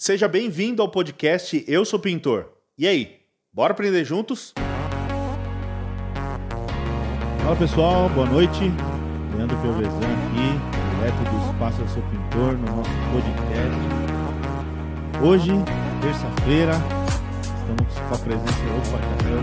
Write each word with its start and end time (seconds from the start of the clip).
Seja 0.00 0.26
bem-vindo 0.26 0.80
ao 0.80 0.88
podcast 0.88 1.62
Eu 1.68 1.84
Sou 1.84 1.98
Pintor. 1.98 2.46
E 2.78 2.88
aí, 2.88 3.18
bora 3.52 3.74
aprender 3.74 4.02
juntos? 4.02 4.54
Fala 7.42 7.54
pessoal, 7.54 8.08
boa 8.08 8.26
noite. 8.26 8.72
Leandro 9.36 9.58
Pelvezan 9.58 9.98
aqui, 9.98 10.56
direto 10.96 11.18
do 11.30 11.52
Espaço 11.52 11.82
Eu 11.82 11.88
Sou 11.88 12.02
Pintor, 12.04 12.56
no 12.56 12.76
nosso 12.76 12.90
podcast. 13.12 13.76
Hoje, 15.22 15.52
terça-feira, 16.00 16.72
estamos 17.44 17.92
com 18.08 18.14
a 18.14 18.18
presença. 18.20 18.58
Opa, 18.78 18.98
já 19.04 19.16
caiu 19.22 19.42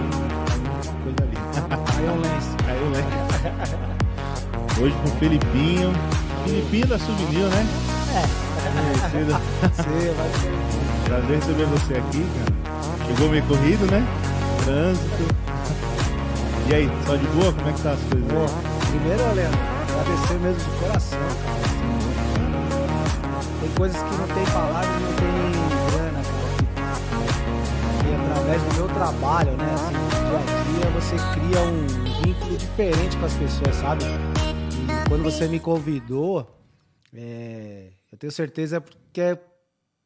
coisa 1.03 1.21
ali. 1.21 1.37
Caiu 1.85 2.13
o 2.13 2.17
lenço. 2.17 2.57
Caiu 2.65 2.81
o 2.81 2.89
lenço. 2.89 3.13
Hoje 4.81 4.95
com 5.03 5.07
o 5.07 5.19
Felipinho. 5.19 5.93
Felipinho 6.45 6.87
da 6.87 6.97
Souvenir, 6.97 7.45
né? 7.45 7.63
É. 8.43 8.46
Vai 8.77 9.71
ser. 9.71 10.53
Prazer 11.05 11.35
receber 11.37 11.65
você 11.65 11.93
aqui, 11.95 12.25
cara. 12.25 13.07
Chegou 13.07 13.29
meio 13.29 13.43
corrido, 13.43 13.91
né? 13.91 14.05
Trânsito. 14.63 15.35
E 16.69 16.75
aí, 16.75 16.89
só 17.05 17.15
de 17.15 17.25
boa? 17.27 17.53
Como 17.53 17.69
é 17.69 17.73
que 17.73 17.81
tá 17.81 17.91
as 17.91 17.99
coisas 18.01 18.29
aí? 18.29 18.77
primeiro, 18.87 19.33
Leandro, 19.33 19.59
agradecer 19.89 20.39
mesmo 20.39 20.59
de 20.59 20.79
coração, 20.79 21.19
cara. 21.19 21.57
Assim, 23.37 23.59
tem 23.61 23.69
coisas 23.77 24.01
que 24.01 24.15
não 24.17 24.27
tem 24.27 24.45
palavra 24.45 24.89
e 24.89 24.99
não 24.99 25.13
tem 25.13 25.31
grana, 25.91 26.21
cara. 26.23 26.97
E 28.05 28.15
através 28.31 28.61
do 28.63 28.73
meu 28.75 28.87
trabalho, 28.87 29.51
né, 29.51 29.73
assim, 29.75 29.93
dia 30.27 30.39
a 30.39 30.41
dia, 30.63 30.89
você 30.91 31.15
cria 31.33 31.61
um 31.61 31.87
vínculo 32.23 32.57
diferente 32.57 33.17
com 33.17 33.25
as 33.25 33.33
pessoas, 33.33 33.75
sabe? 33.75 34.03
E 34.03 35.09
quando 35.09 35.23
você 35.23 35.47
me 35.47 35.59
convidou, 35.59 36.47
é, 37.15 37.91
eu 38.11 38.17
tenho 38.17 38.31
certeza 38.31 38.83
que 39.11 39.21
é 39.21 39.41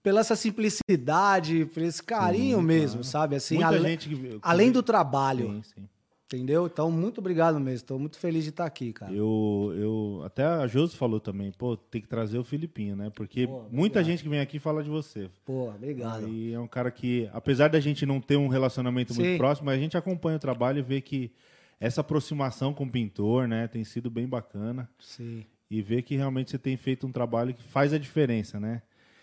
pela 0.03 0.21
essa 0.21 0.35
simplicidade, 0.35 1.65
por 1.65 1.83
esse 1.83 2.01
carinho 2.01 2.57
Sim, 2.59 2.63
mesmo, 2.65 2.89
claro. 2.97 3.03
sabe? 3.03 3.35
Assim, 3.35 3.55
Muita 3.55 3.69
ale- 3.69 3.89
gente 3.89 4.09
que. 4.09 4.39
além 4.41 4.71
do 4.71 4.81
trabalho, 4.81 5.47
Sim, 5.47 5.61
sim. 5.75 5.89
entendeu? 6.25 6.65
Então, 6.65 6.89
muito 6.89 7.19
obrigado 7.19 7.59
mesmo. 7.59 7.75
Estou 7.83 7.99
muito 7.99 8.17
feliz 8.17 8.43
de 8.43 8.49
estar 8.49 8.65
aqui, 8.65 8.91
cara. 8.93 9.13
Eu, 9.13 9.71
eu, 9.75 10.21
até 10.25 10.43
a 10.43 10.65
Josi 10.65 10.95
falou 10.95 11.19
também, 11.19 11.51
pô, 11.51 11.77
tem 11.77 12.01
que 12.01 12.07
trazer 12.07 12.39
o 12.39 12.43
Filipinho, 12.43 12.95
né? 12.95 13.11
Porque 13.13 13.45
Pô, 13.45 13.63
muita 13.71 14.03
gente 14.03 14.23
que 14.23 14.29
vem 14.29 14.39
aqui 14.39 14.57
fala 14.57 14.83
de 14.83 14.89
você. 14.89 15.29
Pô, 15.45 15.69
obrigado. 15.69 16.27
E 16.27 16.51
é 16.51 16.59
um 16.59 16.67
cara 16.67 16.89
que, 16.89 17.29
apesar 17.31 17.67
da 17.69 17.79
gente 17.79 18.03
não 18.05 18.19
ter 18.19 18.37
um 18.37 18.47
relacionamento 18.47 19.13
muito 19.13 19.27
Sim. 19.33 19.37
próximo, 19.37 19.69
a 19.69 19.77
gente 19.77 19.95
acompanha 19.95 20.37
o 20.37 20.39
trabalho 20.39 20.79
e 20.79 20.81
vê 20.81 20.99
que 20.99 21.31
essa 21.79 22.01
aproximação 22.01 22.73
com 22.73 22.85
o 22.85 22.89
pintor, 22.89 23.47
né, 23.47 23.67
tem 23.67 23.83
sido 23.83 24.09
bem 24.09 24.27
bacana. 24.27 24.89
Sim. 24.99 25.45
E 25.71 25.81
vê 25.81 26.01
que 26.01 26.17
realmente 26.17 26.51
você 26.51 26.57
tem 26.57 26.75
feito 26.75 27.07
um 27.07 27.11
trabalho 27.13 27.53
que 27.53 27.63
faz 27.63 27.93
a 27.93 27.97
diferença, 27.97 28.59
né? 28.59 28.81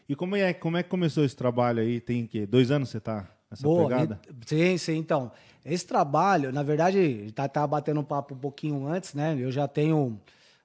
E 0.08 0.16
como 0.16 0.34
é, 0.34 0.54
como 0.54 0.78
é 0.78 0.82
que 0.82 0.88
começou 0.88 1.22
esse 1.22 1.36
trabalho 1.36 1.82
aí? 1.82 2.00
Tem 2.00 2.26
que 2.26 2.46
dois 2.46 2.70
anos 2.70 2.88
você 2.88 2.98
tá 2.98 3.28
nessa 3.50 3.62
Boa, 3.62 3.82
pegada? 3.86 4.18
e- 4.26 4.48
sim, 4.48 4.78
sim. 4.78 4.96
Então, 4.96 5.30
esse 5.62 5.86
trabalho, 5.86 6.50
na 6.50 6.62
verdade, 6.62 7.30
tá, 7.34 7.46
tá 7.46 7.66
batendo 7.66 8.00
um 8.00 8.04
papo 8.04 8.34
um 8.34 8.38
pouquinho 8.38 8.86
antes, 8.86 9.12
né? 9.12 9.36
Eu 9.38 9.52
já 9.52 9.68
tenho 9.68 10.18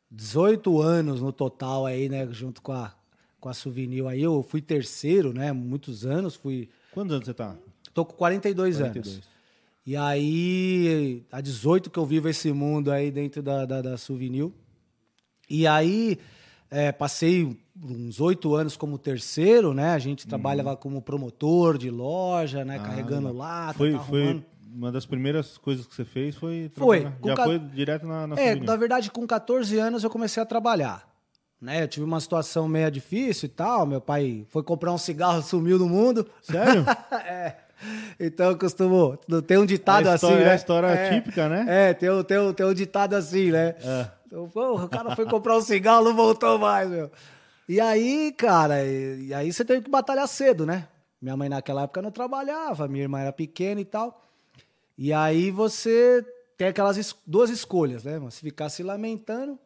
18 0.09 0.81
anos 0.81 1.19
no 1.21 1.33
total 1.33 1.85
aí, 1.85 2.07
né? 2.07 2.25
Junto 2.31 2.61
com 2.61 2.71
a, 2.71 2.95
com 3.37 3.49
a 3.49 3.53
Souvenir 3.53 4.07
aí. 4.07 4.21
Eu 4.23 4.41
fui 4.41 4.61
terceiro, 4.61 5.33
né? 5.33 5.51
Muitos 5.51 6.05
anos. 6.05 6.33
Fui. 6.35 6.69
Quantos 6.93 7.13
anos 7.13 7.25
você 7.25 7.33
tá? 7.33 7.57
Tô 7.93 8.05
com 8.05 8.13
42, 8.13 8.77
42. 8.77 9.15
anos. 9.15 9.27
E 9.85 9.97
aí, 9.97 11.25
há 11.29 11.41
18 11.41 11.89
que 11.89 11.99
eu 11.99 12.05
vivo 12.05 12.29
esse 12.29 12.53
mundo 12.53 12.89
aí 12.89 13.11
dentro 13.11 13.43
da, 13.43 13.65
da, 13.65 13.81
da 13.81 13.97
Souvenir. 13.97 14.49
E 15.49 15.67
aí, 15.67 16.17
é, 16.71 16.91
passei 16.91 17.57
uns 17.83 18.19
oito 18.21 18.53
anos 18.55 18.75
como 18.77 18.97
terceiro, 18.97 19.73
né? 19.73 19.89
A 19.93 19.99
gente 19.99 20.27
trabalhava 20.27 20.75
como 20.75 21.01
promotor 21.01 21.77
de 21.77 21.89
loja, 21.89 22.63
né? 22.63 22.77
Ah, 22.81 22.83
Carregando 22.87 23.31
lata, 23.33 23.73
Foi, 23.77 23.93
tá 23.93 23.99
foi 23.99 24.43
uma 24.73 24.91
das 24.91 25.05
primeiras 25.05 25.57
coisas 25.57 25.85
que 25.85 25.93
você 25.95 26.03
fez 26.05 26.35
foi 26.35 26.71
Foi, 26.75 27.01
trabalhar- 27.01 27.19
com 27.21 27.27
Já 27.29 27.35
ca- 27.35 27.43
foi 27.45 27.59
direto 27.59 28.07
na, 28.07 28.25
na 28.27 28.35
É, 28.39 28.55
na 28.55 28.75
verdade, 28.75 29.11
com 29.11 29.25
14 29.27 29.77
anos 29.77 30.03
eu 30.03 30.09
comecei 30.09 30.41
a 30.41 30.45
trabalhar. 30.45 31.07
Né? 31.61 31.83
Eu 31.83 31.87
tive 31.87 32.05
uma 32.05 32.19
situação 32.19 32.67
meio 32.67 32.89
difícil 32.91 33.45
e 33.45 33.49
tal. 33.49 33.85
Meu 33.85 34.01
pai 34.01 34.45
foi 34.49 34.63
comprar 34.63 34.91
um 34.91 34.97
cigarro, 34.97 35.41
sumiu 35.43 35.77
do 35.77 35.87
mundo. 35.87 36.27
Sério? 36.41 36.83
é. 37.25 37.55
Então 38.19 38.47
eu 38.51 38.57
costumo. 38.57 39.17
Tem 39.45 39.57
um 39.57 39.65
ditado 39.65 40.07
história, 40.13 40.15
assim. 40.35 40.43
é 40.43 40.45
a 40.45 40.49
né? 40.49 40.55
história 40.55 40.87
É. 40.87 41.09
típica, 41.13 41.49
né? 41.49 41.65
É, 41.67 41.93
tem, 41.93 42.09
tem, 42.23 42.53
tem 42.53 42.65
um 42.65 42.73
ditado 42.73 43.13
assim, 43.13 43.51
né? 43.51 43.75
É. 43.81 44.07
Então, 44.33 44.49
porra, 44.49 44.85
o 44.85 44.89
cara 44.89 45.15
foi 45.15 45.27
comprar 45.29 45.55
um 45.55 45.61
cigarro, 45.61 46.05
não 46.05 46.15
voltou 46.15 46.57
mais, 46.57 46.89
meu. 46.89 47.11
E 47.69 47.79
aí, 47.79 48.33
cara, 48.35 48.83
e, 48.83 49.27
e 49.27 49.33
aí 49.33 49.53
você 49.53 49.63
teve 49.63 49.83
que 49.83 49.91
batalhar 49.91 50.27
cedo, 50.27 50.65
né? 50.65 50.87
Minha 51.21 51.37
mãe 51.37 51.47
naquela 51.47 51.83
época 51.83 52.01
não 52.01 52.09
trabalhava, 52.09 52.87
minha 52.87 53.03
irmã 53.03 53.19
era 53.19 53.31
pequena 53.31 53.79
e 53.79 53.85
tal. 53.85 54.25
E 54.97 55.13
aí 55.13 55.51
você 55.51 56.25
tem 56.57 56.67
aquelas 56.67 57.15
duas 57.27 57.51
escolhas, 57.51 58.05
né? 58.05 58.19
Se 58.31 58.41
ficar 58.41 58.69
se 58.69 58.81
lamentando 58.81 59.59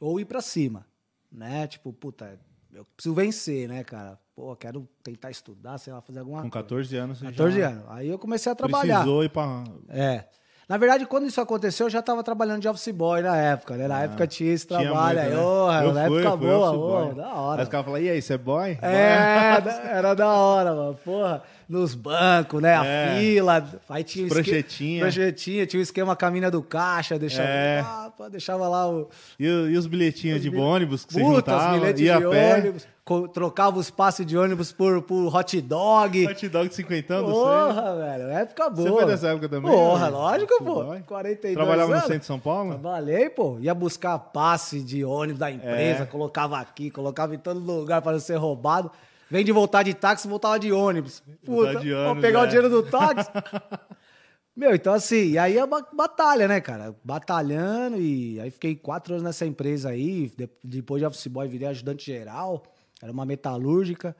ou 0.00 0.18
ir 0.18 0.24
pra 0.24 0.40
cima, 0.40 0.84
né? 1.30 1.68
Tipo, 1.68 1.92
puta, 1.92 2.40
eu 2.74 2.84
preciso 2.96 3.14
vencer, 3.14 3.68
né, 3.68 3.84
cara? 3.84 4.18
Pô, 4.34 4.56
quero 4.56 4.88
tentar 5.04 5.30
estudar, 5.30 5.78
sei 5.78 5.92
lá, 5.92 6.00
fazer 6.00 6.18
alguma 6.18 6.42
Com 6.42 6.50
coisa. 6.50 6.64
14 6.64 6.96
anos 6.96 7.18
você 7.20 7.26
14 7.26 7.56
já 7.56 7.68
anos. 7.68 7.84
Aí 7.90 8.08
eu 8.08 8.18
comecei 8.18 8.50
a 8.50 8.54
trabalhar. 8.56 8.96
precisou 8.96 9.22
ir 9.22 9.28
pra... 9.28 9.62
É. 9.90 10.24
Na 10.68 10.76
verdade, 10.78 11.06
quando 11.06 11.26
isso 11.28 11.40
aconteceu, 11.40 11.86
eu 11.86 11.90
já 11.90 12.00
estava 12.00 12.24
trabalhando 12.24 12.60
de 12.60 12.68
office 12.68 12.88
boy 12.92 13.22
na 13.22 13.36
época, 13.36 13.76
né? 13.76 13.86
Na 13.86 14.02
época 14.02 14.26
tinha 14.26 14.52
esse 14.52 14.64
Ah, 14.64 14.68
trabalho 14.78 15.20
aí. 15.20 15.30
né? 15.30 15.36
Ô, 15.38 15.72
Eu 15.72 15.92
na 15.92 16.06
fui, 16.06 16.20
época 16.26 16.36
boa, 16.36 16.70
ô, 16.72 17.14
da 17.14 17.26
Aí 17.26 17.32
hora. 17.38 17.62
os 17.62 17.68
caras 17.68 17.86
falam, 17.86 18.00
e 18.00 18.10
aí, 18.10 18.20
você 18.20 18.34
é 18.34 18.38
boy? 18.38 18.76
É, 18.82 19.16
era 19.96 20.14
da 20.14 20.26
hora, 20.28 20.74
mano. 20.74 20.98
Porra, 21.04 21.42
nos 21.68 21.94
bancos, 21.94 22.62
né? 22.62 22.76
A 22.76 22.84
É. 22.84 23.18
fila. 23.18 23.66
Aí 23.88 24.04
tinha 24.04 24.24
o 24.24 24.28
esque- 24.28 24.42
Pranchetinha. 24.42 25.00
Pranchetinha, 25.00 25.66
tinha 25.66 25.80
o 25.80 25.82
esquema 25.82 26.14
com 26.14 26.26
a 26.26 26.30
mina 26.30 26.50
do 26.50 26.62
caixa, 26.62 27.18
deixava, 27.18 27.48
É. 27.48 27.84
pô, 28.16 28.28
deixava 28.28 28.68
lá 28.68 28.88
o. 28.88 29.08
E, 29.38 29.44
e 29.46 29.76
os 29.76 29.86
bilhetinhos 29.86 30.40
de 30.40 30.48
bil- 30.50 30.60
ônibus 30.60 31.04
que 31.04 31.12
você 31.12 31.20
Puta, 31.20 31.32
os 31.32 31.36
juntava, 31.62 31.78
bilhetes 31.78 32.02
ia 32.02 32.18
de 32.18 32.28
pé, 32.28 32.54
ônibus, 32.56 32.86
trocava 33.32 33.78
os 33.78 33.90
passes 33.90 34.24
de 34.24 34.36
ônibus 34.38 34.70
por, 34.72 35.02
por 35.02 35.34
hot 35.34 35.60
dog. 35.60 36.26
hot 36.28 36.48
dog 36.48 36.68
de 36.68 36.74
cinquentão 36.76 37.22
do 37.24 37.32
centro. 37.32 37.42
Porra, 37.42 37.96
velho, 37.96 38.28
época 38.30 38.70
boa. 38.70 38.88
Você 38.88 38.94
foi 38.94 39.06
dessa 39.06 39.28
época 39.28 39.48
também? 39.48 39.70
Porra, 39.70 40.04
né? 40.06 40.10
lógico, 40.16 40.58
pô. 40.64 40.84
boy? 40.84 41.00
42 41.06 41.54
Trabalhava 41.56 41.88
no 41.88 41.92
anos. 41.94 42.04
centro 42.06 42.20
de 42.20 42.26
São 42.26 42.38
Paulo? 42.38 42.70
Trabalhei, 42.78 43.28
pô. 43.28 43.58
Ia 43.60 43.74
buscar 43.74 44.16
passe 44.18 44.80
de 44.80 45.04
ônibus 45.04 45.40
da 45.40 45.50
empresa, 45.50 46.04
É. 46.04 46.06
colocava 46.06 46.58
aqui, 46.58 46.90
colocava 46.90 47.34
em 47.34 47.38
todo 47.38 47.58
lugar 47.58 48.02
para 48.02 48.12
não 48.12 48.20
ser 48.20 48.36
roubado. 48.36 48.90
Vem 49.30 49.44
de 49.44 49.50
voltar 49.52 49.82
de 49.82 49.92
táxi, 49.94 50.28
voltava 50.28 50.58
de 50.58 50.70
ônibus. 50.72 51.22
Voltar 51.44 51.72
Puta, 51.72 51.80
de 51.84 51.92
vou 51.92 52.02
ônibus, 52.04 52.22
pegar 52.22 52.40
é. 52.40 52.42
o 52.42 52.46
dinheiro 52.46 52.70
do 52.70 52.82
táxi. 52.82 53.30
Meu, 54.56 54.74
então 54.74 54.94
assim, 54.94 55.32
e 55.32 55.38
aí 55.38 55.58
é 55.58 55.66
ba- 55.66 55.86
batalha, 55.92 56.48
né, 56.48 56.60
cara? 56.62 56.94
Batalhando 57.04 58.00
e 58.00 58.40
aí 58.40 58.50
fiquei 58.50 58.74
quatro 58.74 59.12
anos 59.14 59.22
nessa 59.24 59.44
empresa 59.44 59.90
aí. 59.90 60.32
de- 60.36 60.48
depois 60.64 61.00
de 61.00 61.06
office 61.06 61.26
boy, 61.26 61.46
virei 61.46 61.68
ajudante 61.68 62.06
geral. 62.06 62.62
Era 63.02 63.12
uma 63.12 63.26
metalúrgica. 63.26 64.16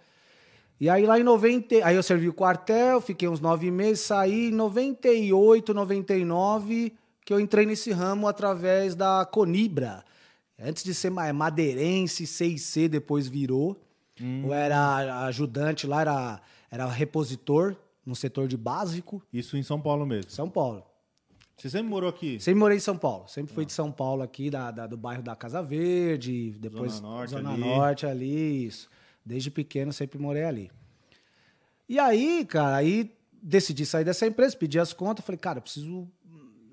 E 0.78 0.90
aí 0.90 1.06
lá 1.06 1.18
em 1.18 1.22
90, 1.22 1.76
aí 1.86 1.96
eu 1.96 2.02
servi 2.02 2.28
o 2.28 2.34
quartel, 2.34 3.00
fiquei 3.00 3.26
uns 3.26 3.40
nove 3.40 3.70
meses, 3.70 4.00
saí 4.04 4.48
em 4.48 4.52
98, 4.52 5.72
99, 5.72 6.92
que 7.24 7.32
eu 7.32 7.40
entrei 7.40 7.64
nesse 7.64 7.90
ramo 7.92 8.28
através 8.28 8.94
da 8.94 9.24
Conibra. 9.24 10.04
Antes 10.60 10.84
de 10.84 10.92
ser 10.92 11.08
ma- 11.08 11.32
madeirense, 11.32 12.26
C&C 12.26 12.88
depois 12.88 13.26
virou. 13.26 13.80
Eu 14.18 14.52
era 14.54 15.24
ajudante 15.26 15.86
lá, 15.86 16.00
era, 16.00 16.40
era 16.70 16.86
repositor 16.86 17.76
no 18.04 18.14
setor 18.16 18.48
de 18.48 18.56
básico, 18.56 19.22
Isso 19.32 19.56
em 19.56 19.62
São 19.62 19.80
Paulo 19.80 20.06
mesmo. 20.06 20.30
São 20.30 20.48
Paulo. 20.48 20.82
Você 21.56 21.70
sempre 21.70 21.88
morou 21.88 22.08
aqui? 22.10 22.38
Sempre 22.38 22.60
morei 22.60 22.76
em 22.76 22.80
São 22.80 22.96
Paulo. 22.98 23.26
Sempre 23.28 23.52
fui 23.54 23.64
de 23.64 23.72
São 23.72 23.90
Paulo 23.90 24.22
aqui, 24.22 24.50
da, 24.50 24.70
da- 24.70 24.86
do 24.86 24.96
bairro 24.96 25.22
da 25.22 25.34
Casa 25.34 25.62
Verde, 25.62 26.50
depois 26.58 26.92
Zona 26.92 27.08
Norte 27.08 27.30
Zona 27.30 27.52
ali. 27.52 27.60
Norte 27.60 28.06
ali, 28.06 28.66
isso. 28.66 28.88
Desde 29.24 29.50
pequeno 29.50 29.92
sempre 29.92 30.18
morei 30.18 30.44
ali. 30.44 30.70
E 31.88 31.98
aí, 31.98 32.44
cara, 32.44 32.76
aí 32.76 33.10
decidi 33.42 33.86
sair 33.86 34.04
dessa 34.04 34.26
empresa, 34.26 34.56
pedi 34.56 34.78
as 34.78 34.92
contas, 34.92 35.24
falei, 35.24 35.38
cara, 35.38 35.58
eu 35.58 35.62
preciso. 35.62 36.08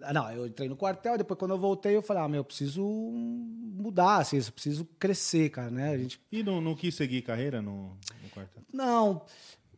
Ah, 0.03 0.13
Não, 0.13 0.31
eu 0.31 0.45
entrei 0.45 0.67
no 0.69 0.75
quartel, 0.75 1.17
depois 1.17 1.37
quando 1.39 1.51
eu 1.51 1.57
voltei, 1.59 1.95
eu 1.95 2.01
falei, 2.01 2.23
ah, 2.23 2.27
meu, 2.27 2.39
eu 2.41 2.43
preciso 2.43 2.83
mudar, 2.83 4.17
assim, 4.17 4.37
eu 4.37 4.51
preciso 4.51 4.85
crescer, 4.99 5.49
cara, 5.49 5.69
né? 5.71 5.89
A 5.91 5.97
gente 5.97 6.19
E 6.31 6.43
não, 6.43 6.59
não 6.61 6.75
quis 6.75 6.95
seguir 6.95 7.21
carreira 7.21 7.61
no, 7.61 7.97
no 8.21 8.29
quartel? 8.33 8.63
não. 8.71 9.21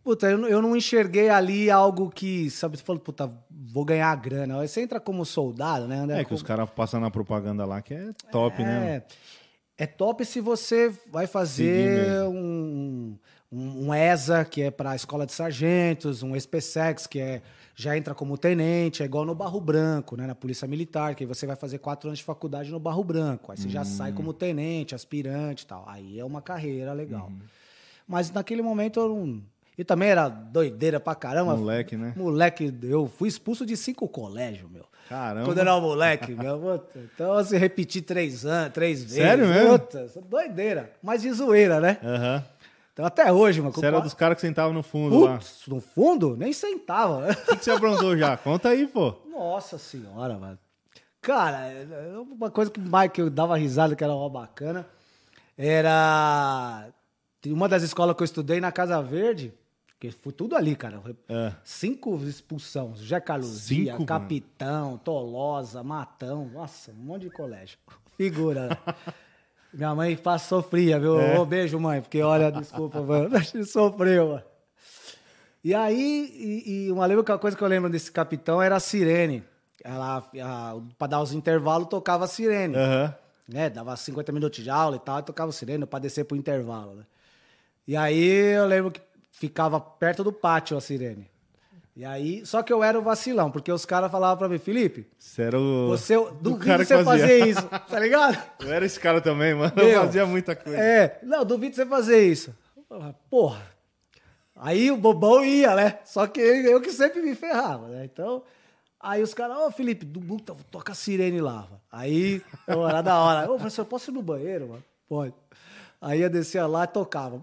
Puta, 0.04 0.30
eu, 0.30 0.38
não- 0.38 0.48
eu 0.48 0.62
não 0.62 0.75
enxerguei 0.75 1.30
ali 1.30 1.72
algo 1.72 2.12
que, 2.12 2.48
sabe, 2.51 2.77
você 2.77 2.83
falou, 2.83 3.01
puta, 3.01 3.31
vou 3.50 3.83
ganhar 3.83 4.16
grana. 4.18 4.60
Você 4.68 4.81
entra 4.81 5.00
como 5.00 5.25
soldado, 5.25 5.88
né? 5.88 5.95
Anda 5.98 6.13
É 6.13 6.19
que 6.19 6.25
como- 6.25 6.36
os 6.36 6.44
caras 6.44 6.69
passam 6.69 7.00
na 7.00 7.10
propaganda 7.10 7.66
lá 7.66 7.81
que 7.81 7.95
é 7.95 8.13
top, 8.31 8.62
né? 8.63 9.04
É, 9.77 9.83
é 9.83 9.88
top 9.88 10.24
se 10.24 10.39
você 10.39 10.94
vai 11.12 11.25
fazer 11.25 12.22
um, 12.27 13.18
um, 13.51 13.88
um 13.88 13.94
ESA, 13.95 14.45
que 14.45 14.62
é 14.62 14.69
para 14.69 14.92
a 14.92 14.95
escola 14.95 15.25
de 15.25 15.31
sargentos, 15.33 16.22
um 16.22 16.36
SPSEX, 16.36 17.07
que 17.07 17.19
é 17.19 17.42
já 17.75 17.98
entra 17.98 18.16
como 18.16 18.38
tenente, 18.38 19.04
é 19.04 19.06
igual 19.06 19.25
no 19.25 19.36
Barro 19.36 19.60
Branco, 19.60 20.16
né? 20.16 20.25
Na 20.25 20.33
Polícia 20.33 20.66
Militar, 20.68 21.13
que 21.13 21.24
aí 21.24 21.27
você 21.27 21.45
vai 21.45 21.56
fazer 21.57 21.77
quatro 21.80 22.07
anos 22.10 22.19
de 22.19 22.25
faculdade 22.25 22.72
no 22.72 22.80
Barro 22.80 23.04
Branco. 23.04 23.51
Aí 23.51 23.57
você 23.57 23.68
já 23.68 23.83
sai 23.83 24.12
Hum. 24.12 24.16
como 24.16 24.33
tenente, 24.33 24.95
aspirante 24.95 25.63
e 25.63 25.68
tal. 25.68 25.83
Aí 25.88 26.18
é 26.18 26.24
uma 26.24 26.42
carreira 26.42 26.94
legal. 26.94 27.27
Uhum. 27.27 27.39
Mas 28.07 28.31
naquele 28.31 28.62
momento 28.62 29.00
eu 29.00 29.10
não. 29.10 29.42
E 29.77 29.83
também 29.83 30.07
era 30.10 30.30
doideira 30.30 31.01
pra 31.01 31.13
caramba. 31.16 31.54
Moleque, 31.57 31.98
né? 31.98 32.13
Moleque, 32.16 32.74
eu 32.83 33.07
fui 33.07 33.27
expulso 33.27 33.66
de 33.66 33.75
cinco 33.75 34.07
colégios, 34.07 34.72
meu. 34.72 34.86
Caramba. 35.10 35.45
Quando 35.45 35.57
eu 35.57 35.62
era 35.62 35.75
um 35.75 35.81
moleque, 35.81 36.33
meu. 36.33 36.81
Então, 36.95 37.44
se 37.44 37.57
repetir 37.57 38.04
três 38.04 38.45
anos, 38.45 38.74
três 38.74 39.00
vezes. 39.04 39.18
Sério 39.18 39.45
mesmo? 39.48 39.77
Puta, 39.77 40.10
doideira. 40.30 40.94
Mas 41.04 41.22
de 41.24 41.31
zoeira, 41.33 41.81
né? 41.81 41.98
Aham. 42.01 42.44
Então, 42.96 43.06
até 43.06 43.30
hoje, 43.30 43.60
mano. 43.60 43.74
Você 43.74 43.86
era 43.86 44.00
dos 44.00 44.14
caras 44.14 44.36
que 44.36 44.42
sentavam 44.42 44.72
no 44.72 44.82
fundo 44.82 45.20
lá. 45.20 45.34
Putz, 45.34 45.64
no 45.68 45.82
fundo, 45.82 46.38
nem 46.38 46.54
sentava. 46.54 47.30
O 47.30 47.36
que, 47.36 47.58
que 47.58 47.66
você 47.66 47.72
aprontou 47.72 48.18
já? 48.18 48.38
Conta 48.40 48.70
aí, 48.70 48.88
pô. 48.88 49.14
Nossa 49.30 49.78
senhora, 49.78 50.40
mano. 50.40 50.58
Cara, 51.20 51.68
uma 52.32 52.50
coisa 52.50 52.72
que 52.72 52.80
mais 52.80 53.12
que 53.12 53.22
eu 53.22 53.30
dava 53.30 53.58
risada, 53.58 53.98
que 53.98 54.04
era 54.04 54.16
uma 54.16 54.30
bacana, 54.30 54.88
era. 55.58 56.88
Uma 57.48 57.68
das 57.68 57.84
escolas 57.84 58.16
que 58.16 58.24
eu 58.24 58.26
estudei 58.26 58.62
na 58.62 58.72
Casa 58.72 59.02
Verde, 59.02 59.54
que 60.00 60.10
foi 60.12 60.32
tudo 60.32 60.56
ali, 60.56 60.74
cara. 60.74 61.02
É. 61.28 61.52
Cinco 61.66 62.16
expulsão. 62.24 62.94
Jacques 62.96 63.36
Luzia, 63.36 63.92
Cinco, 63.92 64.06
Capitão, 64.06 64.98
Tolosa, 65.00 65.84
Matão. 65.84 66.50
Nossa, 66.54 66.92
um 66.92 66.96
monte 66.96 67.24
de 67.24 67.30
colégio. 67.30 67.78
Figura. 68.16 68.80
Minha 69.75 69.94
mãe 69.94 70.16
passou 70.16 70.62
fria, 70.63 71.00
viu? 71.00 71.19
É. 71.19 71.38
Ô, 71.38 71.45
beijo, 71.45 71.77
mãe, 71.80 72.01
porque 72.01 72.22
olha, 72.22 72.51
desculpa, 72.51 73.01
mano. 73.01 73.36
Acho 73.36 73.51
que 73.51 73.63
sofreu, 73.66 74.30
mano. 74.30 74.44
E 75.63 75.74
aí, 75.74 76.63
e, 76.66 76.86
e 76.88 76.92
uma 76.92 77.06
lembra- 77.06 77.38
coisa 77.38 77.57
que 77.57 77.63
eu 77.63 77.68
lembro 77.68 77.89
desse 77.89 78.12
capitão 78.12 78.62
era 78.62 78.75
a 78.75 78.80
sirene. 78.80 79.44
Ela, 79.83 80.18
a, 80.42 80.75
pra 80.98 81.07
dar 81.07 81.22
os 81.22 81.33
intervalos, 81.33 81.88
tocava 81.89 82.25
a 82.25 82.27
sirene. 82.27 82.75
Aham. 82.75 83.13
Né? 83.48 83.69
Dava 83.69 83.95
50 83.95 84.31
minutos 84.31 84.63
de 84.63 84.69
aula 84.69 84.95
e 84.95 85.00
tal, 85.00 85.19
e 85.19 85.24
tocava 85.24 85.51
sirene 85.51 85.86
pra 85.86 86.00
descer 86.00 86.24
pro 86.25 86.36
intervalo, 86.38 86.95
né? 86.95 87.04
E 87.88 87.95
aí 87.95 88.24
eu 88.56 88.66
lembro 88.66 88.89
que 88.92 89.00
ficava 89.31 89.80
perto 89.80 90.24
do 90.24 90.31
pátio 90.31 90.75
a 90.77 90.81
sirene. 90.81 91.30
E 91.96 92.04
aí, 92.04 92.46
só 92.46 92.62
que 92.62 92.74
eu 92.74 92.84
era 92.84 93.00
o 93.00 93.02
vacilão, 93.02 93.50
porque 93.50 93.72
os 93.72 93.86
caras 93.86 94.12
falavam 94.12 94.38
pra 94.38 94.50
mim, 94.50 94.58
Felipe, 94.58 95.08
Você 95.18 95.44
era 95.44 95.58
o. 95.58 95.88
você, 95.88 96.18
o 96.18 96.30
duvido 96.32 96.66
cara 96.66 96.80
que 96.80 96.86
você 96.88 97.04
fazia. 97.04 97.26
fazer 97.28 97.48
isso, 97.48 97.62
tá 97.68 98.00
ligado? 98.00 98.38
Eu 98.60 98.74
era 98.74 98.86
esse 98.86 99.00
cara 99.00 99.22
também, 99.22 99.54
mano. 99.54 99.72
Meu, 99.76 99.86
eu 99.88 100.02
fazia 100.02 100.26
muita 100.26 100.56
coisa. 100.58 100.78
É, 100.78 101.20
não, 101.24 101.46
duvido 101.46 101.74
você 101.74 101.86
fazer 101.86 102.28
isso. 102.28 102.54
Eu 102.76 102.84
falava, 102.84 103.16
Porra. 103.30 103.62
Aí 104.58 104.92
o 104.92 104.98
bobão 104.98 105.44
ia, 105.44 105.74
né? 105.76 106.00
Só 106.06 106.28
que 106.28 106.40
eu 106.40 106.82
que 106.82 106.92
sempre 106.92 107.22
me 107.22 107.34
ferrava, 107.36 107.88
né? 107.88 108.06
Então, 108.06 108.44
aí 109.00 109.22
os 109.22 109.34
caras, 109.34 109.58
ô 109.58 109.72
Felipe, 109.72 110.06
do 110.06 110.22
toca 110.72 110.92
a 110.92 110.96
sirene 110.96 111.40
lá. 111.42 111.62
mano. 111.70 111.82
Aí, 111.92 112.42
eu 112.68 112.88
era 112.88 113.02
da 113.02 113.18
hora. 113.20 113.46
Ô, 113.50 113.56
professor, 113.56 113.86
posso 113.86 114.12
ir 114.12 114.14
no 114.14 114.22
banheiro, 114.22 114.68
mano? 114.70 114.84
Pode. 115.08 115.34
Aí 116.02 116.22
eu 116.22 116.30
descia 116.30 116.68
lá 116.68 116.84
e 116.84 116.88
tocava. 116.88 117.38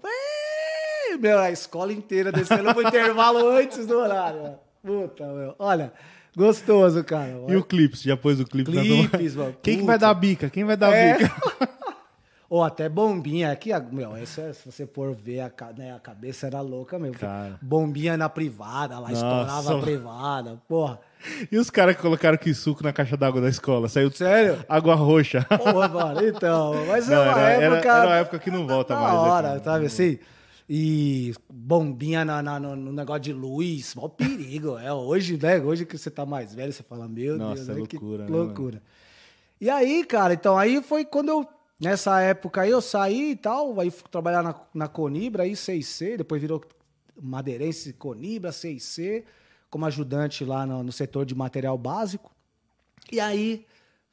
Meu, 1.20 1.38
a 1.38 1.50
escola 1.50 1.92
inteira 1.92 2.30
descendo 2.32 2.72
pro 2.74 2.86
intervalo 2.86 3.48
antes 3.56 3.86
do 3.86 3.98
horário. 3.98 4.54
Puta, 4.84 5.24
meu. 5.26 5.54
Olha, 5.58 5.92
gostoso, 6.36 7.02
cara. 7.04 7.32
E 7.48 7.56
o 7.56 7.62
clipe? 7.64 7.96
Você 7.96 8.08
já 8.08 8.16
pôs 8.16 8.40
o 8.40 8.44
clipe 8.44 8.72
na 8.74 8.82
Clipes, 8.82 9.34
mano. 9.36 9.54
Quem 9.62 9.78
que 9.78 9.84
vai 9.84 9.98
dar 9.98 10.12
bica? 10.14 10.50
Quem 10.50 10.64
vai 10.64 10.76
dar 10.76 10.92
É. 10.92 11.18
bica? 11.18 11.32
Ou 12.50 12.62
até 12.62 12.86
bombinha. 12.86 13.50
Aqui, 13.50 13.72
a- 13.72 13.80
meu, 13.80 14.14
isso 14.18 14.38
é- 14.40 14.52
se 14.52 14.70
você 14.70 14.86
for 14.86 15.14
ver, 15.14 15.40
a, 15.40 15.50
né, 15.74 15.94
a 15.94 15.98
cabeça 15.98 16.46
era 16.48 16.60
louca 16.60 16.98
mesmo. 16.98 17.16
Cara. 17.18 17.58
Bombinha 17.62 18.14
na 18.14 18.28
privada, 18.28 18.96
lá 18.98 19.08
Nossa. 19.08 19.12
estourava 19.14 19.78
a 19.78 19.80
privada. 19.80 20.58
Porra. 20.68 21.00
E 21.50 21.56
os 21.56 21.70
caras 21.70 21.96
que 21.96 22.02
colocaram 22.02 22.36
que 22.36 22.52
suco 22.52 22.82
na 22.82 22.92
caixa 22.92 23.16
d'água 23.16 23.40
da 23.40 23.48
escola? 23.48 23.88
Saiu 23.88 24.10
Sério? 24.12 24.62
água 24.68 24.94
roxa. 24.94 25.46
Porra, 25.48 25.88
mano. 25.88 26.26
Então, 26.26 26.74
mas 26.88 27.08
Não, 27.08 27.22
é 27.22 27.30
uma 27.30 27.40
era, 27.40 27.50
era- 27.64 27.74
época. 27.76 27.88
era 27.92 28.06
uma 28.06 28.16
época 28.16 28.38
que 28.38 28.50
não 28.50 28.66
volta 28.66 28.96
mais. 28.96 29.12
né, 29.14 29.18
hora, 29.18 29.62
sabe 29.64 29.86
assim? 29.86 30.18
E 30.74 31.34
bombinha 31.50 32.24
na, 32.24 32.42
na- 32.42 32.58
no, 32.58 32.74
no 32.74 32.92
negócio 32.94 33.20
de 33.20 33.32
luz, 33.34 33.94
mó 33.94 34.08
perigo. 34.08 34.78
É, 34.78 34.90
hoje, 34.90 35.36
né? 35.36 35.60
Hoje 35.60 35.84
que 35.84 35.98
você 35.98 36.10
tá 36.10 36.24
mais 36.24 36.54
velho, 36.54 36.72
você 36.72 36.82
fala, 36.82 37.06
meu 37.06 37.36
Nossa, 37.36 37.56
Deus, 37.56 37.68
é 37.68 37.74
né, 37.74 37.86
que 37.86 37.96
loucura, 37.98 38.24
né, 38.24 38.30
loucura. 38.30 38.82
E 39.60 39.68
aí, 39.68 40.02
cara, 40.02 40.32
então 40.32 40.56
aí 40.56 40.82
foi 40.82 41.04
quando 41.04 41.28
eu. 41.28 41.46
Nessa 41.78 42.20
época 42.22 42.62
aí 42.62 42.70
eu 42.70 42.80
saí 42.80 43.32
e 43.32 43.36
tal, 43.36 43.78
aí 43.78 43.90
fui 43.90 44.08
trabalhar 44.10 44.42
na, 44.42 44.54
na 44.72 44.88
Conibra, 44.88 45.42
aí 45.42 45.52
6C, 45.52 46.16
depois 46.16 46.40
virou 46.40 46.62
Madeirense 47.20 47.92
Conibra, 47.92 48.50
6C, 48.50 49.24
como 49.68 49.84
ajudante 49.84 50.42
lá 50.42 50.64
no, 50.64 50.82
no 50.82 50.90
setor 50.92 51.26
de 51.26 51.34
material 51.34 51.76
básico. 51.76 52.32
E 53.10 53.20
aí 53.20 53.66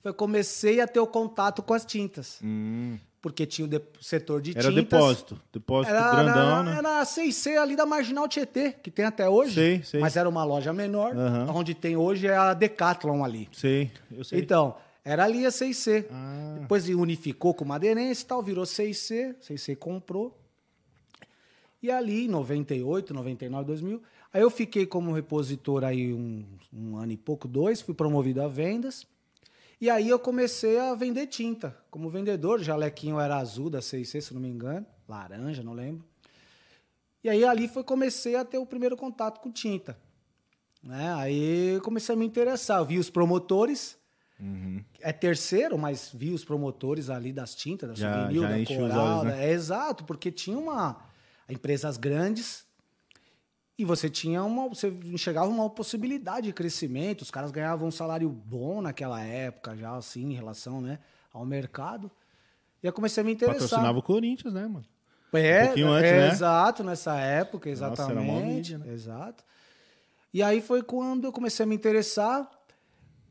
eu 0.03 0.13
comecei 0.13 0.81
a 0.81 0.87
ter 0.87 0.99
o 0.99 1.07
contato 1.07 1.63
com 1.63 1.73
as 1.73 1.85
tintas. 1.85 2.39
Hum, 2.43 2.97
Porque 3.21 3.45
tinha 3.45 3.67
o 3.67 4.03
setor 4.03 4.41
de 4.41 4.51
era 4.51 4.69
tintas. 4.69 4.75
depósito. 4.75 5.41
Depósito 5.51 5.93
Era, 5.93 6.11
grandão, 6.11 6.51
era, 6.51 6.63
né? 6.63 6.77
era 6.77 7.01
a 7.01 7.03
6C 7.03 7.57
ali 7.57 7.75
da 7.75 7.85
Marginal 7.85 8.27
Tietê, 8.29 8.71
que 8.71 8.89
tem 8.89 9.03
até 9.03 9.27
hoje. 9.27 9.55
Sei, 9.55 9.83
sei. 9.83 9.99
Mas 9.99 10.15
era 10.15 10.29
uma 10.29 10.43
loja 10.45 10.71
menor. 10.71 11.15
Aham. 11.15 11.51
Onde 11.53 11.73
tem 11.73 11.97
hoje 11.97 12.27
é 12.27 12.35
a 12.37 12.53
Decathlon 12.53 13.23
ali. 13.23 13.49
Sei, 13.51 13.91
eu 14.09 14.23
sei. 14.23 14.39
Então, 14.39 14.75
era 15.03 15.25
ali 15.25 15.45
a 15.45 15.49
6C. 15.49 16.05
Ah. 16.09 16.57
Depois 16.61 16.87
unificou 16.87 17.53
com 17.53 17.65
o 17.65 17.67
Madeirense 17.67 18.23
e 18.23 18.25
tal, 18.25 18.41
virou 18.41 18.63
6C. 18.63 19.35
6C 19.41 19.75
comprou. 19.75 20.37
E 21.81 21.89
ali, 21.91 22.25
em 22.25 22.27
98, 22.29 23.13
99, 23.13 23.65
2000, 23.65 24.01
aí 24.33 24.41
eu 24.41 24.49
fiquei 24.49 24.85
como 24.85 25.13
repositor 25.13 25.83
aí 25.83 26.13
um, 26.13 26.45
um 26.73 26.97
ano 26.97 27.11
e 27.11 27.17
pouco, 27.17 27.47
dois, 27.47 27.81
fui 27.81 27.93
promovido 27.93 28.41
a 28.41 28.47
vendas. 28.47 29.05
E 29.81 29.89
aí 29.89 30.09
eu 30.09 30.19
comecei 30.19 30.77
a 30.77 30.93
vender 30.93 31.27
tinta. 31.27 31.75
Como 31.89 32.09
vendedor, 32.09 32.59
o 32.59 32.63
jalequinho 32.63 33.19
era 33.19 33.37
azul 33.37 33.69
da 33.69 33.79
6C, 33.79 34.21
se 34.21 34.33
não 34.33 34.41
me 34.41 34.49
engano. 34.49 34.85
Laranja, 35.07 35.63
não 35.63 35.73
lembro. 35.73 36.05
E 37.23 37.29
aí 37.29 37.45
ali 37.45 37.67
foi 37.67 37.83
comecei 37.83 38.35
a 38.35 38.43
ter 38.45 38.57
o 38.57 38.65
primeiro 38.65 38.95
contato 38.97 39.39
com 39.39 39.51
tinta. 39.51 39.97
Né? 40.83 41.13
Aí 41.15 41.75
eu 41.75 41.81
comecei 41.81 42.13
a 42.13 42.17
me 42.17 42.25
interessar. 42.25 42.79
Eu 42.79 42.85
vi 42.85 42.97
os 42.99 43.09
promotores. 43.09 43.97
É 45.01 45.11
terceiro, 45.11 45.77
mas 45.77 46.11
vi 46.13 46.31
os 46.31 46.45
promotores 46.45 47.09
ali 47.09 47.33
das 47.33 47.53
tintas, 47.53 47.89
da 47.89 47.95
Já- 47.95 48.13
Souvenir, 48.29 48.41
já 48.41 48.47
da 48.47 48.65
Coral. 48.89 49.05
olhos, 49.19 49.23
né? 49.35 49.45
É 49.47 49.51
exato, 49.51 50.05
porque 50.05 50.31
tinha 50.31 50.57
uma 50.57 50.95
empresas 51.49 51.97
grandes 51.97 52.65
e 53.79 53.85
você 53.85 54.09
tinha 54.09 54.43
uma, 54.43 54.67
você 54.67 54.89
enxergava 55.05 55.47
uma 55.49 55.69
possibilidade 55.69 56.47
de 56.47 56.53
crescimento. 56.53 57.21
Os 57.21 57.31
caras 57.31 57.49
ganhavam 57.49 57.87
um 57.87 57.91
salário 57.91 58.29
bom 58.29 58.81
naquela 58.81 59.21
época, 59.23 59.75
já 59.75 59.95
assim, 59.95 60.31
em 60.31 60.33
relação, 60.33 60.81
né, 60.81 60.99
ao 61.33 61.45
mercado. 61.45 62.11
E 62.83 62.87
eu 62.87 62.93
comecei 62.93 63.21
a 63.21 63.25
me 63.25 63.31
interessar. 63.31 63.61
Patrocinava 63.61 63.97
o 63.99 64.03
Corinthians, 64.03 64.53
né, 64.53 64.67
mano? 64.67 64.85
É, 65.33 65.63
Um 65.63 65.65
pouquinho 65.67 65.87
antes, 65.91 66.11
é, 66.11 66.19
né? 66.19 66.27
Exato, 66.33 66.83
nessa 66.83 67.15
época, 67.19 67.69
Nossa, 67.69 67.83
era 67.85 67.93
exatamente. 67.93 68.45
mídia, 68.45 68.77
né? 68.79 68.91
Exato. 68.93 69.43
E 70.33 70.43
aí 70.43 70.61
foi 70.61 70.81
quando 70.83 71.25
eu 71.25 71.31
comecei 71.31 71.63
a 71.63 71.67
me 71.67 71.75
interessar. 71.75 72.49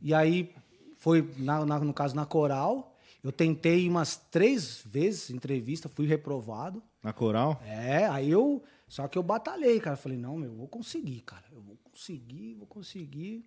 E 0.00 0.14
aí 0.14 0.52
foi, 0.96 1.28
na- 1.38 1.64
na- 1.66 1.78
no 1.80 1.92
caso, 1.92 2.14
na 2.16 2.24
Coral. 2.24 2.94
Eu 3.22 3.32
tentei 3.32 3.88
umas 3.88 4.16
três 4.16 4.80
vezes 4.86 5.28
entrevista, 5.30 5.88
fui 5.88 6.06
reprovado. 6.06 6.82
Na 7.02 7.12
Coral? 7.12 7.60
É, 7.66 8.06
aí 8.06 8.30
eu. 8.30 8.62
Só 8.88 9.06
que 9.06 9.18
eu 9.18 9.22
batalhei, 9.22 9.78
cara. 9.80 9.96
Falei, 9.96 10.18
não, 10.18 10.36
meu, 10.36 10.50
eu 10.50 10.56
vou 10.56 10.68
conseguir, 10.68 11.20
cara. 11.20 11.44
Eu 11.52 11.60
vou 11.60 11.76
conseguir, 11.84 12.54
vou 12.54 12.66
conseguir. 12.66 13.44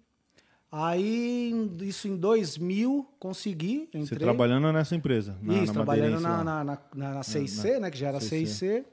Aí, 0.71 1.51
isso 1.81 2.07
em 2.07 2.15
2000, 2.15 3.05
consegui. 3.19 3.89
Você 3.91 3.97
Entrei. 3.99 4.19
trabalhando 4.19 4.71
nessa 4.71 4.95
empresa? 4.95 5.37
Na, 5.41 5.55
Isso, 5.55 5.67
na 5.67 5.73
trabalhando 5.73 6.19
na, 6.21 6.43
na, 6.43 6.63
na, 6.63 6.79
na, 6.95 7.13
na 7.15 7.21
6C, 7.21 7.79
né? 7.79 7.91
Que 7.91 7.97
já 7.97 8.07
era 8.07 8.19
6C. 8.19 8.85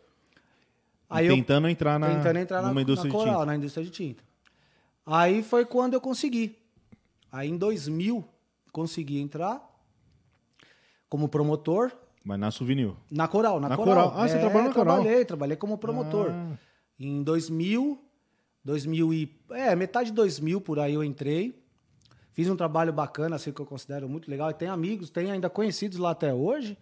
6C. 1.11 1.25
E 1.25 1.29
tentando 1.29 1.69
entrar 1.69 1.99
na, 1.99 2.17
tentando 2.17 2.39
entrar 2.39 2.63
na, 2.63 2.69
numa 2.69 2.83
indústria 2.83 3.11
na 3.11 3.19
Coral, 3.19 3.47
na 3.47 3.57
indústria 3.57 3.85
de 3.85 3.91
tinta. 3.91 4.23
Aí 5.07 5.43
foi 5.43 5.65
quando 5.65 5.95
eu 5.95 6.01
consegui. 6.01 6.59
Aí 7.33 7.49
em 7.49 7.57
2000 7.57 8.25
consegui 8.73 9.19
entrar 9.19 9.65
como 11.09 11.29
promotor 11.29 11.91
Mas 12.25 12.39
na 12.39 12.51
Souvenir. 12.51 12.93
na 13.11 13.27
Coral, 13.29 13.61
na, 13.61 13.69
Na 13.71 13.77
Coral. 13.77 14.11
Coral. 14.11 14.23
Ah, 14.23 14.29
você 14.29 14.39
trabalhou 14.39 14.69
na 14.69 14.75
Coral? 14.75 14.97
Trabalhei, 14.97 15.25
trabalhei 15.25 15.57
como 15.57 15.79
promotor. 15.79 16.31
Ah. 16.31 16.59
Em 16.99 17.23
2000, 17.23 17.99
2000 18.65 19.15
e 19.15 19.41
é, 19.51 19.75
metade 19.75 20.11
de 20.11 20.17
2000 20.17 20.61
por 20.61 20.79
aí 20.79 20.95
eu 20.95 21.05
entrei. 21.05 21.59
Fiz 22.33 22.49
um 22.49 22.57
trabalho 22.57 22.93
bacana, 22.93 23.37
assim 23.37 23.51
que 23.53 23.61
eu 23.61 23.67
considero 23.67 24.09
muito 24.09 24.31
legal. 24.31 24.51
E 24.51 24.55
tem 24.55 24.69
amigos, 24.69 25.11
tem 25.11 25.31
ainda 25.31 25.49
conhecidos 25.51 25.99
lá 25.99 26.11
até 26.11 26.33
hoje. 26.33 26.77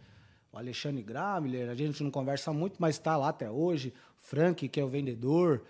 O 0.53 0.59
Alexandre 0.59 1.03
Gramler, 1.03 1.71
a 1.71 1.75
gente 1.75 2.03
não 2.03 2.11
conversa 2.11 2.53
muito, 2.53 2.77
mas 2.79 2.97
está 2.97 3.17
lá 3.17 3.29
até 3.29 3.51
hoje. 3.51 3.93
O 4.19 4.23
Frank, 4.23 4.69
que 4.69 4.81
é 4.81 4.85
o 4.85 4.89
vendedor. 4.89 5.63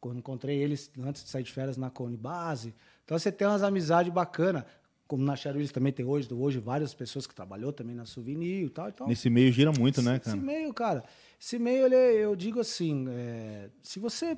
Quando 0.00 0.18
encontrei 0.18 0.58
eles 0.58 0.90
antes 1.00 1.24
de 1.24 1.30
sair 1.30 1.42
de 1.42 1.52
férias 1.52 1.76
na 1.76 1.90
Cone 1.90 2.16
Base. 2.16 2.74
Então 3.04 3.18
você 3.18 3.32
tem 3.32 3.46
umas 3.46 3.62
amizades 3.62 4.12
bacanas. 4.12 4.64
Como 5.08 5.24
na 5.24 5.34
Charulis 5.34 5.72
também 5.72 5.90
tem 5.90 6.04
hoje, 6.04 6.28
hoje 6.32 6.58
várias 6.58 6.92
pessoas 6.92 7.26
que 7.26 7.34
trabalhou 7.34 7.72
também 7.72 7.96
na 7.96 8.04
Souvenir 8.04 8.66
e 8.66 8.68
tal. 8.68 8.90
Então, 8.90 9.08
Nesse 9.08 9.30
meio 9.30 9.50
gira 9.50 9.72
muito, 9.72 10.02
né, 10.02 10.16
esse 10.16 10.24
cara? 10.26 10.36
meio, 10.36 10.74
cara, 10.74 11.02
esse 11.40 11.58
meio, 11.58 11.86
ele, 11.86 11.94
é- 11.94 12.12
eu 12.24 12.36
digo 12.36 12.60
assim, 12.60 13.06
é, 13.08 13.70
se 13.82 13.98
você 13.98 14.36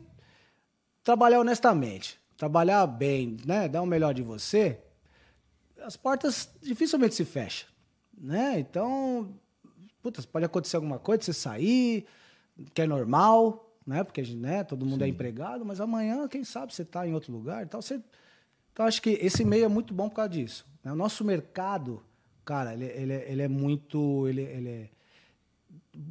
trabalhar 1.03 1.41
honestamente, 1.41 2.21
trabalhar 2.37 2.87
bem, 2.87 3.37
né, 3.45 3.69
dar 3.69 3.83
o 3.83 3.87
melhor 3.87 4.15
de 4.15 4.23
você, 4.23 4.79
as 5.83 5.97
portas 5.97 6.49
dificilmente 6.62 7.17
se 7.17 7.25
fecham, 7.25 7.69
né? 8.17 8.59
Então, 8.61 9.35
putz, 10.00 10.25
pode 10.25 10.45
acontecer 10.45 10.77
alguma 10.77 11.00
coisa, 11.00 11.25
você 11.25 11.33
sair, 11.33 12.07
que 12.73 12.83
é 12.83 12.87
normal, 12.87 13.75
né? 13.85 14.05
Porque 14.05 14.23
né, 14.23 14.62
todo 14.62 14.87
mundo 14.87 15.03
é 15.03 15.09
empregado, 15.09 15.65
mas 15.65 15.81
amanhã, 15.81 16.29
quem 16.29 16.45
sabe, 16.45 16.73
você 16.73 16.83
está 16.83 17.05
em 17.09 17.12
outro 17.12 17.33
lugar. 17.33 17.65
Então, 17.65 17.83
você... 17.83 18.00
então, 18.81 18.87
acho 18.89 19.03
que 19.03 19.11
esse 19.21 19.45
meio 19.45 19.67
é 19.67 19.69
muito 19.69 19.93
bom 19.93 20.09
por 20.09 20.15
causa 20.17 20.31
disso. 20.31 20.65
né? 20.83 20.91
O 20.91 20.97
nosso 20.97 21.23
mercado, 21.23 22.03
cara, 22.47 22.73
ele, 22.73 22.87
ele, 22.87 23.13
é- 23.13 23.27
ele 23.31 23.43
é 23.43 23.49
muito. 23.49 24.27
Ele, 24.27 24.41
ele 24.41 24.69
é- 24.71 24.89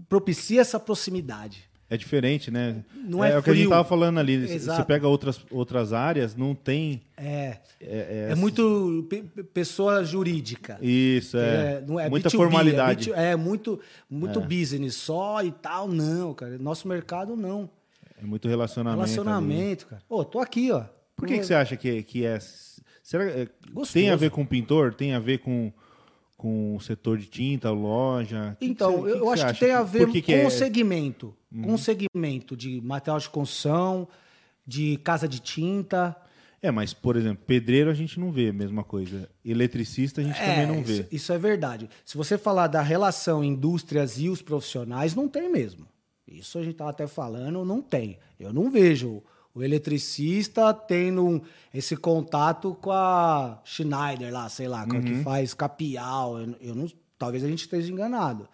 propicia 0.07 0.61
essa 0.61 0.79
proximidade. 0.79 1.67
É 1.89 1.97
diferente, 1.97 2.51
né? 2.51 2.85
Não 2.93 3.23
é 3.23 3.35
o 3.35 3.41
que 3.41 3.49
a 3.49 3.53
gente 3.53 3.63
frio. 3.63 3.69
tava 3.71 3.83
falando 3.89 4.19
ali. 4.19 4.45
Você 4.47 4.53
Exato. 4.53 4.85
pega 4.85 5.07
outras, 5.07 5.43
outras 5.49 5.91
áreas, 5.91 6.35
não 6.35 6.53
tem. 6.53 7.01
É. 7.17 7.57
É, 7.81 8.27
É, 8.29 8.35
muito 8.35 9.03
pe- 9.09 9.23
pe- 9.23 9.41
pessoa 9.43 10.03
jurídica. 10.05 10.77
Isso, 10.79 11.35
é. 11.39 11.81
É, 11.89 12.05
é 12.05 12.09
Muita 12.09 12.29
B2B, 12.29 12.35
formalidade. 12.37 13.09
É, 13.11 13.15
B2 13.15 13.17
é 13.31 13.35
muito, 13.35 13.79
muito 14.07 14.39
business 14.41 14.93
só 14.93 15.41
e 15.43 15.51
tal, 15.51 15.87
não, 15.87 16.35
cara. 16.35 16.55
Nosso 16.59 16.87
mercado 16.87 17.35
não. 17.35 17.67
É 18.21 18.23
muito 18.23 18.47
relacionamento. 18.47 19.01
ali. 19.01 19.11
Relacionamento, 19.11 19.87
cara. 19.87 20.03
Ô, 20.07 20.23
tô 20.23 20.37
aqui, 20.39 20.71
ó. 20.71 20.83
Por 21.19 21.27
que, 21.27 21.37
que 21.39 21.43
você 21.45 21.53
acha 21.53 21.75
que, 21.75 22.01
que 22.03 22.25
é. 22.25 22.39
Será 23.03 23.25
é, 23.25 23.47
Gostoso. 23.71 23.93
tem 23.93 24.09
a 24.09 24.15
ver 24.15 24.29
com 24.31 24.45
pintor? 24.45 24.93
Tem 24.93 25.13
a 25.13 25.19
ver 25.19 25.39
com, 25.39 25.71
com 26.37 26.75
o 26.75 26.79
setor 26.79 27.17
de 27.17 27.25
tinta, 27.27 27.71
loja? 27.71 28.55
Que 28.59 28.65
que 28.67 28.71
Então, 28.71 29.01
você- 29.01 29.11
eu 29.11 29.13
que 29.13 29.21
que 29.21 29.29
acho 29.41 29.53
que 29.53 29.59
tem 29.59 29.71
a 29.71 29.83
ver 29.83 30.07
que 30.11 30.21
com 30.21 30.25
que 30.25 30.33
é- 30.33 30.45
o 30.47 30.51
segmento. 30.51 31.35
Com 31.63 31.73
o 31.73 31.77
segmento 31.77 32.55
de 32.55 32.79
material 32.81 33.19
de 33.19 33.29
construção, 33.29 34.07
de 34.65 34.97
casa 34.97 35.27
de 35.27 35.39
tinta. 35.39 36.15
É, 36.61 36.69
mas, 36.69 36.93
por 36.93 37.15
exemplo, 37.15 37.43
pedreiro 37.47 37.89
a 37.89 37.93
gente 37.93 38.19
não 38.19 38.31
vê 38.31 38.49
a 38.49 38.53
mesma 38.53 38.83
coisa. 38.83 39.27
Eletricista 39.43 40.21
a 40.21 40.23
gente 40.23 40.37
também 40.37 40.67
não 40.67 40.83
vê. 40.83 40.93
Isso, 41.01 41.07
isso 41.11 41.33
é 41.33 41.37
verdade. 41.39 41.89
Se 42.05 42.15
você 42.17 42.37
falar 42.37 42.67
da 42.67 42.81
relação 42.81 43.43
indústrias 43.43 44.19
e 44.19 44.29
os 44.29 44.41
profissionais, 44.41 45.15
não 45.15 45.27
tem 45.27 45.49
mesmo. 45.51 45.87
Isso 46.27 46.59
a 46.59 46.61
gente 46.61 46.73
estava 46.73 46.91
até 46.91 47.07
falando, 47.07 47.65
não 47.65 47.81
tem. 47.81 48.19
Eu 48.39 48.53
não 48.53 48.69
vejo 48.69 49.23
o 49.59 49.63
eletricista 49.63 50.73
tendo 50.73 51.25
um- 51.25 51.41
esse 51.73 51.95
contato 51.97 52.73
com 52.81 52.91
a 52.91 53.59
Schneider 53.65 54.31
lá, 54.33 54.47
sei 54.49 54.67
lá, 54.67 54.85
com 54.85 54.93
a 54.93 54.95
Uhum. 54.99 55.03
que 55.03 55.23
faz 55.23 55.53
capial. 55.53 56.39
Eu, 56.39 56.55
eu 56.61 56.75
não, 56.75 56.87
talvez 57.17 57.43
a 57.43 57.47
gente 57.47 57.61
esteja 57.63 57.91
enganado. 57.91 58.47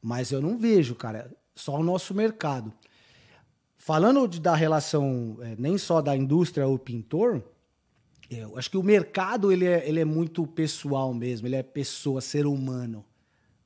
Mas 0.00 0.30
eu 0.30 0.40
não 0.40 0.56
vejo, 0.56 0.94
cara. 0.94 1.30
Só 1.54 1.74
o 1.76 1.82
nosso 1.82 2.14
mercado. 2.14 2.72
Falando 3.76 4.26
de- 4.28 4.40
da 4.40 4.54
relação 4.54 5.38
eh, 5.42 5.54
nem 5.58 5.76
só 5.78 6.00
da 6.00 6.16
indústria 6.16 6.66
ou 6.66 6.78
pintor, 6.78 7.42
eu 8.30 8.56
acho 8.58 8.70
que 8.70 8.76
o 8.76 8.82
mercado 8.82 9.50
ele 9.50 9.66
é, 9.66 9.88
ele 9.88 10.00
é 10.00 10.04
muito 10.04 10.46
pessoal 10.46 11.12
mesmo, 11.14 11.46
ele 11.46 11.56
é 11.56 11.62
pessoa, 11.62 12.20
ser 12.20 12.46
humano. 12.46 13.04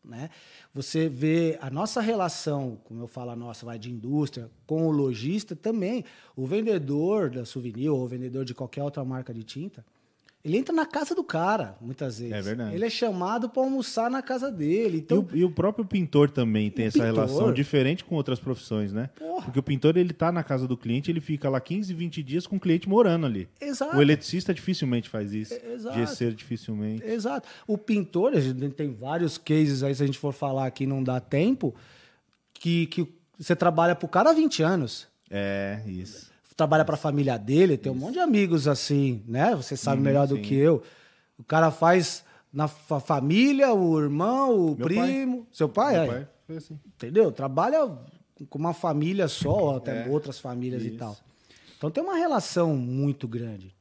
Né? 0.05 0.31
Você 0.75 1.09
vê 1.09 1.57
a 1.61 1.71
nossa 1.71 2.01
relação, 2.01 2.79
como 2.85 3.01
eu 3.01 3.07
falo, 3.07 3.31
a 3.31 3.37
nossa 3.37 3.65
vai 3.65 3.79
de 3.79 3.91
indústria, 3.91 4.51
com 4.67 4.87
o 4.89 4.91
lojista 4.91 5.55
também. 5.55 6.05
O 6.35 6.47
vendedor 6.47 7.31
da 7.31 7.45
souvenir 7.45 7.91
ou 7.91 8.03
o 8.03 8.09
vendedor 8.09 8.45
de 8.45 8.55
qualquer 8.55 8.83
outra 8.83 9.05
marca 9.05 9.33
de 9.33 9.45
tinta, 9.45 9.85
ele 10.45 10.57
entra 10.59 10.75
na 10.75 10.85
casa 10.85 11.15
do 11.15 11.23
cara, 11.23 11.77
muitas 11.81 12.19
vezes. 12.19 12.35
É 12.35 12.43
verdade. 12.43 12.75
Ele 12.75 12.85
é 12.85 12.91
chamado 12.91 13.49
para 13.49 13.63
almoçar 13.63 14.11
na 14.11 14.21
casa 14.21 14.51
dele. 14.51 14.97
E, 14.97 15.01
Então, 15.01 15.21
o, 15.21 15.37
e 15.37 15.45
o 15.45 15.51
próprio 15.51 15.85
pintor 15.85 16.31
também 16.31 16.69
tem 16.69 16.87
essa 16.87 16.99
pintor. 16.99 17.15
relação 17.15 17.53
diferente 17.53 18.05
com 18.05 18.17
outras 18.17 18.41
profissões, 18.41 18.93
né? 18.93 19.09
Porra. 19.17 19.45
Porque 19.45 19.59
o 19.61 19.63
pintor, 19.63 19.97
ele 19.97 20.13
tá 20.13 20.33
na 20.33 20.43
casa 20.43 20.67
do 20.67 20.77
cliente, 20.77 21.13
ele 21.13 21.21
fica 21.21 21.49
lá 21.49 21.61
15, 21.61 21.95
20 21.95 22.23
dias 22.25 22.45
com 22.45 22.57
o 22.57 22.61
cliente 22.61 22.89
morando 22.89 23.25
ali. 23.25 23.49
Exato. 23.61 23.97
O 23.97 24.03
eletricista 24.03 24.53
dificilmente 24.53 25.09
faz 25.09 25.33
isso. 25.33 25.55
É, 25.55 25.75
exato. 25.75 25.97
Gesseiro 25.97 26.35
dificilmente. 26.35 27.05
Exato. 27.05 27.49
O 27.65 27.79
pintor, 27.79 28.33
a 28.35 28.41
gente 28.41 28.69
tem 28.71 28.93
vários 28.93 29.39
cases 29.39 29.85
aí, 29.85 29.95
se 29.95 30.03
a 30.03 30.07
gente 30.07 30.19
for 30.19 30.33
falar 30.33 30.67
aqui, 30.67 30.87
não 30.87 31.05
dá 31.05 31.21
tempo, 31.21 31.73
que, 32.53 32.87
que 32.87 33.07
você 33.39 33.55
trabalha 33.55 33.95
pro 33.95 34.09
cara 34.09 34.31
há 34.31 34.33
20 34.33 34.61
anos. 34.65 35.07
É, 35.31 35.81
isso. 35.87 36.32
Trabalha 36.57 36.85
pra 36.85 36.97
família 36.97 37.39
dele, 37.39 37.77
tem 37.79 37.91
um 37.91 37.95
monte 37.95 38.15
de 38.15 38.21
amigos 38.21 38.69
assim, 38.69 39.23
né? 39.27 39.55
Você 39.57 39.77
sabe 39.77 39.99
Uhum, 39.99 40.05
melhor 40.05 40.27
do 40.27 40.37
sim. 40.37 40.43
que 40.43 40.55
eu. 40.55 40.83
O 41.39 41.45
cara 41.45 41.71
faz 41.71 42.25
na 42.53 42.69
fa- 42.69 43.01
família, 43.01 43.73
o 43.73 43.99
irmão, 44.01 44.55
o 44.55 44.77
Meu 44.77 44.87
primo. 44.87 45.47
Seu 45.51 45.69
pai, 45.69 45.95
Meu 45.95 46.03
é? 46.03 46.07
pai 46.07 46.29
foi 46.47 46.57
assim. 46.59 46.79
Entendeu? 46.87 47.33
Trabalha 47.33 47.79
com 48.51 48.59
uma 48.59 48.75
família 48.75 49.27
só, 49.29 49.51
ou 49.57 49.77
até 49.77 50.07
É, 50.07 50.09
outras 50.09 50.39
famílias 50.39 50.83
e 50.85 50.89
isso. 50.89 50.99
tal. 50.99 51.17
Então 51.79 51.91
tem 51.91 52.05
uma 52.05 52.17
relação 52.17 52.77
muito 52.77 53.27
grande. 53.27 53.75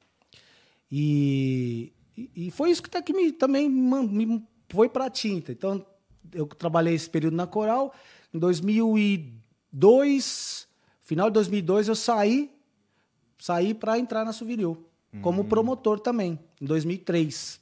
E, 0.91 1.91
e- 2.17 2.29
e 2.47 2.51
foi 2.51 2.71
isso 2.71 2.81
que, 2.81 2.89
tá, 2.89 3.01
que 3.01 3.13
me, 3.13 3.31
também 3.31 3.69
me 3.69 4.43
foi 4.69 4.87
para 4.89 5.09
tinta. 5.09 5.51
Então 5.51 5.85
eu 6.33 6.45
trabalhei 6.47 6.93
esse 6.93 7.09
período 7.09 7.35
na 7.35 7.45
Coral. 7.45 7.93
Em 8.33 8.39
2002, 8.39 10.67
final 11.01 11.29
de 11.29 11.33
2002, 11.33 11.89
eu 11.89 11.95
saí, 11.95 12.49
saí 13.41 13.73
para 13.73 13.97
entrar 13.97 14.23
na 14.23 14.31
Souvenir, 14.31 14.77
como 15.19 15.43
promotor 15.43 15.99
também, 15.99 16.39
em 16.61 16.65
2003. 16.65 17.59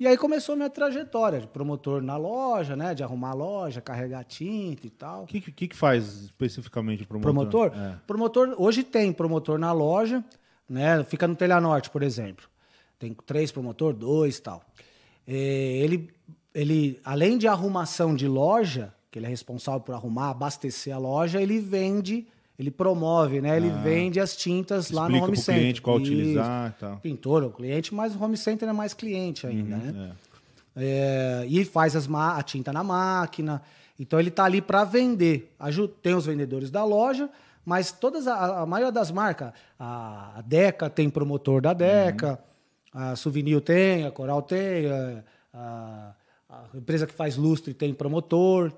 E 0.00 0.06
aí 0.06 0.16
começou 0.16 0.54
a 0.54 0.56
minha 0.56 0.70
trajetória 0.70 1.38
de 1.38 1.46
promotor 1.46 2.02
na 2.02 2.16
loja, 2.16 2.74
né? 2.74 2.94
De 2.94 3.04
arrumar 3.04 3.30
a 3.30 3.34
loja, 3.34 3.80
carregar 3.82 4.24
tinta 4.24 4.86
e 4.86 4.90
tal. 4.90 5.24
O 5.24 5.26
que, 5.26 5.40
que, 5.40 5.68
que 5.68 5.76
faz 5.76 6.24
especificamente 6.24 7.04
o 7.04 7.06
promotor? 7.06 7.34
Promotor? 7.34 7.72
É. 7.78 7.98
Promotor, 8.06 8.54
hoje 8.56 8.82
tem 8.82 9.12
promotor 9.12 9.58
na 9.58 9.70
loja, 9.72 10.24
né? 10.68 11.04
Fica 11.04 11.28
no 11.28 11.36
Telha 11.36 11.60
Norte, 11.60 11.90
por 11.90 12.02
exemplo. 12.02 12.48
Tem 12.98 13.14
três 13.26 13.52
promotor, 13.52 13.92
dois 13.92 14.38
e 14.38 14.42
tal. 14.42 14.64
É, 15.26 15.34
ele, 15.34 16.10
ele, 16.54 16.98
além 17.04 17.36
de 17.36 17.46
arrumação 17.46 18.14
de 18.14 18.26
loja, 18.26 18.92
que 19.10 19.18
ele 19.18 19.26
é 19.26 19.28
responsável 19.28 19.80
por 19.82 19.94
arrumar, 19.94 20.30
abastecer 20.30 20.94
a 20.94 20.98
loja, 20.98 21.40
ele 21.40 21.60
vende, 21.60 22.26
ele 22.62 22.70
promove, 22.70 23.40
né? 23.40 23.56
Ele 23.56 23.70
vende 23.70 24.18
as 24.20 24.36
tintas 24.36 24.90
lá 24.90 25.08
no 25.08 25.16
Ah. 25.16 25.24
Home 25.24 25.36
center. 25.36 25.60
cliente 25.60 25.82
qual 25.82 26.00
Isso. 26.00 26.12
utilizar 26.12 26.74
tal. 26.78 26.96
Pintor, 26.98 27.42
o 27.44 27.50
cliente, 27.50 27.94
mas 27.94 28.14
o 28.14 28.22
home 28.22 28.36
center 28.36 28.68
é 28.68 28.72
mais 28.72 28.94
cliente 28.94 29.46
ainda, 29.46 29.76
né? 29.76 30.10
É. 30.18 30.32
É, 30.74 31.46
e 31.48 31.64
faz 31.64 31.94
as 31.94 32.06
a 32.38 32.42
tinta 32.42 32.72
na 32.72 32.82
máquina. 32.82 33.60
Então 34.00 34.18
ele 34.18 34.30
está 34.30 34.44
ali 34.44 34.62
para 34.62 34.84
vender. 34.84 35.52
Tem 36.00 36.14
os 36.14 36.24
vendedores 36.24 36.70
da 36.70 36.82
loja, 36.84 37.28
mas 37.64 37.92
todas 37.92 38.26
a, 38.26 38.62
a 38.62 38.66
maioria 38.66 38.90
das 38.92 39.10
marcas, 39.10 39.52
a, 39.78 40.42
Deca 40.46 40.88
tem 40.88 41.10
promotor 41.10 41.60
da 41.60 41.72
Deca, 41.74 42.38
a 42.92 43.14
Souvenir 43.16 43.60
tem, 43.60 44.06
a 44.06 44.10
Coral 44.10 44.40
tem, 44.42 44.86
a, 44.90 45.22
a- 45.54 46.12
a 46.48 46.76
empresa 46.76 47.06
que 47.06 47.14
faz 47.14 47.36
lustre 47.36 47.72
tem 47.74 47.94
promotor, 47.94 48.72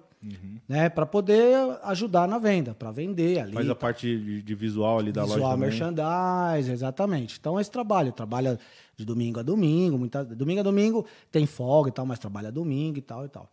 né? 0.68 0.88
Para 0.88 1.04
poder 1.06 1.54
ajudar 1.84 2.26
na 2.26 2.38
venda, 2.38 2.74
para 2.74 2.90
vender 2.90 3.40
ali. 3.40 3.52
Faz 3.52 3.68
a 3.68 3.74
parte 3.74 4.42
de, 4.42 4.54
visual 4.54 4.98
ali 4.98 5.12
da 5.12 5.22
Visual 5.22 5.40
loja 5.40 5.52
também. 5.54 5.68
merchandise, 5.68 6.70
exatamente. 6.72 7.36
Então, 7.38 7.60
esse 7.60 7.70
trabalho. 7.70 8.12
Trabalha 8.12 8.58
de 8.96 9.04
domingo 9.04 9.40
a 9.40 9.42
domingo. 9.42 9.98
Muita, 9.98 10.24
domingo 10.24 10.60
a 10.60 10.62
domingo 10.62 11.06
tem 11.30 11.46
folga 11.46 11.90
e 11.90 11.92
tal, 11.92 12.06
mas 12.06 12.18
trabalha 12.18 12.50
domingo 12.50 12.98
e 12.98 13.02
tal 13.02 13.24
e 13.24 13.28
tal. 13.28 13.50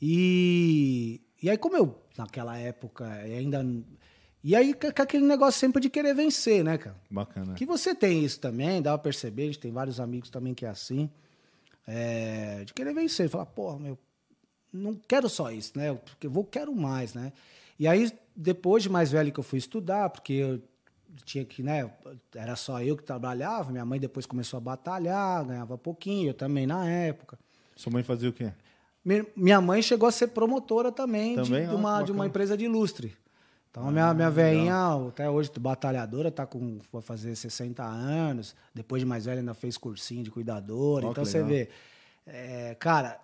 E, 0.00 1.20
e 1.42 1.48
aí, 1.48 1.56
como 1.56 1.76
eu, 1.76 1.98
naquela 2.18 2.58
época, 2.58 3.06
ainda. 3.06 3.64
E 4.44 4.56
aí, 4.56 4.74
com 4.74 5.02
aquele 5.02 5.24
negócio 5.24 5.60
sempre 5.60 5.80
de 5.80 5.88
querer 5.88 6.14
vencer, 6.14 6.64
né, 6.64 6.76
cara? 6.76 6.96
Bacana. 7.08 7.54
Que 7.54 7.64
você 7.64 7.94
tem 7.94 8.24
isso 8.24 8.40
também, 8.40 8.82
dá 8.82 8.90
pra 8.98 9.04
perceber, 9.04 9.42
a 9.42 9.46
gente 9.46 9.60
tem 9.60 9.70
vários 9.70 10.00
amigos 10.00 10.28
também 10.30 10.52
que 10.52 10.66
é 10.66 10.68
assim. 10.68 11.08
é, 11.86 12.64
de 12.64 12.72
querer 12.74 12.92
vencer, 12.94 13.28
falar, 13.28 13.46
pô, 13.46 13.78
meu, 13.78 13.98
não 14.72 14.94
quero 14.94 15.28
só 15.28 15.50
isso, 15.50 15.72
né? 15.76 15.94
Porque 15.94 16.26
eu 16.26 16.30
vou, 16.30 16.44
quero 16.44 16.74
mais, 16.74 17.14
né? 17.14 17.32
E 17.78 17.86
aí, 17.86 18.10
depois 18.34 18.82
de 18.82 18.88
mais 18.88 19.10
velho 19.10 19.30
que 19.32 19.40
eu 19.40 19.44
fui 19.44 19.58
estudar, 19.58 20.08
porque 20.10 20.32
eu 20.32 20.62
tinha 21.24 21.44
que, 21.44 21.62
né? 21.62 21.90
Era 22.34 22.56
só 22.56 22.80
eu 22.82 22.96
que 22.96 23.02
trabalhava, 23.02 23.70
minha 23.70 23.84
mãe 23.84 24.00
depois 24.00 24.24
começou 24.24 24.56
a 24.56 24.60
batalhar, 24.60 25.44
ganhava 25.44 25.76
pouquinho, 25.76 26.30
eu 26.30 26.34
também 26.34 26.66
na 26.66 26.88
época. 26.88 27.38
Sua 27.76 27.92
mãe 27.92 28.02
fazia 28.02 28.28
o 28.28 28.32
quê? 28.32 28.52
Mi- 29.04 29.26
Minha 29.36 29.60
mãe 29.60 29.82
chegou 29.82 30.08
a 30.08 30.12
ser 30.12 30.28
promotora 30.28 30.92
também, 30.92 31.36
de- 31.36 31.42
Também? 31.50 31.66
de, 31.68 31.74
Ó, 31.74 31.76
uma, 31.76 31.94
de 31.96 32.00
bacana. 32.02 32.12
uma 32.18 32.26
empresa 32.26 32.56
de 32.56 32.64
ilustre. 32.64 33.16
Então, 33.70 33.88
a 33.88 33.90
minha, 33.90 34.12
minha 34.12 34.30
veinha, 34.30 35.08
até 35.08 35.28
hoje, 35.30 35.50
batalhadora, 35.58 36.30
tá 36.30 36.44
com, 36.46 36.78
vai 36.92 37.00
fazer 37.00 37.34
60 37.34 37.82
anos. 37.82 38.54
Depois 38.74 39.00
de 39.00 39.06
mais 39.06 39.24
velha, 39.24 39.40
ainda 39.40 39.54
fez 39.54 39.78
cursinho 39.78 40.22
de 40.22 40.30
cuidadora. 40.30 41.06
Ó, 41.06 41.10
então, 41.10 41.24
você 41.24 41.42
vê. 41.42 41.70
é, 42.26 42.74
cara, 42.78 43.18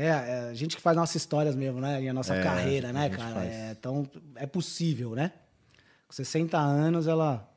é, 0.00 0.06
é, 0.06 0.48
a 0.50 0.54
gente 0.54 0.76
que 0.76 0.82
faz 0.82 0.96
nossas 0.96 1.16
histórias 1.16 1.54
mesmo, 1.54 1.80
né? 1.80 2.02
E 2.02 2.08
a 2.08 2.12
nossa 2.12 2.34
É, 2.34 2.42
carreira, 2.42 2.92
né, 2.92 3.08
cara? 3.10 3.34
faz. 3.34 3.52
É, 3.52 3.70
então, 3.78 4.08
é 4.36 4.46
possível, 4.46 5.14
né? 5.14 5.32
Com 6.06 6.12
60 6.14 6.58
anos, 6.58 7.06
ela 7.06 7.48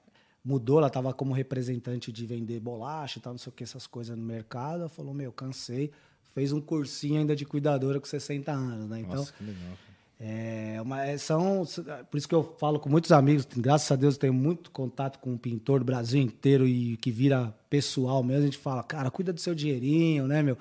mudou, 0.44 0.79
ela 0.79 0.89
tava 0.89 1.13
como 1.13 1.34
representante 1.34 2.12
de 2.12 2.25
vender 2.25 2.60
bolacha 2.60 3.20
e 3.20 3.22
tal, 3.22 3.34
não 3.34 3.38
sei 3.38 3.50
o 3.50 3.53
que, 3.53 3.63
essas 3.63 3.86
coisas 3.86 4.17
no 4.17 4.24
mercado. 4.24 4.82
Ela 4.82 4.89
falou, 4.89 5.13
meu, 5.13 5.32
cansei. 5.32 5.91
Fez 6.34 6.51
um 6.53 6.62
cursinho 6.62 7.20
ainda 7.20 7.36
de 7.36 7.46
cuidadora 7.46 8.00
com 8.00 8.06
60 8.06 8.51
anos, 8.51 8.88
né? 8.89 9.00
Então, 9.01 9.15
Nossa, 9.15 9.34
que 9.34 9.44
legal. 9.44 9.72
é, 10.20 10.77
uma, 10.82 11.03
é, 11.06 11.17
são, 11.17 11.65
por 12.12 12.17
isso 12.17 12.27
que 12.27 12.36
eu 12.36 12.56
falo 12.60 12.79
com 12.79 12.88
muitos 12.89 13.12
amigos, 13.12 13.48
graças 13.58 13.91
a 13.91 13.96
Deus 13.96 14.15
eu 14.15 14.20
tenho 14.22 14.34
muito 14.34 14.70
contato 14.72 15.17
com 15.20 15.32
um 15.32 15.38
pintor 15.38 15.79
do 15.79 15.86
Brasil 15.86 16.22
inteiro 16.22 16.67
e 16.67 16.96
que 16.98 17.10
vira 17.12 17.53
pessoal 17.70 18.24
mesmo, 18.24 18.44
a 18.44 18.46
gente 18.46 18.58
fala, 18.58 18.84
cara, 18.84 19.10
cuida 19.10 19.34
do 19.34 19.39
seu 19.41 19.56
dinheirinho, 19.56 20.27
né, 20.27 20.44
meu? 20.44 20.58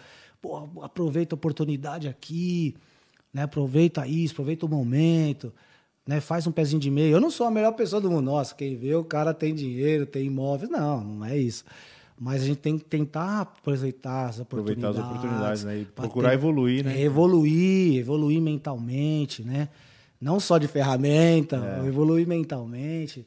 Pô, 0.46 0.80
aproveita 0.80 1.34
a 1.34 1.36
oportunidade 1.36 2.06
aqui, 2.06 2.76
né? 3.34 3.42
Aproveita 3.42 4.06
isso, 4.06 4.32
aproveita 4.32 4.64
o 4.64 4.68
momento. 4.68 5.52
né, 6.06 6.20
faz 6.20 6.46
um 6.46 6.52
pezinho 6.52 6.80
de 6.80 6.88
meio. 6.88 7.16
Eu 7.16 7.20
não 7.20 7.32
sou 7.32 7.48
a 7.48 7.50
melhor 7.50 7.72
pessoa 7.72 8.00
do 8.00 8.08
mundo. 8.08 8.26
Nossa, 8.26 8.54
quem 8.54 8.76
vê 8.76 8.94
o 8.94 9.02
cara 9.02 9.34
tem 9.34 9.52
dinheiro, 9.52 10.06
tem 10.06 10.26
imóveis. 10.26 10.70
Não, 10.70 11.02
não 11.02 11.26
é 11.26 11.36
isso. 11.36 11.64
Mas 12.16 12.42
a 12.42 12.46
gente 12.46 12.58
tem 12.58 12.78
que 12.78 12.84
tentar 12.84 13.40
aproveitar 13.40 14.26
as 14.26 14.38
oportunidades. 14.38 15.00
Aproveitar 15.00 15.16
as 15.16 15.18
oportunidades, 15.18 15.64
né? 15.64 15.80
E 15.80 15.84
procurar 15.84 16.28
ter, 16.28 16.34
evoluir, 16.36 16.84
né? 16.84 16.96
É, 16.96 17.02
evoluir, 17.02 17.98
evoluir 17.98 18.40
mentalmente, 18.40 19.42
né? 19.42 19.68
Não 20.20 20.38
só 20.38 20.58
de 20.58 20.68
ferramenta, 20.68 21.80
é. 21.82 21.88
evoluir 21.88 22.26
mentalmente. 22.26 23.26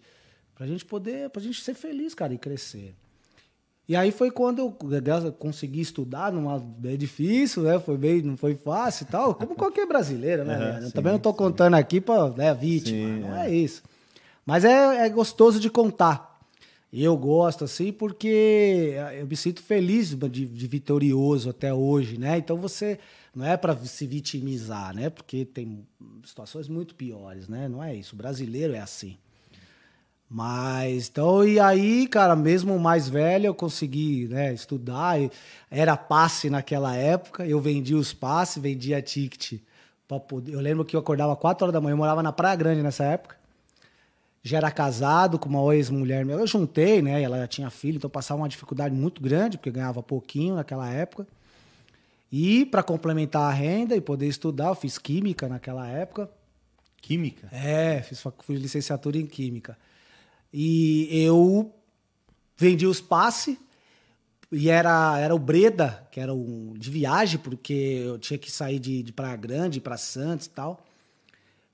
Pra 0.55 0.65
gente 0.65 0.85
poder, 0.85 1.29
pra 1.29 1.41
gente 1.41 1.61
ser 1.61 1.73
feliz, 1.73 2.15
cara, 2.15 2.33
e 2.33 2.37
crescer. 2.37 2.95
E 3.89 3.95
aí 3.95 4.11
foi 4.11 4.29
quando 4.29 4.59
eu 4.59 4.71
consegui 5.31 5.81
estudar, 5.81 6.31
numa, 6.31 6.63
é 6.83 6.95
difícil, 6.95 7.63
né? 7.63 7.79
Foi 7.79 7.97
bem, 7.97 8.21
não 8.21 8.37
foi 8.37 8.53
fácil 8.53 9.05
e 9.05 9.07
tal, 9.07 9.33
como 9.33 9.55
qualquer 9.55 9.87
brasileiro, 9.87 10.45
né? 10.45 10.77
Uhum, 10.77 10.85
sim, 10.85 10.91
Também 10.91 11.11
não 11.11 11.17
estou 11.17 11.33
contando 11.33 11.73
aqui 11.73 11.99
para 11.99 12.29
né, 12.29 12.53
vítima, 12.53 13.07
sim, 13.07 13.19
não 13.19 13.35
é. 13.35 13.47
é. 13.47 13.55
isso. 13.55 13.81
Mas 14.45 14.63
é, 14.63 15.07
é 15.07 15.09
gostoso 15.09 15.59
de 15.59 15.71
contar. 15.71 16.39
E 16.93 17.03
eu 17.03 17.17
gosto, 17.17 17.63
assim, 17.63 17.91
porque 17.91 18.93
eu 19.17 19.25
me 19.25 19.35
sinto 19.35 19.63
feliz 19.63 20.09
de, 20.15 20.45
de 20.45 20.67
vitorioso 20.67 21.49
até 21.49 21.73
hoje, 21.73 22.19
né? 22.19 22.37
Então 22.37 22.57
você 22.57 22.99
não 23.35 23.43
é 23.43 23.57
para 23.57 23.75
se 23.75 24.05
vitimizar, 24.05 24.95
né? 24.95 25.09
Porque 25.09 25.45
tem 25.45 25.83
situações 26.23 26.67
muito 26.67 26.93
piores, 26.93 27.47
né? 27.47 27.67
Não 27.67 27.83
é 27.83 27.95
isso. 27.95 28.13
O 28.13 28.17
brasileiro 28.17 28.75
é 28.75 28.79
assim. 28.81 29.17
Mas, 30.29 31.09
então, 31.09 31.43
e 31.43 31.59
aí, 31.59 32.07
cara, 32.07 32.35
mesmo 32.35 32.77
mais 32.77 33.09
velho, 33.09 33.47
eu 33.47 33.55
consegui 33.55 34.27
né, 34.27 34.53
estudar. 34.53 35.15
Era 35.71 35.97
passe 35.97 36.51
naquela 36.51 36.95
época, 36.95 37.47
eu 37.47 37.59
vendia 37.59 37.97
os 37.97 38.13
passes, 38.13 38.61
vendia 38.61 39.01
ticket. 39.01 39.59
Poder... 40.27 40.53
Eu 40.53 40.59
lembro 40.59 40.85
que 40.85 40.95
eu 40.95 40.99
acordava 40.99 41.35
4 41.35 41.65
horas 41.65 41.73
da 41.73 41.81
manhã, 41.81 41.93
eu 41.93 41.97
morava 41.97 42.21
na 42.21 42.31
Praia 42.31 42.55
Grande 42.55 42.83
nessa 42.83 43.03
época. 43.05 43.37
Já 44.43 44.57
era 44.57 44.71
casado 44.71 45.37
com 45.37 45.49
uma 45.49 45.75
ex-mulher 45.75 46.25
Eu 46.27 46.47
juntei, 46.47 47.01
né? 47.01 47.21
Ela 47.21 47.39
já 47.39 47.47
tinha 47.47 47.69
filho, 47.69 47.97
então 47.97 48.09
passava 48.09 48.39
uma 48.41 48.47
dificuldade 48.49 48.95
muito 48.95 49.21
grande, 49.21 49.57
porque 49.57 49.71
ganhava 49.71 50.01
pouquinho 50.01 50.55
naquela 50.55 50.89
época. 50.89 51.27
E 52.31 52.65
para 52.67 52.83
complementar 52.83 53.51
a 53.51 53.53
renda 53.53 53.95
e 53.95 54.01
poder 54.01 54.27
estudar, 54.27 54.67
eu 54.67 54.75
fiz 54.75 54.97
química 54.97 55.47
naquela 55.47 55.87
época. 55.87 56.29
Química? 57.01 57.49
É, 57.51 58.01
fiz, 58.01 58.23
fiz 58.45 58.59
licenciatura 58.59 59.17
em 59.17 59.25
química. 59.25 59.75
E 60.53 61.07
eu 61.11 61.73
vendi 62.57 62.85
os 62.85 62.99
passes 62.99 63.57
e 64.51 64.69
era, 64.69 65.17
era 65.19 65.33
o 65.35 65.39
Breda, 65.39 66.07
que 66.11 66.19
era 66.19 66.33
um, 66.33 66.73
de 66.75 66.89
viagem, 66.89 67.39
porque 67.39 68.03
eu 68.05 68.17
tinha 68.17 68.37
que 68.37 68.51
sair 68.51 68.79
de, 68.79 69.03
de 69.03 69.13
Praia 69.13 69.35
Grande 69.35 69.79
para 69.79 69.95
Santos 69.95 70.47
e 70.47 70.49
tal. 70.49 70.83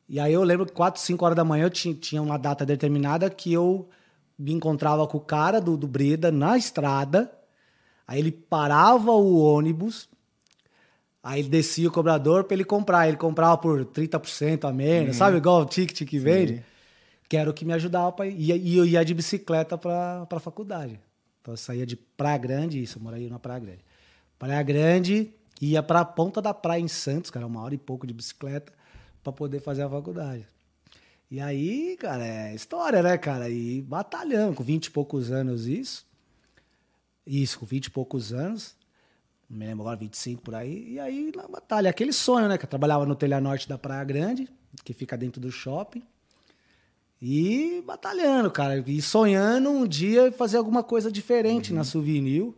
E 0.08 0.20
aí 0.20 0.34
eu 0.34 0.44
lembro 0.44 0.66
que 0.66 0.74
4, 0.74 1.02
5 1.02 1.26
horas 1.26 1.36
da 1.36 1.44
manhã 1.44 1.66
eu 1.66 1.70
tinha, 1.70 1.96
tinha 1.96 2.22
uma 2.22 2.38
data 2.38 2.66
determinada 2.66 3.30
que 3.30 3.52
eu 3.52 3.90
me 4.38 4.52
encontrava 4.52 5.08
com 5.08 5.18
o 5.18 5.22
cara 5.22 5.62
do, 5.62 5.78
do 5.78 5.88
Breda 5.88 6.32
na 6.32 6.58
estrada. 6.58 7.32
Aí 8.06 8.20
ele 8.20 8.32
parava 8.32 9.12
o 9.12 9.40
ônibus, 9.40 10.08
aí 11.24 11.40
ele 11.40 11.50
descia 11.50 11.88
o 11.88 11.92
cobrador 11.92 12.44
para 12.44 12.56
ele 12.56 12.66
comprar. 12.66 13.08
Ele 13.08 13.18
comprava 13.18 13.58
por 13.58 13.86
30% 13.86 14.66
a 14.66 14.74
menos, 14.74 15.14
uhum. 15.14 15.14
sabe? 15.14 15.38
Igual 15.38 15.62
o 15.62 15.66
ticket 15.66 16.08
que 16.08 16.20
vende. 16.20 16.58
Sim 16.58 16.75
que 17.28 17.38
era 17.38 17.50
o 17.50 17.54
que 17.54 17.66
me 17.66 17.74
ajudava 17.74 18.12
para 18.12 18.28
ir. 18.28 18.58
E 18.58 18.78
eu 18.78 18.86
ia 18.86 19.04
de 19.04 19.14
bicicleta 19.14 19.78
para 19.78 20.28
a 20.30 20.40
faculdade. 20.40 21.00
Então 21.42 21.54
eu 21.54 21.58
saía 21.58 21.86
de 21.86 21.96
Praia 21.96 22.38
Grande, 22.38 22.82
isso, 22.82 22.98
eu 22.98 23.04
moraria 23.04 23.30
na 23.30 23.40
Praia 23.40 23.60
Grande. 23.60 23.86
Praia 24.38 24.64
Grande, 24.64 25.34
ia 25.62 25.82
para 25.84 26.00
a 26.02 26.06
ponta 26.06 26.42
da 26.42 26.54
praia 26.54 26.82
em 26.82 26.88
Santos, 26.88 27.30
cara, 27.30 27.46
uma 27.46 27.62
hora 27.62 27.76
e 27.76 27.78
pouco 27.78 28.06
de 28.08 28.14
bicicleta, 28.14 28.74
para 29.24 29.32
poder 29.32 29.60
fazer 29.60 29.84
a 29.84 29.90
faculdade. 29.90 30.48
E 31.30 31.40
aí, 31.40 31.98
cara, 31.98 32.26
é 32.26 32.54
história, 32.54 33.02
né, 33.02 33.18
cara? 33.18 33.50
E 33.50 33.82
batalhando, 33.82 34.56
com 34.56 34.64
20 34.64 34.86
e 34.86 34.92
poucos 34.92 35.32
anos 35.32 35.66
isso. 35.66 36.06
Isso, 37.26 37.60
com 37.60 37.66
20 37.66 37.86
e 37.86 37.92
poucos 37.92 38.32
anos. 38.32 38.76
Não 39.50 39.58
me 39.58 39.66
lembro 39.66 39.82
agora, 39.82 39.98
25 39.98 40.42
por 40.42 40.54
aí. 40.54 40.94
E 40.94 41.00
aí, 41.00 41.32
na 41.36 41.48
batalha, 41.48 41.90
aquele 41.90 42.14
sonho, 42.14 42.48
né? 42.48 42.58
Que 42.58 42.66
eu 42.66 42.70
trabalhava 42.70 43.06
no 43.06 43.16
Telha 43.16 43.42
Norte 43.42 43.68
da 43.68 43.78
Praia 43.78 44.04
Grande, 44.04 44.48
que 44.84 44.94
fica 44.94 45.18
dentro 45.18 45.42
do 45.42 45.52
shopping. 45.52 46.04
E 47.28 47.82
batalhando, 47.88 48.52
cara. 48.52 48.84
E 48.86 49.02
sonhando 49.02 49.72
um 49.72 49.88
dia 49.88 50.32
fazer 50.32 50.58
alguma 50.58 50.84
coisa 50.84 51.12
diferente 51.12 51.72
uhum. 51.72 51.78
na 51.78 51.84
Souvenir, 51.84 52.54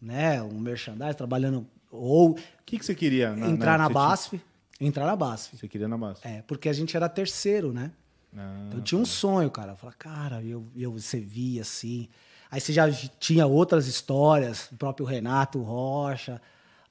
né? 0.00 0.42
Um 0.42 0.58
merchandising, 0.58 1.14
trabalhando. 1.14 1.64
Ou. 1.88 2.30
O 2.32 2.36
que, 2.66 2.80
que 2.80 2.84
você 2.84 2.96
queria? 2.96 3.36
Na, 3.36 3.48
entrar 3.48 3.78
na, 3.78 3.84
na 3.84 3.88
BASF. 3.88 4.30
Tinha... 4.30 4.88
Entrar 4.88 5.06
na 5.06 5.14
BASF. 5.14 5.56
Você 5.56 5.68
queria 5.68 5.86
na 5.86 5.96
BASF? 5.96 6.26
É, 6.26 6.42
porque 6.42 6.68
a 6.68 6.72
gente 6.72 6.96
era 6.96 7.08
terceiro, 7.08 7.72
né? 7.72 7.92
Ah, 8.36 8.64
então 8.66 8.80
eu 8.80 8.82
tinha 8.82 8.98
um 8.98 9.04
tá. 9.04 9.08
sonho, 9.08 9.48
cara. 9.52 9.70
Eu 9.70 9.76
falava, 9.76 9.96
cara, 9.96 10.42
eu, 10.42 10.66
eu, 10.74 10.90
você 10.90 11.20
via 11.20 11.62
assim. 11.62 12.08
Aí 12.50 12.60
você 12.60 12.72
já 12.72 12.90
tinha 13.20 13.46
outras 13.46 13.86
histórias, 13.86 14.68
o 14.72 14.76
próprio 14.76 15.06
Renato 15.06 15.62
Rocha, 15.62 16.42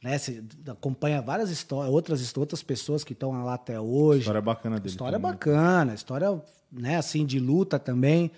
né? 0.02 0.18
Você 0.18 0.42
acompanha 0.66 1.22
várias 1.22 1.50
histórias, 1.50 1.94
outras, 1.94 2.38
outras 2.38 2.64
pessoas 2.64 3.04
que 3.04 3.12
estão 3.12 3.44
lá 3.44 3.56
até 3.56 3.78
hoje. 3.82 4.22
História 4.22 4.42
bacana 4.42 4.78
dele. 4.78 4.90
História 4.90 5.20
também. 5.20 5.32
bacana, 5.34 5.94
história 5.94 6.42
né, 6.72 6.98
assim, 6.98 7.26
de 7.26 7.40
luta 7.40 7.78
também. 7.78 8.32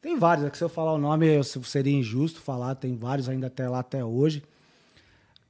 Tem 0.00 0.18
vários, 0.18 0.46
é 0.46 0.50
que 0.50 0.56
se 0.56 0.64
eu 0.64 0.68
falar 0.68 0.92
o 0.92 0.98
nome 0.98 1.26
seria 1.44 1.92
injusto 1.92 2.40
falar, 2.40 2.74
tem 2.74 2.96
vários 2.96 3.28
ainda 3.28 3.48
até 3.48 3.68
lá 3.68 3.80
até 3.80 4.04
hoje. 4.04 4.42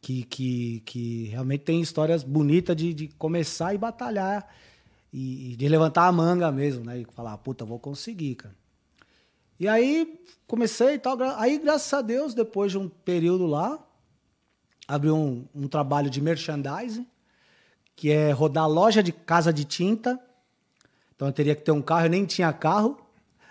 Que, 0.02 0.24
que, 0.24 0.80
que 0.86 1.24
realmente 1.26 1.60
tem 1.60 1.80
histórias 1.80 2.22
bonitas 2.24 2.74
de, 2.74 2.94
de 2.94 3.08
começar 3.08 3.74
e 3.74 3.78
batalhar 3.78 4.48
e, 5.12 5.52
e, 5.52 5.56
de 5.56 5.68
levantar 5.68 6.06
a 6.06 6.12
manga 6.12 6.50
mesmo, 6.50 6.84
né? 6.84 7.00
E 7.00 7.04
falar, 7.04 7.36
puta, 7.36 7.66
vou 7.66 7.78
conseguir, 7.78 8.36
cara. 8.36 8.54
E 9.58 9.68
aí 9.68 10.18
comecei 10.46 10.94
e 10.94 10.98
tal. 10.98 11.18
Aí, 11.36 11.58
graças 11.58 11.92
a 11.92 12.00
Deus, 12.00 12.32
depois 12.32 12.72
de 12.72 12.78
um 12.78 12.88
período 12.88 13.44
lá, 13.44 13.78
abri 14.88 15.10
um, 15.10 15.44
um 15.54 15.68
trabalho 15.68 16.08
de 16.08 16.20
merchandising, 16.20 17.06
que 17.94 18.10
é 18.10 18.32
rodar 18.32 18.66
loja 18.66 19.02
de 19.02 19.12
casa 19.12 19.52
de 19.52 19.66
tinta 19.66 20.18
então 21.20 21.28
eu 21.28 21.34
teria 21.34 21.54
que 21.54 21.60
ter 21.60 21.70
um 21.70 21.82
carro, 21.82 22.06
eu 22.06 22.10
nem 22.10 22.24
tinha 22.24 22.50
carro 22.50 22.98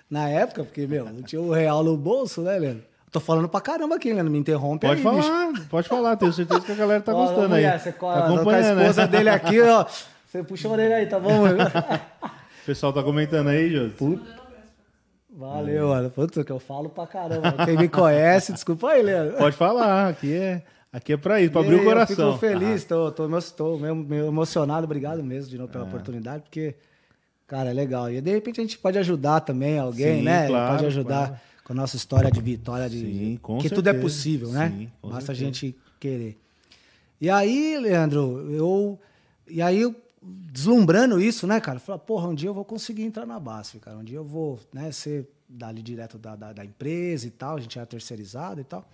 na 0.10 0.28
época, 0.28 0.64
porque, 0.64 0.88
meu, 0.88 1.06
não 1.06 1.22
tinha 1.22 1.40
o 1.40 1.52
real 1.52 1.84
no 1.84 1.96
bolso, 1.96 2.42
né, 2.42 2.58
Leandro? 2.58 2.84
Tô 3.12 3.20
falando 3.20 3.48
pra 3.48 3.62
caramba 3.62 3.96
aqui, 3.96 4.12
Leandro, 4.12 4.32
me 4.32 4.40
interrompe 4.40 4.88
pode 4.88 4.98
aí, 4.98 5.04
falar, 5.04 5.52
bicho. 5.52 5.68
Pode 5.70 5.88
falar, 5.88 6.16
tenho 6.16 6.34
certeza 6.34 6.62
que 6.62 6.72
a 6.72 6.76
galera 6.76 7.00
tá 7.00 7.14
gostando 7.14 7.50
mulher, 7.50 7.74
aí. 7.74 7.80
Você 7.80 7.92
tá 7.92 8.26
acompanhando, 8.26 8.80
a 8.80 8.82
esposa 8.82 9.02
né? 9.02 9.08
dele 9.08 9.30
aqui, 9.30 9.62
ó. 9.62 9.86
Você 10.26 10.44
puxa 10.44 10.68
a 10.68 10.72
orelha 10.72 10.96
aí, 10.96 11.06
tá 11.06 11.20
bom? 11.20 11.44
o 11.44 12.66
pessoal 12.66 12.92
tá 12.92 13.04
comentando 13.04 13.50
aí, 13.50 13.70
Jô. 13.70 14.18
Valeu, 15.30 15.90
mano. 15.90 16.10
Putz, 16.10 16.44
que 16.44 16.52
eu 16.52 16.60
falo 16.60 16.90
pra 16.90 17.06
caramba. 17.06 17.54
Quem 17.66 17.78
me 17.78 17.88
conhece, 17.88 18.52
desculpa 18.52 18.90
aí, 18.90 19.04
Leandro. 19.04 19.38
Pode 19.38 19.56
falar, 19.56 20.10
aqui 20.10 20.34
é... 20.34 20.64
Aqui 20.92 21.14
é 21.14 21.18
pra 21.18 21.40
isso, 21.40 21.52
pra 21.52 21.62
abrir 21.62 21.76
o 21.76 21.84
coração. 21.84 22.30
Eu 22.30 22.34
fico 22.34 22.40
feliz, 22.40 22.84
ah. 22.86 22.88
tô, 22.88 23.12
tô, 23.12 23.30
tô, 23.30 23.78
tô 23.78 23.86
emocionado, 24.28 24.86
obrigado 24.86 25.24
mesmo 25.24 25.52
de 25.52 25.56
novo 25.56 25.72
pela 25.72 25.84
ah. 25.84 25.88
oportunidade, 25.88 26.42
porque 26.42 26.74
Cara, 27.50 27.72
é 27.72 27.74
legal. 27.74 28.12
E 28.12 28.22
de 28.22 28.32
repente 28.32 28.62
a 28.62 28.64
gente 28.64 28.78
pode 28.78 28.98
ajudar 29.00 29.42
também 29.42 29.80
alguém, 29.80 30.20
Sim, 30.20 30.24
né? 30.24 30.48
Claro, 30.48 30.76
pode 30.76 30.86
ajudar 30.86 31.28
claro. 31.30 31.42
com 31.64 31.74
a 31.74 31.76
nossa 31.76 31.96
história 31.96 32.32
de 32.32 32.40
vitória, 32.40 32.88
de 32.88 33.00
Sim, 33.00 33.40
que 33.42 33.52
certeza. 33.54 33.76
tudo 33.76 33.88
é 33.90 33.94
possível, 33.94 34.50
né? 34.50 34.70
Sim, 34.70 34.92
Basta 35.02 35.20
certeza. 35.20 35.32
a 35.32 35.46
gente 35.46 35.76
querer. 36.00 36.38
E 37.20 37.28
aí, 37.28 37.76
Leandro, 37.80 38.48
eu. 38.52 39.00
E 39.48 39.64
aí, 39.64 39.82
eu, 39.82 39.96
deslumbrando 40.22 41.20
isso, 41.20 41.48
né, 41.48 41.60
cara? 41.60 41.80
Falei, 41.80 42.00
porra, 42.06 42.28
um 42.28 42.36
dia 42.36 42.50
eu 42.50 42.54
vou 42.54 42.64
conseguir 42.64 43.02
entrar 43.02 43.26
na 43.26 43.40
BASF, 43.40 43.80
cara. 43.80 43.98
Um 43.98 44.04
dia 44.04 44.18
eu 44.18 44.24
vou 44.24 44.60
né, 44.72 44.92
ser 44.92 45.28
dali 45.50 45.82
direto 45.82 46.20
da, 46.20 46.36
da, 46.36 46.54
da 46.54 46.64
empresa 46.64 47.26
e 47.26 47.32
tal. 47.32 47.58
A 47.58 47.60
gente 47.60 47.80
era 47.80 47.88
terceirizado 47.88 48.62
e 48.62 48.64
tal. 48.64 48.88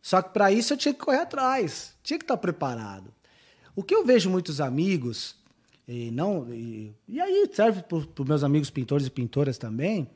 Só 0.00 0.22
que 0.22 0.30
para 0.30 0.50
isso 0.50 0.72
eu 0.72 0.78
tinha 0.78 0.94
que 0.94 1.00
correr 1.00 1.20
atrás, 1.20 1.92
tinha 2.02 2.18
que 2.18 2.24
estar 2.24 2.38
preparado. 2.38 3.12
O 3.76 3.82
que 3.82 3.94
eu 3.94 4.02
vejo 4.02 4.30
muitos 4.30 4.62
amigos 4.62 5.36
e, 5.90 6.10
não, 6.12 6.48
e, 6.54 6.94
e 7.08 7.20
aí 7.20 7.50
serve 7.52 7.82
para 7.82 7.98
os 7.98 8.28
meus 8.28 8.44
amigos 8.44 8.70
pintores 8.70 9.08
e 9.08 9.10
pintoras 9.10 9.58
também, 9.58 10.08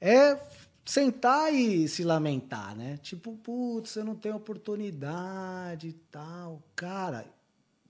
é 0.00 0.40
sentar 0.86 1.52
e 1.52 1.86
se 1.86 2.02
lamentar, 2.02 2.74
né? 2.74 2.98
Tipo, 3.02 3.36
putz, 3.36 3.90
você 3.90 4.02
não 4.02 4.14
tem 4.14 4.32
oportunidade 4.32 5.88
e 5.88 5.92
tal. 6.10 6.62
Cara, 6.74 7.26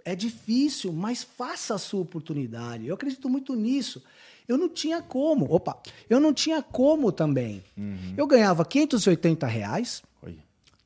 é 0.05 0.17
difícil, 0.17 0.93
mas 0.93 1.23
faça 1.23 1.77
a 1.77 1.79
sua 1.79 2.01
oportunidade. 2.01 2.89
Eu 2.89 2.95
acredito 2.97 3.29
muito 3.29 3.55
nisso. 3.55 4.03
Eu 4.49 4.59
não 4.59 4.69
tinha 4.69 5.01
como. 5.01 5.53
Opa, 5.53 5.81
eu 6.11 6.19
não 6.19 6.35
tinha 6.35 6.61
como 6.61 7.13
também. 7.13 7.63
Uhum. 7.77 8.15
Eu 8.17 8.27
ganhava 8.27 8.65
580 8.65 9.47
reais, 9.47 10.03
Oi. 10.23 10.39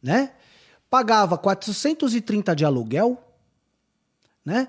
né? 0.02 0.32
Pagava 0.90 1.38
430 1.38 2.54
de 2.54 2.64
aluguel, 2.64 3.22
né? 4.44 4.68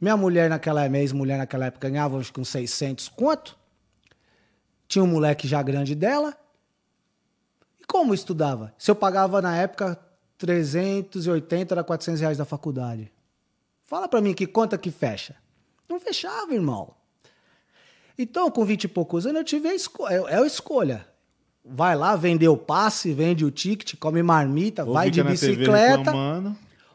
Minha 0.00 0.16
mulher 0.16 0.48
naquela, 0.48 0.88
minha 0.88 1.02
ex-mulher 1.02 1.38
naquela 1.38 1.66
época 1.66 1.88
ganhava 1.88 2.16
uns 2.16 2.30
com 2.30 2.44
600 2.44 3.08
quanto? 3.08 3.58
Tinha 4.86 5.02
um 5.02 5.08
moleque 5.08 5.46
já 5.46 5.60
grande 5.62 5.94
dela. 5.94 6.36
E 7.80 7.84
como 7.84 8.14
estudava? 8.14 8.72
Se 8.78 8.90
eu 8.90 8.94
pagava 8.94 9.42
na 9.42 9.56
época 9.56 9.98
380 10.38 11.74
era 11.74 11.84
400 11.84 12.20
reais 12.20 12.38
da 12.38 12.44
faculdade. 12.44 13.12
Fala 13.84 14.08
para 14.08 14.20
mim 14.20 14.34
que 14.34 14.46
conta 14.46 14.78
que 14.78 14.90
fecha. 14.90 15.34
Não 15.88 15.98
fechava, 15.98 16.54
irmão. 16.54 16.94
Então, 18.16 18.50
com 18.50 18.64
20 18.64 18.84
e 18.84 18.88
poucos 18.88 19.26
anos, 19.26 19.38
eu 19.38 19.44
tive 19.44 19.68
a 19.68 19.74
escolha. 19.74 20.14
É, 20.14 20.34
é 20.34 20.38
a 20.38 20.46
escolha. 20.46 21.06
Vai 21.64 21.96
lá, 21.96 22.16
vender 22.16 22.48
o 22.48 22.56
passe, 22.56 23.12
vende 23.12 23.44
o 23.44 23.50
ticket, 23.50 23.94
come 23.98 24.22
marmita, 24.22 24.84
Ou 24.84 24.94
vai 24.94 25.10
de 25.10 25.22
bicicleta. 25.22 26.12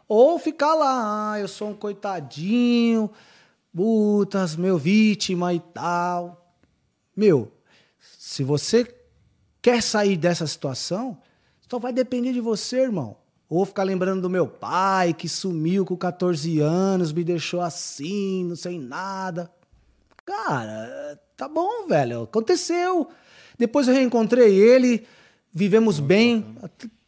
Ou 0.08 0.38
ficar 0.38 0.76
lá, 0.76 1.34
ah, 1.34 1.39
eu 1.39 1.48
sou 1.48 1.70
um 1.70 1.76
coitadinho, 1.76 3.10
putas, 3.74 4.56
meu 4.56 4.78
vítima 4.78 5.54
e 5.54 5.60
tal. 5.60 6.56
Meu, 7.16 7.52
se 8.00 8.44
você 8.44 8.94
quer 9.62 9.82
sair 9.82 10.18
dessa 10.18 10.46
situação, 10.46 11.18
só 11.70 11.80
vai 11.80 11.94
depender 11.94 12.34
de 12.34 12.42
você, 12.42 12.82
irmão. 12.82 13.18
Ou 13.50 13.66
ficar 13.66 13.84
lembrando 13.84 14.22
do 14.22 14.30
meu 14.30 14.48
pai 14.48 15.13
que 15.13 15.30
sumiu 15.30 15.86
com 15.86 15.96
14 15.96 16.60
anos, 16.60 17.13
me 17.13 17.24
deixou 17.24 17.62
assim, 17.62 18.46
não 18.46 18.56
sei 18.56 18.80
nada. 18.80 19.52
Cara, 20.26 21.20
tá 21.36 21.48
bom, 21.48 21.88
velho. 21.88 22.24
Aconteceu. 22.24 23.10
Depois 23.58 23.88
eu 23.88 23.94
reencontrei 23.94 24.56
ele, 24.56 25.06
vivemos 25.52 26.00
bem, 26.00 26.56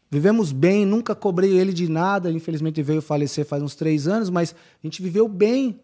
vivemos 0.09 0.51
bem, 0.51 0.85
nunca 0.85 1.13
cobrei 1.15 1.57
ele 1.57 1.73
de 1.73 1.89
nada. 1.89 2.31
Infelizmente 2.31 2.81
veio 2.81 3.01
falecer 3.01 3.45
faz 3.45 3.61
uns 3.63 3.75
três 3.75 4.07
anos, 4.07 4.29
mas 4.29 4.53
a 4.53 4.87
gente 4.87 5.01
viveu 5.01 5.27
bem 5.27 5.79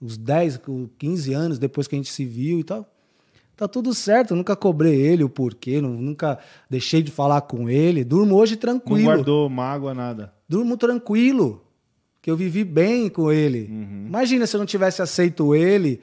uns 0.00 0.16
10, 0.16 0.60
15 0.98 1.32
anos 1.32 1.58
depois 1.58 1.86
que 1.86 1.94
a 1.94 1.98
gente 1.98 2.10
se 2.10 2.24
viu 2.24 2.58
e 2.60 2.64
tal. 2.64 2.86
Tá 3.56 3.68
tudo 3.68 3.92
certo, 3.92 4.30
eu 4.30 4.36
nunca 4.38 4.56
cobrei 4.56 4.94
ele 4.98 5.22
o 5.22 5.28
porquê, 5.28 5.82
nu- 5.82 6.00
nunca 6.00 6.38
deixei 6.70 7.02
de 7.02 7.10
falar 7.10 7.42
com 7.42 7.68
ele. 7.68 8.02
Durmo 8.02 8.34
hoje 8.36 8.54
Não 8.54 8.60
tranquilo. 8.60 9.04
guardou 9.04 9.50
mágoa, 9.50 9.92
nada. 9.92 10.32
Durmo 10.48 10.78
tranquilo, 10.78 11.62
que 12.22 12.30
eu 12.30 12.36
vivi 12.38 12.64
bem 12.64 13.10
com 13.10 13.30
ele. 13.30 13.68
Uhum. 13.70 14.04
Imagina 14.06 14.46
se 14.46 14.56
eu 14.56 14.58
não 14.60 14.66
tivesse 14.66 15.02
aceito 15.02 15.54
ele 15.54 16.00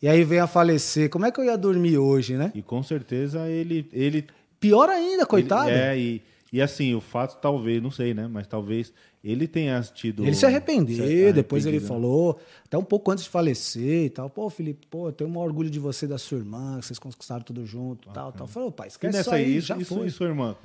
e 0.00 0.06
aí 0.06 0.22
vem 0.22 0.38
a 0.38 0.46
falecer. 0.46 1.10
Como 1.10 1.26
é 1.26 1.32
que 1.32 1.40
eu 1.40 1.44
ia 1.44 1.58
dormir 1.58 1.98
hoje, 1.98 2.36
né? 2.36 2.52
E 2.54 2.62
com 2.62 2.80
certeza 2.80 3.48
ele. 3.48 3.88
ele 3.92 4.26
Pior 4.60 4.88
ainda, 4.88 5.26
coitado. 5.26 5.68
Ele, 5.68 5.78
é, 5.80 5.98
e, 5.98 6.22
e 6.52 6.60
assim, 6.60 6.94
o 6.94 7.00
fato, 7.00 7.40
talvez, 7.40 7.82
não 7.82 7.90
sei, 7.90 8.12
né? 8.12 8.26
Mas 8.26 8.46
talvez 8.46 8.92
ele 9.22 9.46
tenha 9.46 9.80
tido. 9.82 10.24
se 10.34 10.46
arrependeu, 10.46 11.06
se 11.06 11.32
depois 11.32 11.64
ele 11.66 11.78
né? 11.78 11.86
falou, 11.86 12.40
até 12.64 12.76
um 12.76 12.82
pouco 12.82 13.10
antes 13.10 13.24
de 13.24 13.30
falecer 13.30 14.06
e 14.06 14.10
tal. 14.10 14.28
Pô, 14.28 14.50
Felipe, 14.50 14.86
pô, 14.88 15.08
eu 15.08 15.12
tenho 15.12 15.30
um 15.30 15.38
orgulho 15.38 15.70
de 15.70 15.78
você 15.78 16.06
e 16.06 16.08
da 16.08 16.18
sua 16.18 16.38
irmã, 16.38 16.78
que 16.80 16.86
vocês 16.86 16.98
conquistaram 16.98 17.42
tudo 17.42 17.64
junto 17.64 18.08
e 18.08 18.12
tal, 18.12 18.32
tal. 18.32 18.46
Falou, 18.46 18.72
pai, 18.72 18.88
E 18.88 18.90
esquece 18.90 19.16
nessa 19.16 19.30
isso 19.30 19.34
aí, 19.34 19.44
aí, 19.44 19.60
já 19.60 19.76
isso, 19.76 19.94
foi. 19.94 20.06
isso, 20.06 20.16
sua 20.16 20.26
irmã. 20.28 20.56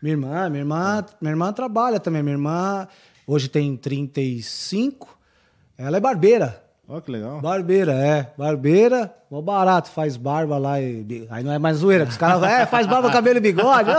Minha 0.00 0.14
irmã, 0.14 0.48
minha 0.50 0.60
irmã, 0.62 1.06
minha 1.20 1.32
irmã 1.32 1.52
trabalha 1.52 1.98
também. 1.98 2.22
Minha 2.22 2.34
irmã 2.34 2.88
hoje 3.26 3.48
tem 3.48 3.76
35. 3.76 5.18
Ela 5.78 5.96
é 5.96 6.00
barbeira. 6.00 6.62
Ó, 6.92 7.00
que 7.00 7.10
legal. 7.10 7.40
Barbeira, 7.40 7.92
é. 7.94 8.26
Barbeira, 8.36 9.10
mó 9.30 9.40
barato, 9.40 9.88
faz 9.88 10.14
barba 10.14 10.58
lá 10.58 10.78
e. 10.78 11.26
Aí 11.30 11.42
não 11.42 11.50
é 11.50 11.58
mais 11.58 11.78
zoeira, 11.78 12.04
os 12.04 12.18
caras 12.18 12.42
é, 12.42 12.66
faz 12.66 12.86
barba, 12.86 13.10
cabelo 13.10 13.38
e 13.38 13.40
bigode. 13.40 13.90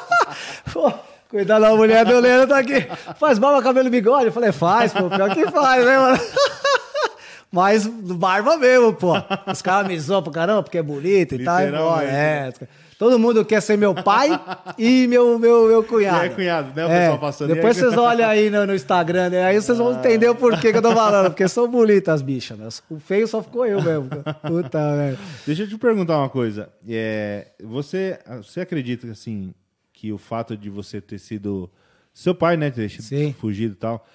Pô, 0.72 0.90
cuidado 1.28 1.60
da 1.60 1.76
mulher 1.76 2.06
do 2.06 2.18
Leandro 2.18 2.48
tá 2.48 2.56
aqui. 2.56 2.86
Faz 3.18 3.38
barba, 3.38 3.62
cabelo 3.62 3.88
e 3.88 3.90
bigode. 3.90 4.26
Eu 4.26 4.32
falei, 4.32 4.50
faz, 4.50 4.94
pô, 4.94 5.10
pior 5.10 5.34
que 5.34 5.50
faz, 5.50 5.84
né, 5.84 5.98
mano? 5.98 6.18
Mas 7.52 7.86
barba 7.86 8.56
mesmo, 8.56 8.94
pô. 8.94 9.12
Os 9.46 9.60
caras 9.60 9.86
me 9.86 10.00
zoam 10.00 10.22
pro 10.22 10.32
caramba 10.32 10.62
porque 10.62 10.78
é 10.78 10.82
bonito 10.82 11.34
e 11.34 11.44
tal. 11.44 11.60
Bora, 11.70 12.04
é. 12.04 12.50
Todo 13.02 13.18
mundo 13.18 13.44
quer 13.44 13.60
ser 13.60 13.76
meu 13.76 13.92
pai 13.96 14.30
e 14.78 15.08
meu, 15.08 15.36
meu, 15.36 15.66
meu 15.66 15.82
cunhado. 15.82 16.18
E 16.18 16.28
aí, 16.28 16.30
cunhado, 16.30 16.72
né, 16.72 16.86
o 16.86 16.88
pessoal 16.88 17.18
passando. 17.18 17.48
Aí, 17.48 17.56
Depois 17.56 17.76
vocês 17.76 17.96
olham 17.96 18.28
aí 18.28 18.48
no, 18.48 18.64
no 18.64 18.72
Instagram, 18.76 19.28
né? 19.28 19.42
Aí 19.42 19.60
vocês 19.60 19.76
vão 19.76 19.98
entender 19.98 20.28
o 20.28 20.36
porquê 20.36 20.70
que 20.70 20.78
eu 20.78 20.82
tô 20.82 20.92
falando. 20.94 21.28
Porque 21.28 21.48
são 21.48 21.68
bonitas 21.68 22.14
as 22.14 22.22
bichas, 22.22 22.56
né? 22.56 22.68
O 22.88 23.00
feio 23.00 23.26
só 23.26 23.42
ficou 23.42 23.66
eu 23.66 23.82
mesmo. 23.82 24.08
Puta, 24.46 24.94
velho. 24.94 25.18
Deixa 25.44 25.64
eu 25.64 25.68
te 25.68 25.76
perguntar 25.76 26.16
uma 26.16 26.28
coisa. 26.28 26.68
É, 26.88 27.48
você, 27.60 28.20
você 28.36 28.60
acredita 28.60 29.10
assim, 29.10 29.52
que 29.92 30.12
o 30.12 30.16
fato 30.16 30.56
de 30.56 30.70
você 30.70 31.00
ter 31.00 31.18
sido 31.18 31.68
seu 32.14 32.36
pai, 32.36 32.56
né, 32.56 32.70
ter 32.70 32.88
Sim. 32.88 33.34
fugido 33.36 33.72
e 33.72 33.78
tal, 33.78 34.06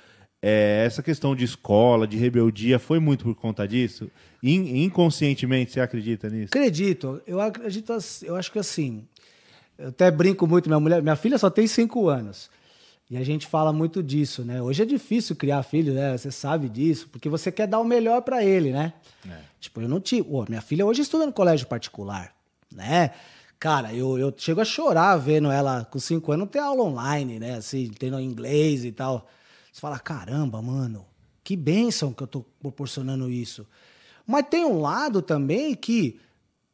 é, 0.41 0.83
essa 0.85 1.01
questão 1.01 1.35
de 1.35 1.43
escola, 1.45 2.07
de 2.07 2.17
rebeldia, 2.17 2.77
foi 2.79 2.99
muito 2.99 3.23
por 3.23 3.35
conta 3.35 3.67
disso? 3.67 4.09
In- 4.41 4.83
inconscientemente, 4.83 5.71
você 5.71 5.79
acredita 5.79 6.29
nisso? 6.29 6.49
Acredito, 6.55 7.21
eu 7.25 7.41
acredito, 7.41 7.93
eu 8.23 8.35
acho 8.35 8.51
que 8.51 8.59
assim, 8.59 9.05
eu 9.77 9.89
até 9.89 10.11
brinco 10.11 10.45
muito, 10.47 10.69
minha 10.69 10.79
mulher, 10.79 11.01
minha 11.01 11.15
filha 11.15 11.37
só 11.37 11.49
tem 11.49 11.65
cinco 11.67 12.07
anos. 12.07 12.49
E 13.09 13.15
a 13.15 13.23
gente 13.23 13.47
fala 13.47 13.71
muito 13.71 14.03
disso, 14.03 14.43
né? 14.43 14.61
Hoje 14.61 14.83
é 14.83 14.85
difícil 14.85 15.33
criar 15.33 15.63
filho, 15.63 15.93
né? 15.93 16.17
Você 16.17 16.29
sabe 16.29 16.67
disso, 16.67 17.07
porque 17.09 17.29
você 17.29 17.49
quer 17.49 17.65
dar 17.65 17.79
o 17.79 17.85
melhor 17.85 18.21
pra 18.21 18.43
ele, 18.43 18.71
né? 18.71 18.93
Tipo, 19.61 19.81
eu 19.81 19.87
não 19.87 20.01
tive. 20.01 20.23
Pô, 20.27 20.45
minha 20.49 20.61
filha 20.61 20.85
hoje 20.85 21.03
estuda 21.03 21.25
no 21.25 21.31
colégio 21.31 21.67
particular, 21.67 22.35
né? 22.69 23.11
Cara, 23.57 23.93
eu, 23.93 24.19
eu 24.19 24.33
chego 24.37 24.59
a 24.59 24.65
chorar 24.65 25.15
vendo 25.15 25.49
ela 25.49 25.85
com 25.85 25.97
cinco 25.99 26.33
anos 26.33 26.49
ter 26.49 26.59
aula 26.59 26.83
online, 26.83 27.39
né? 27.39 27.55
Assim, 27.55 27.89
tendo 27.97 28.19
inglês 28.19 28.83
e 28.83 28.91
tal. 28.91 29.27
Você 29.77 29.81
fala, 29.81 29.99
caramba, 29.99 30.59
mano, 30.59 31.05
que 31.43 31.55
bênção 31.55 32.11
que 32.11 32.23
eu 32.23 32.25
tô 32.25 32.43
proporcionando 32.59 33.29
isso. 33.29 33.63
Mas 34.25 34.47
tem 34.49 34.65
um 34.65 34.81
lado 34.81 35.21
também 35.21 35.75
que, 35.75 36.19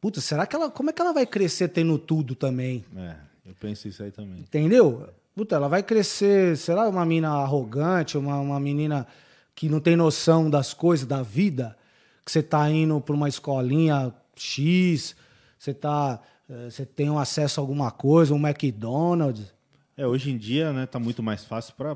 puta, 0.00 0.22
será 0.22 0.46
que 0.46 0.56
ela. 0.56 0.70
Como 0.70 0.88
é 0.88 0.92
que 0.94 1.02
ela 1.02 1.12
vai 1.12 1.26
crescer 1.26 1.68
tendo 1.68 1.98
tudo 1.98 2.34
também? 2.34 2.82
É, 2.96 3.14
eu 3.44 3.54
penso 3.60 3.88
isso 3.88 4.02
aí 4.02 4.10
também. 4.10 4.38
Entendeu? 4.38 5.06
Puta, 5.36 5.54
ela 5.54 5.68
vai 5.68 5.82
crescer, 5.82 6.56
será 6.56 6.88
uma 6.88 7.04
menina 7.04 7.28
arrogante, 7.28 8.16
uma, 8.16 8.40
uma 8.40 8.58
menina 8.58 9.06
que 9.54 9.68
não 9.68 9.80
tem 9.80 9.96
noção 9.96 10.48
das 10.48 10.72
coisas, 10.72 11.06
da 11.06 11.22
vida? 11.22 11.76
Que 12.24 12.32
você 12.32 12.42
tá 12.42 12.70
indo 12.70 12.98
para 13.02 13.14
uma 13.14 13.28
escolinha 13.28 14.14
X, 14.34 15.14
você 15.58 15.74
tá. 15.74 16.22
eh, 16.48 16.70
Você 16.70 16.86
tem 16.86 17.10
um 17.10 17.18
acesso 17.18 17.60
a 17.60 17.62
alguma 17.62 17.90
coisa, 17.90 18.32
um 18.32 18.48
McDonald's. 18.48 19.52
É, 19.94 20.06
hoje 20.06 20.30
em 20.30 20.38
dia, 20.38 20.72
né, 20.72 20.86
tá 20.86 20.98
muito 20.98 21.22
mais 21.22 21.44
fácil 21.44 21.74
pra, 21.74 21.94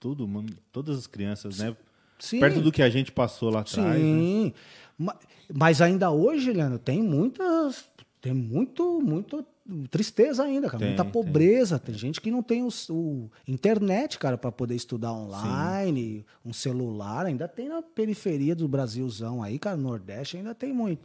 tudo, 0.00 0.26
mano. 0.26 0.48
Todas 0.72 0.98
as 0.98 1.06
crianças, 1.06 1.58
né? 1.58 1.76
Sim. 2.18 2.40
Perto 2.40 2.60
do 2.60 2.72
que 2.72 2.82
a 2.82 2.88
gente 2.88 3.12
passou 3.12 3.50
lá 3.50 3.60
atrás, 3.60 4.00
né? 4.00 4.04
Sim. 4.04 4.52
Ma- 4.98 5.16
Mas 5.54 5.80
ainda 5.82 6.10
hoje, 6.10 6.52
Leandro, 6.52 6.78
tem 6.78 7.02
muitas. 7.02 7.84
Tem 8.20 8.32
muito, 8.32 9.00
muito 9.02 9.44
tristeza 9.90 10.42
ainda, 10.42 10.66
cara. 10.68 10.78
Tem, 10.78 10.88
muita 10.88 11.02
tem. 11.04 11.12
pobreza. 11.12 11.78
Tem. 11.78 11.94
gente 11.94 12.20
que 12.20 12.30
não 12.30 12.42
tem 12.42 12.62
o, 12.62 12.68
o 12.90 13.30
internet, 13.46 14.18
cara, 14.18 14.38
para 14.38 14.50
poder 14.50 14.74
estudar 14.74 15.12
online, 15.12 16.24
um 16.44 16.52
celular. 16.52 17.26
Ainda 17.26 17.46
tem 17.46 17.68
na 17.68 17.82
periferia 17.82 18.54
do 18.56 18.66
Brasilzão 18.66 19.42
aí, 19.42 19.58
cara, 19.58 19.76
no 19.76 19.84
Nordeste 19.84 20.36
ainda 20.38 20.54
tem 20.54 20.72
muito. 20.72 21.02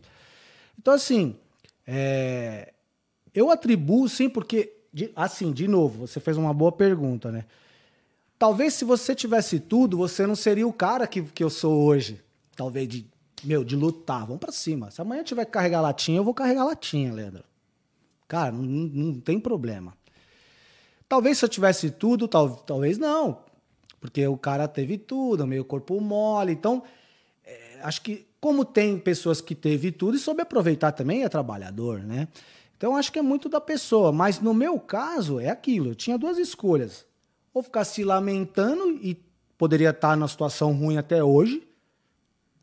Então, 0.80 0.94
assim, 0.94 1.36
é, 1.86 2.74
eu 3.36 3.52
atribuo 3.52 4.08
sim, 4.08 4.30
porque, 4.30 4.74
de- 4.94 5.12
assim, 5.16 5.52
de 5.52 5.68
novo, 5.68 6.08
você 6.08 6.20
fez 6.20 6.38
uma 6.38 6.54
boa 6.54 6.72
pergunta, 6.72 7.32
né? 7.32 7.46
Talvez 8.42 8.74
se 8.74 8.84
você 8.84 9.14
tivesse 9.14 9.60
tudo, 9.60 9.96
você 9.96 10.26
não 10.26 10.36
seria 10.36 10.66
o 10.68 10.74
cara 10.74 11.06
que, 11.06 11.22
que 11.22 11.44
eu 11.44 11.50
sou 11.52 11.84
hoje. 11.84 12.20
Talvez 12.56 12.88
de, 12.88 13.06
meu, 13.44 13.64
de 13.64 13.76
lutar. 13.76 14.26
Vamos 14.26 14.40
pra 14.40 14.52
cima. 14.52 14.90
Se 14.90 15.00
amanhã 15.00 15.24
tiver 15.24 15.46
que 15.46 15.52
carregar 15.52 15.80
latinha, 15.80 16.18
eu 16.18 16.24
vou 16.24 16.34
carregar 16.34 16.64
latinha, 16.64 17.14
Leandro. 17.14 17.44
Cara, 18.28 18.52
não, 18.52 18.64
não- 18.64 18.90
não 19.14 19.20
tem 19.20 19.40
problema. 19.40 19.94
Talvez 21.08 21.38
se 21.38 21.46
eu 21.46 21.50
tivesse 21.50 21.92
tudo, 21.92 22.28
tal, 22.28 22.50
talvez 22.56 22.98
não. 22.98 23.44
Porque 24.00 24.26
o 24.26 24.36
cara 24.36 24.68
teve 24.68 24.98
tudo, 24.98 25.46
meio 25.46 25.64
corpo 25.64 26.02
mole. 26.02 26.52
Então, 26.52 26.82
é, 27.46 27.80
acho 27.84 28.02
que 28.02 28.26
como 28.40 28.66
tem 28.66 28.98
pessoas 28.98 29.40
que 29.40 29.54
teve 29.54 29.92
tudo 29.92 30.18
e 30.18 30.20
soube 30.20 30.42
aproveitar 30.42 30.94
também, 30.94 31.24
é 31.24 31.30
trabalhador, 31.30 32.00
né? 32.00 32.28
Então, 32.76 32.96
acho 32.96 33.12
que 33.12 33.20
é 33.20 33.22
muito 33.22 33.48
da 33.48 33.62
pessoa. 33.62 34.12
Mas 34.12 34.40
no 34.40 34.52
meu 34.52 34.80
caso, 34.80 35.40
é 35.40 35.50
aquilo. 35.50 35.90
Eu 35.90 35.96
tinha 35.96 36.18
duas 36.18 36.40
escolhas. 36.40 37.06
Ou 37.54 37.62
ficar 37.64 37.84
se 37.84 38.04
lamentando 38.04 38.92
e 39.02 39.16
poderia 39.58 39.90
estar 39.92 40.16
numa 40.16 40.28
situação 40.28 40.74
ruim 40.74 40.98
até 40.98 41.24
hoje, 41.24 41.68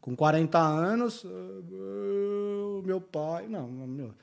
com 0.01 0.16
40 0.16 0.59
anos, 0.59 1.24
ah, 1.27 1.62
meu- 1.68 2.83
meu 2.85 3.01
pai, 3.01 3.46
não, 3.48 3.68
meu, 3.68 4.14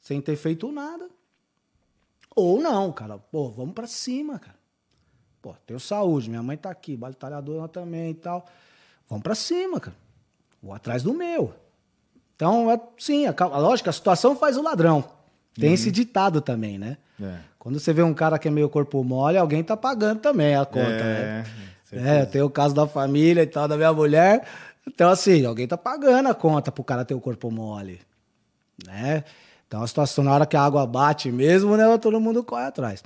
sem 0.00 0.20
ter 0.20 0.36
feito 0.36 0.70
nada. 0.72 1.08
Ou 2.34 2.60
não, 2.60 2.90
cara, 2.92 3.18
pô, 3.18 3.48
vamos 3.50 3.74
pra 3.74 3.86
cima, 3.86 4.38
cara. 4.38 4.56
Pô, 5.42 5.54
tenho 5.66 5.78
saúde, 5.78 6.28
minha 6.30 6.42
mãe 6.42 6.56
tá 6.56 6.70
aqui, 6.70 6.96
batalhadora 6.96 7.68
também 7.68 8.10
e 8.10 8.14
tal. 8.14 8.46
Vamos 9.08 9.22
pra 9.22 9.34
cima, 9.34 9.78
cara. 9.78 9.96
Vou 10.62 10.72
atrás 10.72 11.02
do 11.02 11.12
meu. 11.12 11.54
Então, 12.34 12.70
é, 12.70 12.80
sim, 12.98 13.26
a, 13.26 13.34
a 13.38 13.58
lógico, 13.58 13.90
a 13.90 13.92
situação 13.92 14.34
faz 14.34 14.56
o 14.56 14.62
ladrão. 14.62 15.04
Tem 15.54 15.72
esse 15.74 15.92
ditado 15.92 16.40
também, 16.40 16.78
né? 16.78 16.96
É. 17.20 17.38
Quando 17.64 17.80
você 17.80 17.94
vê 17.94 18.02
um 18.02 18.12
cara 18.12 18.38
que 18.38 18.46
é 18.46 18.50
meio 18.50 18.68
corpo 18.68 19.02
mole, 19.02 19.38
alguém 19.38 19.64
tá 19.64 19.74
pagando 19.74 20.20
também 20.20 20.54
a 20.54 20.66
conta, 20.66 21.02
né? 21.02 21.44
certeza. 21.82 22.10
É, 22.10 22.26
tem 22.26 22.42
o 22.42 22.50
caso 22.50 22.74
da 22.74 22.86
família 22.86 23.42
e 23.42 23.46
tal, 23.46 23.66
da 23.66 23.74
minha 23.74 23.90
mulher. 23.90 24.46
Então, 24.86 25.10
assim, 25.10 25.46
alguém 25.46 25.66
tá 25.66 25.78
pagando 25.78 26.28
a 26.28 26.34
conta 26.34 26.70
pro 26.70 26.84
cara 26.84 27.06
ter 27.06 27.14
o 27.14 27.20
corpo 27.22 27.50
mole. 27.50 28.02
Né? 28.86 29.24
Então, 29.66 29.82
a 29.82 29.86
situação, 29.86 30.22
na 30.22 30.34
hora 30.34 30.44
que 30.44 30.58
a 30.58 30.60
água 30.60 30.86
bate 30.86 31.32
mesmo, 31.32 31.74
né? 31.74 31.96
Todo 31.96 32.20
mundo 32.20 32.44
corre 32.44 32.66
atrás. 32.66 33.02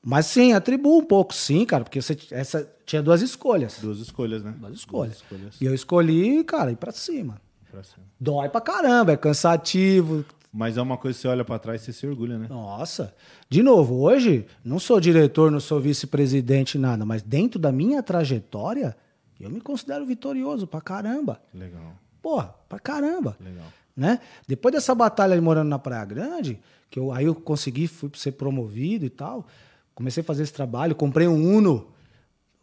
Mas 0.00 0.26
sim, 0.26 0.52
atribuo 0.52 1.00
um 1.00 1.04
pouco, 1.04 1.34
sim, 1.34 1.64
cara, 1.64 1.82
porque 1.82 2.00
você 2.00 2.16
essa, 2.30 2.68
tinha 2.86 3.02
duas 3.02 3.20
escolhas. 3.20 3.78
Duas 3.80 3.98
escolhas, 3.98 4.44
né? 4.44 4.54
Duas 4.58 4.74
escolhas. 4.74 5.08
Duas 5.08 5.22
escolhas. 5.22 5.60
E 5.60 5.64
eu 5.64 5.74
escolhi, 5.74 6.44
cara, 6.44 6.70
ir 6.70 6.76
pra 6.76 6.92
cima. 6.92 7.40
pra 7.68 7.82
cima. 7.82 8.06
Dói 8.20 8.48
pra 8.48 8.60
caramba, 8.60 9.10
é 9.10 9.16
cansativo. 9.16 10.24
Mas 10.52 10.76
é 10.76 10.82
uma 10.82 10.98
coisa 10.98 11.16
que 11.16 11.22
você 11.22 11.28
olha 11.28 11.44
pra 11.44 11.58
trás 11.58 11.80
e 11.80 11.84
você 11.86 11.92
se 11.94 12.06
orgulha, 12.06 12.38
né? 12.38 12.46
Nossa. 12.50 13.14
De 13.48 13.62
novo, 13.62 14.00
hoje, 14.02 14.44
não 14.62 14.78
sou 14.78 15.00
diretor, 15.00 15.50
não 15.50 15.60
sou 15.60 15.80
vice-presidente, 15.80 16.76
nada, 16.76 17.06
mas 17.06 17.22
dentro 17.22 17.58
da 17.58 17.72
minha 17.72 18.02
trajetória, 18.02 18.94
eu 19.40 19.48
me 19.48 19.60
considero 19.62 20.04
vitorioso 20.04 20.66
pra 20.66 20.80
caramba. 20.80 21.40
Legal, 21.54 21.94
Porra, 22.20 22.54
pra 22.68 22.78
caramba. 22.78 23.34
legal. 23.40 23.64
né? 23.96 24.20
Depois 24.46 24.74
dessa 24.74 24.94
batalha 24.94 25.34
aí 25.34 25.40
morando 25.40 25.68
na 25.68 25.78
Praia 25.78 26.04
Grande, 26.04 26.60
que 26.90 26.98
eu, 26.98 27.10
aí 27.12 27.24
eu 27.24 27.34
consegui, 27.34 27.88
fui 27.88 28.10
ser 28.14 28.32
promovido 28.32 29.06
e 29.06 29.10
tal, 29.10 29.46
comecei 29.94 30.20
a 30.20 30.24
fazer 30.24 30.42
esse 30.42 30.52
trabalho, 30.52 30.94
comprei 30.94 31.26
um 31.26 31.56
Uno 31.56 31.88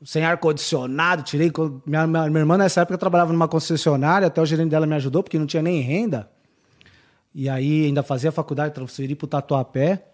sem 0.06 0.24
ar-condicionado, 0.24 1.24
tirei... 1.24 1.52
Minha, 1.86 2.06
minha, 2.08 2.28
minha 2.30 2.40
irmã 2.40 2.56
nessa 2.56 2.82
época 2.82 2.98
trabalhava 3.00 3.34
numa 3.34 3.48
concessionária, 3.48 4.28
até 4.28 4.40
o 4.40 4.46
gerente 4.46 4.70
dela 4.70 4.86
me 4.86 4.94
ajudou, 4.96 5.24
porque 5.24 5.40
não 5.40 5.48
tinha 5.48 5.64
nem 5.64 5.82
renda. 5.82 6.30
E 7.34 7.48
aí 7.50 7.86
ainda 7.86 8.02
fazia 8.04 8.32
faculdade, 8.32 8.74
transferi 8.74 9.16
pro 9.16 9.28
Tatuapé. 9.28 10.06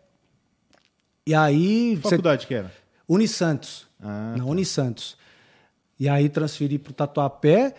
E 1.26 1.34
aí... 1.34 1.96
Que 1.96 2.02
você- 2.04 2.10
faculdade 2.10 2.48
que 2.48 2.54
era? 2.54 2.72
Unisantos. 3.08 3.88
Ah, 4.02 4.34
na 4.38 4.44
tá. 4.44 4.50
Unisantos. 4.50 5.18
E 6.00 6.10
aí 6.10 6.28
transferi 6.30 6.78
pro 6.78 6.94
Tatuapé. 6.94 7.74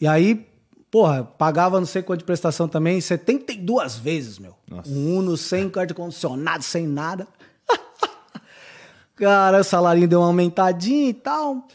E 0.00 0.06
aí, 0.06 0.46
porra, 0.90 1.22
pagava 1.24 1.78
não 1.78 1.86
sei 1.86 2.02
quanto 2.02 2.20
de 2.20 2.24
prestação 2.24 2.66
também, 2.66 3.00
72 3.00 3.96
vezes, 3.96 4.38
meu. 4.38 4.56
Nossa. 4.68 4.90
Um 4.90 5.18
Uno 5.18 5.36
sem 5.36 5.70
ar-condicionado, 5.76 6.64
sem 6.64 6.86
nada. 6.86 7.28
cara, 9.14 9.60
o 9.60 9.64
salarinho 9.64 10.08
deu 10.08 10.20
uma 10.20 10.28
aumentadinha 10.28 11.10
e 11.10 11.14
tal. 11.14 11.68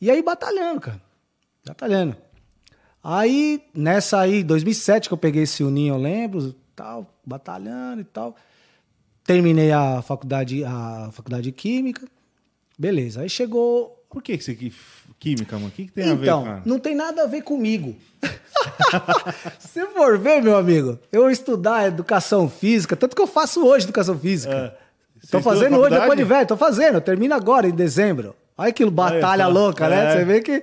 E 0.00 0.10
aí 0.10 0.22
batalhando, 0.22 0.80
cara. 0.80 1.00
Batalhando. 1.64 2.16
Aí, 3.02 3.62
nessa 3.74 4.20
aí, 4.20 4.44
2007 4.44 5.08
que 5.08 5.14
eu 5.14 5.18
peguei 5.18 5.42
esse 5.42 5.64
Uninho, 5.64 5.94
eu 5.94 5.98
lembro, 5.98 6.54
tal, 6.76 7.12
batalhando 7.26 8.00
e 8.00 8.04
tal. 8.04 8.36
Terminei 9.24 9.72
a 9.72 10.02
faculdade, 10.02 10.64
a 10.64 11.10
faculdade 11.12 11.44
de 11.44 11.52
Química. 11.52 12.06
Beleza. 12.78 13.22
Aí 13.22 13.28
chegou. 13.28 13.98
Por 14.08 14.22
que, 14.22 14.36
que 14.36 14.44
você 14.44 14.54
química, 15.18 15.56
mano? 15.56 15.68
O 15.68 15.70
que, 15.70 15.86
que 15.86 15.92
tem 15.92 16.10
a 16.10 16.14
ver, 16.14 16.24
Então, 16.24 16.62
não 16.64 16.78
tem 16.78 16.94
nada 16.94 17.22
a 17.22 17.26
ver 17.26 17.42
comigo. 17.42 17.96
Se 19.58 19.86
for 19.86 20.18
ver, 20.18 20.42
meu 20.42 20.56
amigo, 20.56 20.98
eu 21.10 21.30
estudar 21.30 21.86
educação 21.86 22.48
física, 22.48 22.96
tanto 22.96 23.14
que 23.14 23.22
eu 23.22 23.26
faço 23.26 23.64
hoje 23.64 23.86
educação 23.86 24.18
física. 24.18 24.76
É. 24.78 25.22
Estuda 25.22 25.42
fazendo 25.42 25.78
hoje, 25.78 25.98
depois 25.98 26.18
de 26.18 26.24
velho, 26.24 26.46
tô 26.46 26.56
fazendo. 26.56 27.00
Termina 27.00 27.36
agora, 27.36 27.68
em 27.68 27.74
dezembro. 27.74 28.34
Olha 28.58 28.68
aquilo, 28.70 28.90
batalha 28.90 29.46
louca, 29.46 29.88
né? 29.88 30.06
É. 30.06 30.12
Você 30.12 30.24
vê 30.24 30.40
que. 30.40 30.62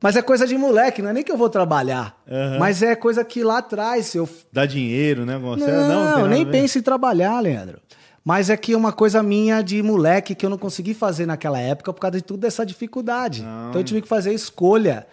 Mas 0.00 0.14
é 0.14 0.22
coisa 0.22 0.46
de 0.46 0.56
moleque, 0.56 1.02
não 1.02 1.10
é 1.10 1.12
nem 1.12 1.24
que 1.24 1.32
eu 1.32 1.36
vou 1.36 1.48
trabalhar. 1.48 2.16
Aham. 2.30 2.58
Mas 2.58 2.82
é 2.82 2.94
coisa 2.94 3.24
que 3.24 3.42
lá 3.42 3.58
atrás 3.58 4.14
eu 4.14 4.28
Dá 4.52 4.64
dinheiro, 4.64 5.26
né? 5.26 5.38
não, 5.38 5.56
tem 5.56 5.66
nada 5.66 6.28
nem 6.28 6.46
penso 6.46 6.78
em 6.78 6.82
trabalhar, 6.82 7.40
Leandro. 7.40 7.80
Mas 8.24 8.50
é 8.50 8.56
que 8.56 8.74
é 8.74 8.76
uma 8.76 8.92
coisa 8.92 9.22
minha 9.22 9.62
de 9.62 9.82
moleque 9.82 10.34
que 10.34 10.44
eu 10.44 10.50
não 10.50 10.58
consegui 10.58 10.94
fazer 10.94 11.26
naquela 11.26 11.58
época 11.58 11.92
por 11.92 12.00
causa 12.00 12.18
de 12.18 12.22
tudo 12.22 12.40
dessa 12.40 12.64
dificuldade. 12.64 13.42
Não. 13.42 13.70
Então 13.70 13.80
eu 13.80 13.84
tive 13.84 14.02
que 14.02 14.08
fazer 14.08 14.32
escolha. 14.32 15.06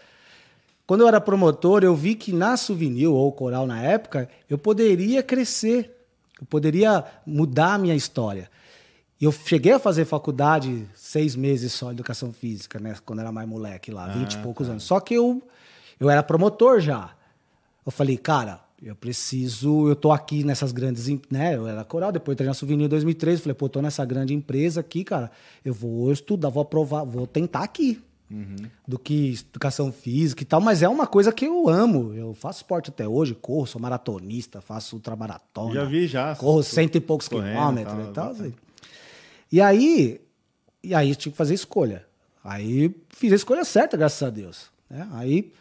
Quando 0.85 1.01
eu 1.01 1.07
era 1.07 1.19
promotor, 1.19 1.83
eu 1.83 1.95
vi 1.95 2.13
que 2.13 2.31
na 2.31 2.57
Souvenir 2.57 3.09
ou 3.09 3.31
Coral 3.31 3.65
na 3.65 3.81
época, 3.81 4.29
eu 4.49 4.57
poderia 4.57 5.23
crescer. 5.23 5.91
Eu 6.39 6.45
poderia 6.45 7.03
mudar 7.25 7.75
a 7.75 7.77
minha 7.77 7.95
história. 7.95 8.49
E 9.19 9.25
eu 9.25 9.31
cheguei 9.31 9.71
a 9.71 9.79
fazer 9.79 10.05
faculdade 10.05 10.87
seis 10.93 11.35
meses 11.35 11.71
só, 11.71 11.91
educação 11.91 12.33
física, 12.33 12.79
né? 12.79 12.95
Quando 13.05 13.19
era 13.19 13.31
mais 13.31 13.47
moleque 13.47 13.91
lá, 13.91 14.07
vinte 14.07 14.33
e 14.33 14.37
poucos 14.39 14.69
anos. 14.69 14.83
Só 14.83 14.99
que 14.99 15.13
eu, 15.13 15.41
eu 15.99 16.09
era 16.09 16.21
promotor 16.21 16.81
já. 16.81 17.11
Eu 17.85 17.91
falei, 17.91 18.17
cara, 18.17 18.59
eu 18.83 18.95
preciso, 18.95 19.87
eu 19.87 19.95
tô 19.95 20.11
aqui 20.11 20.43
nessas 20.43 20.71
grandes, 20.71 21.07
né? 21.29 21.55
Eu 21.55 21.67
era 21.67 21.83
coral, 21.85 22.11
depois 22.11 22.35
entrei 22.35 22.47
na 22.47 22.53
Souvenir 22.53 22.85
em 22.85 22.89
2013, 22.89 23.41
falei, 23.41 23.55
pô, 23.55 23.69
tô 23.69 23.81
nessa 23.81 24.03
grande 24.03 24.33
empresa 24.33 24.81
aqui, 24.81 25.03
cara, 25.03 25.31
eu 25.63 25.73
vou 25.73 26.11
estudar, 26.11 26.49
vou 26.49 26.61
aprovar, 26.61 27.03
vou 27.05 27.25
tentar 27.25 27.61
aqui. 27.63 28.01
Do 28.87 28.97
que 28.99 29.35
educação 29.49 29.91
física 29.91 30.41
e 30.41 30.45
tal, 30.45 30.59
mas 30.59 30.81
é 30.81 30.89
uma 30.89 31.07
coisa 31.07 31.31
que 31.31 31.45
eu 31.45 31.69
amo. 31.69 32.11
Eu 32.13 32.33
faço 32.33 32.59
esporte 32.59 32.89
até 32.89 33.07
hoje, 33.07 33.33
corro, 33.35 33.65
sou 33.67 33.79
maratonista, 33.79 34.59
faço 34.59 34.95
ultramaratona. 34.95 35.73
Já 35.73 35.85
vi, 35.85 36.07
já. 36.07 36.35
Corro 36.35 36.61
cento 36.63 36.95
e 36.95 36.99
poucos 36.99 37.29
Correndo, 37.29 37.53
quilômetros 37.53 37.95
tal, 37.95 38.09
e 38.09 38.13
tal. 38.13 38.29
assim. 38.31 38.53
E 39.51 39.61
aí, 39.61 40.19
e 40.83 40.93
aí 40.93 41.09
eu 41.09 41.15
tive 41.15 41.31
que 41.33 41.37
fazer 41.37 41.53
escolha. 41.53 42.05
Aí 42.43 42.93
fiz 43.09 43.31
a 43.31 43.35
escolha 43.35 43.65
certa, 43.65 43.97
graças 43.97 44.21
a 44.21 44.29
Deus. 44.29 44.69
né? 44.89 45.07
Aí 45.13 45.51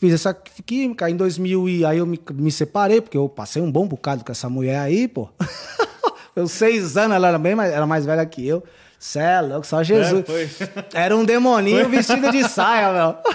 fiz 0.00 0.14
essa 0.14 0.32
química, 0.34 1.10
em 1.10 1.16
2000 1.16 1.68
e 1.68 1.84
aí 1.84 1.98
eu 1.98 2.06
me, 2.06 2.20
me 2.32 2.50
separei, 2.52 3.00
porque 3.00 3.16
eu 3.16 3.28
passei 3.28 3.60
um 3.60 3.70
bom 3.70 3.86
bocado 3.86 4.24
com 4.24 4.32
essa 4.32 4.48
mulher 4.48 4.78
aí, 4.78 5.08
pô. 5.08 5.28
eu 6.36 6.46
seis 6.48 6.96
anos, 6.96 7.16
ela 7.16 7.28
era 7.28 7.38
bem 7.38 7.54
mais, 7.54 7.72
era 7.72 7.86
mais 7.86 8.04
velha 8.06 8.24
que 8.24 8.46
eu. 8.46 8.62
Cê 8.98 9.18
é 9.18 9.40
louco, 9.40 9.66
só 9.66 9.82
Jesus. 9.82 10.26
foi. 10.26 10.48
Era 10.92 11.16
um 11.16 11.24
demoninho 11.24 11.88
vestido 11.88 12.30
de 12.30 12.46
saia, 12.46 12.92
meu. 12.92 13.16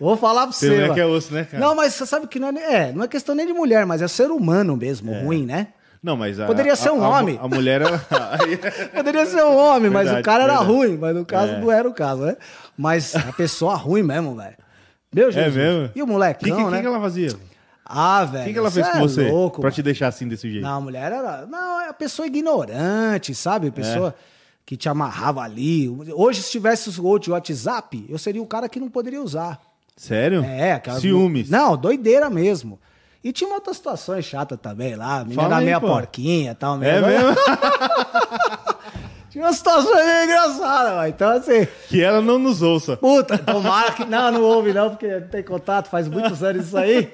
Vou 0.00 0.16
falar 0.16 0.46
pra 0.46 0.56
Tem 0.56 0.68
você. 0.70 0.80
mano. 0.80 0.94
que 0.94 1.00
é 1.00 1.06
osso, 1.06 1.32
né, 1.32 1.44
cara? 1.44 1.58
Não, 1.62 1.74
mas 1.74 1.94
você 1.94 2.04
sabe 2.06 2.26
que 2.26 2.38
não 2.38 2.48
é, 2.48 2.88
é, 2.88 2.92
não 2.92 3.04
é 3.04 3.08
questão 3.08 3.34
nem 3.34 3.46
de 3.46 3.52
mulher, 3.52 3.86
mas 3.86 4.02
é 4.02 4.08
ser 4.08 4.30
humano 4.30 4.76
mesmo, 4.76 5.12
ruim, 5.12 5.44
né? 5.46 5.68
Não, 6.06 6.16
mas 6.16 6.38
a, 6.38 6.46
Poderia 6.46 6.76
ser 6.76 6.90
um 6.90 7.02
a- 7.04 7.08
homem. 7.18 7.36
A, 7.42 7.48
mulher, 7.48 7.80
ela... 7.82 7.98
Poderia 8.94 9.26
ser 9.26 9.42
um 9.42 9.56
homem, 9.56 9.90
mas 9.90 10.04
Verdade, 10.04 10.20
o 10.20 10.24
cara 10.24 10.44
era 10.44 10.52
verdade. 10.58 10.72
ruim, 10.72 10.96
mas 10.96 11.16
no 11.16 11.24
caso 11.26 11.52
É. 11.54 11.60
não 11.60 11.72
era 11.72 11.88
o 11.88 11.92
caso, 11.92 12.22
né? 12.22 12.36
Mas 12.78 13.16
a 13.16 13.32
pessoa 13.32 13.74
ruim 13.74 14.04
mesmo, 14.04 14.36
velho. 14.36 14.54
Meu 15.12 15.32
Jesus. 15.32 15.56
É 15.56 15.58
mesmo? 15.58 15.90
E 15.96 16.02
o 16.02 16.04
O 16.04 16.08
moleque, 16.08 16.44
que, 16.44 16.52
que, 16.54 16.64
né? 16.64 16.80
que 16.80 16.86
ela 16.86 17.00
fazia? 17.00 17.32
O 17.32 17.38
Ah, 17.84 18.24
velho. 18.24 18.44
que, 18.44 18.52
que 18.52 18.58
ela 18.60 18.70
fez 18.70 18.88
com 18.88 18.98
é 18.98 19.00
você? 19.00 19.28
Louco, 19.28 19.56
pra 19.60 19.66
mano. 19.68 19.74
te 19.74 19.82
deixar 19.82 20.06
assim 20.06 20.28
desse 20.28 20.48
jeito? 20.48 20.62
Não, 20.62 20.76
a 20.76 20.80
mulher 20.80 21.10
era. 21.10 21.44
Não, 21.46 21.80
é 21.80 21.88
a 21.88 21.92
pessoa 21.92 22.26
ignorante, 22.26 23.34
sabe? 23.34 23.66
A 23.66 23.72
pessoa 23.72 24.14
que 24.64 24.76
te 24.76 24.88
amarrava 24.88 25.40
ali. 25.42 25.88
Hoje, 26.14 26.40
se 26.42 26.52
tivesse 26.52 27.00
o 27.00 27.04
outro 27.04 27.32
WhatsApp, 27.32 28.06
eu 28.08 28.18
seria 28.18 28.40
o 28.42 28.46
cara 28.46 28.68
que 28.68 28.78
não 28.78 28.88
poderia 28.88 29.20
usar. 29.20 29.60
Sério? 29.96 30.44
É, 30.44 30.72
aquelas. 30.72 31.00
Ciúmes. 31.00 31.50
Não, 31.50 31.76
doideira 31.76 32.30
mesmo. 32.30 32.78
E 33.26 33.32
tinha 33.32 33.52
outras 33.52 33.76
situações 33.76 34.24
chatas 34.24 34.56
também 34.62 34.94
lá. 34.94 35.16
A 35.16 35.24
menina 35.24 35.42
Fala 35.42 35.56
aí, 35.56 35.64
meia 35.64 35.80
pô. 35.80 35.88
porquinha 35.88 36.52
e 36.52 36.54
tal. 36.54 36.80
É 36.80 37.00
mesmo? 37.00 37.34
Tinha 39.28 39.44
uma 39.44 39.52
situação 39.52 39.92
meio 39.92 40.24
engraçada, 40.24 40.94
mano. 40.94 41.08
Então, 41.08 41.30
assim. 41.30 41.66
que 41.88 42.00
ela 42.00 42.20
não 42.20 42.38
nos 42.38 42.62
ouça. 42.62 42.96
Puta, 42.96 43.36
tomara 43.36 43.90
que. 43.90 44.04
Não, 44.04 44.30
não 44.30 44.42
ouve 44.42 44.72
não, 44.72 44.90
porque 44.90 45.08
não 45.08 45.26
tem 45.26 45.42
contato, 45.42 45.88
faz 45.88 46.06
muitos 46.06 46.40
anos 46.40 46.68
isso 46.68 46.78
aí. 46.78 47.12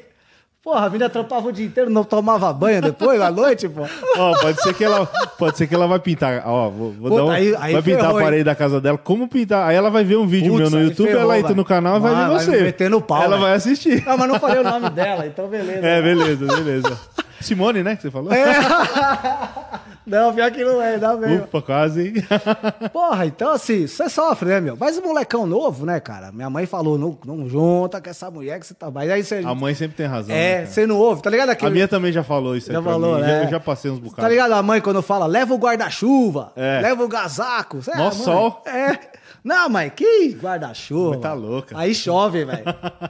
Porra, 0.62 0.86
a 0.86 0.88
menina 0.88 1.08
trampava 1.10 1.48
o 1.48 1.52
dia 1.52 1.66
inteiro, 1.66 1.90
não 1.90 2.04
tomava 2.04 2.52
banho 2.52 2.80
depois, 2.80 3.20
à 3.20 3.32
noite, 3.32 3.68
pô. 3.68 3.82
Ó, 4.16 4.40
pode 4.40 4.62
ser 4.62 4.72
que 4.74 4.84
ela, 4.84 5.04
pode 5.36 5.58
ser 5.58 5.66
que 5.66 5.74
ela 5.74 5.88
vai 5.88 5.98
pintar. 5.98 6.40
Ó, 6.46 6.70
vou, 6.70 6.92
vou 6.92 7.10
Puta, 7.10 7.16
dar 7.16 7.24
um, 7.24 7.30
aí- 7.30 7.56
aí 7.58 7.72
vai 7.72 7.82
pintar 7.82 8.00
ferrou, 8.02 8.18
a 8.18 8.22
parede 8.22 8.38
hein? 8.38 8.44
da 8.44 8.54
casa 8.54 8.80
dela. 8.80 8.96
Como 8.96 9.26
pintar? 9.26 9.68
Aí 9.68 9.74
ela 9.74 9.90
vai 9.90 10.04
ver 10.04 10.16
um 10.18 10.26
vídeo 10.26 10.52
Putz, 10.52 10.70
meu 10.70 10.78
no 10.80 10.86
YouTube, 10.86 11.08
ferrou, 11.08 11.22
ela 11.22 11.34
entra 11.36 11.48
vai. 11.48 11.56
no 11.56 11.64
canal 11.64 11.96
e 11.96 12.00
vai 12.00 12.12
Vai, 12.14 12.22
ver 12.24 12.30
vai 12.30 12.44
você. 12.44 12.50
me 12.52 12.62
meter 12.62 12.88
no 12.90 13.00
pau, 13.02 13.22
Ela 13.24 13.30
vai. 13.38 13.46
vai 13.48 13.54
assistir. 13.54 14.04
Não, 14.06 14.16
mas 14.16 14.28
não 14.28 14.38
falei 14.38 14.58
o 14.60 14.62
nome 14.62 14.88
dela, 14.90 15.26
então 15.26 15.48
beleza. 15.48 15.84
É, 15.84 16.00
beleza, 16.00 16.46
beleza. 16.46 17.00
Simone, 17.40 17.82
né, 17.82 17.96
que 17.96 18.02
você 18.02 18.10
falou? 18.12 18.32
É. 18.32 18.44
Não, 20.06 20.34
pior 20.34 20.50
que 20.50 20.64
não 20.64 20.82
é, 20.82 20.98
dá 20.98 21.16
mesmo. 21.16 21.44
Ufa, 21.44 21.62
quase, 21.62 22.08
hein? 22.08 22.14
Porra, 22.92 23.26
então 23.26 23.52
assim, 23.52 23.86
você 23.86 24.08
sofre, 24.08 24.48
né, 24.48 24.60
meu? 24.60 24.76
Mas 24.76 24.98
o 24.98 25.02
molecão 25.02 25.46
novo, 25.46 25.86
né, 25.86 26.00
cara? 26.00 26.32
Minha 26.32 26.50
mãe 26.50 26.66
falou, 26.66 26.98
não, 26.98 27.16
não 27.24 27.48
junta 27.48 28.00
com 28.00 28.10
essa 28.10 28.30
mulher 28.30 28.58
que 28.58 28.66
você 28.66 28.74
tá... 28.74 28.90
Mas 28.90 29.10
aí 29.10 29.22
você... 29.22 29.42
A 29.44 29.54
mãe 29.54 29.74
sempre 29.74 29.96
tem 29.96 30.06
razão. 30.06 30.34
né, 30.34 30.50
É, 30.50 30.54
cara? 30.56 30.66
você 30.66 30.86
não 30.86 30.98
ouve, 30.98 31.22
tá 31.22 31.30
ligado? 31.30 31.50
A 31.50 31.70
minha 31.70 31.86
também 31.86 32.12
já 32.12 32.24
falou 32.24 32.56
isso 32.56 32.70
aí 32.70 32.74
Já 32.76 32.82
falou, 32.82 33.14
mim. 33.16 33.20
Já- 33.20 33.26
né? 33.26 33.44
Eu 33.44 33.50
já 33.50 33.60
passei 33.60 33.90
uns 33.90 33.98
bocados. 33.98 34.22
Tá 34.22 34.28
ligado? 34.28 34.52
A 34.52 34.62
mãe 34.62 34.80
quando 34.80 35.02
fala, 35.02 35.26
leva 35.26 35.54
o 35.54 35.58
guarda-chuva, 35.58 36.52
É. 36.56 36.80
leva 36.82 37.04
o 37.04 37.08
Mó 37.08 37.16
ah, 37.16 37.96
mãe, 37.96 38.12
sol. 38.12 38.62
É. 38.66 38.98
Não, 39.44 39.68
mãe, 39.68 39.90
que 39.90 40.36
guarda-chuva. 40.40 41.18
Tá 41.18 41.32
louca. 41.32 41.76
Aí 41.76 41.94
chove, 41.94 42.44
velho. 42.44 42.64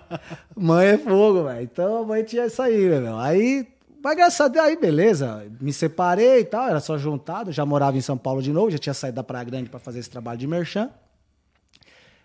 mãe 0.56 0.88
é 0.88 0.98
fogo, 0.98 1.44
velho. 1.44 1.62
Então 1.62 2.02
a 2.02 2.06
mãe 2.06 2.22
tinha 2.22 2.46
isso 2.46 2.60
aí, 2.62 2.88
né, 2.88 3.00
meu. 3.00 3.18
Aí, 3.18 3.66
mas 4.02 4.16
graças 4.16 4.40
a 4.40 4.48
Deus, 4.48 4.66
aí 4.66 4.76
beleza. 4.76 5.46
Me 5.60 5.72
separei 5.72 6.40
e 6.40 6.44
tal, 6.44 6.68
era 6.68 6.80
só 6.80 6.98
juntado. 6.98 7.52
Já 7.52 7.64
morava 7.64 7.96
em 7.96 8.00
São 8.00 8.18
Paulo 8.18 8.42
de 8.42 8.52
novo, 8.52 8.70
já 8.70 8.78
tinha 8.78 8.94
saído 8.94 9.16
da 9.16 9.22
Praia 9.22 9.44
Grande 9.44 9.70
pra 9.70 9.78
fazer 9.78 10.00
esse 10.00 10.10
trabalho 10.10 10.38
de 10.38 10.46
merchan. 10.46 10.90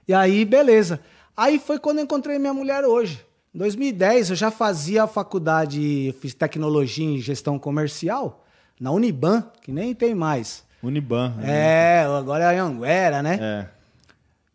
E 0.08 0.13
aí, 0.13 0.44
beleza. 0.46 1.00
Aí 1.36 1.60
foi 1.60 1.78
quando 1.80 2.00
eu 2.00 2.04
encontrei 2.06 2.40
minha 2.40 2.54
mulher 2.54 2.84
hoje. 2.86 3.24
Em 3.54 3.58
2010, 3.60 4.32
eu 4.32 4.36
já 4.36 4.50
fazia 4.50 5.04
a 5.04 5.08
faculdade, 5.08 6.16
fiz 6.20 6.34
tecnologia 6.34 7.06
em 7.06 7.20
gestão 7.20 7.60
comercial 7.60 8.44
na 8.80 8.92
Uniban, 8.92 9.44
que 9.62 9.72
nem 9.72 9.94
tem 9.94 10.16
mais. 10.16 10.63
Uniban. 10.82 11.34
É, 11.44 12.06
agora 12.08 12.52
é 12.54 12.60
a 12.60 12.63
Anguera, 12.63 13.22
né? 13.22 13.40
É. 13.42 13.68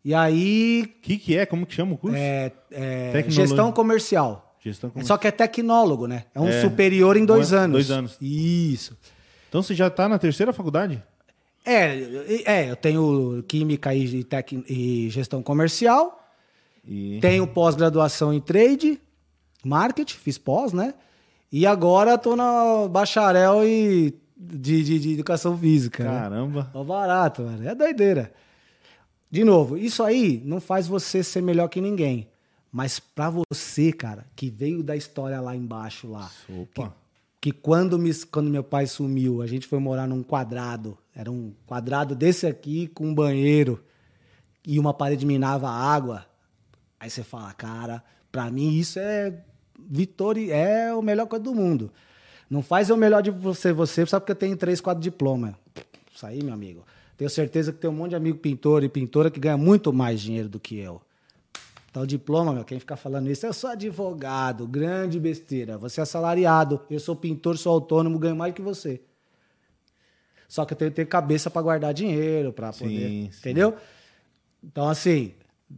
E 0.05 0.15
aí, 0.15 0.83
O 0.85 1.01
que 1.01 1.17
que 1.17 1.37
é? 1.37 1.47
Como 1.47 1.65
que 1.65 1.75
chama 1.75 1.95
o 1.95 1.99
curso? 1.99 2.17
é, 2.17 2.51
é, 2.71 3.25
gestão 3.29 3.71
comercial. 3.71 4.52
Gestão 4.65 4.89
É 4.89 4.93
comercial. 4.93 5.17
Só 5.17 5.21
que 5.21 5.27
é 5.27 5.31
tecnólogo, 5.31 6.07
né? 6.07 6.25
É 6.35 6.41
um 6.41 6.49
É. 6.49 6.61
superior 6.61 7.17
em 7.17 7.25
dois 7.25 7.51
Dois- 7.51 7.53
anos. 7.63 7.73
dois 7.73 7.91
anos. 7.91 8.17
Isso. 8.21 8.97
Então 9.49 9.63
você 9.63 9.75
já 9.75 9.91
tá 9.91 10.09
na 10.09 10.19
terceira 10.19 10.53
faculdade? 10.53 11.03
É, 11.65 11.97
é, 12.45 12.71
eu 12.71 12.77
tenho 12.77 13.45
química 13.47 13.95
e, 13.95 14.25
tec, 14.25 14.53
e 14.69 15.09
gestão 15.11 15.43
comercial. 15.43 16.19
E... 16.87 17.19
Tenho 17.21 17.47
pós-graduação 17.47 18.33
em 18.33 18.41
trade, 18.41 19.01
marketing, 19.65 20.17
fiz 20.17 20.39
pós, 20.39 20.73
né? 20.73 20.95
E 21.53 21.67
agora 21.67 22.17
tô 22.19 22.35
na 22.35 22.89
bacharel 22.89 23.65
e 23.65 24.15
de, 24.37 24.83
de, 24.83 24.99
de 24.99 25.13
educação 25.13 25.57
física. 25.57 26.03
Né? 26.03 26.11
Caramba. 26.11 26.71
É 26.75 26.85
barato, 26.85 27.43
mano. 27.43 27.69
É 27.69 27.75
doideira. 27.75 28.33
De 29.31 29.45
novo, 29.45 29.77
isso 29.79 30.03
aí 30.03 30.43
não 30.45 30.61
faz 30.61 30.87
você 30.89 31.23
ser 31.23 31.43
melhor 31.43 31.69
que 31.69 31.81
ninguém. 31.81 32.27
Mas 32.73 32.99
pra 32.99 33.29
você, 33.29 33.93
cara, 33.93 34.25
que 34.35 34.49
veio 34.49 34.83
da 34.83 34.97
história 34.97 35.39
lá 35.43 35.55
embaixo 35.55 36.11
lá. 36.11 36.33
Opa. 36.49 36.95
Que, 37.39 37.53
que 37.53 37.59
quando, 37.59 37.99
me, 37.99 38.15
quando 38.25 38.49
meu 38.49 38.65
pai 38.65 38.87
sumiu, 38.87 39.43
a 39.43 39.47
gente 39.47 39.67
foi 39.67 39.79
morar 39.79 40.07
num 40.07 40.23
quadrado. 40.23 40.97
Era 41.15 41.31
um 41.31 41.53
quadrado 41.67 42.15
desse 42.15 42.47
aqui 42.47 42.87
com 42.89 43.09
um 43.09 43.15
banheiro. 43.15 43.85
E 44.67 44.79
uma 44.79 44.95
parede 44.95 45.27
minava 45.27 45.69
água. 45.69 46.25
Aí 46.99 47.11
você 47.11 47.23
fala, 47.23 47.53
cara, 47.53 48.03
pra 48.31 48.51
mim 48.51 48.79
isso 48.79 48.99
é 48.99 49.37
vitória, 49.79 50.55
é 50.55 50.89
a 50.89 51.03
melhor 51.03 51.27
coisa 51.27 51.45
do 51.45 51.55
mundo. 51.55 51.93
Não 52.49 52.63
faz 52.63 52.89
o 52.89 52.97
melhor 52.97 53.23
de 53.23 53.31
você, 53.31 53.73
você, 53.73 54.07
só 54.07 54.19
porque 54.19 54.33
eu 54.33 54.37
tenho 54.37 54.57
três, 54.57 54.81
quatro 54.81 55.03
diplomas. 55.03 55.55
Isso 56.15 56.25
aí, 56.25 56.43
meu 56.43 56.55
amigo. 56.55 56.85
Tenho 57.19 57.29
certeza 57.29 57.73
que 57.73 57.79
tem 57.79 57.91
um 57.91 57.95
monte 57.95 58.11
de 58.11 58.17
amigo 58.17 58.39
pintor 58.39 58.83
e 58.83 58.89
pintora 58.89 59.31
que 59.31 59.41
ganha 59.41 59.57
muito 59.57 59.93
mais 59.93 60.21
dinheiro 60.21 60.49
do 60.49 60.59
que 60.59 60.79
eu. 60.79 61.03
Então, 61.93 62.07
diploma, 62.07 62.55
meu, 62.55 62.65
quem 62.65 62.81
ficar 62.81 62.97
falando 62.97 63.31
isso, 63.31 63.45
eu 63.45 63.53
sou 63.53 63.69
advogado, 63.69 64.67
grande 64.67 65.21
besteira. 65.21 65.77
Você 65.77 66.01
é 66.01 66.05
assalariado, 66.05 66.81
eu 66.89 66.99
sou 66.99 67.15
pintor, 67.15 67.59
sou 67.59 67.71
autônomo, 67.71 68.19
ganho 68.19 68.35
mais 68.35 68.55
que 68.55 68.63
você. 68.63 69.03
Só 70.49 70.65
que 70.65 70.73
eu 70.73 70.77
tenho 70.79 70.91
que 70.91 70.97
ter 70.97 71.05
cabeça 71.05 71.51
para 71.51 71.61
guardar 71.61 71.93
dinheiro, 71.93 72.51
para 72.51 72.73
poder. 72.73 73.31
Sim. 73.31 73.31
Entendeu? 73.39 73.77
Então, 74.65 74.89
assim, 74.89 75.35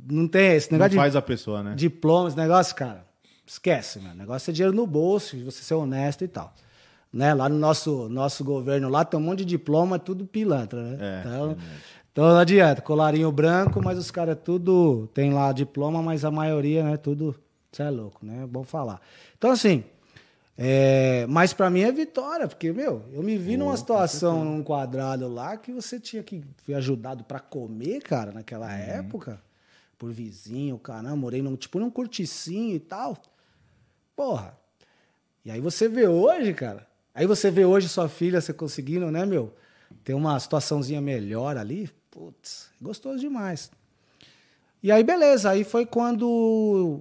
não 0.08 0.28
tem 0.28 0.54
esse 0.54 0.70
Não 0.70 0.78
negócio 0.78 0.96
faz 0.96 1.12
de 1.12 1.18
a 1.18 1.22
pessoa, 1.22 1.64
né? 1.64 1.74
diploma, 1.74 2.28
esse 2.28 2.36
negócio, 2.36 2.76
cara. 2.76 3.04
Esquece, 3.44 3.98
meu. 3.98 4.12
O 4.12 4.14
negócio 4.14 4.52
é 4.52 4.54
dinheiro 4.54 4.74
no 4.74 4.86
bolso, 4.86 5.36
você 5.44 5.64
ser 5.64 5.74
honesto 5.74 6.22
e 6.22 6.28
tal. 6.28 6.54
Né? 7.12 7.34
Lá 7.34 7.48
no 7.48 7.58
nosso, 7.58 8.08
nosso 8.08 8.44
governo, 8.44 8.88
lá 8.88 9.04
tem 9.04 9.18
um 9.18 9.22
monte 9.22 9.40
de 9.40 9.46
diploma, 9.46 9.98
tudo 9.98 10.24
pilantra, 10.24 10.80
né? 10.80 10.96
É, 11.00 11.20
então, 11.20 11.56
então 12.14 12.28
não 12.28 12.38
adianta, 12.38 12.80
colarinho 12.80 13.32
branco, 13.32 13.82
mas 13.82 13.98
os 13.98 14.08
caras 14.08 14.38
tudo 14.44 15.08
tem 15.12 15.32
lá 15.32 15.50
diploma, 15.50 16.00
mas 16.00 16.24
a 16.24 16.30
maioria, 16.30 16.84
né, 16.84 16.96
tudo, 16.96 17.34
você 17.72 17.82
é 17.82 17.90
louco, 17.90 18.24
né? 18.24 18.44
É 18.44 18.46
bom 18.46 18.62
falar. 18.62 19.00
Então, 19.36 19.50
assim, 19.50 19.82
é, 20.56 21.26
mas 21.28 21.52
pra 21.52 21.68
mim 21.68 21.80
é 21.80 21.90
vitória, 21.90 22.46
porque, 22.46 22.72
meu, 22.72 23.02
eu 23.12 23.20
me 23.20 23.36
vi 23.36 23.56
numa 23.56 23.76
situação, 23.76 24.44
num 24.44 24.62
quadrado 24.62 25.26
lá, 25.26 25.56
que 25.56 25.72
você 25.72 25.98
tinha 25.98 26.22
que 26.22 26.44
ser 26.64 26.74
ajudado 26.74 27.24
pra 27.24 27.40
comer, 27.40 28.00
cara, 28.00 28.30
naquela 28.30 28.72
época, 28.72 29.42
por 29.98 30.12
vizinho, 30.12 30.78
caramba, 30.78 31.16
morei 31.16 31.42
num, 31.42 31.56
tipo, 31.56 31.80
num 31.80 31.90
corticinho 31.90 32.76
e 32.76 32.78
tal. 32.78 33.20
Porra. 34.14 34.56
E 35.44 35.50
aí 35.50 35.60
você 35.60 35.88
vê 35.88 36.06
hoje, 36.06 36.54
cara. 36.54 36.86
Aí 37.12 37.26
você 37.26 37.50
vê 37.50 37.64
hoje 37.64 37.88
sua 37.88 38.08
filha 38.08 38.40
você 38.40 38.52
conseguindo, 38.52 39.10
né, 39.10 39.26
meu? 39.26 39.52
Ter 40.04 40.14
uma 40.14 40.38
situaçãozinha 40.38 41.00
melhor 41.00 41.56
ali. 41.56 41.90
Putz, 42.14 42.68
gostoso 42.80 43.18
demais. 43.18 43.72
E 44.80 44.92
aí, 44.92 45.02
beleza. 45.02 45.50
Aí 45.50 45.64
foi 45.64 45.84
quando. 45.84 47.00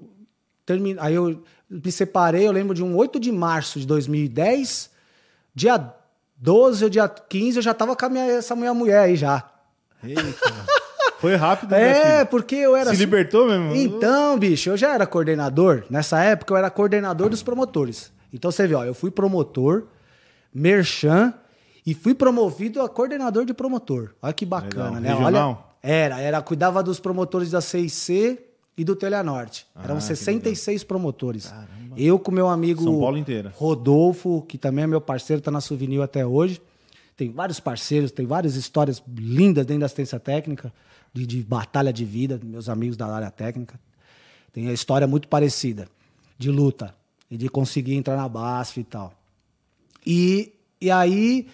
Termin... 0.66 0.96
Aí 1.00 1.14
eu 1.14 1.44
me 1.70 1.92
separei, 1.92 2.48
eu 2.48 2.52
lembro 2.52 2.74
de 2.74 2.84
um 2.84 2.98
8 2.98 3.20
de 3.20 3.32
março 3.32 3.80
de 3.80 3.86
2010. 3.86 4.90
Dia 5.54 5.94
12 6.38 6.86
ou 6.86 6.90
dia 6.90 7.08
15, 7.08 7.58
eu 7.58 7.62
já 7.62 7.76
tava 7.76 7.96
com 7.96 8.06
a 8.06 8.10
minha, 8.10 8.26
essa 8.26 8.56
minha 8.56 8.74
mulher 8.74 9.02
aí 9.02 9.16
já. 9.16 9.48
Eita. 10.04 10.24
Foi 11.20 11.36
rápido, 11.36 11.72
né, 11.72 12.22
É, 12.22 12.26
porque 12.26 12.56
eu 12.56 12.76
era. 12.76 12.90
Se 12.90 12.98
libertou 12.98 13.48
mesmo? 13.48 13.76
Então, 13.76 14.38
bicho, 14.38 14.72
eu 14.72 14.76
já 14.76 14.96
era 14.96 15.06
coordenador. 15.06 15.86
Nessa 15.90 16.22
época, 16.24 16.54
eu 16.54 16.58
era 16.58 16.72
coordenador 16.72 17.30
dos 17.30 17.44
promotores. 17.44 18.12
Então, 18.34 18.52
você 18.52 18.66
vê, 18.66 18.74
ó, 18.74 18.84
eu 18.84 18.96
fui 18.96 19.12
promotor, 19.12 19.84
merchan 20.54 21.34
e 21.86 21.94
fui 21.94 22.14
promovido 22.14 22.82
a 22.82 22.90
coordenador 22.90 23.46
de 23.46 23.54
promotor. 23.54 24.14
Olha 24.22 24.34
que 24.34 24.46
bacana, 24.46 25.00
Legal. 25.00 25.02
né? 25.02 25.10
Regional? 25.10 25.76
Olha, 25.84 25.94
era, 25.94 26.20
era, 26.22 26.42
cuidava 26.42 26.82
dos 26.82 27.00
promotores 27.00 27.52
da 27.52 27.60
CIC 27.62 28.40
e 28.78 28.84
do 28.84 28.96
Telhanorte. 28.96 29.68
Eram 29.76 29.96
Ah, 29.96 30.00
que 30.00 30.06
66 30.06 30.84
promotores. 30.84 31.54
Eu 31.96 32.18
com 32.18 32.32
meu 32.32 32.48
amigo 32.48 32.84
São 32.84 33.00
Paulo 33.00 33.18
inteira. 33.18 33.54
Rodolfo, 33.56 34.42
que 34.48 34.58
também 34.58 34.86
é 34.86 34.88
meu 34.88 35.02
parceiro, 35.02 35.42
tá 35.42 35.52
na 35.52 35.62
Souvenir 35.62 36.02
até 36.02 36.26
hoje. 36.26 36.62
Tem 37.16 37.30
vários 37.32 37.60
parceiros, 37.60 38.12
tem 38.12 38.26
várias 38.26 38.56
histórias 38.56 39.04
lindas 39.16 39.66
dentro 39.66 39.82
da 39.82 39.86
assistência 39.86 40.20
técnica, 40.20 40.74
de, 41.14 41.28
de 41.28 41.44
batalha 41.44 41.94
de 41.94 42.04
vida, 42.04 42.40
meus 42.44 42.68
amigos 42.70 42.98
da 42.98 43.06
área 43.06 43.30
técnica. 43.30 43.80
Tem 44.52 44.68
a 44.70 44.74
história 44.74 45.06
muito 45.06 45.28
parecida, 45.28 45.88
de 46.38 46.50
luta, 46.50 46.96
e 47.30 47.38
de 47.38 47.50
conseguir 47.50 47.94
entrar 47.96 48.16
na 48.16 48.28
BASF 48.28 48.80
e 48.80 48.84
tal. 48.84 49.14
E, 50.06 50.54
e 50.82 50.90
aí, 50.90 51.48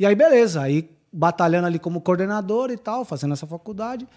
e 0.00 0.06
aí, 0.06 0.14
beleza. 0.14 0.62
Aí, 0.62 0.90
batalhando 1.12 1.66
ali 1.66 1.78
como 1.78 2.00
coordenador 2.00 2.70
e 2.70 2.76
tal, 2.76 3.04
fazendo 3.04 3.34
essa 3.34 3.46
faculdade. 3.46 4.08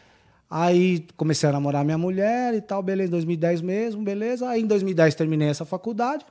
Aí 0.50 1.06
comecei 1.18 1.50
a 1.50 1.52
namorar 1.52 1.84
minha 1.84 1.98
mulher 1.98 2.54
e 2.54 2.62
tal, 2.62 2.84
beleza, 2.84 3.08
em 3.08 3.12
2010 3.12 3.62
mesmo, 3.62 4.04
beleza. 4.04 4.48
Aí 4.48 4.62
em 4.62 4.68
2010 4.68 5.16
terminei 5.16 5.50
essa 5.50 5.66
faculdade. 5.66 6.26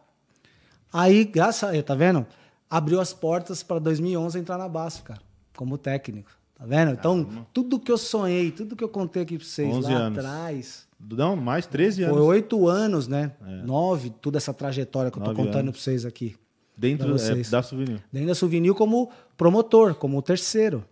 Aí, 0.93 1.25
graças 1.25 1.77
a 1.79 1.83
tá 1.83 1.95
vendo? 1.95 2.27
Abriu 2.71 3.01
as 3.01 3.13
portas 3.13 3.63
para 3.63 3.79
2011 3.79 4.39
entrar 4.39 4.59
na 4.59 4.69
BASF, 4.69 5.03
cara, 5.03 5.21
como 5.57 5.77
técnico. 5.77 6.31
Tá 6.55 6.65
vendo? 6.65 6.93
Então, 6.93 7.47
tudo 7.53 7.81
que 7.81 7.91
eu 7.91 7.99
sonhei, 7.99 8.53
tudo 8.53 8.77
que 8.77 8.85
eu 8.85 8.89
contei 8.89 9.23
aqui 9.23 9.37
pra 9.37 9.47
vocês 9.47 9.75
11 9.75 9.93
lá 9.93 9.99
anos. 9.99 10.19
atrás, 10.19 10.87
Não, 11.01 11.35
mais 11.35 11.67
13 11.67 12.05
foi 12.05 12.13
anos. 12.13 12.25
oito 12.25 12.69
anos, 12.69 13.09
né? 13.09 13.33
Nove, 13.65 14.11
toda 14.11 14.39
essa 14.39 14.55
trajetória 14.55 15.11
que 15.11 15.19
eu 15.19 15.23
tô 15.25 15.35
contando 15.35 15.73
pra 15.73 15.81
vocês 15.81 16.07
aqui. 16.07 16.37
Dentro 16.77 17.17
é, 17.17 17.43
da 17.51 17.63
souvenir. 17.63 18.03
Dentro 18.13 18.29
da 18.29 18.35
Souvenir 18.35 18.75
como 18.75 19.11
promotor, 19.37 19.95
como 19.95 20.21
terceiro. 20.23 20.85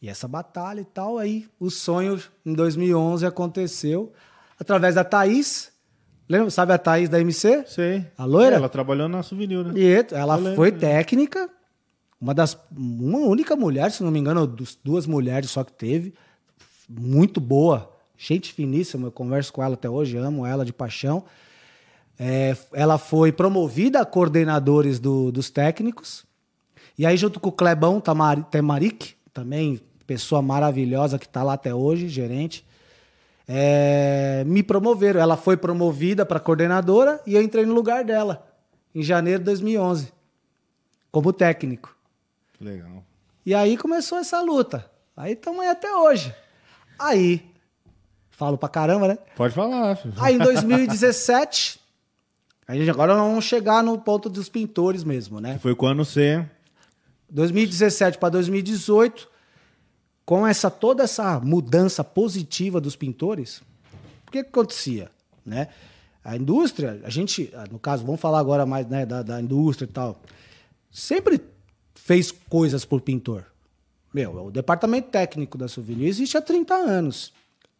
E 0.00 0.08
essa 0.08 0.28
batalha 0.28 0.80
e 0.80 0.84
tal, 0.84 1.18
aí 1.18 1.48
o 1.58 1.70
sonho 1.70 2.20
em 2.44 2.52
2011 2.52 3.24
aconteceu 3.24 4.12
através 4.58 4.94
da 4.94 5.04
Thaís. 5.04 5.72
Lembra, 6.28 6.50
sabe 6.50 6.72
a 6.72 6.78
Thaís 6.78 7.08
da 7.08 7.20
MC? 7.20 7.64
Sei. 7.66 8.04
A 8.18 8.24
loira? 8.24 8.56
Ela 8.56 8.68
trabalhou 8.68 9.08
na 9.08 9.22
souvenir, 9.22 9.64
né? 9.64 9.72
E 9.76 9.86
ela 10.12 10.34
Eu 10.34 10.40
lembro, 10.40 10.56
foi 10.56 10.70
né? 10.70 10.78
técnica, 10.78 11.48
uma 12.20 12.34
das 12.34 12.58
uma 12.76 13.18
única 13.20 13.54
mulher, 13.54 13.90
se 13.90 14.02
não 14.02 14.10
me 14.10 14.18
engano, 14.18 14.46
duas 14.82 15.06
mulheres 15.06 15.50
só 15.50 15.62
que 15.62 15.72
teve, 15.72 16.14
muito 16.88 17.40
boa, 17.40 17.90
gente 18.18 18.52
finíssima, 18.52 19.06
eu 19.08 19.12
converso 19.12 19.52
com 19.52 19.62
ela 19.62 19.74
até 19.74 19.88
hoje, 19.88 20.16
amo 20.16 20.44
ela 20.44 20.64
de 20.64 20.72
paixão. 20.72 21.24
É, 22.18 22.56
ela 22.72 22.96
foi 22.98 23.30
promovida 23.32 24.00
a 24.00 24.04
coordenadores 24.06 24.98
do- 24.98 25.30
dos 25.30 25.50
técnicos. 25.50 26.24
E 26.98 27.04
aí, 27.04 27.16
junto 27.16 27.38
com 27.38 27.50
o 27.50 27.52
Clebão 27.52 28.00
Tamari, 28.00 28.42
Temaric, 28.50 29.14
também 29.34 29.80
pessoa 30.06 30.40
maravilhosa 30.40 31.18
que 31.18 31.26
está 31.26 31.42
lá 31.42 31.52
até 31.54 31.74
hoje, 31.74 32.08
gerente, 32.08 32.64
é, 33.46 34.42
me 34.46 34.62
promoveram. 34.62 35.20
Ela 35.20 35.36
foi 35.36 35.56
promovida 35.56 36.24
para 36.24 36.40
coordenadora 36.40 37.20
e 37.26 37.34
eu 37.34 37.42
entrei 37.42 37.66
no 37.66 37.74
lugar 37.74 38.04
dela, 38.04 38.46
em 38.94 39.02
janeiro 39.02 39.40
de 39.40 39.44
2011, 39.46 40.12
como 41.10 41.32
técnico. 41.32 41.94
Legal. 42.60 43.04
E 43.44 43.54
aí 43.54 43.76
começou 43.76 44.18
essa 44.18 44.40
luta. 44.40 44.90
Aí 45.16 45.32
estamos 45.34 45.60
aí 45.60 45.68
até 45.68 45.92
hoje. 45.94 46.34
Aí, 46.98 47.44
falo 48.30 48.56
pra 48.56 48.68
caramba, 48.68 49.08
né? 49.08 49.18
Pode 49.36 49.54
falar, 49.54 49.96
filho. 49.96 50.14
Aí 50.18 50.34
em 50.36 50.38
2017, 50.40 51.78
aí 52.66 52.88
agora 52.88 53.14
nós 53.14 53.26
vamos 53.28 53.44
chegar 53.44 53.82
no 53.82 53.98
ponto 53.98 54.28
dos 54.28 54.48
pintores 54.48 55.04
mesmo, 55.04 55.40
né? 55.40 55.58
Foi 55.58 55.74
quando 55.74 56.04
você. 56.04 56.44
2017 57.28 58.18
para 58.18 58.28
2018, 58.30 59.28
com 60.24 60.46
essa 60.46 60.70
toda 60.70 61.04
essa 61.04 61.40
mudança 61.40 62.04
positiva 62.04 62.80
dos 62.80 62.96
pintores, 62.96 63.58
o 64.26 64.30
que, 64.30 64.42
que 64.42 64.48
acontecia, 64.48 65.10
né? 65.44 65.68
A 66.22 66.36
indústria, 66.36 67.00
a 67.04 67.10
gente, 67.10 67.52
no 67.70 67.78
caso, 67.78 68.04
vamos 68.04 68.20
falar 68.20 68.40
agora 68.40 68.66
mais 68.66 68.84
né, 68.88 69.06
da, 69.06 69.22
da 69.22 69.40
indústria 69.40 69.86
e 69.86 69.92
tal, 69.92 70.20
sempre 70.90 71.40
fez 71.94 72.32
coisas 72.32 72.84
por 72.84 73.00
pintor. 73.00 73.44
Meu, 74.12 74.46
o 74.46 74.50
departamento 74.50 75.10
técnico 75.10 75.56
da 75.56 75.68
Souvenir 75.68 76.08
existe 76.08 76.36
há 76.36 76.42
30 76.42 76.74
anos. 76.74 77.32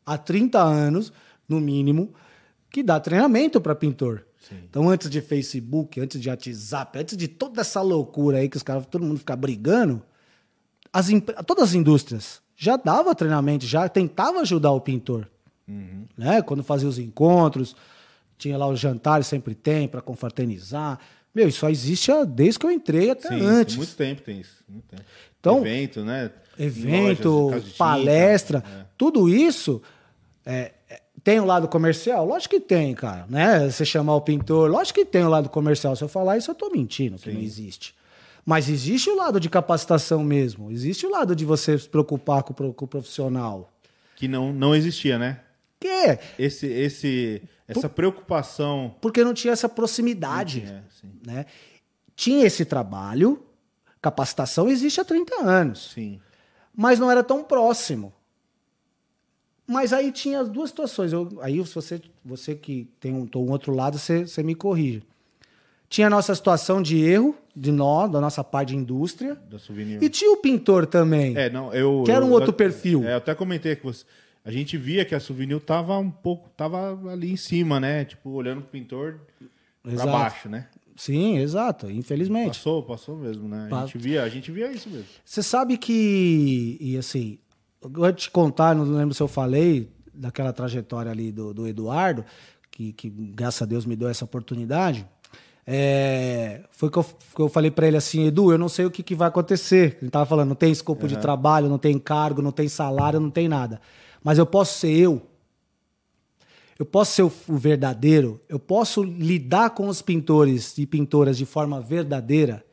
Há 0.05 0.17
30 0.17 0.63
anos, 0.63 1.13
no 1.49 1.61
mínimo, 1.61 2.15
que 2.71 2.83
dá 2.83 3.01
treinamento 3.01 3.61
para 3.61 3.75
pintor. 3.75 4.25
Então, 4.55 4.89
antes 4.89 5.11
de 5.11 5.21
Facebook, 5.21 6.01
antes 6.01 6.21
de 6.21 6.29
WhatsApp, 6.29 6.99
antes 6.99 7.17
de 7.17 7.29
toda 7.29 7.61
essa 7.61 7.81
loucura 7.81 8.39
aí 8.39 8.49
que 8.49 8.57
os 8.57 8.63
caras, 8.63 8.87
todo 8.87 9.05
mundo 9.05 9.19
ficar 9.19 9.37
brigando, 9.37 10.03
as 10.93 11.09
todas 11.47 11.71
as 11.71 11.75
indústrias 11.75 12.41
já 12.57 12.77
dava 12.77 13.15
treinamento, 13.15 13.67
já 13.67 13.89
tentava 13.89 14.41
ajudar 14.41 14.71
o 14.71 14.81
pintor. 14.81 15.29
Né? 16.17 16.41
Quando 16.43 16.63
fazia 16.63 16.89
os 16.89 16.99
encontros, 16.99 17.77
tinha 18.39 18.57
lá 18.57 18.69
os 18.69 18.79
jantares, 18.79 19.27
sempre 19.27 19.55
tem, 19.55 19.89
para 19.89 20.01
confraternizar. 20.01 20.99
Meu, 21.35 21.49
isso 21.49 21.59
só 21.59 21.69
existe 21.69 22.11
desde 22.29 22.59
que 22.59 22.67
eu 22.67 22.71
entrei 22.71 23.11
até 23.11 23.29
Sim, 23.29 23.45
antes. 23.45 23.77
muito 23.77 23.95
tempo 23.95 24.23
tem 24.23 24.41
isso. 24.41 24.65
Muito 24.69 24.87
tempo. 24.87 25.03
Então, 25.39 25.59
evento, 25.59 26.03
né? 26.03 26.31
evento, 26.59 27.31
Lojas, 27.31 27.65
de 27.65 27.71
tinta, 27.71 27.79
palestra, 27.79 28.65
é. 28.67 28.85
tudo 28.97 29.29
isso 29.29 29.83
é, 30.45 30.73
Tem 31.27 31.41
o 31.41 31.45
lado 31.45 31.67
comercial? 31.67 32.25
Lógico 32.25 32.55
que 32.55 32.61
tem, 32.61 32.95
cara. 32.95 33.27
Né? 33.29 33.69
Você 33.69 33.85
chamar 33.85 34.15
o 34.15 34.21
pintor, 34.21 34.71
lógico 34.71 35.01
que 35.01 35.05
tem 35.05 35.25
o 35.25 35.29
lado 35.29 35.49
comercial. 35.49 35.97
Se 35.97 36.05
eu 36.05 36.09
falar 36.09 36.39
isso, 36.39 36.53
eu 36.53 36.55
tô 36.55 36.71
mentindo, 36.71 37.19
que 37.19 37.33
não 37.33 37.41
existe. 37.41 37.97
Mas 38.45 38.69
existe 38.69 39.11
o 39.11 39.17
lado 39.17 39.41
de 39.41 39.51
capacitação 39.51 40.23
mesmo. 40.23 40.71
Existe 40.71 41.05
o 41.05 41.11
lado 41.11 41.35
de 41.35 41.45
você 41.45 41.77
se 41.77 41.89
preocupar 41.89 42.45
com, 42.45 42.55
com 42.73 42.85
o 42.85 42.87
profissional. 42.87 43.73
Que 44.15 44.29
não, 44.29 44.53
não 44.53 44.73
existia, 44.73 45.19
né? 45.19 45.41
Que 45.81 45.89
é 45.89 46.21
Esse, 46.39 46.69
esse, 46.69 47.43
essa 47.67 47.89
preocupação. 47.89 48.95
porque 49.01 49.25
não 49.25 49.35
tinha 49.35 49.53
essa 49.53 49.69
proximidade. 49.69 50.73
Sim. 51.01 51.11
né? 51.27 51.45
Tinha 52.15 52.47
esse 52.47 52.65
trabalho, 52.65 53.45
capacitação 54.01 54.69
existe 54.69 55.01
há 55.01 55.05
30 55.05 55.43
anos, 55.43 55.91
Sim. 55.93 56.21
mas 56.73 57.01
não 57.01 57.11
era 57.11 57.25
tão 57.25 57.43
próximo. 57.43 58.13
Mas 59.67 59.93
aí 59.93 60.13
tinha 60.13 60.41
as 60.41 60.49
duas 60.49 60.71
situações. 60.71 61.13
Eu- 61.13 61.39
aí 61.41 61.65
se 61.67 61.75
você, 61.75 62.01
você 62.25 62.55
que 62.55 62.89
tem 63.01 63.13
um, 63.13 63.29
um 63.35 63.51
outro 63.51 63.75
lado, 63.75 63.99
você, 63.99 64.27
você 64.27 64.43
me 64.43 64.55
corrige. 64.55 65.03
Tinha 65.89 66.07
a 66.09 66.11
nossa 66.11 66.35
situação 66.35 66.83
de 66.83 66.99
erro, 67.01 67.35
de 67.55 67.71
nós, 67.73 68.11
da 68.11 68.21
nossa 68.21 68.43
parte 68.43 68.69
de 68.71 68.77
indústria, 68.77 69.37
Da 69.51 69.59
souvenir. 69.59 70.03
e 70.03 70.09
tinha 70.09 70.33
o 70.33 70.37
pintor 70.39 70.85
também. 70.87 71.37
É, 71.37 71.49
não, 71.49 71.73
eu. 71.73 72.03
Que 72.05 72.11
era 72.13 72.25
um 72.25 72.29
eu- 72.29 72.35
outro 72.35 72.51
eu- 72.51 72.55
perfil. 72.55 73.05
É, 73.05 73.13
eu 73.13 73.17
até 73.19 73.35
comentei 73.35 73.75
que 73.77 73.85
você. 73.85 74.05
A 74.45 74.51
gente 74.51 74.77
via 74.77 75.05
que 75.05 75.15
a 75.15 75.21
souvenir 75.21 75.59
tava 75.61 75.97
um 75.99 76.11
pouco. 76.11 76.49
tava 76.57 76.99
ali 77.11 77.33
em 77.33 77.37
cima, 77.37 77.79
né? 77.81 78.05
Tipo, 78.05 78.31
olhando 78.31 78.63
pro 78.63 78.71
pintor 78.71 79.21
pra 79.83 79.93
Exato. 79.93 80.11
baixo, 80.11 80.49
né? 80.49 80.69
Sim, 80.97 81.39
exato, 81.39 81.91
infelizmente. 81.91 82.49
Passou, 82.59 82.83
passou 82.83 83.17
mesmo, 83.17 83.47
né? 83.49 83.69
A 83.71 83.81
gente 83.85 83.99
via, 83.99 84.23
a 84.23 84.29
gente 84.29 84.51
via 84.51 84.71
isso 84.73 84.89
mesmo. 84.89 85.05
Você 85.25 85.43
sabe 85.43 85.77
que, 85.77 86.79
e 86.81 86.97
assim, 86.97 87.39
eu 87.95 88.01
vou 88.01 88.13
te 88.13 88.31
contar, 88.31 88.75
não 88.75 88.85
lembro 88.85 89.15
se 89.15 89.23
eu 89.23 89.29
falei, 89.29 89.91
daquela 90.13 90.53
trajetória 90.53 91.11
ali 91.11 91.31
do, 91.31 91.53
do 91.53 91.67
Eduardo, 91.67 92.25
que, 92.71 92.93
que 92.93 93.09
graças 93.09 93.63
a 93.63 93.67
Deus 93.67 93.87
me 93.87 93.97
deu 93.97 94.09
essa 94.09 94.25
oportunidade. 94.25 95.07
É, 95.69 96.63
foi 96.71 96.91
que 96.91 96.97
eu, 96.97 97.05
que 97.05 97.41
eu 97.41 97.49
falei 97.49 97.71
pra 97.71 97.89
ele 97.89 97.97
assim, 97.97 98.27
Edu, 98.27 98.53
eu 98.53 98.59
não 98.59 98.69
sei 98.69 98.87
o 98.87 98.91
que, 98.91 99.03
que 99.03 99.15
vai 99.15 99.29
acontecer. 99.29 99.99
Ele 100.01 100.11
tava 100.11 100.27
falando, 100.27 100.49
não 100.49 100.57
tem 100.57 100.71
escopo 100.71 101.09
de 101.09 101.19
trabalho, 101.19 101.69
não 101.69 101.79
tem 101.79 101.99
cargo, 101.99 102.41
não 102.41 102.53
tem 102.53 102.69
salário, 102.69 103.19
não 103.19 103.31
tem 103.31 103.49
nada. 103.49 103.81
Mas 104.23 104.39
eu 104.39 104.47
posso 104.47 104.79
ser 104.79 104.97
eu. 104.97 105.23
Eu 106.79 106.87
posso 106.87 107.13
ser 107.13 107.23
o, 107.23 107.33
o 107.49 107.57
verdadeiro. 107.57 108.41
Eu 108.49 108.59
posso 108.59 109.03
lidar 109.03 109.71
com 109.71 109.89
os 109.89 110.03
pintores 110.03 110.77
e 110.79 110.87
pintoras 110.87 111.37
de 111.37 111.47
forma 111.47 111.81
verdadeira. 111.81 112.65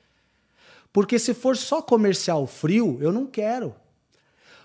Porque 0.92 1.18
se 1.18 1.34
for 1.34 1.58
só 1.58 1.82
comercial 1.82 2.46
frio, 2.46 3.00
eu 3.02 3.12
não 3.12 3.26
quero. 3.26 3.74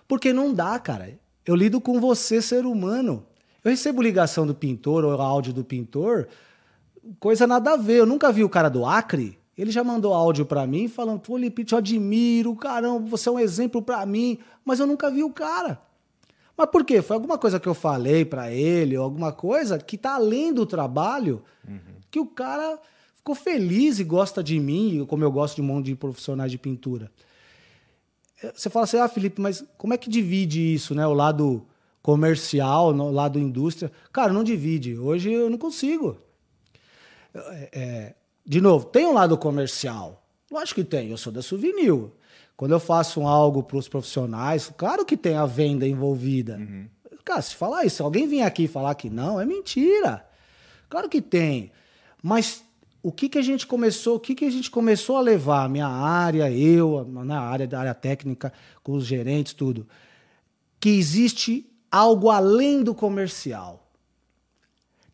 Porque 0.08 0.32
não 0.32 0.52
dá, 0.52 0.78
cara. 0.78 1.16
Eu 1.44 1.54
lido 1.54 1.80
com 1.80 2.00
você, 2.00 2.42
ser 2.42 2.64
humano. 2.64 3.24
Eu 3.62 3.70
recebo 3.70 4.02
ligação 4.02 4.46
do 4.46 4.54
pintor 4.54 5.04
ou 5.04 5.20
áudio 5.20 5.52
do 5.52 5.62
pintor, 5.62 6.26
coisa 7.20 7.46
nada 7.46 7.74
a 7.74 7.76
ver. 7.76 7.98
Eu 7.98 8.06
nunca 8.06 8.32
vi 8.32 8.42
o 8.42 8.48
cara 8.48 8.68
do 8.68 8.86
Acre. 8.86 9.38
Ele 9.56 9.70
já 9.70 9.84
mandou 9.84 10.14
áudio 10.14 10.46
pra 10.46 10.66
mim 10.66 10.88
falando: 10.88 11.20
pô, 11.20 11.36
Lipe, 11.36 11.64
te 11.64 11.74
admiro, 11.74 12.54
caramba, 12.56 13.06
você 13.08 13.28
é 13.28 13.32
um 13.32 13.38
exemplo 13.38 13.82
pra 13.82 14.06
mim. 14.06 14.38
Mas 14.64 14.80
eu 14.80 14.86
nunca 14.86 15.10
vi 15.10 15.22
o 15.22 15.30
cara. 15.30 15.80
Mas 16.56 16.68
por 16.70 16.84
quê? 16.84 17.02
Foi 17.02 17.14
alguma 17.14 17.38
coisa 17.38 17.60
que 17.60 17.68
eu 17.68 17.74
falei 17.74 18.24
pra 18.24 18.50
ele, 18.50 18.96
ou 18.96 19.04
alguma 19.04 19.32
coisa 19.32 19.78
que 19.78 19.96
tá 19.96 20.14
além 20.14 20.52
do 20.52 20.66
trabalho, 20.66 21.42
que 22.10 22.18
o 22.18 22.26
cara 22.26 22.78
ficou 23.14 23.34
feliz 23.34 24.00
e 24.00 24.04
gosta 24.04 24.42
de 24.42 24.58
mim, 24.58 25.04
como 25.08 25.22
eu 25.22 25.30
gosto 25.30 25.56
de 25.56 25.62
um 25.62 25.66
monte 25.66 25.86
de 25.86 25.94
profissionais 25.94 26.50
de 26.50 26.58
pintura. 26.58 27.12
É, 28.42 28.52
Você 28.54 28.70
fala 28.70 28.84
assim, 28.84 28.98
ah, 28.98 29.08
Felipe, 29.08 29.40
mas 29.40 29.64
como 29.76 29.94
é 29.94 29.96
que 29.96 30.08
divide 30.08 30.74
isso, 30.74 30.94
né? 30.94 31.06
O 31.06 31.12
lado 31.12 31.66
comercial, 32.02 32.94
o 32.94 33.10
lado 33.10 33.38
indústria. 33.38 33.92
Cara, 34.12 34.32
não 34.32 34.44
divide. 34.44 34.98
Hoje 34.98 35.32
eu 35.32 35.50
não 35.50 35.58
consigo. 35.58 36.18
É, 37.34 37.68
é, 37.72 38.14
de 38.44 38.60
novo, 38.60 38.86
tem 38.86 39.06
um 39.06 39.12
lado 39.12 39.36
comercial. 39.36 40.24
Lógico 40.50 40.80
que 40.80 40.86
tem. 40.86 41.10
Eu 41.10 41.16
sou 41.16 41.32
da 41.32 41.42
Souvenir. 41.42 42.10
Quando 42.56 42.72
eu 42.72 42.80
faço 42.80 43.20
um 43.20 43.28
algo 43.28 43.62
para 43.62 43.76
os 43.76 43.88
profissionais, 43.88 44.72
claro 44.76 45.04
que 45.04 45.16
tem 45.16 45.36
a 45.36 45.46
venda 45.46 45.86
envolvida. 45.86 46.58
Cara, 47.24 47.42
se 47.42 47.54
falar 47.54 47.84
isso, 47.84 47.96
se 47.96 48.02
alguém 48.02 48.26
vir 48.26 48.42
aqui 48.42 48.64
e 48.64 48.68
falar 48.68 48.94
que 48.94 49.10
não, 49.10 49.40
é 49.40 49.44
mentira. 49.44 50.26
Claro 50.88 51.08
que 51.08 51.20
tem. 51.20 51.70
Mas 52.22 52.64
o 53.08 53.12
que, 53.12 53.26
que 53.26 53.38
a 53.38 53.42
gente 53.42 53.66
começou, 53.66 54.16
o 54.16 54.20
que, 54.20 54.34
que 54.34 54.44
a 54.44 54.50
gente 54.50 54.70
começou 54.70 55.16
a 55.16 55.22
levar, 55.22 55.66
minha 55.68 55.88
área, 55.88 56.50
eu, 56.50 57.06
na 57.24 57.40
área 57.40 57.66
da 57.66 57.80
área 57.80 57.94
técnica, 57.94 58.52
com 58.82 58.92
os 58.92 59.06
gerentes, 59.06 59.54
tudo, 59.54 59.86
que 60.78 60.90
existe 60.90 61.66
algo 61.90 62.28
além 62.28 62.82
do 62.82 62.94
comercial. 62.94 63.90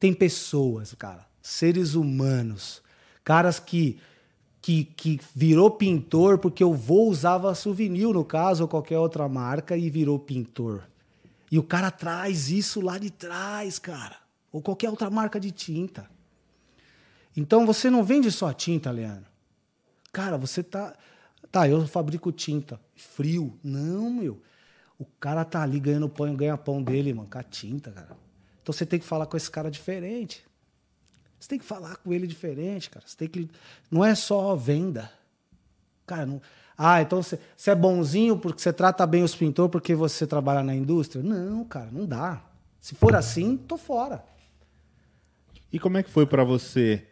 Tem 0.01 0.12
pessoas, 0.12 0.92
cara, 0.95 1.24
seres 1.40 1.95
humanos, 1.95 2.82
caras 3.22 3.61
que 3.61 3.99
que, 4.61 4.84
que 4.84 5.20
virou 5.34 5.70
pintor 5.70 6.38
porque 6.38 6.64
o 6.64 6.72
vô 6.72 7.03
usava 7.03 7.55
souvenir, 7.55 8.09
no 8.09 8.24
caso, 8.24 8.62
ou 8.64 8.68
qualquer 8.68 8.99
outra 8.99 9.28
marca, 9.28 9.76
e 9.76 9.90
virou 9.90 10.18
pintor. 10.18 10.84
E 11.53 11.59
o 11.59 11.62
cara 11.62 11.90
traz 11.90 12.49
isso 12.49 12.80
lá 12.80 12.97
de 12.97 13.11
trás, 13.11 13.78
cara. 13.78 14.16
Ou 14.51 14.62
qualquer 14.62 14.88
outra 14.88 15.11
marca 15.11 15.38
de 15.38 15.51
tinta. 15.51 16.09
Então 17.37 17.66
você 17.66 17.91
não 17.91 18.05
vende 18.05 18.30
só 18.30 18.53
tinta, 18.53 18.91
Leandro. 18.91 19.30
Cara, 20.12 20.39
você 20.39 20.62
tá. 20.62 20.95
Tá, 21.51 21.68
eu 21.68 21.87
fabrico 21.87 22.32
tinta. 22.32 22.80
Frio. 22.95 23.59
Não, 23.62 24.11
meu. 24.11 24.41
O 24.99 25.05
cara 25.05 25.45
tá 25.45 25.62
ali 25.62 25.80
ganhando 25.80 26.09
pão, 26.09 26.35
ganha 26.35 26.57
pão 26.57 26.82
dele, 26.82 27.12
mano, 27.12 27.28
com 27.28 27.39
a 27.39 27.43
tinta, 27.43 27.91
cara. 27.91 28.16
Então 28.62 28.72
você 28.72 28.87
tem 28.87 28.99
que 28.99 29.05
falar 29.05 29.26
com 29.26 29.37
esse 29.37 29.51
cara 29.51 29.70
diferente. 29.70 30.45
Você 31.39 31.49
tem 31.49 31.59
que 31.59 31.64
falar 31.64 31.97
com 31.97 32.12
ele 32.12 32.26
diferente, 32.26 32.89
cara. 32.89 33.05
Você 33.07 33.16
tem 33.16 33.28
que. 33.28 33.51
Não 33.91 34.05
é 34.05 34.14
só 34.14 34.55
venda. 34.55 35.12
Cara, 36.07 36.24
não. 36.24 36.41
Ah, 36.76 37.03
então 37.03 37.22
você, 37.22 37.39
é 37.66 37.74
bonzinho 37.74 38.37
porque 38.37 38.61
você 38.61 38.72
trata 38.72 39.07
bem 39.07 39.22
os 39.22 39.35
pintores 39.35 39.70
porque 39.70 39.95
você 39.95 40.26
trabalha 40.26 40.62
na 40.62 40.74
indústria? 40.74 41.22
Não, 41.22 41.64
cara, 41.64 41.89
não 41.93 42.07
dá. 42.07 42.43
Se 42.80 42.95
for 42.95 43.14
assim, 43.14 43.57
tô 43.57 43.76
fora. 43.76 44.24
E 45.72 45.78
como 45.78 45.99
é 45.99 46.03
que 46.03 46.11
foi 46.11 46.26
pra 46.26 46.45
você 46.45 47.07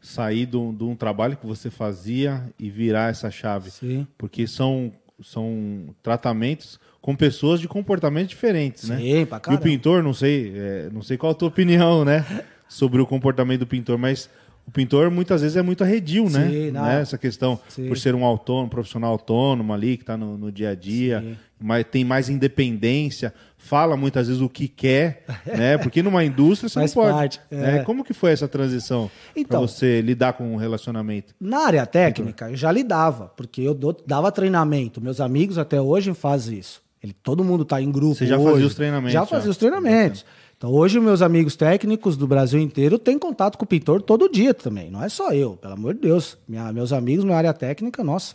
sair 0.00 0.46
de 0.46 0.56
um, 0.56 0.74
de 0.74 0.84
um 0.84 0.94
trabalho 0.96 1.36
que 1.36 1.46
você 1.46 1.70
fazia 1.70 2.42
e 2.58 2.70
virar 2.70 3.10
essa 3.10 3.30
chave? 3.30 3.70
Sim. 3.70 4.06
Porque 4.16 4.46
são, 4.46 4.92
são 5.22 5.94
tratamentos 6.02 6.80
com 7.00 7.16
pessoas 7.16 7.60
de 7.60 7.68
comportamentos 7.68 8.30
diferentes, 8.30 8.88
né? 8.88 8.98
Sim, 8.98 9.26
pra 9.26 9.40
E 9.50 9.54
o 9.54 9.58
pintor, 9.58 10.02
não 10.02 10.12
sei, 10.12 10.52
é, 10.54 10.90
não 10.92 11.02
sei 11.02 11.16
qual 11.16 11.32
a 11.32 11.34
tua 11.34 11.48
opinião, 11.48 12.04
né? 12.04 12.24
Sobre 12.68 13.00
o 13.00 13.06
comportamento 13.06 13.60
do 13.60 13.66
pintor, 13.66 13.98
mas 13.98 14.28
o 14.66 14.70
pintor 14.70 15.10
muitas 15.10 15.42
vezes 15.42 15.56
é 15.56 15.62
muito 15.62 15.82
arredio, 15.82 16.28
né? 16.30 16.48
Sim, 16.48 16.70
né? 16.70 17.00
Essa 17.00 17.18
questão, 17.18 17.58
Sim. 17.68 17.88
por 17.88 17.98
ser 17.98 18.14
um 18.14 18.24
autônomo, 18.24 18.68
profissional 18.68 19.12
autônomo 19.12 19.72
ali, 19.72 19.96
que 19.96 20.02
está 20.02 20.16
no, 20.16 20.38
no 20.38 20.52
dia 20.52 20.70
a 20.70 20.74
dia, 20.74 21.20
Sim. 21.20 21.36
mas 21.60 21.84
tem 21.90 22.04
mais 22.04 22.28
independência, 22.28 23.34
fala 23.62 23.96
muitas 23.96 24.26
vezes 24.26 24.42
o 24.42 24.48
que 24.48 24.66
quer, 24.66 25.24
né? 25.46 25.78
Porque 25.78 26.02
numa 26.02 26.24
indústria 26.24 26.68
você 26.68 26.74
Faz 26.80 26.94
não 26.94 27.02
pode. 27.02 27.14
parte, 27.14 27.40
né? 27.50 27.78
é. 27.78 27.82
Como 27.84 28.02
que 28.02 28.12
foi 28.12 28.32
essa 28.32 28.48
transição 28.48 29.10
para 29.32 29.40
Então. 29.40 29.60
você 29.60 30.00
lidar 30.00 30.32
com 30.32 30.54
o 30.54 30.56
relacionamento? 30.56 31.34
Na 31.40 31.66
área 31.66 31.86
técnica, 31.86 32.50
eu 32.50 32.56
já 32.56 32.72
lidava, 32.72 33.32
porque 33.36 33.60
eu 33.62 33.78
dava 34.06 34.32
treinamento. 34.32 35.00
Meus 35.00 35.20
amigos 35.20 35.58
até 35.58 35.80
hoje 35.80 36.12
fazem 36.14 36.58
isso. 36.58 36.82
Ele, 37.02 37.12
todo 37.14 37.42
mundo 37.44 37.62
está 37.62 37.80
em 37.80 37.90
grupo. 37.90 38.14
Você 38.14 38.26
já 38.26 38.36
hoje. 38.36 38.50
fazia 38.52 38.66
os 38.66 38.74
treinamentos, 38.74 39.12
Já 39.12 39.20
já. 39.20 39.26
fazia 39.26 39.50
os 39.50 39.56
treinamentos. 39.56 40.24
Então, 40.58 40.70
hoje, 40.70 41.00
meus 41.00 41.22
amigos 41.22 41.56
técnicos 41.56 42.16
do 42.18 42.26
Brasil 42.26 42.60
inteiro 42.60 42.98
têm 42.98 43.18
contato 43.18 43.56
com 43.56 43.64
o 43.64 43.66
pintor 43.66 44.02
todo 44.02 44.28
dia 44.28 44.52
também. 44.52 44.90
Não 44.90 45.02
é 45.02 45.08
só 45.08 45.32
eu, 45.32 45.52
pelo 45.56 45.72
amor 45.72 45.94
de 45.94 46.00
Deus. 46.00 46.36
Minha- 46.46 46.70
meus 46.72 46.92
amigos, 46.92 47.24
minha 47.24 47.36
área 47.38 47.54
técnica, 47.54 48.04
nossa, 48.04 48.34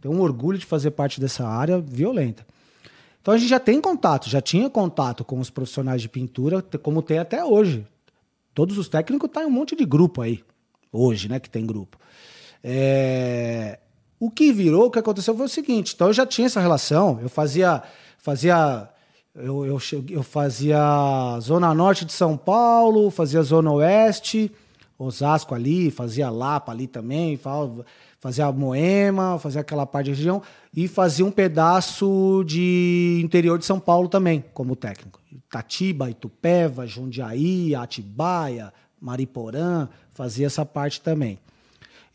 tenho 0.00 0.14
um 0.14 0.20
orgulho 0.22 0.56
de 0.56 0.64
fazer 0.64 0.92
parte 0.92 1.20
dessa 1.20 1.46
área 1.46 1.78
violenta. 1.78 2.46
Então, 3.26 3.34
a 3.34 3.38
gente 3.38 3.48
já 3.48 3.58
tem 3.58 3.80
contato, 3.80 4.30
já 4.30 4.40
tinha 4.40 4.70
contato 4.70 5.24
com 5.24 5.40
os 5.40 5.50
profissionais 5.50 6.00
de 6.00 6.08
pintura, 6.08 6.62
como 6.80 7.02
tem 7.02 7.18
até 7.18 7.44
hoje. 7.44 7.84
Todos 8.54 8.78
os 8.78 8.88
técnicos 8.88 9.26
estão 9.26 9.42
em 9.42 9.46
um 9.46 9.50
monte 9.50 9.74
de 9.74 9.84
grupo 9.84 10.22
aí. 10.22 10.44
Hoje, 10.92 11.28
né, 11.28 11.40
que 11.40 11.50
tem 11.50 11.66
grupo. 11.66 11.98
É, 12.62 13.80
O 14.20 14.30
que 14.30 14.52
virou, 14.52 14.86
o 14.86 14.90
que 14.92 15.00
aconteceu 15.00 15.36
foi 15.36 15.46
o 15.46 15.48
seguinte. 15.48 15.92
Então 15.92 16.06
eu 16.06 16.12
já 16.12 16.24
tinha 16.24 16.46
essa 16.46 16.60
relação. 16.60 17.18
Eu 17.20 17.28
fazia. 17.28 17.82
fazia 18.16 18.88
eu, 19.34 19.66
eu, 19.66 19.78
eu 20.08 20.22
fazia 20.22 20.78
Zona 21.40 21.74
Norte 21.74 22.04
de 22.04 22.12
São 22.12 22.36
Paulo, 22.36 23.10
fazia 23.10 23.42
Zona 23.42 23.72
Oeste, 23.72 24.52
Osasco 24.96 25.52
ali, 25.52 25.90
fazia 25.90 26.30
Lapa 26.30 26.70
ali 26.70 26.86
também, 26.86 27.36
fa- 28.18 28.28
fazia 28.28 28.50
Moema, 28.52 29.38
fazia 29.38 29.60
aquela 29.60 29.86
parte 29.86 30.06
de 30.06 30.10
região, 30.12 30.42
e 30.74 30.86
fazia 30.88 31.24
um 31.24 31.30
pedaço 31.30 32.42
de 32.46 33.20
interior 33.24 33.58
de 33.58 33.64
São 33.64 33.78
Paulo 33.80 34.08
também, 34.08 34.44
como 34.52 34.74
técnico. 34.76 35.20
Itatiba, 35.32 36.10
Itupeva, 36.10 36.86
Jundiaí, 36.86 37.74
Atibaia, 37.74 38.72
Mariporã, 39.00 39.88
fazia 40.10 40.46
essa 40.46 40.64
parte 40.66 41.00
também. 41.00 41.38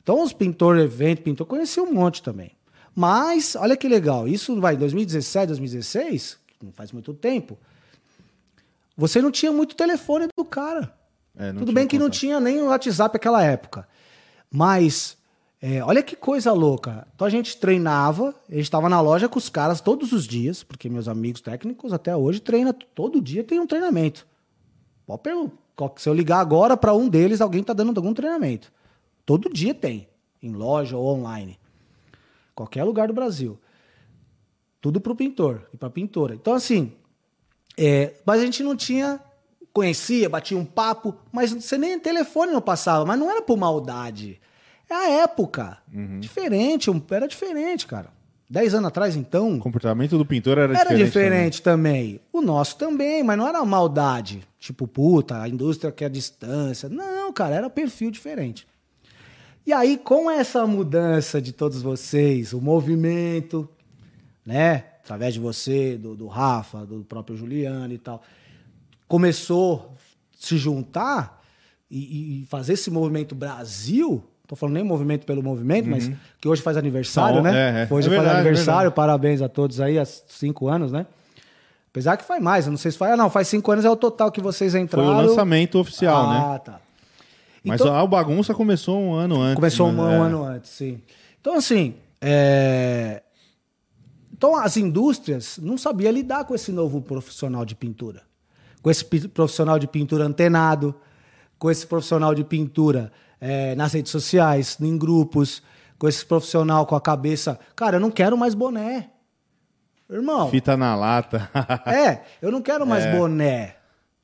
Então, 0.03 0.21
os 0.23 0.33
pintores, 0.33 0.83
evento, 0.83 1.21
pintor, 1.21 1.45
conheci 1.47 1.79
um 1.79 1.93
monte 1.93 2.21
também. 2.23 2.51
Mas, 2.93 3.55
olha 3.55 3.77
que 3.77 3.87
legal, 3.87 4.27
isso 4.27 4.59
vai 4.59 4.73
em 4.73 4.77
2017, 4.77 5.47
2016, 5.47 6.37
que 6.59 6.65
não 6.65 6.73
faz 6.73 6.91
muito 6.91 7.13
tempo. 7.13 7.57
você 8.97 9.21
não 9.21 9.31
tinha 9.31 9.51
muito 9.51 9.75
telefone 9.75 10.27
do 10.35 10.43
cara. 10.45 10.93
É, 11.37 11.53
Tudo 11.53 11.71
bem 11.71 11.87
que 11.87 11.95
contato. 11.97 12.03
não 12.03 12.09
tinha 12.09 12.39
nem 12.39 12.61
o 12.61 12.65
WhatsApp 12.65 13.15
naquela 13.15 13.41
época. 13.43 13.87
Mas, 14.51 15.17
é, 15.61 15.83
olha 15.83 16.01
que 16.01 16.15
coisa 16.15 16.51
louca. 16.51 17.07
Então 17.13 17.27
a 17.27 17.29
gente 17.29 17.55
treinava, 17.57 18.33
a 18.49 18.53
gente 18.53 18.63
estava 18.63 18.89
na 18.89 18.99
loja 18.99 19.29
com 19.29 19.37
os 19.37 19.47
caras 19.47 19.79
todos 19.79 20.11
os 20.11 20.25
dias, 20.25 20.63
porque 20.63 20.89
meus 20.89 21.07
amigos 21.07 21.39
técnicos 21.39 21.93
até 21.93 22.15
hoje 22.15 22.39
treinam, 22.39 22.73
todo 22.73 23.21
dia 23.21 23.43
tem 23.43 23.59
um 23.59 23.67
treinamento. 23.67 24.25
Se 25.97 26.09
eu 26.09 26.13
ligar 26.13 26.39
agora 26.39 26.75
para 26.75 26.93
um 26.95 27.07
deles, 27.07 27.41
alguém 27.41 27.61
está 27.61 27.73
dando 27.73 27.95
algum 27.95 28.13
treinamento. 28.13 28.71
Todo 29.23 29.53
dia 29.53 29.73
tem, 29.73 30.07
em 30.41 30.51
loja 30.51 30.97
ou 30.97 31.05
online. 31.15 31.59
Qualquer 32.55 32.83
lugar 32.83 33.07
do 33.07 33.13
Brasil. 33.13 33.59
Tudo 34.79 34.99
para 34.99 35.11
o 35.11 35.15
pintor 35.15 35.67
e 35.71 35.77
para 35.77 35.91
pintora. 35.91 36.33
Então, 36.33 36.53
assim, 36.53 36.91
é, 37.77 38.15
mas 38.25 38.41
a 38.41 38.45
gente 38.45 38.63
não 38.63 38.75
tinha. 38.75 39.19
Conhecia, 39.73 40.27
batia 40.27 40.57
um 40.57 40.65
papo, 40.65 41.15
mas 41.31 41.53
você 41.53 41.77
nem 41.77 41.97
telefone 41.97 42.51
não 42.51 42.61
passava, 42.61 43.05
mas 43.05 43.17
não 43.17 43.31
era 43.31 43.41
por 43.41 43.57
maldade. 43.57 44.41
É 44.91 44.93
a 44.93 45.09
época. 45.23 45.77
Uhum. 45.93 46.19
Diferente, 46.19 46.91
era 47.11 47.25
diferente, 47.25 47.87
cara. 47.87 48.09
Dez 48.49 48.73
anos 48.73 48.89
atrás, 48.89 49.15
então. 49.15 49.55
O 49.55 49.59
comportamento 49.59 50.17
do 50.17 50.25
pintor 50.25 50.57
era, 50.57 50.73
era 50.73 50.73
diferente. 50.73 50.99
Era 50.99 51.05
diferente 51.05 51.61
também. 51.61 52.03
também. 52.15 52.21
O 52.33 52.41
nosso 52.41 52.75
também, 52.75 53.23
mas 53.23 53.37
não 53.37 53.47
era 53.47 53.63
maldade. 53.63 54.45
Tipo, 54.59 54.85
puta, 54.85 55.41
a 55.41 55.47
indústria 55.47 55.93
quer 55.93 56.09
distância. 56.09 56.89
Não, 56.89 57.31
cara, 57.31 57.55
era 57.55 57.69
perfil 57.69 58.11
diferente. 58.11 58.67
E 59.65 59.71
aí, 59.71 59.97
com 59.97 60.29
essa 60.29 60.67
mudança 60.67 61.41
de 61.41 61.53
todos 61.53 61.81
vocês, 61.81 62.51
o 62.51 62.59
movimento, 62.59 63.69
né? 64.45 64.87
Através 65.01 65.33
de 65.33 65.39
você, 65.39 65.97
do, 65.97 66.15
do 66.15 66.27
Rafa, 66.27 66.85
do 66.85 67.05
próprio 67.05 67.37
Juliano 67.37 67.93
e 67.93 67.97
tal, 67.97 68.21
começou 69.07 69.93
a 69.95 70.45
se 70.45 70.57
juntar 70.57 71.41
e, 71.89 72.41
e 72.41 72.45
fazer 72.47 72.73
esse 72.73 72.91
movimento 72.91 73.33
Brasil. 73.33 74.21
Tô 74.51 74.55
falando 74.57 74.73
nem 74.75 74.83
movimento 74.83 75.25
pelo 75.25 75.41
movimento, 75.41 75.85
uhum. 75.85 75.91
mas 75.91 76.11
que 76.37 76.45
hoje 76.45 76.61
faz 76.61 76.75
aniversário, 76.75 77.41
né? 77.41 77.53
É, 77.53 77.83
é. 77.83 77.87
Hoje 77.89 78.07
é 78.07 78.11
faz 78.11 78.21
verdade, 78.21 78.39
aniversário, 78.41 78.87
é 78.89 78.91
parabéns 78.91 79.41
a 79.41 79.47
todos 79.47 79.79
aí, 79.79 79.97
há 79.97 80.03
cinco 80.03 80.67
anos, 80.67 80.91
né? 80.91 81.05
Apesar 81.89 82.17
que 82.17 82.25
faz 82.25 82.43
mais, 82.43 82.65
eu 82.65 82.71
não 82.71 82.77
sei 82.77 82.91
se 82.91 82.97
faz. 82.97 83.13
Ah, 83.13 83.15
não, 83.15 83.29
faz 83.29 83.47
cinco 83.47 83.71
anos 83.71 83.85
é 83.85 83.89
o 83.89 83.95
total 83.95 84.29
que 84.29 84.41
vocês 84.41 84.75
entraram. 84.75 85.07
Foi 85.07 85.23
o 85.23 85.27
lançamento 85.29 85.79
oficial, 85.79 86.25
ah, 86.25 86.33
né? 86.33 86.55
Ah, 86.55 86.59
tá. 86.59 86.81
Mas 87.63 87.79
então, 87.79 87.95
a 87.95 88.05
bagunça 88.05 88.53
começou 88.53 88.99
um 88.99 89.13
ano 89.13 89.39
antes. 89.39 89.55
Começou 89.55 89.87
um, 89.87 90.01
um 90.01 90.11
é. 90.11 90.17
ano 90.17 90.43
antes, 90.43 90.69
sim. 90.69 90.99
Então, 91.39 91.55
assim, 91.55 91.95
é... 92.19 93.23
então 94.33 94.57
as 94.57 94.75
indústrias 94.75 95.59
não 95.61 95.77
sabiam 95.77 96.11
lidar 96.11 96.43
com 96.43 96.53
esse 96.53 96.73
novo 96.73 96.99
profissional 96.99 97.63
de 97.63 97.73
pintura. 97.73 98.21
Com 98.81 98.91
esse 98.91 99.05
profissional 99.05 99.79
de 99.79 99.87
pintura 99.87 100.25
antenado, 100.25 100.93
com 101.61 101.69
esse 101.69 101.85
profissional 101.85 102.33
de 102.33 102.43
pintura 102.43 103.11
é, 103.39 103.75
nas 103.75 103.93
redes 103.93 104.11
sociais, 104.11 104.79
em 104.81 104.97
grupos, 104.97 105.61
com 105.99 106.07
esse 106.07 106.25
profissional 106.25 106.87
com 106.87 106.95
a 106.95 106.99
cabeça. 106.99 107.59
Cara, 107.75 107.97
eu 107.97 107.99
não 107.99 108.09
quero 108.09 108.35
mais 108.35 108.55
boné. 108.55 109.11
Irmão. 110.09 110.49
Fita 110.49 110.75
na 110.75 110.95
lata. 110.95 111.51
é, 111.85 112.23
eu 112.41 112.51
não 112.51 112.63
quero 112.63 112.87
mais 112.87 113.05
é. 113.05 113.15
boné. 113.15 113.75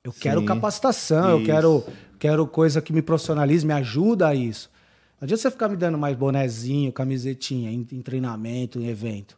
Eu 0.03 0.11
Sim. 0.11 0.19
quero 0.19 0.43
capacitação, 0.45 1.37
Isso. 1.37 1.41
eu 1.41 1.45
quero 1.45 1.83
quero 2.17 2.47
coisa 2.47 2.81
que 2.81 2.91
me 2.91 3.03
profissionalize, 3.03 3.63
me 3.63 3.73
ajuda 3.73 4.29
a 4.29 4.33
isso. 4.33 4.71
Não 5.21 5.27
adianta 5.27 5.43
você 5.43 5.51
ficar 5.51 5.69
me 5.69 5.77
dando 5.77 5.95
mais 5.95 6.17
bonezinho, 6.17 6.91
camisetinha, 6.91 7.69
em, 7.69 7.87
em 7.91 8.01
treinamento, 8.01 8.79
em 8.79 8.87
evento. 8.87 9.37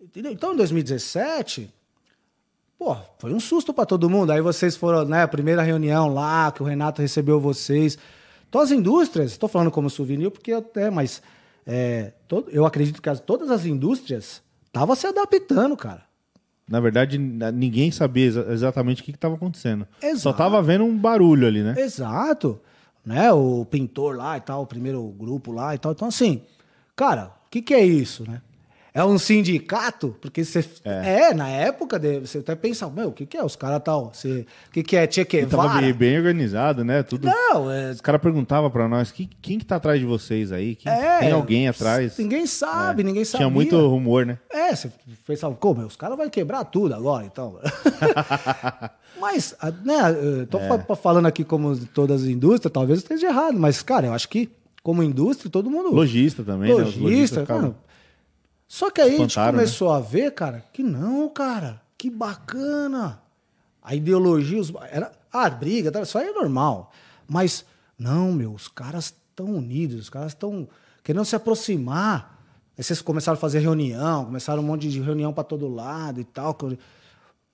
Entendeu? 0.00 0.30
Então, 0.30 0.52
em 0.52 0.56
2017, 0.56 1.68
pô, 2.82 2.96
foi 3.18 3.32
um 3.32 3.38
susto 3.38 3.72
para 3.72 3.86
todo 3.86 4.10
mundo. 4.10 4.32
Aí 4.32 4.40
vocês 4.40 4.76
foram, 4.76 5.04
né, 5.04 5.22
a 5.22 5.28
primeira 5.28 5.62
reunião 5.62 6.12
lá, 6.12 6.50
que 6.50 6.62
o 6.62 6.66
Renato 6.66 7.00
recebeu 7.00 7.38
vocês. 7.38 7.96
Então, 8.48 8.60
as 8.60 8.72
indústrias, 8.72 9.30
estou 9.30 9.48
falando 9.48 9.70
como 9.70 9.88
souvenir 9.88 10.30
porque 10.30 10.52
até, 10.52 10.90
mas 10.90 11.22
é, 11.64 12.12
todo, 12.26 12.50
eu 12.50 12.66
acredito 12.66 13.00
que 13.00 13.08
as, 13.08 13.20
todas 13.20 13.50
as 13.50 13.64
indústrias 13.64 14.42
estavam 14.66 14.96
se 14.96 15.06
adaptando, 15.06 15.76
cara. 15.76 16.02
Na 16.68 16.80
verdade, 16.80 17.18
ninguém 17.18 17.92
sabia 17.92 18.26
exatamente 18.26 19.02
o 19.02 19.04
que 19.04 19.10
estava 19.12 19.36
acontecendo. 19.36 19.86
Exato. 20.02 20.20
Só 20.20 20.30
estava 20.30 20.60
vendo 20.60 20.84
um 20.84 20.96
barulho 20.96 21.46
ali, 21.46 21.62
né? 21.62 21.74
Exato. 21.78 22.60
Né? 23.04 23.32
O 23.32 23.64
pintor 23.64 24.16
lá 24.16 24.38
e 24.38 24.40
tal, 24.40 24.62
o 24.62 24.66
primeiro 24.66 25.02
grupo 25.08 25.52
lá 25.52 25.74
e 25.74 25.78
tal. 25.78 25.92
Então, 25.92 26.08
assim, 26.08 26.42
cara, 26.96 27.32
o 27.46 27.50
que, 27.50 27.62
que 27.62 27.74
é 27.74 27.84
isso, 27.84 28.28
né? 28.28 28.40
É 28.94 29.02
um 29.02 29.18
sindicato? 29.18 30.14
Porque 30.20 30.44
você. 30.44 30.62
É, 30.84 31.30
é 31.30 31.34
na 31.34 31.48
época, 31.48 31.98
você 32.20 32.38
até 32.38 32.54
pensa, 32.54 32.88
meu, 32.90 33.08
o 33.08 33.12
que, 33.12 33.24
que 33.24 33.38
é? 33.38 33.44
Os 33.44 33.56
caras 33.56 33.80
tal. 33.82 34.12
Você, 34.12 34.46
o 34.68 34.70
que, 34.70 34.82
que 34.82 34.96
é? 34.96 35.10
Che 35.10 35.24
Guevara? 35.24 35.68
Tava 35.68 35.80
bem, 35.80 35.94
bem 35.94 36.18
organizado, 36.18 36.84
né? 36.84 37.02
Tudo. 37.02 37.26
Não, 37.26 37.70
é... 37.70 37.92
Os 37.92 38.02
caras 38.02 38.20
perguntavam 38.20 38.70
pra 38.70 38.86
nós: 38.86 39.10
que, 39.10 39.30
quem 39.40 39.58
que 39.58 39.64
tá 39.64 39.76
atrás 39.76 39.98
de 39.98 40.04
vocês 40.04 40.52
aí? 40.52 40.74
Quem, 40.74 40.92
é, 40.92 41.20
tem 41.20 41.32
alguém 41.32 41.68
atrás? 41.68 42.18
Ninguém 42.18 42.46
sabe, 42.46 43.00
é. 43.00 43.04
ninguém 43.04 43.24
sabia. 43.24 43.46
Tinha 43.46 43.54
muito 43.54 43.78
rumor, 43.88 44.26
né? 44.26 44.38
É, 44.50 44.76
você 44.76 44.92
pensava, 45.26 45.54
como? 45.54 45.86
Os 45.86 45.96
caras 45.96 46.18
vão 46.18 46.28
quebrar 46.28 46.64
tudo 46.64 46.94
agora, 46.94 47.24
então. 47.24 47.58
mas, 49.18 49.56
né, 49.84 50.46
tô 50.50 50.58
é. 50.58 50.96
falando 50.96 51.26
aqui 51.26 51.44
como 51.44 51.74
todas 51.86 52.22
as 52.22 52.28
indústrias, 52.28 52.70
talvez 52.70 52.98
esteja 52.98 53.28
errado, 53.28 53.58
mas, 53.58 53.82
cara, 53.82 54.08
eu 54.08 54.12
acho 54.12 54.28
que 54.28 54.50
como 54.82 55.02
indústria, 55.02 55.50
todo 55.50 55.70
mundo. 55.70 55.94
Logista 55.94 56.42
também, 56.42 56.72
Logista, 56.72 56.98
né? 56.98 57.04
Logista, 57.04 57.46
cara. 57.46 57.74
Só 58.72 58.90
que 58.90 59.02
aí 59.02 59.16
a 59.16 59.18
gente 59.18 59.38
né? 59.38 59.50
começou 59.50 59.92
né? 59.92 59.98
a 59.98 60.00
ver, 60.00 60.32
cara, 60.32 60.64
que 60.72 60.82
não, 60.82 61.28
cara, 61.28 61.82
que 61.98 62.08
bacana. 62.08 63.20
A 63.82 63.94
ideologia, 63.94 64.58
os, 64.58 64.72
era, 64.90 65.12
ah, 65.30 65.50
briga, 65.50 66.00
isso 66.00 66.16
aí 66.16 66.28
é 66.28 66.32
normal. 66.32 66.90
Mas, 67.28 67.66
não, 67.98 68.32
meu, 68.32 68.50
os 68.50 68.68
caras 68.68 69.14
estão 69.28 69.44
unidos, 69.44 70.00
os 70.00 70.08
caras 70.08 70.32
estão 70.32 70.66
querendo 71.04 71.26
se 71.26 71.36
aproximar. 71.36 72.42
Aí 72.74 72.82
vocês 72.82 73.02
começaram 73.02 73.36
a 73.36 73.38
fazer 73.38 73.58
reunião, 73.58 74.24
começaram 74.24 74.62
um 74.62 74.66
monte 74.66 74.88
de 74.88 75.02
reunião 75.02 75.34
para 75.34 75.44
todo 75.44 75.68
lado 75.68 76.18
e 76.18 76.24
tal. 76.24 76.56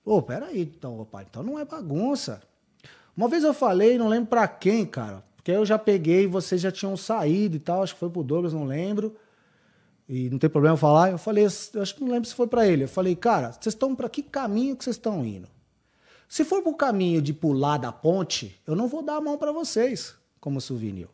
Pô, 0.01 0.21
peraí, 0.21 0.61
então, 0.61 1.05
pai, 1.11 1.27
então 1.29 1.43
não 1.43 1.59
é 1.59 1.65
bagunça. 1.65 2.41
Uma 3.17 3.27
vez 3.27 3.43
eu 3.43 3.53
falei, 3.53 3.97
não 3.97 4.07
lembro 4.07 4.29
para 4.29 4.47
quem, 4.47 4.85
cara, 4.85 5.21
porque 5.35 5.51
eu 5.51 5.65
já 5.65 5.77
peguei, 5.77 6.27
vocês 6.27 6.61
já 6.61 6.71
tinham 6.71 6.95
saído 6.95 7.57
e 7.57 7.59
tal, 7.59 7.83
acho 7.83 7.93
que 7.93 7.99
foi 7.99 8.09
pro 8.09 8.23
Douglas, 8.23 8.53
não 8.53 8.63
lembro 8.63 9.13
e 10.09 10.27
não 10.31 10.39
tem 10.39 10.49
problema 10.49 10.75
falar. 10.75 11.11
Eu 11.11 11.19
falei, 11.19 11.45
eu 11.45 11.81
acho 11.81 11.93
que 11.93 12.01
não 12.01 12.09
lembro 12.11 12.27
se 12.27 12.33
foi 12.33 12.47
para 12.47 12.67
ele. 12.67 12.85
Eu 12.85 12.87
falei, 12.87 13.15
cara, 13.15 13.51
vocês 13.51 13.75
estão 13.75 13.95
para 13.95 14.09
que 14.09 14.23
caminho 14.23 14.75
que 14.75 14.83
vocês 14.83 14.95
estão 14.95 15.23
indo? 15.23 15.47
Se 16.27 16.43
for 16.43 16.63
para 16.63 16.71
o 16.71 16.75
caminho 16.75 17.21
de 17.21 17.31
pular 17.31 17.77
da 17.77 17.91
ponte, 17.91 18.59
eu 18.65 18.75
não 18.75 18.87
vou 18.87 19.03
dar 19.03 19.17
a 19.17 19.21
mão 19.21 19.37
para 19.37 19.51
vocês 19.51 20.15
como 20.39 20.59
souvenir. 20.59 21.07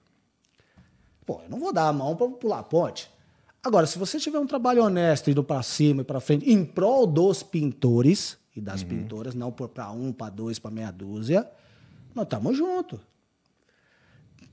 Pô, 1.25 1.41
eu 1.43 1.49
não 1.49 1.59
vou 1.59 1.73
dar 1.73 1.89
a 1.89 1.93
mão 1.93 2.15
para 2.15 2.27
pular 2.29 2.59
a 2.59 2.63
ponte. 2.63 3.11
Agora, 3.61 3.85
se 3.85 3.97
você 3.97 4.17
tiver 4.17 4.39
um 4.39 4.47
trabalho 4.47 4.83
honesto, 4.83 5.29
indo 5.29 5.43
para 5.43 5.61
cima 5.61 6.01
e 6.01 6.05
para 6.05 6.21
frente, 6.21 6.49
em 6.49 6.63
prol 6.63 7.05
dos 7.05 7.43
pintores 7.43 8.37
e 8.55 8.61
das 8.61 8.81
uhum. 8.81 8.87
pintoras, 8.87 9.35
não 9.35 9.51
para 9.51 9.91
um, 9.91 10.13
para 10.13 10.29
dois, 10.29 10.57
para 10.57 10.71
meia 10.71 10.91
dúzia, 10.91 11.49
nós 12.13 12.23
estamos 12.23 12.55
juntos. 12.55 12.99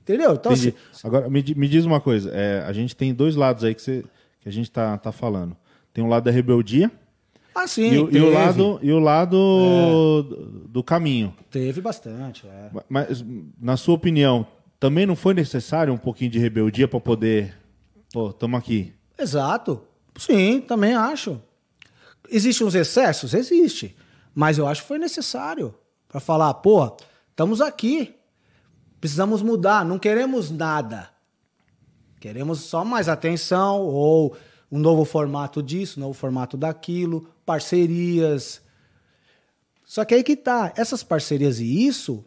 Entendeu? 0.01 0.33
Então, 0.33 0.51
assim, 0.51 0.73
Agora, 1.01 1.29
me, 1.29 1.41
me 1.55 1.69
diz 1.69 1.85
uma 1.85 2.01
coisa: 2.01 2.29
é, 2.33 2.61
a 2.63 2.73
gente 2.73 2.93
tem 2.93 3.13
dois 3.13 3.35
lados 3.35 3.63
aí 3.63 3.73
que 3.73 3.81
você 3.81 4.03
que 4.43 4.49
a 4.49 4.51
gente 4.51 4.69
tá, 4.69 4.97
tá 4.97 5.11
falando. 5.11 5.55
Tem 5.93 6.03
o 6.03 6.07
lado 6.07 6.25
da 6.25 6.31
rebeldia. 6.31 6.91
Ah, 7.55 7.65
sim. 7.65 7.89
E, 7.89 8.17
e 8.17 8.19
o 8.19 8.29
lado, 8.29 8.79
e 8.81 8.91
o 8.91 8.99
lado 8.99 9.37
é. 9.37 10.67
do 10.67 10.83
caminho. 10.83 11.33
Teve 11.49 11.79
bastante. 11.79 12.45
É. 12.45 12.69
Mas, 12.89 13.23
na 13.57 13.77
sua 13.77 13.95
opinião, 13.95 14.45
também 14.79 15.05
não 15.05 15.15
foi 15.15 15.33
necessário 15.33 15.93
um 15.93 15.97
pouquinho 15.97 16.29
de 16.29 16.39
rebeldia 16.39 16.89
para 16.89 16.99
poder. 16.99 17.57
Pô, 18.11 18.31
estamos 18.31 18.59
aqui. 18.59 18.93
Exato. 19.17 19.81
Sim, 20.17 20.59
também 20.59 20.93
acho. 20.93 21.41
Existem 22.29 22.67
uns 22.67 22.75
excessos? 22.75 23.33
Existe. 23.33 23.95
Mas 24.35 24.57
eu 24.57 24.67
acho 24.67 24.81
que 24.81 24.87
foi 24.89 24.99
necessário 24.99 25.73
para 26.09 26.19
falar, 26.19 26.53
pô, 26.55 26.97
estamos 27.29 27.61
aqui. 27.61 28.13
Precisamos 28.99 29.41
mudar, 29.41 29.85
não 29.85 29.97
queremos 29.97 30.51
nada. 30.51 31.12
Queremos 32.23 32.61
só 32.61 32.85
mais 32.85 33.09
atenção 33.09 33.81
ou 33.81 34.33
um 34.71 34.79
novo 34.79 35.03
formato 35.03 35.61
disso, 35.61 35.99
um 35.99 36.03
novo 36.03 36.13
formato 36.13 36.55
daquilo, 36.55 37.27
parcerias. 37.45 38.61
Só 39.83 40.05
que 40.05 40.15
aí 40.15 40.23
que 40.23 40.37
tá, 40.37 40.71
essas 40.77 41.03
parcerias 41.03 41.59
e 41.59 41.85
isso 41.85 42.23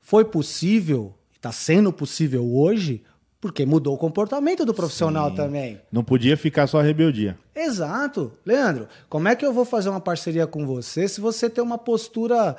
foi 0.00 0.24
possível, 0.24 1.14
está 1.36 1.52
sendo 1.52 1.92
possível 1.92 2.52
hoje, 2.52 3.04
porque 3.40 3.64
mudou 3.64 3.94
o 3.94 3.96
comportamento 3.96 4.66
do 4.66 4.74
profissional 4.74 5.30
Sim. 5.30 5.36
também. 5.36 5.80
Não 5.92 6.02
podia 6.02 6.36
ficar 6.36 6.66
só 6.66 6.80
a 6.80 6.82
rebeldia. 6.82 7.38
Exato. 7.54 8.32
Leandro, 8.44 8.88
como 9.08 9.28
é 9.28 9.36
que 9.36 9.46
eu 9.46 9.52
vou 9.52 9.64
fazer 9.64 9.88
uma 9.88 10.00
parceria 10.00 10.48
com 10.48 10.66
você 10.66 11.06
se 11.06 11.20
você 11.20 11.48
tem 11.48 11.62
uma 11.62 11.78
postura 11.78 12.56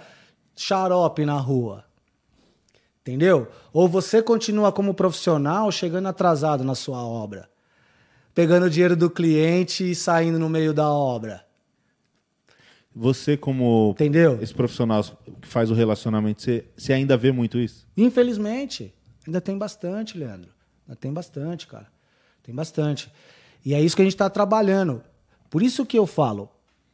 xarope 0.56 1.26
na 1.26 1.38
rua? 1.38 1.84
Entendeu? 3.04 3.50
Ou 3.74 3.88
você 3.88 4.24
continua 4.24 4.72
como 4.72 4.94
profissional 4.94 5.70
chegando 5.72 6.08
atrasado 6.08 6.64
na 6.64 6.74
sua 6.74 7.06
obra, 7.06 7.50
pegando 8.34 8.68
o 8.68 8.70
dinheiro 8.70 8.96
do 8.96 9.10
cliente 9.10 9.92
e 9.92 9.94
saindo 9.94 10.40
no 10.40 10.48
meio 10.48 10.74
da 10.74 10.90
obra. 10.90 11.46
Você, 12.96 13.36
como 13.36 13.92
Entendeu? 13.92 14.40
esse 14.42 14.54
profissional 14.54 15.04
que 15.42 15.48
faz 15.48 15.70
o 15.70 15.74
relacionamento, 15.74 16.42
você, 16.42 16.64
você 16.78 16.94
ainda 16.94 17.18
vê 17.18 17.32
muito 17.34 17.58
isso? 17.58 17.86
Infelizmente, 17.98 18.94
ainda 19.28 19.42
tem 19.42 19.58
bastante, 19.58 20.18
Leandro. 20.18 20.52
Ainda 20.88 20.96
tem 20.96 21.12
bastante, 21.12 21.68
cara. 21.68 21.88
Tem 22.42 22.56
bastante. 22.56 23.12
E 23.66 23.74
é 23.74 23.82
isso 23.82 23.98
que 23.98 24.02
a 24.02 24.06
gente 24.06 24.14
está 24.14 24.30
trabalhando. 24.30 25.04
Por 25.50 25.62
isso 25.62 25.86
que 25.86 25.98
eu 25.98 26.08
falo, 26.08 26.50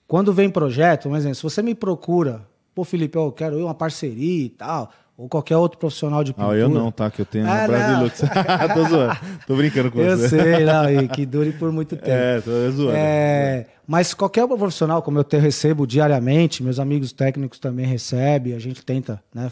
quando 0.07 0.33
vem 0.33 0.49
projeto, 0.49 1.07
um 1.07 1.15
exemplo, 1.15 1.35
se 1.35 1.43
você 1.43 1.61
me 1.61 1.75
procura, 1.75 2.47
pô, 2.73 2.83
Felipe, 2.83 3.15
eu 3.15 3.31
quero 3.31 3.63
uma 3.63 3.75
parceria 3.75 4.45
e 4.45 4.49
tal, 4.49 4.91
ou 5.19 5.27
qualquer 5.27 5.57
outro 5.57 5.77
profissional 5.77 6.23
de 6.23 6.31
pintura. 6.31 6.55
Ah, 6.55 6.57
eu 6.57 6.69
não, 6.69 6.89
tá? 6.93 7.11
Que 7.11 7.21
eu 7.23 7.25
tenho 7.25 7.45
Ah, 7.45 7.65
a 7.65 7.67
Brasilux. 7.67 8.21
Tô 8.73 8.83
zoando. 8.87 9.17
Tô 9.45 9.55
brincando 9.57 9.91
com 9.91 9.99
Eu 9.99 10.17
você. 10.17 10.29
sei, 10.29 10.63
não, 10.63 10.89
e 10.89 11.07
que 11.09 11.25
dure 11.25 11.51
por 11.51 11.73
muito 11.73 11.95
tempo. 11.97 12.09
É, 12.09 12.39
tô 12.39 12.71
zoando. 12.71 12.93
É, 12.95 13.65
mas 13.85 14.13
qualquer 14.13 14.47
profissional, 14.47 15.01
como 15.01 15.19
eu 15.19 15.23
te 15.25 15.37
recebo 15.37 15.85
diariamente, 15.85 16.63
meus 16.63 16.79
amigos 16.79 17.11
técnicos 17.11 17.59
também 17.59 17.85
recebem, 17.85 18.53
a 18.53 18.59
gente 18.59 18.81
tenta 18.85 19.21
né, 19.35 19.51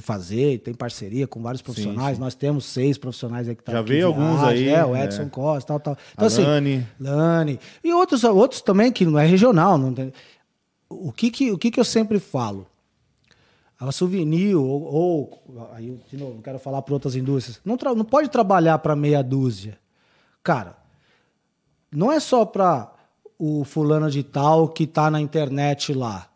fazer, 0.00 0.58
tem 0.58 0.74
parceria 0.74 1.26
com 1.26 1.40
vários 1.40 1.62
profissionais. 1.62 2.16
sim. 2.16 2.20
Nós 2.22 2.34
temos 2.34 2.66
seis 2.66 2.98
profissionais 2.98 3.48
aí 3.48 3.54
que 3.54 3.62
estão 3.62 3.74
Já 3.74 3.80
veio 3.80 4.06
alguns 4.08 4.42
aí, 4.42 4.68
É, 4.68 4.84
o 4.84 4.94
é. 4.94 5.04
Edson 5.04 5.30
Costa, 5.30 5.66
tal, 5.68 5.80
tal. 5.80 5.94
A 5.94 5.98
Então, 6.12 6.26
assim, 6.26 6.42
Lani. 6.42 6.86
Lani. 7.00 7.58
E 7.82 7.90
outros, 7.94 8.22
outros 8.24 8.60
também 8.60 8.92
que 8.92 9.06
não 9.06 9.18
é 9.18 9.24
regional. 9.24 9.78
Não 9.78 9.94
tem... 9.94 10.12
o, 10.90 11.10
que 11.10 11.30
que, 11.30 11.50
o 11.52 11.56
que 11.56 11.70
que 11.70 11.80
eu 11.80 11.84
sempre 11.84 12.18
falo? 12.18 12.66
A 13.78 13.90
Souvenir, 13.90 14.56
ou, 14.56 14.82
ou 14.82 15.70
aí, 15.72 16.00
de 16.08 16.16
novo, 16.16 16.40
quero 16.40 16.58
falar 16.58 16.80
para 16.82 16.94
outras 16.94 17.16
indústrias, 17.16 17.60
não, 17.64 17.76
não 17.94 18.04
pode 18.04 18.28
trabalhar 18.28 18.78
para 18.78 18.94
meia 18.94 19.22
dúzia. 19.22 19.78
Cara, 20.42 20.76
não 21.90 22.12
é 22.12 22.20
só 22.20 22.44
para 22.44 22.92
o 23.38 23.64
fulano 23.64 24.10
de 24.10 24.22
tal 24.22 24.68
que 24.68 24.86
tá 24.86 25.10
na 25.10 25.20
internet 25.20 25.92
lá. 25.92 26.28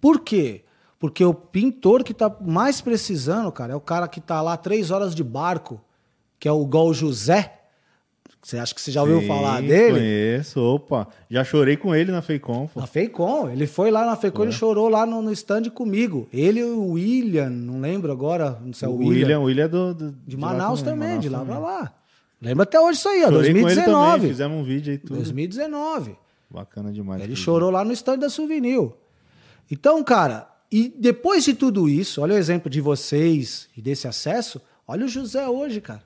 Por 0.00 0.20
quê? 0.20 0.64
Porque 0.98 1.24
o 1.24 1.34
pintor 1.34 2.04
que 2.04 2.14
tá 2.14 2.34
mais 2.40 2.80
precisando, 2.80 3.50
cara, 3.50 3.72
é 3.72 3.76
o 3.76 3.80
cara 3.80 4.08
que 4.08 4.20
tá 4.20 4.40
lá 4.40 4.56
três 4.56 4.90
horas 4.90 5.14
de 5.14 5.24
barco, 5.24 5.80
que 6.38 6.48
é 6.48 6.52
o 6.52 6.64
Gol 6.64 6.94
José. 6.94 7.63
Você 8.44 8.58
acha 8.58 8.74
que 8.74 8.80
você 8.80 8.92
já 8.92 9.00
ouviu 9.00 9.20
Sim, 9.22 9.26
falar 9.26 9.62
dele? 9.62 9.92
Conheço, 9.98 10.60
opa. 10.60 11.08
Já 11.30 11.42
chorei 11.42 11.78
com 11.78 11.94
ele 11.94 12.12
na 12.12 12.20
Feicom. 12.20 12.66
pô. 12.66 12.78
Na 12.80 12.86
Feicom. 12.86 13.48
Ele 13.48 13.66
foi 13.66 13.90
lá 13.90 14.04
na 14.04 14.16
Feicom, 14.16 14.42
ele 14.42 14.52
chorou 14.52 14.88
lá 14.90 15.06
no, 15.06 15.22
no 15.22 15.32
stand 15.32 15.70
comigo. 15.70 16.28
Ele 16.30 16.60
e 16.60 16.64
o 16.64 16.90
William, 16.90 17.48
não 17.48 17.80
lembro 17.80 18.12
agora, 18.12 18.58
não 18.62 18.74
sei, 18.74 18.86
O 18.86 18.92
o 18.92 18.96
William, 18.98 19.10
William. 19.10 19.40
o 19.40 19.42
William 19.44 19.64
é 19.64 19.68
do, 19.68 19.94
do- 19.94 20.12
De 20.26 20.36
Manaus 20.36 20.82
também, 20.82 21.08
Manaus 21.08 21.22
de 21.22 21.28
lá 21.30 21.38
também. 21.38 21.54
pra 21.56 21.64
lá. 21.64 21.92
Lembra 22.42 22.62
até 22.64 22.78
hoje 22.78 22.98
isso 22.98 23.08
aí, 23.08 23.24
ó, 23.24 23.28
Chorei 23.30 23.40
com 23.52 23.56
ele 23.56 23.60
2019. 23.62 24.12
também, 24.16 24.28
fizemos 24.30 24.58
um 24.58 24.62
vídeo 24.62 24.92
aí 24.92 24.98
tudo. 24.98 25.14
2019. 25.16 26.16
Bacana 26.50 26.92
demais. 26.92 27.22
Ele 27.22 27.34
chorou 27.34 27.70
lá 27.70 27.82
no 27.82 27.92
stand 27.92 28.18
da 28.18 28.28
Souvenir. 28.28 28.90
Então, 29.70 30.04
cara, 30.04 30.46
e 30.70 30.92
depois 30.98 31.44
de 31.44 31.54
tudo 31.54 31.88
isso, 31.88 32.20
olha 32.20 32.34
o 32.34 32.38
exemplo 32.38 32.68
de 32.68 32.80
vocês 32.82 33.68
e 33.74 33.80
desse 33.80 34.06
acesso, 34.06 34.60
olha 34.86 35.06
o 35.06 35.08
José 35.08 35.48
hoje, 35.48 35.80
cara. 35.80 36.02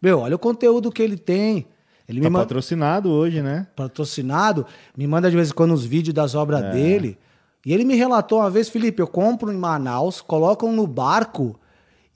Meu, 0.00 0.20
olha 0.20 0.36
o 0.36 0.38
conteúdo 0.38 0.90
que 0.92 1.02
ele 1.02 1.16
tem. 1.16 1.66
Ele 2.08 2.20
Tá 2.20 2.24
me 2.28 2.30
manda 2.32 2.44
patrocinado 2.46 3.10
hoje, 3.10 3.42
né? 3.42 3.66
patrocinado, 3.76 4.64
me 4.96 5.06
manda 5.06 5.28
de 5.30 5.36
vez 5.36 5.50
em 5.50 5.52
quando 5.54 5.72
os 5.74 5.84
vídeos 5.84 6.14
das 6.14 6.34
obras 6.34 6.62
É. 6.64 6.70
dele. 6.70 7.18
E 7.66 7.72
ele 7.74 7.84
me 7.84 7.94
relatou 7.96 8.38
uma 8.38 8.48
vez, 8.50 8.68
Felipe, 8.68 9.02
eu 9.02 9.06
compro 9.06 9.52
em 9.52 9.56
Manaus, 9.56 10.20
colocam 10.22 10.72
no 10.72 10.86
barco 10.86 11.58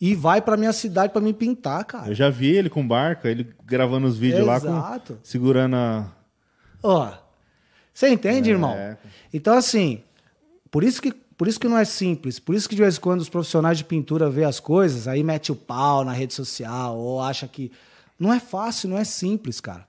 e 0.01 0.15
vai 0.15 0.41
pra 0.41 0.57
minha 0.57 0.73
cidade 0.73 1.13
pra 1.13 1.21
me 1.21 1.35
pintar, 1.35 1.85
cara. 1.85 2.09
Eu 2.09 2.15
já 2.15 2.31
vi 2.31 2.47
ele 2.51 2.71
com 2.71 2.87
barca, 2.87 3.29
ele 3.29 3.53
gravando 3.65 4.07
os 4.07 4.17
vídeos 4.17 4.47
lá, 4.47 4.57
Exato. 4.57 5.15
com, 5.15 5.19
segurando 5.23 5.77
a... 5.77 6.07
Ó, 6.83 7.13
você 7.93 8.09
entende, 8.09 8.49
É. 8.49 8.53
irmão? 8.55 8.75
Então, 9.35 9.55
assim, 9.55 10.03
por 10.71 10.83
isso, 10.85 11.03
que, 11.03 11.13
por 11.37 11.49
isso 11.49 11.59
que 11.61 11.69
não 11.69 11.79
é 11.79 11.85
simples. 11.85 12.39
Por 12.39 12.55
isso 12.55 12.69
que 12.69 12.75
de 12.75 12.83
vez 12.83 12.97
em 12.97 13.01
quando 13.01 13.21
os 13.21 13.29
profissionais 13.29 13.79
de 13.79 13.85
pintura 13.85 14.29
vê 14.31 14.45
as 14.45 14.61
coisas, 14.61 15.07
aí 15.09 15.23
mete 15.23 15.51
o 15.53 15.57
pau 15.57 16.05
na 16.05 16.13
rede 16.13 16.35
social, 16.35 16.97
ou 16.99 17.21
acha 17.21 17.47
que. 17.49 17.71
Não 18.19 18.33
é 18.33 18.39
fácil, 18.39 18.89
não 18.89 18.99
é 18.99 19.05
simples, 19.05 19.61
cara. 19.61 19.85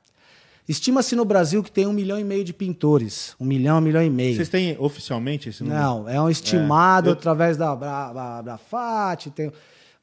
Estima-se 0.67 1.13
no 1.15 1.25
Brasil 1.25 1.61
que 1.61 1.69
tem 1.71 1.85
um 1.85 1.91
milhão 1.93 2.17
e 2.17 2.23
meio 2.23 2.43
de 2.43 2.53
pintores. 2.53 3.35
Um 3.39 3.45
milhão, 3.45 3.77
um 3.77 3.81
milhão 3.81 4.01
e 4.01 4.09
meio. 4.09 4.35
Vocês 4.37 4.47
têm 4.49 4.75
oficialmente 4.79 5.49
esse 5.49 5.61
número? 5.61 5.81
Não, 5.81 6.09
é 6.09 6.19
um 6.21 6.29
estimado 6.29 7.09
É, 7.09 7.11
eu- 7.11 7.13
através 7.13 7.57
da, 7.57 7.75
Bra- 7.75 8.13
da, 8.13 8.41
da 8.41 8.57
FAT, 8.57 9.27
tem, 9.31 9.51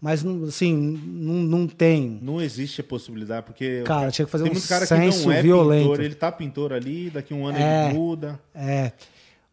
mas 0.03 0.23
assim, 0.47 0.75
não, 1.07 1.35
não 1.35 1.67
tem. 1.67 2.19
Não 2.21 2.43
existe 2.43 2.83
a 2.83 2.85
possibilidade, 2.85 3.47
porque... 3.47 3.83
Cara, 3.87 4.11
tinha 4.11 4.27
que 4.27 4.31
fazer 4.31 4.45
tem 4.45 4.53
um 4.53 4.55
muito 4.55 4.69
cara 4.69 4.87
que 4.87 4.95
não 4.95 5.33
é 5.33 5.43
violento. 5.43 5.89
pintor, 5.89 6.01
ele 6.05 6.15
tá 6.15 6.31
pintor 6.31 6.73
ali, 6.75 7.09
daqui 7.09 7.33
a 7.33 7.37
um 7.37 7.47
ano 7.47 7.57
É. 7.59 7.87
ele 7.89 7.95
muda. 7.99 8.39
É. 8.55 8.93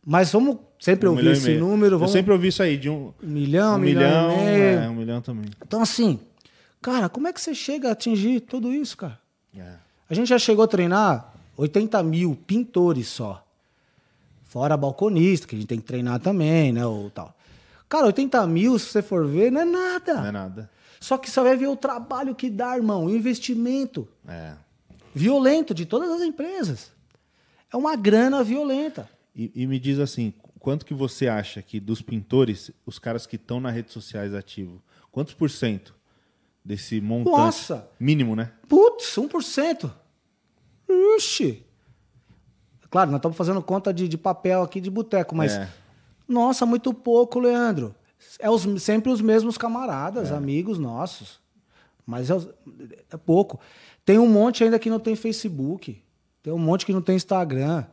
Mas 0.06 0.32
vamos 0.34 0.58
sempre 0.80 1.07
Um 1.07 1.11
ouvir 1.11 1.23
milhão 1.23 1.36
e 1.36 1.38
esse 1.38 1.53
número. 1.57 1.97
Vamos... 1.99 2.13
Eu 2.13 2.19
sempre 2.19 2.32
ouvi 2.34 2.47
isso 2.49 2.61
aí, 2.63 2.78
de 2.78 2.89
um, 2.89 3.13
Um 3.21 3.28
milhão, 3.28 3.73
um 3.73 3.75
um 3.75 3.80
milhão, 3.80 4.30
milhão, 4.30 4.47
é, 4.84 4.89
um 4.89 4.95
milhão 4.95 5.21
também. 5.21 5.45
Então, 5.65 5.82
assim, 5.82 6.19
cara, 6.82 7.09
como 7.09 7.28
é 7.28 7.34
que 7.34 7.41
você 7.41 7.53
chega 7.55 7.89
a 7.89 7.91
atingir 7.93 8.41
tudo 8.41 8.73
isso, 8.73 8.97
cara? 8.97 9.19
É. 9.57 9.73
A 10.09 10.13
gente 10.13 10.28
já 10.30 10.38
chegou 10.39 10.63
a 10.63 10.67
treinar 10.67 11.34
80 11.57 12.01
mil 12.03 12.36
pintores 12.47 13.07
só. 13.07 13.43
Fora 14.45 14.78
balconista, 14.78 15.45
que 15.47 15.55
a 15.55 15.57
gente 15.59 15.67
tem 15.67 15.80
que 15.80 15.86
treinar 15.86 16.19
também, 16.19 16.71
né? 16.71 16.86
Ou 16.86 17.09
tal. 17.09 17.36
Cara, 17.89 18.05
80 18.07 18.45
mil, 18.47 18.78
se 18.80 18.86
você 18.88 19.01
for 19.01 19.25
ver, 19.25 19.51
não 19.51 19.61
é 19.61 19.65
nada. 19.65 20.13
Não 20.15 20.25
é 20.25 20.32
nada. 20.32 20.69
Só 20.99 21.17
que 21.17 21.30
você 21.30 21.39
vai 21.41 21.55
ver 21.55 21.67
o 21.67 21.75
trabalho 21.75 22.34
que 22.34 22.49
dá, 22.49 22.75
irmão, 22.75 23.05
o 23.05 23.09
investimento 23.09 24.07
É. 24.28 24.53
violento 25.13 25.73
de 25.73 25.86
todas 25.86 26.09
as 26.09 26.21
empresas. 26.21 26.91
É 27.71 27.78
uma 27.78 27.95
grana 27.95 28.43
violenta. 28.43 29.09
E, 29.36 29.51
e 29.53 29.67
me 29.67 29.80
diz 29.80 29.99
assim, 29.99 30.34
quanto 30.68 30.86
que 30.86 30.93
você 30.93 31.30
acha 31.30 31.61
que 31.61 31.80
dos 31.80 32.01
pintores, 32.01 32.72
os 32.86 32.99
caras 32.99 33.26
que 33.26 33.38
estão 33.38 33.57
nas 33.61 33.74
redes 33.74 33.93
sociais 33.93 34.34
ativos, 34.34 34.82
quantos 35.13 35.34
por 35.34 35.49
cento 35.49 35.95
desse 36.61 36.99
montante? 36.99 37.38
Nossa! 37.38 37.88
Mínimo, 37.97 38.36
né? 38.36 38.51
Putz, 38.68 39.15
1%. 39.15 39.89
Ixi. 41.15 41.65
Claro, 42.89 43.11
nós 43.11 43.20
estamos 43.20 43.38
fazendo 43.38 43.61
conta 43.61 43.93
de, 43.93 44.09
de 44.09 44.18
papel 44.18 44.61
aqui 44.61 44.82
de 44.82 44.89
boteco, 44.89 45.34
mas. 45.34 45.53
É. 45.53 45.70
Nossa, 46.28 46.65
muito 46.65 46.93
pouco, 46.93 47.39
Leandro. 47.39 47.95
É 48.38 48.49
os- 48.49 48.68
sempre 48.84 49.09
os 49.09 49.22
mesmos 49.22 49.57
camaradas, 49.57 50.34
amigos 50.34 50.78
nossos. 50.78 51.39
Mas 52.05 52.30
é, 52.30 52.36
é 53.11 53.15
pouco. 53.15 53.57
Tem 54.03 54.20
um 54.20 54.28
monte 54.28 54.65
ainda 54.65 54.78
que 54.78 54.89
não 54.89 54.99
tem 54.99 55.15
Facebook. 55.15 56.03
Tem 56.43 56.51
um 56.51 56.59
monte 56.59 56.86
que 56.86 56.91
não 56.91 57.01
tem 57.01 57.15
Instagram. 57.15 57.86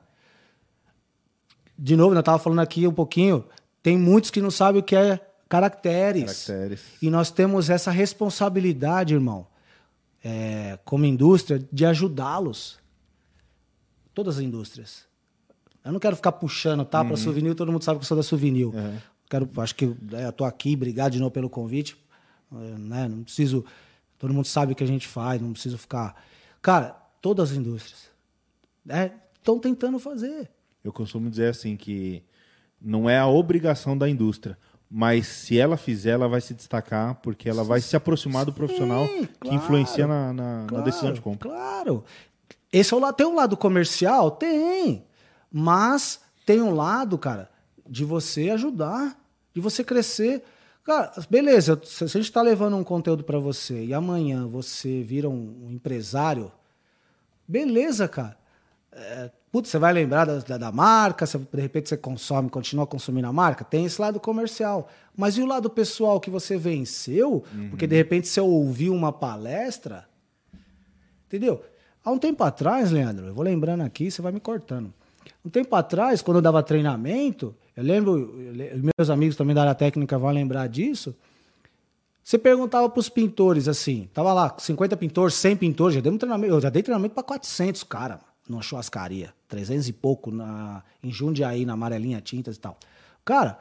De 1.79 1.97
novo, 1.97 2.15
eu 2.15 2.21
estava 2.21 2.39
falando 2.39 2.61
aqui 2.61 2.87
um 2.87 2.93
pouquinho. 2.93 3.45
Tem 3.83 3.99
muitos 3.99 4.31
que 4.31 4.41
não 4.41 4.51
sabem 4.51 4.81
o 4.81 4.85
que 4.85 4.97
é 4.97 5.21
caracteres. 5.49 6.47
Caracteres. 6.47 6.81
E 7.03 7.11
nós 7.11 7.31
temos 7.31 7.69
essa 7.69 7.91
responsabilidade, 7.91 9.15
irmão, 9.15 9.47
é, 10.25 10.79
como 10.85 11.05
indústria, 11.05 11.63
de 11.73 11.85
ajudá-los. 11.85 12.79
Todas 14.15 14.39
as 14.39 14.43
indústrias. 14.43 15.05
Eu 15.85 15.93
não 15.93 16.01
quero 16.01 16.17
ficar 16.17 16.33
puxando, 16.33 16.85
tá? 16.85 17.05
Para 17.05 17.17
souvenir, 17.17 17.55
todo 17.55 17.71
mundo 17.71 17.85
sabe 17.85 17.99
que 17.99 18.05
eu 18.05 18.09
sou 18.09 18.17
da 18.17 18.23
souvenir. 18.23 18.67
Uhum. 18.67 18.97
Quero, 19.29 19.49
acho 19.59 19.75
que 19.75 19.85
é, 20.13 20.27
eu 20.27 20.33
tô 20.33 20.45
aqui, 20.45 20.75
obrigado 20.75 21.13
de 21.13 21.19
novo 21.19 21.31
pelo 21.31 21.51
convite. 21.51 21.97
é, 22.53 22.79
né? 22.79 23.09
Não 23.09 23.23
preciso. 23.23 23.65
Todo 24.19 24.33
mundo 24.33 24.47
sabe 24.47 24.73
o 24.73 24.77
que 24.77 24.85
a 24.85 24.87
gente 24.87 25.07
faz, 25.07 25.43
não 25.43 25.53
preciso 25.53 25.77
ficar. 25.77 26.15
Cara, 26.63 26.97
todas 27.21 27.51
as 27.51 27.57
indústrias 27.57 28.09
estão 29.37 29.59
tentando 29.59 29.99
fazer. 29.99 30.49
Eu 30.85 30.93
costumo 30.93 31.29
dizer 31.31 31.49
assim 31.49 31.77
que 31.77 32.23
não 32.81 33.09
é 33.09 33.19
a 33.19 33.27
obrigação 33.27 33.97
da 33.97 34.09
indústria, 34.09 34.57
mas 34.91 35.27
se 35.27 35.59
ela 35.59 35.77
fizer, 35.77 36.11
ela 36.11 36.29
vai 36.29 36.41
se 36.41 36.53
destacar 36.55 37.15
porque 37.17 37.49
ela 37.49 37.65
vai 37.65 37.81
se 37.81 37.97
aproximar 37.97 38.45
do 38.45 38.53
profissional 38.53 39.09
que 39.09 39.27
claro, 39.41 39.57
influencia 39.57 40.07
na, 40.07 40.33
na- 40.33 40.67
na 40.71 40.81
decisão 40.83 41.13
de 41.13 41.21
compra. 41.21 41.49
Claro. 41.49 42.05
Esse 42.73 42.93
é 42.93 42.97
o 42.97 43.01
lado, 43.01 43.15
tem 43.15 43.27
um 43.27 43.35
lado 43.35 43.57
comercial? 43.57 44.31
Tem. 44.33 45.05
Mas 45.51 46.21
tem 46.45 46.61
um 46.61 46.75
lado, 46.75 47.17
cara, 47.17 47.49
de 47.89 48.05
você 48.05 48.51
ajudar, 48.51 49.19
de 49.55 49.61
você 49.61 49.83
crescer. 49.83 50.43
Cara, 50.85 51.13
beleza, 51.31 51.81
se 51.83 51.97
se 51.97 52.05
a 52.05 52.21
gente 52.21 52.29
está 52.29 52.43
levando 52.43 52.77
um 52.77 52.85
conteúdo 52.85 53.25
para 53.25 53.39
você 53.39 53.85
e 53.87 53.95
amanhã 53.95 54.47
você 54.47 55.03
vira 55.03 55.31
um, 55.31 55.67
um 55.67 55.71
empresário, 55.71 56.53
beleza, 57.49 58.07
cara. 58.07 58.37
É, 58.93 59.31
putz, 59.55 59.69
você 59.71 59.79
vai 59.79 59.93
lembrar 59.93 60.25
da, 60.25 60.39
da, 60.41 60.59
da 60.59 60.73
marca, 60.73 61.25
você- 61.25 61.39
de 61.39 61.61
repente 61.61 61.89
você 61.89 61.97
consome, 61.97 62.51
continua 62.51 62.89
consumindo 62.89 63.29
a 63.29 63.33
marca, 63.33 63.63
tem 63.65 63.85
esse 63.85 64.01
lado 64.01 64.19
comercial. 64.19 64.89
Mas 65.17 65.37
e 65.39 65.43
o 65.43 65.47
lado 65.47 65.71
pessoal 65.71 66.19
que 66.19 66.29
você 66.29 66.57
venceu? 66.59 67.45
Porque 67.71 67.87
de 67.87 67.95
repente 67.95 68.27
você 68.27 68.41
ouviu 68.41 68.93
uma 68.93 69.13
palestra, 69.13 70.09
entendeu? 71.29 71.63
Há 72.05 72.11
um 72.11 72.19
tempo 72.19 72.43
atrás, 72.43 72.91
Leandro, 72.91 73.27
eu 73.27 73.35
vou 73.35 73.45
lembrando 73.45 73.83
aqui, 73.83 74.11
você 74.11 74.21
vai 74.21 74.33
me 74.33 74.41
cortando. 74.41 74.93
Um 75.45 75.49
tempo 75.49 75.75
atrás, 75.77 76.21
quando 76.21 76.39
eu 76.39 76.43
dava 76.43 76.61
treinamento, 76.63 77.55
eu 77.77 77.85
lembro, 77.85 78.35
eu 78.41 78.53
le- 78.53 78.91
meus 78.99 79.09
amigos 79.09 79.37
também 79.37 79.55
da 79.55 79.61
área 79.63 79.75
técnica 79.77 80.19
vão 80.19 80.31
lembrar 80.33 80.67
disso. 80.69 81.15
Você 82.25 82.39
perguntava 82.39 82.89
para 82.89 82.99
os 83.01 83.09
pintores 83.09 83.69
assim, 83.69 84.09
tava 84.13 84.33
lá, 84.33 84.55
50 84.59 84.97
pintores, 84.97 85.35
100 85.35 85.57
pintores, 85.57 85.95
já 85.95 86.01
dei 86.01 86.11
um 86.11 86.19
treinamento, 86.19 86.55
eu 86.55 86.61
já 86.61 86.71
dei 86.71 86.83
treinamento 86.83 87.15
para 87.15 87.23
400 87.23 87.85
cara. 87.85 88.15
mano. 88.15 88.34
Numa 88.49 88.63
churrascaria. 88.63 89.31
300 89.49 89.89
e 89.89 89.93
pouco 89.93 90.31
na, 90.31 90.83
em 91.03 91.11
Jundiaí, 91.13 91.65
na 91.65 91.75
Amarelinha 91.75 92.21
Tintas 92.21 92.57
e 92.57 92.61
tal. 92.61 92.77
Cara, 93.25 93.59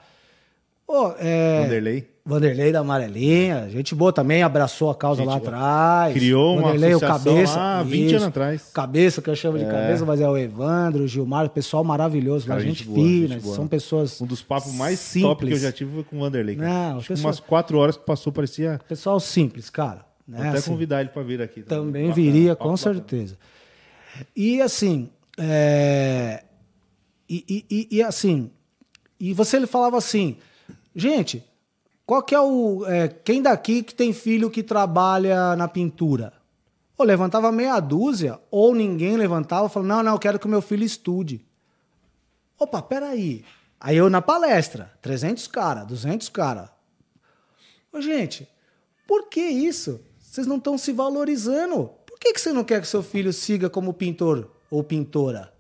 oh, 0.87 1.11
é, 1.19 1.61
Vanderlei. 1.63 2.13
Vanderlei 2.25 2.71
da 2.71 2.79
Amarelinha, 2.79 3.69
gente 3.69 3.93
boa 3.93 4.13
também, 4.13 4.43
abraçou 4.43 4.89
a 4.89 4.95
causa 4.95 5.21
Gente 5.21 5.27
lá 5.29 5.37
boa. 5.39 5.47
atrás. 5.49 6.13
Criou 6.13 6.53
uma 6.53 6.61
Vanderlei, 6.67 6.93
o 6.93 6.97
associação 6.97 7.33
cabeça, 7.35 7.55
lá 7.59 7.83
20 7.83 8.05
isso. 8.05 8.15
anos 8.15 8.27
atrás. 8.27 8.69
Cabeça, 8.73 9.21
que 9.21 9.29
eu 9.29 9.35
chamo 9.35 9.57
de 9.59 9.65
cabeça, 9.65 10.05
mas 10.05 10.21
é 10.21 10.27
o 10.29 10.37
Evandro, 10.37 11.03
o 11.03 11.07
Gilmar, 11.07 11.49
pessoal 11.49 11.83
maravilhoso, 11.83 12.47
lá, 12.47 12.55
Cara, 12.55 12.65
gente, 12.65 12.85
gente 12.85 12.93
fina, 12.95 13.39
gente 13.39 13.47
são 13.53 13.67
pessoas 13.67 14.21
Um 14.21 14.25
dos 14.25 14.41
papos 14.41 14.73
mais 14.73 14.99
simples. 14.99 15.29
top 15.29 15.45
que 15.47 15.53
eu 15.53 15.57
já 15.57 15.71
tive 15.71 15.93
foi 15.95 16.03
com 16.05 16.15
o 16.15 16.19
Vanderlei. 16.21 16.55
Não, 16.55 16.97
Acho 16.97 17.07
que 17.07 17.13
pessoa- 17.13 17.27
umas 17.27 17.39
quatro 17.41 17.77
horas 17.77 17.97
que 17.97 18.05
passou, 18.05 18.31
parecia. 18.31 18.79
Pessoal 18.87 19.19
simples, 19.19 19.69
cara. 19.69 20.05
Né? 20.25 20.37
Vou 20.37 20.47
até 20.47 20.57
Assim, 20.59 20.71
convidar 20.71 21.01
ele 21.01 21.09
pra 21.09 21.21
vir 21.23 21.41
aqui. 21.41 21.61
também 21.63 22.07
Bacana, 22.07 22.13
viria, 22.15 22.55
papo 22.55 22.69
com 22.69 22.75
bacana. 22.75 22.95
certeza. 22.95 23.37
E 24.35 24.61
assim, 24.61 25.09
é, 25.37 26.43
e, 27.29 27.43
e- 27.49 27.65
e- 27.69 27.97
e 27.97 28.03
assim, 28.03 28.51
e 29.19 29.33
você 29.33 29.57
ele 29.57 29.67
falava 29.67 29.97
assim, 29.97 30.37
gente, 30.95 31.43
qual 32.05 32.21
que 32.21 32.35
é 32.35 32.39
o, 32.39 32.85
é, 32.85 33.07
quem 33.07 33.41
daqui 33.41 33.81
que 33.83 33.95
tem 33.95 34.13
filho 34.13 34.49
que 34.51 34.61
trabalha 34.61 35.55
na 35.55 35.67
pintura? 35.67 36.33
Ou 36.97 37.05
levantava 37.05 37.51
meia 37.51 37.79
dúzia, 37.79 38.39
ou 38.51 38.75
ninguém 38.75 39.17
levantava, 39.17 39.67
falando, 39.69 39.89
não, 39.89 40.03
não, 40.03 40.11
eu 40.13 40.19
quero 40.19 40.37
que 40.37 40.45
o 40.45 40.49
meu 40.49 40.61
filho 40.61 40.83
estude. 40.83 41.43
Opa, 42.59 42.81
peraí. 42.81 43.43
Aí 43.79 43.97
eu 43.97 44.09
na 44.09 44.21
palestra, 44.21 44.91
300 45.01 45.47
cara, 45.47 45.83
200 45.83 46.29
cara. 46.29 46.71
Ô, 47.91 47.99
gente, 47.99 48.47
por 49.07 49.27
que 49.27 49.41
isso? 49.41 49.99
Vocês 50.19 50.47
não 50.47 50.57
estão 50.57 50.77
se 50.77 50.91
valorizando. 50.91 51.91
Que, 52.23 52.31
que 52.31 52.39
você 52.39 52.53
não 52.53 52.63
quer 52.63 52.79
que 52.79 52.87
seu 52.87 53.03
filho 53.03 53.33
siga 53.33 53.69
como 53.69 53.93
pintor 53.93 54.49
ou 54.71 54.81
pintora? 54.81 55.53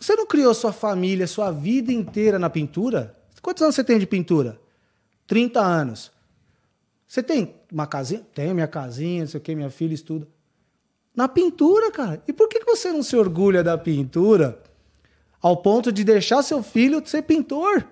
Você 0.00 0.16
não 0.16 0.26
criou 0.26 0.52
sua 0.52 0.72
família, 0.72 1.28
sua 1.28 1.52
vida 1.52 1.92
inteira 1.92 2.40
na 2.40 2.50
pintura? 2.50 3.16
Quantos 3.40 3.62
anos 3.62 3.76
você 3.76 3.84
tem 3.84 3.96
de 3.96 4.04
pintura? 4.04 4.60
30 5.28 5.60
anos. 5.60 6.10
Você 7.06 7.22
tem 7.22 7.54
uma 7.70 7.86
casinha? 7.86 8.26
Tenho 8.34 8.52
minha 8.52 8.66
casinha, 8.66 9.20
não 9.20 9.28
sei 9.28 9.38
o 9.38 9.40
que, 9.40 9.54
minha 9.54 9.70
filha 9.70 9.94
estuda. 9.94 10.26
Na 11.14 11.28
pintura, 11.28 11.92
cara. 11.92 12.20
E 12.26 12.32
por 12.32 12.48
que 12.48 12.64
você 12.64 12.90
não 12.90 13.04
se 13.04 13.16
orgulha 13.16 13.62
da 13.62 13.78
pintura 13.78 14.60
ao 15.40 15.56
ponto 15.56 15.92
de 15.92 16.02
deixar 16.02 16.42
seu 16.42 16.64
filho 16.64 17.00
ser 17.06 17.22
pintor? 17.22 17.86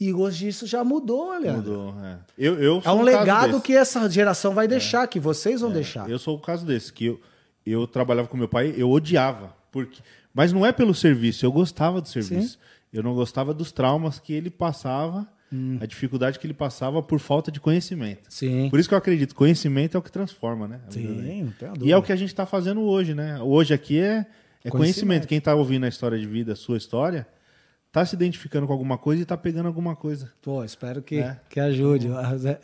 E 0.00 0.14
hoje 0.14 0.48
isso 0.48 0.66
já 0.66 0.82
mudou, 0.82 1.38
Leandro. 1.38 1.56
Mudou, 1.72 1.94
é. 2.02 2.18
Eu, 2.38 2.58
eu 2.58 2.74
É 2.76 2.78
um 2.78 2.80
caso 2.80 3.02
legado 3.02 3.60
que 3.60 3.76
essa 3.76 4.08
geração 4.08 4.54
vai 4.54 4.66
deixar, 4.66 5.06
que 5.06 5.20
vocês 5.20 5.60
vão 5.60 5.70
deixar. 5.70 6.08
Eu 6.08 6.18
sou 6.18 6.36
o 6.36 6.40
caso 6.40 6.64
desse, 6.64 6.90
que 6.90 7.04
eu, 7.04 7.20
eu 7.66 7.86
trabalhava 7.86 8.26
com 8.26 8.36
meu 8.36 8.48
pai, 8.48 8.72
eu 8.76 8.90
odiava. 8.90 9.54
Porque, 9.70 10.00
mas 10.32 10.52
não 10.54 10.64
é 10.64 10.72
pelo 10.72 10.94
serviço, 10.94 11.44
eu 11.44 11.52
gostava 11.52 12.00
do 12.00 12.08
serviço. 12.08 12.58
Eu 12.90 13.02
não 13.02 13.14
gostava 13.14 13.52
dos 13.52 13.70
traumas 13.70 14.18
que 14.18 14.32
ele 14.32 14.48
passava, 14.50 15.28
a 15.80 15.86
dificuldade 15.86 16.38
que 16.38 16.46
ele 16.46 16.54
passava 16.54 17.02
por 17.02 17.18
falta 17.18 17.50
de 17.52 17.60
conhecimento. 17.60 18.22
Sim. 18.28 18.68
Por 18.70 18.80
isso 18.80 18.88
que 18.88 18.94
eu 18.94 18.98
acredito, 18.98 19.34
conhecimento 19.34 19.96
é 19.96 19.98
o 20.00 20.02
que 20.02 20.10
transforma, 20.10 20.66
né? 20.66 20.80
a. 20.88 20.90
Sim, 20.92 21.42
não 21.42 21.52
tenho 21.52 21.72
E 21.72 21.78
dúvida. 21.78 21.92
é 21.92 21.96
o 21.96 22.02
que 22.02 22.12
a 22.12 22.16
gente 22.16 22.28
está 22.30 22.46
fazendo 22.46 22.80
hoje, 22.82 23.14
né? 23.14 23.38
Hoje 23.42 23.74
aqui 23.74 23.98
é, 23.98 24.04
é 24.04 24.14
conhecimento. 24.14 24.76
Conhecimento. 24.78 25.28
Quem 25.28 25.38
está 25.38 25.54
ouvindo 25.54 25.84
a 25.84 25.88
história 25.88 26.18
de 26.18 26.26
vida, 26.26 26.52
a 26.54 26.56
sua 26.56 26.78
história, 26.78 27.26
está 27.90 28.06
se 28.06 28.14
identificando 28.14 28.66
com 28.68 28.72
alguma 28.72 28.96
coisa 28.96 29.20
e 29.20 29.24
está 29.24 29.36
pegando 29.36 29.66
alguma 29.66 29.96
coisa. 29.96 30.32
Pô, 30.40 30.64
espero 30.64 31.02
que, 31.02 31.16
É. 31.16 31.36
que 31.50 31.58
ajude. 31.60 32.08
Mas 32.08 32.44
é- 32.44 32.58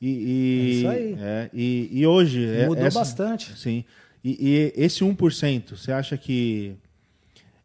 E, 0.00 0.08
e- 0.08 0.60
É 0.60 0.70
isso 0.70 0.88
aí. 0.88 1.16
é, 1.20 1.50
e, 1.52 1.88
e 2.00 2.06
hoje. 2.06 2.44
é- 2.44 2.66
Mudou 2.66 2.84
essa- 2.84 2.98
bastante. 2.98 3.56
Sim. 3.56 3.84
E, 4.24 4.48
e 4.48 4.72
esse 4.76 5.04
1%, 5.04 5.76
você 5.76 5.92
acha 5.92 6.16
que 6.16 6.74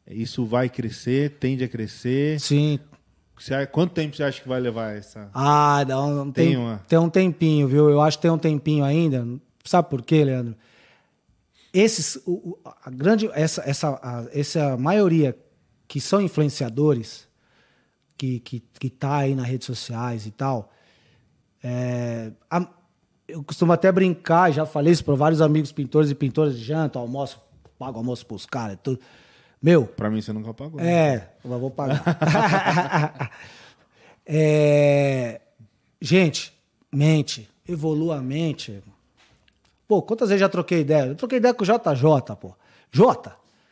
isso 0.08 0.45
vai 0.45 0.70
crescer, 0.70 1.32
tende 1.39 1.64
a 1.64 1.68
crescer? 1.68 2.39
Sim. 2.39 2.80
Você- 3.39 3.66
quanto 3.68 3.93
tempo 3.93 4.16
você 4.16 4.24
acha 4.24 4.39
que 4.41 4.48
vai 4.48 4.60
levar 4.60 4.95
essa. 4.95 5.30
Ah, 5.34 5.84
dá 5.84 6.00
um, 6.04 6.32
Tem 6.32 6.50
tem, 6.50 6.58
uma- 6.58 6.78
tem 6.88 7.00
um 7.00 7.10
tempinho, 7.10 7.68
viu? 7.68 7.89
Eu 7.89 8.02
acho 8.02 8.18
que 8.18 8.22
tem 8.24 8.32
um 8.32 8.38
tempinho 8.38 8.84
ainda. 8.84 9.26
Sabe 9.64 9.89
por 9.89 10.02
quê, 10.04 10.24
Leandro? 10.24 10.56
Esses, 11.74 12.20
o- 12.26 12.58
a 12.84 12.89
grande, 12.89 13.30
essa, 13.34 13.62
essa, 13.68 13.89
a, 14.02 14.26
essa 14.32 14.78
maioria 14.78 15.36
que 15.88 15.99
são 16.01 16.21
influenciadores, 16.21 17.27
que, 18.17 18.39
que, 18.39 18.59
que 18.79 18.89
tá 18.89 19.17
aí 19.17 19.35
nas 19.35 19.47
redes 19.47 19.65
sociais 19.67 20.25
e 20.25 20.31
tal, 20.31 20.71
é, 21.63 22.31
a- 22.49 22.67
eu 23.27 23.43
costumo 23.43 23.71
até 23.73 23.91
brincar, 23.91 24.51
já 24.51 24.65
falei 24.65 24.93
isso 24.93 25.03
para 25.03 25.15
vários 25.15 25.41
amigos 25.41 25.71
pintores 25.71 26.09
e 26.09 26.15
pintoras 26.15 26.57
de 26.57 26.63
janta, 26.63 26.97
almoço, 26.99 27.39
pago 27.77 27.97
almoço 27.97 28.25
pros 28.25 28.45
caras 28.45 28.75
e 28.75 28.77
tudo. 28.77 28.99
Meu, 29.61 29.85
Pra 29.85 30.09
mim 30.09 30.21
você 30.21 30.31
nunca 30.31 30.53
pagou. 30.53 30.79
né? 30.79 31.15
é, 31.15 31.29
eu 31.43 31.59
vou 31.59 31.71
pagar. 31.71 32.03
É, 34.29 35.39
gente, 36.01 36.53
mente, 36.91 37.49
evolua 37.67 38.17
a 38.17 38.21
mente. 38.21 38.83
Pô, 39.88 40.01
quantas 40.01 40.27
vezes 40.29 40.41
já 40.41 40.49
troquei 40.49 40.81
ideia? 40.81 41.05
Eu 41.05 41.15
troquei 41.15 41.38
ideia 41.38 41.53
com 41.53 41.63
o 41.63 41.65
JJ, 41.65 42.35
pô. 42.39 42.53
J. 42.91 43.31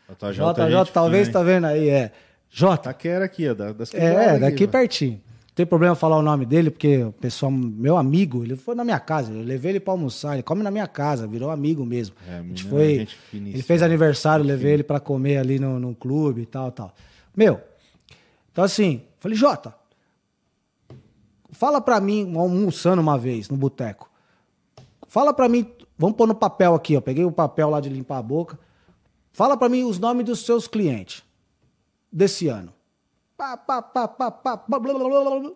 JJ, 0.09 0.39
JJ, 0.69 0.91
talvez 0.93 1.27
fina, 1.27 1.39
tá 1.39 1.43
vendo 1.43 1.65
aí, 1.65 1.89
é. 1.89 2.11
J. 2.49 2.77
Taquera 2.77 3.25
aqui, 3.25 3.53
da- 3.53 3.71
das 3.73 3.93
É, 3.93 3.99
quebradas 3.99 4.39
daqui 4.41 4.53
aqui, 4.55 4.63
ó. 4.65 4.67
pertinho. 4.67 5.11
Não 5.47 5.55
tem 5.55 5.65
problema 5.65 5.95
falar 5.95 6.17
o 6.17 6.21
nome 6.21 6.45
dele, 6.45 6.69
porque 6.69 7.03
o 7.03 7.11
pessoal, 7.13 7.49
meu 7.51 7.95
amigo, 7.97 8.43
ele 8.43 8.55
foi 8.57 8.75
na 8.75 8.83
minha 8.83 8.99
casa, 8.99 9.31
eu 9.31 9.41
levei 9.41 9.71
ele 9.71 9.79
pra 9.79 9.93
almoçar, 9.93 10.33
ele 10.33 10.43
come 10.43 10.61
na 10.61 10.69
minha 10.69 10.85
casa, 10.87 11.25
virou 11.25 11.49
amigo 11.49 11.85
mesmo. 11.85 12.15
É, 12.29 12.39
a 12.39 12.41
gente 12.43 12.63
foi, 12.65 12.99
gente 12.99 13.17
ele 13.33 13.61
fez 13.61 13.81
aniversário, 13.81 14.43
levei 14.45 14.73
ele 14.73 14.83
pra 14.83 14.99
comer 14.99 15.37
ali 15.37 15.57
no, 15.57 15.79
no 15.79 15.95
clube 15.95 16.41
e 16.41 16.45
tal, 16.45 16.71
tal. 16.71 16.93
Meu, 17.35 17.59
então 18.51 18.63
assim, 18.65 19.01
falei, 19.19 19.37
Jota, 19.37 19.73
fala 21.51 21.79
pra 21.81 21.99
mim, 21.99 22.33
almoçando 22.35 23.01
uma 23.01 23.17
vez 23.17 23.49
no 23.49 23.57
boteco, 23.57 24.09
fala 25.07 25.33
pra 25.33 25.47
mim, 25.47 25.65
vamos 25.97 26.17
pôr 26.17 26.27
no 26.27 26.35
papel 26.35 26.75
aqui, 26.75 26.95
ó, 26.97 27.01
peguei 27.01 27.23
o 27.25 27.31
papel 27.31 27.69
lá 27.69 27.79
de 27.79 27.89
limpar 27.89 28.17
a 28.17 28.21
boca, 28.21 28.59
fala 29.35 29.57
pra 29.57 29.67
mim 29.67 29.83
os 29.83 29.99
nomes 29.99 30.25
dos 30.25 30.45
seus 30.45 30.67
clientes 30.67 31.23
desse 32.11 32.47
ano. 32.47 32.73
Pá, 33.35 33.57
pá, 33.57 33.81
pá, 33.81 34.07
pá, 34.07 34.31
pá, 34.31 34.55
blá, 34.55 34.79
blá, 34.79 34.93
blá, 34.93 35.39
blá. 35.39 35.51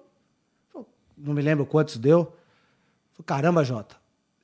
Não 1.17 1.33
me 1.33 1.41
lembro 1.41 1.65
quantos 1.65 1.97
deu. 1.97 2.33
Caramba, 3.25 3.63
Jota. 3.63 3.95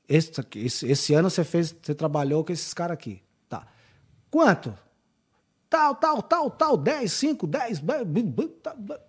Esse, 0.08 0.32
esse, 0.56 0.88
esse 0.88 1.14
ano 1.14 1.30
você 1.30 1.44
fez, 1.44 1.76
você 1.82 1.94
trabalhou 1.94 2.46
com 2.46 2.54
esses 2.54 2.74
caras 2.74 2.94
aqui. 2.94 3.22
Tá. 3.50 3.68
Quanto? 4.32 4.78
Tal, 5.70 5.96
tal, 5.96 6.22
tal, 6.22 6.50
tal, 6.50 6.78
10, 6.78 7.12
5, 7.12 7.48
10. 7.48 7.80
blá, 7.80 8.04
blá, 8.06 8.24
blá, 8.24 8.48
tá, 8.64 8.74
blá. 8.74 9.00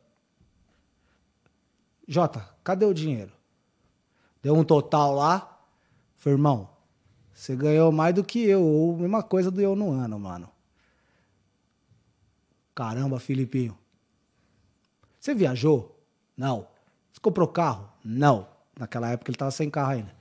Jota, 2.09 2.49
cadê 2.65 2.85
o 2.85 2.95
dinheiro? 2.95 3.33
Deu 4.43 4.55
um 4.55 4.65
total 4.65 5.15
lá. 5.15 5.61
Falei, 6.17 6.35
irmão, 6.37 6.76
você 7.37 7.55
ganhou 7.55 7.93
mais 7.93 8.15
do 8.15 8.25
que 8.25 8.43
eu, 8.43 8.63
ou 8.63 8.97
mesma 8.97 9.23
coisa 9.23 9.51
do 9.51 9.61
eu 9.61 9.77
no 9.77 9.93
ano, 9.93 10.19
mano. 10.19 10.51
Caramba, 12.75 13.21
Filipinho. 13.21 13.77
Você 15.21 15.35
viajou? 15.35 16.03
Não. 16.35 16.67
Você 17.13 17.21
comprou 17.21 17.47
carro? 17.47 17.93
Não. 18.03 18.49
Naquela 18.79 19.11
época 19.11 19.31
ele 19.31 19.37
tava 19.37 19.51
sem 19.51 19.69
carro 19.69 19.93
ainda. 19.93 20.17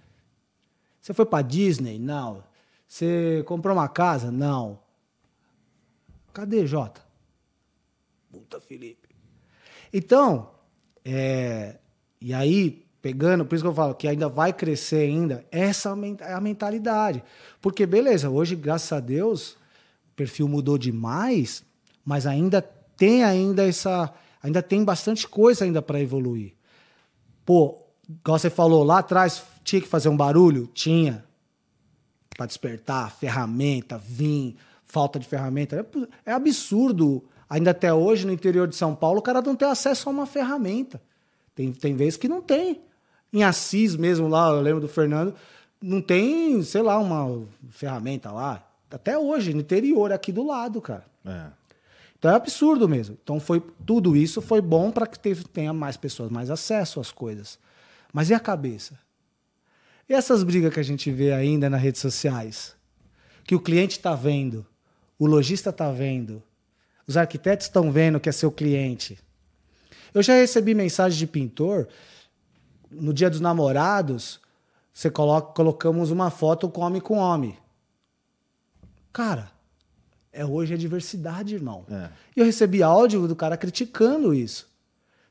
Você 0.99 1.13
foi 1.13 1.25
pra 1.25 1.41
Disney? 1.41 1.97
Não. 1.97 2.43
Você 2.85 3.43
comprou 3.47 3.73
uma 3.73 3.87
casa? 3.87 4.29
Não. 4.29 4.77
Cadê, 6.33 6.67
Jota? 6.67 7.01
Puta, 8.29 8.59
Felipe. 8.59 9.15
Então, 9.93 10.51
é, 11.05 11.79
e 12.19 12.33
aí, 12.33 12.84
pegando, 13.05 13.45
por 13.45 13.53
isso 13.53 13.63
que 13.63 13.69
eu 13.69 13.73
falo 13.75 13.93
que 13.93 14.07
ainda 14.07 14.27
vai 14.27 14.51
crescer 14.51 15.07
ainda, 15.07 15.45
essa 15.51 15.95
é 16.21 16.33
a 16.33 16.41
mentalidade. 16.41 17.23
Porque, 17.61 17.85
beleza, 17.85 18.31
hoje, 18.31 18.55
graças 18.55 18.91
a 18.91 18.99
Deus, 18.99 19.51
o 19.51 20.15
perfil 20.15 20.47
mudou 20.47 20.75
demais, 20.75 21.63
mas 22.03 22.25
ainda 22.25 22.63
tem 22.97 23.23
ainda 23.23 23.63
essa. 23.63 24.11
Ainda 24.41 24.59
tem 24.59 24.83
bastante 24.83 25.27
coisa 25.27 25.65
ainda 25.65 25.83
para 25.83 26.01
evoluir. 26.01 26.53
Pô, 27.45 27.77
igual 28.09 28.39
você 28.39 28.49
falou 28.49 28.83
lá 28.83 28.97
atrás, 28.97 29.43
tinha 29.63 29.83
que 29.83 29.87
fazer 29.87 30.09
um 30.09 30.17
barulho? 30.17 30.67
Tinha. 30.73 31.23
Para 32.35 32.47
despertar, 32.47 33.11
ferramenta, 33.11 33.99
vim, 33.99 34.55
falta 34.83 35.19
de 35.19 35.27
ferramenta. 35.27 35.87
É, 36.25 36.31
é 36.31 36.33
absurdo. 36.33 37.23
Ainda 37.47 37.69
até 37.69 37.93
hoje, 37.93 38.25
no 38.25 38.33
interior 38.33 38.67
de 38.67 38.75
São 38.75 38.95
Paulo, 38.95 39.19
o 39.19 39.21
cara 39.21 39.43
não 39.43 39.55
tem 39.55 39.67
acesso 39.67 40.09
a 40.09 40.11
uma 40.11 40.25
ferramenta. 40.25 40.99
Tem, 41.53 41.71
tem 41.71 41.95
vezes 41.95 42.17
que 42.17 42.27
não 42.27 42.41
tem. 42.41 42.81
Em 43.35 43.43
Assis 43.43 43.95
mesmo, 43.95 44.27
lá, 44.27 44.49
eu 44.49 44.61
lembro 44.61 44.81
do 44.81 44.87
Fernando, 44.87 45.35
não 45.81 46.01
tem, 46.01 46.63
sei 46.63 46.81
lá, 46.81 46.97
uma 46.97 47.45
ferramenta 47.69 48.31
lá. 48.31 48.67
Até 48.89 49.17
hoje, 49.17 49.53
no 49.53 49.59
interior, 49.59 50.11
aqui 50.11 50.31
do 50.31 50.45
lado, 50.47 50.81
cara. 50.81 51.05
É. 51.25 51.47
Então 52.17 52.31
é 52.31 52.35
absurdo 52.35 52.87
mesmo. 52.87 53.17
Então 53.21 53.39
foi 53.39 53.61
tudo 53.85 54.15
isso 54.15 54.41
foi 54.41 54.61
bom 54.61 54.89
para 54.89 55.05
que 55.05 55.19
teve- 55.19 55.43
tenha 55.43 55.73
mais 55.73 55.97
pessoas, 55.97 56.31
mais 56.31 56.49
acesso 56.49 56.99
às 56.99 57.11
coisas. 57.11 57.59
Mas 58.13 58.29
e 58.29 58.33
a 58.33 58.39
cabeça? 58.39 58.97
E 60.07 60.13
essas 60.13 60.41
brigas 60.43 60.73
que 60.73 60.79
a 60.79 60.83
gente 60.83 61.11
vê 61.11 61.33
ainda 61.33 61.69
nas 61.69 61.81
redes 61.81 61.99
sociais? 62.01 62.73
Que 63.43 63.53
o 63.53 63.59
cliente 63.59 63.97
está 63.97 64.15
vendo 64.15 64.65
o 65.17 65.25
lojista 65.25 65.69
está 65.69 65.91
vendo, 65.91 66.43
os 67.07 67.15
arquitetos 67.15 67.67
estão 67.67 67.91
vendo 67.91 68.19
que 68.19 68.27
é 68.27 68.31
seu 68.31 68.51
cliente. 68.51 69.17
Eu 70.13 70.21
já 70.21 70.33
recebi 70.33 70.73
mensagem 70.73 71.17
de 71.17 71.27
pintor, 71.27 71.87
no 72.89 73.13
dia 73.13 73.29
dos 73.29 73.39
namorados, 73.39 74.39
você 74.93 75.09
coloca, 75.09 75.53
colocamos 75.53 76.11
uma 76.11 76.29
foto 76.29 76.69
com 76.69 76.81
homem 76.81 77.01
com 77.01 77.17
homem. 77.17 77.57
Cara, 79.11 79.51
é 80.31 80.45
hoje 80.45 80.73
a 80.73 80.77
diversidade, 80.77 81.55
irmão. 81.55 81.85
É. 81.89 82.09
E 82.35 82.39
eu 82.39 82.45
recebi 82.45 82.83
áudio 82.83 83.27
do 83.27 83.35
cara 83.35 83.57
criticando 83.57 84.33
isso. 84.33 84.67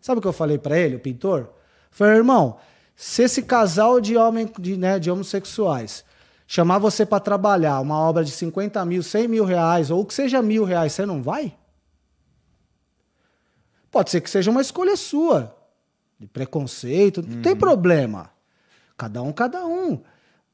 Sabe 0.01 0.19
o 0.19 0.23
que 0.23 0.29
eu 0.29 0.33
falei 0.33 0.59
para 0.59 0.79
ele, 0.79 0.97
o 0.97 1.01
pintor? 1.01 1.51
falei, 1.91 2.17
irmão, 2.17 2.59
se 2.97 3.23
esse 3.23 3.43
casal 3.43 4.01
de, 4.01 4.17
homem, 4.17 4.51
de, 4.59 4.77
né, 4.77 4.99
de 4.99 5.11
homossexuais 5.11 6.05
chamar 6.47 6.79
você 6.79 7.07
para 7.07 7.21
trabalhar 7.21 7.81
uma 7.81 7.99
obra 7.99 8.25
de 8.25 8.31
50 8.31 8.85
mil, 8.85 9.03
100 9.03 9.29
mil 9.29 9.45
reais, 9.45 9.91
ou 9.91 10.05
que 10.05 10.13
seja 10.13 10.43
mil 10.43 10.65
reais, 10.65 10.93
você 10.93 11.07
não 11.07 11.23
vai? 11.23 11.57
Pode 13.91 14.11
ser 14.11 14.21
que 14.21 14.29
seja 14.29 14.51
uma 14.51 14.61
escolha 14.61 14.97
sua, 14.97 15.55
de 16.19 16.27
preconceito, 16.27 17.23
não 17.27 17.43
tem 17.43 17.57
problema. 17.57 18.31
Cada 18.97 19.23
um, 19.23 19.33
cada 19.33 19.67
um. 19.67 20.01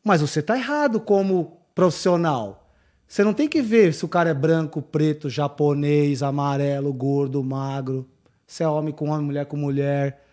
Mas 0.02 0.20
você 0.20 0.42
tá 0.42 0.56
errado 0.56 1.00
como 1.00 1.58
profissional. 1.74 2.72
Você 3.06 3.24
não 3.24 3.34
tem 3.34 3.48
que 3.48 3.60
ver 3.60 3.92
se 3.92 4.04
o 4.04 4.08
cara 4.08 4.30
é 4.30 4.34
branco, 4.34 4.80
preto, 4.80 5.28
japonês, 5.28 6.22
amarelo, 6.22 6.92
gordo, 6.92 7.42
magro, 7.42 8.08
se 8.46 8.62
é 8.62 8.68
homem 8.68 8.92
com 8.92 9.10
homem, 9.10 9.26
mulher 9.26 9.46
com 9.46 9.56
mulher. 9.56 10.24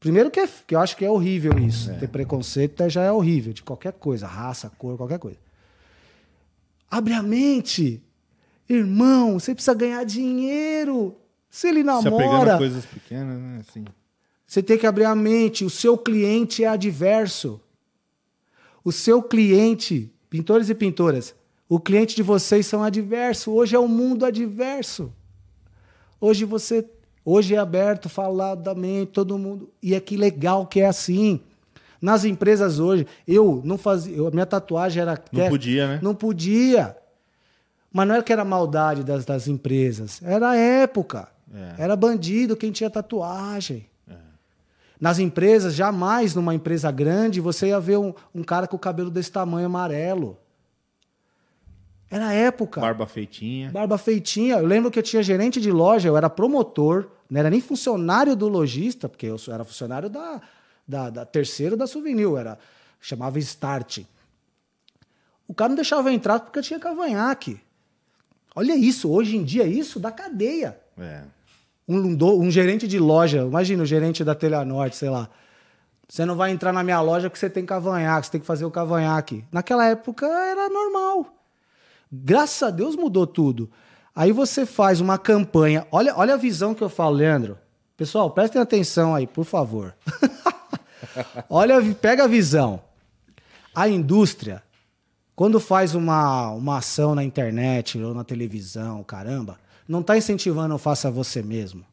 Primeiro 0.00 0.30
que, 0.30 0.40
é, 0.40 0.48
que 0.66 0.74
eu 0.74 0.80
acho 0.80 0.96
que 0.96 1.04
é 1.04 1.10
horrível 1.10 1.58
isso. 1.58 1.90
É. 1.90 1.94
Ter 1.94 2.08
preconceito 2.08 2.88
já 2.90 3.02
é 3.02 3.12
horrível, 3.12 3.52
de 3.52 3.62
qualquer 3.62 3.92
coisa, 3.92 4.26
raça, 4.26 4.70
cor, 4.76 4.96
qualquer 4.96 5.18
coisa. 5.18 5.38
Abre 6.90 7.14
a 7.14 7.22
mente. 7.22 8.02
Irmão, 8.68 9.38
você 9.38 9.54
precisa 9.54 9.74
ganhar 9.74 10.04
dinheiro. 10.04 11.16
Se 11.48 11.68
ele 11.68 11.82
namora. 11.82 12.52
Se 12.52 12.58
coisas 12.58 12.86
pequenas, 12.86 13.40
né? 13.40 13.60
Assim. 13.60 13.84
Você 14.54 14.62
tem 14.62 14.78
que 14.78 14.86
abrir 14.86 15.04
a 15.04 15.16
mente. 15.16 15.64
O 15.64 15.70
seu 15.70 15.98
cliente 15.98 16.62
é 16.62 16.68
adverso. 16.68 17.60
O 18.84 18.92
seu 18.92 19.20
cliente, 19.20 20.12
pintores 20.30 20.70
e 20.70 20.74
pintoras, 20.76 21.34
o 21.68 21.80
cliente 21.80 22.14
de 22.14 22.22
vocês 22.22 22.64
são 22.64 22.80
adverso. 22.80 23.50
Hoje 23.50 23.74
é 23.74 23.78
o 23.80 23.82
um 23.82 23.88
mundo 23.88 24.24
adverso. 24.24 25.12
Hoje 26.20 26.44
você, 26.44 26.88
hoje 27.24 27.56
é 27.56 27.58
aberto, 27.58 28.08
faladamente, 28.08 29.10
todo 29.10 29.36
mundo. 29.36 29.72
E 29.82 29.92
é 29.92 29.98
que 29.98 30.16
legal 30.16 30.68
que 30.68 30.78
é 30.78 30.86
assim. 30.86 31.40
Nas 32.00 32.24
empresas 32.24 32.78
hoje, 32.78 33.08
eu 33.26 33.60
não 33.64 33.76
fazia, 33.76 34.16
eu, 34.16 34.30
minha 34.30 34.46
tatuagem 34.46 35.02
era 35.02 35.20
não 35.32 35.48
podia, 35.48 35.88
né? 35.88 35.98
Não 36.00 36.14
podia. 36.14 36.96
Mas 37.92 38.06
não 38.06 38.14
era 38.14 38.22
que 38.22 38.32
era 38.32 38.44
maldade 38.44 39.02
das, 39.02 39.24
das 39.24 39.48
empresas, 39.48 40.22
era 40.22 40.50
a 40.50 40.56
época. 40.56 41.26
É. 41.52 41.82
Era 41.82 41.96
bandido 41.96 42.56
quem 42.56 42.70
tinha 42.70 42.88
tatuagem. 42.88 43.88
Nas 45.04 45.18
empresas, 45.18 45.74
jamais 45.74 46.34
numa 46.34 46.54
empresa 46.54 46.90
grande 46.90 47.38
você 47.38 47.66
ia 47.66 47.78
ver 47.78 47.98
um, 47.98 48.14
um 48.34 48.42
cara 48.42 48.66
com 48.66 48.76
o 48.76 48.78
cabelo 48.78 49.10
desse 49.10 49.30
tamanho 49.30 49.66
amarelo. 49.66 50.38
Era 52.10 52.32
época. 52.32 52.80
Barba 52.80 53.06
feitinha. 53.06 53.70
Barba 53.70 53.98
feitinha. 53.98 54.56
Eu 54.56 54.64
lembro 54.64 54.90
que 54.90 54.98
eu 54.98 55.02
tinha 55.02 55.22
gerente 55.22 55.60
de 55.60 55.70
loja, 55.70 56.08
eu 56.08 56.16
era 56.16 56.30
promotor, 56.30 57.10
não 57.28 57.38
era 57.38 57.50
nem 57.50 57.60
funcionário 57.60 58.34
do 58.34 58.48
lojista, 58.48 59.06
porque 59.06 59.26
eu 59.26 59.36
era 59.48 59.62
funcionário 59.62 60.08
da, 60.08 60.40
da, 60.88 61.10
da 61.10 61.26
terceiro 61.26 61.76
da 61.76 61.86
Souvenir, 61.86 62.34
era 62.38 62.58
chamava 62.98 63.38
Start. 63.40 64.04
O 65.46 65.52
cara 65.52 65.68
não 65.68 65.76
deixava 65.76 66.08
eu 66.08 66.14
entrar 66.14 66.40
porque 66.40 66.60
eu 66.60 66.62
tinha 66.62 66.80
cavanhaque. 66.80 67.60
Olha 68.56 68.74
isso, 68.74 69.10
hoje 69.10 69.36
em 69.36 69.44
dia 69.44 69.66
isso 69.66 70.00
da 70.00 70.10
cadeia. 70.10 70.80
É 70.96 71.24
um, 71.88 72.16
um 72.40 72.50
gerente 72.50 72.88
de 72.88 72.98
loja, 72.98 73.42
imagina 73.42 73.82
o 73.82 73.86
gerente 73.86 74.24
da 74.24 74.34
Telha 74.34 74.64
Norte, 74.64 74.96
sei 74.96 75.10
lá. 75.10 75.28
Você 76.08 76.24
não 76.24 76.36
vai 76.36 76.50
entrar 76.50 76.72
na 76.72 76.82
minha 76.82 77.00
loja 77.00 77.28
porque 77.28 77.38
você 77.38 77.50
tem 77.50 77.64
cavanhaque, 77.64 78.26
você 78.26 78.32
tem 78.32 78.40
que 78.40 78.46
fazer 78.46 78.64
o 78.64 78.70
cavanhaque. 78.70 79.44
Naquela 79.50 79.86
época 79.86 80.26
era 80.26 80.68
normal. 80.68 81.26
Graças 82.12 82.62
a 82.62 82.70
Deus 82.70 82.94
mudou 82.94 83.26
tudo. 83.26 83.70
Aí 84.14 84.30
você 84.30 84.64
faz 84.64 85.00
uma 85.00 85.18
campanha. 85.18 85.86
Olha, 85.90 86.14
olha 86.16 86.34
a 86.34 86.36
visão 86.38 86.74
que 86.74 86.82
eu 86.82 86.88
falo, 86.88 87.16
Leandro. 87.16 87.58
Pessoal, 87.96 88.30
prestem 88.30 88.60
atenção 88.60 89.14
aí, 89.14 89.26
por 89.26 89.44
favor. 89.44 89.94
olha, 91.48 91.80
pega 91.94 92.24
a 92.24 92.28
visão. 92.28 92.80
A 93.74 93.88
indústria, 93.88 94.62
quando 95.34 95.58
faz 95.58 95.94
uma, 95.94 96.50
uma 96.50 96.78
ação 96.78 97.14
na 97.14 97.24
internet 97.24 98.00
ou 98.00 98.14
na 98.14 98.22
televisão, 98.22 99.02
caramba, 99.02 99.58
não 99.86 100.00
está 100.00 100.16
incentivando 100.16 100.74
o 100.74 100.78
faça 100.78 101.10
você 101.10 101.42
mesmo, 101.42 101.84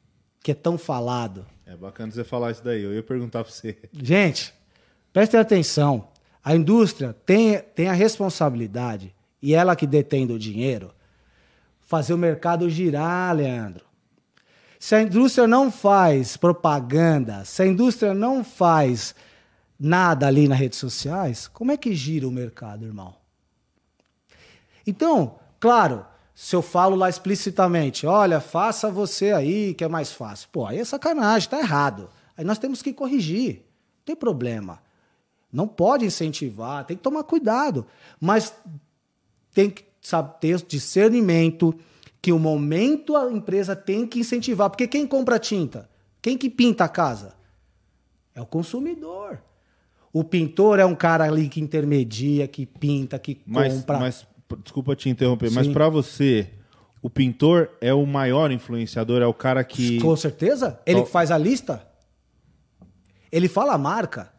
que 0.41 0.51
é 0.51 0.55
tão 0.55 0.77
falado. 0.77 1.45
É 1.65 1.75
bacana 1.75 2.11
você 2.11 2.23
falar 2.23 2.51
isso 2.51 2.63
daí. 2.63 2.83
Eu 2.83 2.93
ia 2.93 3.03
perguntar 3.03 3.43
para 3.43 3.51
você. 3.51 3.77
Gente, 3.93 4.53
prestem 5.13 5.39
atenção. 5.39 6.07
A 6.43 6.55
indústria 6.55 7.15
tem, 7.25 7.59
tem 7.59 7.87
a 7.87 7.93
responsabilidade, 7.93 9.13
e 9.41 9.53
ela 9.53 9.75
que 9.75 9.85
detém 9.85 10.25
do 10.25 10.39
dinheiro, 10.39 10.91
fazer 11.81 12.13
o 12.13 12.17
mercado 12.17 12.69
girar, 12.69 13.35
Leandro. 13.35 13.85
Se 14.79 14.95
a 14.95 15.01
indústria 15.01 15.45
não 15.45 15.71
faz 15.71 16.35
propaganda, 16.37 17.45
se 17.45 17.61
a 17.61 17.67
indústria 17.67 18.13
não 18.13 18.43
faz 18.43 19.13
nada 19.79 20.25
ali 20.25 20.47
nas 20.47 20.57
redes 20.57 20.79
sociais, 20.79 21.47
como 21.47 21.71
é 21.71 21.77
que 21.77 21.93
gira 21.93 22.27
o 22.27 22.31
mercado, 22.31 22.85
irmão? 22.85 23.15
Então, 24.85 25.35
claro, 25.59 26.05
se 26.41 26.55
eu 26.55 26.63
falo 26.63 26.95
lá 26.95 27.07
explicitamente, 27.07 28.07
olha, 28.07 28.41
faça 28.41 28.89
você 28.89 29.31
aí 29.31 29.75
que 29.75 29.83
é 29.83 29.87
mais 29.87 30.11
fácil. 30.11 30.49
Pô, 30.51 30.65
aí 30.65 30.79
é 30.79 30.83
sacanagem, 30.83 31.47
tá 31.47 31.59
errado. 31.59 32.09
Aí 32.35 32.43
nós 32.43 32.57
temos 32.57 32.81
que 32.81 32.91
corrigir. 32.91 33.57
Não 33.57 34.05
tem 34.05 34.15
problema. 34.15 34.81
Não 35.53 35.67
pode 35.67 36.03
incentivar, 36.03 36.83
tem 36.83 36.97
que 36.97 37.03
tomar 37.03 37.25
cuidado. 37.25 37.85
Mas 38.19 38.55
tem 39.53 39.69
que 39.69 39.85
saber 40.01 40.39
ter 40.39 40.65
discernimento 40.65 41.75
que 42.19 42.31
o 42.31 42.39
momento 42.39 43.15
a 43.15 43.31
empresa 43.31 43.75
tem 43.75 44.07
que 44.07 44.21
incentivar. 44.21 44.67
Porque 44.71 44.87
quem 44.87 45.05
compra 45.05 45.37
tinta? 45.37 45.87
Quem 46.23 46.35
que 46.39 46.49
pinta 46.49 46.85
a 46.85 46.89
casa? 46.89 47.35
É 48.33 48.41
o 48.41 48.47
consumidor. 48.47 49.43
O 50.11 50.23
pintor 50.23 50.79
é 50.79 50.85
um 50.85 50.95
cara 50.95 51.23
ali 51.23 51.47
que 51.47 51.61
intermedia, 51.61 52.47
que 52.47 52.65
pinta, 52.65 53.19
que 53.19 53.35
compra. 53.35 53.99
Mas 53.99 54.27
desculpa 54.57 54.95
te 54.95 55.09
interromper, 55.09 55.49
Sim. 55.49 55.55
mas 55.55 55.67
para 55.67 55.89
você, 55.89 56.49
o 57.01 57.09
pintor 57.09 57.69
é 57.79 57.93
o 57.93 58.05
maior 58.05 58.51
influenciador, 58.51 59.21
é 59.21 59.25
o 59.25 59.33
cara 59.33 59.63
que. 59.63 59.99
Com 59.99 60.15
certeza. 60.15 60.79
Ele 60.85 61.05
faz 61.05 61.31
a 61.31 61.37
lista. 61.37 61.87
Ele 63.31 63.47
fala 63.47 63.73
a 63.73 63.77
marca. 63.77 64.31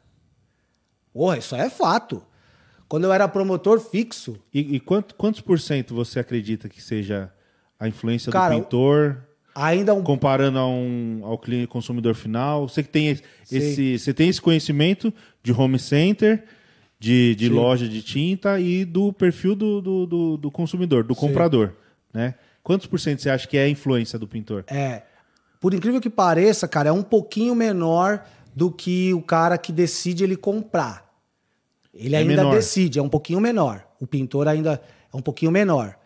Porra, 1.13 1.39
isso 1.39 1.55
é 1.55 1.69
fato. 1.69 2.23
Quando 2.89 3.05
eu 3.05 3.13
era 3.13 3.27
promotor 3.27 3.81
fixo. 3.81 4.39
E, 4.53 4.77
e 4.77 4.81
quanto, 4.81 5.15
quantos 5.15 5.41
por 5.41 5.59
cento 5.59 5.95
você 5.95 6.21
acredita 6.21 6.69
que 6.69 6.83
seja 6.83 7.33
a 7.81 7.89
influência 7.89 8.31
cara, 8.31 8.55
do 8.55 8.61
pintor? 8.61 9.27
Ainda 9.55 9.95
um... 9.95 10.03
comparando 10.03 10.59
a 10.59 10.67
um, 10.67 11.21
ao 11.23 11.39
cliente 11.39 11.67
consumidor 11.67 12.15
final. 12.15 12.69
Você 12.69 12.83
que 12.83 12.91
tem 12.91 13.09
esse, 13.51 13.99
você 13.99 14.13
tem 14.13 14.29
esse 14.29 14.41
conhecimento 14.41 15.13
de 15.43 15.53
home 15.53 15.79
center 15.79 16.45
de, 17.03 17.35
de 17.35 17.49
loja 17.49 17.89
de 17.89 18.01
tinta 18.01 18.61
e 18.61 18.85
do 18.85 19.13
perfil 19.13 19.57
do, 19.57 19.81
do, 19.83 20.07
do, 20.07 20.37
do 20.37 20.51
consumidor, 20.53 21.03
do 21.03 21.15
Sim. 21.15 21.21
comprador. 21.21 21.73
Né? 22.15 22.37
Quantos 22.63 22.87
por 22.87 23.01
cento 23.01 23.21
você 23.21 23.29
acha 23.29 23.49
que 23.49 23.59
é 23.59 23.65
a 23.65 23.69
influência 23.69 24.17
do 24.17 24.29
pintor? 24.29 24.65
É. 24.69 25.03
Por 25.61 25.75
incrível 25.75 26.01
que 26.01 26.09
pareça, 26.09 26.69
cara, 26.69 26.91
é 26.91 26.93
um 26.93 27.03
pouquinho 27.03 27.57
menor 27.57 28.25
do 28.55 28.71
que 28.71 29.13
o 29.15 29.21
cara 29.21 29.59
que 29.59 29.73
decide 29.73 30.23
ele 30.23 30.37
comprar. 30.37 31.11
Ele 31.93 32.15
é 32.15 32.21
ainda 32.21 32.37
menor. 32.37 32.55
decide, 32.55 33.01
é 33.01 33.03
um 33.03 33.09
pouquinho 33.09 33.41
menor. 33.41 33.85
O 34.01 34.07
pintor 34.07 34.47
ainda 34.47 34.81
é 35.13 35.17
um 35.17 35.21
pouquinho 35.21 35.51
menor. 35.51 35.97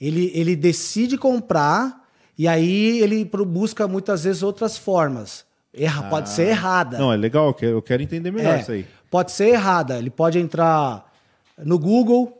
Ele, 0.00 0.30
ele 0.36 0.54
decide 0.54 1.18
comprar 1.18 2.08
e 2.38 2.46
aí 2.46 3.00
ele 3.00 3.24
busca 3.24 3.88
muitas 3.88 4.22
vezes 4.22 4.44
outras 4.44 4.78
formas. 4.78 5.44
Erra, 5.72 6.06
ah. 6.06 6.10
Pode 6.10 6.28
ser 6.28 6.46
errada. 6.46 6.96
Não, 6.96 7.12
é 7.12 7.16
legal, 7.16 7.48
eu 7.48 7.54
quero, 7.54 7.72
eu 7.72 7.82
quero 7.82 8.02
entender 8.04 8.30
melhor 8.30 8.54
é. 8.56 8.60
isso 8.60 8.70
aí 8.70 8.86
pode 9.14 9.30
ser 9.30 9.50
errada. 9.50 9.96
Ele 9.96 10.10
pode 10.10 10.40
entrar 10.40 11.08
no 11.56 11.78
Google, 11.78 12.36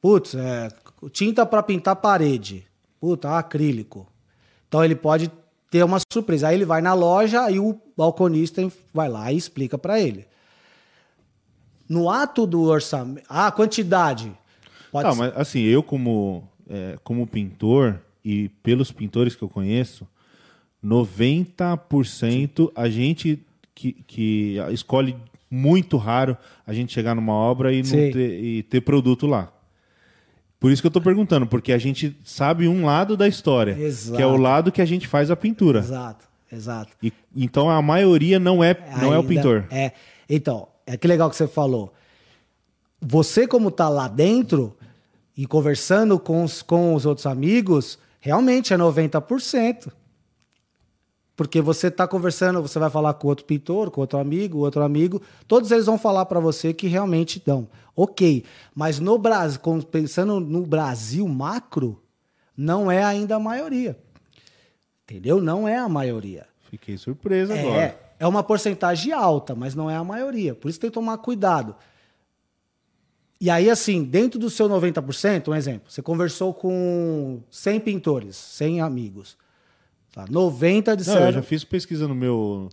putz, 0.00 0.32
é, 0.32 0.68
tinta 1.10 1.44
para 1.44 1.60
pintar 1.60 1.96
parede, 1.96 2.64
puta, 3.00 3.36
acrílico. 3.36 4.06
Então 4.68 4.84
ele 4.84 4.94
pode 4.94 5.28
ter 5.68 5.82
uma 5.82 5.98
surpresa. 6.12 6.46
Aí 6.46 6.54
ele 6.54 6.64
vai 6.64 6.80
na 6.80 6.94
loja 6.94 7.50
e 7.50 7.58
o 7.58 7.76
balconista 7.96 8.62
vai 8.94 9.08
lá 9.08 9.32
e 9.32 9.36
explica 9.36 9.76
para 9.76 9.98
ele. 9.98 10.24
No 11.88 12.08
ato 12.08 12.46
do 12.46 12.62
orçamento, 12.62 13.26
ah, 13.28 13.50
quantidade. 13.50 14.32
Pode 14.92 15.12
ser. 15.12 15.18
mas 15.18 15.36
assim, 15.36 15.62
eu 15.62 15.82
como, 15.82 16.48
é, 16.70 16.96
como 17.02 17.26
pintor 17.26 18.00
e 18.24 18.50
pelos 18.62 18.92
pintores 18.92 19.34
que 19.34 19.42
eu 19.42 19.48
conheço, 19.48 20.06
90% 20.80 22.70
a 22.72 22.88
gente 22.88 23.44
que, 23.74 23.94
que 24.06 24.58
escolhe 24.70 25.16
muito 25.50 25.96
raro 25.96 26.36
a 26.66 26.72
gente 26.72 26.92
chegar 26.92 27.14
numa 27.14 27.32
obra 27.32 27.72
e, 27.72 27.82
ter, 27.82 28.16
e 28.16 28.62
ter 28.64 28.80
produto 28.80 29.26
lá. 29.26 29.52
Por 30.60 30.72
isso 30.72 30.82
que 30.82 30.86
eu 30.86 30.90
tô 30.90 31.00
perguntando, 31.00 31.46
porque 31.46 31.72
a 31.72 31.78
gente 31.78 32.16
sabe 32.24 32.66
um 32.66 32.84
lado 32.84 33.16
da 33.16 33.28
história, 33.28 33.78
Exato. 33.78 34.16
que 34.16 34.22
é 34.22 34.26
o 34.26 34.36
lado 34.36 34.72
que 34.72 34.82
a 34.82 34.84
gente 34.84 35.06
faz 35.06 35.30
a 35.30 35.36
pintura. 35.36 35.78
Exato, 35.78 36.24
exato. 36.52 36.90
E, 37.02 37.12
então 37.36 37.70
a 37.70 37.80
maioria 37.80 38.40
não 38.40 38.62
é, 38.62 38.76
não 39.00 39.12
é 39.12 39.16
o 39.18 39.20
Ainda- 39.20 39.28
pintor. 39.28 39.66
É. 39.70 39.92
Então, 40.28 40.68
é 40.84 40.96
que 40.96 41.06
legal 41.06 41.30
que 41.30 41.36
você 41.36 41.46
falou. 41.46 41.94
Você, 43.00 43.46
como 43.46 43.70
tá 43.70 43.88
lá 43.88 44.08
dentro 44.08 44.76
e 45.36 45.46
conversando 45.46 46.18
com 46.18 46.42
os, 46.42 46.60
com 46.62 46.92
os 46.94 47.06
outros 47.06 47.26
amigos, 47.26 47.96
realmente 48.20 48.74
é 48.74 48.76
90%. 48.76 49.92
Porque 51.38 51.60
você 51.60 51.88
tá 51.88 52.04
conversando, 52.08 52.60
você 52.60 52.80
vai 52.80 52.90
falar 52.90 53.14
com 53.14 53.28
outro 53.28 53.44
pintor, 53.44 53.92
com 53.92 54.00
outro 54.00 54.18
amigo, 54.18 54.58
outro 54.58 54.82
amigo, 54.82 55.22
todos 55.46 55.70
eles 55.70 55.86
vão 55.86 55.96
falar 55.96 56.26
para 56.26 56.40
você 56.40 56.74
que 56.74 56.88
realmente 56.88 57.40
dão. 57.46 57.68
Ok, 57.94 58.44
mas 58.74 58.98
no 58.98 59.16
Brasil, 59.16 59.60
pensando 59.88 60.40
no 60.40 60.66
Brasil 60.66 61.28
macro, 61.28 62.02
não 62.56 62.90
é 62.90 63.04
ainda 63.04 63.36
a 63.36 63.38
maioria. 63.38 63.96
Entendeu? 65.04 65.40
Não 65.40 65.68
é 65.68 65.78
a 65.78 65.88
maioria. 65.88 66.44
Fiquei 66.68 66.98
surpreso 66.98 67.52
agora. 67.52 67.82
É, 67.82 67.98
é 68.18 68.26
uma 68.26 68.42
porcentagem 68.42 69.12
alta, 69.12 69.54
mas 69.54 69.76
não 69.76 69.88
é 69.88 69.94
a 69.94 70.02
maioria. 70.02 70.56
Por 70.56 70.68
isso 70.68 70.80
tem 70.80 70.90
que 70.90 70.94
tomar 70.94 71.18
cuidado. 71.18 71.76
E 73.40 73.48
aí, 73.48 73.70
assim, 73.70 74.02
dentro 74.02 74.40
do 74.40 74.50
seu 74.50 74.68
90%, 74.68 75.46
um 75.46 75.54
exemplo, 75.54 75.88
você 75.88 76.02
conversou 76.02 76.52
com 76.52 77.40
100 77.48 77.78
pintores, 77.78 78.34
100 78.34 78.80
amigos. 78.80 79.38
Tá? 80.24 80.32
90 80.32 80.90
Não, 80.90 80.96
disseram... 80.96 81.26
eu 81.26 81.32
já 81.32 81.42
fiz 81.42 81.62
pesquisa 81.64 82.08
no 82.08 82.14
meu, 82.14 82.68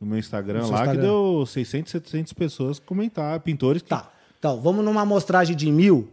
no 0.00 0.06
meu 0.06 0.18
Instagram 0.18 0.60
No 0.62 0.70
lá 0.70 0.78
que 0.78 0.82
Instagram. 0.82 1.02
deu 1.02 1.44
600, 1.46 1.90
700 1.92 2.32
pessoas 2.34 2.78
comentar, 2.78 3.38
pintores 3.40 3.82
que 3.82 3.88
Tá, 3.88 4.10
então, 4.38 4.60
vamos 4.60 4.84
numa 4.84 5.02
amostragem 5.02 5.56
de 5.56 5.70
mil, 5.70 6.08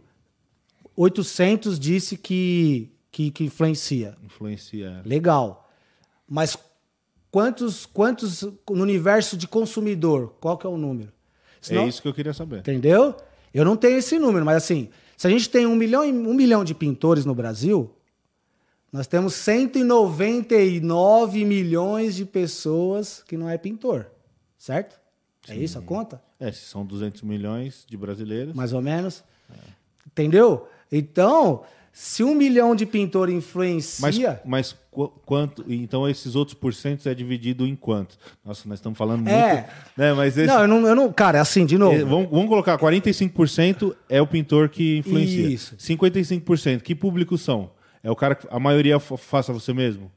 800 0.96 1.78
disse 1.78 2.16
que, 2.16 2.90
que, 3.10 3.30
que 3.30 3.44
influencia. 3.44 4.16
influenciam. 4.24 5.02
Legal. 5.04 5.68
Mas 6.28 6.56
quantos, 7.30 7.86
quantos 7.86 8.42
no 8.42 8.82
universo 8.82 9.36
de 9.36 9.48
consumidor, 9.48 10.34
qual 10.40 10.56
que 10.58 10.66
é 10.66 10.70
o 10.70 10.76
número? 10.76 11.12
Senão- 11.60 11.82
É 11.84 11.88
isso 11.88 12.00
que 12.02 12.08
eu 12.08 12.14
queria 12.14 12.32
saber. 12.32 12.60
Entendeu? 12.60 13.16
Eu 13.52 13.64
não 13.64 13.76
tenho 13.76 13.98
esse 13.98 14.18
número, 14.18 14.44
mas 14.44 14.56
assim, 14.58 14.88
se 15.16 15.26
a 15.26 15.30
gente 15.30 15.48
tem 15.48 15.66
um 15.66 15.74
milhão, 15.74 16.02
um 16.04 16.34
milhão 16.34 16.64
de 16.64 16.74
pintores 16.74 17.24
no 17.24 17.34
Brasil, 17.34 17.90
nós 18.92 19.06
temos 19.06 19.34
199 19.34 21.44
milhões 21.44 22.16
de 22.16 22.24
pessoas 22.24 23.22
que 23.26 23.36
não 23.36 23.48
é 23.48 23.56
pintor, 23.56 24.06
certo? 24.58 24.98
É 25.48 25.54
isso 25.56 25.78
a 25.78 25.82
conta? 25.82 26.20
É, 26.38 26.50
são 26.52 26.84
200 26.84 27.22
milhões 27.22 27.84
de 27.88 27.96
brasileiros. 27.96 28.54
Mais 28.54 28.72
ou 28.72 28.82
menos. 28.82 29.22
Entendeu? 30.06 30.68
Então, 30.90 31.62
se 31.92 32.22
um 32.22 32.34
milhão 32.34 32.74
de 32.74 32.84
pintor 32.86 33.28
Mas, 33.28 33.36
influencia. 33.36 34.40
mas 34.44 34.76
qu- 34.90 35.08
quanto. 35.24 35.64
Então 35.68 36.08
esses 36.08 36.34
outros 36.36 36.54
porcentos 36.56 37.06
é 37.06 37.14
dividido 37.14 37.66
em 37.66 37.74
quanto? 37.76 38.16
Nossa, 38.44 38.68
nós 38.68 38.78
estamos 38.78 38.98
falando 38.98 39.22
muito. 39.22 39.34
É. 39.34 39.68
Né, 39.96 40.12
mas 40.12 40.36
esse, 40.36 40.46
Não, 40.46 40.60
eu 40.62 40.68
não, 40.68 40.86
eu 40.86 40.94
não. 40.94 41.12
Cara, 41.12 41.38
é 41.38 41.40
assim, 41.40 41.64
de 41.64 41.78
novo. 41.78 41.94
eh, 41.94 42.04
vamos, 42.04 42.30
vamos 42.30 42.48
colocar 42.48 42.78
45% 42.78 43.94
é 44.08 44.20
o 44.20 44.26
pintor 44.26 44.68
que 44.68 44.98
influencia. 44.98 45.48
Isso. 45.48 45.76
55%. 45.76 46.82
Que 46.82 46.94
público 46.94 47.38
são? 47.38 47.70
É 48.02 48.10
o 48.10 48.16
cara 48.16 48.34
que 48.34 48.46
a 48.50 48.58
maioria 48.58 48.98
fa- 48.98 49.16
faça 49.16 49.52
você 49.52 49.72
mesmo? 49.72 50.10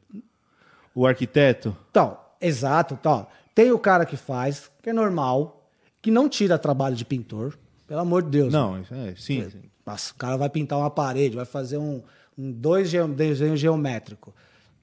O 0.96 1.06
arquiteto? 1.08 1.76
Então, 1.92 2.18
exato, 2.40 2.98
então, 3.00 3.28
tem 3.54 3.72
o 3.72 3.80
cara 3.80 4.06
que 4.06 4.16
faz, 4.16 4.70
que 4.82 4.90
é 4.90 4.94
normal, 4.94 5.68
que 6.02 6.12
não 6.12 6.30
tira 6.30 6.58
trabalho 6.58 6.96
de 6.96 7.04
pintor, 7.06 7.58
pelo 7.88 8.00
amor 8.02 8.24
de 8.24 8.30
Deus. 8.30 8.54
Não, 8.54 8.78
é, 8.78 9.14
sim. 9.18 9.48
Nossa, 9.86 10.14
o 10.14 10.16
cara 10.16 10.38
vai 10.38 10.50
pintar 10.50 10.80
uma 10.80 10.90
parede, 10.90 11.36
vai 11.36 11.46
fazer 11.46 11.78
um, 11.78 12.02
um 12.38 12.52
dois 12.52 12.92
desenho 13.16 13.58
geométrico. 13.58 14.34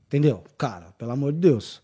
Entendeu? 0.07 0.43
Cara, 0.59 0.87
pelo 0.99 1.13
amor 1.13 1.33
de 1.33 1.39
Deus. 1.39 1.81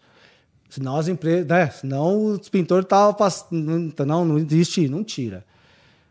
Senão 0.69 0.97
as 0.97 1.07
empresas, 1.09 1.47
né? 1.47 1.71
Senão 1.71 2.27
os 2.27 2.49
pintores 2.49 2.85
estavam 2.85 3.15
passando. 3.15 3.95
Não, 4.05 4.25
não 4.25 4.37
existe, 4.37 4.89
não 4.89 5.05
tira. 5.05 5.47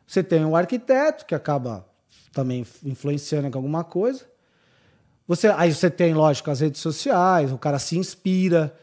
Você 0.08 0.24
tem 0.24 0.46
o 0.46 0.56
arquiteto, 0.56 1.26
que 1.26 1.36
acaba 1.36 1.86
também 2.32 2.66
influenciando 2.84 3.48
em 3.48 3.52
alguma 3.54 3.84
coisa. 3.84 4.26
Você, 5.28 5.48
aí 5.48 5.74
você 5.74 5.90
tem, 5.90 6.14
lógico, 6.14 6.52
as 6.52 6.60
redes 6.60 6.82
sociais, 6.82 7.52
o 7.52 7.58
cara 7.58 7.80
se 7.80 7.98
inspira. 7.98 8.76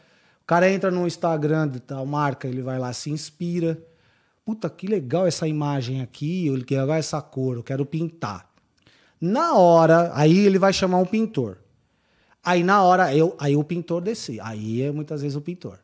O 0.43 0.45
cara 0.45 0.69
entra 0.69 0.91
no 0.91 1.07
Instagram 1.07 1.69
de 1.69 1.79
tal 1.79 2.05
marca, 2.05 2.47
ele 2.47 2.61
vai 2.61 2.77
lá, 2.77 2.91
se 2.91 3.09
inspira. 3.09 3.79
Puta, 4.43 4.69
que 4.69 4.87
legal 4.87 5.25
essa 5.25 5.47
imagem 5.47 6.01
aqui, 6.01 6.49
ou 6.49 6.61
que 6.61 6.75
legal 6.75 6.95
essa 6.97 7.21
cor, 7.21 7.55
eu 7.55 7.63
quero 7.63 7.85
pintar. 7.85 8.49
Na 9.21 9.53
hora, 9.55 10.11
aí 10.13 10.37
ele 10.45 10.59
vai 10.59 10.73
chamar 10.73 10.97
um 10.97 11.05
pintor. 11.05 11.59
Aí 12.43 12.61
na 12.61 12.83
hora, 12.83 13.15
eu, 13.15 13.37
aí 13.39 13.55
o 13.55 13.63
pintor 13.63 14.01
desce. 14.01 14.37
Aí 14.41 14.81
é 14.81 14.91
muitas 14.91 15.21
vezes 15.21 15.37
o 15.37 15.41
pintor. 15.41 15.79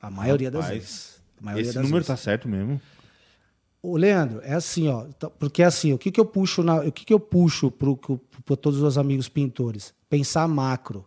A 0.00 0.10
maioria 0.10 0.50
das 0.50 0.62
Rapaz, 0.64 0.78
vezes. 0.82 1.22
A 1.38 1.44
maioria 1.44 1.66
Esse 1.66 1.74
das 1.74 1.82
número 1.82 2.02
vezes. 2.02 2.06
tá 2.06 2.16
certo 2.16 2.48
mesmo. 2.48 2.80
Ô, 3.82 3.96
Leandro, 3.96 4.40
é 4.44 4.54
assim, 4.54 4.88
ó. 4.88 5.04
tá- 5.18 5.28
Porque 5.28 5.62
assim, 5.62 5.92
o 5.92 5.98
que, 5.98 6.10
que 6.12 6.20
eu 6.20 6.24
puxo 6.24 6.62
na, 6.62 6.76
o 6.76 6.92
que, 6.92 7.04
que 7.04 7.12
eu 7.12 7.18
puxo 7.18 7.70
para 7.70 8.56
todos 8.56 8.80
os 8.80 8.96
amigos 8.96 9.28
pintores? 9.28 9.92
Pensar 10.08 10.46
macro. 10.46 11.04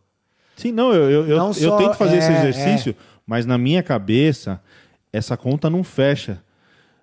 Sim, 0.58 0.72
não, 0.72 0.94
eu, 0.94 1.10
eu, 1.10 1.28
eu, 1.28 1.38
Não 1.38 1.48
eu 1.48 1.54
só- 1.54 1.78
tento 1.78 1.94
fazer 1.96 2.18
esse 2.18 2.32
é, 2.32 2.38
exercício, 2.40 2.96
mas 3.26 3.46
na 3.46 3.58
minha 3.58 3.82
cabeça, 3.82 4.62
essa 5.12 5.38
conta 5.38 5.70
não 5.70 5.84
fecha. 5.84 6.42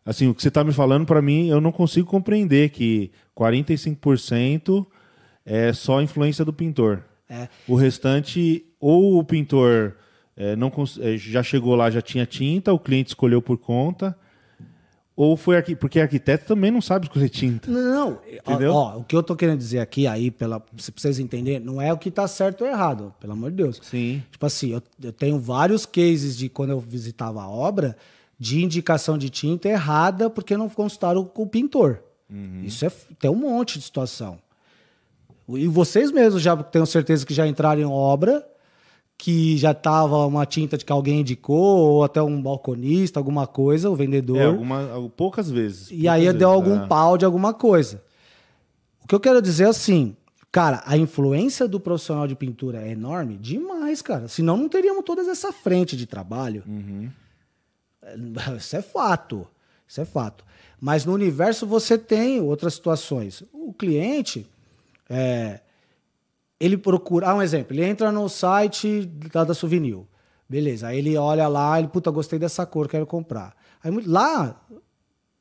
Assim, 0.05 0.27
o 0.29 0.35
que 0.35 0.43
você 0.43 0.49
está 0.49 0.65
me 0.65 0.73
falando, 0.73 1.07
para 1.07 1.23
mim, 1.23 1.49
eu 1.49 1.61
não 1.61 1.71
consigo 1.73 2.07
compreender 2.09 2.71
que 2.71 3.11
45% 3.37 4.87
é 5.45 5.73
só 5.73 6.01
influência 6.03 6.45
do 6.45 6.53
pintor. 6.53 7.03
É. 7.29 7.49
O 7.67 7.75
restante, 7.77 8.65
ou 8.81 9.19
o 9.19 9.25
pintor 9.25 9.95
é, 10.37 10.55
não 10.57 10.71
é, 11.01 11.17
já 11.17 11.43
chegou 11.43 11.75
lá, 11.75 11.91
já 11.91 12.03
tinha 12.03 12.27
tinta, 12.27 12.73
o 12.73 12.79
cliente 12.79 13.09
escolheu 13.09 13.41
por 13.41 13.57
conta, 13.59 14.17
ou 15.15 15.37
foi 15.37 15.57
aqui, 15.57 15.77
porque 15.77 16.01
arquiteto 16.01 16.47
também 16.47 16.71
não 16.71 16.81
sabe 16.81 17.07
escolher 17.07 17.29
tinta. 17.29 17.71
Não. 17.71 18.19
Entendeu? 18.31 18.73
Ó, 18.73 18.95
ó, 18.95 18.99
o 18.99 19.05
que 19.05 19.15
eu 19.15 19.23
tô 19.23 19.37
querendo 19.37 19.59
dizer 19.59 19.81
aqui, 19.81 20.07
aí, 20.07 20.31
pela, 20.31 20.59
pra 20.59 20.71
vocês 20.97 21.19
entenderem, 21.19 21.61
não 21.61 21.81
é 21.81 21.93
o 21.93 21.99
que 21.99 22.11
tá 22.11 22.27
certo 22.27 22.63
ou 22.63 22.67
errado, 22.67 23.15
pelo 23.21 23.35
amor 23.35 23.51
de 23.51 23.59
Deus. 23.59 23.81
Sim. 23.83 24.23
Tipo 24.31 24.47
assim, 24.47 24.71
eu, 24.71 24.83
eu 25.03 25.13
tenho 25.13 25.39
vários 25.39 25.85
cases 25.85 26.37
de 26.37 26.49
quando 26.49 26.71
eu 26.71 26.81
visitava 26.81 27.43
a 27.43 27.49
obra 27.49 27.97
de 28.39 28.63
indicação 28.63 29.19
de 29.19 29.29
tinta 29.29 29.69
errada 29.69 30.31
porque 30.31 30.57
não 30.57 30.69
consultaram 30.69 31.25
com 31.25 31.43
o 31.43 31.49
pintor. 31.49 32.03
Isso 32.65 32.87
é, 32.87 32.91
tem 33.19 33.31
um 33.31 33.37
monte 33.37 33.79
de 33.79 33.85
situação. 33.85 34.39
E 35.49 35.67
vocês 35.69 36.11
mesmos 36.11 36.43
já 36.43 36.57
tenho 36.57 36.87
certeza 36.87 37.27
que 37.27 37.35
já 37.35 37.47
entraram 37.47 37.83
em 37.83 37.85
obra 37.85 38.47
que 39.23 39.57
já 39.57 39.73
tava 39.73 40.27
uma 40.27 40.45
tinta 40.45 40.77
de 40.77 40.85
que 40.85 40.91
alguém 40.91 41.21
indicou, 41.21 41.79
ou 41.79 42.03
até 42.03 42.21
um 42.21 42.43
balconista, 42.43 43.21
alguma 43.21 43.47
coisa, 43.47 43.89
o 43.89 43.95
vendedor. 43.95 44.37
É, 44.37 44.47
alguma, 44.47 45.09
poucas 45.17 45.49
vezes. 45.49 45.93
E 45.93 46.09
aí 46.09 46.25
poucas 46.25 46.39
deu 46.41 46.51
vezes, 46.51 46.65
algum 46.65 46.85
é. 46.85 46.87
pau 46.89 47.17
de 47.17 47.25
alguma 47.25 47.55
coisa. 47.55 48.03
O 49.01 49.07
que 49.07 49.15
eu 49.15 49.21
quero 49.21 49.41
dizer 49.41 49.63
é 49.63 49.69
assim, 49.69 50.17
cara, 50.51 50.83
a 50.85 50.97
influência 50.97 51.69
do 51.69 51.79
profissional 51.79 52.27
de 52.27 52.35
pintura 52.35 52.83
é 52.83 52.91
enorme 52.91 53.37
demais, 53.37 54.03
cara. 54.03 54.27
Senão 54.27 54.57
não 54.57 54.69
teríamos 54.69 55.05
toda 55.05 55.23
essa 55.23 55.53
frente 55.53 55.97
de 55.97 56.05
trabalho. 56.05 56.65
É, 58.03 58.57
Isso 58.57 58.75
é 58.75 58.83
fato. 58.83 59.47
Isso 59.87 60.01
é 60.01 60.05
fato. 60.05 60.45
Mas 60.81 61.05
no 61.05 61.13
universo 61.13 61.65
você 61.65 61.97
tem 61.97 62.41
outras 62.41 62.75
situações. 62.75 63.45
O 63.53 63.73
cliente, 63.73 64.51
é, 65.09 65.61
ele 66.65 66.77
procura. 66.77 67.29
Ah, 67.31 67.35
um 67.35 67.43
exemplo. 67.43 67.75
Ele 67.75 67.85
entra 67.85 68.13
no 68.13 68.29
site 68.29 69.05
da, 69.07 69.43
da 69.45 69.53
Souvenir. 69.55 69.99
Beleza. 70.49 70.89
Aí 70.89 70.99
ele 70.99 71.17
olha 71.17 71.49
lá, 71.49 71.79
ele, 71.79 71.89
puta, 71.89 72.11
gostei 72.11 72.39
dessa 72.39 72.65
cor, 72.65 72.87
quero 72.89 73.07
comprar. 73.07 73.55
Aí 73.83 73.91
lá 74.07 74.61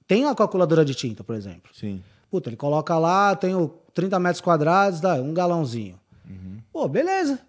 tem 0.07 0.26
a 0.26 0.34
calculadora 0.34 0.84
de 0.84 0.95
tinta, 0.95 1.24
por 1.24 1.36
exemplo. 1.36 1.69
Sim. 1.74 2.01
Puta, 2.30 2.49
ele 2.49 2.55
coloca 2.57 2.97
lá, 2.97 3.36
tenho 3.36 3.74
30 3.93 4.19
metros 4.19 4.41
quadrados, 4.41 4.99
dá 4.99 5.15
um 5.15 5.34
galãozinho. 5.34 5.99
Pô, 6.72 6.88
beleza. 6.88 7.39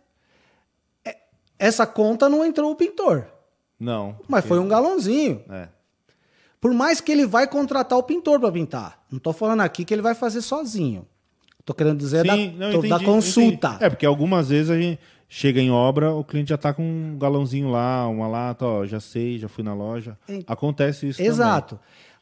É- 1.04 1.16
Essa 1.58 1.86
conta 1.86 2.28
não 2.28 2.44
entrou 2.44 2.72
o 2.72 2.76
pintor, 2.76 3.26
Não. 3.78 4.16
mas 4.28 4.44
foi 4.44 4.58
um 4.58 4.66
galãozinho. 4.66 5.42
É. 5.48 5.68
Por 6.60 6.72
mais 6.74 7.00
que 7.00 7.10
ele 7.12 7.24
vai 7.26 7.46
contratar 7.46 7.96
o 7.98 8.02
pintor 8.02 8.38
para 8.40 8.50
pintar. 8.52 9.04
Não 9.10 9.18
tô 9.20 9.32
falando 9.32 9.60
aqui 9.60 9.84
que 9.84 9.94
ele 9.94 10.02
vai 10.02 10.14
fazer 10.14 10.42
sozinho. 10.42 11.06
Tô 11.64 11.72
querendo 11.74 11.98
dizer 11.98 12.24
da, 12.24 12.34
Sim, 12.36 12.54
não, 12.58 12.70
tô- 12.72 12.78
entendi, 12.78 12.88
da 12.88 13.00
consulta. 13.00 13.68
entendi. 13.68 13.84
É, 13.84 13.90
porque 13.90 14.04
algumas 14.06 14.48
vezes 14.48 14.70
a 14.70 14.78
gente 14.80 14.98
chega 15.28 15.60
em 15.60 15.70
obra, 15.70 16.12
o 16.12 16.22
cliente 16.24 16.50
já 16.50 16.58
tá 16.58 16.74
com 16.74 16.82
um 16.82 17.16
galãozinho 17.18 17.70
lá, 17.70 18.06
uma 18.08 18.26
lata, 18.28 18.64
ó, 18.66 18.84
já 18.84 19.00
sei, 19.00 19.38
já 19.38 19.48
fui 19.48 19.62
na 19.64 19.72
loja. 19.74 20.18
Acontece 20.46 21.08
isso 21.08 21.22
Exato. 21.22 21.78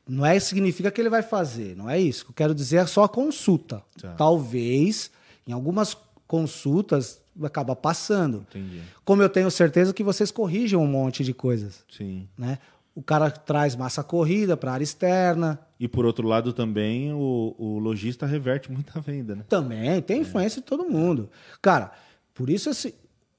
Não 0.08 0.26
é 0.26 0.38
significa 0.40 0.90
que 0.90 1.00
ele 1.00 1.08
vai 1.10 1.22
fazer, 1.22 1.76
não 1.76 1.88
é 1.88 1.98
isso. 1.98 2.26
Eu 2.28 2.34
quero 2.34 2.54
dizer 2.54 2.78
é 2.78 2.86
só 2.86 3.04
a 3.04 3.08
consulta. 3.08 3.82
Tá. 4.00 4.12
Talvez, 4.14 5.10
em 5.46 5.52
algumas 5.52 5.96
consultas, 6.26 7.20
acaba 7.42 7.74
passando. 7.76 8.46
também. 8.50 8.66
Entendi. 8.68 8.82
Como 9.04 9.22
eu 9.22 9.28
tenho 9.28 9.50
certeza 9.50 9.92
que 9.92 10.02
vocês 10.04 10.30
corrigem 10.30 10.78
um 10.78 10.86
monte 10.86 11.24
de 11.24 11.32
coisas. 11.34 11.84
Sim. 11.90 12.28
né? 12.38 12.58
O 12.94 13.02
cara 13.02 13.30
traz 13.30 13.76
massa 13.76 14.02
corrida 14.02 14.56
para 14.56 14.72
área 14.72 14.84
externa. 14.84 15.60
E 15.78 15.88
por 15.88 16.04
outro 16.04 16.26
lado 16.26 16.52
também 16.52 17.12
o, 17.12 17.54
o 17.58 17.78
lojista 17.78 18.26
reverte 18.26 18.70
muita 18.70 19.00
venda, 19.00 19.34
né? 19.34 19.44
Também, 19.48 20.00
tem 20.02 20.22
influência 20.22 20.58
é. 20.58 20.62
de 20.62 20.66
todo 20.66 20.88
mundo. 20.88 21.30
Cara, 21.62 21.92
por 22.34 22.50
isso 22.50 22.70
esse, 22.70 22.94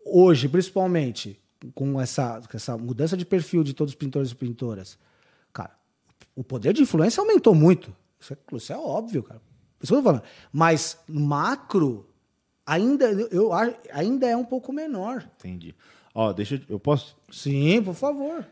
hoje, 0.06 0.48
principalmente, 0.48 1.40
com 1.74 2.00
essa, 2.00 2.42
com 2.50 2.58
essa 2.58 2.78
mudança 2.78 3.16
de 3.16 3.26
perfil 3.26 3.64
de 3.64 3.74
todos 3.74 3.94
os 3.94 3.98
pintores 3.98 4.32
e 4.32 4.36
pintoras, 4.36 4.98
cara, 5.54 5.72
o 6.36 6.44
poder 6.44 6.74
de 6.74 6.82
influência 6.82 7.22
aumentou 7.22 7.54
muito. 7.54 7.96
Isso 8.20 8.34
é, 8.34 8.38
isso 8.56 8.74
é 8.74 8.78
óbvio, 8.78 9.24
cara. 9.24 9.42
Isso 9.82 9.92
que 9.92 9.98
eu 9.98 10.04
tô 10.04 10.04
falando. 10.04 10.24
Mas 10.52 10.98
macro 11.08 12.08
ainda, 12.66 13.06
eu, 13.06 13.52
ainda 13.92 14.28
é 14.28 14.38
um 14.38 14.46
pouco 14.46 14.72
menor. 14.72 15.28
Entendi. 15.40 15.76
Ó, 16.14 16.32
deixa 16.32 16.56
eu, 16.56 16.62
eu 16.70 16.80
posso? 16.80 17.18
Sim, 17.32 17.82
por 17.84 17.96
favor. 17.96 18.46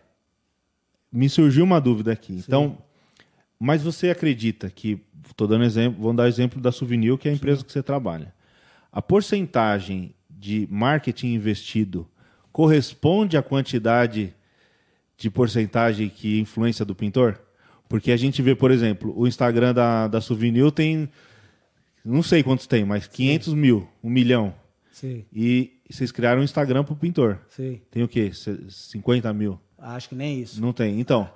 Me 1.12 1.30
surgiu 1.30 1.64
uma 1.64 1.80
dúvida 1.80 2.12
aqui. 2.12 2.34
Sim. 2.34 2.44
Então, 2.48 2.78
mas 3.60 3.84
você 3.84 4.10
acredita 4.10 4.70
que, 4.70 5.00
estou 5.28 5.48
dando 5.48 5.64
exemplo, 5.64 6.02
vamos 6.02 6.18
dar 6.18 6.28
exemplo 6.28 6.62
da 6.62 6.72
Souvenir, 6.72 7.18
que 7.18 7.28
é 7.28 7.32
a 7.32 7.36
empresa 7.36 7.60
Sim. 7.60 7.66
que 7.66 7.74
você 7.74 7.84
trabalha. 7.84 8.34
A 8.92 9.02
porcentagem 9.02 10.14
de 10.30 10.68
marketing 10.72 11.34
investido 11.34 12.08
corresponde 12.52 13.38
à 13.38 13.44
quantidade 13.44 14.34
de 15.18 15.30
porcentagem 15.30 16.10
que 16.10 16.40
influência 16.40 16.86
do 16.86 16.96
pintor? 16.96 17.40
Porque 17.90 18.12
a 18.12 18.18
gente 18.18 18.42
vê, 18.42 18.56
por 18.56 18.72
exemplo, 18.72 19.14
o 19.18 19.28
Instagram 19.28 19.74
da, 19.74 20.08
da 20.08 20.22
Souvenir 20.22 20.72
tem, 20.72 21.10
não 22.06 22.24
sei 22.24 22.42
quantos 22.42 22.68
tem, 22.68 22.86
mas 22.86 23.08
500 23.08 23.48
Sim. 23.48 23.56
mil, 23.56 23.90
um 24.04 24.10
milhão. 24.10 24.54
Sim. 24.92 25.26
E 25.34 25.74
vocês 25.90 26.12
criaram 26.12 26.42
um 26.42 26.44
Instagram 26.44 26.84
para 26.84 26.94
o 26.94 26.96
pintor. 26.96 27.40
Sim. 27.50 27.82
Tem 27.90 28.04
o 28.04 28.08
quê? 28.08 28.32
50 28.34 29.34
mil? 29.34 29.60
Acho 29.82 30.10
que 30.10 30.16
nem 30.16 30.42
isso. 30.42 30.62
Não 30.62 30.74
tem. 30.74 31.00
Então, 31.00 31.30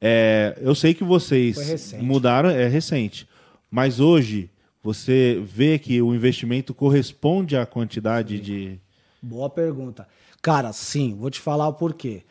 é, 0.00 0.58
eu 0.60 0.74
sei 0.74 0.94
que 0.94 1.04
vocês 1.04 1.94
mudaram, 1.94 2.50
é 2.50 2.68
recente. 2.68 3.28
Mas 3.70 4.00
hoje, 4.00 4.50
você 4.82 5.42
vê 5.44 5.78
que 5.78 6.00
o 6.02 6.14
investimento 6.14 6.74
corresponde 6.74 7.56
à 7.56 7.64
quantidade 7.64 8.36
sim. 8.36 8.42
de. 8.42 8.80
Boa 9.22 9.48
pergunta. 9.48 10.06
Cara, 10.42 10.72
sim, 10.72 11.16
vou 11.18 11.30
te 11.30 11.40
falar 11.40 11.68
o 11.68 11.72
porquê. 11.72 12.22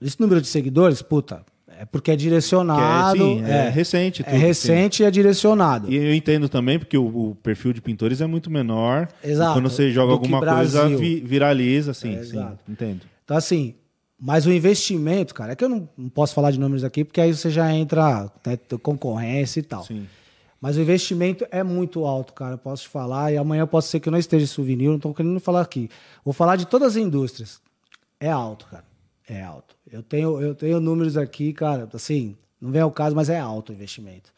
Esse 0.00 0.20
número 0.20 0.40
de 0.40 0.48
seguidores, 0.48 1.00
puta, 1.00 1.46
é 1.78 1.84
porque 1.84 2.10
é 2.10 2.16
direcionado. 2.16 3.22
É, 3.22 3.26
sim, 3.26 3.44
é, 3.44 3.66
é 3.66 3.68
recente. 3.68 4.24
Tudo, 4.24 4.34
é 4.34 4.36
recente 4.36 4.96
sim. 4.96 5.02
e 5.04 5.06
é 5.06 5.10
direcionado. 5.10 5.90
E 5.90 5.96
eu 5.96 6.14
entendo 6.14 6.48
também, 6.48 6.78
porque 6.78 6.98
o, 6.98 7.30
o 7.30 7.34
perfil 7.36 7.72
de 7.72 7.80
pintores 7.80 8.20
é 8.20 8.26
muito 8.26 8.50
menor. 8.50 9.08
Exato. 9.22 9.52
quando 9.52 9.70
você 9.70 9.92
joga 9.92 10.12
alguma 10.12 10.40
coisa, 10.40 10.88
vi, 10.88 11.20
viraliza, 11.20 11.92
assim. 11.92 12.16
É, 12.16 12.24
sim, 12.24 12.44
entendo. 12.68 13.02
Então, 13.24 13.36
assim, 13.36 13.74
mas 14.18 14.46
o 14.46 14.52
investimento, 14.52 15.34
cara, 15.34 15.52
é 15.52 15.56
que 15.56 15.64
eu 15.64 15.68
não, 15.68 15.88
não, 15.96 16.08
posso 16.08 16.34
falar 16.34 16.50
de 16.50 16.58
números 16.58 16.84
aqui, 16.84 17.04
porque 17.04 17.20
aí 17.20 17.34
você 17.34 17.50
já 17.50 17.72
entra 17.72 18.30
né, 18.44 18.58
concorrência 18.82 19.60
e 19.60 19.62
tal. 19.62 19.84
Sim. 19.84 20.06
Mas 20.60 20.76
o 20.76 20.80
investimento 20.80 21.46
é 21.50 21.62
muito 21.62 22.04
alto, 22.06 22.32
cara. 22.32 22.56
Posso 22.56 22.84
te 22.84 22.88
falar, 22.88 23.32
e 23.32 23.36
amanhã 23.36 23.66
pode 23.66 23.84
ser 23.84 24.00
que 24.00 24.08
eu 24.08 24.10
não 24.10 24.18
esteja 24.18 24.46
souvenir, 24.46 24.88
não 24.88 24.96
estou 24.96 25.12
querendo 25.12 25.38
falar 25.38 25.60
aqui. 25.60 25.90
Vou 26.24 26.32
falar 26.32 26.56
de 26.56 26.66
todas 26.66 26.92
as 26.92 26.96
indústrias. 26.96 27.60
É 28.18 28.30
alto, 28.30 28.66
cara. 28.66 28.84
É 29.28 29.42
alto. 29.42 29.76
Eu 29.90 30.02
tenho, 30.02 30.40
eu 30.40 30.54
tenho 30.54 30.80
números 30.80 31.16
aqui, 31.16 31.52
cara, 31.52 31.88
assim, 31.92 32.36
não 32.60 32.70
vem 32.70 32.80
ao 32.80 32.90
caso, 32.90 33.14
mas 33.14 33.28
é 33.28 33.38
alto 33.38 33.70
o 33.70 33.74
investimento. 33.74 34.32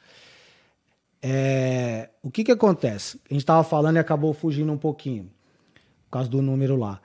É, 1.22 2.10
o 2.22 2.30
que 2.30 2.44
que 2.44 2.52
acontece? 2.52 3.20
A 3.30 3.32
gente 3.32 3.42
estava 3.42 3.62
falando 3.62 3.96
e 3.96 3.98
acabou 3.98 4.32
fugindo 4.32 4.72
um 4.72 4.78
pouquinho, 4.78 5.30
por 6.04 6.10
causa 6.10 6.28
do 6.28 6.42
número 6.42 6.76
lá. 6.76 7.00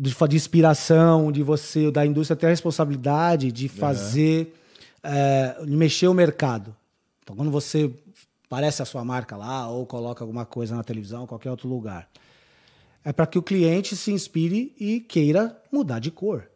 De, 0.00 0.14
de 0.14 0.36
inspiração, 0.36 1.32
de 1.32 1.42
você, 1.42 1.90
da 1.90 2.06
indústria 2.06 2.36
ter 2.36 2.46
a 2.46 2.50
responsabilidade 2.50 3.50
de 3.50 3.68
fazer, 3.68 4.54
é. 5.02 5.56
É, 5.60 5.64
de 5.64 5.76
mexer 5.76 6.06
o 6.06 6.14
mercado. 6.14 6.74
Então, 7.22 7.34
quando 7.34 7.50
você 7.50 7.90
aparece 8.46 8.80
a 8.80 8.84
sua 8.84 9.04
marca 9.04 9.36
lá, 9.36 9.68
ou 9.68 9.84
coloca 9.84 10.22
alguma 10.22 10.46
coisa 10.46 10.76
na 10.76 10.84
televisão, 10.84 11.26
qualquer 11.26 11.50
outro 11.50 11.68
lugar, 11.68 12.08
é 13.04 13.12
para 13.12 13.26
que 13.26 13.38
o 13.38 13.42
cliente 13.42 13.96
se 13.96 14.12
inspire 14.12 14.72
e 14.78 15.00
queira 15.00 15.60
mudar 15.72 15.98
de 15.98 16.10
cor. 16.10 16.48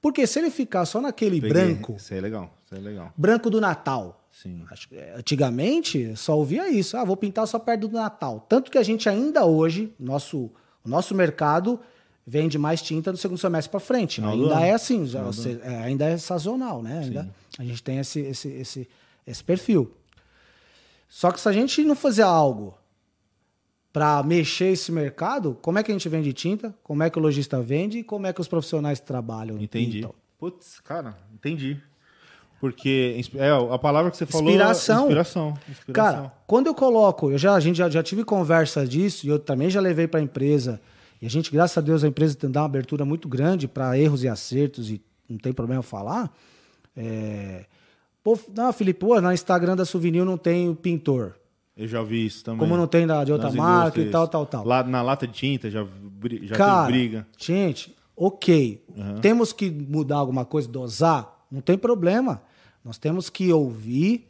Porque 0.00 0.26
se 0.26 0.38
ele 0.38 0.50
ficar 0.50 0.84
só 0.84 1.00
naquele 1.00 1.40
Peguei. 1.40 1.50
branco. 1.50 1.94
Isso 1.96 2.12
é 2.12 2.20
legal, 2.20 2.52
isso 2.66 2.74
é 2.74 2.78
legal. 2.78 3.12
Branco 3.16 3.48
do 3.48 3.60
Natal. 3.60 4.20
Sim. 4.30 4.64
É, 4.90 5.14
antigamente 5.16 6.16
só 6.16 6.36
ouvia 6.36 6.68
isso. 6.68 6.96
Ah, 6.96 7.04
vou 7.04 7.16
pintar 7.16 7.46
só 7.46 7.58
perto 7.58 7.86
do 7.86 7.96
Natal. 7.96 8.44
Tanto 8.48 8.70
que 8.70 8.78
a 8.78 8.82
gente 8.82 9.08
ainda 9.08 9.44
hoje, 9.44 9.94
nosso, 10.00 10.50
o 10.84 10.88
nosso 10.88 11.14
mercado 11.14 11.78
vende 12.26 12.58
mais 12.58 12.80
tinta 12.80 13.10
no 13.10 13.18
segundo 13.18 13.38
semestre 13.38 13.70
para 13.70 13.80
frente. 13.80 14.16
Final 14.16 14.32
ainda 14.32 14.60
é 14.60 14.72
assim, 14.72 15.04
você, 15.04 15.60
é, 15.62 15.76
ainda 15.78 16.06
é 16.06 16.16
sazonal, 16.16 16.82
né? 16.82 17.00
Ainda, 17.00 17.28
a 17.58 17.64
gente 17.64 17.82
tem 17.82 17.98
esse, 17.98 18.20
esse, 18.20 18.48
esse, 18.48 18.88
esse 19.26 19.44
perfil. 19.44 19.92
Só 21.08 21.30
que 21.30 21.40
se 21.40 21.48
a 21.48 21.52
gente 21.52 21.82
não 21.84 21.94
fazer 21.94 22.22
algo 22.22 22.74
para 23.92 24.22
mexer 24.22 24.72
esse 24.72 24.90
mercado, 24.90 25.58
como 25.60 25.78
é 25.78 25.82
que 25.82 25.90
a 25.90 25.94
gente 25.94 26.08
vende 26.08 26.32
tinta, 26.32 26.74
como 26.82 27.02
é 27.02 27.10
que 27.10 27.18
o 27.18 27.22
lojista 27.22 27.60
vende 27.60 27.98
e 27.98 28.04
como 28.04 28.26
é 28.26 28.32
que 28.32 28.40
os 28.40 28.48
profissionais 28.48 28.98
trabalham. 28.98 29.60
Entendi. 29.60 29.98
Então. 29.98 30.14
Putz, 30.38 30.80
cara, 30.80 31.18
entendi. 31.32 31.78
Porque 32.58 33.20
é, 33.34 33.50
a 33.50 33.78
palavra 33.78 34.10
que 34.10 34.16
você 34.16 34.24
falou 34.24 34.48
inspiração. 34.48 35.02
inspiração. 35.02 35.58
Inspiração. 35.68 35.92
Cara, 35.92 36.32
quando 36.46 36.68
eu 36.68 36.74
coloco, 36.74 37.30
eu 37.30 37.36
já, 37.36 37.54
a 37.54 37.60
gente 37.60 37.76
já, 37.76 37.90
já 37.90 38.02
tive 38.02 38.24
conversa 38.24 38.86
disso 38.86 39.26
e 39.26 39.28
eu 39.28 39.38
também 39.38 39.68
já 39.68 39.80
levei 39.80 40.06
para 40.06 40.20
a 40.20 40.22
empresa. 40.22 40.80
E 41.22 41.26
a 41.26 41.30
gente, 41.30 41.52
graças 41.52 41.78
a 41.78 41.80
Deus, 41.80 42.02
a 42.02 42.08
empresa 42.08 42.34
tem 42.34 42.50
dá 42.50 42.62
uma 42.62 42.66
abertura 42.66 43.04
muito 43.04 43.28
grande 43.28 43.68
para 43.68 43.96
erros 43.96 44.24
e 44.24 44.28
acertos 44.28 44.90
e 44.90 45.00
não 45.30 45.38
tem 45.38 45.52
problema 45.52 45.80
falar. 45.80 46.36
É... 46.96 47.64
Pô, 48.24 48.36
não, 48.52 48.72
Felipe, 48.72 48.98
pô, 48.98 49.20
no 49.20 49.32
Instagram 49.32 49.76
da 49.76 49.84
Souvenir 49.84 50.24
não 50.24 50.36
tem 50.36 50.68
o 50.68 50.74
pintor. 50.74 51.36
Eu 51.76 51.86
já 51.86 52.02
vi 52.02 52.26
isso 52.26 52.44
também. 52.44 52.58
Como 52.58 52.76
não 52.76 52.88
tem 52.88 53.06
da, 53.06 53.22
de 53.22 53.30
outra 53.30 53.46
Nas 53.46 53.56
marca 53.56 54.00
e 54.00 54.10
tal, 54.10 54.26
tal, 54.26 54.44
tal. 54.44 54.66
Lá 54.66 54.82
na 54.82 55.00
lata 55.00 55.24
de 55.24 55.32
tinta 55.32 55.70
já, 55.70 55.86
já 56.42 56.56
Cara, 56.56 56.86
tem 56.86 56.92
briga. 56.92 57.26
Gente, 57.38 57.94
ok. 58.16 58.84
Uhum. 58.88 59.20
Temos 59.20 59.52
que 59.52 59.70
mudar 59.70 60.16
alguma 60.16 60.44
coisa, 60.44 60.68
dosar? 60.68 61.46
Não 61.48 61.60
tem 61.60 61.78
problema. 61.78 62.42
Nós 62.84 62.98
temos 62.98 63.30
que 63.30 63.52
ouvir 63.52 64.26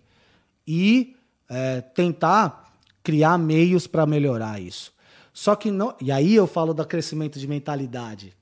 e 0.66 1.16
é, 1.48 1.80
tentar 1.80 2.70
criar 3.02 3.38
meios 3.38 3.86
para 3.86 4.04
melhorar 4.04 4.60
isso. 4.60 4.92
Só 5.32 5.56
que 5.56 5.70
não. 5.70 5.94
E 6.00 6.12
aí 6.12 6.34
eu 6.34 6.46
falo 6.46 6.74
do 6.74 6.84
crescimento 6.86 7.38
de 7.38 7.48
mentalidade. 7.48 8.36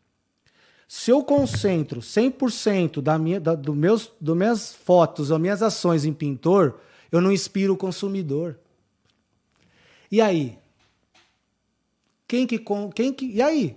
Se 0.88 1.10
eu 1.10 1.22
concentro 1.22 2.00
100% 2.00 3.00
da 3.00 3.16
minha, 3.16 3.38
da, 3.38 3.54
do 3.54 3.74
meus, 3.74 4.10
do 4.20 4.34
minhas 4.34 4.74
fotos, 4.74 5.28
das 5.28 5.38
minhas 5.38 5.62
ações 5.62 6.04
em 6.04 6.12
pintor, 6.12 6.80
eu 7.12 7.20
não 7.20 7.30
inspiro 7.30 7.74
o 7.74 7.76
consumidor. 7.76 8.58
E 10.10 10.20
aí? 10.20 10.58
Quem 12.26 12.46
que. 12.46 12.60
Quem 12.94 13.12
que 13.12 13.26
e 13.26 13.40
aí? 13.40 13.76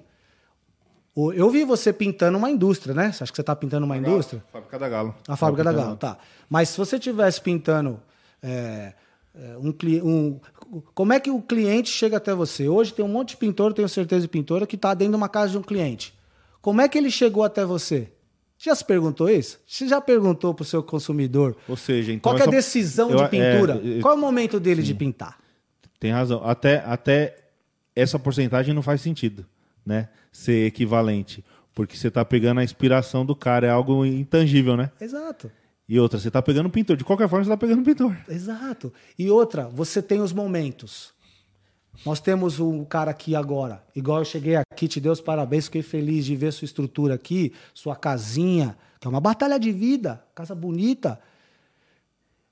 Eu 1.16 1.48
vi 1.52 1.64
você 1.64 1.94
pintando 1.94 2.40
uma 2.40 2.50
indústria, 2.50 2.96
né? 2.96 3.12
Você 3.12 3.24
acha 3.24 3.32
que 3.32 3.36
você 3.36 3.42
está 3.42 3.56
pintando 3.56 3.86
uma 3.86 3.96
Galo, 3.96 4.16
indústria? 4.16 4.44
Fábrica 4.52 4.80
da 4.80 4.90
Galo. 4.90 5.16
A 5.28 5.36
Fábrica, 5.36 5.64
da 5.64 5.72
Galo, 5.72 5.96
tá. 5.96 6.18
Mas 6.50 6.70
se 6.70 6.78
você 6.80 6.98
tivesse 6.98 7.40
pintando 7.40 8.02
é 8.42 8.94
um, 9.36 9.74
um, 10.04 10.40
como 10.94 11.14
é 11.14 11.20
que 11.20 11.32
o 11.32 11.42
cliente 11.42 11.90
chega 11.90 12.18
até 12.18 12.34
você? 12.34 12.68
Hoje 12.68 12.94
tem 12.94 13.04
um 13.04 13.10
monte 13.10 13.30
de 13.30 13.38
pintor, 13.38 13.74
tenho 13.74 13.90
certeza 13.90 14.22
de 14.22 14.28
pintora, 14.28 14.68
que 14.68 14.76
está 14.76 14.94
dentro 14.94 15.14
de 15.14 15.18
uma 15.18 15.30
casa 15.30 15.52
de 15.52 15.58
um 15.58 15.62
cliente. 15.62 16.14
Como 16.62 16.82
é 16.82 16.88
que 16.88 16.98
ele 16.98 17.10
chegou 17.10 17.44
até 17.44 17.66
você? 17.66 18.10
Já 18.58 18.74
se 18.74 18.86
perguntou 18.86 19.30
isso? 19.30 19.60
Você 19.68 19.88
já 19.88 20.00
perguntou 20.00 20.54
para 20.54 20.64
o 20.64 20.66
seu 20.66 20.82
consumidor? 20.82 21.58
Ou 21.68 21.76
seja, 21.76 22.14
então. 22.14 22.32
Qual 22.32 22.40
é 22.40 22.48
a 22.48 22.52
decisão 22.52 23.10
eu, 23.10 23.18
de 23.18 23.30
pintura? 23.30 23.82
É, 23.84 23.98
eu, 23.98 24.02
Qual 24.02 24.14
é 24.14 24.18
o 24.18 24.20
momento 24.20 24.60
dele 24.60 24.82
sim. 24.82 24.88
de 24.88 24.94
pintar? 24.94 25.38
Tem 26.00 26.12
razão. 26.12 26.42
Até, 26.46 26.78
até 26.86 27.36
essa 27.96 28.18
porcentagem 28.18 28.74
não 28.74 28.82
faz 28.82 29.02
sentido, 29.02 29.46
né? 29.86 30.08
Ser 30.32 30.68
equivalente. 30.68 31.44
Porque 31.74 31.98
você 31.98 32.08
está 32.08 32.24
pegando 32.24 32.60
a 32.60 32.64
inspiração 32.64 33.26
do 33.26 33.36
cara, 33.36 33.68
é 33.68 33.70
algo 33.70 34.06
intangível, 34.06 34.78
né? 34.78 34.92
Exato. 35.02 35.52
E 35.94 36.00
outra, 36.00 36.18
você 36.18 36.28
está 36.28 36.42
pegando 36.42 36.66
um 36.66 36.72
pintor. 36.72 36.98
De 36.98 37.04
qualquer 37.04 37.30
forma, 37.30 37.46
você 37.46 37.52
está 37.52 37.56
pegando 37.56 37.82
um 37.82 37.84
pintor. 37.84 38.18
Exato. 38.28 38.92
E 39.16 39.30
outra, 39.30 39.68
você 39.68 40.02
tem 40.02 40.22
os 40.22 40.34
momentos. 40.34 41.14
Nós 42.04 42.20
temos 42.20 42.60
um 42.60 42.84
cara 42.84 43.12
aqui 43.12 43.36
agora. 43.36 43.84
Igual 43.96 44.18
eu 44.18 44.26
cheguei 44.26 44.56
aqui, 44.56 44.88
te 44.88 45.00
dei 45.00 45.12
os 45.12 45.22
parabéns, 45.22 45.66
fiquei 45.66 45.84
feliz 45.84 46.26
de 46.26 46.36
ver 46.36 46.52
sua 46.52 46.66
estrutura 46.66 47.14
aqui, 47.14 47.54
sua 47.76 47.96
casinha, 47.96 48.76
que 49.00 49.06
é 49.06 49.10
uma 49.10 49.22
batalha 49.22 49.60
de 49.60 49.72
vida, 49.72 50.26
casa 50.34 50.56
bonita. 50.56 51.22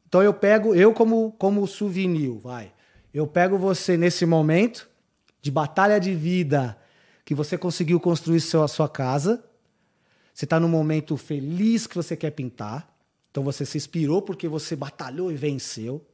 Então 0.08 0.22
eu 0.22 0.36
pego, 0.36 0.76
eu 0.76 0.94
como, 0.94 1.32
como 1.32 1.66
souvenir, 1.66 2.38
vai. 2.38 2.72
Eu 3.12 3.26
pego 3.26 3.58
você 3.58 3.98
nesse 3.98 4.24
momento 4.24 4.88
de 5.42 5.50
batalha 5.50 6.00
de 6.00 6.14
vida 6.14 6.78
que 7.26 7.34
você 7.34 7.58
conseguiu 7.58 8.00
construir 8.00 8.40
seu, 8.40 8.62
a 8.62 8.68
sua 8.68 8.88
casa. 8.88 9.44
Você 10.32 10.46
está 10.46 10.60
num 10.60 10.70
momento 10.70 11.18
feliz 11.18 11.88
que 11.88 11.96
você 11.96 12.16
quer 12.16 12.30
pintar. 12.30 12.91
Então 13.32 13.44
você 13.44 13.66
se 13.66 13.78
inspirou 13.78 14.22
porque 14.22 14.48
você 14.48 14.76
batalhou 14.76 15.32
e 15.32 15.36
venceu. 15.36 16.06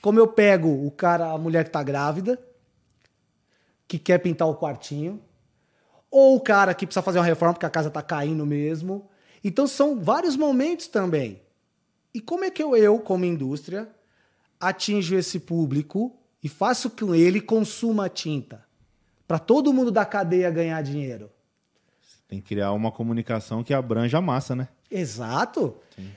Como 0.00 0.18
eu 0.18 0.26
pego 0.26 0.68
o 0.86 0.90
cara, 0.90 1.30
a 1.30 1.38
mulher 1.38 1.64
que 1.64 1.68
está 1.68 1.82
grávida, 1.82 2.40
que 3.86 3.98
quer 3.98 4.18
pintar 4.18 4.48
o 4.48 4.56
quartinho, 4.56 5.22
ou 6.10 6.36
o 6.36 6.40
cara 6.40 6.74
que 6.74 6.86
precisa 6.86 7.02
fazer 7.02 7.18
uma 7.18 7.24
reforma 7.24 7.54
porque 7.54 7.66
a 7.66 7.70
casa 7.70 7.88
está 7.88 8.02
caindo 8.02 8.44
mesmo. 8.46 9.08
Então 9.44 9.66
são 9.66 10.00
vários 10.00 10.36
momentos 10.36 10.88
também. 10.88 11.42
E 12.14 12.20
como 12.20 12.44
é 12.44 12.50
que 12.50 12.62
eu, 12.62 12.74
eu 12.74 12.98
como 12.98 13.24
indústria, 13.26 13.88
atinjo 14.58 15.14
esse 15.16 15.38
público 15.38 16.16
e 16.42 16.48
faço 16.48 16.88
com 16.88 17.14
ele 17.14 17.40
consuma 17.40 18.08
tinta? 18.08 18.64
Para 19.28 19.38
todo 19.38 19.72
mundo 19.72 19.90
da 19.90 20.06
cadeia 20.06 20.50
ganhar 20.50 20.80
dinheiro. 20.82 21.30
Tem 22.26 22.40
que 22.40 22.48
criar 22.48 22.72
uma 22.72 22.90
comunicação 22.90 23.62
que 23.62 23.74
abranja 23.74 24.18
a 24.18 24.22
massa, 24.22 24.56
né? 24.56 24.68
Exato. 24.90 25.76
Sim. 25.94 26.10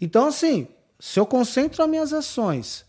Então, 0.00 0.26
assim, 0.26 0.68
se 0.98 1.18
eu 1.18 1.26
concentro 1.26 1.82
as 1.82 1.88
minhas 1.88 2.12
ações 2.12 2.84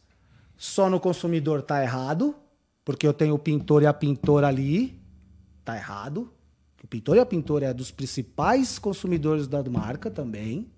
só 0.58 0.90
no 0.90 1.00
consumidor, 1.00 1.62
tá 1.62 1.82
errado, 1.82 2.36
porque 2.84 3.06
eu 3.06 3.14
tenho 3.14 3.36
o 3.36 3.40
pintor 3.40 3.84
e 3.84 3.86
a 3.86 3.94
pintora 3.94 4.48
ali, 4.48 5.00
tá 5.64 5.76
errado. 5.76 6.32
O 6.84 6.88
pintor 6.88 7.18
e 7.18 7.20
a 7.20 7.26
pintora 7.26 7.68
é 7.68 7.74
dos 7.74 7.92
principais 7.92 8.80
consumidores 8.80 9.48
da 9.48 9.64
marca 9.64 10.10
também. 10.10 10.72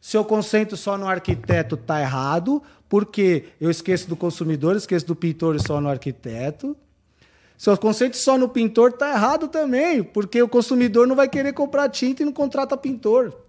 Se 0.00 0.16
eu 0.16 0.24
concentro 0.24 0.76
só 0.76 0.96
no 0.96 1.08
arquiteto, 1.08 1.76
tá 1.76 2.00
errado, 2.00 2.62
porque 2.88 3.46
eu 3.60 3.70
esqueço 3.70 4.08
do 4.08 4.16
consumidor, 4.16 4.76
esqueço 4.76 5.06
do 5.06 5.16
pintor 5.16 5.56
e 5.56 5.60
só 5.60 5.80
no 5.80 5.88
arquiteto. 5.88 6.76
Se 7.58 7.68
eu 7.68 7.76
concentro 7.76 8.18
só 8.18 8.38
no 8.38 8.48
pintor, 8.48 8.92
tá 8.92 9.10
errado 9.10 9.48
também, 9.48 10.04
porque 10.04 10.40
o 10.40 10.48
consumidor 10.48 11.06
não 11.08 11.16
vai 11.16 11.28
querer 11.28 11.52
comprar 11.52 11.88
tinta 11.88 12.22
e 12.22 12.24
não 12.24 12.32
contrata 12.32 12.76
pintor. 12.76 13.45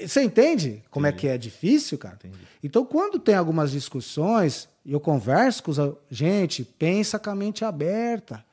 Você 0.00 0.22
entende 0.22 0.82
como 0.90 1.06
Entendi. 1.06 1.18
é 1.18 1.20
que 1.20 1.34
é 1.34 1.38
difícil, 1.38 1.98
cara? 1.98 2.16
Entendi. 2.16 2.38
Então, 2.62 2.84
quando 2.84 3.18
tem 3.18 3.34
algumas 3.34 3.70
discussões, 3.70 4.68
e 4.84 4.92
eu 4.92 5.00
converso 5.00 5.62
com 5.62 5.70
os. 5.70 5.78
Gente, 6.10 6.64
pensa 6.64 7.18
com 7.18 7.30
a 7.30 7.34
mente 7.34 7.64
aberta. 7.64 8.44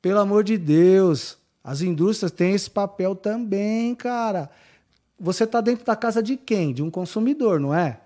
Pelo 0.00 0.20
amor 0.20 0.44
de 0.44 0.58
Deus, 0.58 1.38
as 1.62 1.80
indústrias 1.80 2.30
têm 2.30 2.54
esse 2.54 2.70
papel 2.70 3.14
também, 3.14 3.94
cara. 3.94 4.50
Você 5.18 5.44
está 5.44 5.60
dentro 5.60 5.84
da 5.84 5.94
casa 5.94 6.22
de 6.22 6.36
quem? 6.36 6.72
De 6.72 6.82
um 6.82 6.90
consumidor, 6.90 7.60
não 7.60 7.74
é? 7.74 8.00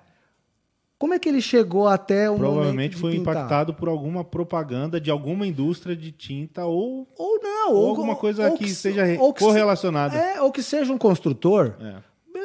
Como 0.99 1.13
é 1.13 1.19
que 1.19 1.29
ele 1.29 1.43
chegou 1.43 1.87
até 1.87 2.31
o 2.31 2.37
Provavelmente 2.37 2.97
foi 2.97 3.13
pintar? 3.13 3.35
impactado 3.35 3.75
por 3.75 3.89
alguma 3.89 4.25
propaganda 4.25 4.99
de 4.99 5.11
alguma 5.11 5.47
indústria 5.47 5.95
de 5.95 6.11
tinta 6.11 6.65
ou 6.65 7.07
ou 7.19 7.39
não, 7.43 7.73
ou, 7.73 7.83
ou 7.83 7.89
alguma 7.91 8.17
coisa 8.17 8.49
ou 8.49 8.57
que, 8.57 8.65
que, 8.65 8.71
seja 8.71 9.05
correlacionada. 9.39 10.17
É, 10.17 10.41
ou 10.41 10.51
que 10.51 10.63
seja 10.63 10.91
um 10.93 10.99
construtor. 10.99 11.75
É. 11.81 11.97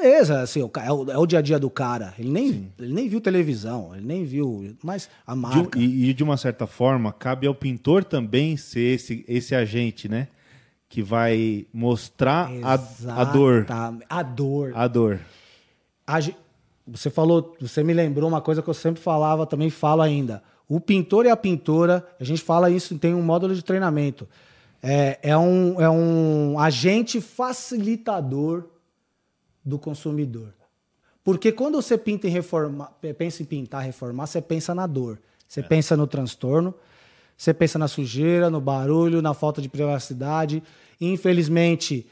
Beleza, 0.02 0.42
assim, 0.42 0.62
é 0.62 0.92
o, 0.92 1.12
é 1.12 1.18
o 1.18 1.28
dia 1.28 1.38
a 1.38 1.42
dia 1.44 1.60
do 1.60 1.70
cara. 1.70 2.16
Ele 2.18 2.32
nem, 2.32 2.74
ele 2.80 2.92
nem 2.92 3.08
viu 3.08 3.22
televisão, 3.22 3.96
ele 3.96 4.04
nem 4.04 4.26
viu, 4.26 4.76
mas 4.84 5.08
a 5.28 5.36
marca. 5.36 5.78
De, 5.78 5.86
e, 5.86 6.10
e, 6.10 6.14
de 6.14 6.24
uma 6.24 6.38
certa 6.38 6.66
forma, 6.66 7.14
cabe 7.14 7.46
ao 7.46 7.54
pintor 7.54 8.04
também 8.04 8.58
ser 8.58 8.96
esse, 8.96 9.24
esse 9.28 9.54
agente, 9.54 10.10
né? 10.10 10.28
Que 10.90 11.04
vai 11.04 11.68
mostrar 11.72 12.50
a, 12.64 12.74
a 12.74 13.24
dor. 13.24 13.68
A 14.10 14.24
dor. 14.24 14.72
A 14.74 14.88
dor. 14.88 15.20
A, 16.08 16.20
você 16.88 17.12
falou, 17.12 17.56
você 17.62 17.84
me 17.84 17.94
lembrou 17.94 18.28
uma 18.28 18.42
coisa 18.42 18.64
que 18.64 18.70
eu 18.70 18.74
sempre 18.74 19.00
falava, 19.00 19.46
também 19.46 19.70
falo 19.70 20.02
ainda. 20.02 20.42
O 20.68 20.80
pintor 20.80 21.28
e 21.28 21.30
a 21.30 21.38
pintora, 21.38 22.04
a 22.20 22.24
gente 22.24 22.42
fala 22.42 22.72
isso, 22.72 22.98
tem 22.98 23.14
um 23.14 23.22
módulo 23.22 23.54
de 23.54 23.64
treinamento. 23.64 24.28
É, 24.82 25.20
é, 25.22 25.38
um, 25.38 25.80
é 25.80 25.88
um 25.88 26.58
agente 26.58 27.22
facilitador 27.22 28.66
do 29.64 29.78
consumidor. 29.78 30.54
Porque 31.24 31.52
quando 31.52 31.82
você 31.82 31.98
pinta 31.98 32.28
em 32.28 32.32
reformar, 32.32 32.92
pensa 33.18 33.44
em 33.44 33.46
pintar, 33.46 33.84
reformar, 33.84 34.26
você 34.26 34.42
pensa 34.42 34.74
na 34.74 34.88
dor. 34.88 35.20
Você 35.48 35.60
é. 35.60 35.64
pensa 35.64 35.96
no 35.96 36.08
transtorno, 36.08 36.74
você 37.38 37.54
pensa 37.54 37.78
na 37.78 37.88
sujeira, 37.88 38.50
no 38.50 38.62
barulho, 38.62 39.22
na 39.22 39.34
falta 39.34 39.62
de 39.62 39.70
privacidade. 39.70 40.64
Infelizmente, 41.00 42.08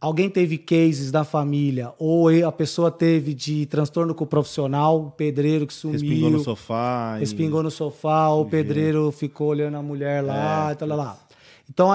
alguém 0.00 0.30
teve 0.30 0.56
cases 0.56 1.10
da 1.10 1.24
família, 1.24 1.92
ou 1.98 2.28
a 2.46 2.52
pessoa 2.52 2.90
teve 2.90 3.34
de 3.34 3.66
transtorno 3.66 4.14
com 4.14 4.24
o 4.24 4.26
profissional, 4.26 5.06
o 5.06 5.10
pedreiro 5.10 5.66
que 5.66 5.74
sumiu. 5.74 6.00
Respingou 6.00 6.30
no 6.30 6.40
sofá. 6.40 7.16
Respingou 7.16 7.60
e... 7.60 7.64
no 7.64 7.70
sofá, 7.70 8.28
o 8.30 8.46
pedreiro 8.46 9.10
ficou 9.10 9.48
olhando 9.48 9.76
a 9.76 9.82
mulher 9.82 10.22
lá, 10.22 10.70
é, 10.70 10.74
tal, 10.74 10.88
lá, 10.88 10.94
lá. 10.94 11.18
Então, 11.68 11.90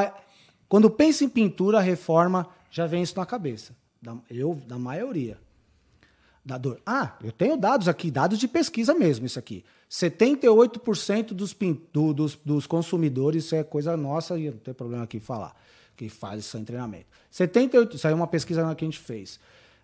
quando 0.67 0.89
pensa 0.89 1.23
em 1.23 1.29
pintura, 1.29 1.79
reforma, 1.79 2.47
já 2.69 2.85
vem 2.85 3.01
isso 3.01 3.17
na 3.17 3.25
cabeça. 3.25 3.73
Eu, 4.29 4.55
da 4.67 4.77
maioria. 4.77 5.37
Da 6.43 6.57
dor. 6.57 6.81
Ah, 6.85 7.15
eu 7.23 7.31
tenho 7.31 7.55
dados 7.55 7.87
aqui, 7.87 8.11
dados 8.11 8.37
de 8.37 8.47
pesquisa 8.47 8.93
mesmo, 8.93 9.25
isso 9.25 9.39
aqui. 9.39 9.63
78% 9.89 11.27
dos, 11.33 11.55
do, 11.93 12.13
dos, 12.13 12.35
dos 12.43 12.67
consumidores, 12.67 13.45
isso 13.45 13.55
é 13.55 13.63
coisa 13.63 13.95
nossa 13.95 14.37
e 14.37 14.49
não 14.49 14.57
tem 14.57 14.73
problema 14.73 15.03
aqui 15.03 15.19
falar 15.19 15.55
que 15.95 16.09
faz 16.09 16.39
isso 16.41 16.57
em 16.57 16.63
treinamento. 16.63 17.05
78, 17.31 17.95
isso 17.95 18.07
aí 18.07 18.13
é 18.13 18.15
uma 18.15 18.27
pesquisa 18.27 18.61
que 18.75 18.83
a 18.83 18.87
gente 18.87 18.99
fez. 18.99 19.39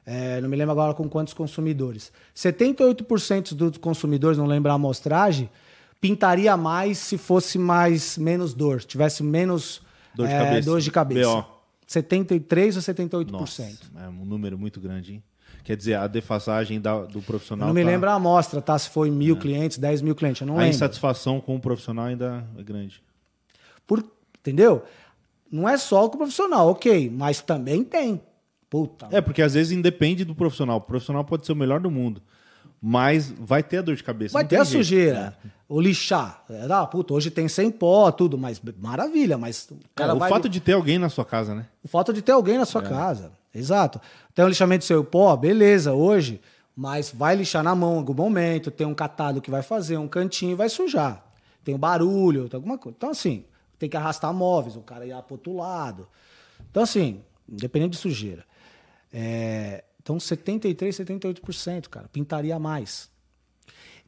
É, 0.06 0.42
não 0.42 0.50
me 0.50 0.56
lembro 0.56 0.72
agora 0.72 0.94
com 0.94 1.08
quantos 1.08 1.34
consumidores. 1.34 2.12
78% 2.36 3.54
dos 3.54 3.78
consumidores, 3.78 4.38
não 4.38 4.46
lembro 4.46 4.72
a 4.72 4.76
amostragem, 4.76 5.50
pintaria 6.02 6.56
mais 6.58 6.98
se 6.98 7.18
fosse 7.18 7.58
mais 7.58 8.18
menos 8.18 8.54
dor, 8.54 8.82
tivesse 8.82 9.22
menos 9.22 9.82
dor 10.16 10.28
de 10.28 10.34
é, 10.34 10.38
cabeça. 10.38 10.66
Dor 10.66 10.82
de 10.82 10.92
cabeça. 10.92 11.46
BO. 11.90 11.94
73 11.94 12.76
ou 12.76 12.82
78%. 12.82 13.32
Nossa, 13.32 13.64
é 13.64 14.08
um 14.08 14.24
número 14.26 14.58
muito 14.58 14.80
grande, 14.80 15.14
hein? 15.14 15.24
Quer 15.64 15.76
dizer, 15.76 15.96
a 15.96 16.08
defasagem 16.08 16.80
da, 16.80 17.02
do 17.02 17.22
profissional. 17.22 17.68
Eu 17.68 17.74
não 17.74 17.74
me 17.74 17.84
tá... 17.84 17.90
lembro 17.90 18.10
a 18.10 18.14
amostra, 18.14 18.62
tá? 18.62 18.78
Se 18.78 18.90
foi 18.90 19.10
mil 19.10 19.36
é. 19.36 19.40
clientes, 19.40 19.78
10 19.78 20.02
mil 20.02 20.16
clientes, 20.16 20.42
eu 20.42 20.48
não 20.48 20.54
a 20.56 20.58
lembro. 20.58 20.72
A 20.72 20.76
insatisfação 20.76 21.42
com 21.42 21.56
o 21.56 21.60
profissional 21.60 22.06
ainda 22.06 22.48
é 22.58 22.64
grande. 22.64 23.04
Por, 23.86 24.04
entendeu? 24.40 24.84
Não 25.52 25.68
é 25.68 25.78
só 25.78 26.08
com 26.08 26.16
o 26.16 26.20
profissional, 26.20 26.70
ok, 26.70 27.10
mas 27.10 27.42
também 27.42 27.84
tem. 27.84 28.22
Puta. 28.70 29.08
É, 29.12 29.20
porque 29.20 29.42
às 29.42 29.56
vezes 29.56 29.72
independe 29.72 30.24
do 30.24 30.36
profissional. 30.36 30.78
O 30.78 30.82
profissional 30.82 31.26
pode 31.26 31.46
ser 31.46 31.54
o 31.54 31.56
melhor 31.56 31.80
do 31.80 31.90
mundo. 31.90 32.22
Mas 32.82 33.30
vai 33.30 33.62
ter 33.62 33.80
a 33.80 33.82
dor 33.82 33.96
de 33.96 34.04
cabeça. 34.04 34.34
Vai 34.34 34.46
ter 34.46 34.56
a 34.58 34.64
jeito. 34.64 34.78
sujeira. 34.78 35.38
É. 35.46 35.50
O 35.68 35.80
lixar. 35.80 36.44
É, 36.50 36.66
ah, 36.72 36.86
puta, 36.86 37.14
hoje 37.14 37.30
tem 37.30 37.48
sem 37.48 37.70
pó, 37.70 38.12
tudo, 38.12 38.38
mas 38.38 38.62
maravilha. 38.80 39.38
Mas 39.38 39.68
o, 39.70 39.78
cara 39.94 40.14
é, 40.14 40.16
o 40.16 40.20
vai... 40.20 40.30
fato 40.30 40.48
de 40.48 40.60
ter 40.60 40.74
alguém 40.74 40.98
na 40.98 41.10
sua 41.10 41.26
casa, 41.26 41.54
né? 41.54 41.66
O 41.84 41.88
fato 41.88 42.14
de 42.14 42.22
ter 42.22 42.32
alguém 42.32 42.58
na 42.58 42.66
sua 42.66 42.82
é. 42.82 42.88
casa. 42.88 43.32
Exato. 43.54 44.00
Tem 44.34 44.46
um 44.46 44.48
lixamento 44.48 44.86
seu 44.86 45.04
pó, 45.04 45.36
beleza, 45.36 45.94
hoje. 45.94 46.42
Mas 46.76 47.12
vai 47.12 47.36
lixar 47.36 47.62
na 47.62 47.76
mão 47.76 47.96
em 47.96 47.98
algum 47.98 48.14
momento. 48.14 48.72
Tem 48.72 48.88
um 48.88 48.96
catado 48.96 49.42
que 49.42 49.52
vai 49.52 49.62
fazer, 49.62 49.98
um 49.98 50.08
cantinho 50.08 50.54
e 50.54 50.56
vai 50.56 50.70
sujar. 50.70 51.26
Tem 51.64 51.76
um 51.76 51.78
barulho, 51.78 52.48
tem 52.48 52.58
alguma 52.58 52.78
coisa. 52.78 52.96
Então, 52.98 53.10
assim, 53.10 53.44
tem 53.78 53.90
que 53.90 53.98
arrastar 53.98 54.34
móveis, 54.34 54.76
o 54.76 54.82
cara 54.82 55.06
ia 55.06 55.22
pro 55.22 55.36
outro 55.36 55.56
lado. 55.56 56.08
Então, 56.72 56.84
assim, 56.84 57.22
independente 57.48 57.92
de 57.92 57.98
sujeira. 57.98 58.46
É, 59.12 59.84
então, 60.10 60.20
73, 60.20 60.96
78%, 60.96 61.88
cara, 61.88 62.08
pintaria 62.08 62.58
mais. 62.58 63.10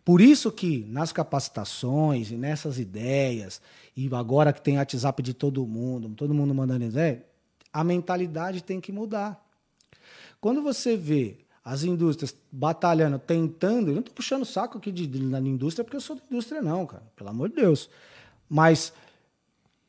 Por 0.04 0.20
isso 0.20 0.52
que 0.52 0.84
nas 0.86 1.12
capacitações 1.12 2.32
e 2.32 2.36
nessas 2.36 2.80
ideias, 2.80 3.62
e 3.96 4.10
agora 4.14 4.52
que 4.52 4.62
tem 4.62 4.78
WhatsApp 4.78 5.22
de 5.22 5.34
todo 5.34 5.66
mundo, 5.66 6.10
todo 6.16 6.34
mundo 6.34 6.56
mandando 6.56 6.86
ideia, 6.86 7.26
a 7.72 7.84
mentalidade 7.84 8.64
tem 8.64 8.82
que 8.82 8.92
mudar. 8.92 9.48
Quando 10.40 10.64
você 10.64 10.98
vê 10.98 11.38
as 11.64 11.84
indústrias 11.84 12.36
batalhando, 12.52 13.20
tentando, 13.20 13.90
eu 13.90 13.94
não 13.94 14.00
estou 14.00 14.16
puxando 14.16 14.44
saco 14.44 14.80
aqui 14.80 14.92
de, 14.92 15.06
de, 15.06 15.22
na 15.22 15.40
indústria 15.40 15.84
porque 15.84 15.98
eu 15.98 16.02
sou 16.02 16.16
da 16.16 16.24
indústria, 16.32 16.62
não, 16.62 16.86
cara, 16.88 17.04
pelo 17.16 17.30
amor 17.30 17.50
de 17.50 17.56
Deus. 17.58 17.90
Mas 18.50 18.92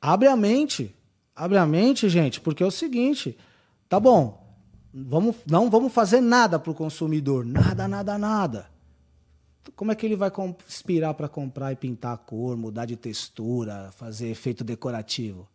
Abre 0.03 0.27
a 0.27 0.37
mente. 0.37 0.93
Abre 1.35 1.57
a 1.57 1.65
mente, 1.65 2.09
gente, 2.09 2.41
porque 2.41 2.65
é 2.65 2.67
o 2.67 2.73
seguinte: 2.73 3.39
tá 3.89 4.01
bom, 4.01 4.42
vamos, 4.93 5.37
não 5.47 5.71
vamos 5.71 5.93
fazer 5.93 6.21
nada 6.21 6.59
para 6.59 6.71
o 6.71 6.75
consumidor. 6.75 7.45
Nada, 7.45 7.89
nada, 7.89 8.19
nada. 8.19 8.71
Como 9.77 9.93
é 9.93 9.95
que 9.95 10.05
ele 10.05 10.17
vai 10.17 10.31
inspirar 10.67 11.15
para 11.15 11.29
comprar 11.29 11.73
e 11.73 11.77
pintar 11.77 12.15
a 12.15 12.17
cor, 12.17 12.57
mudar 12.57 12.85
de 12.85 12.97
textura, 12.97 13.91
fazer 13.93 14.29
efeito 14.29 14.65
decorativo? 14.65 15.49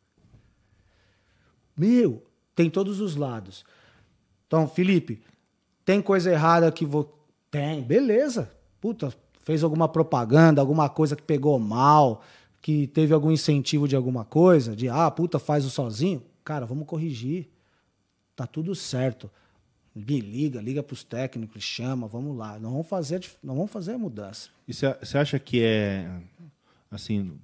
Meu, 1.75 2.23
tem 2.55 2.69
todos 2.69 2.99
os 3.01 3.15
lados. 3.15 3.65
Então, 4.47 4.67
Felipe, 4.67 5.21
tem 5.85 6.01
coisa 6.01 6.31
errada 6.31 6.71
que 6.71 6.85
vou. 6.85 7.13
Tem, 7.51 7.81
beleza. 7.83 8.49
Puta, 8.79 9.13
fez 9.43 9.63
alguma 9.63 9.87
propaganda, 9.87 10.61
alguma 10.61 10.89
coisa 10.89 11.15
que 11.15 11.23
pegou 11.23 11.59
mal, 11.59 12.21
que 12.61 12.87
teve 12.87 13.13
algum 13.13 13.31
incentivo 13.31 13.87
de 13.87 13.95
alguma 13.95 14.25
coisa, 14.25 14.75
de 14.75 14.89
ah, 14.89 15.09
puta, 15.11 15.37
faz 15.37 15.65
o 15.65 15.69
sozinho, 15.69 16.23
cara, 16.43 16.65
vamos 16.65 16.87
corrigir. 16.87 17.49
Tá 18.37 18.45
tudo 18.45 18.75
certo. 18.75 19.31
Me 19.95 20.21
liga, 20.21 20.61
liga 20.61 20.83
para 20.83 20.93
os 20.93 21.03
técnicos, 21.03 21.63
chama, 21.63 22.07
vamos 22.07 22.37
lá. 22.37 22.59
Não 22.59 22.69
vamos 22.69 22.87
fazer, 22.87 23.25
não 23.43 23.55
vamos 23.55 23.71
fazer 23.71 23.93
a 23.93 23.97
mudança. 23.97 24.49
E 24.67 24.73
você 24.73 25.17
acha 25.17 25.39
que 25.39 25.63
é 25.63 26.07
assim, 26.91 27.39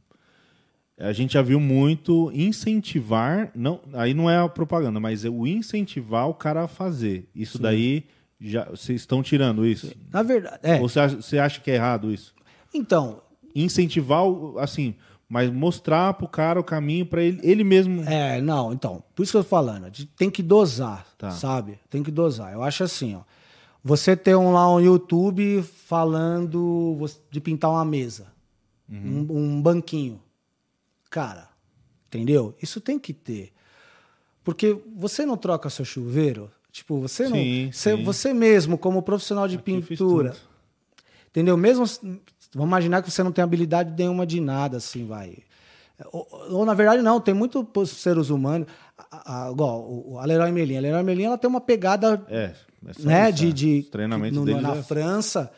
a 0.96 1.12
gente 1.12 1.34
já 1.34 1.42
viu 1.42 1.60
muito 1.60 2.32
incentivar, 2.32 3.52
não, 3.56 3.82
aí 3.94 4.14
não 4.14 4.30
é 4.30 4.38
a 4.38 4.48
propaganda, 4.48 5.00
mas 5.00 5.26
é 5.26 5.30
o 5.30 5.48
incentivar 5.48 6.30
o 6.30 6.36
cara 6.36 6.66
a 6.66 6.68
fazer. 6.68 7.28
Isso 7.34 7.58
Sim. 7.58 7.64
daí 7.64 8.04
já 8.40 8.66
vocês 8.66 9.02
estão 9.02 9.24
tirando 9.24 9.66
isso? 9.66 9.92
Na 10.12 10.22
verdade, 10.22 10.60
é. 10.62 10.80
Ou 10.80 10.88
você 10.88 11.00
acha, 11.00 11.16
você 11.16 11.40
acha 11.40 11.60
que 11.60 11.72
é 11.72 11.76
errado 11.76 12.14
isso? 12.14 12.36
Então, 12.72 13.20
incentivar 13.56 14.22
assim, 14.60 14.94
mas 15.34 15.52
mostrar 15.52 16.14
pro 16.14 16.28
cara 16.28 16.60
o 16.60 16.64
caminho 16.64 17.08
para 17.08 17.24
ele, 17.24 17.40
ele 17.42 17.64
mesmo. 17.64 18.04
É, 18.04 18.40
não, 18.40 18.72
então, 18.72 19.04
por 19.16 19.24
isso 19.24 19.32
que 19.32 19.38
eu 19.40 19.44
tô 19.44 19.50
falando, 19.50 19.92
tem 20.16 20.30
que 20.30 20.44
dosar, 20.44 21.08
tá. 21.18 21.32
sabe? 21.32 21.80
Tem 21.90 22.04
que 22.04 22.12
dosar. 22.12 22.54
Eu 22.54 22.62
acho 22.62 22.84
assim, 22.84 23.16
ó. 23.16 23.22
Você 23.84 24.16
ter 24.16 24.36
um, 24.36 24.54
lá 24.54 24.72
um 24.72 24.80
YouTube 24.80 25.64
falando 25.64 26.96
de 27.32 27.42
pintar 27.42 27.72
uma 27.72 27.84
mesa, 27.84 28.28
uhum. 28.88 29.26
um, 29.28 29.38
um 29.38 29.62
banquinho. 29.62 30.22
Cara, 31.10 31.50
entendeu? 32.08 32.56
Isso 32.62 32.80
tem 32.80 33.00
que 33.00 33.12
ter. 33.12 33.52
Porque 34.44 34.78
você 34.96 35.26
não 35.26 35.36
troca 35.36 35.68
seu 35.68 35.84
chuveiro, 35.84 36.48
tipo, 36.72 37.00
você 37.00 37.24
não. 37.24 37.38
Sim, 37.38 37.72
você, 37.74 37.98
sim. 37.98 38.04
você 38.04 38.34
mesmo, 38.36 38.78
como 38.78 39.02
profissional 39.02 39.48
de 39.48 39.56
Aqui 39.56 39.82
pintura. 39.82 40.36
Entendeu? 41.32 41.58
Mesmo 41.58 41.86
Vamos 42.54 42.70
imaginar 42.70 43.02
que 43.02 43.10
você 43.10 43.24
não 43.24 43.32
tem 43.32 43.44
habilidade 43.44 43.94
nenhuma 43.98 44.26
de 44.26 44.40
nada, 44.40 44.78
assim, 44.78 45.06
vai. 45.06 45.38
Ou, 46.12 46.28
ou 46.50 46.66
na 46.66 46.74
verdade, 46.74 47.02
não, 47.02 47.20
tem 47.20 47.34
muitos 47.34 47.90
seres 47.92 48.30
humanos. 48.30 48.68
A, 49.12 49.48
a, 49.48 49.52
igual 49.52 50.20
a 50.20 50.26
Leroy 50.26 50.52
Merlin. 50.52 50.78
A 50.78 50.82
Leroy 50.82 51.04
Merlin 51.04 51.24
ela 51.26 51.38
tem 51.38 51.50
uma 51.50 51.62
pegada. 51.62 52.24
É, 52.30 52.52
é 52.52 52.54
né, 53.00 53.32
de, 53.32 53.54
de 53.54 53.84
treinamento 53.84 54.44
no, 54.44 54.62
na 54.62 54.76
é... 54.76 54.84
França 54.84 55.52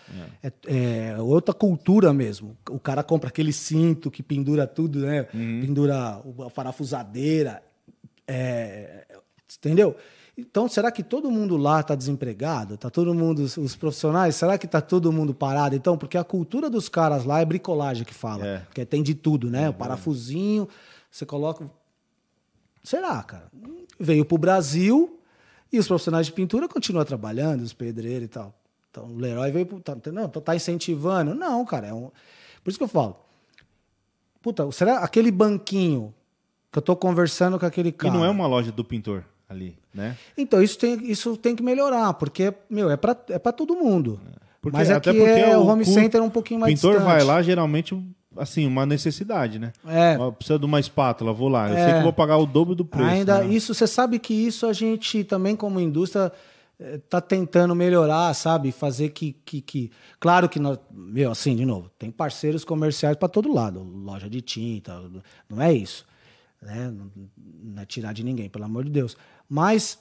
é. 0.44 0.52
É, 0.68 1.10
é. 1.10 1.22
outra 1.22 1.54
cultura 1.54 2.14
mesmo. 2.14 2.56
O 2.70 2.80
cara 2.80 3.04
compra 3.04 3.30
aquele 3.30 3.54
cinto 3.54 4.12
que 4.12 4.22
pendura 4.22 4.68
tudo, 4.68 5.00
né? 5.00 5.28
Uhum. 5.34 5.62
Pendura 5.62 6.22
a 6.46 6.50
parafusadeira. 6.50 7.64
É, 8.28 9.06
entendeu? 9.58 9.96
Então, 10.38 10.68
será 10.68 10.92
que 10.92 11.02
todo 11.02 11.32
mundo 11.32 11.56
lá 11.56 11.80
está 11.80 11.96
desempregado? 11.96 12.78
Tá 12.78 12.90
todo 12.90 13.14
mundo, 13.14 13.40
os 13.40 13.76
profissionais, 13.76 14.36
será 14.36 14.58
que 14.58 14.66
está 14.66 14.82
todo 14.82 15.12
mundo 15.12 15.34
parado? 15.34 15.76
Então, 15.76 15.98
porque 15.98 16.18
a 16.18 16.26
cultura 16.26 16.70
dos 16.70 16.90
caras 16.90 17.24
lá 17.24 17.40
é 17.40 17.46
bricolagem 17.46 18.04
que 18.04 18.14
fala. 18.14 18.46
É. 18.46 18.62
Que 18.74 18.86
tem 18.86 19.02
de 19.02 19.16
tudo, 19.16 19.50
né? 19.50 19.66
É, 19.66 19.70
o 19.70 19.74
parafusinho, 19.74 20.68
você 21.10 21.26
coloca. 21.26 21.70
Será, 22.84 23.24
cara? 23.24 23.50
Veio 23.98 24.26
para 24.26 24.36
o 24.36 24.38
Brasil 24.38 25.20
e 25.72 25.80
os 25.80 25.88
profissionais 25.88 26.26
de 26.26 26.34
pintura 26.34 26.68
continuam 26.68 27.06
trabalhando, 27.06 27.62
os 27.62 27.72
pedreiros 27.72 28.26
e 28.26 28.28
tal. 28.28 28.54
Então, 28.92 29.06
o 29.06 29.18
Leroy 29.18 29.52
veio 29.52 29.66
pro, 29.66 29.80
tá, 29.80 29.96
não, 30.12 30.28
tá 30.28 30.54
incentivando. 30.54 31.34
Não, 31.34 31.64
cara, 31.64 31.88
é 31.88 31.94
um, 31.94 32.12
por 32.62 32.70
isso 32.70 32.78
que 32.78 32.84
eu 32.84 32.90
falo. 32.90 33.16
Puta, 34.42 34.70
será 34.74 34.98
aquele 35.00 35.32
banquinho 35.32 36.14
que 36.72 36.78
eu 36.78 36.82
tô 36.82 36.94
conversando 36.94 37.58
com 37.58 37.66
aquele 37.66 37.94
cara. 37.94 38.14
E 38.14 38.18
não 38.18 38.26
é 38.26 38.30
uma 38.30 38.46
loja 38.46 38.70
do 38.70 38.84
pintor 38.84 39.24
ali, 39.48 39.78
né? 39.94 40.18
Então, 40.38 40.62
isso 40.62 40.78
tem, 40.78 41.10
isso 41.10 41.38
tem 41.38 41.56
que 41.56 41.64
melhorar, 41.64 42.14
porque, 42.14 42.54
meu, 42.70 42.90
é 42.90 42.98
para 42.98 43.18
é 43.30 43.40
pra 43.40 43.52
todo 43.52 43.76
mundo. 43.76 44.20
Porque, 44.62 44.78
Mas 44.78 44.90
aqui 44.90 45.22
é, 45.22 45.56
o, 45.56 45.62
o 45.62 45.68
home 45.68 45.86
center 45.86 46.20
é 46.20 46.24
um 46.24 46.30
pouquinho 46.30 46.60
mais 46.60 46.74
pintor 46.74 46.94
distante. 46.94 47.08
vai 47.08 47.24
lá, 47.24 47.42
geralmente, 47.42 47.96
assim, 48.36 48.66
uma 48.66 48.86
necessidade, 48.86 49.60
né? 49.60 49.72
É. 49.88 50.18
Precisa 50.32 50.58
de 50.58 50.66
uma 50.66 50.80
espátula, 50.80 51.32
vou 51.32 51.50
lá. 51.50 51.70
Eu 51.70 51.78
é. 51.78 51.86
sei 51.86 51.94
que 51.98 52.04
vou 52.04 52.14
pagar 52.14 52.38
o 52.38 52.46
dobro 52.48 52.74
do 52.74 52.84
preço. 52.84 53.08
Ainda, 53.08 53.44
né? 53.44 53.54
isso, 53.54 53.74
você 53.74 53.86
sabe 53.86 54.18
que 54.18 54.34
isso 54.34 54.66
a 54.66 54.74
gente 54.74 55.24
também, 55.24 55.56
como 55.56 55.80
indústria, 55.80 56.32
tá 57.10 57.22
tentando 57.22 57.74
melhorar, 57.76 58.34
sabe? 58.34 58.72
Fazer 58.72 59.10
que, 59.10 59.34
que, 59.46 59.62
que... 59.62 59.92
claro 60.20 60.50
que 60.50 60.60
nós, 60.60 60.78
meu, 60.92 61.32
assim, 61.32 61.56
de 61.56 61.66
novo, 61.66 61.90
tem 61.98 62.12
parceiros 62.12 62.66
comerciais 62.66 63.16
para 63.16 63.30
todo 63.30 63.54
lado, 63.54 63.82
loja 63.82 64.30
de 64.30 64.42
tinta, 64.42 65.02
não 65.50 65.62
é 65.62 65.74
isso, 65.74 66.06
né? 66.62 66.94
Não 67.64 67.82
é 67.82 67.86
tirar 67.86 68.14
de 68.14 68.24
ninguém, 68.24 68.50
pelo 68.50 68.66
amor 68.66 68.84
de 68.84 68.92
Deus. 68.92 69.16
Mas 69.50 70.00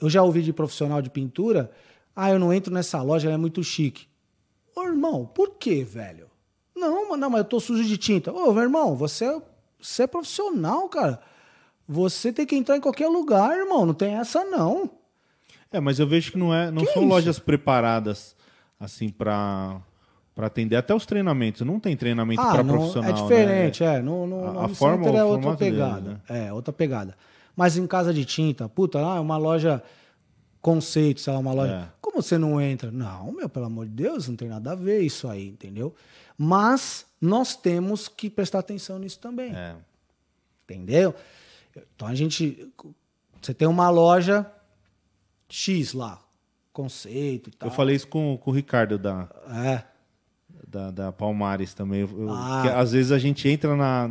eu 0.00 0.10
já 0.10 0.22
ouvi 0.22 0.42
de 0.42 0.52
profissional 0.52 1.00
de 1.00 1.10
pintura, 1.10 1.70
ah, 2.14 2.30
eu 2.30 2.38
não 2.38 2.52
entro 2.52 2.72
nessa 2.72 3.02
loja, 3.02 3.28
ela 3.28 3.34
é 3.34 3.38
muito 3.38 3.62
chique. 3.62 4.06
Ô, 4.74 4.82
irmão, 4.82 5.26
por 5.26 5.56
quê, 5.58 5.84
velho? 5.84 6.28
Não, 6.74 7.16
não, 7.16 7.30
mas 7.30 7.38
eu 7.38 7.44
tô 7.44 7.60
sujo 7.60 7.84
de 7.84 7.96
tinta. 7.96 8.32
Ô, 8.32 8.52
meu 8.52 8.62
irmão, 8.62 8.96
você, 8.96 9.24
é, 9.24 9.42
você 9.80 10.02
é 10.02 10.06
profissional, 10.06 10.88
cara. 10.88 11.20
Você 11.88 12.32
tem 12.32 12.46
que 12.46 12.56
entrar 12.56 12.76
em 12.76 12.80
qualquer 12.80 13.08
lugar, 13.08 13.56
irmão. 13.56 13.86
Não 13.86 13.94
tem 13.94 14.14
essa, 14.14 14.44
não. 14.44 14.90
É, 15.70 15.80
mas 15.80 15.98
eu 15.98 16.06
vejo 16.06 16.32
que 16.32 16.38
não, 16.38 16.54
é, 16.54 16.70
não 16.70 16.84
que 16.84 16.92
são 16.92 17.02
é 17.02 17.06
lojas 17.06 17.38
preparadas, 17.38 18.34
assim, 18.78 19.08
para 19.08 19.80
para 20.34 20.48
atender 20.48 20.74
até 20.74 20.92
os 20.92 21.06
treinamentos. 21.06 21.62
Não 21.62 21.78
tem 21.78 21.96
treinamento 21.96 22.40
ah, 22.40 22.52
para 22.52 22.64
profissional. 22.64 23.10
É 23.10 23.12
diferente, 23.12 23.84
né? 23.84 23.98
é. 23.98 24.02
No, 24.02 24.26
no, 24.26 24.58
a, 24.58 24.64
a 24.64 24.68
forma 24.68 25.06
é 25.16 25.22
outra 25.22 25.56
pegada. 25.56 26.00
Dele, 26.00 26.20
né? 26.28 26.46
É, 26.48 26.52
outra 26.52 26.72
pegada. 26.72 27.16
Mas 27.56 27.76
em 27.76 27.86
casa 27.86 28.12
de 28.12 28.24
tinta, 28.24 28.68
puta, 28.68 28.98
ah, 28.98 29.16
é 29.16 29.20
uma 29.20 29.36
loja 29.36 29.82
conceito, 30.60 31.20
sabe? 31.20 31.38
Uma 31.38 31.52
loja. 31.52 31.72
É. 31.72 31.88
Como 32.00 32.22
você 32.22 32.38
não 32.38 32.60
entra? 32.60 32.90
Não, 32.90 33.32
meu, 33.32 33.48
pelo 33.48 33.66
amor 33.66 33.86
de 33.86 33.92
Deus, 33.92 34.28
não 34.28 34.36
tem 34.36 34.48
nada 34.48 34.72
a 34.72 34.74
ver 34.74 35.00
isso 35.00 35.28
aí, 35.28 35.48
entendeu? 35.48 35.94
Mas 36.36 37.06
nós 37.20 37.54
temos 37.54 38.08
que 38.08 38.28
prestar 38.28 38.60
atenção 38.60 38.98
nisso 38.98 39.18
também. 39.18 39.54
É. 39.54 39.76
Entendeu? 40.64 41.14
Então 41.94 42.08
a 42.08 42.14
gente. 42.14 42.72
Você 43.40 43.52
tem 43.52 43.68
uma 43.68 43.90
loja 43.90 44.50
X 45.48 45.92
lá, 45.92 46.20
conceito 46.72 47.50
e 47.50 47.52
tal. 47.52 47.68
Eu 47.68 47.74
falei 47.74 47.94
isso 47.94 48.08
com, 48.08 48.38
com 48.38 48.50
o 48.50 48.54
Ricardo 48.54 48.98
da. 48.98 49.28
É. 49.48 49.84
Da, 50.66 50.90
da 50.90 51.12
Palmares 51.12 51.72
também. 51.74 52.00
Eu, 52.00 52.30
ah. 52.30 52.80
às 52.80 52.92
vezes 52.92 53.12
a 53.12 53.18
gente 53.18 53.48
entra 53.48 53.76
na 53.76 54.10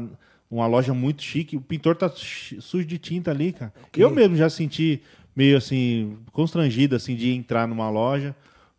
uma 0.54 0.68
loja 0.68 0.94
muito 0.94 1.24
chique, 1.24 1.58
o 1.58 1.62
pintor 1.62 1.96
tá 1.96 2.10
sujo 2.10 2.86
de 2.86 3.00
tinta 3.00 3.32
ali, 3.32 3.52
cara. 3.54 3.74
Okay. 3.88 4.04
Eu 4.04 4.12
mesmo 4.12 4.36
já 4.36 4.50
senti 4.50 5.02
meio 5.36 5.58
assim, 5.58 6.18
constrangido 6.32 6.96
assim 6.96 7.16
de 7.16 7.34
entrar 7.34 7.68
numa 7.68 7.90
loja. 7.90 8.36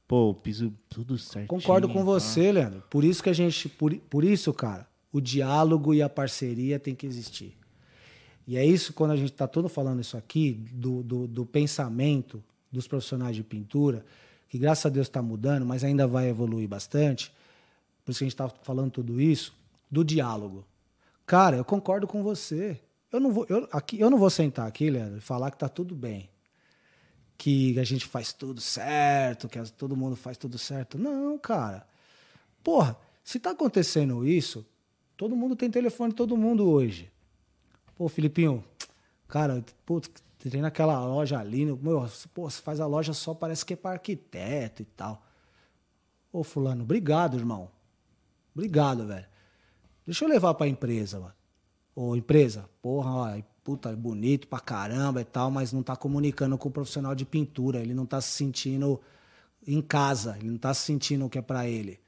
Pô, 0.07 0.33
piso 0.35 0.73
tudo 0.89 1.19
certo. 1.19 1.49
Concordo 1.49 1.89
com 1.89 1.99
tá? 1.99 2.05
você, 2.05 2.53
Leandro. 2.53 2.83
Por 2.89 3.03
isso 3.03 3.23
que 3.23 3.29
a 3.29 3.33
gente, 3.33 3.69
por, 3.69 3.93
por 4.09 4.23
isso, 4.23 4.53
cara, 4.53 4.87
o 5.13 5.21
diálogo 5.21 5.93
e 5.93 6.01
a 6.01 6.09
parceria 6.09 6.79
tem 6.79 6.95
que 6.95 7.07
existir. 7.07 7.57
E 8.47 8.57
é 8.57 8.65
isso 8.65 8.93
quando 8.93 9.11
a 9.11 9.17
gente 9.17 9.33
está 9.33 9.49
todo 9.49 9.69
falando 9.69 10.01
isso 10.01 10.17
aqui, 10.17 10.53
do, 10.71 11.03
do, 11.03 11.27
do, 11.27 11.47
pensamento 11.47 12.45
dos 12.71 12.87
profissionais 12.87 13.35
de 13.35 13.43
pintura, 13.43 14.05
que 14.49 14.59
graças 14.59 14.87
a 14.87 14.91
Deus 14.91 15.09
está 15.09 15.23
mudando, 15.23 15.65
mas 15.67 15.83
ainda 15.83 16.07
vai 16.07 16.29
evoluir 16.29 16.69
bastante. 16.69 17.33
Por 18.05 18.13
isso 18.13 18.19
que 18.19 18.25
a 18.25 18.27
gente 18.27 18.35
está 18.35 18.49
falando 18.63 18.93
tudo 18.93 19.21
isso, 19.21 19.53
do 19.91 20.05
diálogo. 20.05 20.65
Cara, 21.27 21.57
eu 21.57 21.65
concordo 21.65 22.07
com 22.07 22.23
você. 22.23 22.81
Eu 23.11 23.21
não 23.21 23.33
vou, 23.33 23.47
eu, 23.49 23.69
aqui, 23.73 23.99
eu 24.01 24.11
não 24.11 24.19
vou 24.19 24.31
sentar 24.31 24.67
aqui, 24.67 24.91
Leandro, 24.91 25.19
e 25.19 25.21
falar 25.21 25.51
que 25.51 25.59
tá 25.59 25.69
tudo 25.69 25.95
bem. 25.95 26.29
Que 27.39 27.79
a 27.79 27.85
gente 27.85 28.07
faz 28.07 28.33
tudo 28.33 28.61
certo, 28.61 29.49
que 29.49 29.61
todo 29.73 29.97
mundo 29.97 30.17
faz 30.17 30.37
tudo 30.37 30.59
certo. 30.59 30.99
Não, 30.99 31.39
cara. 31.39 31.87
Porra, 32.63 32.97
se 33.23 33.39
tá 33.39 33.51
acontecendo 33.51 34.27
isso, 34.27 34.67
todo 35.17 35.37
mundo 35.37 35.57
tem 35.57 35.71
telefone, 35.71 36.13
todo 36.13 36.37
mundo 36.37 36.69
hoje. 36.69 37.11
Pô, 37.97 38.09
Filipinho, 38.09 38.65
cara, 39.29 39.65
putz, 39.87 40.11
tem 40.39 40.61
naquela 40.61 40.99
loja 41.07 41.39
ali, 41.39 41.65
meu, 41.65 42.09
pô, 42.35 42.51
você 42.51 42.61
faz 42.61 42.81
a 42.81 42.87
loja 42.87 43.13
só, 43.13 43.33
parece 43.33 43.65
que 43.65 43.73
é 43.73 43.77
para 43.77 43.93
arquiteto 43.93 44.83
e 44.83 44.85
tal. 44.85 45.25
Ô, 46.33 46.43
fulano, 46.43 46.83
obrigado, 46.83 47.37
irmão. 47.37 47.71
Obrigado, 48.55 49.07
velho. 49.07 49.27
Deixa 50.07 50.25
eu 50.25 50.29
levar 50.29 50.55
pra 50.55 50.69
empresa, 50.69 51.19
mano. 51.19 51.35
Ô, 51.97 52.17
empresa, 52.17 52.69
porra, 52.83 53.11
ó, 53.11 53.43
puta, 53.63 53.91
é 53.91 53.97
bonito 53.97 54.49
pra 54.49 54.61
caramba 54.61 55.21
e 55.21 55.25
tal, 55.25 55.51
mas 55.51 55.73
não 55.73 55.83
tá 55.83 55.97
comunicando 55.97 56.59
com 56.59 56.69
o 56.69 56.73
profissional 56.73 57.15
de 57.15 57.25
pintura. 57.25 57.81
Ele 57.81 57.95
não 57.95 58.05
tá 58.05 58.21
se 58.21 58.31
sentindo 58.31 59.01
em 59.67 59.81
casa, 59.81 60.37
ele 60.39 60.51
não 60.51 60.59
tá 60.59 60.75
se 60.75 60.83
sentindo 60.83 61.25
o 61.25 61.31
que 61.31 61.39
é 61.39 61.43
pra 61.43 61.67
ele. 61.67 61.99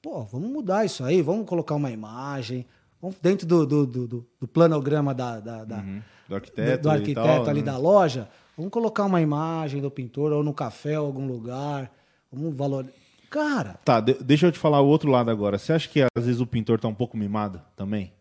Pô, 0.00 0.22
vamos 0.22 0.50
mudar 0.50 0.84
isso 0.84 1.04
aí, 1.04 1.20
vamos 1.20 1.46
colocar 1.46 1.74
uma 1.74 1.90
imagem, 1.90 2.66
vamos 3.02 3.16
dentro 3.20 3.46
do, 3.46 3.66
do, 3.66 3.86
do, 3.86 4.26
do 4.40 4.48
planograma 4.48 5.14
da, 5.14 5.40
da, 5.40 5.64
da 5.64 5.76
uhum. 5.78 6.02
do 6.28 6.34
arquiteto, 6.34 6.82
do 6.82 6.90
arquiteto 6.90 7.26
tal, 7.26 7.48
ali 7.48 7.60
né? 7.60 7.66
da 7.66 7.76
loja, 7.76 8.28
vamos 8.56 8.72
colocar 8.72 9.04
uma 9.04 9.20
imagem 9.20 9.82
do 9.82 9.90
pintor, 9.90 10.32
ou 10.32 10.42
no 10.42 10.54
café, 10.54 10.98
ou 10.98 11.06
algum 11.06 11.26
lugar, 11.26 11.92
vamos 12.32 12.54
valorizar. 12.54 12.99
Cara. 13.30 13.76
Tá, 13.84 14.00
de, 14.00 14.14
deixa 14.14 14.48
eu 14.48 14.52
te 14.52 14.58
falar 14.58 14.80
o 14.80 14.86
outro 14.86 15.08
lado 15.08 15.30
agora. 15.30 15.56
Você 15.56 15.72
acha 15.72 15.88
que 15.88 16.02
às 16.02 16.26
vezes 16.26 16.40
o 16.40 16.46
pintor 16.46 16.80
tá 16.80 16.88
um 16.88 16.94
pouco 16.94 17.16
mimado 17.16 17.62
também? 17.76 18.12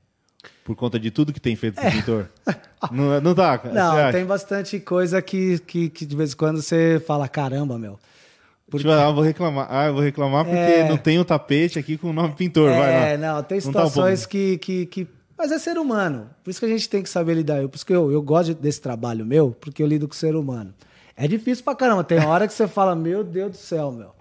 Por 0.64 0.76
conta 0.76 1.00
de 1.00 1.10
tudo 1.10 1.34
que 1.34 1.42
tem 1.42 1.56
feito 1.56 1.76
pro 1.76 1.86
é. 1.86 1.92
pintor? 1.92 2.30
não, 2.92 3.20
não 3.20 3.36
tá? 3.36 3.60
Não, 3.74 4.12
tem 4.12 4.24
bastante 4.24 4.80
coisa 4.80 5.20
que, 5.20 5.58
que, 5.60 5.90
que, 5.90 6.06
de 6.06 6.16
vez 6.16 6.34
em 6.34 6.36
quando 6.38 6.62
você 6.62 7.04
fala, 7.06 7.28
caramba, 7.28 7.78
meu. 7.80 8.00
Porque... 8.70 8.88
Tipo, 8.88 8.92
ah, 8.92 9.12
vou 9.12 9.24
reclamar. 9.24 9.68
Ah, 9.68 9.88
eu 9.88 9.94
vou 9.94 10.04
reclamar 10.04 10.46
porque 10.46 10.58
é... 10.58 10.88
não 10.88 10.96
tem 10.96 11.18
o 11.18 11.22
um 11.22 11.26
tapete 11.26 11.80
aqui 11.80 11.98
com 11.98 12.12
o 12.12 12.14
nome 12.14 12.36
pintor. 12.36 12.70
É, 12.70 12.78
vai, 12.78 13.18
não. 13.18 13.36
não, 13.36 13.44
tem 13.44 13.60
situações 13.60 14.20
não 14.20 14.26
tá 14.26 14.30
que, 14.30 14.58
que, 14.60 14.86
que. 14.86 15.08
Mas 15.36 15.52
é 15.52 15.58
ser 15.58 15.80
humano. 15.80 16.30
Por 16.44 16.52
isso 16.52 16.60
que 16.60 16.68
a 16.68 16.70
gente 16.70 16.88
tem 16.88 17.02
que 17.02 17.10
saber 17.10 17.34
lidar. 17.34 17.68
Por 17.68 17.76
isso 17.76 17.86
que 17.86 17.94
eu, 17.94 18.12
eu 18.12 18.22
gosto 18.22 18.54
desse 18.54 18.80
trabalho 18.80 19.26
meu, 19.26 19.58
porque 19.60 19.82
eu 19.82 19.88
lido 19.88 20.08
com 20.08 20.14
o 20.14 20.18
ser 20.18 20.36
humano. 20.36 20.72
É 21.18 21.28
difícil 21.28 21.64
pra 21.64 21.74
caramba. 21.74 22.04
Tem 22.04 22.24
hora 22.24 22.48
que 22.48 22.54
você 22.54 22.68
fala, 22.68 22.96
meu 22.96 23.24
Deus 23.24 23.52
do 23.52 23.58
céu, 23.58 23.92
meu. 23.92 24.19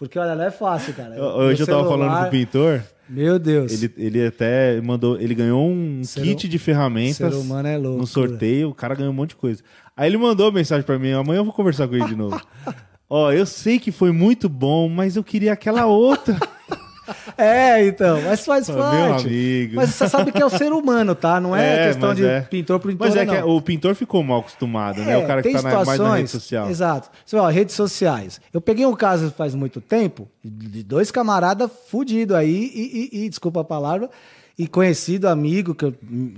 Porque, 0.00 0.18
olha, 0.18 0.34
não 0.34 0.44
é 0.44 0.50
fácil, 0.50 0.94
cara. 0.94 1.22
Hoje 1.22 1.62
eu 1.62 1.66
tava 1.66 1.86
falando 1.86 2.22
com 2.22 2.26
o 2.26 2.30
pintor. 2.30 2.82
Meu 3.06 3.38
Deus. 3.38 3.70
Ele, 3.70 3.92
ele 3.98 4.26
até 4.26 4.80
mandou. 4.80 5.20
Ele 5.20 5.34
ganhou 5.34 5.68
um 5.68 6.02
ser 6.02 6.22
kit 6.22 6.48
de 6.48 6.58
ferramentas. 6.58 7.16
Ser 7.16 7.34
humano 7.34 7.68
é 7.68 7.76
louco. 7.76 7.98
No 7.98 8.06
sorteio, 8.06 8.70
o 8.70 8.74
cara 8.74 8.94
ganhou 8.94 9.12
um 9.12 9.14
monte 9.14 9.30
de 9.30 9.36
coisa. 9.36 9.62
Aí 9.94 10.08
ele 10.08 10.16
mandou 10.16 10.50
mensagem 10.50 10.86
para 10.86 10.98
mim: 10.98 11.12
amanhã 11.12 11.40
eu 11.40 11.44
vou 11.44 11.52
conversar 11.52 11.86
com 11.86 11.96
ele 11.96 12.06
de 12.06 12.16
novo. 12.16 12.40
Ó, 13.10 13.30
eu 13.30 13.44
sei 13.44 13.78
que 13.78 13.92
foi 13.92 14.10
muito 14.10 14.48
bom, 14.48 14.88
mas 14.88 15.16
eu 15.16 15.22
queria 15.22 15.52
aquela 15.52 15.84
outra. 15.84 16.38
é, 17.36 17.86
então, 17.86 18.20
mas 18.22 18.44
faz 18.44 18.68
Meu 18.68 18.78
parte. 18.78 19.26
Amigo. 19.26 19.76
Mas 19.76 19.90
você 19.90 20.08
sabe 20.08 20.32
que 20.32 20.40
é 20.40 20.44
o 20.44 20.50
ser 20.50 20.72
humano, 20.72 21.14
tá? 21.14 21.40
Não 21.40 21.54
é, 21.54 21.84
é 21.84 21.88
questão 21.88 22.14
de 22.14 22.24
é. 22.24 22.40
pintor 22.42 22.78
pro 22.78 22.90
pintor. 22.90 23.06
Mas 23.06 23.16
é 23.16 23.24
não. 23.24 23.34
que 23.34 23.42
o 23.42 23.60
pintor 23.60 23.94
ficou 23.94 24.22
mal 24.22 24.40
acostumado, 24.40 25.00
né? 25.02 25.16
O 25.16 25.26
cara 25.26 25.42
que 25.42 25.52
tá 25.52 25.62
na, 25.62 25.84
mais 25.84 26.00
na 26.00 26.16
rede 26.16 26.30
social. 26.30 26.68
Exato. 26.68 27.10
Você 27.24 27.36
vê, 27.36 27.42
ó, 27.42 27.48
redes 27.48 27.74
sociais. 27.74 28.40
Eu 28.52 28.60
peguei 28.60 28.86
um 28.86 28.94
caso 28.94 29.30
faz 29.30 29.54
muito 29.54 29.80
tempo 29.80 30.28
de 30.44 30.82
dois 30.82 31.10
camaradas 31.10 31.70
fudidos 31.88 32.36
aí, 32.36 32.70
e, 32.74 33.10
e, 33.12 33.24
e, 33.24 33.28
desculpa 33.28 33.60
a 33.60 33.64
palavra, 33.64 34.10
e 34.58 34.66
conhecido, 34.66 35.28
amigo, 35.28 35.74
que 35.74 35.92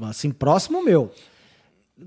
assim, 0.08 0.30
próximo 0.30 0.84
meu. 0.84 1.10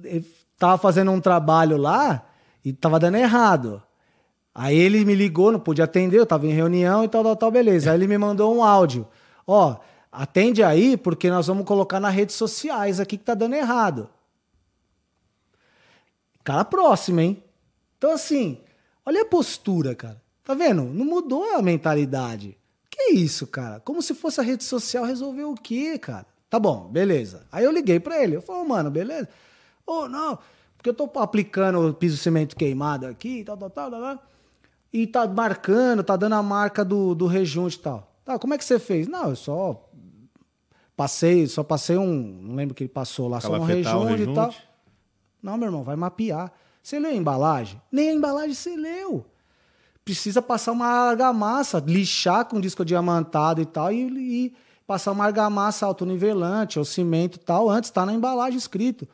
Ele 0.04 0.26
tava 0.58 0.78
fazendo 0.78 1.12
um 1.12 1.20
trabalho 1.20 1.78
lá 1.78 2.24
e 2.64 2.74
tava 2.74 3.00
dando 3.00 3.18
errado. 3.18 3.82
Aí 4.58 4.78
ele 4.78 5.04
me 5.04 5.14
ligou, 5.14 5.52
não 5.52 5.60
pude 5.60 5.82
atender, 5.82 6.18
eu 6.18 6.26
tava 6.26 6.48
em 6.48 6.54
reunião 6.54 7.04
e 7.04 7.10
tal, 7.10 7.22
tal, 7.22 7.36
tal, 7.36 7.52
beleza. 7.52 7.92
Aí 7.92 7.98
ele 7.98 8.08
me 8.08 8.18
mandou 8.18 8.56
um 8.56 8.64
áudio. 8.64 9.06
Ó, 9.46 9.76
atende 10.10 10.64
aí, 10.64 10.96
porque 10.96 11.30
nós 11.30 11.48
vamos 11.48 11.66
colocar 11.66 12.00
nas 12.00 12.16
redes 12.16 12.38
sociais 12.38 13.02
aqui 13.02 13.18
que 13.18 13.26
tá 13.26 13.34
dando 13.34 13.54
errado. 13.54 14.10
Cara 16.42 16.64
próximo, 16.64 17.20
hein? 17.20 17.44
Então, 17.98 18.12
assim, 18.12 18.62
olha 19.06 19.24
a 19.24 19.26
postura, 19.26 19.94
cara. 19.94 20.22
Tá 20.42 20.54
vendo? 20.54 20.84
Não 20.84 21.04
mudou 21.04 21.44
a 21.54 21.62
mentalidade. 21.62 22.58
Que 22.90 23.12
isso, 23.12 23.46
cara? 23.48 23.82
Como 23.82 24.02
se 24.02 24.14
fosse 24.14 24.40
a 24.40 24.44
rede 24.44 24.64
social 24.64 25.04
resolver 25.04 25.44
o 25.44 25.56
quê, 25.56 26.00
cara? 26.00 26.26
Tá 26.50 26.58
bom, 26.58 26.88
beleza. 26.88 27.46
Aí 27.52 27.66
eu 27.66 27.74
liguei 27.74 28.00
pra 28.00 28.24
ele. 28.24 28.38
Eu 28.38 28.42
falei, 28.42 28.62
oh, 28.62 28.66
mano, 28.66 28.90
beleza? 28.90 29.28
Ô, 29.86 30.04
oh, 30.04 30.08
não, 30.08 30.40
porque 30.78 30.90
eu 30.90 30.94
tô 30.94 31.10
aplicando 31.20 31.90
o 31.90 31.94
piso 31.94 32.16
cimento 32.16 32.56
queimado 32.56 33.06
aqui, 33.06 33.44
tal, 33.44 33.58
tal, 33.58 33.70
tal, 33.70 33.92
tal, 33.92 34.02
tal 34.02 34.35
e 34.96 35.06
tá 35.06 35.28
marcando, 35.28 36.02
tá 36.02 36.16
dando 36.16 36.36
a 36.36 36.42
marca 36.42 36.86
do, 36.86 37.14
do 37.14 37.28
rejunte 37.28 37.76
e 37.76 37.80
tal. 37.80 38.16
Tá, 38.24 38.40
como 38.40 38.54
é 38.54 38.58
que 38.58 38.64
você 38.64 38.80
fez? 38.80 39.10
Não, 39.10 39.30
eu 39.30 39.36
só 39.36 39.90
passei, 40.96 41.46
só 41.48 41.64
passei 41.64 41.98
um, 41.98 42.40
não 42.42 42.56
lembro 42.56 42.74
que 42.74 42.84
ele 42.84 42.90
passou 42.90 43.28
lá, 43.28 43.42
só 43.42 43.52
um 43.52 43.66
rejunte, 43.66 44.12
rejunte 44.12 44.32
e 44.32 44.34
tal. 44.34 44.54
Não, 45.44 45.58
meu 45.58 45.68
irmão, 45.68 45.84
vai 45.84 45.98
mapear. 45.98 46.50
Você 46.82 46.98
leu 46.98 47.12
a 47.12 47.14
embalagem? 47.14 47.82
Nem 47.92 48.12
a 48.12 48.14
embalagem 48.14 48.54
você 48.54 48.74
leu. 48.78 49.26
Precisa 50.06 50.42
passar 50.42 50.72
uma 50.72 50.88
argamassa, 50.88 51.84
lixar 51.86 52.46
com 52.46 52.62
disco 52.62 52.86
diamantado 52.86 53.62
e 53.62 53.66
tal, 53.66 53.92
e, 53.92 54.46
e 54.46 54.54
passar 54.88 55.12
uma 55.12 55.26
argamassa 55.26 55.86
autonivelante 55.86 56.80
ou 56.80 56.86
cimento 56.86 57.36
e 57.36 57.40
tal, 57.40 57.70
antes 57.70 57.90
tá 57.90 58.06
na 58.06 58.14
embalagem 58.14 58.58
escrito. 58.58 59.06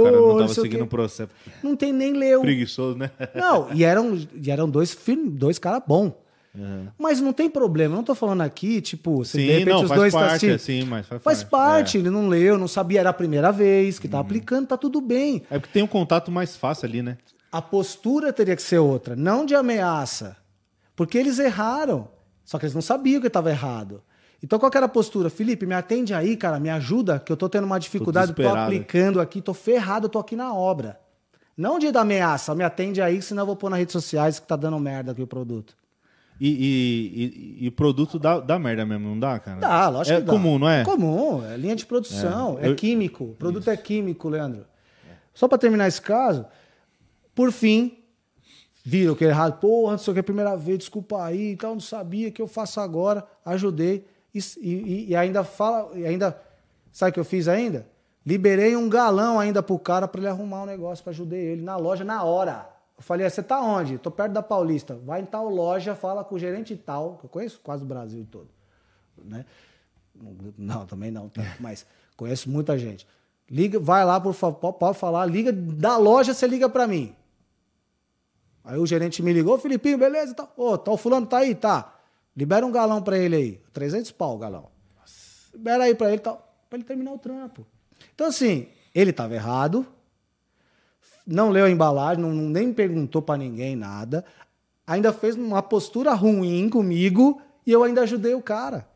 O 0.00 0.04
cara 0.04 0.16
não 0.16 0.32
estava 0.32 0.54
seguindo 0.54 0.84
o 0.84 0.86
processo. 0.86 1.30
Não 1.62 1.76
tem 1.76 1.92
nem 1.92 2.12
leu. 2.12 2.40
Preguiçoso, 2.40 2.98
né? 2.98 3.10
Não, 3.34 3.72
e 3.72 3.82
eram, 3.84 4.18
e 4.34 4.50
eram 4.50 4.68
dois, 4.68 4.96
dois 5.30 5.58
caras 5.58 5.82
bons. 5.86 6.12
Uhum. 6.54 6.86
Mas 6.96 7.20
não 7.20 7.32
tem 7.32 7.50
problema, 7.50 7.94
eu 7.94 7.96
não 7.96 8.04
tô 8.04 8.14
falando 8.14 8.42
aqui, 8.42 8.80
tipo, 8.80 9.24
se 9.24 9.32
sim, 9.32 9.38
de 9.38 9.52
repente 9.52 9.70
não, 9.70 9.82
os 9.82 9.90
dois 9.90 10.12
tá 10.12 10.20
parte, 10.20 10.48
tá 10.48 10.54
assim, 10.54 10.84
mas 10.84 11.04
faz, 11.04 11.22
faz 11.22 11.42
parte. 11.42 11.50
parte. 11.50 11.96
É. 11.96 12.00
ele 12.00 12.10
não 12.10 12.28
leu, 12.28 12.56
não 12.56 12.68
sabia, 12.68 13.00
era 13.00 13.10
a 13.10 13.14
primeira 13.14 13.50
vez 13.50 13.98
que 13.98 14.06
tá 14.06 14.18
uhum. 14.18 14.22
aplicando, 14.22 14.68
tá 14.68 14.76
tudo 14.76 15.00
bem. 15.00 15.42
É 15.50 15.58
porque 15.58 15.72
tem 15.72 15.82
um 15.82 15.88
contato 15.88 16.30
mais 16.30 16.56
fácil 16.56 16.86
ali, 16.86 17.02
né? 17.02 17.18
A 17.50 17.60
postura 17.60 18.32
teria 18.32 18.54
que 18.54 18.62
ser 18.62 18.78
outra, 18.78 19.16
não 19.16 19.44
de 19.44 19.54
ameaça. 19.54 20.36
Porque 20.94 21.18
eles 21.18 21.40
erraram, 21.40 22.08
só 22.44 22.56
que 22.56 22.66
eles 22.66 22.74
não 22.74 22.82
sabiam 22.82 23.20
que 23.20 23.26
estava 23.26 23.50
errado. 23.50 24.00
Então, 24.44 24.58
qual 24.58 24.70
era 24.74 24.84
a 24.84 24.88
postura? 24.90 25.30
Felipe, 25.30 25.64
me 25.64 25.74
atende 25.74 26.12
aí, 26.12 26.36
cara, 26.36 26.60
me 26.60 26.68
ajuda, 26.68 27.18
que 27.18 27.32
eu 27.32 27.36
tô 27.36 27.48
tendo 27.48 27.64
uma 27.64 27.80
dificuldade, 27.80 28.34
tô, 28.34 28.42
tô 28.42 28.48
aplicando 28.50 29.18
aqui, 29.18 29.40
tô 29.40 29.54
ferrado, 29.54 30.06
tô 30.06 30.18
aqui 30.18 30.36
na 30.36 30.52
obra. 30.52 31.00
Não 31.56 31.78
de 31.78 31.90
dar 31.90 32.02
ameaça, 32.02 32.54
me 32.54 32.62
atende 32.62 33.00
aí, 33.00 33.22
senão 33.22 33.44
eu 33.44 33.46
vou 33.46 33.56
pôr 33.56 33.70
nas 33.70 33.78
redes 33.78 33.94
sociais 33.94 34.38
que 34.38 34.46
tá 34.46 34.54
dando 34.54 34.78
merda 34.78 35.12
aqui 35.12 35.22
o 35.22 35.26
produto. 35.26 35.74
E, 36.38 36.50
e, 36.50 37.62
e, 37.62 37.66
e 37.66 37.70
produto 37.70 38.18
dá, 38.18 38.38
dá 38.38 38.58
merda 38.58 38.84
mesmo, 38.84 39.08
não 39.08 39.18
dá, 39.18 39.38
cara? 39.38 39.60
Dá, 39.60 39.88
lógico 39.88 40.14
é 40.14 40.20
que 40.20 40.26
dá. 40.26 40.32
comum, 40.34 40.58
não 40.58 40.68
é? 40.68 40.82
É 40.82 40.84
comum, 40.84 41.42
é 41.42 41.56
linha 41.56 41.74
de 41.74 41.86
produção, 41.86 42.58
é, 42.60 42.66
é 42.66 42.68
eu... 42.68 42.76
químico. 42.76 43.24
O 43.24 43.34
produto 43.36 43.62
Isso. 43.62 43.70
é 43.70 43.76
químico, 43.78 44.28
Leandro. 44.28 44.66
Só 45.32 45.48
para 45.48 45.56
terminar 45.56 45.88
esse 45.88 46.02
caso, 46.02 46.44
por 47.34 47.50
fim, 47.50 47.96
viram 48.84 49.14
que 49.14 49.24
é 49.24 49.28
errado. 49.28 49.58
Porra, 49.58 49.92
não 49.92 49.98
sei 49.98 50.10
o 50.10 50.14
que, 50.14 50.18
é 50.18 50.20
a 50.20 50.24
primeira 50.24 50.54
vez, 50.54 50.80
desculpa 50.80 51.24
aí, 51.24 51.52
então 51.52 51.72
não 51.72 51.80
sabia 51.80 52.30
que 52.30 52.42
eu 52.42 52.46
faço 52.46 52.78
agora. 52.78 53.26
Ajudei. 53.42 54.04
E, 54.34 54.40
e, 54.60 55.10
e 55.10 55.16
ainda 55.16 55.44
fala, 55.44 55.96
e 55.96 56.04
ainda, 56.04 56.36
sabe 56.92 57.10
o 57.10 57.14
que 57.14 57.20
eu 57.20 57.24
fiz 57.24 57.46
ainda? 57.46 57.86
Liberei 58.26 58.74
um 58.74 58.88
galão 58.88 59.38
ainda 59.38 59.62
pro 59.62 59.78
cara 59.78 60.08
para 60.08 60.20
ele 60.20 60.28
arrumar 60.28 60.62
um 60.62 60.66
negócio, 60.66 61.04
para 61.04 61.12
ajudar 61.12 61.36
ele 61.36 61.62
na 61.62 61.76
loja 61.76 62.04
na 62.04 62.24
hora. 62.24 62.68
Eu 62.96 63.02
falei, 63.02 63.26
ah, 63.26 63.30
você 63.30 63.42
tá 63.42 63.60
onde? 63.60 63.98
Tô 63.98 64.10
perto 64.10 64.32
da 64.32 64.42
Paulista. 64.42 64.94
Vai 65.04 65.20
em 65.20 65.24
tal 65.24 65.48
loja, 65.48 65.94
fala 65.94 66.24
com 66.24 66.34
o 66.34 66.38
gerente 66.38 66.74
tal, 66.74 67.18
que 67.18 67.26
eu 67.26 67.30
conheço 67.30 67.60
quase 67.62 67.84
o 67.84 67.86
Brasil 67.86 68.26
todo, 68.30 68.48
né? 69.24 69.44
Não, 70.56 70.86
também 70.86 71.10
não, 71.10 71.28
tá? 71.28 71.42
mas 71.60 71.84
conheço 72.16 72.48
muita 72.48 72.78
gente. 72.78 73.06
Liga, 73.50 73.78
vai 73.78 74.04
lá, 74.04 74.20
por 74.20 74.32
favor, 74.32 74.72
pode 74.72 74.98
falar, 74.98 75.26
liga 75.26 75.52
da 75.52 75.96
loja, 75.96 76.32
você 76.32 76.46
liga 76.46 76.68
para 76.68 76.86
mim. 76.86 77.14
Aí 78.64 78.78
o 78.78 78.86
gerente 78.86 79.22
me 79.22 79.32
ligou, 79.32 79.58
Filipinho, 79.58 79.98
beleza? 79.98 80.32
Tá, 80.34 80.48
ô, 80.56 80.78
tá, 80.78 80.90
o 80.90 80.96
fulano 80.96 81.26
tá 81.26 81.38
aí? 81.38 81.54
Tá. 81.54 81.93
Libera 82.36 82.66
um 82.66 82.72
galão 82.72 83.02
para 83.02 83.18
ele 83.18 83.36
aí. 83.36 83.60
300 83.72 84.10
pau 84.12 84.34
o 84.34 84.38
galão. 84.38 84.68
Libera 85.52 85.84
aí 85.84 85.94
para 85.94 86.12
ele, 86.12 86.20
para 86.20 86.38
ele 86.72 86.84
terminar 86.84 87.12
o 87.12 87.18
trampo. 87.18 87.66
Então, 88.14 88.26
assim, 88.26 88.68
ele 88.94 89.10
estava 89.10 89.34
errado, 89.34 89.86
não 91.26 91.50
leu 91.50 91.64
a 91.64 91.70
embalagem, 91.70 92.22
não, 92.22 92.30
nem 92.30 92.72
perguntou 92.72 93.22
para 93.22 93.38
ninguém 93.38 93.76
nada, 93.76 94.24
ainda 94.86 95.12
fez 95.12 95.36
uma 95.36 95.62
postura 95.62 96.12
ruim 96.12 96.68
comigo 96.68 97.40
e 97.66 97.72
eu 97.72 97.82
ainda 97.82 98.02
ajudei 98.02 98.34
o 98.34 98.42
cara. 98.42 98.88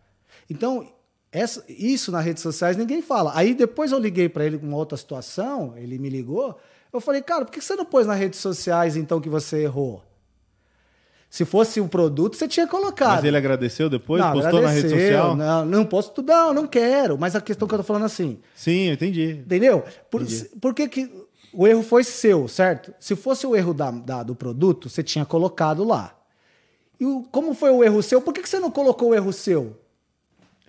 Então, 0.50 0.86
essa, 1.30 1.64
isso 1.68 2.10
nas 2.10 2.24
redes 2.24 2.42
sociais 2.42 2.76
ninguém 2.76 3.02
fala. 3.02 3.32
Aí 3.34 3.54
depois 3.54 3.92
eu 3.92 3.98
liguei 3.98 4.28
para 4.28 4.44
ele 4.44 4.58
com 4.58 4.72
outra 4.72 4.96
situação, 4.96 5.74
ele 5.76 5.98
me 5.98 6.08
ligou, 6.08 6.58
eu 6.92 7.00
falei, 7.00 7.20
cara, 7.20 7.44
por 7.44 7.52
que 7.52 7.60
você 7.60 7.76
não 7.76 7.84
pôs 7.84 8.06
nas 8.06 8.18
redes 8.18 8.40
sociais 8.40 8.96
então 8.96 9.20
que 9.20 9.28
você 9.28 9.62
errou? 9.62 10.02
Se 11.30 11.44
fosse 11.44 11.78
um 11.80 11.86
produto, 11.86 12.36
você 12.36 12.48
tinha 12.48 12.66
colocado. 12.66 13.16
Mas 13.16 13.24
ele 13.24 13.36
agradeceu 13.36 13.90
depois? 13.90 14.22
Não, 14.22 14.32
postou 14.32 14.62
na 14.62 14.70
rede 14.70 14.88
social? 14.88 15.36
Não, 15.36 15.64
não 15.64 15.84
posto, 15.84 16.22
não, 16.22 16.54
não 16.54 16.66
quero. 16.66 17.18
Mas 17.18 17.36
a 17.36 17.40
questão 17.40 17.68
que 17.68 17.74
eu 17.74 17.78
tô 17.78 17.84
falando 17.84 18.06
assim. 18.06 18.38
Sim, 18.54 18.88
eu 18.88 18.94
entendi. 18.94 19.42
Entendeu? 19.44 19.84
Por, 20.10 20.22
entendi. 20.22 20.44
por 20.60 20.72
que, 20.72 20.88
que 20.88 21.12
o 21.52 21.66
erro 21.66 21.82
foi 21.82 22.02
seu, 22.02 22.48
certo? 22.48 22.94
Se 22.98 23.14
fosse 23.14 23.46
o 23.46 23.54
erro 23.54 23.74
da, 23.74 23.90
da 23.90 24.22
do 24.22 24.34
produto, 24.34 24.88
você 24.88 25.02
tinha 25.02 25.24
colocado 25.24 25.84
lá. 25.84 26.14
E 26.98 27.04
o, 27.04 27.22
como 27.30 27.52
foi 27.52 27.70
o 27.70 27.84
erro 27.84 28.02
seu? 28.02 28.22
Por 28.22 28.32
que, 28.32 28.40
que 28.40 28.48
você 28.48 28.58
não 28.58 28.70
colocou 28.70 29.10
o 29.10 29.14
erro 29.14 29.32
seu? 29.32 29.78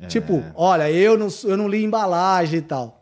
É. 0.01 0.07
Tipo, 0.07 0.43
olha, 0.55 0.91
eu 0.91 1.17
não, 1.17 1.27
eu 1.45 1.55
não 1.55 1.67
li 1.67 1.83
embalagem 1.83 2.59
e 2.59 2.61
tal. 2.61 2.99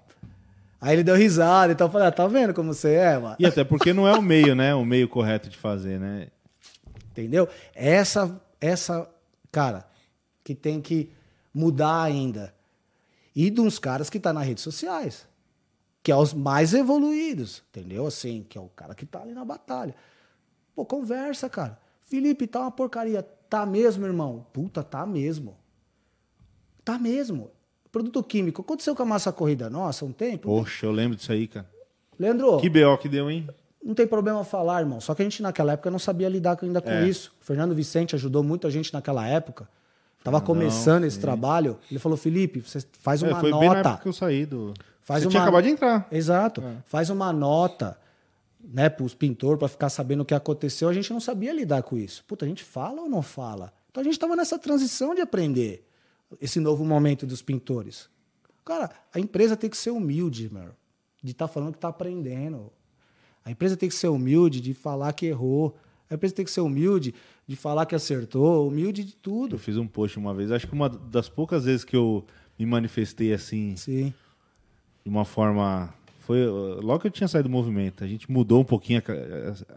Aí 0.80 0.94
ele 0.94 1.04
deu 1.04 1.16
risada, 1.16 1.74
então 1.74 1.88
eu 1.88 1.92
falei, 1.92 2.08
ah, 2.08 2.12
tá 2.12 2.28
vendo 2.28 2.54
como 2.54 2.72
você 2.72 2.94
é, 2.94 3.18
mano? 3.18 3.36
E 3.40 3.46
até 3.46 3.64
porque 3.64 3.94
não 3.94 4.08
é 4.08 4.14
o 4.14 4.22
meio, 4.22 4.56
né? 4.56 4.76
O 4.76 4.86
meio 4.86 5.08
correto 5.08 5.50
de 5.50 5.58
fazer, 5.58 6.00
né? 6.00 6.28
Entendeu? 7.22 7.50
Essa, 7.74 8.40
essa, 8.62 9.10
cara, 9.52 9.88
que 10.44 10.54
tem 10.54 10.80
que 10.80 11.10
mudar 11.54 12.04
ainda. 12.04 12.54
E 13.36 13.50
de 13.50 13.60
uns 13.60 13.80
caras 13.80 14.10
que 14.10 14.20
tá 14.20 14.32
nas 14.32 14.46
redes 14.46 14.64
sociais. 14.64 15.28
Que 16.04 16.12
é 16.12 16.16
os 16.16 16.34
mais 16.34 16.74
evoluídos, 16.74 17.64
entendeu? 17.70 18.06
Assim, 18.06 18.46
que 18.48 18.58
é 18.58 18.62
o 18.62 18.70
cara 18.70 18.94
que 18.94 19.06
tá 19.06 19.22
ali 19.22 19.34
na 19.34 19.44
batalha. 19.44 19.96
Pô, 20.76 20.86
conversa, 20.86 21.50
cara. 21.50 21.80
Felipe, 22.04 22.48
tá 22.48 22.62
uma 22.62 22.72
porcaria. 22.72 23.24
Tá 23.50 23.66
mesmo, 23.66 24.06
irmão? 24.06 24.46
Puta, 24.54 24.84
tá 24.84 25.06
mesmo. 25.06 25.58
Tá 26.86 26.98
mesmo. 26.98 27.52
Produto 27.92 28.24
químico. 28.24 28.62
Aconteceu 28.62 28.96
com 28.96 29.04
a 29.04 29.06
massa 29.06 29.32
corrida 29.32 29.70
nossa 29.70 30.06
um 30.06 30.12
tempo? 30.12 30.48
Poxa, 30.48 30.86
eu 30.86 30.92
lembro 30.92 31.18
disso 31.18 31.32
aí, 31.32 31.48
cara. 31.48 31.70
Leandro. 32.20 32.60
Que 32.60 32.70
BO 32.70 32.98
que 32.98 33.10
deu, 33.10 33.30
hein? 33.30 33.48
Não 33.88 33.96
tem 33.96 34.06
problema 34.06 34.44
falar, 34.44 34.82
irmão. 34.82 35.00
Só 35.00 35.16
que 35.16 35.22
a 35.22 35.26
gente 35.26 35.42
naquela 35.42 35.72
época 35.72 35.90
não 35.90 35.98
sabia 35.98 36.28
lidar 36.28 36.58
ainda 36.62 36.82
com 36.82 36.90
é. 36.90 37.08
isso. 37.08 37.34
O 37.42 37.46
Fernando 37.46 37.74
Vicente 37.74 38.16
ajudou 38.16 38.44
muita 38.44 38.70
gente 38.70 38.94
naquela 38.94 39.26
época. 39.26 39.70
Tava 40.22 40.42
começando 40.42 41.06
esse 41.06 41.18
trabalho. 41.18 41.80
Ele 41.90 41.98
falou, 41.98 42.18
Felipe, 42.18 42.60
você 42.60 42.86
faz 43.00 43.24
é, 43.24 43.28
uma 43.28 43.38
é, 43.38 43.40
foi 43.40 43.50
nota. 43.50 43.66
Foi 43.66 43.74
bem 43.74 43.84
na 43.84 43.90
época 43.90 44.04
que 44.04 44.10
eu 44.10 44.14
saí 44.14 44.46
do... 44.46 44.74
Faz 45.02 45.22
você 45.22 45.28
uma... 45.28 45.32
tinha 45.32 45.42
acabado 45.42 45.64
de 45.64 45.70
entrar. 45.70 46.06
Exato. 46.12 46.62
É. 46.62 46.76
Faz 46.86 47.10
uma 47.10 47.32
nota 47.32 47.98
né, 48.62 48.90
para 48.90 49.06
os 49.06 49.14
pintores, 49.14 49.58
para 49.58 49.70
ficar 49.70 49.88
sabendo 49.88 50.24
o 50.24 50.26
que 50.26 50.36
aconteceu. 50.36 50.90
A 50.90 50.94
gente 50.94 51.14
não 51.14 51.22
sabia 51.22 51.54
lidar 51.54 51.82
com 51.82 51.98
isso. 51.98 52.26
Puta, 52.28 52.44
a 52.44 52.48
gente 52.48 52.66
fala 52.66 53.04
ou 53.04 53.08
não 53.08 53.22
fala? 53.22 53.72
Então 53.90 54.02
a 54.02 54.04
gente 54.04 54.16
estava 54.16 54.36
nessa 54.36 54.60
transição 54.60 55.16
de 55.16 55.22
aprender 55.22 55.88
esse 56.42 56.60
novo 56.60 56.84
momento 56.84 57.26
dos 57.26 57.42
pintores. 57.42 58.10
Cara, 58.66 58.92
a 59.14 59.20
empresa 59.20 59.56
tem 59.56 59.70
que 59.70 59.78
ser 59.78 59.92
humilde, 59.92 60.54
meu. 60.54 60.72
De 61.24 61.32
estar 61.32 61.48
tá 61.48 61.54
falando 61.54 61.72
que 61.72 61.78
está 61.78 61.88
aprendendo. 61.88 62.70
A 63.48 63.52
empresa 63.52 63.78
tem 63.78 63.88
que 63.88 63.96
ser 63.96 64.10
humilde 64.10 64.60
de 64.60 64.74
falar 64.74 65.14
que 65.14 65.26
errou. 65.26 65.74
A 66.10 66.16
empresa 66.16 66.36
tem 66.36 66.44
que 66.44 66.52
ser 66.52 66.60
humilde 66.60 67.16
de 67.48 67.56
falar 67.56 67.86
que 67.86 67.96
acertou, 67.96 68.68
humilde 68.68 69.06
de 69.06 69.16
tudo. 69.16 69.56
Eu 69.56 69.60
fiz 69.60 69.78
um 69.78 69.88
post 69.88 70.20
uma 70.20 70.34
vez, 70.34 70.52
acho 70.52 70.68
que 70.68 70.74
uma 70.74 70.90
das 70.90 71.30
poucas 71.30 71.64
vezes 71.64 71.86
que 71.86 71.96
eu 71.96 72.26
me 72.60 72.66
manifestei 72.66 73.32
assim, 73.32 73.74
Sim. 73.78 74.14
de 75.02 75.10
uma 75.10 75.24
forma. 75.24 75.94
Foi 76.20 76.46
logo 76.46 77.00
que 77.00 77.08
eu 77.08 77.12
tinha 77.12 77.28
saído 77.30 77.48
do 77.48 77.52
movimento. 77.54 78.04
A 78.04 78.08
gente 78.08 78.30
mudou 78.30 78.60
um 78.60 78.66
pouquinho. 78.66 79.02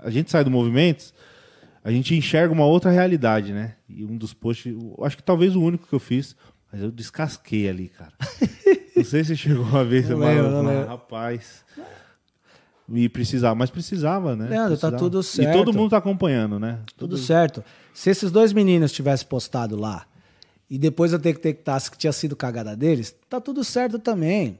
A, 0.03 0.09
a 0.09 0.11
gente 0.11 0.33
sai 0.33 0.43
do 0.43 0.51
movimento, 0.51 1.15
a 1.85 1.93
gente 1.93 2.13
enxerga 2.17 2.53
uma 2.53 2.67
outra 2.67 2.91
realidade, 2.91 3.53
né? 3.53 3.77
E 3.89 4.05
um 4.05 4.17
dos 4.17 4.35
posts, 4.35 4.75
acho 5.03 5.17
que 5.17 5.23
talvez 5.23 5.55
o 5.55 5.63
único 5.63 5.87
que 5.87 5.93
eu 5.93 6.01
fiz, 6.01 6.35
mas 6.73 6.83
eu 6.83 6.91
descasquei 6.91 7.69
ali, 7.69 7.89
cara. 7.89 8.13
não 8.97 9.05
sei 9.05 9.23
se 9.23 9.37
chegou 9.37 9.65
uma 9.65 9.85
vez, 9.85 10.09
não 10.09 10.19
lembro, 10.19 10.87
rapaz. 10.89 11.65
E 12.93 13.09
precisava, 13.09 13.55
mas 13.55 13.71
precisava, 13.71 14.35
né? 14.35 14.49
Leandro, 14.49 14.57
tá 14.57 14.67
precisava. 14.67 14.93
tá 14.93 14.99
tudo 14.99 15.23
certo. 15.23 15.49
E 15.49 15.53
todo 15.53 15.73
mundo 15.73 15.91
tá 15.91 15.99
acompanhando, 15.99 16.59
né? 16.59 16.81
Tudo, 16.97 17.11
tudo 17.11 17.17
certo. 17.17 17.63
Se 17.95 18.11
esses 18.11 18.31
dois 18.31 18.53
meninos 18.53 18.91
tivessem 18.91 19.27
postado 19.27 19.77
lá 19.77 20.07
e 20.69 20.79
depois 20.79 21.13
eu 21.13 21.21
que 21.21 21.35
que 21.35 21.99
tinha 21.99 22.13
sido 22.13 22.37
cagada 22.37 22.77
deles, 22.77 23.15
tá 23.29 23.41
tudo 23.41 23.63
certo 23.65 23.99
também. 23.99 24.59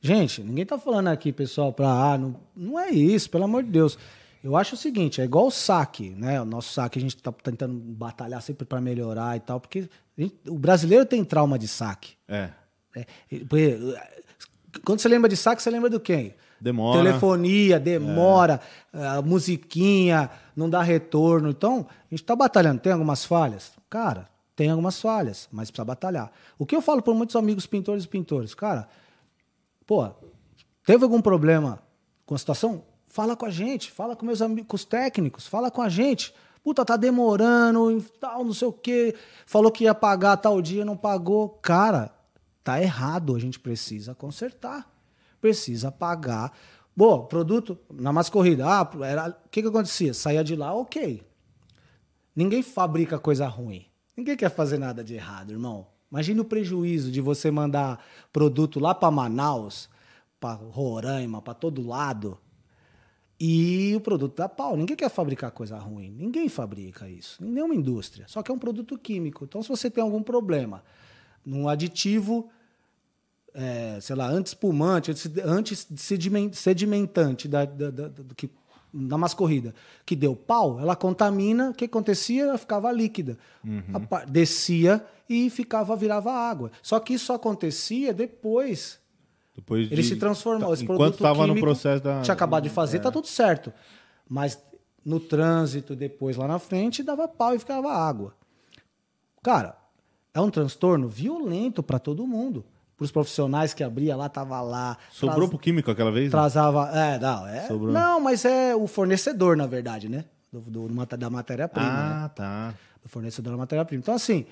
Gente, 0.00 0.42
ninguém 0.42 0.64
tá 0.64 0.78
falando 0.78 1.08
aqui, 1.08 1.32
pessoal, 1.32 1.72
pra. 1.72 1.88
Ah, 1.88 2.18
não, 2.18 2.34
não 2.56 2.80
é 2.80 2.90
isso, 2.90 3.28
pelo 3.28 3.44
amor 3.44 3.62
de 3.62 3.70
Deus. 3.70 3.98
Eu 4.42 4.56
acho 4.56 4.74
o 4.74 4.78
seguinte, 4.78 5.20
é 5.20 5.24
igual 5.24 5.46
o 5.46 5.50
saque, 5.50 6.10
né? 6.10 6.40
O 6.40 6.46
nosso 6.46 6.72
saque 6.72 6.98
a 6.98 7.02
gente 7.02 7.14
tá 7.18 7.30
tentando 7.30 7.74
batalhar 7.74 8.40
sempre 8.40 8.64
para 8.64 8.80
melhorar 8.80 9.36
e 9.36 9.40
tal, 9.40 9.60
porque 9.60 9.86
gente, 10.16 10.34
o 10.48 10.58
brasileiro 10.58 11.04
tem 11.04 11.22
trauma 11.22 11.58
de 11.58 11.68
saque. 11.68 12.14
É. 12.26 12.48
é. 12.96 13.06
Quando 14.82 15.00
você 15.00 15.08
lembra 15.08 15.28
de 15.28 15.36
saque, 15.36 15.62
você 15.62 15.68
lembra 15.68 15.90
do 15.90 16.00
quem? 16.00 16.34
Demora. 16.60 17.02
Telefonia, 17.02 17.80
demora, 17.80 18.60
é. 18.92 19.22
musiquinha, 19.22 20.30
não 20.54 20.68
dá 20.68 20.82
retorno. 20.82 21.48
Então, 21.48 21.86
a 21.88 22.14
gente 22.14 22.22
tá 22.22 22.36
batalhando. 22.36 22.80
Tem 22.80 22.92
algumas 22.92 23.24
falhas? 23.24 23.72
Cara, 23.88 24.28
tem 24.54 24.68
algumas 24.68 25.00
falhas, 25.00 25.48
mas 25.50 25.70
precisa 25.70 25.84
batalhar. 25.86 26.30
O 26.58 26.66
que 26.66 26.76
eu 26.76 26.82
falo 26.82 27.00
por 27.00 27.14
muitos 27.14 27.34
amigos 27.34 27.66
pintores 27.66 28.04
e 28.04 28.08
pintores? 28.08 28.54
Cara, 28.54 28.88
pô, 29.86 30.10
teve 30.84 31.02
algum 31.02 31.22
problema 31.22 31.78
com 32.26 32.34
a 32.34 32.38
situação? 32.38 32.82
Fala 33.08 33.34
com 33.34 33.46
a 33.46 33.50
gente, 33.50 33.90
fala 33.90 34.14
com 34.14 34.26
meus 34.26 34.42
amigos, 34.42 34.84
técnicos, 34.84 35.46
fala 35.46 35.70
com 35.70 35.80
a 35.80 35.88
gente. 35.88 36.34
Puta, 36.62 36.84
tá 36.84 36.96
demorando, 36.96 38.04
tal, 38.20 38.44
não 38.44 38.52
sei 38.52 38.68
o 38.68 38.72
quê. 38.72 39.14
Falou 39.46 39.72
que 39.72 39.84
ia 39.84 39.94
pagar 39.94 40.36
tal 40.36 40.60
dia, 40.60 40.84
não 40.84 40.96
pagou. 40.96 41.48
Cara, 41.62 42.12
tá 42.62 42.80
errado, 42.82 43.34
a 43.34 43.38
gente 43.38 43.58
precisa 43.58 44.14
consertar. 44.14 44.89
Precisa 45.40 45.90
pagar. 45.90 46.52
Bom, 46.96 47.24
produto 47.24 47.78
na 47.92 48.12
mais 48.12 48.28
corrida. 48.28 48.66
Ah, 48.66 48.90
era, 49.02 49.28
o 49.28 49.48
que 49.48 49.62
que 49.62 49.68
acontecia? 49.68 50.12
Saía 50.12 50.44
de 50.44 50.54
lá, 50.56 50.74
ok. 50.74 51.22
Ninguém 52.34 52.62
fabrica 52.62 53.18
coisa 53.18 53.46
ruim. 53.46 53.86
Ninguém 54.16 54.36
quer 54.36 54.50
fazer 54.50 54.78
nada 54.78 55.02
de 55.02 55.14
errado, 55.14 55.52
irmão. 55.52 55.86
Imagine 56.10 56.40
o 56.40 56.44
prejuízo 56.44 57.10
de 57.10 57.20
você 57.20 57.50
mandar 57.50 58.04
produto 58.32 58.80
lá 58.80 58.94
para 58.94 59.10
Manaus, 59.10 59.88
para 60.38 60.54
Roraima, 60.54 61.40
para 61.40 61.54
todo 61.54 61.86
lado 61.86 62.38
e 63.40 63.94
o 63.96 64.00
produto 64.00 64.36
dá 64.36 64.46
pau. 64.46 64.76
Ninguém 64.76 64.94
quer 64.94 65.08
fabricar 65.08 65.50
coisa 65.50 65.78
ruim. 65.78 66.10
Ninguém 66.10 66.46
fabrica 66.46 67.08
isso. 67.08 67.42
Nenhuma 67.42 67.74
indústria. 67.74 68.26
Só 68.28 68.42
que 68.42 68.50
é 68.50 68.54
um 68.54 68.58
produto 68.58 68.98
químico. 68.98 69.44
Então, 69.44 69.62
se 69.62 69.68
você 69.70 69.90
tem 69.90 70.04
algum 70.04 70.22
problema 70.22 70.84
num 71.42 71.66
aditivo, 71.66 72.50
é, 73.54 73.98
sei 74.00 74.16
lá, 74.16 74.28
anti-espumante, 74.28 75.12
anti-sedimentante 75.44 77.48
da, 77.48 77.64
da, 77.64 77.90
da, 77.90 78.08
do 78.08 78.34
que 78.34 78.50
na 78.92 79.16
mascorrida, 79.16 79.72
que 80.04 80.16
deu 80.16 80.34
pau, 80.34 80.80
ela 80.80 80.96
contamina, 80.96 81.70
o 81.70 81.74
que 81.74 81.84
acontecia? 81.84 82.42
Ela 82.42 82.58
ficava 82.58 82.90
líquida. 82.90 83.38
Uhum. 83.64 83.82
Descia 84.28 85.04
e 85.28 85.48
ficava, 85.48 85.94
virava 85.94 86.32
água. 86.32 86.72
Só 86.82 86.98
que 86.98 87.14
isso 87.14 87.32
acontecia 87.32 88.12
depois 88.12 88.98
depois 89.54 89.92
ele 89.92 90.02
de, 90.02 90.08
se 90.08 90.16
transformou. 90.16 90.72
Esse 90.72 90.84
enquanto 90.84 91.14
estava 91.14 91.46
no 91.46 91.58
processo 91.58 92.02
da. 92.02 92.22
Tinha 92.22 92.34
acabado 92.34 92.64
de 92.64 92.70
fazer, 92.70 92.96
é. 92.96 93.00
tá 93.00 93.10
tudo 93.10 93.26
certo. 93.26 93.72
Mas 94.28 94.58
no 95.04 95.20
trânsito, 95.20 95.94
depois 95.94 96.36
lá 96.36 96.48
na 96.48 96.58
frente, 96.58 97.02
dava 97.02 97.28
pau 97.28 97.54
e 97.54 97.58
ficava 97.58 97.92
água. 97.92 98.34
Cara, 99.42 99.76
é 100.32 100.40
um 100.40 100.50
transtorno 100.50 101.08
violento 101.08 101.82
para 101.82 101.98
todo 101.98 102.26
mundo. 102.26 102.64
Para 103.00 103.06
os 103.06 103.10
profissionais 103.10 103.72
que 103.72 103.82
abria 103.82 104.14
lá, 104.14 104.28
tava 104.28 104.60
lá. 104.60 104.94
Sobrou 105.10 105.36
traz... 105.36 105.48
pro 105.48 105.58
químico 105.58 105.90
aquela 105.90 106.12
vez? 106.12 106.30
Trazava. 106.30 106.90
É, 106.90 107.18
não, 107.18 107.46
é. 107.46 107.62
Sobrou. 107.62 107.90
Não, 107.90 108.20
mas 108.20 108.44
é 108.44 108.76
o 108.76 108.86
fornecedor, 108.86 109.56
na 109.56 109.66
verdade, 109.66 110.06
né? 110.06 110.26
Do, 110.52 110.60
do 110.60 111.06
da 111.16 111.30
matéria-prima. 111.30 111.88
Ah, 111.88 112.22
né? 112.24 112.30
tá. 112.34 112.74
Do 113.02 113.08
fornecedor 113.08 113.52
da 113.52 113.56
matéria-prima. 113.56 114.02
Então, 114.02 114.14
assim, 114.14 114.44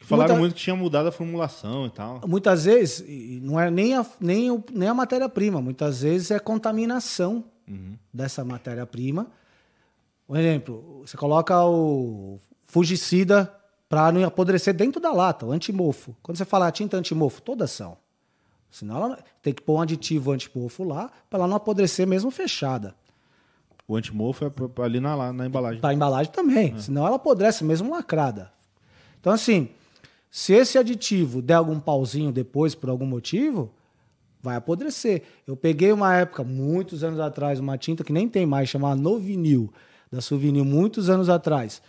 Falaram 0.00 0.34
Muita... 0.34 0.40
muito 0.40 0.54
que 0.54 0.60
tinha 0.60 0.76
mudado 0.76 1.08
a 1.08 1.12
formulação 1.12 1.86
e 1.86 1.90
tal. 1.90 2.20
Muitas 2.26 2.66
vezes, 2.66 3.02
não 3.40 3.58
é 3.58 3.70
nem 3.70 3.94
a, 3.94 4.04
nem, 4.20 4.62
nem 4.70 4.88
a 4.90 4.92
matéria-prima, 4.92 5.62
muitas 5.62 6.02
vezes 6.02 6.30
é 6.30 6.38
contaminação 6.38 7.42
uhum. 7.66 7.94
dessa 8.12 8.44
matéria-prima. 8.44 9.28
Um 10.28 10.36
exemplo, 10.36 11.04
você 11.06 11.16
coloca 11.16 11.64
o 11.64 12.38
fungicida 12.66 13.50
para 13.88 14.10
não 14.12 14.24
apodrecer 14.24 14.74
dentro 14.74 15.00
da 15.00 15.12
lata, 15.12 15.46
o 15.46 15.52
antimofo. 15.52 16.16
Quando 16.22 16.36
você 16.36 16.44
fala 16.44 16.70
tinta 16.70 16.96
antimofo, 16.96 17.40
todas 17.40 17.70
são. 17.70 17.96
Senão 18.70 18.96
ela 18.96 19.18
tem 19.42 19.54
que 19.54 19.62
pôr 19.62 19.76
um 19.76 19.80
aditivo 19.80 20.32
antimofo 20.32 20.84
lá 20.84 21.10
para 21.30 21.38
ela 21.38 21.48
não 21.48 21.56
apodrecer 21.56 22.06
mesmo 22.06 22.30
fechada. 22.30 22.94
O 23.88 23.96
antimofo 23.96 24.44
é 24.44 24.82
ali 24.82 24.98
na, 24.98 25.32
na 25.32 25.46
embalagem. 25.46 25.80
Para 25.80 25.90
a 25.90 25.94
embalagem 25.94 26.32
também. 26.32 26.74
É. 26.76 26.78
Senão 26.78 27.06
ela 27.06 27.16
apodrece 27.16 27.62
mesmo 27.64 27.90
lacrada. 27.90 28.52
Então, 29.20 29.32
assim, 29.32 29.68
se 30.30 30.52
esse 30.52 30.76
aditivo 30.76 31.40
der 31.40 31.54
algum 31.54 31.78
pauzinho 31.78 32.32
depois, 32.32 32.74
por 32.74 32.90
algum 32.90 33.06
motivo, 33.06 33.70
vai 34.42 34.56
apodrecer. 34.56 35.22
Eu 35.46 35.56
peguei 35.56 35.92
uma 35.92 36.14
época, 36.14 36.44
muitos 36.44 37.02
anos 37.04 37.20
atrás, 37.20 37.60
uma 37.60 37.78
tinta 37.78 38.04
que 38.04 38.12
nem 38.12 38.28
tem 38.28 38.44
mais, 38.44 38.68
chamada 38.68 39.00
Novinil, 39.00 39.72
da 40.10 40.20
Souvenir, 40.20 40.64
muitos 40.64 41.08
anos 41.08 41.28
atrás. 41.28 41.80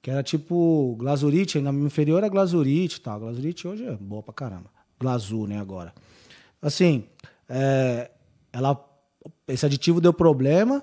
Que 0.00 0.10
era 0.10 0.22
tipo 0.22 0.94
glazurite, 0.98 1.60
na 1.60 1.72
inferior 1.72 2.22
a 2.22 2.28
glazurite 2.28 3.00
tá? 3.00 3.18
Glazurite 3.18 3.66
hoje 3.66 3.84
é 3.84 3.96
boa 3.96 4.22
pra 4.22 4.32
caramba. 4.32 4.70
Glazur, 4.98 5.48
né, 5.48 5.60
agora. 5.60 5.92
Assim, 6.60 7.04
é, 7.48 8.10
ela, 8.52 8.84
esse 9.46 9.64
aditivo 9.64 10.00
deu 10.00 10.12
problema 10.12 10.82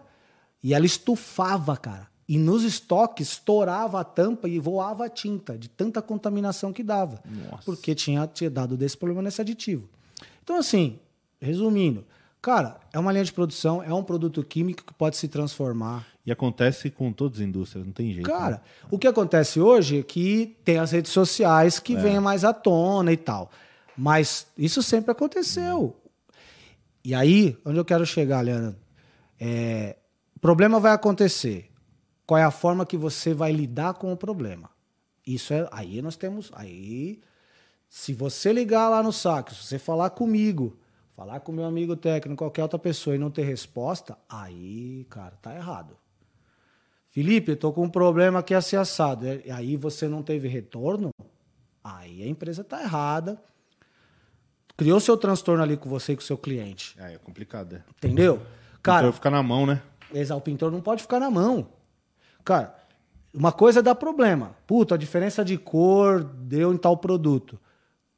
e 0.63 0.73
ela 0.73 0.85
estufava, 0.85 1.75
cara. 1.77 2.07
E 2.27 2.37
nos 2.39 2.63
estoques 2.63 3.29
estourava 3.29 3.99
a 3.99 4.03
tampa 4.03 4.49
e 4.49 4.57
voava 4.57 5.05
a 5.05 5.09
tinta, 5.09 5.57
de 5.57 5.69
tanta 5.69 6.01
contaminação 6.01 6.73
que 6.73 6.81
dava. 6.81 7.21
Nossa. 7.23 7.63
Porque 7.63 7.93
tinha, 7.93 8.25
tinha 8.27 8.49
dado 8.49 8.75
desse 8.75 8.97
problema 8.97 9.21
nesse 9.21 9.41
aditivo. 9.41 9.87
Então, 10.43 10.57
assim, 10.57 10.99
resumindo, 11.39 12.03
cara, 12.45 12.77
é 12.93 12.99
uma 12.99 13.11
linha 13.11 13.25
de 13.25 13.33
produção, 13.33 13.81
é 13.81 13.91
um 13.91 14.03
produto 14.03 14.43
químico 14.43 14.83
que 14.83 14.93
pode 14.93 15.17
se 15.17 15.27
transformar. 15.27 16.05
E 16.23 16.31
acontece 16.31 16.91
com 16.91 17.11
todas 17.11 17.39
as 17.39 17.43
indústrias, 17.43 17.83
não 17.83 17.91
tem 17.91 18.13
jeito. 18.13 18.29
Cara, 18.29 18.57
né? 18.57 18.61
o 18.91 18.99
que 18.99 19.07
acontece 19.07 19.59
hoje 19.59 20.01
é 20.01 20.03
que 20.03 20.55
tem 20.63 20.77
as 20.77 20.91
redes 20.91 21.11
sociais 21.11 21.79
que 21.79 21.95
é. 21.95 21.99
vêm 21.99 22.19
mais 22.19 22.43
à 22.43 22.53
tona 22.53 23.11
e 23.11 23.17
tal. 23.17 23.49
Mas 23.97 24.45
isso 24.55 24.83
sempre 24.83 25.11
aconteceu. 25.11 25.99
E 27.03 27.15
aí, 27.15 27.57
onde 27.65 27.79
eu 27.79 27.85
quero 27.85 28.05
chegar, 28.05 28.41
Leandro? 28.41 28.75
É, 29.39 29.95
o 30.35 30.39
problema 30.39 30.79
vai 30.79 30.91
acontecer 30.91 31.71
qual 32.27 32.37
é 32.37 32.43
a 32.43 32.51
forma 32.51 32.85
que 32.85 32.95
você 32.95 33.33
vai 33.33 33.51
lidar 33.51 33.95
com 33.95 34.13
o 34.13 34.17
problema. 34.17 34.69
Isso 35.25 35.51
é. 35.51 35.67
Aí 35.71 35.99
nós 35.99 36.15
temos. 36.15 36.51
Aí, 36.53 37.21
se 37.89 38.13
você 38.13 38.53
ligar 38.53 38.87
lá 38.89 39.01
no 39.01 39.11
saco, 39.11 39.51
se 39.51 39.63
você 39.63 39.79
falar 39.79 40.11
comigo, 40.11 40.77
falar 41.15 41.39
com 41.39 41.51
meu 41.51 41.65
amigo 41.65 41.95
técnico, 41.95 42.43
qualquer 42.43 42.63
outra 42.63 42.77
pessoa 42.77 43.15
e 43.15 43.19
não 43.19 43.31
ter 43.31 43.43
resposta, 43.43 44.17
aí, 44.29 45.05
cara, 45.09 45.35
tá 45.41 45.55
errado. 45.55 45.95
Felipe, 47.07 47.51
eu 47.51 47.57
tô 47.57 47.71
com 47.71 47.83
um 47.83 47.89
problema 47.89 48.39
aqui 48.39 48.53
assim 48.53 48.75
assado. 48.75 49.25
E 49.45 49.49
aí 49.49 49.77
você 49.77 50.07
não 50.09 50.21
teve 50.21 50.49
retorno, 50.49 51.11
aí 51.81 52.21
a 52.21 52.27
empresa 52.27 52.63
tá 52.63 52.81
errada. 52.81 53.41
Criou 54.75 54.99
seu 54.99 55.15
transtorno 55.15 55.63
ali 55.63 55.77
com 55.77 55.89
você 55.89 56.11
e 56.11 56.15
com 56.17 56.21
o 56.21 56.25
seu 56.25 56.37
cliente. 56.37 56.93
É, 56.99 57.13
é 57.13 57.17
complicado, 57.17 57.77
é. 57.77 57.83
Entendeu? 57.97 58.41
Cara, 58.83 58.97
o 58.97 59.01
pintor 59.03 59.13
fica 59.13 59.29
na 59.29 59.41
mão, 59.41 59.65
né? 59.65 59.81
Exato, 60.13 60.39
o 60.39 60.43
pintor 60.43 60.69
não 60.69 60.81
pode 60.81 61.01
ficar 61.01 61.19
na 61.21 61.31
mão. 61.31 61.69
Cara, 62.43 62.75
uma 63.33 63.53
coisa 63.53 63.81
dá 63.81 63.95
problema. 63.95 64.53
Puta, 64.67 64.95
a 64.95 64.97
diferença 64.97 65.45
de 65.45 65.57
cor 65.57 66.21
deu 66.21 66.73
em 66.73 66.77
tal 66.77 66.97
produto. 66.97 67.57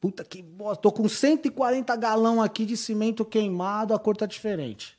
Puta 0.07 0.23
que 0.23 0.41
bosta, 0.41 0.83
tô 0.83 0.89
com 0.89 1.09
140 1.09 1.93
galão 1.97 2.41
aqui 2.41 2.65
de 2.65 2.77
cimento 2.77 3.25
queimado, 3.25 3.93
a 3.93 3.99
cor 3.99 4.15
tá 4.15 4.25
diferente. 4.25 4.97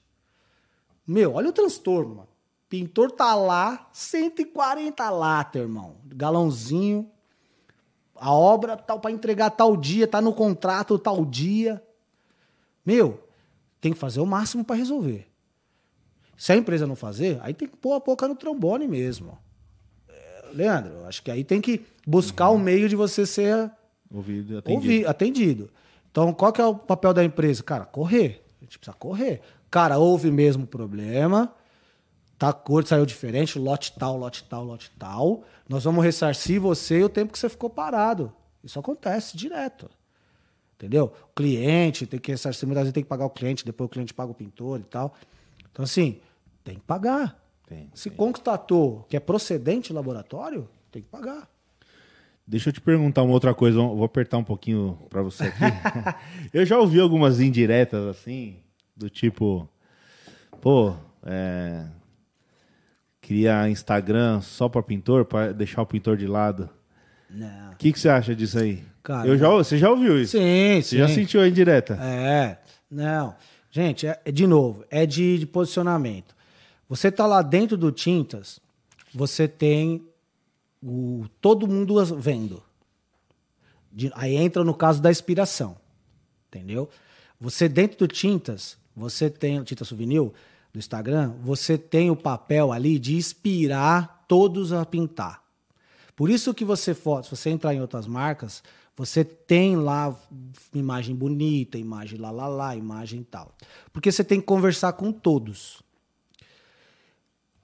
Meu, 1.07 1.33
olha 1.33 1.49
o 1.49 1.53
transtorno, 1.53 2.17
mano. 2.17 2.29
Pintor 2.69 3.11
tá 3.11 3.35
lá, 3.35 3.89
140 3.91 5.09
lata, 5.09 5.59
irmão. 5.59 5.97
Galãozinho. 6.05 7.11
A 8.15 8.35
obra 8.35 8.77
tal 8.77 9.01
para 9.01 9.11
entregar 9.11 9.49
tal 9.49 9.79
dia, 9.79 10.07
tá 10.07 10.21
no 10.21 10.35
contrato 10.35 10.99
tal 10.99 11.25
dia. 11.25 11.83
Meu, 12.85 13.19
tem 13.81 13.95
que 13.95 13.99
fazer 13.99 14.21
o 14.21 14.27
máximo 14.27 14.63
para 14.63 14.77
resolver. 14.77 15.27
Se 16.37 16.53
a 16.53 16.57
empresa 16.57 16.87
não 16.87 16.95
fazer, 16.95 17.39
aí 17.41 17.55
tem 17.55 17.67
que 17.67 17.79
pôr 17.79 17.95
a 17.95 18.01
boca 18.01 18.29
no 18.29 18.37
trombone 18.37 18.87
mesmo. 18.87 19.39
É, 20.07 20.51
Leandro, 20.53 21.07
acho 21.07 21.23
que 21.23 21.31
aí 21.31 21.45
tem 21.45 21.63
que 21.63 21.87
buscar 22.07 22.51
o 22.51 22.53
uhum. 22.53 22.59
um 22.59 22.63
meio 22.63 22.91
de 22.91 22.95
você 22.95 23.25
ser 23.25 23.73
ouvido, 24.11 24.59
atendido. 24.59 25.09
atendido. 25.09 25.71
Então, 26.11 26.33
qual 26.33 26.53
que 26.53 26.61
é 26.61 26.65
o 26.65 26.75
papel 26.75 27.13
da 27.13 27.25
empresa? 27.25 27.63
Cara, 27.63 27.85
correr. 27.85 28.45
A 28.61 28.65
gente 28.65 28.79
precisa 28.79 28.97
correr. 28.97 29.41
Cara, 29.71 29.99
houve 29.99 30.31
mesmo 30.31 30.67
problema. 30.67 31.55
Tá, 32.39 32.51
a 32.51 32.53
cor 32.53 32.87
saiu 32.87 33.05
diferente, 33.05 33.59
lote 33.59 33.93
tal, 33.99 34.17
lote 34.17 34.45
tal, 34.45 34.65
lote 34.65 34.91
tal. 34.99 35.43
Nós 35.69 35.85
vamos 35.85 36.05
ressarcir 36.05 36.61
você 36.61 37.01
e 37.01 37.05
o 37.05 37.09
tempo 37.09 37.33
que 37.33 37.39
você 37.39 37.49
ficou 37.49 37.69
parado. 37.69 38.33
Isso 38.63 38.79
acontece 38.79 39.37
direto. 39.37 39.91
Entendeu? 40.77 41.13
O 41.31 41.35
cliente 41.35 42.07
tem 42.07 42.21
que 42.21 42.31
ressarcir, 42.31 42.67
muitas 42.67 42.85
vezes 42.85 42.95
tem 42.95 43.03
que 43.03 43.09
pagar 43.09 43.27
o 43.27 43.31
cliente, 43.31 43.65
depois 43.65 43.87
o 43.87 43.91
cliente 43.91 44.15
paga 44.15 44.31
o 44.31 44.35
pintor 44.35 44.79
e 44.79 44.85
tal. 44.85 45.13
Então, 45.71 45.83
assim, 45.83 46.21
tem 46.63 46.77
que 46.77 46.83
pagar. 46.83 47.37
Tem, 47.67 47.91
Se 47.95 48.09
tem. 48.09 48.17
constatou 48.17 49.05
que 49.09 49.17
é 49.17 49.21
procedente 49.21 49.93
laboratório, 49.93 50.69
tem 50.93 51.03
que 51.03 51.09
pagar. 51.09 51.49
Deixa 52.49 52.71
eu 52.71 52.73
te 52.73 52.81
perguntar 52.81 53.23
uma 53.23 53.35
outra 53.35 53.53
coisa, 53.53 53.77
vou 53.77 54.05
apertar 54.05 54.39
um 54.39 54.45
pouquinho 54.45 54.99
para 55.11 55.21
você 55.21 55.45
aqui. 55.45 55.59
eu 56.51 56.65
já 56.65 56.79
ouvi 56.79 56.99
algumas 56.99 57.41
indiretas 57.41 58.03
assim, 58.07 58.57
do 58.97 59.11
tipo, 59.11 59.69
pô, 60.59 60.95
é, 61.23 61.85
criar 63.21 63.69
Instagram 63.69 64.41
só 64.41 64.67
para 64.67 64.83
pintor, 64.83 65.27
para 65.27 65.53
deixar 65.53 65.83
o 65.83 65.87
pintor 65.87 66.17
de 66.17 66.27
lado. 66.27 66.71
O 67.71 67.77
que, 67.77 67.93
que 67.93 68.01
você 68.01 68.09
acha 68.09 68.35
disso 68.35 68.59
aí? 68.59 68.83
Cara, 69.03 69.29
eu 69.29 69.37
já, 69.37 69.51
você 69.51 69.77
já 69.77 69.91
ouviu 69.91 70.19
isso? 70.19 70.39
Sim, 70.39 70.81
você 70.81 70.83
sim. 70.83 70.97
já 70.97 71.09
sentiu 71.09 71.43
a 71.43 71.49
indireta? 71.49 71.99
É, 72.01 72.57
não. 72.91 73.37
Gente, 73.71 74.07
é, 74.07 74.19
de 74.33 74.47
novo, 74.47 74.87
é 74.91 75.05
de, 75.05 75.39
de, 75.39 75.47
posicionamento. 75.47 76.35
Você 76.89 77.13
tá 77.13 77.27
lá 77.27 77.43
dentro 77.43 77.77
do 77.77 77.93
Tintas, 77.93 78.59
você 79.13 79.47
tem 79.47 80.08
o, 80.83 81.27
todo 81.41 81.67
mundo 81.67 82.05
vendo. 82.17 82.63
De, 83.93 84.11
aí 84.15 84.37
entra 84.37 84.63
no 84.63 84.75
caso 84.75 85.01
da 85.01 85.11
inspiração, 85.11 85.77
entendeu? 86.49 86.89
Você 87.41 87.69
dentro 87.69 87.99
do 87.99 88.09
Tintas, 88.09 88.77
você 88.95 89.31
tem 89.31 89.61
o 89.61 89.65
Tinta 89.65 89.85
Souvenir, 89.85 90.31
do 90.73 90.79
Instagram, 90.79 91.35
você 91.43 91.79
tem 91.79 92.11
o 92.11 92.17
papel 92.17 92.73
ali 92.73 92.99
de 92.99 93.17
inspirar 93.17 94.25
todos 94.29 94.73
a 94.73 94.85
pintar. 94.85 95.43
Por 96.15 96.29
isso 96.29 96.53
que 96.53 96.65
você 96.65 96.95
se 96.95 97.31
você 97.31 97.51
entrar 97.51 97.75
em 97.75 97.81
outras 97.81 98.07
marcas, 98.07 98.63
você 98.97 99.25
tem 99.25 99.77
lá 99.77 100.15
imagem 100.75 101.15
bonita, 101.15 101.79
imagem 101.79 102.19
lá 102.19 102.31
lá 102.33 102.49
lá, 102.49 102.77
imagem 102.77 103.23
tal. 103.23 103.55
Porque 103.93 104.11
você 104.11 104.25
tem 104.25 104.41
que 104.41 104.47
conversar 104.47 104.93
com 104.95 105.13
todos. 105.13 105.81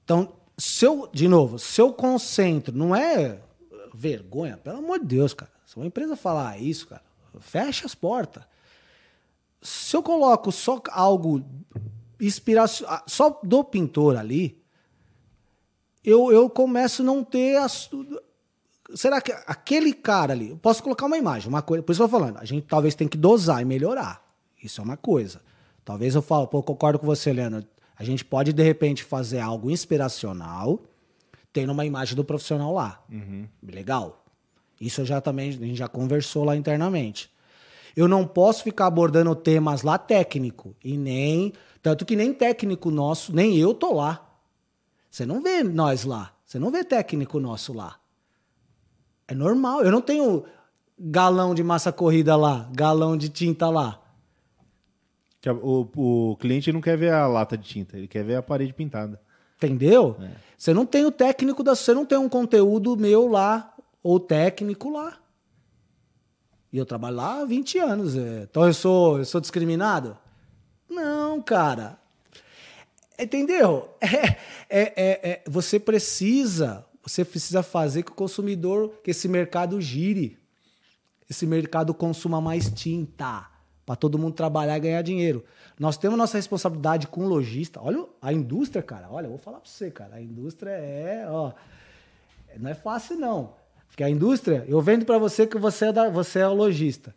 Então, 0.04 0.32
se 0.56 0.86
eu, 0.86 1.09
de 1.12 1.28
novo, 1.28 1.59
se 1.59 1.81
eu 1.81 1.93
concentro, 1.93 2.76
não 2.76 2.94
é 2.94 3.40
vergonha, 3.93 4.56
pelo 4.56 4.78
amor 4.78 4.98
de 4.98 5.06
Deus, 5.06 5.35
cara. 5.35 5.51
Se 5.66 5.76
uma 5.76 5.86
empresa 5.86 6.16
falar 6.16 6.60
isso, 6.60 6.86
cara, 6.86 7.02
fecha 7.40 7.86
as 7.86 7.94
portas. 7.94 8.43
Se 9.60 9.97
eu 9.97 10.02
coloco 10.02 10.52
só 10.52 10.81
algo 10.90 11.44
inspiração, 12.20 12.86
ah, 12.89 13.02
só 13.06 13.40
do 13.43 13.64
pintor 13.64 14.16
ali, 14.16 14.62
eu, 16.05 16.31
eu 16.31 16.48
começo 16.51 17.02
a 17.02 17.05
não 17.05 17.24
ter 17.24 17.56
as, 17.56 17.89
será 18.94 19.20
que 19.20 19.32
aquele 19.47 19.93
cara 19.93 20.32
ali, 20.32 20.51
eu 20.51 20.56
posso 20.59 20.82
colocar 20.82 21.06
uma 21.06 21.16
imagem, 21.16 21.48
uma 21.48 21.62
coisa, 21.62 21.82
por 21.82 21.93
isso 21.93 22.02
eu 22.02 22.09
tô 22.09 22.18
falando, 22.18 22.39
a 22.39 22.44
gente 22.44 22.66
talvez 22.66 22.94
tem 22.94 23.09
que 23.09 23.16
dosar 23.16 23.62
e 23.62 23.64
melhorar. 23.64 24.22
Isso 24.62 24.81
é 24.81 24.85
uma 24.85 24.97
coisa. 24.97 25.43
Talvez 25.85 26.14
eu 26.14 26.22
falo, 26.22 26.47
pô, 26.47 26.59
eu 26.59 26.62
concordo 26.62 26.98
com 26.98 27.06
você, 27.06 27.32
Leandro. 27.32 27.66
A 27.96 28.04
gente 28.04 28.24
pode 28.24 28.52
de 28.52 28.62
repente 28.62 29.04
fazer 29.04 29.40
algo 29.40 29.70
inspiracional, 29.70 30.80
tendo 31.52 31.72
uma 31.72 31.84
imagem 31.84 32.16
do 32.16 32.24
profissional 32.24 32.72
lá. 32.74 33.02
Uhum. 33.10 33.46
Legal. 33.62 34.24
Isso 34.80 35.00
eu 35.00 35.04
já 35.04 35.20
também 35.20 35.50
a 35.50 35.52
gente 35.52 35.76
já 35.76 35.88
conversou 35.88 36.44
lá 36.44 36.56
internamente. 36.56 37.30
Eu 37.96 38.08
não 38.08 38.26
posso 38.26 38.64
ficar 38.64 38.86
abordando 38.86 39.34
temas 39.36 39.82
lá 39.82 39.96
técnico 39.96 40.74
e 40.82 40.96
nem 40.96 41.52
tanto 41.80 42.04
que 42.04 42.16
nem 42.16 42.32
técnico 42.32 42.90
nosso, 42.90 43.34
nem 43.34 43.56
eu 43.56 43.72
tô 43.72 43.92
lá. 43.92 44.26
Você 45.10 45.24
não 45.24 45.40
vê 45.42 45.62
nós 45.62 46.04
lá. 46.04 46.32
Você 46.44 46.58
não 46.58 46.70
vê 46.70 46.82
técnico 46.82 47.38
nosso 47.38 47.72
lá. 47.72 47.96
É 49.28 49.34
normal. 49.34 49.82
Eu 49.82 49.92
não 49.92 50.00
tenho 50.00 50.44
galão 50.98 51.54
de 51.54 51.62
massa 51.62 51.92
corrida 51.92 52.36
lá, 52.36 52.68
galão 52.72 53.16
de 53.16 53.28
tinta 53.28 53.68
lá. 53.68 54.00
O, 55.52 55.88
o 56.32 56.36
cliente 56.36 56.72
não 56.72 56.80
quer 56.80 56.96
ver 56.96 57.12
a 57.12 57.26
lata 57.26 57.56
de 57.56 57.68
tinta, 57.68 57.96
ele 57.96 58.08
quer 58.08 58.24
ver 58.24 58.36
a 58.36 58.42
parede 58.42 58.72
pintada. 58.72 59.20
Entendeu? 59.56 60.16
É. 60.20 60.30
Você 60.56 60.72
não 60.74 60.84
tem 60.84 61.04
o 61.04 61.10
técnico 61.10 61.62
da. 61.62 61.74
Você 61.74 61.92
não 61.94 62.04
tem 62.04 62.18
um 62.18 62.28
conteúdo 62.28 62.96
meu 62.96 63.28
lá, 63.28 63.74
ou 64.02 64.20
técnico 64.20 64.90
lá. 64.90 65.18
E 66.72 66.78
eu 66.78 66.84
trabalho 66.84 67.16
lá 67.16 67.40
há 67.40 67.44
20 67.44 67.78
anos. 67.78 68.16
É. 68.16 68.42
Então 68.50 68.66
eu 68.66 68.74
sou, 68.74 69.18
eu 69.18 69.24
sou 69.24 69.40
discriminado? 69.40 70.16
Não, 70.88 71.40
cara. 71.40 71.98
Entendeu? 73.18 73.88
É, 74.70 74.80
é, 74.80 74.94
é, 74.96 75.30
é, 75.30 75.42
você 75.46 75.78
precisa, 75.78 76.84
você 77.02 77.24
precisa 77.24 77.62
fazer 77.62 78.02
que 78.02 78.10
o 78.10 78.14
consumidor, 78.14 78.94
que 79.04 79.10
esse 79.10 79.28
mercado 79.28 79.80
gire, 79.80 80.38
esse 81.30 81.46
mercado 81.46 81.94
consuma 81.94 82.40
mais 82.40 82.70
tinta, 82.70 83.46
para 83.85 83.97
todo 83.97 84.19
mundo 84.19 84.35
trabalhar 84.35 84.77
e 84.77 84.81
ganhar 84.81 85.02
dinheiro. 85.02 85.44
Nós 85.78 85.97
temos 85.97 86.16
nossa 86.16 86.39
responsabilidade 86.39 87.06
com 87.06 87.24
o 87.24 87.28
lojista. 87.28 87.81
Olha 87.82 88.06
a 88.20 88.32
indústria, 88.32 88.82
cara. 88.82 89.09
Olha, 89.11 89.27
eu 89.27 89.31
vou 89.31 89.39
falar 89.39 89.61
para 89.61 89.69
você, 89.69 89.90
cara. 89.90 90.16
A 90.16 90.23
indústria 90.23 90.70
é, 90.70 91.27
ó, 91.28 91.52
não 92.59 92.70
é 92.70 92.74
fácil 92.74 93.16
não. 93.16 93.55
Porque 93.89 94.02
a 94.02 94.09
indústria, 94.09 94.65
eu 94.66 94.81
vendo 94.81 95.05
para 95.05 95.19
você 95.19 95.47
que 95.47 95.59
você 95.59 95.86
é, 95.86 95.93
da, 95.93 96.09
você 96.09 96.40
é 96.40 96.48
o 96.48 96.55
lojista. 96.55 97.15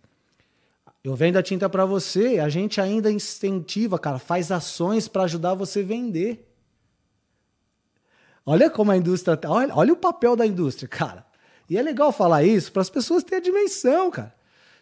Eu 1.03 1.15
vendo 1.15 1.38
a 1.38 1.44
tinta 1.44 1.69
para 1.69 1.85
você, 1.85 2.39
a 2.39 2.49
gente 2.49 2.81
ainda 2.81 3.10
incentiva, 3.10 3.98
cara, 3.98 4.19
faz 4.19 4.52
ações 4.52 5.07
para 5.07 5.23
ajudar 5.23 5.53
você 5.53 5.80
a 5.80 5.84
vender. 5.84 6.53
Olha 8.45 8.69
como 8.69 8.91
a 8.91 8.98
indústria. 8.98 9.38
Tá, 9.38 9.49
olha, 9.49 9.73
olha 9.73 9.94
o 9.94 9.98
papel 9.98 10.35
da 10.35 10.45
indústria, 10.45 10.88
cara. 10.88 11.26
E 11.69 11.77
é 11.77 11.81
legal 11.81 12.11
falar 12.11 12.44
isso 12.44 12.72
para 12.72 12.81
as 12.81 12.89
pessoas 12.89 13.23
terem 13.23 13.39
a 13.39 13.44
dimensão, 13.44 14.11
cara. 14.11 14.34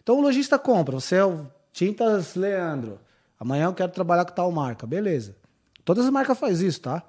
Então 0.02 0.18
o 0.18 0.22
lojista 0.22 0.57
compra, 0.60 0.99
você 0.99 1.16
é 1.16 1.26
o 1.26 1.48
Tintas 1.76 2.35
Leandro. 2.35 3.02
Amanhã 3.38 3.65
eu 3.65 3.73
quero 3.73 3.91
trabalhar 3.91 4.23
com 4.23 4.34
tal 4.34 4.49
marca. 4.49 4.88
Beleza. 4.88 5.35
Todas 5.84 6.06
as 6.06 6.10
marcas 6.10 6.39
fazem 6.39 6.69
isso, 6.69 6.80
tá? 6.80 7.03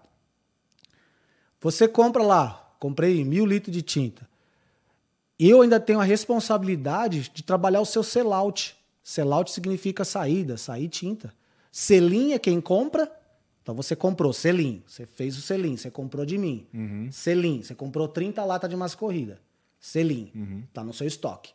Você 1.60 1.86
compra 1.86 2.20
lá, 2.20 2.74
comprei 2.80 3.24
mil 3.24 3.46
litros 3.46 3.72
de 3.72 3.80
tinta. 3.80 4.28
Eu 5.38 5.62
ainda 5.62 5.78
tenho 5.78 6.00
a 6.00 6.04
responsabilidade 6.04 7.30
de 7.32 7.44
trabalhar 7.44 7.80
o 7.80 7.86
seu 7.86 8.02
sellout. 8.02 8.76
Sellout 9.04 9.52
significa 9.52 10.04
saída, 10.04 10.56
sair 10.56 10.88
tinta. 10.88 11.32
Selim 11.70 12.32
é 12.32 12.38
quem 12.40 12.60
compra. 12.60 13.08
Então 13.62 13.72
você 13.72 13.94
comprou 13.94 14.32
selim, 14.32 14.82
você 14.84 15.06
fez 15.06 15.38
o 15.38 15.42
selim, 15.42 15.76
você 15.76 15.92
comprou 15.92 16.26
de 16.26 16.38
mim. 16.38 16.66
Uhum. 16.74 17.08
Selim, 17.12 17.62
você 17.62 17.74
comprou 17.74 18.08
30 18.08 18.44
latas 18.44 18.68
de 18.68 18.74
massa 18.74 18.96
corrida. 18.96 19.40
Selim, 19.78 20.32
uhum. 20.34 20.64
tá 20.72 20.82
no 20.82 20.92
seu 20.92 21.06
estoque. 21.06 21.52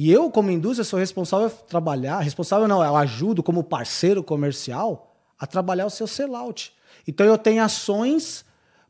E 0.00 0.12
eu, 0.12 0.30
como 0.30 0.48
indústria, 0.48 0.84
sou 0.84 0.96
responsável 0.96 1.50
por 1.50 1.64
trabalhar, 1.64 2.20
responsável 2.20 2.68
não, 2.68 2.84
eu 2.84 2.94
ajudo 2.94 3.42
como 3.42 3.64
parceiro 3.64 4.22
comercial 4.22 5.12
a 5.36 5.44
trabalhar 5.44 5.86
o 5.86 5.90
seu 5.90 6.06
sellout. 6.06 6.72
Então 7.04 7.26
eu 7.26 7.36
tenho 7.36 7.60
ações 7.64 8.44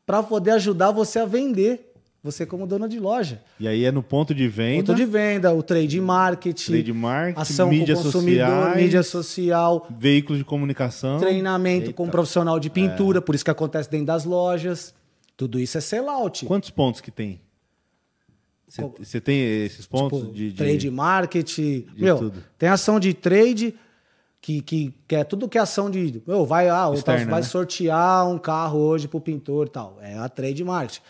para 0.04 0.22
poder 0.22 0.50
ajudar 0.50 0.90
você 0.90 1.18
a 1.18 1.24
vender 1.24 1.94
você 2.22 2.44
como 2.44 2.66
dona 2.66 2.86
de 2.86 3.00
loja. 3.00 3.40
E 3.58 3.66
aí 3.66 3.86
é 3.86 3.90
no 3.90 4.02
ponto 4.02 4.34
de 4.34 4.46
venda. 4.48 4.84
Ponto 4.84 4.94
de 4.94 5.06
venda, 5.06 5.50
o 5.54 5.62
trade 5.62 5.98
marketing, 5.98 6.72
trade 6.72 6.92
marketing 6.92 7.40
ação 7.40 7.70
mídia 7.70 7.94
com 7.94 8.00
o 8.02 8.04
consumidor, 8.04 8.46
sociais, 8.46 8.76
mídia 8.76 9.02
social, 9.02 9.86
veículos 9.98 10.36
de 10.36 10.44
comunicação, 10.44 11.18
treinamento 11.18 11.86
Eita. 11.86 11.94
com 11.94 12.04
um 12.04 12.10
profissional 12.10 12.60
de 12.60 12.68
pintura, 12.68 13.16
é. 13.16 13.20
por 13.22 13.34
isso 13.34 13.46
que 13.46 13.50
acontece 13.50 13.90
dentro 13.90 14.08
das 14.08 14.26
lojas. 14.26 14.94
Tudo 15.38 15.58
isso 15.58 15.78
é 15.78 15.80
sellout. 15.80 16.44
Quantos 16.44 16.68
pontos 16.68 17.00
que 17.00 17.10
tem? 17.10 17.40
Você 18.98 19.20
tem 19.20 19.64
esses 19.64 19.86
pontos 19.86 20.20
tipo, 20.20 20.32
de, 20.32 20.50
de, 20.50 20.56
trade 20.56 20.90
marketing, 20.90 21.86
de 21.94 22.02
meu, 22.02 22.18
tudo. 22.18 22.44
tem 22.58 22.68
ação 22.68 23.00
de 23.00 23.14
trade 23.14 23.74
que, 24.40 24.60
que, 24.60 24.94
que 25.06 25.16
é 25.16 25.24
tudo 25.24 25.48
que 25.48 25.58
é 25.58 25.60
ação 25.60 25.90
de, 25.90 26.22
meu, 26.26 26.44
vai 26.44 26.68
ah, 26.68 26.90
Externa, 26.92 27.30
vai 27.30 27.40
né? 27.40 27.46
sortear 27.46 28.28
um 28.28 28.38
carro 28.38 28.78
hoje 28.78 29.08
pro 29.08 29.20
pintor 29.20 29.66
e 29.66 29.70
tal. 29.70 29.98
É 30.00 30.18
a 30.18 30.28
trade 30.28 30.62
marketing 30.62 31.00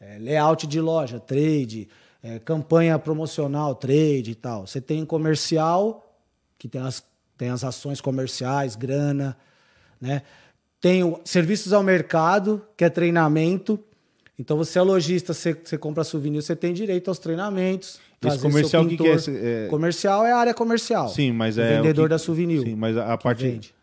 é, 0.00 0.18
layout 0.18 0.66
de 0.66 0.80
loja, 0.80 1.18
trade, 1.18 1.88
é, 2.22 2.38
campanha 2.38 2.98
promocional, 2.98 3.74
trade 3.74 4.30
e 4.30 4.34
tal. 4.34 4.66
Você 4.66 4.80
tem 4.80 5.04
comercial, 5.04 6.16
que 6.58 6.68
tem 6.68 6.80
as, 6.80 7.02
tem 7.36 7.50
as 7.50 7.64
ações 7.64 8.00
comerciais, 8.00 8.76
grana, 8.76 9.36
né? 10.00 10.22
Tem 10.80 11.02
o, 11.02 11.20
serviços 11.24 11.72
ao 11.72 11.82
mercado, 11.82 12.64
que 12.76 12.84
é 12.84 12.90
treinamento. 12.90 13.80
Então 14.38 14.56
você 14.56 14.78
é 14.78 14.82
lojista, 14.82 15.34
você, 15.34 15.52
você 15.52 15.76
compra 15.76 16.04
souvenir, 16.04 16.40
você 16.40 16.54
tem 16.54 16.72
direito 16.72 17.08
aos 17.08 17.18
treinamentos. 17.18 17.98
Esse 18.24 18.38
comercial 18.38 18.86
que, 18.86 18.96
que 18.96 19.06
é, 19.06 19.64
é, 19.64 19.68
Comercial 19.68 20.24
é 20.24 20.32
a 20.32 20.36
área 20.36 20.54
comercial. 20.54 21.08
Sim, 21.08 21.32
mas 21.32 21.58
é. 21.58 21.76
vendedor 21.76 22.04
que, 22.04 22.10
da 22.10 22.18
souvenir. 22.18 22.62
Sim, 22.62 22.76
mas 22.76 22.96
a, 22.96 23.12
a 23.14 23.18
parte. 23.18 23.42
Vende. 23.42 23.74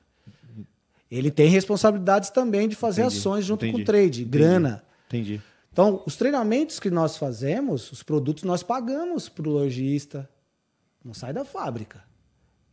Ele 1.12 1.30
tem 1.30 1.50
responsabilidades 1.50 2.30
também 2.30 2.68
de 2.68 2.76
fazer 2.76 3.02
Entendi. 3.02 3.18
ações 3.18 3.46
junto 3.46 3.66
Entendi. 3.66 3.78
com 3.78 3.84
o 3.84 3.86
trade, 3.86 4.22
Entendi. 4.22 4.26
grana. 4.26 4.84
Entendi. 5.08 5.42
Então, 5.72 6.02
os 6.06 6.16
treinamentos 6.16 6.80
que 6.80 6.90
nós 6.90 7.18
fazemos, 7.18 7.92
os 7.92 8.02
produtos 8.02 8.44
nós 8.44 8.64
pagamos 8.64 9.28
para 9.28 9.48
o 9.48 9.52
lojista. 9.52 10.30
Não 11.04 11.14
sai 11.14 11.34
da 11.34 11.44
fábrica. 11.46 12.04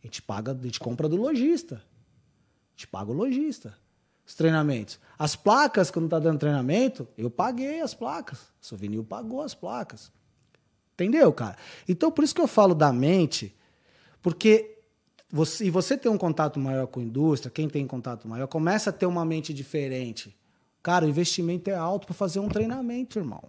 A 0.02 0.06
gente 0.06 0.22
paga, 0.22 0.52
a 0.52 0.64
gente 0.64 0.80
compra 0.80 1.08
do 1.08 1.16
lojista. 1.16 1.76
A 1.76 2.70
gente 2.76 2.86
paga 2.86 3.10
o 3.10 3.14
lojista. 3.14 3.74
Os 4.26 4.34
treinamentos. 4.34 4.98
As 5.18 5.36
placas, 5.36 5.90
quando 5.90 6.08
tá 6.08 6.18
dando 6.18 6.38
treinamento, 6.38 7.06
eu 7.16 7.30
paguei 7.30 7.80
as 7.80 7.94
placas. 7.94 8.38
O 8.60 8.66
Souvenir 8.66 9.02
pagou 9.04 9.42
as 9.42 9.54
placas. 9.54 10.10
Entendeu, 10.94 11.32
cara? 11.32 11.56
Então, 11.88 12.10
por 12.10 12.24
isso 12.24 12.34
que 12.34 12.40
eu 12.40 12.46
falo 12.46 12.74
da 12.74 12.92
mente, 12.92 13.54
porque 14.20 14.78
você, 15.30 15.64
e 15.64 15.70
você 15.70 15.96
tem 15.96 16.10
um 16.10 16.18
contato 16.18 16.60
maior 16.60 16.86
com 16.86 17.00
a 17.00 17.02
indústria, 17.02 17.50
quem 17.50 17.68
tem 17.68 17.86
contato 17.86 18.28
maior, 18.28 18.46
começa 18.46 18.90
a 18.90 18.92
ter 18.92 19.06
uma 19.06 19.24
mente 19.24 19.54
diferente. 19.54 20.36
Cara, 20.82 21.06
o 21.06 21.08
investimento 21.08 21.70
é 21.70 21.74
alto 21.74 22.06
para 22.06 22.14
fazer 22.14 22.40
um 22.40 22.48
treinamento, 22.48 23.18
irmão. 23.18 23.42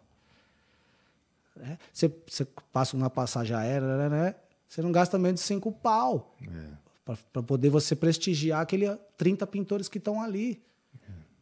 É, 1.60 1.78
você, 1.92 2.12
você, 2.28 2.48
passa 2.72 2.96
uma 2.96 3.10
passagem 3.10 3.56
aérea, 3.56 3.98
né, 3.98 4.10
né? 4.10 4.36
Você 4.68 4.82
não 4.82 4.92
gasta 4.92 5.20
menos 5.20 5.42
de 5.42 5.46
cinco 5.46 5.72
pau. 5.72 6.36
É. 6.42 6.83
Para 7.06 7.44
poder 7.44 7.70
você 7.70 7.96
prestigiar 7.96 8.62
aquele 8.62 8.88
30 9.18 9.46
pintores 9.48 9.90
que 9.90 9.98
estão 9.98 10.22
ali. 10.22 10.62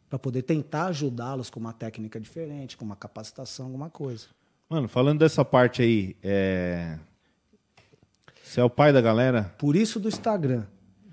Para 0.08 0.18
poder 0.18 0.42
tentar 0.42 0.86
ajudá-los 0.86 1.48
com 1.48 1.58
uma 1.58 1.72
técnica 1.72 2.20
diferente, 2.20 2.76
com 2.76 2.84
uma 2.84 2.96
capacitação, 2.96 3.66
alguma 3.66 3.88
coisa. 3.88 4.26
Mano, 4.68 4.88
falando 4.88 5.20
dessa 5.20 5.44
parte 5.44 5.82
aí, 5.82 6.16
é... 6.22 6.98
você 8.42 8.60
é 8.60 8.64
o 8.64 8.70
pai 8.70 8.92
da 8.92 9.00
galera? 9.00 9.54
Por 9.58 9.76
isso 9.76 9.98
do 10.00 10.08
Instagram. 10.08 10.64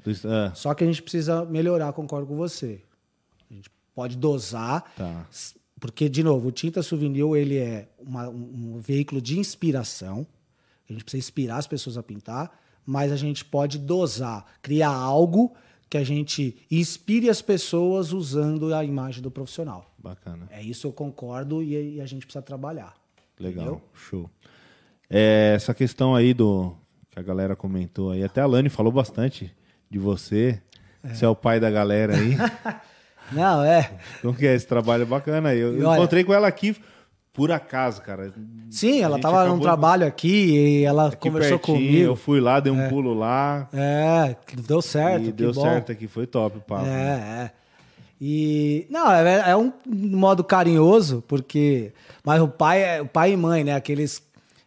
Do... 0.03 0.11
Ah. 0.27 0.51
Só 0.55 0.73
que 0.73 0.83
a 0.83 0.87
gente 0.87 1.01
precisa 1.01 1.45
melhorar, 1.45 1.93
concordo 1.93 2.27
com 2.27 2.35
você. 2.35 2.81
A 3.49 3.53
gente 3.53 3.69
pode 3.93 4.17
dosar. 4.17 4.83
Tá. 4.95 5.27
Porque, 5.79 6.09
de 6.09 6.23
novo, 6.23 6.49
o 6.49 6.51
Tinta 6.51 6.83
Souvenir 6.83 7.25
ele 7.35 7.57
é 7.57 7.87
uma, 7.99 8.27
um, 8.27 8.75
um 8.75 8.79
veículo 8.79 9.21
de 9.21 9.39
inspiração. 9.39 10.27
A 10.89 10.93
gente 10.93 11.03
precisa 11.03 11.19
inspirar 11.19 11.57
as 11.57 11.67
pessoas 11.67 11.97
a 11.97 12.03
pintar, 12.03 12.51
mas 12.89 13.11
a 13.11 13.15
gente 13.15 13.45
pode 13.45 13.77
dosar, 13.77 14.43
criar 14.63 14.89
algo 14.89 15.53
que 15.87 15.95
a 15.95 16.03
gente 16.03 16.57
inspire 16.71 17.29
as 17.29 17.39
pessoas 17.39 18.11
usando 18.11 18.73
a 18.73 18.83
imagem 18.83 19.21
do 19.21 19.29
profissional. 19.29 19.85
Bacana. 19.95 20.47
É 20.49 20.59
isso 20.59 20.87
eu 20.87 20.91
concordo 20.91 21.61
e, 21.61 21.97
e 21.97 22.01
a 22.01 22.07
gente 22.07 22.25
precisa 22.25 22.41
trabalhar. 22.41 22.95
Legal, 23.39 23.63
entendeu? 23.63 23.81
show. 23.93 24.27
É, 25.07 25.53
essa 25.55 25.71
questão 25.71 26.15
aí 26.15 26.33
do 26.33 26.75
que 27.11 27.19
a 27.19 27.21
galera 27.21 27.55
comentou 27.55 28.09
aí, 28.09 28.23
até 28.23 28.41
a 28.41 28.47
Lani 28.47 28.69
falou 28.69 28.91
bastante 28.91 29.55
de 29.87 29.99
você. 29.99 30.59
É. 31.03 31.13
Você 31.13 31.25
é 31.25 31.29
o 31.29 31.35
pai 31.35 31.59
da 31.59 31.69
galera 31.69 32.17
aí. 32.17 32.35
Não, 33.31 33.63
é. 33.63 33.99
Como 34.23 34.33
que 34.33 34.47
é 34.47 34.55
esse 34.55 34.65
trabalho 34.65 35.05
bacana 35.05 35.49
aí? 35.49 35.59
Eu, 35.59 35.77
eu 35.77 35.93
encontrei 35.93 36.23
com 36.23 36.33
ela 36.33 36.47
aqui 36.47 36.75
por 37.33 37.51
acaso, 37.51 38.01
cara. 38.01 38.33
Sim, 38.69 39.01
ela 39.01 39.17
estava 39.17 39.45
num 39.45 39.59
trabalho 39.59 40.05
aqui 40.05 40.81
e 40.81 40.83
ela 40.83 41.11
conversou 41.11 41.59
comigo. 41.59 41.97
Eu 41.97 42.15
fui 42.15 42.39
lá, 42.39 42.59
dei 42.59 42.71
um 42.71 42.81
é. 42.81 42.89
pulo 42.89 43.13
lá. 43.13 43.67
É, 43.73 44.35
deu 44.67 44.81
certo. 44.81 45.27
E 45.27 45.31
deu 45.31 45.53
bom. 45.53 45.61
certo 45.61 45.91
aqui, 45.91 46.07
foi 46.07 46.25
top 46.25 46.57
o 46.57 46.61
papo. 46.61 46.85
É, 46.85 46.87
né? 46.87 47.51
é. 47.55 47.59
E 48.21 48.85
não, 48.89 49.09
é, 49.11 49.51
é, 49.51 49.55
um 49.55 49.71
modo 49.87 50.43
carinhoso, 50.43 51.23
porque 51.27 51.93
mas 52.23 52.41
o 52.41 52.49
pai 52.49 52.83
é 52.83 53.01
o 53.01 53.05
pai 53.05 53.31
e 53.31 53.37
mãe, 53.37 53.63
né? 53.63 53.73
Aqueles 53.73 54.21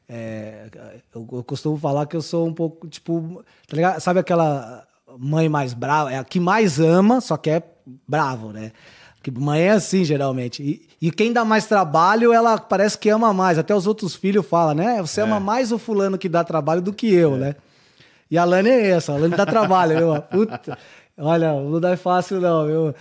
é, 0.08 0.68
eu, 1.14 1.28
eu, 1.30 1.44
costumo 1.44 1.76
falar 1.76 2.06
que 2.06 2.16
eu 2.16 2.22
sou 2.22 2.46
um 2.46 2.54
pouco 2.54 2.88
tipo, 2.88 3.44
tá 3.68 3.76
ligado? 3.76 4.00
Sabe 4.00 4.20
aquela 4.20 4.86
mãe 5.18 5.48
mais 5.48 5.74
brava, 5.74 6.10
é 6.10 6.18
a 6.18 6.24
que 6.24 6.40
mais 6.40 6.80
ama, 6.80 7.20
só 7.20 7.36
que 7.36 7.50
é 7.50 7.62
bravo, 8.08 8.52
né? 8.52 8.72
Que 9.22 9.30
mãe 9.30 9.62
é 9.62 9.70
assim, 9.70 10.04
geralmente. 10.04 10.62
E, 10.62 10.82
e, 11.00 11.10
quem 11.12 11.32
dá 11.32 11.44
mais 11.44 11.66
trabalho, 11.66 12.32
ela 12.32 12.58
parece 12.58 12.98
que 12.98 13.08
ama 13.08 13.32
mais. 13.32 13.56
Até 13.56 13.74
os 13.74 13.86
outros 13.86 14.16
filhos 14.16 14.44
falam, 14.44 14.74
né? 14.74 15.00
Você 15.00 15.20
é. 15.20 15.24
ama 15.24 15.38
mais 15.38 15.70
o 15.70 15.78
fulano 15.78 16.18
que 16.18 16.28
dá 16.28 16.42
trabalho 16.42 16.82
do 16.82 16.92
que 16.92 17.12
eu, 17.12 17.36
é. 17.36 17.38
né? 17.38 17.56
E 18.30 18.36
a 18.36 18.44
Lani 18.44 18.70
é 18.70 18.90
essa, 18.90 19.12
a 19.12 19.16
Lani 19.16 19.36
dá 19.36 19.46
trabalho, 19.46 19.96
viu? 19.96 20.22
Puta, 20.46 20.78
olha, 21.18 21.52
não 21.52 21.78
dá 21.78 21.96
fácil 21.96 22.40
não, 22.40 22.66
viu? 22.66 22.94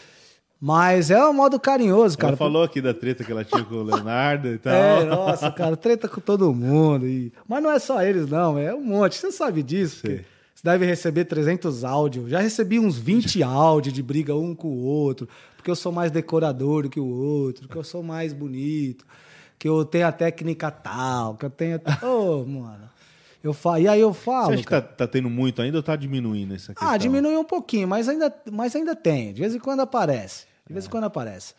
Mas 0.60 1.10
é 1.10 1.26
um 1.26 1.34
modo 1.34 1.60
carinhoso, 1.60 2.16
cara. 2.16 2.32
Ela 2.34 2.38
falou 2.38 2.62
aqui 2.62 2.80
da 2.80 2.94
treta 2.94 3.24
que 3.24 3.32
ela 3.32 3.44
tinha 3.44 3.64
com 3.64 3.76
o 3.76 3.84
Leonardo 3.84 4.48
e 4.48 4.60
tal. 4.60 4.72
É, 4.72 5.04
nossa, 5.06 5.50
cara, 5.50 5.76
treta 5.76 6.08
com 6.08 6.22
todo 6.22 6.54
mundo. 6.54 7.08
E... 7.08 7.34
Mas 7.48 7.64
não 7.64 7.72
é 7.72 7.80
só 7.80 8.04
eles, 8.04 8.30
não, 8.30 8.60
é 8.60 8.72
um 8.72 8.84
monte. 8.84 9.18
Você 9.18 9.32
sabe 9.32 9.64
disso, 9.64 10.02
Você 10.06 10.24
deve 10.64 10.86
receber 10.86 11.26
300 11.26 11.84
áudios. 11.84 12.30
Já 12.30 12.40
recebi 12.40 12.78
uns 12.78 12.96
20 12.96 13.42
áudios 13.42 13.92
de 13.92 14.04
briga 14.04 14.36
um 14.36 14.54
com 14.54 14.68
o 14.68 14.84
outro 14.84 15.28
porque 15.62 15.70
eu 15.70 15.76
sou 15.76 15.92
mais 15.92 16.12
decorador 16.12 16.84
do 16.84 16.90
que 16.90 17.00
o 17.00 17.06
outro, 17.06 17.70
que 17.70 17.76
eu 17.76 17.84
sou 17.84 18.02
mais 18.02 18.34
bonito, 18.34 19.06
que 19.60 19.70
eu 19.70 19.86
tenho 19.86 20.08
a 20.08 20.12
técnica 20.12 20.72
tal, 20.72 21.36
que 21.36 21.46
eu 21.46 21.52
tenho. 21.52 21.80
Ô, 22.02 22.42
oh, 22.42 22.46
mano. 22.50 22.90
Eu 23.44 23.54
falo, 23.54 23.80
e 23.80 23.88
aí 23.88 24.00
eu 24.00 24.14
falo. 24.14 24.48
Você 24.48 24.54
acha 24.54 24.64
que 24.64 24.70
tá, 24.70 24.82
tá, 24.82 25.08
tendo 25.08 25.30
muito 25.30 25.62
ainda 25.62 25.78
ou 25.78 25.84
tá 25.84 25.96
diminuindo 25.96 26.54
essa 26.54 26.74
questão? 26.74 26.88
Ah, 26.88 26.98
diminuiu 26.98 27.40
um 27.40 27.46
pouquinho, 27.46 27.88
mas 27.88 28.08
ainda, 28.08 28.36
mas 28.52 28.76
ainda 28.76 28.96
tem. 28.96 29.34
De 29.34 29.42
vez 29.42 29.56
em 29.56 29.60
quando 29.60 29.80
aparece. 29.80 30.46
De 30.68 30.74
vez 30.74 30.86
em 30.86 30.88
é. 30.88 30.92
quando 30.92 31.06
aparece. 31.06 31.56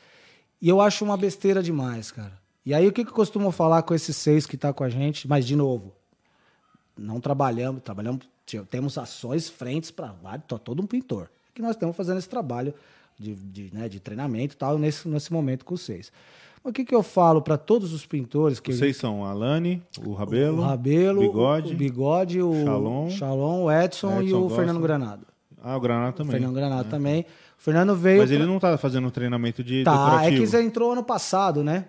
E 0.60 0.68
eu 0.68 0.80
acho 0.80 1.04
uma 1.04 1.16
besteira 1.16 1.60
demais, 1.60 2.12
cara. 2.12 2.32
E 2.64 2.72
aí 2.72 2.86
o 2.86 2.92
que, 2.92 3.04
que 3.04 3.10
eu 3.10 3.14
costumo 3.14 3.50
falar 3.50 3.82
com 3.82 3.94
esses 3.94 4.16
seis 4.16 4.46
que 4.46 4.56
tá 4.56 4.72
com 4.72 4.84
a 4.84 4.88
gente? 4.88 5.26
Mas, 5.26 5.44
de 5.44 5.56
novo, 5.56 5.92
não 6.96 7.20
trabalhamos, 7.20 7.82
trabalhamos, 7.82 8.28
temos 8.70 8.96
ações 8.96 9.48
frentes 9.48 9.90
para 9.90 10.12
todo 10.62 10.80
um 10.80 10.86
pintor. 10.86 11.28
Que 11.52 11.60
nós 11.60 11.72
estamos 11.72 11.96
fazendo 11.96 12.18
esse 12.18 12.28
trabalho 12.28 12.72
de, 13.18 13.34
de, 13.34 13.70
né, 13.72 13.88
de 13.88 14.00
treinamento 14.00 14.54
e 14.54 14.56
tal, 14.56 14.78
nesse, 14.78 15.08
nesse 15.08 15.32
momento 15.32 15.64
com 15.64 15.76
vocês. 15.76 16.12
O 16.64 16.72
que, 16.72 16.84
que 16.84 16.94
eu 16.94 17.02
falo 17.02 17.42
para 17.42 17.56
todos 17.56 17.92
os 17.92 18.06
pintores 18.06 18.60
que. 18.60 18.72
Vocês 18.72 18.96
são 18.96 19.24
a 19.24 19.32
Lani, 19.32 19.82
o 20.04 20.12
Rabelo, 20.12 20.58
o, 20.58 20.60
Rabelo, 20.60 21.18
o 21.18 21.22
Bigode, 21.22 21.72
o, 21.72 21.76
Bigode, 21.76 22.42
o 22.42 22.64
Shalom, 22.64 23.10
Shalom 23.10 23.64
o 23.64 23.72
Edson, 23.72 24.20
Edson 24.20 24.22
e 24.22 24.32
o 24.32 24.42
gosta. 24.42 24.56
Fernando 24.56 24.80
Granado. 24.80 25.26
Ah, 25.60 25.76
o 25.76 25.80
Granado 25.80 26.16
também. 26.16 26.28
O 26.28 26.32
Fernando 26.32 26.54
Granado 26.54 26.88
é. 26.88 26.90
também. 26.90 27.20
O 27.22 27.62
Fernando 27.62 27.96
veio. 27.96 28.20
Mas 28.20 28.30
ele 28.30 28.46
não 28.46 28.60
tá 28.60 28.78
fazendo 28.78 29.10
treinamento 29.10 29.64
de 29.64 29.82
tá, 29.82 29.92
decorativo. 29.92 30.36
é 30.36 30.38
que 30.38 30.46
você 30.46 30.62
entrou 30.62 30.92
ano 30.92 31.02
passado, 31.02 31.64
né? 31.64 31.86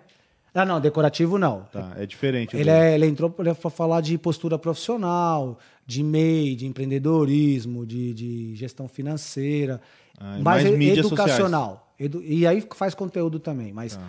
Ah, 0.52 0.64
não, 0.64 0.80
decorativo 0.80 1.36
não. 1.36 1.62
Tá, 1.72 1.92
é 1.96 2.06
diferente. 2.06 2.56
Ele, 2.56 2.70
é, 2.70 2.94
ele 2.94 3.06
entrou 3.06 3.28
para 3.28 3.54
falar 3.54 4.00
de 4.00 4.16
postura 4.16 4.56
profissional, 4.56 5.58
de 5.84 6.02
MEI, 6.02 6.54
de 6.54 6.66
empreendedorismo, 6.66 7.84
de, 7.84 8.14
de 8.14 8.54
gestão 8.54 8.86
financeira. 8.86 9.80
Ah, 10.18 10.38
mais, 10.40 10.64
mais 10.64 10.98
educacional. 10.98 11.92
Edu, 11.98 12.22
e 12.22 12.46
aí 12.46 12.66
faz 12.74 12.94
conteúdo 12.94 13.38
também, 13.38 13.72
mas 13.72 13.98
ah. 14.00 14.08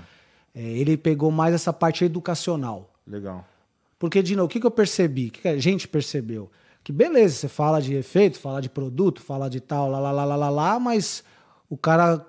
é, 0.54 0.62
ele 0.62 0.98
pegou 0.98 1.32
mais 1.32 1.54
essa 1.54 1.72
parte 1.72 2.04
educacional. 2.04 2.92
Legal. 3.06 3.46
Porque, 4.00 4.22
de 4.22 4.36
novo, 4.36 4.48
o 4.48 4.50
que, 4.50 4.60
que 4.60 4.66
eu 4.66 4.72
percebi? 4.72 5.28
O 5.28 5.32
que, 5.32 5.42
que 5.42 5.48
a 5.48 5.58
gente 5.58 5.88
percebeu? 5.88 6.50
Que 6.84 6.92
beleza, 6.92 7.36
você 7.36 7.48
fala 7.48 7.82
de 7.82 7.96
efeito, 7.96 8.40
fala 8.40 8.62
de 8.62 8.70
produto, 8.70 9.22
fala 9.22 9.50
de 9.50 9.60
tal, 9.60 9.90
lá, 9.90 10.00
lá, 10.00 10.12
lá, 10.12 10.26
lá, 10.26 10.36
lá, 10.36 10.50
lá, 10.50 10.80
mas 10.80 11.24
o 11.70 11.78
cara 11.78 12.24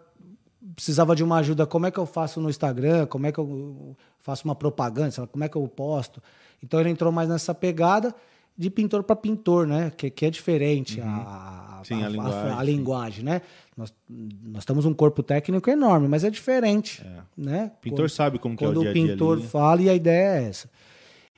precisava 0.75 1.15
de 1.15 1.23
uma 1.23 1.39
ajuda. 1.39 1.67
Como 1.67 1.87
é 1.87 1.91
que 1.91 1.99
eu 1.99 2.07
faço 2.07 2.41
no 2.41 2.49
Instagram? 2.49 3.07
Como 3.07 3.27
é 3.27 3.33
que 3.33 3.39
eu 3.39 3.97
faço 4.19 4.45
uma 4.47 4.55
propaganda? 4.55 5.27
Como 5.27 5.45
é 5.45 5.49
que 5.49 5.57
eu 5.57 5.67
posto? 5.69 6.23
Então 6.63 6.81
ele 6.81 6.91
entrou 6.91 7.13
mais 7.13 7.29
nessa 7.29 7.55
pegada 7.55 8.15
de 8.57 8.71
pintor 8.71 9.03
para 9.03 9.15
pintor, 9.15 9.67
né? 9.67 9.91
Que, 9.97 10.11
que 10.11 10.25
é 10.25 10.31
diferente 10.31 11.01
uhum. 11.01 11.09
a, 11.09 11.83
sim, 11.85 12.03
a, 12.03 12.07
a, 12.07 12.09
linguagem, 12.09 12.51
a, 12.51 12.59
a 12.59 12.63
linguagem, 12.63 13.25
né? 13.25 13.43
Nós, 13.77 13.93
nós 14.09 14.65
temos 14.65 14.87
um 14.87 14.95
corpo 14.95 15.23
técnico 15.23 15.69
enorme, 15.69 16.09
mas 16.09 16.25
é 16.25 16.31
diferente, 16.31 17.05
é. 17.05 17.21
né? 17.37 17.73
O 17.77 17.81
pintor 17.81 17.99
quando, 17.99 18.09
sabe 18.09 18.39
como 18.39 18.57
que 18.57 18.65
é 18.65 18.69
o 18.69 18.73
dia 18.73 18.91
a 18.91 18.93
dia 18.93 19.03
Quando 19.03 19.07
o 19.07 19.13
pintor 19.13 19.33
ali, 19.35 19.43
né? 19.43 19.49
fala 19.49 19.83
e 19.83 19.91
a 19.91 19.95
ideia 19.95 20.41
é 20.41 20.49
essa. 20.49 20.71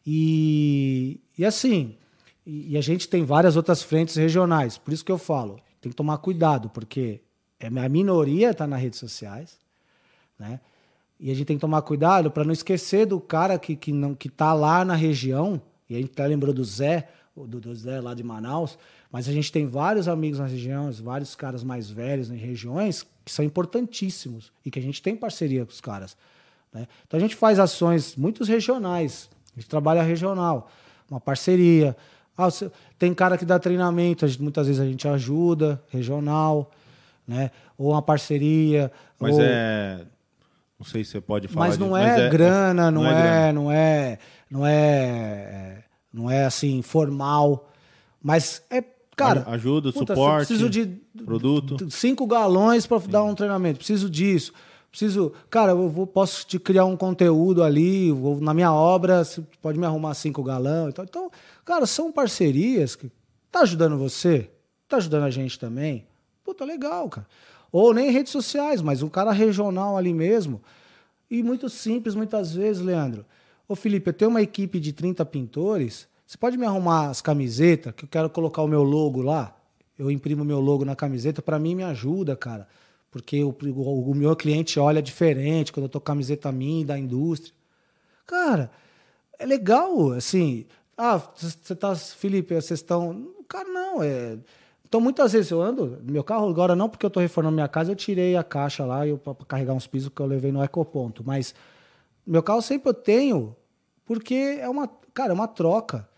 E, 0.07 1.21
e 1.37 1.45
assim, 1.45 1.97
e, 2.47 2.73
e 2.73 2.79
a 2.79 2.81
gente 2.81 3.09
tem 3.09 3.25
várias 3.25 3.57
outras 3.57 3.83
frentes 3.83 4.15
regionais, 4.15 4.79
por 4.79 4.93
isso 4.93 5.05
que 5.05 5.13
eu 5.13 5.19
falo, 5.19 5.61
tem 5.81 5.91
que 5.91 5.97
tomar 5.97 6.19
cuidado, 6.19 6.71
porque 6.71 7.21
é, 7.59 7.67
a 7.67 7.89
minoria 7.89 8.51
está 8.51 8.67
nas 8.67 8.81
redes 8.81 8.99
sociais, 8.99 9.59
né? 10.39 10.61
E 11.21 11.33
a 11.33 11.35
gente 11.35 11.47
tem 11.47 11.57
que 11.57 11.61
tomar 11.61 11.83
cuidado 11.83 12.31
para 12.31 12.45
não 12.45 12.53
esquecer 12.53 13.05
do 13.05 13.21
cara 13.21 13.59
que, 13.59 13.75
que 13.75 13.93
não 13.93 14.15
que 14.15 14.29
tá 14.29 14.55
lá 14.55 14.85
na 14.85 14.95
região 14.95 15.61
e 15.89 15.97
a 15.97 15.99
gente 15.99 16.11
até 16.13 16.27
lembrou 16.27 16.53
do 16.53 16.65
Zé, 16.65 17.09
do, 17.37 17.61
do 17.61 17.75
Zé 17.75 18.01
lá 18.01 18.15
de 18.15 18.23
Manaus, 18.23 18.79
mas 19.11 19.29
a 19.29 19.33
gente 19.33 19.51
tem 19.51 19.67
vários 19.67 20.09
amigos 20.09 20.39
nas 20.39 20.51
regiões, 20.51 21.01
vários 21.01 21.35
caras 21.35 21.63
mais 21.63 21.89
velhos 21.89 22.29
nas 22.29 22.39
regiões 22.39 23.07
que 23.25 23.33
são 23.33 23.45
importantíssimos 23.45 24.53
e 24.65 24.71
que 24.71 24.79
a 24.79 24.83
gente 24.83 25.01
tem 25.01 25.17
parceria 25.17 25.65
com 25.65 25.73
os 25.73 25.81
caras. 25.81 26.17
Né? 26.73 26.87
Então 27.07 27.17
a 27.17 27.21
gente 27.21 27.35
faz 27.35 27.59
ações 27.59 28.17
muito 28.17 28.45
regionais, 28.45 29.31
a 29.57 29.61
gente 29.61 29.69
trabalha 29.69 30.03
regional, 30.03 30.71
uma 31.11 31.21
parceria. 31.21 31.97
Ah, 32.37 32.49
tem 32.99 33.15
cara 33.15 33.39
que 33.39 33.45
dá 33.45 33.59
treinamento, 33.59 34.27
gente, 34.27 34.43
muitas 34.43 34.67
vezes 34.67 34.81
a 34.81 34.87
gente 34.87 35.09
ajuda, 35.09 35.83
regional, 35.89 36.71
né? 37.27 37.51
ou 37.77 37.93
uma 37.93 38.03
parceria. 38.03 38.93
Mas 39.19 39.35
ou... 39.35 39.41
é. 39.43 40.01
Não 40.79 40.87
sei 40.87 41.03
se 41.03 41.11
você 41.11 41.21
pode 41.21 41.49
falar. 41.49 41.67
Mas 41.67 41.79
não 41.79 41.97
é, 41.97 42.07
mas 42.07 42.21
é 42.21 42.29
grana, 42.29 42.91
não, 42.91 43.03
não 43.03 43.11
é, 43.11 43.13
é 43.13 43.23
grana. 43.23 43.53
não 43.53 43.73
é 43.73 44.19
não 44.51 44.67
é, 44.67 45.85
não 46.13 46.31
é 46.31 46.45
assim 46.45 46.83
formal, 46.83 47.71
mas 48.23 48.63
é 48.71 48.83
cara. 49.19 49.45
Ajuda, 49.49 49.93
puta, 49.93 50.15
suporte. 50.15 50.47
Preciso 50.47 50.71
de 50.71 50.87
produto. 51.25 51.91
Cinco 51.91 52.27
galões 52.27 52.87
para 52.87 52.99
dar 52.99 53.25
um 53.25 53.35
treinamento. 53.35 53.79
Preciso 53.79 54.09
disso. 54.09 54.53
Preciso, 54.91 55.33
cara, 55.51 55.73
eu 55.73 55.89
vou, 55.89 56.07
posso 56.07 56.47
te 56.47 56.59
criar 56.59 56.87
um 56.87 56.97
conteúdo 56.97 57.63
ali, 57.63 58.11
vou, 58.11 58.41
na 58.41 58.55
minha 58.55 58.73
obra, 58.73 59.23
você 59.23 59.43
pode 59.61 59.79
me 59.79 59.85
arrumar 59.85 60.15
cinco 60.15 60.43
galões. 60.43 60.89
Então, 60.89 61.05
então, 61.05 61.31
cara, 61.65 61.85
são 61.85 62.11
parcerias 62.11 62.97
que 62.97 63.11
tá 63.51 63.61
ajudando 63.61 63.99
você, 63.99 64.51
tá 64.89 64.97
ajudando 64.97 65.25
a 65.25 65.31
gente 65.31 65.59
também. 65.59 66.07
Puta, 66.43 66.65
legal, 66.65 67.09
cara. 67.11 67.27
Ou 67.71 67.93
nem 67.93 68.11
redes 68.11 68.33
sociais, 68.33 68.81
mas 68.81 69.03
um 69.03 69.11
cara 69.11 69.31
regional 69.31 69.99
ali 69.99 70.15
mesmo. 70.15 70.63
E 71.31 71.43
muito 71.43 71.69
simples, 71.69 72.15
muitas 72.15 72.55
vezes, 72.55 72.81
Leandro. 72.81 73.27
Ô, 73.69 73.75
Felipe, 73.77 74.09
eu 74.09 74.15
tenho 74.15 74.31
uma 74.31 74.41
equipe 74.41 74.81
de 74.81 74.95
30 74.95 75.27
pintores. 75.27 76.09
Você 76.27 76.39
pode 76.39 76.57
me 76.57 76.65
arrumar 76.65 77.11
as 77.11 77.21
camisetas, 77.21 77.93
que 77.95 78.05
eu 78.05 78.09
quero 78.09 78.31
colocar 78.31 78.63
o 78.63 78.67
meu 78.67 78.83
logo 78.83 79.21
lá? 79.21 79.55
Eu 79.99 80.11
imprimo 80.11 80.43
meu 80.43 80.59
logo 80.59 80.87
na 80.87 80.97
camiseta, 80.97 81.43
para 81.43 81.59
mim 81.59 81.75
me 81.75 81.83
ajuda, 81.83 82.35
cara. 82.35 82.67
Porque 83.11 83.45
o, 83.45 83.51
o, 83.51 84.11
o, 84.11 84.15
meu 84.15 84.35
cliente 84.35 84.81
olha 84.81 85.03
diferente 85.03 85.71
quando 85.71 85.85
eu 85.85 85.91
tô 85.91 86.01
camiseta 86.01 86.51
minha 86.51 86.87
da 86.87 86.99
indústria. 86.99 87.53
Cara, 88.27 88.71
é 89.39 89.45
legal, 89.45 90.13
assim. 90.13 90.67
Ah, 90.97 91.19
você 91.19 91.77
tá, 91.77 91.95
Felipe, 91.95 92.55
vocês 92.55 92.81
estão. 92.81 93.35
Cara, 93.47 93.69
não, 93.69 94.03
é. 94.03 94.39
Então, 94.87 95.01
muitas 95.01 95.33
vezes 95.33 95.51
eu 95.51 95.61
ando, 95.61 95.99
meu 96.03 96.25
carro 96.25 96.49
agora 96.49 96.75
não, 96.75 96.89
porque 96.89 97.05
eu 97.05 97.09
estou 97.09 97.21
reformando 97.21 97.55
minha 97.55 97.69
casa, 97.69 97.93
eu 97.93 97.97
tirei 97.97 98.35
a 98.35 98.43
caixa 98.43 98.87
lá 98.87 99.01
para 99.23 99.35
carregar 99.47 99.75
uns 99.75 99.87
pisos 99.87 100.11
que 100.15 100.23
eu 100.23 100.27
levei 100.27 100.51
no 100.51 100.65
ecoponto. 100.65 101.23
Mas 101.23 101.55
meu 102.27 102.43
carro 102.43 102.61
sempre 102.61 102.91
eu 102.91 102.95
tenho, 102.95 103.57
porque 104.09 104.59
é 104.61 104.69
uma, 104.69 104.91
cara, 105.15 105.31
é 105.31 105.35
uma 105.35 105.47
troca. 105.47 106.09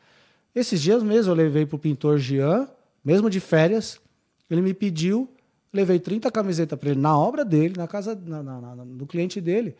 Esses 0.55 0.81
dias 0.81 1.03
mesmo 1.03 1.33
eu 1.33 1.37
levei 1.37 1.67
pro 1.67 1.79
pintor 1.79 2.19
Jean, 2.19 2.69
mesmo 3.05 3.29
de 3.29 3.41
férias, 3.41 4.01
ele 4.49 4.63
me 4.63 4.73
pediu, 4.73 5.29
levei 5.73 5.99
30 5.99 6.31
camisetas 6.31 6.79
para 6.79 6.91
ele 6.91 7.01
na 7.01 7.19
obra 7.19 7.45
dele, 7.45 7.75
na 7.77 7.87
casa 7.89 8.15
na, 8.15 8.43
na, 8.43 8.61
na, 8.61 8.85
do 8.85 9.07
cliente 9.07 9.41
dele 9.41 9.77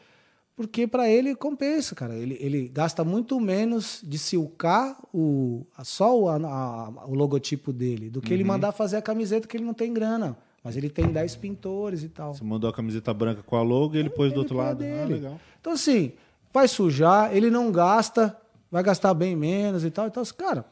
porque 0.61 0.87
para 0.87 1.09
ele 1.09 1.35
compensa, 1.35 1.95
cara. 1.95 2.15
Ele, 2.15 2.37
ele 2.39 2.69
gasta 2.69 3.03
muito 3.03 3.41
menos 3.41 4.03
de 4.07 4.19
silcar 4.19 4.95
o, 5.11 5.65
só 5.83 6.15
o, 6.21 6.29
a, 6.29 7.07
o 7.07 7.15
logotipo 7.15 7.73
dele 7.73 8.11
do 8.11 8.21
que 8.21 8.29
uhum. 8.29 8.35
ele 8.35 8.45
mandar 8.45 8.71
fazer 8.71 8.99
a 8.99 9.03
camiseta 9.03 9.49
que 9.49 9.57
ele 9.57 9.65
não 9.65 9.73
tem 9.73 9.91
grana. 9.91 10.37
Mas 10.63 10.77
ele 10.77 10.91
tem 10.91 11.07
10 11.07 11.37
pintores 11.37 12.03
e 12.03 12.11
tal. 12.11 12.35
Você 12.35 12.45
mandou 12.45 12.69
a 12.69 12.75
camiseta 12.75 13.15
branca 13.15 13.43
com 13.43 13.57
a 13.57 13.63
logo 13.63 13.97
e 13.97 14.01
ele 14.01 14.09
é, 14.09 14.13
pôs 14.13 14.35
do 14.35 14.41
outro 14.41 14.59
lado. 14.59 14.85
Ah. 14.85 15.39
Então, 15.59 15.73
assim, 15.73 16.13
vai 16.53 16.69
sujar, 16.69 17.35
ele 17.35 17.51
não 17.51 17.71
gasta, 17.71 18.37
vai 18.71 18.83
gastar 18.83 19.15
bem 19.15 19.35
menos 19.37 19.85
e 19.85 19.91
tal. 19.91 20.07
Então, 20.07 20.23
cara, 20.37 20.65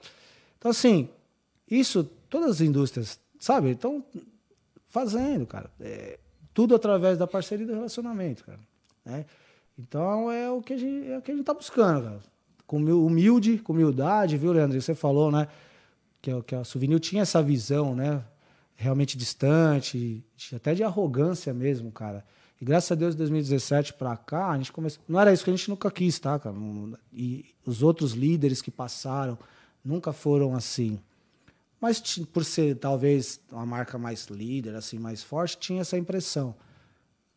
então 0.58 0.70
assim, 0.70 1.08
isso 1.70 2.04
todas 2.28 2.50
as 2.50 2.60
indústrias, 2.60 3.18
sabe, 3.38 3.70
estão 3.70 4.04
fazendo, 4.88 5.46
cara. 5.46 5.70
É, 5.80 6.18
tudo 6.52 6.74
através 6.74 7.16
da 7.16 7.26
parceria 7.26 7.66
do 7.66 7.74
relacionamento, 7.74 8.44
cara. 8.44 8.60
Né? 9.04 9.24
Então 9.78 10.30
é 10.30 10.50
o 10.50 10.60
que 10.60 10.72
a 10.72 10.76
gente, 10.76 11.08
é 11.08 11.18
o 11.18 11.22
que 11.22 11.30
a 11.30 11.34
gente 11.34 11.44
tá 11.44 11.54
buscando, 11.54 12.04
cara. 12.04 12.20
Com 12.66 12.78
humilde, 12.78 13.58
com 13.58 13.72
humildade, 13.72 14.36
viu, 14.36 14.52
Leandro? 14.52 14.80
Você 14.80 14.94
falou, 14.94 15.30
né? 15.30 15.48
Que, 16.20 16.42
que 16.42 16.54
a 16.54 16.64
Souvenir 16.64 17.00
tinha 17.00 17.22
essa 17.22 17.42
visão, 17.42 17.94
né? 17.94 18.22
Realmente 18.74 19.16
distante, 19.16 20.22
até 20.54 20.74
de 20.74 20.84
arrogância 20.84 21.54
mesmo, 21.54 21.90
cara. 21.90 22.24
E 22.60 22.64
graças 22.64 22.90
a 22.90 22.94
Deus, 22.94 23.14
de 23.14 23.18
2017 23.18 23.94
para 23.94 24.16
cá, 24.16 24.50
a 24.50 24.56
gente 24.56 24.72
começou. 24.72 25.02
Não 25.08 25.20
era 25.20 25.32
isso 25.32 25.44
que 25.44 25.50
a 25.50 25.56
gente 25.56 25.70
nunca 25.70 25.90
quis, 25.90 26.18
tá, 26.18 26.38
cara? 26.38 26.56
E 27.12 27.46
os 27.64 27.82
outros 27.82 28.12
líderes 28.12 28.60
que 28.60 28.70
passaram 28.70 29.38
nunca 29.84 30.12
foram 30.12 30.54
assim. 30.54 30.98
Mas 31.80 32.00
por 32.32 32.44
ser 32.44 32.76
talvez 32.76 33.40
uma 33.52 33.64
marca 33.64 33.96
mais 33.96 34.26
líder, 34.26 34.74
assim, 34.74 34.98
mais 34.98 35.22
forte, 35.22 35.58
tinha 35.58 35.82
essa 35.82 35.96
impressão. 35.96 36.54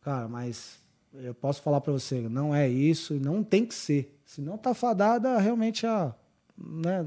Cara, 0.00 0.26
mas 0.26 0.80
eu 1.14 1.34
posso 1.34 1.62
falar 1.62 1.80
para 1.80 1.92
você, 1.92 2.20
não 2.28 2.54
é 2.54 2.68
isso, 2.68 3.14
não 3.14 3.44
tem 3.44 3.64
que 3.64 3.74
ser. 3.74 4.18
Senão 4.24 4.58
tá 4.58 4.74
fadada 4.74 5.38
realmente 5.38 5.86
a 5.86 6.12
né, 6.56 7.06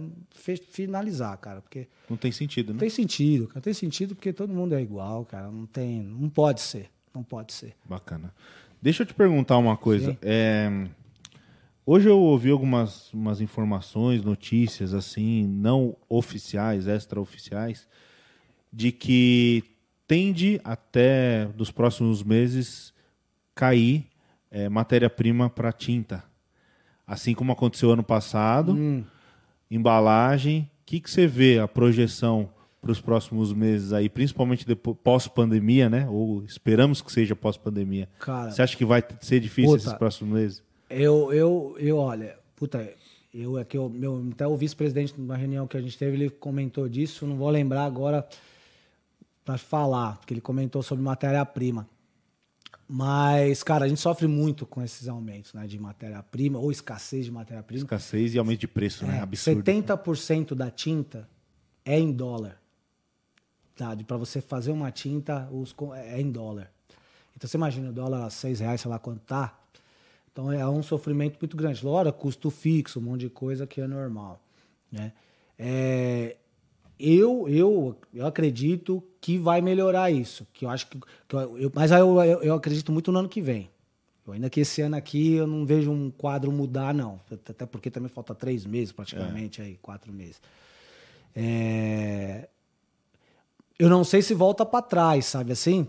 finalizar, 0.71 1.37
cara, 1.37 1.61
porque 1.61 1.87
não 2.09 2.17
tem 2.17 2.31
sentido, 2.31 2.73
né? 2.73 2.79
Tem 2.79 2.89
sentido, 2.89 3.47
cara, 3.47 3.61
tem 3.61 3.73
sentido 3.73 4.15
porque 4.15 4.31
todo 4.33 4.53
mundo 4.53 4.75
é 4.75 4.81
igual, 4.81 5.25
cara, 5.25 5.49
não 5.49 5.65
tem, 5.65 6.03
não 6.03 6.29
pode 6.29 6.61
ser, 6.61 6.89
não 7.15 7.23
pode 7.23 7.53
ser. 7.53 7.75
Bacana. 7.85 8.33
Deixa 8.81 9.03
eu 9.03 9.07
te 9.07 9.13
perguntar 9.13 9.57
uma 9.57 9.75
coisa. 9.75 10.17
É, 10.21 10.69
hoje 11.85 12.07
eu 12.07 12.19
ouvi 12.19 12.51
algumas 12.51 13.11
umas 13.13 13.41
informações, 13.41 14.23
notícias 14.23 14.93
assim, 14.93 15.47
não 15.47 15.95
oficiais, 16.07 16.85
extraoficiais, 16.85 17.87
de 18.71 18.91
que 18.91 19.63
tende 20.07 20.61
até 20.63 21.45
dos 21.47 21.71
próximos 21.71 22.21
meses 22.21 22.93
cair 23.55 24.05
é, 24.51 24.69
matéria-prima 24.69 25.49
para 25.49 25.71
tinta. 25.71 26.23
Assim 27.07 27.33
como 27.33 27.51
aconteceu 27.51 27.91
ano 27.91 28.03
passado, 28.03 28.73
hum. 28.73 29.03
embalagem. 29.69 30.69
O 30.81 30.85
que, 30.85 30.99
que 30.99 31.09
você 31.09 31.25
vê 31.25 31.59
a 31.59 31.67
projeção 31.67 32.49
para 32.85 32.91
os 32.91 33.01
próximos 33.01 33.51
meses 33.51 33.91
aí, 33.91 34.07
principalmente 34.07 34.63
pós-pandemia, 35.03 35.89
né? 35.89 36.07
Ou 36.07 36.43
esperamos 36.43 37.01
que 37.01 37.11
seja 37.11 37.35
pós-pandemia. 37.35 38.07
Você 38.47 38.61
acha 38.61 38.77
que 38.77 38.85
vai 38.85 39.03
ser 39.21 39.39
difícil 39.39 39.71
puta, 39.71 39.87
esses 39.87 39.93
próximos 39.97 40.31
meses? 40.31 40.63
Eu, 40.87 41.33
eu, 41.33 41.75
eu, 41.79 41.97
olha, 41.97 42.37
puta, 42.55 42.87
eu 43.33 43.57
é 43.57 43.65
que 43.65 43.75
eu, 43.75 43.89
meu, 43.89 44.23
até 44.31 44.45
o 44.45 44.55
vice-presidente 44.55 45.15
numa 45.17 45.35
reunião 45.35 45.65
que 45.65 45.75
a 45.75 45.81
gente 45.81 45.97
teve, 45.97 46.15
ele 46.15 46.29
comentou 46.29 46.87
disso, 46.87 47.25
não 47.25 47.37
vou 47.37 47.49
lembrar 47.49 47.85
agora 47.85 48.23
para 49.43 49.57
falar, 49.57 50.17
porque 50.17 50.35
ele 50.35 50.41
comentou 50.41 50.83
sobre 50.83 51.03
matéria-prima. 51.03 51.89
Mas, 52.87 53.63
cara, 53.63 53.85
a 53.85 53.87
gente 53.87 53.99
sofre 53.99 54.27
muito 54.27 54.63
com 54.63 54.83
esses 54.83 55.07
aumentos 55.07 55.55
né, 55.55 55.65
de 55.65 55.79
matéria-prima, 55.79 56.59
ou 56.59 56.71
escassez 56.71 57.25
de 57.25 57.31
matéria-prima. 57.31 57.79
Escassez 57.79 58.35
e 58.35 58.37
aumento 58.37 58.59
de 58.59 58.67
preço, 58.67 59.07
né? 59.07 59.13
é, 59.13 59.15
né? 59.15 59.21
Absurdo. 59.23 59.63
70% 59.63 60.53
da 60.53 60.69
tinta 60.69 61.27
é 61.83 61.99
em 61.99 62.11
dólar. 62.11 62.63
Tá? 63.75 63.95
Para 64.07 64.17
você 64.17 64.39
fazer 64.39 64.71
uma 64.71 64.91
tinta, 64.91 65.49
os, 65.51 65.75
é 65.95 66.19
em 66.21 66.31
dólar. 66.31 66.71
Então 67.35 67.49
você 67.49 67.57
imagina 67.57 67.89
o 67.89 67.93
dólar 67.93 68.25
a 68.25 68.29
6 68.29 68.61
reais, 68.61 68.81
sei 68.81 68.89
lá 68.89 68.97
quanto 68.97 69.19
tá. 69.21 69.57
Então 70.31 70.51
é 70.51 70.67
um 70.67 70.81
sofrimento 70.81 71.37
muito 71.39 71.55
grande. 71.55 71.85
Lora, 71.85 72.11
custo 72.11 72.49
fixo, 72.49 72.99
um 72.99 73.03
monte 73.03 73.21
de 73.21 73.29
coisa 73.29 73.67
que 73.67 73.81
é 73.81 73.87
normal. 73.87 74.39
Né? 74.91 75.11
É, 75.57 76.37
eu, 76.99 77.47
eu, 77.49 77.97
eu 78.13 78.25
acredito 78.25 79.03
que 79.19 79.37
vai 79.37 79.61
melhorar 79.61 80.11
isso. 80.11 80.47
Que 80.53 80.65
eu 80.65 80.69
acho 80.69 80.87
que. 80.87 80.99
que 81.27 81.35
eu, 81.35 81.57
eu, 81.57 81.71
mas 81.73 81.91
eu, 81.91 82.21
eu, 82.21 82.43
eu, 82.43 82.53
acredito 82.53 82.91
muito 82.91 83.11
no 83.11 83.19
ano 83.19 83.29
que 83.29 83.41
vem. 83.41 83.69
Eu 84.25 84.33
ainda 84.33 84.49
que 84.49 84.61
esse 84.61 84.81
ano 84.81 84.95
aqui 84.95 85.33
eu 85.33 85.45
não 85.45 85.65
vejo 85.65 85.91
um 85.91 86.09
quadro 86.09 86.51
mudar, 86.51 86.93
não. 86.93 87.19
Até 87.31 87.65
porque 87.65 87.91
também 87.91 88.09
falta 88.09 88.33
três 88.33 88.65
meses, 88.65 88.91
praticamente, 88.91 89.61
é. 89.61 89.65
aí, 89.65 89.77
quatro 89.81 90.11
meses. 90.11 90.41
É... 91.35 92.47
Eu 93.77 93.89
não 93.89 94.03
sei 94.03 94.21
se 94.21 94.33
volta 94.33 94.65
para 94.65 94.81
trás, 94.81 95.25
sabe 95.25 95.51
assim? 95.51 95.87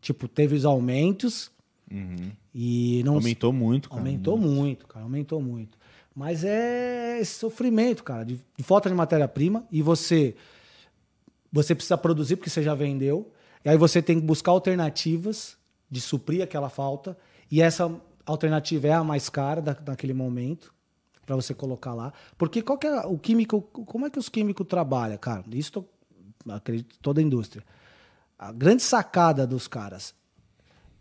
Tipo, 0.00 0.28
teve 0.28 0.54
os 0.56 0.64
aumentos 0.64 1.50
uhum. 1.90 2.30
e 2.54 3.02
não. 3.04 3.14
Aumentou 3.14 3.52
muito, 3.52 3.88
cara. 3.88 4.00
Aumentou 4.00 4.36
muito. 4.36 4.54
muito, 4.54 4.86
cara. 4.86 5.04
Aumentou 5.04 5.40
muito. 5.40 5.78
Mas 6.14 6.44
é 6.44 7.18
esse 7.20 7.38
sofrimento, 7.38 8.04
cara, 8.04 8.24
de, 8.24 8.38
de 8.56 8.64
falta 8.64 8.88
de 8.88 8.94
matéria-prima 8.94 9.64
e 9.70 9.80
você 9.80 10.34
você 11.52 11.74
precisa 11.74 11.98
produzir 11.98 12.36
porque 12.36 12.50
você 12.50 12.62
já 12.62 12.74
vendeu. 12.74 13.30
E 13.64 13.68
aí 13.68 13.76
você 13.76 14.00
tem 14.00 14.18
que 14.18 14.26
buscar 14.26 14.52
alternativas 14.52 15.56
de 15.90 16.00
suprir 16.00 16.42
aquela 16.42 16.68
falta. 16.68 17.16
E 17.50 17.60
essa 17.60 17.94
alternativa 18.24 18.88
é 18.88 18.92
a 18.92 19.04
mais 19.04 19.28
cara 19.28 19.60
da, 19.60 19.72
daquele 19.74 20.14
momento 20.14 20.72
para 21.26 21.36
você 21.36 21.54
colocar 21.54 21.94
lá. 21.94 22.12
Porque 22.38 22.62
qual 22.62 22.78
que 22.78 22.86
é 22.86 23.00
o 23.06 23.18
químico, 23.18 23.60
como 23.60 24.06
é 24.06 24.10
que 24.10 24.18
os 24.18 24.28
químicos 24.28 24.66
trabalham, 24.66 25.18
cara? 25.18 25.44
Isso 25.52 25.84
acredito 26.48 26.98
toda 27.00 27.20
a 27.20 27.24
indústria. 27.24 27.64
A 28.38 28.50
grande 28.52 28.82
sacada 28.82 29.46
dos 29.46 29.68
caras 29.68 30.14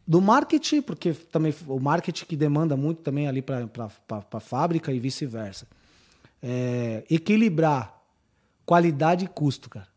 do 0.06 0.20
marketing, 0.20 0.82
porque 0.82 1.14
também 1.14 1.54
o 1.68 1.80
marketing 1.80 2.26
que 2.26 2.36
demanda 2.36 2.76
muito 2.76 3.02
também 3.02 3.28
ali 3.28 3.42
para 3.42 3.68
a 4.10 4.40
fábrica 4.40 4.92
e 4.92 5.00
vice-versa. 5.00 5.68
É, 6.42 7.04
equilibrar 7.10 8.02
qualidade 8.66 9.26
e 9.26 9.28
custo, 9.28 9.70
cara. 9.70 9.88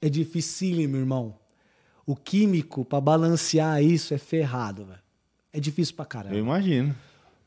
É 0.00 0.08
dificílimo, 0.08 0.96
irmão. 0.96 1.38
O 2.06 2.14
químico, 2.14 2.84
para 2.84 3.00
balancear 3.00 3.82
isso, 3.82 4.14
é 4.14 4.18
ferrado, 4.18 4.84
velho. 4.84 5.00
É 5.52 5.58
difícil 5.58 5.96
pra 5.96 6.04
caramba. 6.04 6.36
Eu 6.36 6.40
imagino. 6.40 6.94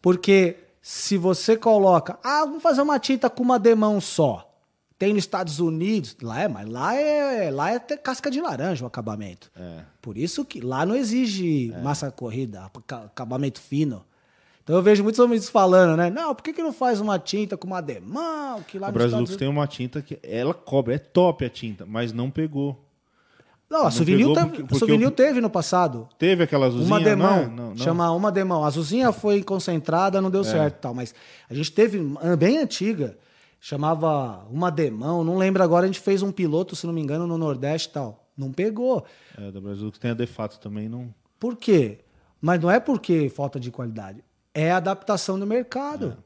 Porque 0.01 0.57
se 0.81 1.17
você 1.17 1.55
coloca, 1.55 2.17
ah, 2.23 2.43
vamos 2.45 2.63
fazer 2.63 2.81
uma 2.81 2.99
tinta 2.99 3.29
com 3.29 3.43
uma 3.43 3.59
demão 3.59 4.01
só. 4.01 4.48
Tem 4.99 5.13
nos 5.13 5.23
Estados 5.23 5.61
Unidos, 5.61 6.17
lá 6.21 6.41
é, 6.41 6.47
mas 6.49 6.67
lá 6.67 6.93
é, 6.93 7.49
lá 7.49 7.71
é 7.71 7.79
casca 7.79 8.29
de 8.29 8.41
laranja 8.41 8.83
o 8.83 8.87
acabamento. 8.87 9.49
É. 9.55 9.79
Por 10.01 10.17
isso 10.17 10.43
que 10.43 10.59
lá 10.59 10.85
não 10.85 10.93
exige 10.93 11.71
é. 11.71 11.81
massa 11.81 12.11
corrida, 12.11 12.69
acabamento 13.05 13.61
fino. 13.61 14.05
Então 14.61 14.75
eu 14.75 14.83
vejo 14.83 15.01
muitos 15.01 15.17
homens 15.17 15.47
falando, 15.47 15.95
né? 15.95 16.09
Não, 16.09 16.35
por 16.35 16.43
que, 16.43 16.51
que 16.51 16.61
não 16.61 16.73
faz 16.73 16.99
uma 16.99 17.17
tinta 17.17 17.55
com 17.55 17.65
uma 17.65 17.79
demão? 17.79 18.61
Que 18.63 18.77
lá 18.77 18.89
o 18.89 18.91
Brasilux 18.91 19.37
tem 19.37 19.47
uma 19.47 19.65
tinta 19.65 20.01
que 20.01 20.19
ela 20.21 20.53
cobre, 20.53 20.95
é 20.95 20.99
top 20.99 21.45
a 21.45 21.49
tinta, 21.49 21.85
mas 21.85 22.11
não 22.11 22.29
pegou. 22.29 22.77
Não, 23.69 23.85
a 23.85 23.91
Souvenir, 23.91 24.27
teve, 24.33 24.63
porque, 24.63 25.11
teve 25.11 25.39
no 25.39 25.49
passado. 25.49 26.09
Teve 26.17 26.43
aquela 26.43 26.65
azulzinha? 26.65 26.93
Uma 26.93 26.99
demão. 26.99 27.43
Não, 27.43 27.49
não, 27.49 27.69
não. 27.69 27.77
Chama 27.77 28.11
uma 28.11 28.31
demão. 28.31 28.65
A 28.65 28.67
azulzinha 28.67 29.11
foi 29.13 29.43
concentrada, 29.43 30.19
não 30.19 30.29
deu 30.29 30.41
é. 30.41 30.43
certo 30.43 30.81
tal. 30.81 30.93
Mas 30.93 31.13
a 31.49 31.53
gente 31.53 31.71
teve, 31.71 31.99
bem 32.37 32.57
antiga, 32.57 33.15
chamava 33.59 34.45
uma 34.49 34.69
demão, 34.69 35.23
não 35.23 35.37
lembro 35.37 35.61
agora, 35.61 35.83
a 35.83 35.87
gente 35.87 35.99
fez 35.99 36.21
um 36.21 36.31
piloto, 36.31 36.75
se 36.75 36.85
não 36.87 36.93
me 36.93 37.01
engano, 37.01 37.27
no 37.27 37.37
Nordeste 37.37 37.89
e 37.89 37.91
tal. 37.91 38.29
Não 38.37 38.51
pegou. 38.51 39.05
É, 39.37 39.51
do 39.51 39.59
Brasil 39.59 39.91
que 39.91 39.99
tem 39.99 40.11
a 40.11 40.13
Defato 40.13 40.59
também 40.59 40.87
não. 40.87 41.13
Por 41.37 41.57
quê? 41.57 41.99
Mas 42.41 42.61
não 42.61 42.71
é 42.71 42.79
porque 42.79 43.27
falta 43.29 43.59
de 43.59 43.69
qualidade. 43.69 44.23
É 44.53 44.71
a 44.71 44.77
adaptação 44.77 45.37
do 45.37 45.45
mercado. 45.45 46.17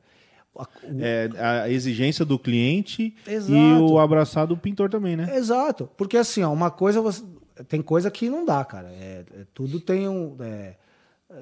É. 0.99 1.29
é 1.33 1.43
a 1.43 1.69
exigência 1.69 2.23
do 2.23 2.37
cliente 2.37 3.15
Exato. 3.25 3.53
e 3.53 3.73
o 3.73 3.99
abraçado 3.99 4.53
do 4.53 4.61
pintor 4.61 4.89
também, 4.89 5.15
né? 5.15 5.35
Exato. 5.35 5.89
Porque 5.97 6.15
assim, 6.15 6.43
ó, 6.43 6.53
uma 6.53 6.69
coisa 6.69 7.01
você... 7.01 7.23
tem 7.67 7.81
coisa 7.81 8.11
que 8.11 8.29
não 8.29 8.45
dá, 8.45 8.63
cara. 8.63 8.89
É, 8.91 9.25
é 9.33 9.45
tudo 9.53 9.79
tem 9.79 10.07
um. 10.07 10.35
É, 10.39 10.75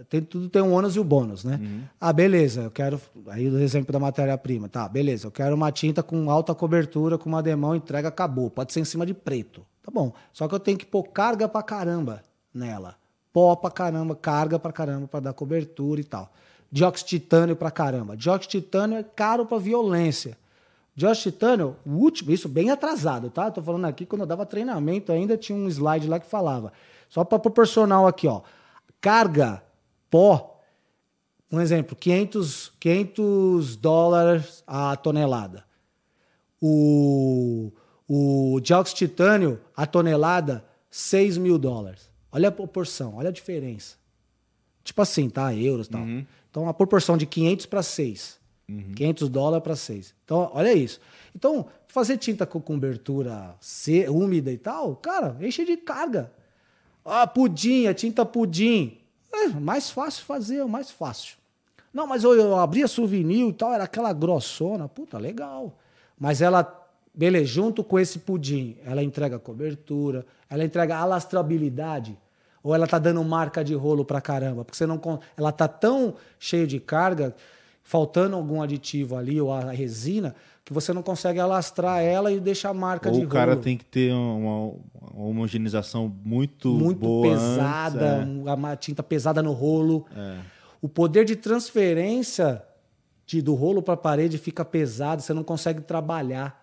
tem, 0.09 0.22
tudo 0.22 0.49
tem 0.49 0.61
um 0.61 0.73
ônus 0.73 0.95
e 0.95 0.99
o 0.99 1.01
um 1.01 1.05
bônus, 1.05 1.43
né? 1.43 1.59
Uhum. 1.61 1.84
Ah, 1.99 2.13
beleza, 2.13 2.63
eu 2.63 2.72
quero. 2.72 2.99
Aí 3.27 3.47
o 3.47 3.59
exemplo 3.59 3.91
da 3.91 3.99
matéria-prima. 3.99 4.69
Tá, 4.69 4.88
beleza, 4.88 5.27
eu 5.27 5.31
quero 5.31 5.55
uma 5.55 5.72
tinta 5.72 6.01
com 6.01 6.30
alta 6.30 6.55
cobertura, 6.55 7.18
com 7.18 7.30
uma 7.30 7.43
demão, 7.43 7.76
entrega, 7.76 8.07
acabou. 8.07 8.49
Pode 8.49 8.73
ser 8.73 8.80
em 8.80 8.85
cima 8.85 9.05
de 9.05 9.13
preto. 9.13 9.65
Tá 9.84 9.91
bom. 9.91 10.13
Só 10.31 10.47
que 10.47 10.55
eu 10.55 10.59
tenho 10.59 10.77
que 10.77 10.85
pôr 10.85 11.03
carga 11.03 11.47
pra 11.47 11.63
caramba 11.63 12.23
nela. 12.53 12.95
Pó 13.34 13.55
pra 13.55 13.72
caramba, 13.72 14.15
carga 14.15 14.59
pra 14.59 14.72
caramba 14.72 15.07
pra 15.07 15.19
dar 15.19 15.34
cobertura 15.34 15.99
e 16.01 16.03
tal. 16.03 16.31
Dióxido 16.72 17.07
de 17.07 17.19
titânio 17.19 17.55
pra 17.55 17.72
caramba. 17.72 18.15
Dióxido 18.15 18.51
de 18.51 18.61
titânio 18.61 18.97
é 18.97 19.03
caro 19.03 19.45
pra 19.45 19.57
violência. 19.57 20.38
Dióxido 20.95 21.31
de 21.31 21.31
titânio, 21.31 21.76
o 21.85 21.91
último, 21.91 22.31
isso 22.31 22.47
bem 22.47 22.69
atrasado, 22.69 23.30
tá? 23.30 23.49
Tô 23.49 23.61
falando 23.61 23.85
aqui 23.85 24.05
quando 24.05 24.22
eu 24.22 24.27
dava 24.27 24.45
treinamento, 24.45 25.11
ainda 25.11 25.38
tinha 25.38 25.57
um 25.57 25.68
slide 25.68 26.07
lá 26.07 26.19
que 26.19 26.27
falava. 26.27 26.72
Só 27.09 27.23
para 27.23 27.39
proporcional 27.39 28.07
aqui, 28.07 28.27
ó. 28.27 28.41
Carga 28.99 29.61
pó, 30.11 30.61
um 31.51 31.59
exemplo, 31.59 31.95
500, 31.95 32.73
500 32.79 33.75
dólares 33.77 34.63
a 34.67 34.95
tonelada. 34.95 35.65
O, 36.61 37.71
o 38.07 38.59
dióxido 38.61 38.99
de 38.99 39.07
titânio, 39.07 39.59
a 39.75 39.88
tonelada, 39.88 40.63
6 40.91 41.38
mil 41.38 41.57
dólares. 41.57 42.09
Olha 42.31 42.49
a 42.49 42.51
proporção, 42.51 43.15
olha 43.15 43.29
a 43.29 43.33
diferença. 43.33 43.95
Tipo 44.83 45.01
assim, 45.01 45.29
tá? 45.29 45.53
Euros 45.55 45.88
e 45.88 45.89
tal. 45.89 46.01
Uhum. 46.01 46.25
Então, 46.49 46.69
a 46.69 46.73
proporção 46.73 47.17
de 47.17 47.25
500 47.25 47.65
para 47.65 47.81
6. 47.81 48.39
Uhum. 48.69 48.93
500 48.95 49.29
dólares 49.29 49.63
para 49.63 49.75
6. 49.75 50.13
Então, 50.23 50.51
olha 50.53 50.73
isso. 50.73 50.99
Então, 51.35 51.65
fazer 51.88 52.17
tinta 52.17 52.45
com 52.45 52.61
cobertura 52.61 53.55
úmida 54.09 54.51
e 54.51 54.57
tal, 54.57 54.95
cara, 54.95 55.35
enche 55.41 55.65
de 55.65 55.77
carga. 55.77 56.31
Ah, 57.03 57.25
pudim, 57.27 57.88
a 57.88 57.93
tinta 57.93 58.25
pudim. 58.25 59.01
É, 59.33 59.47
mais 59.47 59.89
fácil 59.89 60.25
fazer, 60.25 60.57
é 60.57 60.65
mais 60.65 60.91
fácil. 60.91 61.37
Não, 61.93 62.07
mas 62.07 62.23
eu, 62.23 62.33
eu 62.33 62.55
abria 62.57 62.87
souvenir 62.87 63.47
e 63.47 63.53
tal, 63.53 63.73
era 63.73 63.83
aquela 63.83 64.13
grossona. 64.13 64.87
Puta, 64.87 65.17
legal. 65.17 65.77
Mas 66.17 66.41
ela, 66.41 66.89
beleza, 67.13 67.45
junto 67.45 67.83
com 67.83 67.99
esse 67.99 68.19
pudim, 68.19 68.77
ela 68.85 69.03
entrega 69.03 69.39
cobertura, 69.39 70.25
ela 70.49 70.63
entrega 70.63 70.97
alastrabilidade. 70.97 72.17
Ou 72.63 72.75
ela 72.75 72.87
tá 72.87 72.99
dando 72.99 73.23
marca 73.23 73.63
de 73.63 73.73
rolo 73.73 74.05
pra 74.05 74.21
caramba, 74.21 74.63
porque 74.63 74.77
você 74.77 74.85
não 74.85 75.01
ela 75.35 75.51
tá 75.51 75.67
tão 75.67 76.13
cheia 76.37 76.67
de 76.67 76.79
carga, 76.79 77.35
faltando 77.83 78.35
algum 78.35 78.61
aditivo 78.61 79.15
ali 79.15 79.41
ou 79.41 79.51
a 79.51 79.71
resina, 79.71 80.35
que 80.63 80.73
você 80.73 80.93
não 80.93 81.01
consegue 81.01 81.39
alastrar 81.39 82.01
ela 82.01 82.31
e 82.31 82.39
deixar 82.39 82.73
marca 82.73 83.09
Ou 83.09 83.19
de 83.19 83.25
o 83.25 83.29
cara 83.29 83.55
tem 83.55 83.77
que 83.77 83.85
ter 83.85 84.13
uma, 84.13 84.73
uma 85.11 85.25
homogeneização 85.27 86.13
muito, 86.23 86.69
muito 86.69 86.99
boa 86.99 87.29
pesada, 87.29 88.17
antes, 88.17 88.47
é. 88.47 88.53
uma 88.53 88.75
tinta 88.75 89.01
pesada 89.01 89.41
no 89.41 89.53
rolo. 89.53 90.05
É. 90.15 90.38
O 90.81 90.88
poder 90.88 91.25
de 91.25 91.35
transferência 91.35 92.63
de, 93.25 93.41
do 93.41 93.53
rolo 93.53 93.81
para 93.81 93.95
a 93.95 93.97
parede 93.97 94.38
fica 94.38 94.63
pesado, 94.63 95.21
você 95.21 95.33
não 95.33 95.43
consegue 95.43 95.81
trabalhar. 95.81 96.61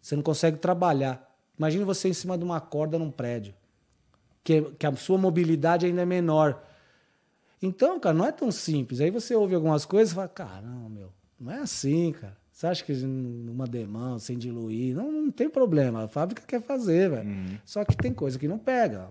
Você 0.00 0.16
não 0.16 0.22
consegue 0.22 0.58
trabalhar. 0.58 1.28
Imagine 1.58 1.84
você 1.84 2.08
em 2.08 2.12
cima 2.12 2.36
de 2.36 2.44
uma 2.44 2.60
corda 2.60 2.98
num 2.98 3.10
prédio, 3.10 3.54
que, 4.42 4.62
que 4.78 4.86
a 4.86 4.94
sua 4.96 5.16
mobilidade 5.16 5.86
ainda 5.86 6.02
é 6.02 6.06
menor. 6.06 6.62
Então, 7.60 8.00
cara, 8.00 8.14
não 8.14 8.26
é 8.26 8.32
tão 8.32 8.50
simples. 8.50 9.00
Aí 9.00 9.10
você 9.10 9.34
ouve 9.34 9.54
algumas 9.54 9.84
coisas 9.84 10.10
e 10.10 10.14
fala: 10.14 10.28
caramba, 10.28 10.88
meu, 10.88 11.12
não 11.38 11.52
é 11.52 11.58
assim, 11.58 12.12
cara. 12.12 12.41
Você 12.52 12.66
acha 12.66 12.84
que 12.84 12.92
numa 12.92 13.66
demão, 13.66 14.18
sem 14.18 14.36
diluir, 14.36 14.94
não, 14.94 15.10
não 15.10 15.30
tem 15.30 15.48
problema. 15.48 16.04
A 16.04 16.08
fábrica 16.08 16.42
quer 16.46 16.60
fazer, 16.60 17.10
velho. 17.10 17.28
Uhum. 17.28 17.58
Só 17.64 17.84
que 17.84 17.96
tem 17.96 18.12
coisa 18.12 18.38
que 18.38 18.46
não 18.46 18.58
pega. 18.58 19.08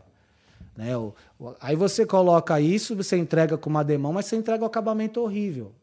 Né? 0.77 0.95
O, 0.95 1.13
o, 1.39 1.55
aí 1.59 1.75
você 1.75 2.05
coloca 2.05 2.61
isso, 2.61 2.95
você 2.95 3.17
entrega 3.17 3.57
com 3.57 3.69
uma 3.69 3.83
demão, 3.83 4.13
mas 4.13 4.27
você 4.27 4.35
entrega 4.35 4.63
o 4.63 4.67
acabamento 4.67 5.19
horrível. 5.19 5.73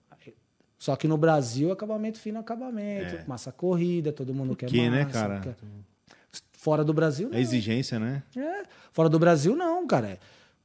Só 0.78 0.94
que 0.94 1.08
no 1.08 1.18
Brasil, 1.18 1.72
acabamento 1.72 2.20
fino, 2.20 2.38
acabamento, 2.38 3.16
é. 3.16 3.24
massa 3.26 3.50
corrida, 3.50 4.12
todo 4.12 4.32
mundo 4.32 4.54
quer 4.54 4.66
que, 4.66 4.88
né, 4.88 5.04
massa. 5.04 5.28
né, 5.28 5.40
cara? 5.40 5.40
Quer... 5.40 5.56
Fora 6.52 6.84
do 6.84 6.94
Brasil, 6.94 7.28
não. 7.28 7.36
É 7.36 7.40
exigência, 7.40 7.98
né? 7.98 8.22
É. 8.36 8.62
Fora 8.92 9.08
do 9.08 9.18
Brasil, 9.18 9.56
não, 9.56 9.84
cara. 9.88 10.20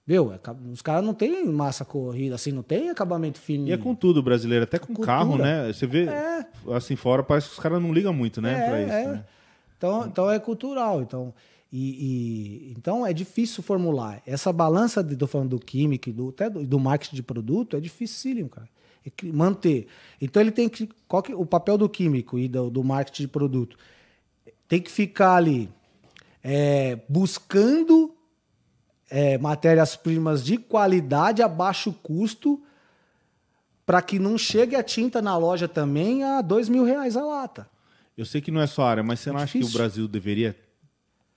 É 0.08 0.12
Viu? 0.12 0.34
É 0.34 0.40
os 0.72 0.82
caras 0.82 1.06
não 1.06 1.14
têm 1.14 1.46
massa 1.46 1.86
corrida, 1.86 2.36
assim, 2.36 2.52
não 2.52 2.64
tem 2.64 2.90
acabamento 2.90 3.40
fino. 3.40 3.68
E 3.68 3.72
é 3.72 3.78
com 3.78 3.96
tudo 3.96 4.22
brasileiro, 4.22 4.64
até 4.64 4.78
com 4.78 4.88
Cultura. 4.88 5.08
carro, 5.08 5.38
né? 5.38 5.72
Você 5.72 5.88
vê 5.88 6.06
é. 6.06 6.46
assim 6.72 6.96
fora, 6.96 7.24
parece 7.24 7.48
que 7.48 7.54
os 7.54 7.60
caras 7.60 7.82
não 7.82 7.94
ligam 7.94 8.14
muito, 8.14 8.42
né, 8.42 8.54
é, 8.54 8.70
pra 8.70 8.82
isso. 8.82 8.92
É. 8.92 9.08
Né? 9.08 9.26
Então, 9.78 10.06
então 10.06 10.32
é 10.32 10.40
cultural. 10.40 11.02
Então, 11.02 11.34
e, 11.72 12.70
e, 12.70 12.74
então 12.78 13.06
é 13.06 13.12
difícil 13.12 13.64
formular. 13.64 14.22
Essa 14.28 14.54
balança, 14.54 15.04
de, 15.04 15.16
tô 15.16 15.26
falando 15.26 15.50
do 15.50 15.60
químico 15.60 16.12
do, 16.12 16.30
até 16.30 16.50
do, 16.50 16.66
do 16.66 16.80
marketing 16.80 17.16
de 17.16 17.24
produto, 17.24 17.76
é 17.76 17.80
dificílimo, 17.80 18.50
cara. 18.50 18.70
É 19.06 19.12
manter. 19.34 19.88
Então 20.22 20.42
ele 20.42 20.52
tem 20.52 20.70
que. 20.70 20.88
Qual 21.08 21.24
que 21.24 21.34
o 21.34 21.46
papel 21.46 21.78
do 21.78 21.90
químico 21.90 22.38
e 22.38 22.48
do, 22.48 22.70
do 22.70 22.84
marketing 22.84 23.24
de 23.24 23.28
produto? 23.28 23.78
Tem 24.68 24.80
que 24.80 24.92
ficar 24.92 25.36
ali 25.36 25.70
é, 26.44 27.00
buscando 27.10 28.13
é, 29.14 29.38
matérias-primas 29.38 30.44
de 30.44 30.58
qualidade 30.58 31.44
a 31.44 31.48
baixo 31.48 31.94
custo 31.94 32.60
para 33.86 34.02
que 34.02 34.18
não 34.18 34.40
chegue 34.40 34.76
a 34.76 34.82
tinta 34.82 35.22
na 35.22 35.38
loja 35.38 35.68
também 35.68 36.24
a 36.24 36.42
dois 36.42 36.68
mil 36.68 36.84
reais 36.84 37.16
a 37.16 37.24
lata. 37.24 37.70
Eu 38.18 38.26
sei 38.26 38.42
que 38.42 38.50
não 38.50 38.60
é 38.60 38.66
só 38.66 38.86
área, 38.86 39.04
mas 39.04 39.20
você 39.20 39.30
é 39.30 39.34
não 39.34 39.40
acha 39.40 39.60
que 39.60 39.64
o 39.64 39.70
Brasil 39.70 40.08
deveria 40.08 40.56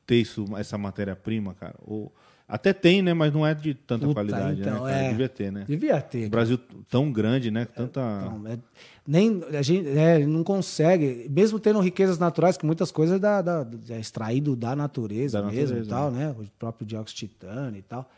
ter 0.07 0.17
isso, 0.17 0.47
essa 0.57 0.79
matéria-prima, 0.79 1.53
cara? 1.53 1.75
Ou 1.85 2.11
até 2.49 2.73
tem, 2.73 3.03
né? 3.03 3.13
Mas 3.13 3.31
não 3.35 3.47
é 3.47 3.53
de 3.53 3.75
tanta 3.75 4.07
Puta, 4.07 4.15
qualidade, 4.15 4.61
né, 4.61 4.71
então, 4.71 4.85
né? 4.85 5.07
É... 5.07 5.11
Devia 5.11 5.29
ter, 5.29 5.53
né? 5.53 5.65
Devia 5.69 6.01
ter. 6.01 6.27
O 6.29 6.31
Brasil 6.31 6.59
tão 6.89 7.13
grande, 7.13 7.51
né? 7.51 7.67
Tanta. 7.67 8.01
Não, 8.01 8.47
é... 8.47 8.59
Nem 9.07 9.43
a 9.57 9.63
gente 9.63 9.89
é, 9.89 10.27
não 10.27 10.43
consegue, 10.43 11.29
mesmo 11.31 11.61
tendo 11.61 11.81
riquezas 11.81 12.19
naturais, 12.19 12.57
que 12.57 12.67
muitas 12.67 12.91
coisas 12.91 13.17
é, 13.17 13.19
da, 13.19 13.41
da, 13.41 13.67
é 13.91 14.01
extraído 14.01 14.57
da 14.57 14.75
natureza 14.75 15.41
da 15.41 15.47
mesmo 15.47 15.77
natureza, 15.77 15.87
e 15.87 15.89
tal, 15.89 16.11
né? 16.11 16.27
né? 16.27 16.37
O 16.39 16.45
próprio 16.59 16.87
dióxido 16.87 17.17
de 17.17 17.29
titânio 17.29 17.79
e 17.79 17.83
tal. 17.83 18.11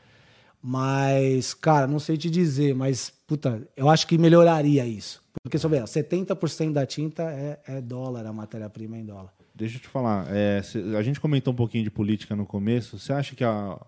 Mas, 0.63 1.55
cara, 1.55 1.87
não 1.87 2.01
sei 2.01 2.17
te 2.17 2.29
dizer, 2.29 2.75
mas, 2.75 3.13
puta, 3.27 3.63
eu 3.77 3.89
acho 3.89 4.07
que 4.07 4.19
melhoraria 4.19 4.87
isso. 4.87 5.23
Porque, 5.43 5.59
sobre 5.59 5.79
70% 5.79 6.73
da 6.73 6.85
tinta 6.85 7.23
é, 7.25 7.61
é 7.67 7.81
dólar, 7.81 8.27
a 8.27 8.33
matéria-prima 8.33 8.97
é 8.97 9.01
em 9.01 9.05
dólar. 9.05 9.33
Deixa 9.55 9.77
eu 9.77 9.81
te 9.81 9.89
falar, 9.89 10.27
é, 10.31 10.63
a 10.97 11.03
gente 11.03 11.21
comentou 11.21 11.53
um 11.53 11.57
pouquinho 11.57 11.85
de 11.85 11.91
política 11.91 12.35
no 12.35 12.47
começo. 12.47 12.99
Você 12.99 13.13
acha 13.13 13.35
que 13.35 13.45
a, 13.45 13.79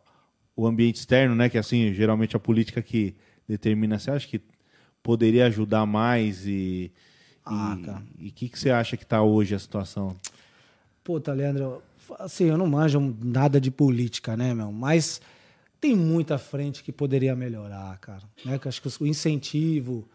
o 0.57 0.67
ambiente 0.67 0.97
externo, 0.97 1.35
né, 1.35 1.49
que 1.49 1.59
assim, 1.59 1.93
geralmente 1.93 2.37
a 2.37 2.41
política 2.41 2.83
que 2.83 3.15
determina, 3.49 3.99
você 3.99 4.11
acha 4.11 4.29
que 4.29 4.41
poderia 5.03 5.47
ajudar 5.47 5.87
mais 5.87 6.47
e 6.47 6.91
ah, 7.45 7.77
e 8.19 8.29
o 8.29 8.33
que, 8.33 8.49
que 8.49 8.59
você 8.59 8.71
acha 8.71 8.97
que 8.97 9.03
está 9.03 9.23
hoje 9.23 9.55
a 9.55 9.59
situação? 9.59 10.17
Puta, 11.03 11.33
Leandro, 11.33 11.83
assim, 12.19 12.45
eu 12.45 12.57
não 12.57 12.67
manjo 12.67 13.17
nada 13.23 13.61
de 13.61 13.71
política, 13.71 14.37
né, 14.37 14.55
meu? 14.55 14.71
Mas 14.71 15.21
tem 15.81 15.97
muita 15.97 16.39
frente 16.39 16.85
que 16.85 16.93
poderia 16.93 17.35
melhorar, 17.35 17.99
cara. 17.99 18.23
Né? 18.45 18.61
Acho 18.65 18.83
que 18.83 19.03
o 19.03 19.07
incentivo, 19.07 20.07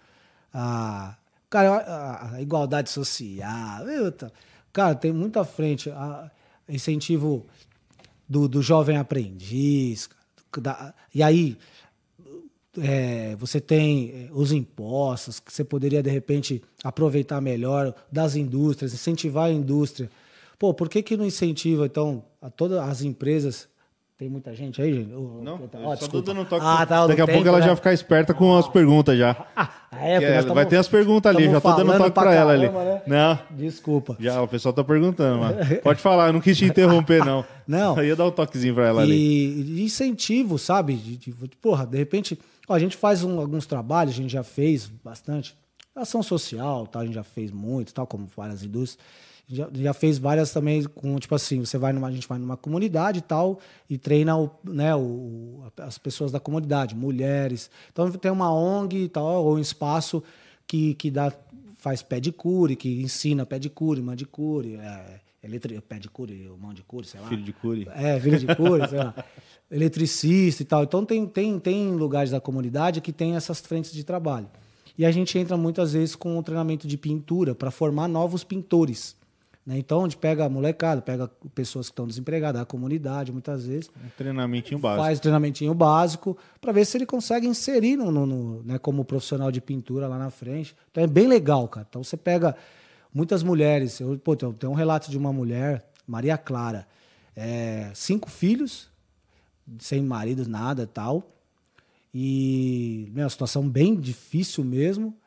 a, 0.54 1.18
cara, 1.50 2.36
a, 2.36 2.42
igualdade 2.42 2.90
social, 2.90 3.84
cara, 4.72 4.96
tem 4.96 5.12
muita 5.12 5.44
frente. 5.44 5.90
A, 5.90 6.32
incentivo 6.68 7.46
do, 8.28 8.48
do 8.48 8.62
jovem 8.62 8.98
aprendiz. 8.98 10.10
Da, 10.58 10.94
e 11.14 11.22
aí, 11.22 11.58
é, 12.82 13.36
você 13.38 13.60
tem 13.60 14.10
é, 14.10 14.30
os 14.32 14.52
impostos 14.52 15.40
que 15.40 15.52
você 15.52 15.64
poderia 15.64 16.02
de 16.04 16.10
repente 16.10 16.62
aproveitar 16.84 17.42
melhor 17.42 17.94
das 18.12 18.36
indústrias, 18.36 18.94
incentivar 18.94 19.46
a 19.46 19.52
indústria. 19.52 20.10
Pô, 20.58 20.74
por 20.74 20.90
que, 20.90 21.04
que 21.04 21.18
não 21.18 21.26
incentiva 21.26 21.86
então 21.86 22.24
a 22.42 22.50
todas 22.50 22.80
as 22.80 23.02
empresas 23.02 23.68
tem 24.18 24.30
muita 24.30 24.54
gente 24.54 24.82
aí, 24.82 24.94
gente? 24.94 25.10
não, 25.10 25.70
oh, 25.84 25.96
só 25.98 26.22
dando 26.22 26.42
um 26.42 26.46
toque. 26.46 26.66
Ah, 26.66 26.86
tá, 26.86 27.06
Daqui 27.06 27.20
a 27.20 27.28
pouco 27.28 27.46
ela 27.46 27.58
né? 27.58 27.64
já 27.64 27.68
vai 27.68 27.76
ficar 27.76 27.94
esperta 27.94 28.34
com 28.34 28.56
as 28.56 28.66
perguntas 28.66 29.18
já. 29.18 29.46
Ah, 29.54 29.70
é, 29.92 30.14
é, 30.16 30.42
tamo, 30.42 30.54
vai 30.54 30.66
ter 30.66 30.78
as 30.78 30.88
perguntas 30.88 31.36
ali, 31.36 31.50
já 31.50 31.60
tô 31.60 31.74
dando 31.74 31.98
toque 31.98 32.12
pra, 32.12 32.24
pra 32.24 32.34
ela 32.34 32.54
ali. 32.54 32.70
Né? 32.70 33.02
Não. 33.08 33.40
Desculpa. 33.52 34.16
Já, 34.18 34.42
o 34.42 34.48
pessoal 34.48 34.74
tá 34.74 34.86
perguntando, 34.86 35.40
mas 35.40 35.80
pode 35.80 36.02
falar, 36.02 36.28
eu 36.28 36.34
não 36.34 36.40
quis 36.40 36.58
te 36.58 36.64
interromper, 36.64 37.26
não. 37.26 37.44
não. 37.68 37.98
Eu 37.98 38.06
ia 38.06 38.16
dar 38.16 38.26
um 38.26 38.32
toquezinho 38.32 38.74
pra 38.74 38.88
ela 38.88 39.02
e, 39.02 39.04
ali. 39.04 39.80
E 39.80 39.84
incentivo, 39.84 40.58
sabe? 40.58 40.94
De, 40.96 41.18
de, 41.18 41.34
porra, 41.62 41.86
de 41.86 41.98
repente, 41.98 42.40
ó, 42.70 42.74
a 42.74 42.80
gente 42.80 42.96
faz 42.96 43.22
um, 43.22 43.38
alguns 43.40 43.66
trabalhos, 43.66 44.14
a 44.14 44.18
gente 44.18 44.32
já 44.32 44.44
fez 44.44 44.88
bastante. 44.88 45.58
Ação 45.94 46.24
social, 46.24 46.88
tá? 46.88 47.00
a 47.00 47.06
gente 47.06 47.16
já 47.16 47.24
fez 47.24 47.52
muito, 47.52 47.94
tal, 47.94 48.08
como 48.08 48.28
várias 48.36 48.64
indústrias. 48.64 48.98
Já, 49.48 49.70
já 49.72 49.94
fez 49.94 50.18
várias 50.18 50.52
também 50.52 50.84
com, 50.84 51.16
tipo 51.18 51.36
assim, 51.36 51.60
você 51.60 51.78
vai 51.78 51.94
numa, 51.94 52.08
a 52.08 52.12
gente 52.12 52.28
vai 52.28 52.40
numa 52.40 52.58
comunidade 52.58 53.20
e 53.20 53.22
tal, 53.22 53.60
e 53.88 53.98
treina 53.98 54.36
o, 54.36 54.50
né, 54.64 54.96
o, 54.96 55.64
as 55.78 56.00
pessoas 56.00 56.32
da 56.32 56.40
comunidade, 56.40 56.96
mulheres. 56.96 57.70
Então 57.92 58.12
tem 58.12 58.32
uma 58.32 58.52
ONG 58.52 59.04
e 59.04 59.10
tal, 59.10 59.46
ou 59.46 59.56
um 59.56 59.60
espaço 59.60 60.24
que, 60.66 60.96
que 60.96 61.12
dá, 61.12 61.32
faz 61.76 62.02
pedicure, 62.02 62.76
que 62.76 63.02
ensina 63.02 63.46
pedicure, 63.46 64.02
manicure, 64.02 64.78
é, 64.78 65.20
eletri, 65.44 65.80
pedicure, 65.80 66.52
mão 66.60 66.74
de 66.74 66.82
cure, 66.82 67.06
sei 67.06 67.22
lá. 67.22 67.28
Filho 67.28 67.44
de 67.44 67.54
cure. 67.54 67.88
É, 67.94 68.20
filho 68.20 68.40
de 68.40 68.56
cure, 68.56 68.88
sei 68.88 68.98
lá. 68.98 69.14
Eletricista 69.70 70.64
e 70.64 70.66
tal. 70.66 70.84
Então 70.84 71.06
tem, 71.06 71.26
tem, 71.28 71.60
tem 71.60 71.92
lugares 71.92 72.32
da 72.32 72.42
comunidade 72.42 73.02
que 73.02 73.14
tem 73.14 73.36
essas 73.36 73.60
frentes 73.60 73.92
de 73.94 74.04
trabalho. 74.04 74.50
E 74.98 75.06
a 75.06 75.12
gente 75.12 75.38
entra 75.38 75.56
muitas 75.58 75.94
vezes 75.94 76.16
com 76.16 76.38
um 76.38 76.42
treinamento 76.42 76.88
de 76.88 76.98
pintura 76.98 77.54
para 77.54 77.70
formar 77.70 78.08
novos 78.08 78.44
pintores. 78.44 79.16
Né? 79.66 79.78
Então, 79.80 80.02
a 80.02 80.04
gente 80.04 80.18
pega 80.18 80.46
a 80.46 80.50
molecada, 80.50 81.02
pega 81.02 81.28
pessoas 81.56 81.88
que 81.88 81.94
estão 81.94 82.06
desempregadas, 82.06 82.62
a 82.62 82.66
comunidade, 82.66 83.32
muitas 83.32 83.66
vezes. 83.66 83.90
Um 83.90 84.10
treinamentinho 84.18 84.80
básico. 84.80 85.04
Faz 85.04 85.20
treinamentinho 85.20 85.74
básico 85.74 86.38
para 86.62 86.72
ver 86.72 86.86
se 86.86 86.98
ele 86.98 87.06
consegue 87.06 87.48
inserir 87.48 87.98
no, 87.98 88.12
no, 88.12 88.26
no, 88.26 88.64
né, 88.64 88.78
como 88.78 89.04
profissional 89.04 89.52
de 89.52 89.60
pintura 89.60 90.08
lá 90.08 90.20
na 90.20 90.30
frente. 90.30 90.76
Então 90.92 91.04
é 91.04 91.08
bem 91.08 91.28
legal, 91.28 91.68
cara. 91.68 91.86
Então 91.90 92.04
você 92.04 92.16
pega 92.16 92.56
muitas 93.14 93.42
mulheres. 93.42 94.00
Eu, 94.00 94.20
pô, 94.20 94.36
tem, 94.36 94.70
um 94.70 94.74
relato 94.74 95.10
de 95.10 95.18
uma 95.18 95.34
mulher, 95.34 95.90
Maria 96.06 96.38
Clara, 96.38 96.88
é, 97.36 97.90
cinco 97.96 98.30
filhos, 98.30 98.90
sem 99.80 100.04
marido, 100.04 100.48
nada 100.48 100.86
tal. 100.86 101.32
E, 102.14 103.10
minha 103.14 103.28
situação 103.28 103.68
bem 103.68 103.96
difícil 103.96 104.64
mesmo, 104.64 105.18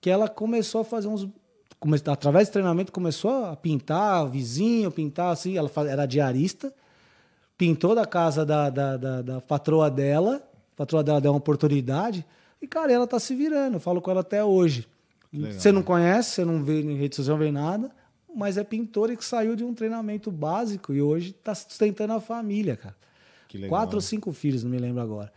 que 0.00 0.08
ela 0.08 0.28
começou 0.28 0.82
a 0.82 0.84
fazer 0.84 1.08
uns 1.08 1.26
através 2.06 2.48
do 2.48 2.52
treinamento, 2.52 2.92
começou 2.92 3.44
a 3.46 3.56
pintar, 3.56 4.28
vizinho, 4.28 4.90
pintar 4.90 5.32
assim. 5.32 5.56
Ela 5.56 5.70
era 5.88 6.06
diarista, 6.06 6.72
pintou 7.56 7.94
da 7.94 8.06
casa 8.06 8.44
da, 8.44 8.70
da, 8.70 8.96
da, 8.96 9.22
da 9.22 9.40
patroa 9.40 9.90
dela. 9.90 10.36
A 10.74 10.76
patroa 10.76 11.02
dela 11.02 11.20
deu 11.20 11.32
uma 11.32 11.38
oportunidade. 11.38 12.24
E, 12.60 12.66
cara, 12.66 12.92
ela 12.92 13.06
tá 13.06 13.18
se 13.18 13.34
virando. 13.34 13.74
Eu 13.74 13.80
falo 13.80 14.00
com 14.00 14.10
ela 14.10 14.20
até 14.20 14.44
hoje. 14.44 14.88
Você 15.32 15.72
não 15.72 15.82
conhece, 15.82 16.30
você 16.30 16.44
não 16.44 16.62
vê 16.62 16.80
em 16.80 16.96
rede 16.96 17.16
social, 17.16 17.36
não 17.36 17.44
vê 17.44 17.50
nada. 17.50 17.90
Mas 18.34 18.56
é 18.56 18.64
pintora 18.64 19.14
que 19.14 19.24
saiu 19.24 19.54
de 19.54 19.64
um 19.64 19.74
treinamento 19.74 20.30
básico 20.30 20.92
e 20.92 21.02
hoje 21.02 21.30
está 21.30 21.54
sustentando 21.54 22.12
a 22.12 22.20
família, 22.20 22.76
cara. 22.76 22.96
Quatro 23.68 23.96
ou 23.96 24.00
cinco 24.00 24.32
filhos, 24.32 24.64
não 24.64 24.70
me 24.70 24.78
lembro 24.78 25.00
agora. 25.00 25.32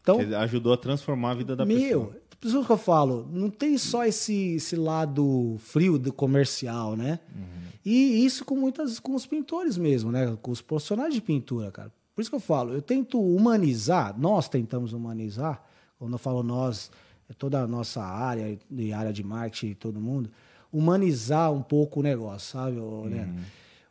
Então, 0.00 0.18
ajudou 0.40 0.72
a 0.72 0.76
transformar 0.76 1.30
a 1.30 1.34
vida 1.34 1.56
da 1.56 1.64
meu, 1.64 2.06
pessoa. 2.06 2.21
Por 2.42 2.48
isso 2.48 2.64
que 2.64 2.72
eu 2.72 2.76
falo, 2.76 3.24
não 3.30 3.48
tem 3.48 3.78
só 3.78 4.04
esse, 4.04 4.54
esse 4.56 4.74
lado 4.74 5.54
frio 5.60 5.96
do 5.96 6.12
comercial, 6.12 6.96
né? 6.96 7.20
Uhum. 7.32 7.68
E 7.84 8.26
isso 8.26 8.44
com 8.44 8.56
muitas 8.56 8.98
com 8.98 9.14
os 9.14 9.24
pintores 9.24 9.78
mesmo, 9.78 10.10
né? 10.10 10.36
Com 10.42 10.50
os 10.50 10.60
profissionais 10.60 11.14
de 11.14 11.20
pintura, 11.20 11.70
cara. 11.70 11.92
Por 12.12 12.20
isso 12.20 12.28
que 12.28 12.34
eu 12.34 12.40
falo, 12.40 12.74
eu 12.74 12.82
tento 12.82 13.20
humanizar, 13.22 14.18
nós 14.18 14.48
tentamos 14.48 14.92
humanizar, 14.92 15.64
quando 16.00 16.14
eu 16.14 16.18
falo 16.18 16.42
nós, 16.42 16.90
é 17.30 17.32
toda 17.32 17.60
a 17.60 17.66
nossa 17.68 18.02
área, 18.02 18.58
de 18.68 18.92
área 18.92 19.12
de 19.12 19.22
marketing, 19.22 19.74
todo 19.74 20.00
mundo, 20.00 20.28
humanizar 20.72 21.52
um 21.52 21.62
pouco 21.62 22.00
o 22.00 22.02
negócio, 22.02 22.58
sabe, 22.58 22.76
uhum. 22.76 23.36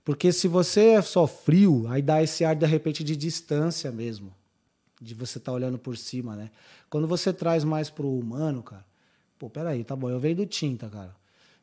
Porque 0.03 0.33
se 0.33 0.49
você 0.49 0.87
é 0.89 1.01
só 1.01 1.25
frio, 1.25 1.85
aí 1.87 2.01
dá 2.01 2.21
esse 2.21 2.43
ar 2.43 2.53
de 2.53 2.65
repente 2.65 3.01
de 3.01 3.15
distância 3.15 3.89
mesmo 3.93 4.33
de 5.01 5.15
você 5.15 5.39
estar 5.39 5.51
tá 5.51 5.55
olhando 5.55 5.79
por 5.79 5.97
cima, 5.97 6.35
né? 6.35 6.51
Quando 6.89 7.07
você 7.07 7.33
traz 7.33 7.63
mais 7.63 7.89
pro 7.89 8.07
humano, 8.07 8.61
cara, 8.61 8.85
pô, 9.39 9.49
peraí, 9.49 9.83
tá 9.83 9.95
bom, 9.95 10.09
eu 10.09 10.19
venho 10.19 10.35
do 10.35 10.45
tinta, 10.45 10.87
cara. 10.87 11.15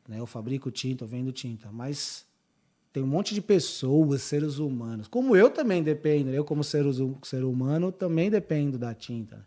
Né? 0.07 0.19
Eu 0.19 0.25
fabrico 0.25 0.69
tinta, 0.69 1.05
eu 1.05 1.07
vendo 1.07 1.31
tinta, 1.31 1.71
mas 1.71 2.25
tem 2.91 3.01
um 3.01 3.07
monte 3.07 3.33
de 3.33 3.41
pessoas, 3.41 4.23
seres 4.23 4.57
humanos, 4.57 5.07
como 5.07 5.35
eu 5.35 5.49
também 5.49 5.81
dependo, 5.81 6.31
eu 6.31 6.43
como 6.43 6.63
ser, 6.63 6.83
ser 7.23 7.43
humano 7.43 7.91
também 7.91 8.29
dependo 8.29 8.77
da 8.77 8.93
tinta. 8.93 9.37
Né? 9.37 9.43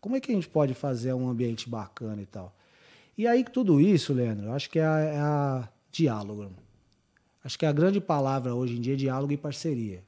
Como 0.00 0.16
é 0.16 0.20
que 0.20 0.32
a 0.32 0.34
gente 0.34 0.48
pode 0.48 0.72
fazer 0.74 1.12
um 1.12 1.28
ambiente 1.28 1.68
bacana 1.68 2.22
e 2.22 2.26
tal? 2.26 2.56
E 3.16 3.26
aí 3.26 3.44
tudo 3.44 3.80
isso, 3.80 4.14
Leandro, 4.14 4.46
eu 4.46 4.52
acho 4.52 4.70
que 4.70 4.78
é 4.78 4.86
a, 4.86 4.98
é 5.00 5.18
a 5.18 5.68
diálogo. 5.90 6.50
Acho 7.42 7.58
que 7.58 7.66
a 7.66 7.72
grande 7.72 8.00
palavra 8.00 8.54
hoje 8.54 8.76
em 8.76 8.80
dia 8.80 8.94
é 8.94 8.96
diálogo 8.96 9.32
e 9.32 9.36
parceria. 9.36 10.02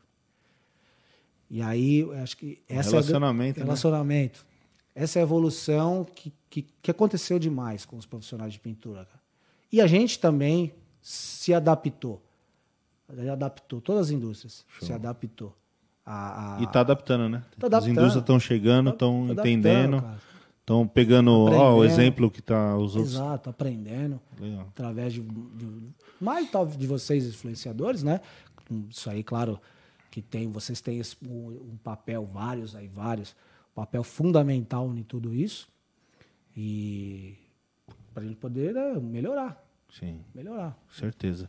E 1.50 1.60
aí, 1.60 2.08
acho 2.22 2.36
que 2.36 2.62
essa 2.68 2.90
relacionamento, 2.90 3.58
é 3.58 3.62
relacionamento. 3.64 4.38
Né? 4.38 5.02
Essa 5.02 5.18
é 5.18 5.20
a 5.20 5.24
evolução 5.24 6.04
que, 6.04 6.32
que, 6.48 6.62
que, 6.80 6.90
aconteceu 6.90 7.40
demais 7.40 7.84
com 7.84 7.96
os 7.96 8.06
profissionais 8.06 8.52
de 8.52 8.60
pintura. 8.60 9.04
Cara. 9.04 9.20
E 9.72 9.80
a 9.80 9.86
gente 9.88 10.18
também 10.18 10.72
se 11.02 11.52
adaptou. 11.52 12.22
Adaptou, 13.32 13.80
todas 13.80 14.06
as 14.06 14.10
indústrias 14.12 14.64
Show. 14.68 14.86
se 14.86 14.92
adaptou. 14.92 15.56
A, 16.06 16.56
a... 16.56 16.60
E 16.60 16.64
está 16.64 16.80
adaptando, 16.80 17.28
né? 17.28 17.42
Tá 17.58 17.66
adaptando. 17.66 17.74
As 17.74 17.86
indústrias 17.88 18.22
estão 18.22 18.38
chegando, 18.38 18.90
estão 18.90 19.26
tá, 19.28 19.34
tá 19.34 19.40
entendendo, 19.42 20.04
estão 20.60 20.86
pegando 20.86 21.32
ó, 21.32 21.74
o 21.74 21.84
exemplo 21.84 22.30
que 22.30 22.38
está 22.38 22.76
os 22.76 22.94
outros. 22.94 23.14
Exato, 23.14 23.50
aprendendo. 23.50 24.20
Legal. 24.38 24.66
Através 24.68 25.12
de, 25.12 25.20
de 25.20 25.66
mais 26.20 26.48
talvez 26.48 26.78
de 26.78 26.86
vocês, 26.86 27.26
influenciadores, 27.26 28.04
né? 28.04 28.20
Isso 28.88 29.10
aí, 29.10 29.24
claro, 29.24 29.60
que 30.10 30.20
tem, 30.20 30.50
vocês 30.50 30.80
têm 30.80 30.98
esse, 30.98 31.16
um, 31.22 31.48
um, 31.72 31.76
papel, 31.82 32.26
vários 32.26 32.74
aí, 32.74 32.88
vários, 32.88 33.36
papel 33.74 34.02
fundamental 34.02 34.92
em 34.96 35.02
tudo 35.02 35.34
isso. 35.34 35.68
E 36.56 37.36
para 38.12 38.24
a 38.24 38.26
gente 38.26 38.36
poder 38.36 38.74
né, 38.74 38.94
melhorar. 39.00 39.64
Sim. 39.88 40.20
Melhorar. 40.34 40.76
Certeza. 40.90 41.48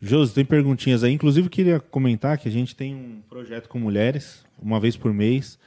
Josi, 0.00 0.34
tem 0.34 0.44
perguntinhas 0.44 1.02
aí. 1.02 1.12
Inclusive, 1.12 1.48
queria 1.48 1.80
comentar 1.80 2.38
que 2.38 2.48
a 2.48 2.50
gente 2.50 2.76
tem 2.76 2.94
um 2.94 3.22
projeto 3.28 3.68
com 3.68 3.78
mulheres, 3.78 4.44
uma 4.60 4.78
vez 4.78 4.96
por 4.96 5.12
mês. 5.12 5.58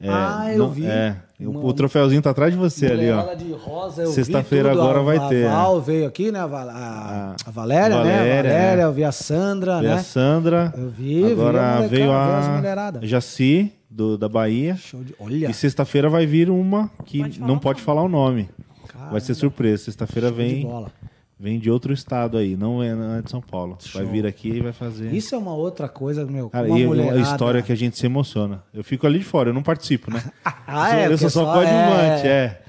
É, 0.00 0.08
ah, 0.08 0.52
eu 0.52 0.58
não, 0.58 0.70
vi. 0.70 0.86
É, 0.86 1.16
uma, 1.40 1.60
o 1.60 1.72
troféuzinho 1.72 2.22
tá 2.22 2.30
atrás 2.30 2.52
de 2.52 2.58
você 2.58 2.86
ali, 2.86 3.10
ó. 3.10 3.34
de 3.34 3.52
rosa, 3.52 4.02
eu 4.02 4.12
Sexta-feira 4.12 4.72
agora 4.72 5.00
a, 5.00 5.02
vai 5.02 5.16
a 5.18 5.28
ter. 5.28 5.46
A 5.46 5.54
Val 5.54 5.80
veio 5.80 6.06
aqui, 6.06 6.32
né? 6.32 6.38
A, 6.38 6.44
a, 6.44 7.36
a 7.46 7.50
Valéria, 7.50 7.96
Valéria, 7.96 8.02
né? 8.02 8.14
A 8.14 8.42
Valéria, 8.42 8.82
é. 8.82 8.84
eu 8.84 8.92
vi 8.92 9.04
a 9.04 9.12
Sandra, 9.12 9.80
vi 9.80 9.86
né? 9.86 9.92
a 9.92 10.02
Sandra. 10.02 10.74
Eu 10.76 10.88
vi, 10.90 11.32
agora 11.32 11.80
vi 11.82 11.88
veio 11.88 12.12
a 12.12 12.62
Jaci, 13.02 13.72
do, 13.90 14.16
da 14.16 14.28
Bahia. 14.28 14.76
Show 14.76 15.04
de... 15.04 15.14
Olha. 15.18 15.50
E 15.50 15.54
sexta-feira 15.54 16.08
vai 16.08 16.26
vir 16.26 16.50
uma 16.50 16.90
que 17.04 17.18
pode 17.20 17.40
não 17.40 17.58
pode 17.58 17.82
falar 17.82 18.02
o 18.02 18.08
nome. 18.08 18.48
Caramba. 18.88 19.12
Vai 19.12 19.20
ser 19.20 19.34
surpresa. 19.34 19.84
Sexta-feira 19.84 20.30
vem. 20.30 20.60
De 20.60 20.66
bola. 20.66 20.90
Vem 21.44 21.58
de 21.58 21.70
outro 21.70 21.92
estado 21.92 22.38
aí, 22.38 22.56
não 22.56 22.82
é, 22.82 22.94
não 22.94 23.16
é 23.16 23.20
de 23.20 23.30
São 23.30 23.42
Paulo. 23.42 23.76
Show. 23.78 24.00
Vai 24.00 24.10
vir 24.10 24.24
aqui 24.24 24.48
e 24.48 24.60
vai 24.62 24.72
fazer. 24.72 25.12
Isso 25.12 25.34
é 25.34 25.38
uma 25.38 25.52
outra 25.52 25.90
coisa, 25.90 26.24
meu. 26.24 26.48
Cara, 26.48 26.66
uma 26.66 26.80
e 26.80 26.86
mulherada... 26.86 27.18
a 27.18 27.20
história 27.20 27.60
que 27.60 27.70
a 27.70 27.74
gente 27.74 27.98
se 27.98 28.06
emociona. 28.06 28.64
Eu 28.72 28.82
fico 28.82 29.06
ali 29.06 29.18
de 29.18 29.26
fora, 29.26 29.50
eu 29.50 29.52
não 29.52 29.62
participo, 29.62 30.10
né? 30.10 30.24
ah, 30.42 30.96
é, 30.96 31.02
eu 31.02 31.18
sou, 31.18 31.26
eu 31.26 31.30
sou 31.30 31.44
só 31.44 31.52
coadjuvante, 31.52 32.26
é. 32.26 32.62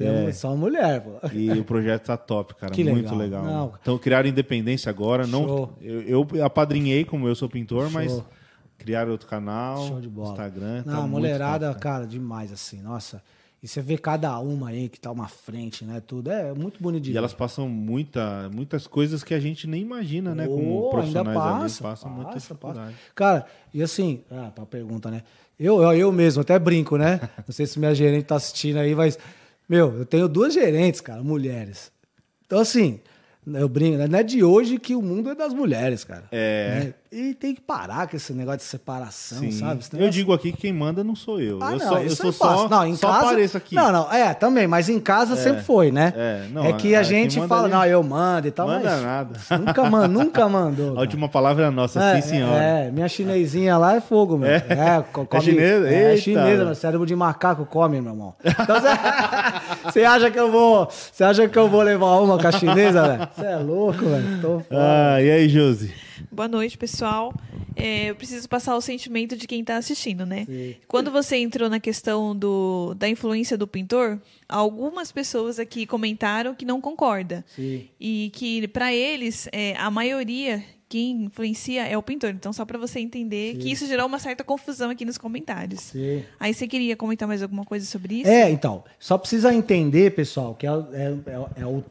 é. 0.00 0.24
é. 0.28 0.32
Só 0.32 0.56
mulher, 0.56 1.02
pô. 1.02 1.28
E 1.34 1.50
o 1.50 1.64
projeto 1.64 2.06
tá 2.06 2.16
top, 2.16 2.54
cara. 2.54 2.72
Que 2.72 2.82
muito 2.82 3.14
legal. 3.14 3.44
legal. 3.44 3.74
Então, 3.82 3.98
criaram 3.98 4.26
independência 4.26 4.88
agora. 4.88 5.26
Não, 5.26 5.74
eu, 5.82 6.26
eu 6.32 6.44
apadrinhei, 6.46 7.04
como 7.04 7.28
eu 7.28 7.34
sou 7.34 7.50
pintor, 7.50 7.90
Show. 7.90 7.92
mas 7.92 8.22
criaram 8.78 9.12
outro 9.12 9.28
canal, 9.28 9.86
Show 9.86 10.00
de 10.00 10.08
bola. 10.08 10.30
Instagram. 10.30 10.82
Não, 10.86 11.02
tá 11.02 11.06
mulherada, 11.06 11.66
top, 11.72 11.80
cara. 11.82 11.96
cara, 11.96 12.06
demais, 12.06 12.50
assim. 12.50 12.80
Nossa. 12.80 13.22
E 13.64 13.66
você 13.66 13.80
vê 13.80 13.96
cada 13.96 14.38
uma 14.40 14.68
aí 14.68 14.90
que 14.90 15.00
tá 15.00 15.10
uma 15.10 15.26
frente, 15.26 15.86
né? 15.86 15.98
Tudo. 16.06 16.30
É 16.30 16.52
muito 16.52 16.82
bonito 16.82 17.08
E 17.08 17.12
ver. 17.12 17.16
elas 17.16 17.32
passam 17.32 17.66
muita, 17.66 18.50
muitas 18.52 18.86
coisas 18.86 19.24
que 19.24 19.32
a 19.32 19.40
gente 19.40 19.66
nem 19.66 19.80
imagina, 19.80 20.34
né? 20.34 20.46
Como 20.46 20.80
oh, 20.80 20.90
profissionais 20.90 21.34
ainda 21.34 21.50
passa, 21.50 21.82
passam 21.82 22.10
passa, 22.10 22.22
muita 22.22 22.38
dificuldade. 22.38 22.92
Passa. 22.92 23.12
Cara, 23.14 23.46
e 23.72 23.82
assim, 23.82 24.20
ah, 24.30 24.52
pra 24.54 24.66
pergunta, 24.66 25.10
né? 25.10 25.22
Eu, 25.58 25.80
eu, 25.80 25.94
eu 25.94 26.12
mesmo, 26.12 26.42
até 26.42 26.58
brinco, 26.58 26.98
né? 26.98 27.18
Não 27.48 27.54
sei 27.54 27.64
se 27.64 27.78
minha 27.78 27.94
gerente 27.94 28.26
tá 28.26 28.36
assistindo 28.36 28.76
aí, 28.76 28.94
mas, 28.94 29.18
meu, 29.66 29.96
eu 29.96 30.04
tenho 30.04 30.28
duas 30.28 30.52
gerentes, 30.52 31.00
cara, 31.00 31.22
mulheres. 31.22 31.90
Então, 32.44 32.58
assim, 32.58 33.00
eu 33.46 33.66
brinco, 33.66 33.96
né? 33.96 34.06
não 34.06 34.18
é 34.18 34.22
de 34.22 34.44
hoje 34.44 34.78
que 34.78 34.94
o 34.94 35.00
mundo 35.00 35.30
é 35.30 35.34
das 35.34 35.54
mulheres, 35.54 36.04
cara. 36.04 36.24
É. 36.30 36.80
Né? 36.80 36.94
E 37.16 37.32
tem 37.32 37.54
que 37.54 37.60
parar 37.60 38.08
com 38.08 38.16
esse 38.16 38.32
negócio 38.32 38.58
de 38.58 38.64
separação, 38.64 39.38
Sim. 39.38 39.52
sabe? 39.52 39.84
Eu 39.92 40.10
digo 40.10 40.32
aqui 40.32 40.50
que 40.50 40.62
quem 40.62 40.72
manda 40.72 41.04
não 41.04 41.14
sou 41.14 41.40
eu. 41.40 41.60
Ah, 41.62 41.70
eu 41.70 41.78
não, 41.78 41.88
só, 41.88 41.98
eu 42.00 42.10
sou 42.10 42.32
só, 42.32 42.68
não, 42.68 42.84
em 42.84 42.96
só 42.96 43.06
casa, 43.06 43.26
apareço 43.26 43.56
aqui. 43.56 43.76
Não, 43.76 43.92
não, 43.92 44.12
é, 44.12 44.34
também, 44.34 44.66
mas 44.66 44.88
em 44.88 44.98
casa 44.98 45.34
é. 45.34 45.36
sempre 45.36 45.62
foi, 45.62 45.92
né? 45.92 46.12
É, 46.16 46.46
não, 46.50 46.64
é 46.64 46.72
que 46.72 46.92
a, 46.92 46.98
a 46.98 47.02
gente 47.04 47.40
fala, 47.46 47.66
ali... 47.66 47.72
não, 47.72 47.86
eu 47.86 48.02
mando 48.02 48.48
e 48.48 48.50
tal, 48.50 48.66
manda 48.66 48.90
mas 48.90 49.02
nada. 49.02 49.40
Nunca, 49.64 49.88
man, 49.88 50.08
nunca 50.08 50.48
mandou. 50.48 50.98
A 50.98 51.02
última 51.02 51.28
palavra 51.28 51.66
é 51.66 51.70
nossa, 51.70 52.02
é, 52.02 52.20
sim, 52.20 52.30
senhora. 52.30 52.60
É, 52.60 52.90
minha 52.90 53.06
chinesinha 53.06 53.78
lá 53.78 53.94
é 53.94 54.00
fogo, 54.00 54.36
meu. 54.36 54.50
É, 54.50 54.56
é, 54.56 55.04
come, 55.12 55.28
é 55.30 55.40
chinesa? 55.40 55.88
É, 55.88 56.14
é 56.14 56.16
chinesa, 56.16 56.64
meu 56.64 56.74
cérebro 56.74 57.06
de 57.06 57.14
macaco 57.14 57.64
come, 57.64 58.00
meu 58.00 58.12
irmão. 58.12 58.34
Então, 58.44 58.76
você 59.84 60.02
acha 60.02 60.32
que 60.32 60.40
eu 60.40 60.50
vou, 60.50 60.88
você 60.90 61.22
acha 61.22 61.48
que 61.48 61.56
eu 61.56 61.68
vou 61.68 61.82
levar 61.82 62.18
uma 62.18 62.36
com 62.38 62.48
a 62.48 62.52
chinesa, 62.52 63.06
velho? 63.06 63.28
Você 63.36 63.46
é 63.46 63.56
louco, 63.56 64.04
velho. 64.04 64.64
Ah, 64.72 65.22
e 65.22 65.30
aí, 65.30 65.48
Josi? 65.48 65.94
Boa 66.30 66.48
noite, 66.48 66.76
pessoal. 66.78 67.34
é, 67.76 68.10
eu 68.10 68.14
preciso 68.14 68.48
passar 68.48 68.76
o 68.76 68.80
sentimento 68.80 69.36
de 69.36 69.46
quem 69.46 69.60
está 69.60 69.76
assistindo, 69.76 70.24
né? 70.24 70.44
Sim. 70.44 70.76
Quando 70.86 71.10
você 71.10 71.36
entrou 71.36 71.68
na 71.68 71.80
questão 71.80 72.34
do, 72.36 72.94
da 72.94 73.08
influência 73.08 73.58
do 73.58 73.66
pintor, 73.66 74.20
algumas 74.48 75.10
pessoas 75.10 75.58
aqui 75.58 75.86
comentaram 75.86 76.54
que 76.54 76.64
não 76.64 76.80
concorda. 76.80 77.44
Sim. 77.54 77.88
E 77.98 78.30
que, 78.34 78.66
para 78.68 78.92
eles, 78.92 79.48
é, 79.52 79.74
a 79.76 79.90
maioria 79.90 80.62
quem 80.88 81.24
influencia 81.24 81.86
é 81.88 81.98
o 81.98 82.02
pintor. 82.02 82.30
Então, 82.30 82.52
só 82.52 82.64
para 82.64 82.78
você 82.78 83.00
entender 83.00 83.54
Sim. 83.54 83.58
que 83.58 83.72
isso 83.72 83.86
gerou 83.86 84.06
uma 84.06 84.20
certa 84.20 84.44
confusão 84.44 84.90
aqui 84.90 85.04
nos 85.04 85.18
comentários. 85.18 85.80
Sim. 85.80 86.22
Aí 86.38 86.54
você 86.54 86.68
queria 86.68 86.96
comentar 86.96 87.26
mais 87.26 87.42
alguma 87.42 87.64
coisa 87.64 87.84
sobre 87.84 88.20
isso? 88.20 88.30
É, 88.30 88.48
então. 88.48 88.84
Só 88.98 89.18
precisa 89.18 89.52
entender, 89.52 90.14
pessoal, 90.14 90.54
que 90.54 90.66
é, 90.66 90.70
é, 90.70 91.14
é, 91.26 91.62
é 91.62 91.66
o, 91.66 91.82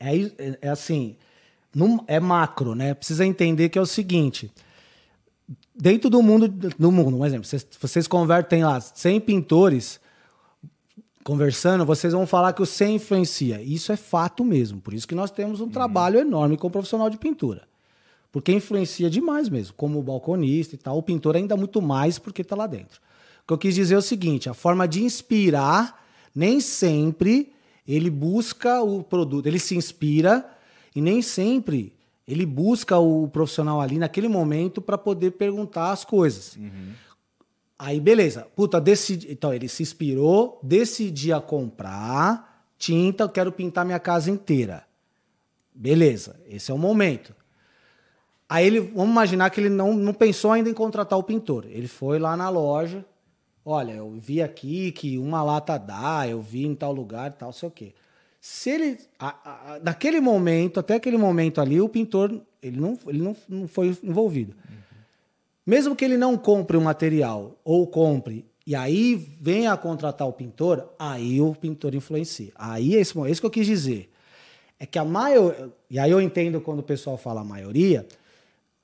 é, 0.00 0.16
é, 0.16 0.58
é 0.62 0.68
assim. 0.68 1.16
É 2.06 2.18
macro, 2.18 2.74
né? 2.74 2.94
Precisa 2.94 3.26
entender 3.26 3.68
que 3.68 3.78
é 3.78 3.82
o 3.82 3.86
seguinte 3.86 4.50
dentro 5.76 6.08
do 6.08 6.22
mundo, 6.22 6.48
do 6.48 6.90
mundo, 6.90 7.18
um 7.18 7.26
exemplo, 7.26 7.46
vocês, 7.46 7.66
vocês 7.78 8.08
convertem 8.08 8.64
lá 8.64 8.80
100 8.80 9.20
pintores 9.20 10.00
conversando, 11.22 11.84
vocês 11.84 12.12
vão 12.12 12.26
falar 12.26 12.52
que 12.52 12.62
o 12.62 12.66
100 12.66 12.96
influencia. 12.96 13.60
Isso 13.60 13.92
é 13.92 13.96
fato 13.96 14.44
mesmo. 14.44 14.80
Por 14.80 14.94
isso 14.94 15.06
que 15.06 15.14
nós 15.14 15.30
temos 15.30 15.60
um 15.60 15.64
uhum. 15.64 15.70
trabalho 15.70 16.18
enorme 16.18 16.56
com 16.56 16.68
o 16.68 16.70
profissional 16.70 17.10
de 17.10 17.18
pintura. 17.18 17.62
Porque 18.32 18.52
influencia 18.52 19.10
demais 19.10 19.48
mesmo, 19.48 19.74
como 19.74 19.98
o 19.98 20.02
balconista 20.02 20.74
e 20.74 20.78
tal. 20.78 20.96
O 20.96 21.02
pintor 21.02 21.36
ainda 21.36 21.56
muito 21.56 21.82
mais 21.82 22.18
porque 22.18 22.42
está 22.42 22.54
lá 22.54 22.66
dentro. 22.66 23.00
O 23.42 23.46
que 23.46 23.52
eu 23.52 23.58
quis 23.58 23.74
dizer 23.74 23.94
é 23.94 23.98
o 23.98 24.02
seguinte: 24.02 24.48
a 24.48 24.54
forma 24.54 24.86
de 24.86 25.02
inspirar, 25.02 26.04
nem 26.34 26.60
sempre 26.60 27.52
ele 27.88 28.10
busca 28.10 28.82
o 28.82 29.02
produto, 29.02 29.46
ele 29.46 29.58
se 29.58 29.76
inspira 29.76 30.44
e 30.96 31.00
nem 31.02 31.20
sempre 31.20 31.92
ele 32.26 32.46
busca 32.46 32.98
o 32.98 33.28
profissional 33.28 33.80
ali 33.80 33.98
naquele 33.98 34.28
momento 34.28 34.80
para 34.80 34.96
poder 34.96 35.32
perguntar 35.32 35.92
as 35.92 36.04
coisas. 36.04 36.56
Uhum. 36.56 36.92
Aí, 37.78 38.00
beleza. 38.00 38.48
Puta, 38.56 38.80
decidi. 38.80 39.30
Então, 39.30 39.52
ele 39.52 39.68
se 39.68 39.82
inspirou, 39.82 40.58
decidia 40.62 41.38
comprar 41.38 42.64
tinta, 42.78 43.24
eu 43.24 43.28
quero 43.28 43.52
pintar 43.52 43.84
minha 43.84 44.00
casa 44.00 44.30
inteira. 44.30 44.84
Beleza, 45.74 46.40
esse 46.48 46.70
é 46.70 46.74
o 46.74 46.78
momento. 46.78 47.34
Aí 48.48 48.66
ele, 48.66 48.80
vamos 48.80 49.10
imaginar 49.10 49.50
que 49.50 49.60
ele 49.60 49.68
não, 49.68 49.92
não 49.92 50.14
pensou 50.14 50.52
ainda 50.52 50.70
em 50.70 50.74
contratar 50.74 51.18
o 51.18 51.22
pintor. 51.22 51.66
Ele 51.68 51.88
foi 51.88 52.18
lá 52.18 52.36
na 52.36 52.48
loja. 52.48 53.04
Olha, 53.64 53.92
eu 53.92 54.10
vi 54.12 54.40
aqui 54.40 54.92
que 54.92 55.18
uma 55.18 55.42
lata 55.42 55.76
dá, 55.76 56.26
eu 56.26 56.40
vi 56.40 56.64
em 56.64 56.74
tal 56.74 56.92
lugar, 56.92 57.32
tal, 57.32 57.52
sei 57.52 57.68
o 57.68 57.72
quê. 57.72 57.94
Se 58.48 58.70
ele. 58.70 58.96
A, 59.18 59.74
a, 59.74 59.80
naquele 59.80 60.20
momento, 60.20 60.78
até 60.78 60.94
aquele 60.94 61.18
momento 61.18 61.60
ali, 61.60 61.80
o 61.80 61.88
pintor 61.88 62.40
ele 62.62 62.78
não, 62.78 62.96
ele 63.08 63.20
não, 63.20 63.36
não 63.48 63.66
foi 63.66 63.98
envolvido. 64.04 64.52
Uhum. 64.52 64.76
Mesmo 65.66 65.96
que 65.96 66.04
ele 66.04 66.16
não 66.16 66.38
compre 66.38 66.76
o 66.76 66.80
material 66.80 67.58
ou 67.64 67.88
compre 67.88 68.46
e 68.64 68.76
aí 68.76 69.16
venha 69.40 69.72
a 69.72 69.76
contratar 69.76 70.28
o 70.28 70.32
pintor, 70.32 70.88
aí 70.96 71.40
o 71.40 71.56
pintor 71.56 71.92
influencia. 71.96 72.52
Aí 72.54 72.94
é 72.94 73.00
isso, 73.00 73.26
é 73.26 73.30
isso 73.32 73.40
que 73.40 73.46
eu 73.48 73.50
quis 73.50 73.66
dizer. 73.66 74.12
É 74.78 74.86
que 74.86 74.96
a 74.96 75.04
maioria. 75.04 75.68
E 75.90 75.98
aí 75.98 76.12
eu 76.12 76.20
entendo 76.20 76.60
quando 76.60 76.78
o 76.78 76.84
pessoal 76.84 77.18
fala 77.18 77.40
a 77.40 77.44
maioria, 77.44 78.06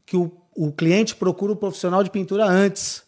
que 0.04 0.16
o, 0.16 0.32
o 0.56 0.72
cliente 0.72 1.14
procura 1.14 1.52
o 1.52 1.56
profissional 1.56 2.02
de 2.02 2.10
pintura 2.10 2.44
antes 2.46 3.04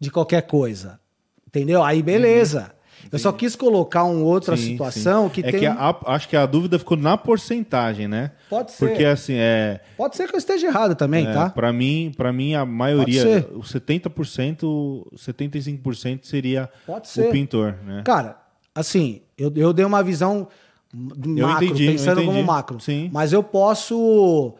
de 0.00 0.10
qualquer 0.10 0.46
coisa. 0.46 0.98
Entendeu? 1.46 1.84
Aí 1.84 2.02
beleza. 2.02 2.72
Uhum. 2.74 2.81
Eu 3.10 3.18
só 3.18 3.32
quis 3.32 3.56
colocar 3.56 4.04
uma 4.04 4.24
outra 4.24 4.56
sim, 4.56 4.72
situação 4.72 5.26
sim. 5.26 5.30
que 5.34 5.40
é 5.40 5.50
tem. 5.50 5.60
Que 5.60 5.66
a, 5.66 5.96
acho 6.06 6.28
que 6.28 6.36
a 6.36 6.46
dúvida 6.46 6.78
ficou 6.78 6.96
na 6.96 7.16
porcentagem, 7.16 8.06
né? 8.06 8.32
Pode 8.48 8.72
ser. 8.72 8.86
Porque 8.86 9.04
assim, 9.04 9.34
é. 9.34 9.80
Pode 9.96 10.16
ser 10.16 10.28
que 10.28 10.34
eu 10.34 10.38
esteja 10.38 10.66
errado 10.66 10.94
também, 10.94 11.26
é, 11.26 11.32
tá? 11.32 11.50
Para 11.50 11.72
mim, 11.72 12.12
para 12.16 12.32
mim 12.32 12.54
a 12.54 12.64
maioria, 12.64 13.46
o 13.52 13.60
70%, 13.60 15.06
75% 15.16 16.20
seria 16.24 16.68
o 16.88 17.30
pintor, 17.30 17.76
né? 17.84 18.02
Cara, 18.04 18.36
assim, 18.74 19.22
eu, 19.36 19.52
eu 19.56 19.72
dei 19.72 19.84
uma 19.84 20.02
visão 20.02 20.48
macro, 20.94 21.64
entendi, 21.64 21.86
pensando 21.86 22.24
como 22.24 22.42
macro. 22.42 22.80
Sim. 22.80 23.10
Mas 23.12 23.32
eu 23.32 23.42
posso 23.42 24.54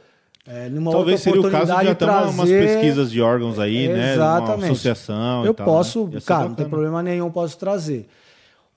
é, 0.46 0.68
Talvez 0.90 1.20
seria 1.20 1.40
o 1.40 1.50
caso 1.50 1.66
de 1.66 1.88
até 1.88 1.94
trazer... 1.94 2.30
umas 2.30 2.48
pesquisas 2.48 3.12
de 3.12 3.22
órgãos 3.22 3.60
aí, 3.60 3.86
é, 3.86 3.92
né? 3.92 4.14
Exatamente. 4.14 4.58
Uma 4.58 4.72
associação. 4.72 5.46
Eu 5.46 5.54
tal, 5.54 5.66
posso, 5.66 6.08
né? 6.08 6.20
cara, 6.24 6.48
não 6.48 6.54
tem 6.54 6.68
problema 6.68 7.00
nenhum, 7.02 7.30
posso 7.30 7.56
trazer. 7.56 8.08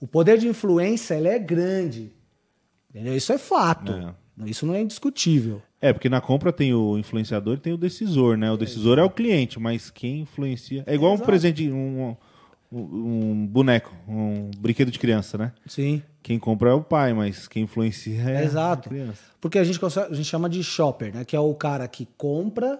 O 0.05 0.07
poder 0.07 0.37
de 0.37 0.47
influência 0.47 1.15
ele 1.15 1.27
é 1.27 1.39
grande. 1.39 2.11
Entendeu? 2.91 3.17
Isso 3.17 3.33
é 3.33 3.39
fato. 3.39 3.91
É. 3.91 4.47
Isso 4.47 4.63
não 4.63 4.75
é 4.75 4.81
indiscutível. 4.81 5.63
É, 5.81 5.91
porque 5.91 6.07
na 6.07 6.21
compra 6.21 6.53
tem 6.53 6.75
o 6.75 6.95
influenciador 6.95 7.55
e 7.55 7.59
tem 7.59 7.73
o 7.73 7.77
decisor, 7.77 8.37
né? 8.37 8.51
O 8.51 8.55
decisor 8.55 8.99
é, 8.99 9.01
é 9.01 9.03
o 9.03 9.09
cliente, 9.09 9.59
mas 9.59 9.89
quem 9.89 10.19
influencia. 10.19 10.83
É 10.85 10.93
igual 10.93 11.15
um 11.15 11.17
presente, 11.17 11.71
um, 11.71 12.15
um 12.71 13.47
boneco, 13.47 13.91
um 14.07 14.51
brinquedo 14.59 14.91
de 14.91 14.99
criança, 14.99 15.39
né? 15.39 15.53
Sim. 15.65 16.03
Quem 16.21 16.37
compra 16.37 16.69
é 16.69 16.73
o 16.73 16.83
pai, 16.83 17.11
mas 17.11 17.47
quem 17.47 17.63
influencia 17.63 18.29
é 18.29 18.43
Exato. 18.43 18.87
a 18.87 18.91
criança. 18.91 19.23
Porque 19.41 19.57
a 19.57 19.63
gente, 19.63 19.79
a 19.83 20.13
gente 20.13 20.25
chama 20.25 20.47
de 20.47 20.63
shopper, 20.63 21.15
né? 21.15 21.25
Que 21.25 21.35
é 21.35 21.39
o 21.39 21.55
cara 21.55 21.87
que 21.87 22.07
compra, 22.15 22.79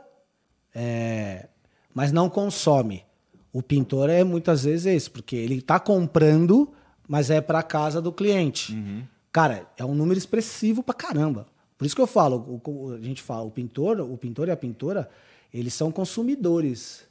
é, 0.76 1.48
mas 1.92 2.12
não 2.12 2.30
consome. 2.30 3.04
O 3.52 3.64
pintor 3.64 4.12
é 4.12 4.24
muitas 4.24 4.64
vezes 4.64 4.86
esse, 4.86 5.10
porque 5.10 5.36
ele 5.36 5.56
está 5.56 5.80
comprando 5.80 6.72
mas 7.08 7.30
é 7.30 7.42
para 7.42 7.62
casa 7.64 8.02
do 8.02 8.12
cliente. 8.12 8.74
Uhum. 8.74 9.04
Cara, 9.32 9.70
é 9.78 9.84
um 9.84 9.94
número 9.94 10.18
expressivo 10.18 10.82
pra 10.82 10.94
caramba. 10.94 11.48
Por 11.78 11.86
isso 11.86 11.96
que 11.96 12.02
eu 12.02 12.08
falo, 12.08 12.62
o, 12.66 12.94
a 12.94 13.02
gente 13.02 13.22
fala, 13.22 13.44
o 13.44 13.52
pintor, 13.52 14.00
o 14.00 14.18
pintor 14.18 14.48
e 14.48 14.52
a 14.52 14.58
pintora, 14.58 15.10
eles 15.54 15.74
são 15.74 15.92
consumidores 15.92 17.06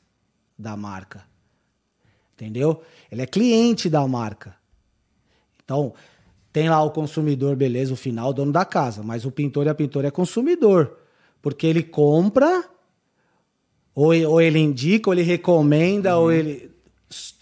da 0.59 0.77
marca. 0.77 1.25
Entendeu? 2.35 2.83
Ele 3.11 3.23
é 3.23 3.27
cliente 3.27 3.89
da 3.89 4.07
marca. 4.09 4.57
Então, 5.63 5.95
tem 6.53 6.69
lá 6.69 6.83
o 6.83 6.91
consumidor, 6.91 7.57
beleza, 7.57 7.93
o 7.93 7.97
final, 7.97 8.31
o 8.31 8.33
dono 8.33 8.53
da 8.53 8.65
casa, 8.65 9.03
mas 9.03 9.25
o 9.25 9.31
pintor 9.31 9.67
e 9.67 9.69
a 9.69 9.75
pintora 9.75 10.09
é 10.09 10.11
consumidor. 10.11 10.99
Porque 11.41 11.67
ele 11.67 11.83
compra, 11.83 12.65
ou, 13.95 14.15
ou 14.29 14.41
ele 14.41 14.59
indica, 14.59 15.11
ou 15.11 15.15
ele 15.15 15.23
recomenda, 15.23 16.17
uhum. 16.17 16.25
ou 16.25 16.33
ele. 16.33 16.71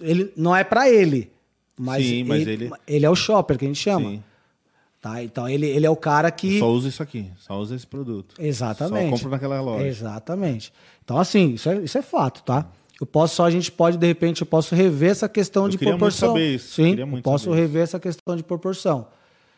ele 0.00 0.32
não 0.36 0.54
é 0.54 0.64
para 0.64 0.90
ele. 0.90 1.31
Mas, 1.78 2.04
Sim, 2.04 2.24
mas 2.24 2.42
ele, 2.42 2.64
ele... 2.64 2.72
ele 2.86 3.06
é 3.06 3.10
o 3.10 3.14
shopper 3.14 3.58
que 3.58 3.64
a 3.64 3.68
gente 3.68 3.80
chama. 3.80 4.10
Sim. 4.10 4.22
Tá? 5.00 5.22
Então 5.22 5.48
ele, 5.48 5.66
ele 5.66 5.84
é 5.84 5.90
o 5.90 5.96
cara 5.96 6.30
que. 6.30 6.60
Só 6.60 6.70
usa 6.70 6.88
isso 6.88 7.02
aqui, 7.02 7.28
só 7.36 7.58
usa 7.58 7.74
esse 7.74 7.86
produto. 7.86 8.36
Exatamente. 8.38 9.10
Só 9.10 9.16
compra 9.16 9.30
naquela 9.30 9.60
loja. 9.60 9.84
Exatamente. 9.84 10.72
Então, 11.04 11.18
assim, 11.18 11.54
isso 11.54 11.68
é, 11.68 11.78
isso 11.78 11.98
é 11.98 12.02
fato, 12.02 12.44
tá? 12.44 12.70
Eu 13.00 13.06
posso 13.06 13.34
só, 13.34 13.46
a 13.46 13.50
gente 13.50 13.72
pode, 13.72 13.96
de 13.96 14.06
repente, 14.06 14.42
eu 14.42 14.46
posso 14.46 14.76
rever 14.76 15.10
essa 15.10 15.28
questão 15.28 15.64
eu 15.64 15.70
de 15.70 15.78
proporção. 15.78 16.30
Muito 16.30 16.40
saber 16.40 16.54
isso. 16.54 16.74
Sim, 16.74 16.94
eu 16.94 17.22
posso 17.22 17.50
rever 17.50 17.82
isso. 17.82 17.96
essa 17.96 17.98
questão 17.98 18.36
de 18.36 18.44
proporção. 18.44 19.08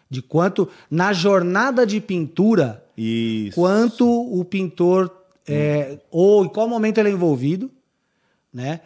De 0.08 0.22
quanto, 0.22 0.66
na 0.90 1.12
jornada 1.12 1.86
de 1.86 2.00
pintura, 2.00 2.82
isso. 2.96 3.54
quanto 3.54 4.08
o 4.08 4.42
pintor, 4.46 5.10
é, 5.46 5.98
ou 6.10 6.46
em 6.46 6.48
qual 6.48 6.66
momento 6.66 6.96
ele 6.96 7.10
é 7.10 7.12
envolvido, 7.12 7.70
né? 8.50 8.80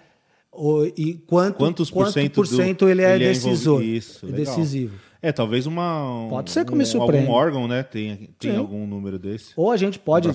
E 0.97 1.15
quanto, 1.27 1.57
Quantos 1.57 1.91
por 1.91 2.11
cento, 2.11 2.35
por 2.35 2.47
cento 2.47 2.89
ele 2.89 3.03
é 3.03 3.15
ele 3.15 3.25
decisor? 3.29 3.81
É 3.81 3.85
Isso, 3.85 4.27
legal. 4.27 4.57
decisivo. 4.57 4.99
É, 5.21 5.33
talvez 5.33 5.67
uma. 5.67 6.27
Um, 6.27 6.29
pode 6.29 6.51
ser 6.51 6.65
como 6.65 6.81
um, 6.81 7.03
Algum 7.03 7.31
órgão, 7.31 7.67
né? 7.67 7.83
Tem, 7.83 8.31
tem 8.39 8.57
algum 8.57 8.87
número 8.87 9.19
desse. 9.19 9.53
Ou 9.57 9.73
a 9.73 9.77
gente 9.77 9.99
pode. 9.99 10.29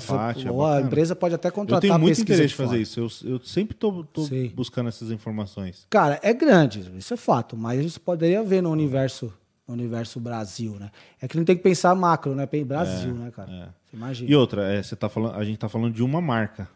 Ou 0.50 0.66
a 0.66 0.82
empresa 0.82 1.16
pode 1.16 1.34
até 1.34 1.50
contratar. 1.50 1.78
Eu 1.78 1.82
tenho 1.82 2.00
muito 2.00 2.20
interesse 2.20 2.50
de 2.50 2.56
fazer 2.56 2.82
isso. 2.82 3.00
Eu, 3.00 3.08
eu 3.32 3.40
sempre 3.40 3.76
estou 3.76 4.06
buscando 4.54 4.90
essas 4.90 5.10
informações. 5.10 5.88
Cara, 5.90 6.20
é 6.22 6.34
grande, 6.34 6.92
isso 6.98 7.14
é 7.14 7.18
fato. 7.18 7.56
Mas 7.56 7.80
a 7.80 7.82
gente 7.82 8.00
poderia 8.00 8.44
ver 8.44 8.62
no 8.62 8.72
universo, 8.72 9.34
no 9.66 9.74
universo 9.74 10.20
Brasil, 10.20 10.76
né? 10.78 10.92
É 11.22 11.30
que 11.30 11.38
não 11.38 11.46
tem 11.46 11.56
que 11.56 11.64
pensar 11.64 11.96
macro, 11.96 12.36
né? 12.36 12.46
Brasil, 12.66 13.12
é, 13.12 13.14
né, 13.14 13.32
cara? 13.32 13.52
É. 13.52 13.96
Imagina. 13.96 14.30
E 14.30 14.36
outra, 14.36 14.74
é, 14.74 14.84
você 14.84 14.96
tá 14.98 15.08
falando, 15.08 15.36
a 15.36 15.44
gente 15.46 15.56
está 15.56 15.70
falando 15.70 15.94
de 15.94 16.04
uma 16.04 16.20
marca. 16.20 16.68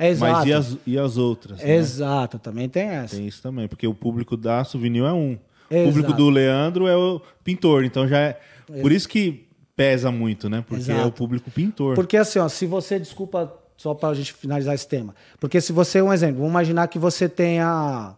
Exato. 0.00 0.32
Mas 0.32 0.46
e 0.46 0.52
as, 0.52 0.76
e 0.86 0.98
as 0.98 1.16
outras? 1.18 1.58
Né? 1.58 1.76
Exato, 1.76 2.38
também 2.38 2.68
tem 2.68 2.88
essa. 2.88 3.16
Tem 3.16 3.26
isso 3.26 3.42
também, 3.42 3.68
porque 3.68 3.86
o 3.86 3.94
público 3.94 4.36
da 4.36 4.64
Souvenir 4.64 5.04
é 5.04 5.12
um. 5.12 5.38
Exato. 5.70 5.88
O 5.88 5.92
público 5.92 6.12
do 6.14 6.30
Leandro 6.30 6.86
é 6.86 6.96
o 6.96 7.20
pintor, 7.44 7.84
então 7.84 8.08
já 8.08 8.18
é. 8.18 8.40
Exato. 8.68 8.82
Por 8.82 8.92
isso 8.92 9.08
que 9.08 9.46
pesa 9.76 10.10
muito, 10.10 10.48
né? 10.48 10.64
Porque 10.66 10.82
Exato. 10.82 11.00
é 11.00 11.04
o 11.04 11.12
público 11.12 11.50
pintor. 11.50 11.94
Porque 11.94 12.16
assim, 12.16 12.38
ó, 12.38 12.48
se 12.48 12.66
você, 12.66 12.98
desculpa, 12.98 13.52
só 13.76 13.94
para 13.94 14.08
a 14.08 14.14
gente 14.14 14.32
finalizar 14.32 14.74
esse 14.74 14.88
tema. 14.88 15.14
Porque 15.38 15.60
se 15.60 15.72
você, 15.72 16.00
um 16.00 16.12
exemplo, 16.12 16.36
vamos 16.36 16.50
imaginar 16.50 16.88
que 16.88 16.98
você 16.98 17.28
tenha 17.28 18.14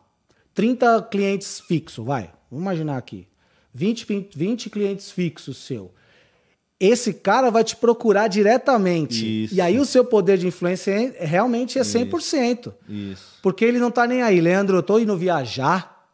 30 0.54 1.02
clientes 1.10 1.60
fixos, 1.60 2.04
vai. 2.04 2.30
Vamos 2.50 2.64
imaginar 2.64 2.96
aqui. 2.96 3.26
20, 3.74 4.28
20 4.34 4.70
clientes 4.70 5.10
fixos 5.10 5.56
seu 5.58 5.92
esse 6.84 7.12
cara 7.12 7.48
vai 7.48 7.62
te 7.62 7.76
procurar 7.76 8.26
diretamente. 8.26 9.44
Isso. 9.44 9.54
E 9.54 9.60
aí 9.60 9.78
o 9.78 9.84
seu 9.84 10.04
poder 10.04 10.36
de 10.36 10.48
influência 10.48 10.90
é, 10.90 11.24
realmente 11.24 11.78
é 11.78 11.82
100%. 11.82 12.72
Isso. 12.88 13.38
Porque 13.40 13.64
ele 13.64 13.78
não 13.78 13.90
tá 13.90 14.04
nem 14.04 14.22
aí. 14.22 14.40
Leandro, 14.40 14.76
eu 14.76 14.82
tô 14.82 14.98
indo 14.98 15.16
viajar, 15.16 16.08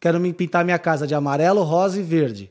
quero 0.00 0.18
me 0.18 0.32
pintar 0.32 0.64
minha 0.64 0.78
casa 0.78 1.06
de 1.06 1.14
amarelo, 1.14 1.62
rosa 1.62 2.00
e 2.00 2.02
verde. 2.02 2.50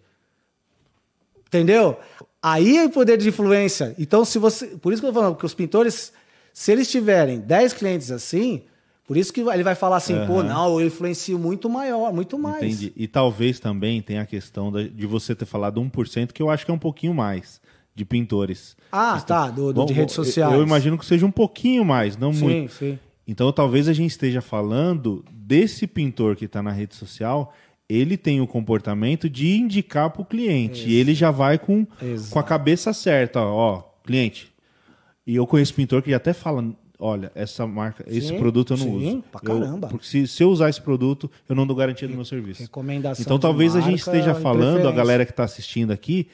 Entendeu? 1.46 2.00
Aí 2.42 2.78
é 2.78 2.86
o 2.86 2.90
poder 2.90 3.18
de 3.18 3.28
influência. 3.28 3.94
Então, 4.00 4.24
se 4.24 4.40
você. 4.40 4.68
Por 4.68 4.94
isso 4.94 5.02
que 5.02 5.08
eu 5.08 5.12
tô 5.12 5.20
falando 5.20 5.36
que 5.36 5.46
os 5.46 5.54
pintores 5.54 6.14
Se 6.54 6.72
eles 6.72 6.90
tiverem 6.90 7.42
10 7.42 7.74
clientes 7.74 8.12
assim, 8.12 8.64
por 9.08 9.18
isso 9.18 9.32
que 9.32 9.42
ele 9.42 9.64
vai 9.64 9.76
falar 9.76 9.98
assim, 9.98 10.16
uhum. 10.16 10.28
pô, 10.28 10.44
não, 10.44 10.80
eu 10.80 10.88
influencio 10.88 11.38
muito 11.38 11.70
maior, 11.70 12.12
muito 12.12 12.40
mais. 12.40 12.64
Entendi. 12.64 12.94
E 12.96 13.08
talvez 13.08 13.60
também 13.60 14.02
tenha 14.02 14.22
a 14.22 14.26
questão 14.26 14.72
de 14.72 15.06
você 15.06 15.36
ter 15.36 15.46
falado 15.46 15.80
1%, 15.80 16.32
que 16.32 16.42
eu 16.42 16.50
acho 16.50 16.66
que 16.66 16.72
é 16.72 16.74
um 16.74 16.80
pouquinho 16.80 17.14
mais 17.14 17.62
de 17.94 18.04
pintores. 18.04 18.76
Ah, 18.92 19.22
tá, 19.22 19.50
do, 19.50 19.72
do 19.72 19.82
Bom, 19.82 19.86
de 19.86 19.94
redes 19.94 20.16
sociais. 20.16 20.52
Eu, 20.52 20.60
eu, 20.60 20.66
imagino 20.66 20.98
que 20.98 21.06
seja 21.06 21.26
um 21.26 21.32
pouquinho 21.32 21.86
mais, 21.86 22.18
não 22.18 22.34
sim, 22.34 22.44
muito. 22.44 22.74
Sim, 22.74 22.92
sim. 22.94 23.00
Então 23.28 23.52
talvez 23.52 23.88
a 23.88 23.94
gente 23.94 24.12
esteja 24.12 24.42
falando 24.42 25.24
desse 25.32 25.86
pintor 25.86 26.36
que 26.36 26.46
está 26.46 26.62
na 26.62 26.72
rede 26.72 26.96
social, 26.96 27.54
ele 27.88 28.18
tem 28.18 28.42
o 28.42 28.48
comportamento 28.48 29.30
de 29.30 29.56
indicar 29.56 30.10
para 30.10 30.22
o 30.22 30.26
cliente. 30.26 30.82
Isso. 30.82 30.90
E 30.90 30.96
ele 30.96 31.14
já 31.14 31.30
vai 31.30 31.60
com, 31.60 31.86
com 32.32 32.40
a 32.40 32.44
cabeça 32.44 32.92
certa, 32.92 33.40
ó, 33.40 33.54
ó, 33.54 33.84
cliente. 34.04 34.52
E 35.26 35.36
eu 35.36 35.48
conheço 35.48 35.74
pintor 35.74 36.02
que 36.02 36.14
até 36.14 36.34
fala, 36.34 36.64
olha, 37.00 37.32
essa 37.36 37.66
marca, 37.68 38.04
sim, 38.10 38.18
esse 38.18 38.34
produto 38.34 38.74
eu 38.74 38.78
não 38.78 38.86
sim, 38.86 39.08
uso. 39.08 39.24
Pra 39.32 39.42
caramba. 39.42 39.88
Eu, 39.88 39.92
porque 39.92 40.06
se, 40.06 40.28
se 40.28 40.44
eu 40.44 40.50
usar 40.50 40.70
esse 40.70 40.82
produto, 40.82 41.30
eu 41.48 41.56
não 41.56 41.66
dou 41.66 41.76
garantia 41.76 42.08
do 42.08 42.14
meu 42.14 42.26
serviço. 42.26 42.62
Recomendação 42.62 43.24
então 43.24 43.40
talvez 43.40 43.76
a 43.76 43.82
gente 43.82 44.00
esteja 44.00 44.34
falando, 44.36 44.88
a 44.88 44.92
galera 44.92 45.26
que 45.26 45.32
está 45.32 45.44
assistindo 45.44 45.92
aqui, 45.92 46.28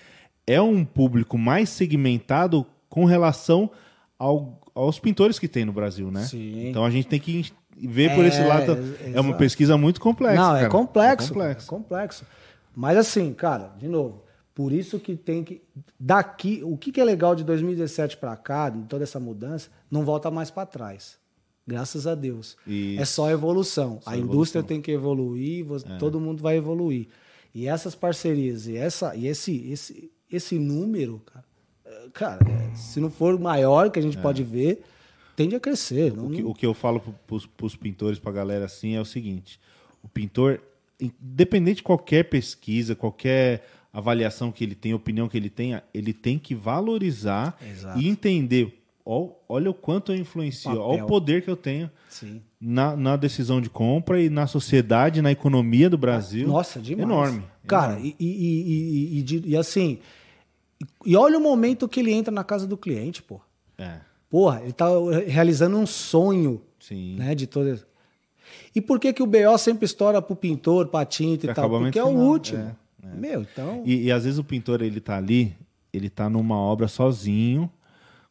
é 0.45 0.61
um 0.61 0.83
público 0.83 1.38
mais 1.38 1.69
segmentado 1.69 2.65
com 2.89 3.05
relação 3.05 3.69
ao, 4.17 4.59
aos 4.75 4.99
pintores 4.99 5.39
que 5.39 5.47
tem 5.47 5.65
no 5.65 5.73
Brasil, 5.73 6.11
né? 6.11 6.23
Sim. 6.25 6.69
Então 6.69 6.85
a 6.85 6.89
gente 6.89 7.07
tem 7.07 7.19
que 7.19 7.51
ver 7.77 8.11
é, 8.11 8.15
por 8.15 8.25
esse 8.25 8.43
lado. 8.43 8.77
É, 9.01 9.13
é 9.13 9.21
uma 9.21 9.35
pesquisa 9.35 9.77
muito 9.77 9.99
complexa. 9.99 10.41
Não, 10.41 10.55
é 10.55 10.67
complexo, 10.67 11.27
é 11.27 11.29
complexo. 11.29 11.65
É 11.65 11.69
complexo. 11.69 12.25
Mas 12.75 12.97
assim, 12.97 13.33
cara, 13.33 13.71
de 13.79 13.88
novo, 13.88 14.23
por 14.53 14.73
isso 14.73 14.99
que 14.99 15.15
tem 15.15 15.44
que. 15.44 15.61
Daqui, 15.99 16.61
o 16.64 16.78
que, 16.78 16.91
que 16.91 16.99
é 16.99 17.03
legal 17.03 17.36
de 17.36 17.44
2017 17.44 18.18
para 18.18 18.36
cá, 18.36 18.69
de 18.69 18.84
toda 18.84 19.03
essa 19.03 19.19
mudança, 19.19 19.69
não 19.90 20.03
volta 20.03 20.30
mais 20.30 20.52
para 20.52 20.65
trás. 20.65 21.18
Graças 21.65 22.06
a 22.06 22.15
Deus. 22.15 22.57
Isso. 22.68 23.02
É 23.02 23.06
só 23.06 23.32
evolução. 23.32 23.99
Só 24.02 24.10
a 24.10 24.14
evolução. 24.14 24.36
indústria 24.36 24.64
tem 24.64 24.82
que 24.82 24.91
evoluir, 24.91 25.64
você, 25.64 25.88
é. 25.88 25.98
todo 25.98 26.19
mundo 26.19 26.41
vai 26.41 26.57
evoluir. 26.57 27.07
E 27.53 27.68
essas 27.68 27.95
parcerias 27.95 28.68
e, 28.68 28.76
essa, 28.76 29.15
e 29.15 29.28
esse, 29.28 29.72
esse, 29.72 30.11
esse 30.30 30.57
número, 30.57 31.19
cara, 31.19 31.45
é, 31.86 32.10
cara, 32.14 32.40
é, 32.49 32.76
se 32.76 32.99
não 32.99 33.10
for 33.10 33.40
maior 33.40 33.90
que 33.90 33.99
a 33.99 34.02
gente 34.02 34.18
é. 34.18 34.22
pode 34.22 34.44
ver, 34.44 34.84
tende 35.36 35.56
a 35.56 35.60
crescer. 35.60 36.14
Não, 36.14 36.28
o, 36.28 36.32
que, 36.32 36.44
o 36.44 36.53
que 36.53 36.65
eu 36.65 36.73
falo 36.73 36.99
para 36.99 37.65
os 37.65 37.76
pintores, 37.76 38.19
para 38.19 38.32
a 38.32 38.36
galera 38.36 38.65
assim, 38.65 38.95
é 38.95 39.02
o 39.02 39.06
seguinte: 39.06 39.60
o 40.03 40.07
pintor, 40.07 40.61
independente 40.99 41.78
de 41.78 41.84
qualquer 41.84 42.23
pesquisa, 42.30 42.95
qualquer 42.95 43.65
avaliação 43.93 44.51
que 44.51 44.63
ele 44.63 44.76
tenha, 44.76 44.95
opinião 44.95 45.27
que 45.27 45.38
ele 45.38 45.49
tenha, 45.49 45.84
ele 45.93 46.13
tem 46.13 46.39
que 46.39 46.55
valorizar 46.55 47.57
Exato. 47.61 47.99
e 47.99 48.07
entender. 48.07 48.77
Olha 49.03 49.69
o 49.69 49.73
quanto 49.73 50.13
eu 50.13 50.15
influencio, 50.15 50.80
olha 50.80 51.03
o 51.03 51.07
poder 51.07 51.43
que 51.43 51.49
eu 51.49 51.55
tenho 51.55 51.89
na, 52.59 52.95
na, 52.95 53.15
decisão 53.15 53.59
de 53.59 53.69
compra 53.69 54.22
e 54.22 54.30
na 54.30 54.45
sociedade, 54.45 55.22
na 55.22 55.31
economia 55.31 55.89
do 55.89 55.97
Brasil. 55.97 56.47
Nossa, 56.47 56.80
demais. 56.80 57.09
Enorme. 57.09 57.43
Cara, 57.68 57.93
enorme. 57.93 58.15
E, 58.19 58.26
e, 58.26 59.26
e, 59.26 59.49
e, 59.49 59.57
assim, 59.57 59.99
e 61.05 61.15
olha 61.15 61.38
o 61.38 61.41
momento 61.41 61.88
que 61.89 61.99
ele 61.99 62.11
entra 62.11 62.31
na 62.31 62.43
casa 62.43 62.68
do 62.68 62.77
cliente, 62.77 63.22
pô. 63.23 63.41
É. 63.77 63.97
Porra, 64.30 64.61
ele 64.61 64.72
tá 64.72 64.88
realizando 65.27 65.77
um 65.77 65.85
sonho, 65.85 66.61
Sim. 66.80 67.15
né, 67.15 67.35
de 67.35 67.47
todas. 67.47 67.85
E 68.73 68.80
por 68.80 68.99
que 68.99 69.11
que 69.11 69.23
o 69.23 69.27
BO 69.27 69.57
sempre 69.57 69.85
estoura 69.85 70.22
pro 70.22 70.35
pintor, 70.35 70.88
pra 70.88 71.03
tinta 71.05 71.49
e 71.49 71.53
tal? 71.53 71.69
Porque 71.69 71.99
é 71.99 72.03
o 72.03 72.09
último. 72.09 72.61
É. 72.61 72.76
É. 73.03 73.15
Meu, 73.15 73.41
então. 73.41 73.84
E, 73.86 74.03
e, 74.03 74.11
às 74.11 74.23
vezes 74.23 74.40
o 74.40 74.44
pintor 74.44 74.82
ele 74.82 74.99
tá 74.99 75.18
ali, 75.18 75.56
ele 75.91 76.10
tá 76.10 76.30
numa 76.30 76.56
obra 76.56 76.88
sozinho, 76.88 77.69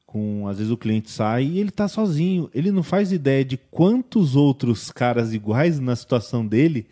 com 0.06 0.46
às 0.48 0.58
vezes 0.58 0.72
o 0.72 0.76
cliente 0.76 1.10
sai 1.10 1.44
e 1.44 1.58
ele 1.58 1.70
tá 1.70 1.88
sozinho. 1.88 2.50
Ele 2.54 2.70
não 2.70 2.82
faz 2.82 3.12
ideia 3.12 3.44
de 3.44 3.56
quantos 3.56 4.36
outros 4.36 4.90
caras 4.90 5.32
iguais 5.32 5.78
na 5.78 5.94
situação 5.94 6.46
dele 6.46 6.86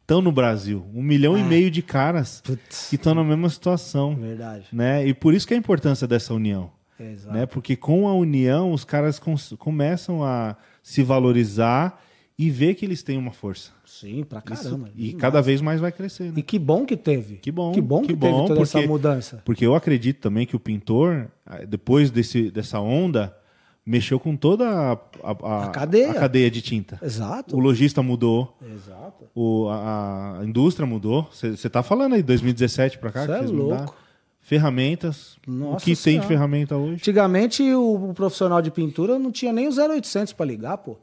estão 0.00 0.20
no 0.20 0.32
Brasil. 0.32 0.84
Um 0.94 1.02
milhão 1.02 1.34
ah. 1.34 1.38
e 1.38 1.44
meio 1.44 1.70
de 1.70 1.82
caras 1.82 2.40
Putz. 2.44 2.88
que 2.88 2.96
estão 2.96 3.14
na 3.14 3.24
mesma 3.24 3.48
situação. 3.48 4.14
Verdade. 4.14 4.66
Né? 4.72 5.06
E 5.06 5.14
por 5.14 5.34
isso 5.34 5.46
que 5.46 5.54
é 5.54 5.56
a 5.56 5.60
importância 5.60 6.06
dessa 6.06 6.34
união. 6.34 6.70
Exato. 6.98 7.34
Né? 7.34 7.46
Porque 7.46 7.76
com 7.76 8.06
a 8.06 8.14
união 8.14 8.72
os 8.72 8.84
caras 8.84 9.20
começam 9.58 10.22
a 10.24 10.56
se 10.82 11.02
valorizar 11.02 12.00
e 12.46 12.50
ver 12.50 12.74
que 12.74 12.84
eles 12.84 13.02
têm 13.04 13.16
uma 13.16 13.30
força. 13.30 13.70
Sim, 13.84 14.24
pra 14.24 14.40
caramba. 14.40 14.88
Isso, 14.96 14.96
e 14.96 15.12
cada 15.12 15.40
vez 15.40 15.60
mais 15.60 15.80
vai 15.80 15.92
crescer. 15.92 16.24
Né? 16.24 16.34
E 16.38 16.42
que 16.42 16.58
bom 16.58 16.84
que 16.84 16.96
teve. 16.96 17.36
Que 17.36 17.52
bom. 17.52 17.70
Que 17.70 17.80
bom 17.80 18.00
que, 18.00 18.08
que 18.08 18.16
bom, 18.16 18.26
teve 18.26 18.36
toda 18.48 18.60
porque, 18.60 18.78
essa 18.78 18.86
mudança. 18.88 19.42
Porque 19.44 19.64
eu 19.64 19.76
acredito 19.76 20.18
também 20.18 20.44
que 20.44 20.56
o 20.56 20.60
pintor, 20.60 21.28
depois 21.68 22.10
desse, 22.10 22.50
dessa 22.50 22.80
onda, 22.80 23.36
mexeu 23.86 24.18
com 24.18 24.34
toda 24.34 24.68
a, 24.68 24.92
a, 25.22 25.66
a, 25.66 25.68
cadeia. 25.68 26.10
a 26.10 26.14
cadeia 26.14 26.50
de 26.50 26.60
tinta. 26.60 26.98
Exato. 27.00 27.56
O 27.56 27.60
lojista 27.60 28.02
mudou. 28.02 28.56
Exato. 28.74 29.24
O, 29.34 29.68
a, 29.68 30.40
indústria 30.42 30.84
mudou. 30.84 31.28
Você 31.30 31.48
está 31.48 31.82
falando 31.82 32.14
aí, 32.14 32.24
2017 32.24 32.98
para 32.98 33.12
cá? 33.12 33.24
Você 33.24 33.32
é 33.32 33.40
louco. 33.42 33.74
Mudar. 33.74 33.94
Ferramentas. 34.40 35.36
Nossa 35.46 35.76
o 35.76 35.80
que 35.80 35.94
senhora. 35.94 36.20
tem 36.20 36.20
de 36.20 36.26
ferramenta 36.26 36.76
hoje? 36.76 36.94
Antigamente, 36.94 37.62
o, 37.72 38.10
o, 38.10 38.14
profissional 38.14 38.60
de 38.60 38.72
pintura 38.72 39.16
não 39.16 39.30
tinha 39.30 39.52
nem 39.52 39.68
o 39.68 39.70
0800 39.70 40.32
para 40.32 40.44
ligar, 40.44 40.78
pô. 40.78 40.98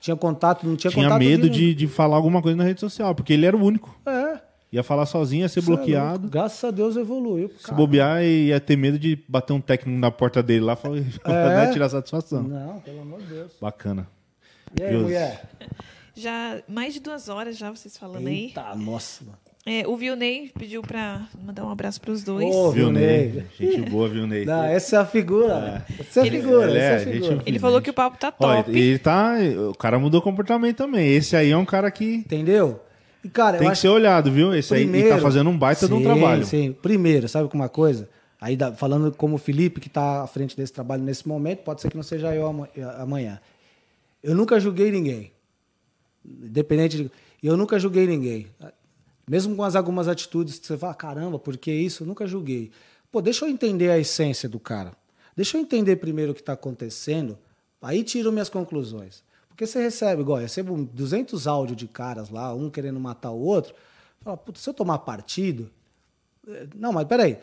Tinha 0.00 0.16
contato, 0.16 0.66
não 0.66 0.76
tinha, 0.76 0.90
tinha 0.90 1.04
contato. 1.04 1.20
Tinha 1.20 1.30
medo 1.30 1.50
de, 1.50 1.74
de 1.74 1.86
falar 1.86 2.16
alguma 2.16 2.40
coisa 2.40 2.56
na 2.56 2.64
rede 2.64 2.80
social, 2.80 3.14
porque 3.14 3.32
ele 3.32 3.46
era 3.46 3.56
o 3.56 3.62
único. 3.62 3.98
É. 4.06 4.40
Ia 4.70 4.82
falar 4.82 5.06
sozinho, 5.06 5.42
ia 5.42 5.48
ser 5.48 5.60
Isso 5.60 5.72
é 5.72 5.76
bloqueado. 5.76 6.26
É 6.26 6.30
Graças 6.30 6.62
a 6.62 6.70
Deus 6.70 6.94
evoluiu. 6.96 7.50
Se 7.58 7.72
bobear, 7.72 8.22
ia 8.22 8.60
ter 8.60 8.76
medo 8.76 8.98
de 8.98 9.18
bater 9.26 9.54
um 9.54 9.60
técnico 9.60 9.98
na 9.98 10.10
porta 10.10 10.42
dele 10.42 10.60
lá 10.60 10.76
e 10.94 10.98
é. 11.30 11.66
né, 11.66 11.72
tirar 11.72 11.88
satisfação. 11.88 12.42
Não, 12.42 12.80
pelo 12.80 13.00
amor 13.00 13.20
de 13.20 13.26
Deus. 13.28 13.52
Bacana. 13.60 14.06
E 14.78 14.82
aí, 14.82 14.90
Deus. 14.90 15.02
mulher? 15.04 15.48
Já 16.14 16.60
mais 16.68 16.92
de 16.92 17.00
duas 17.00 17.28
horas 17.28 17.56
já 17.56 17.70
vocês 17.70 17.96
falando 17.96 18.28
Eita, 18.28 18.60
aí. 18.60 18.66
Eita, 18.68 18.74
nossa, 18.74 19.24
mano. 19.24 19.38
É, 19.70 19.86
o 19.86 19.98
Vilney 19.98 20.50
pediu 20.58 20.80
para 20.80 21.28
mandar 21.44 21.62
um 21.62 21.70
abraço 21.70 22.00
para 22.00 22.10
os 22.10 22.24
dois. 22.24 22.54
Ô, 22.54 22.70
Vilney. 22.70 23.44
Gente 23.60 23.90
boa, 23.90 24.08
Vilney. 24.08 24.46
Não, 24.46 24.64
essa 24.64 24.96
é 24.96 24.98
a 24.98 25.04
figura. 25.04 25.84
É. 25.86 26.00
Essa 26.00 26.20
é 26.20 26.22
a 26.22 26.26
ele, 26.26 26.40
figura. 26.40 26.70
Ele, 26.70 26.78
é, 26.78 26.94
é 26.94 26.98
figura. 27.00 27.42
ele 27.44 27.58
falou 27.58 27.82
que 27.82 27.90
o 27.90 27.92
papo 27.92 28.16
tá 28.16 28.32
top. 28.32 28.70
ele 28.70 28.98
tá. 28.98 29.34
O 29.70 29.76
cara 29.76 29.98
mudou 29.98 30.20
o 30.20 30.22
comportamento 30.24 30.78
também. 30.78 31.12
Esse 31.14 31.36
aí 31.36 31.50
é 31.50 31.56
um 31.56 31.66
cara 31.66 31.90
que. 31.90 32.14
Entendeu? 32.14 32.80
E, 33.22 33.28
cara, 33.28 33.58
Tem 33.58 33.68
que 33.68 33.76
ser 33.76 33.88
olhado, 33.88 34.32
viu? 34.32 34.54
Esse 34.54 34.70
Primeiro, 34.70 35.08
aí 35.08 35.14
tá 35.16 35.20
fazendo 35.20 35.50
um 35.50 35.58
baita 35.58 35.86
sim, 35.86 35.92
de 35.92 35.92
um 35.92 36.02
trabalho. 36.02 36.46
Sim, 36.46 36.74
Primeiro, 36.80 37.28
sabe 37.28 37.50
uma 37.52 37.68
coisa? 37.68 38.08
Aí, 38.40 38.56
falando 38.74 39.14
como 39.14 39.34
o 39.34 39.38
Felipe, 39.38 39.82
que 39.82 39.88
está 39.88 40.22
à 40.22 40.26
frente 40.26 40.56
desse 40.56 40.72
trabalho 40.72 41.02
nesse 41.02 41.28
momento, 41.28 41.58
pode 41.58 41.82
ser 41.82 41.90
que 41.90 41.96
não 41.96 42.02
seja 42.02 42.34
eu 42.34 42.66
amanhã. 42.98 43.38
Eu 44.22 44.34
nunca 44.34 44.58
julguei 44.58 44.90
ninguém. 44.90 45.30
Independente 46.24 46.96
de. 46.96 47.10
Eu 47.42 47.54
nunca 47.54 47.78
julguei 47.78 48.06
ninguém. 48.06 48.46
Mesmo 49.28 49.54
com 49.54 49.62
as 49.62 49.76
algumas 49.76 50.08
atitudes 50.08 50.58
que 50.58 50.66
você 50.66 50.76
fala, 50.76 50.94
caramba, 50.94 51.38
por 51.38 51.56
que 51.56 51.70
isso? 51.70 52.02
Eu 52.02 52.06
nunca 52.06 52.26
julguei. 52.26 52.70
Pô, 53.12 53.20
deixa 53.20 53.44
eu 53.44 53.50
entender 53.50 53.90
a 53.90 53.98
essência 53.98 54.48
do 54.48 54.58
cara. 54.58 54.92
Deixa 55.36 55.56
eu 55.56 55.60
entender 55.60 55.96
primeiro 55.96 56.32
o 56.32 56.34
que 56.34 56.40
está 56.40 56.54
acontecendo, 56.54 57.38
aí 57.80 58.02
tiro 58.02 58.32
minhas 58.32 58.48
conclusões. 58.48 59.22
Porque 59.48 59.66
você 59.66 59.82
recebe, 59.82 60.22
igual, 60.22 60.38
eu 60.38 60.42
recebo 60.42 60.84
200 60.92 61.46
áudios 61.46 61.76
de 61.76 61.86
caras 61.86 62.30
lá, 62.30 62.54
um 62.54 62.70
querendo 62.70 62.98
matar 62.98 63.30
o 63.30 63.40
outro. 63.40 63.74
Fala, 64.20 64.40
se 64.54 64.68
eu 64.68 64.74
tomar 64.74 64.98
partido. 64.98 65.70
Eh, 66.46 66.66
não, 66.76 66.92
mas 66.92 67.06
peraí. 67.06 67.38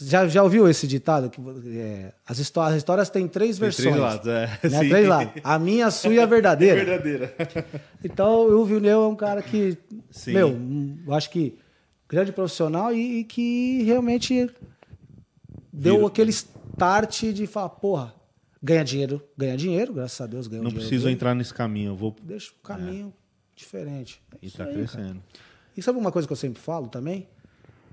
Já, 0.00 0.26
já 0.26 0.42
ouviu 0.42 0.68
esse 0.68 0.86
ditado? 0.86 1.30
Que, 1.30 1.40
é, 1.78 2.12
as, 2.26 2.38
histórias, 2.38 2.74
as 2.74 2.78
histórias 2.78 3.10
têm 3.10 3.28
três 3.28 3.58
tem 3.58 3.60
versões. 3.60 3.88
Três 3.88 4.00
lados, 4.00 4.26
é. 4.26 4.58
Né? 4.62 4.88
Três 4.88 5.08
lados. 5.08 5.34
A 5.42 5.58
minha, 5.58 5.86
a 5.86 5.90
sua 5.90 6.14
e 6.14 6.20
a 6.20 6.26
verdadeira. 6.26 6.80
É 6.80 6.84
verdadeira. 6.84 7.34
Então, 8.04 8.46
o 8.48 8.64
Vilneu 8.66 9.02
é 9.02 9.08
um 9.08 9.16
cara 9.16 9.40
que, 9.40 9.78
Sim. 10.10 10.34
meu, 10.34 10.58
eu 11.06 11.14
acho 11.14 11.30
que 11.30 11.58
grande 12.08 12.32
profissional 12.32 12.92
e, 12.92 13.20
e 13.20 13.24
que 13.24 13.82
realmente 13.82 14.50
deu 15.72 15.94
Viro. 15.94 16.06
aquele 16.06 16.30
start 16.30 17.22
de 17.32 17.46
falar, 17.46 17.70
porra, 17.70 18.14
ganha 18.62 18.84
dinheiro, 18.84 19.22
ganha 19.36 19.56
dinheiro, 19.56 19.94
graças 19.94 20.20
a 20.20 20.26
Deus 20.26 20.46
ganha 20.46 20.62
Não 20.62 20.68
dinheiro. 20.68 20.84
Não 20.84 20.90
preciso 20.90 21.08
entrar 21.08 21.34
nesse 21.34 21.54
caminho, 21.54 21.92
eu 21.92 21.96
vou... 21.96 22.14
Deixa 22.22 22.50
o 22.50 22.62
caminho 22.62 23.08
é. 23.08 23.58
diferente. 23.58 24.22
É 24.32 24.38
e 24.42 24.46
está 24.46 24.66
crescendo. 24.66 25.20
Cara. 25.20 25.44
E 25.76 25.82
sabe 25.82 25.98
uma 25.98 26.12
coisa 26.12 26.28
que 26.28 26.32
eu 26.32 26.36
sempre 26.36 26.60
falo 26.60 26.88
também? 26.88 27.26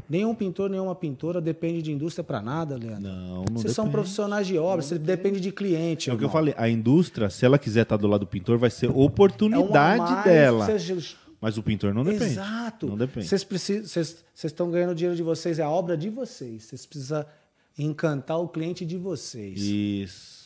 Nenhum 0.09 0.35
pintor, 0.35 0.69
nenhuma 0.69 0.95
pintora 0.95 1.39
depende 1.39 1.81
de 1.81 1.91
indústria 1.91 2.23
para 2.23 2.41
nada, 2.41 2.75
Leandro. 2.75 3.01
Não, 3.01 3.27
não 3.27 3.43
Vocês 3.43 3.55
depende. 3.55 3.73
são 3.73 3.89
profissionais 3.89 4.47
de 4.47 4.57
obra, 4.57 4.81
você 4.81 4.97
depende 4.97 5.39
de 5.39 5.51
cliente. 5.51 6.09
É 6.09 6.13
o 6.13 6.17
que 6.17 6.23
eu 6.23 6.29
falei, 6.29 6.53
a 6.57 6.69
indústria, 6.69 7.29
se 7.29 7.45
ela 7.45 7.57
quiser 7.57 7.83
estar 7.83 7.97
do 7.97 8.07
lado 8.07 8.21
do 8.21 8.27
pintor, 8.27 8.57
vai 8.57 8.69
ser 8.69 8.89
oportunidade 8.89 10.13
é 10.19 10.23
dela. 10.23 10.67
Mas 11.39 11.57
o 11.57 11.63
pintor 11.63 11.93
não 11.93 12.03
depende. 12.03 12.33
Exato. 12.33 12.87
Não 12.87 12.97
depende. 12.97 13.27
Vocês, 13.27 13.43
precisam, 13.43 13.87
vocês, 13.87 14.25
estão 14.43 14.69
ganhando 14.69 14.93
dinheiro 14.93 15.15
de 15.15 15.23
vocês, 15.23 15.57
é 15.57 15.63
a 15.63 15.69
obra 15.69 15.97
de 15.97 16.09
vocês. 16.09 16.65
Vocês 16.65 16.85
precisam 16.85 17.25
encantar 17.77 18.39
o 18.39 18.47
cliente 18.47 18.85
de 18.85 18.95
vocês. 18.95 19.59
Isso. 19.59 20.41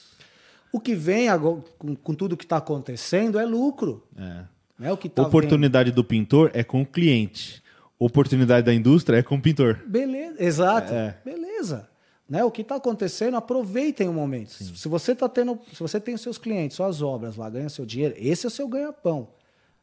O 0.71 0.79
que 0.79 0.95
vem 0.95 1.27
agora, 1.27 1.61
com, 1.77 1.95
com 1.95 2.13
tudo 2.13 2.37
que 2.37 2.45
está 2.45 2.57
acontecendo 2.57 3.37
é 3.37 3.45
lucro. 3.45 4.03
É. 4.17 4.87
é 4.87 4.91
o 4.91 4.97
que 4.97 5.09
tá 5.09 5.23
Oportunidade 5.23 5.89
vendo. 5.89 5.95
do 5.95 6.03
pintor 6.03 6.49
é 6.53 6.63
com 6.63 6.81
o 6.81 6.85
cliente 6.85 7.61
oportunidade 7.99 8.65
da 8.65 8.73
indústria 8.73 9.17
é 9.17 9.23
com 9.23 9.35
o 9.35 9.41
pintor. 9.41 9.81
Beleza, 9.85 10.43
exato. 10.43 10.93
É. 10.93 11.17
Beleza. 11.23 11.89
Né? 12.27 12.43
O 12.43 12.51
que 12.51 12.61
está 12.61 12.75
acontecendo, 12.75 13.37
aproveitem 13.37 14.09
o 14.09 14.13
momento. 14.13 14.51
Sim. 14.51 14.75
Se 14.75 14.87
você 14.87 15.13
tá 15.13 15.29
tendo, 15.29 15.59
se 15.71 15.79
você 15.79 15.99
tem 15.99 16.15
os 16.15 16.21
seus 16.21 16.37
clientes, 16.37 16.75
suas 16.75 17.01
obras 17.01 17.35
lá, 17.35 17.49
ganha 17.49 17.69
seu 17.69 17.85
dinheiro, 17.85 18.15
esse 18.17 18.45
é 18.45 18.49
o 18.49 18.51
seu 18.51 18.67
ganha-pão. 18.67 19.27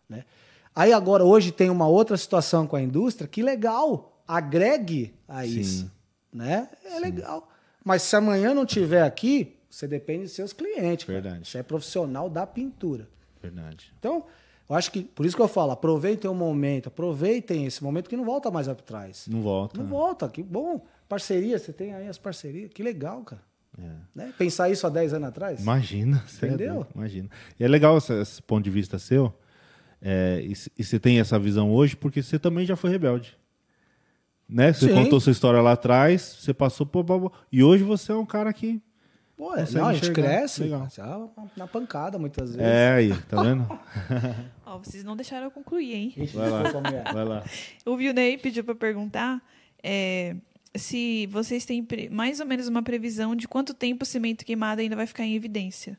Né? 0.09 0.24
Aí 0.74 0.93
agora, 0.93 1.24
hoje 1.24 1.52
tem 1.52 1.70
uma 1.70 1.86
outra 1.86 2.16
situação 2.16 2.66
com 2.66 2.76
a 2.76 2.82
indústria, 2.82 3.28
que 3.28 3.43
legal, 3.43 4.20
agregue 4.26 5.14
a 5.28 5.44
Sim. 5.44 5.60
isso. 5.60 5.93
Né? 6.32 6.68
É 6.84 6.97
Sim. 6.97 7.01
legal. 7.01 7.48
Mas 7.84 8.02
se 8.02 8.16
amanhã 8.16 8.55
não 8.55 8.66
tiver 8.66 9.02
aqui, 9.02 9.56
você 9.70 9.86
depende 9.86 10.24
dos 10.24 10.32
seus 10.32 10.52
clientes. 10.52 11.06
Verdade. 11.06 11.34
Cara. 11.34 11.44
Você 11.44 11.59
é 11.59 11.62
profissional 11.62 12.28
da 12.28 12.47
pintura. 12.47 13.09
Verdade. 13.40 13.93
Então, 13.98 14.24
eu 14.72 14.76
acho 14.78 14.90
que, 14.90 15.02
por 15.02 15.26
isso 15.26 15.36
que 15.36 15.42
eu 15.42 15.48
falo, 15.48 15.70
aproveitem 15.70 16.30
o 16.30 16.34
momento, 16.34 16.86
aproveitem 16.86 17.66
esse 17.66 17.84
momento 17.84 18.08
que 18.08 18.16
não 18.16 18.24
volta 18.24 18.50
mais 18.50 18.68
atrás. 18.68 19.26
Não 19.28 19.42
volta. 19.42 19.78
Não 19.78 19.86
volta, 19.86 20.26
que 20.30 20.42
bom. 20.42 20.82
Parceria, 21.06 21.58
você 21.58 21.74
tem 21.74 21.94
aí 21.94 22.08
as 22.08 22.16
parcerias, 22.16 22.70
que 22.72 22.82
legal, 22.82 23.22
cara. 23.22 23.42
É. 23.78 23.90
Né? 24.14 24.34
Pensar 24.38 24.70
isso 24.70 24.86
há 24.86 24.90
10 24.90 25.12
anos 25.12 25.28
atrás? 25.28 25.60
Imagina. 25.60 26.24
É 26.42 26.46
Entendeu? 26.46 26.86
É 26.88 26.98
imagina. 26.98 27.28
E 27.60 27.64
é 27.64 27.68
legal 27.68 27.98
esse, 27.98 28.14
esse 28.14 28.40
ponto 28.40 28.64
de 28.64 28.70
vista 28.70 28.98
seu, 28.98 29.30
é, 30.00 30.40
e, 30.42 30.54
e, 30.78 30.82
você 30.82 30.98
tem 30.98 31.20
essa 31.20 31.38
visão 31.38 31.70
hoje 31.70 31.94
porque 31.94 32.22
você 32.22 32.38
também 32.38 32.64
já 32.64 32.74
foi 32.74 32.88
rebelde. 32.88 33.36
Né? 34.48 34.72
Você 34.72 34.88
Sim. 34.88 34.94
contou 34.94 35.20
sua 35.20 35.32
história 35.32 35.60
lá 35.60 35.72
atrás, 35.72 36.38
você 36.40 36.54
passou 36.54 36.86
por. 36.86 37.30
E 37.52 37.62
hoje 37.62 37.84
você 37.84 38.10
é 38.10 38.14
um 38.14 38.24
cara 38.24 38.50
que 38.54 38.80
Pô, 39.43 39.56
é, 39.56 39.69
não, 39.73 39.89
a 39.89 39.94
gente 39.94 40.12
cresce. 40.12 40.62
Legal. 40.62 40.86
Na 41.56 41.66
pancada, 41.66 42.16
muitas 42.16 42.55
vezes. 42.55 42.64
É 42.64 42.93
aí, 42.93 43.23
tá 43.23 43.43
vendo? 43.43 43.66
Ó, 44.64 44.78
vocês 44.78 45.02
não 45.02 45.16
deixaram 45.16 45.47
eu 45.47 45.51
concluir, 45.51 45.93
hein? 45.93 46.14
Vai 46.32 46.48
lá, 46.48 46.60
é. 46.60 47.12
vai 47.12 47.24
lá. 47.24 47.44
O 47.85 47.97
Vilney 47.97 48.39
pediu 48.39 48.62
para 48.62 48.77
perguntar 48.77 49.43
é, 49.82 50.36
se 50.77 51.27
vocês 51.27 51.64
têm 51.64 51.85
mais 52.09 52.39
ou 52.39 52.47
menos 52.47 52.69
uma 52.69 52.85
previsão 52.85 53.35
de 53.35 53.48
quanto 53.48 53.74
tempo 53.74 54.05
o 54.05 54.06
cimento 54.06 54.44
queimado 54.44 54.81
ainda 54.81 54.94
vai 54.94 55.09
ficar 55.09 55.24
em 55.24 55.35
evidência. 55.35 55.98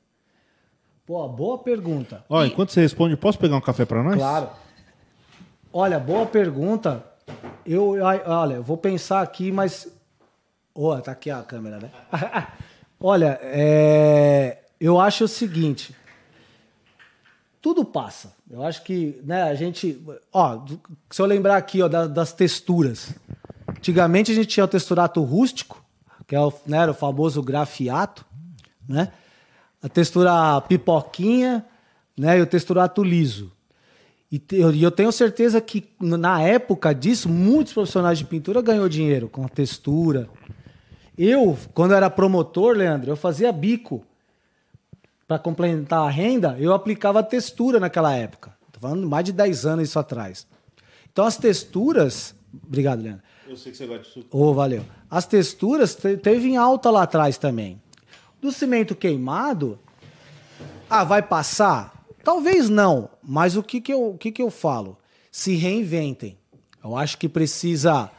Pô, 1.06 1.28
boa 1.28 1.58
pergunta. 1.58 2.24
Ó, 2.30 2.46
e... 2.46 2.48
enquanto 2.48 2.72
você 2.72 2.80
responde, 2.80 3.18
posso 3.18 3.38
pegar 3.38 3.58
um 3.58 3.62
café 3.62 3.84
para 3.84 4.02
nós? 4.02 4.16
Claro. 4.16 4.52
Olha, 5.74 6.00
boa 6.00 6.26
pergunta. 6.26 7.04
Eu, 7.66 7.96
olha, 8.26 8.54
eu 8.54 8.64
vou 8.64 8.78
pensar 8.78 9.22
aqui, 9.22 9.52
mas. 9.52 9.94
Ó, 10.74 10.96
oh, 10.96 11.02
tá 11.02 11.12
aqui 11.12 11.30
a 11.30 11.44
câmera, 11.44 11.78
né? 11.78 11.92
Olha, 13.06 13.38
é... 13.42 14.60
eu 14.80 14.98
acho 14.98 15.26
o 15.26 15.28
seguinte. 15.28 15.94
Tudo 17.62 17.84
passa. 17.84 18.34
Eu 18.50 18.64
acho 18.64 18.82
que, 18.82 19.20
né, 19.26 19.44
a 19.44 19.54
gente. 19.56 20.02
Ó, 20.32 20.66
se 21.10 21.22
eu 21.22 21.26
lembrar 21.26 21.58
aqui, 21.58 21.82
ó, 21.82 21.90
das, 21.90 22.32
texturas. 22.32 23.14
Antigamente 23.68 24.32
a 24.32 24.36
gente 24.36 24.48
tinha 24.48 24.64
o 24.64 24.70
texturato 24.70 25.22
rústico, 25.22 25.84
que 26.26 26.34
é 26.34 26.40
o, 26.40 26.54
né, 26.66 26.78
era 26.78 26.92
o 26.92 26.94
famoso 26.94 27.44
grafiato, 27.44 28.26
né? 28.88 29.12
A 29.82 29.90
textura 29.90 30.62
pipoquinha, 30.62 31.66
né, 32.18 32.40
e 32.40 32.42
o 32.42 32.46
texturato 32.46 33.04
liso. 33.04 33.52
E 34.32 34.42
eu, 34.54 34.74
eu 34.74 34.92
tenho 34.92 35.12
certeza 35.12 35.60
que 35.60 35.90
na 36.00 36.42
época 36.42 36.96
disso, 36.96 37.28
muitos 37.28 37.74
profissionais 37.74 38.18
de 38.18 38.24
pintura 38.24 38.62
ganhou 38.62 38.88
dinheiro 38.88 39.28
com 39.28 39.44
a 39.44 39.50
textura, 39.50 40.30
eu, 41.18 41.58
quando 41.74 41.94
era 41.94 42.10
promotor, 42.10 42.76
Leandro, 42.76 43.12
eu 43.12 43.16
fazia 43.16 43.52
bico. 43.52 44.04
Para 45.28 45.40
complementar 45.40 46.06
a 46.06 46.10
renda, 46.10 46.58
eu 46.60 46.74
aplicava 46.74 47.24
textura 47.24 47.80
naquela 47.80 48.14
época. 48.14 48.54
Tô 48.72 48.80
falando 48.80 49.08
mais 49.08 49.26
de 49.26 49.32
10 49.32 49.66
anos 49.66 49.90
isso 49.90 50.00
atrás. 50.00 50.46
Então 51.12 51.26
as 51.26 51.38
texturas. 51.38 52.36
Obrigado, 52.66 53.02
Leandro. 53.02 53.24
Eu 53.48 53.56
sei 53.56 53.72
que 53.72 53.78
você 53.78 53.86
gosta 53.86 54.04
de 54.04 54.10
suco. 54.10 54.28
Oh, 54.32 54.54
valeu. 54.54 54.84
As 55.10 55.26
texturas 55.26 55.96
teve 55.96 56.50
em 56.50 56.58
alta 56.58 56.90
lá 56.90 57.04
atrás 57.04 57.38
também. 57.38 57.82
Do 58.42 58.52
cimento 58.52 58.96
queimado, 58.96 59.80
ah, 60.90 61.04
vai 61.04 61.22
passar? 61.22 62.04
Talvez 62.24 62.70
não, 62.70 63.10
mas 63.22 63.56
o 63.56 63.64
que, 63.64 63.80
que, 63.80 63.94
eu, 63.94 64.10
o 64.10 64.18
que, 64.18 64.32
que 64.32 64.42
eu 64.42 64.50
falo? 64.50 64.98
Se 65.32 65.56
reinventem. 65.56 66.38
Eu 66.84 66.96
acho 66.96 67.18
que 67.18 67.30
precisa 67.30 68.12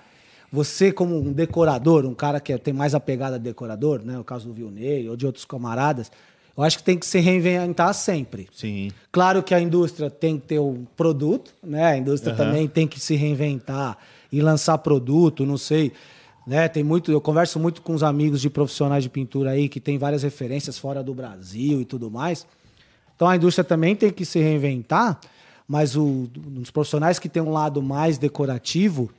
você, 0.55 0.93
como 0.93 1.19
um 1.19 1.33
decorador, 1.33 2.07
um 2.07 2.15
cara 2.15 2.39
que 2.39 2.57
tem 2.59 2.73
mais 2.73 2.95
a 2.95 3.01
pegada 3.01 3.39
de 3.39 3.45
decorador, 3.45 4.01
né? 4.05 4.17
O 4.17 4.23
caso 4.23 4.47
do 4.47 4.55
Vilney 4.55 5.09
ou 5.09 5.17
de 5.17 5.27
outros 5.27 5.45
camaradas, 5.45 6.13
eu 6.57 6.63
acho 6.63 6.79
que 6.79 6.85
tem 6.85 6.97
que 6.97 7.05
se 7.05 7.19
reinventar 7.19 7.93
sempre. 7.93 8.49
Sim. 8.53 8.93
Claro 9.11 9.43
que 9.43 9.53
a 9.53 9.61
indústria 9.61 10.09
tem 10.09 10.39
que 10.39 10.47
ter 10.47 10.61
um 10.61 10.87
produto, 10.97 11.53
né? 11.61 11.87
A 11.87 11.97
indústria 11.97 12.31
uhum. 12.31 12.39
também 12.39 12.69
tem 12.69 12.87
que 12.87 13.01
se 13.01 13.17
reinventar 13.17 13.99
e 14.31 14.41
lançar 14.41 14.79
produto, 14.79 15.45
não 15.45 15.59
sei. 15.59 15.93
Né? 16.47 16.69
Tem 16.69 16.85
muito, 16.85 17.11
eu 17.11 17.21
converso 17.21 17.59
muito 17.59 17.83
com 17.83 17.93
os 17.93 18.05
amigos 18.05 18.41
de 18.41 18.49
profissionais 18.49 19.03
de 19.03 19.11
pintura 19.11 19.51
aí 19.51 19.69
que 19.69 19.81
tem 19.81 19.99
várias 19.99 20.23
referências 20.23 20.79
fora 20.79 21.03
do 21.03 21.13
Brasil 21.13 21.81
e 21.81 21.85
tudo 21.85 22.09
mais. 22.09 22.47
Então 23.17 23.27
a 23.27 23.35
indústria 23.35 23.65
também 23.65 23.97
tem 23.97 24.13
que 24.13 24.25
se 24.25 24.39
reinventar, 24.39 25.19
mas 25.67 25.97
o, 25.97 26.29
os 26.63 26.71
profissionais 26.71 27.19
que 27.19 27.29
têm 27.29 27.43
um 27.43 27.51
lado 27.51 27.83
mais 27.83 28.19
decorativo, 28.19 29.11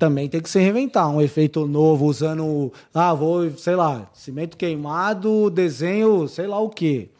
também 0.00 0.30
tem 0.30 0.40
que 0.40 0.48
se 0.48 0.58
reinventar. 0.58 1.08
Um 1.10 1.20
efeito 1.20 1.66
novo, 1.66 2.06
usando. 2.06 2.72
Ah, 2.92 3.12
vou, 3.12 3.50
sei 3.58 3.76
lá, 3.76 4.10
cimento 4.14 4.56
queimado, 4.56 5.50
desenho, 5.50 6.26
sei 6.26 6.46
lá 6.46 6.58
o 6.58 6.70
quê. 6.70 7.10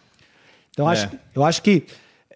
Então, 0.70 0.90
é. 0.90 0.94
acho, 0.94 1.10
eu 1.34 1.44
acho 1.44 1.62
que. 1.62 1.84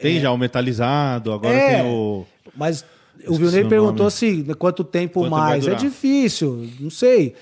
Tem 0.01 0.19
é, 0.19 0.21
já 0.21 0.31
o 0.31 0.37
metalizado, 0.37 1.33
agora 1.33 1.55
é, 1.55 1.83
tem 1.83 1.91
o. 1.91 2.27
Mas 2.55 2.85
o 3.27 3.35
Vilney 3.37 3.67
perguntou 3.67 4.07
assim: 4.07 4.45
quanto 4.55 4.85
tempo 4.85 5.21
quanto 5.21 5.31
mais? 5.31 5.67
É 5.67 5.75
difícil, 5.75 6.69
não 6.79 6.91
sei. 6.91 7.35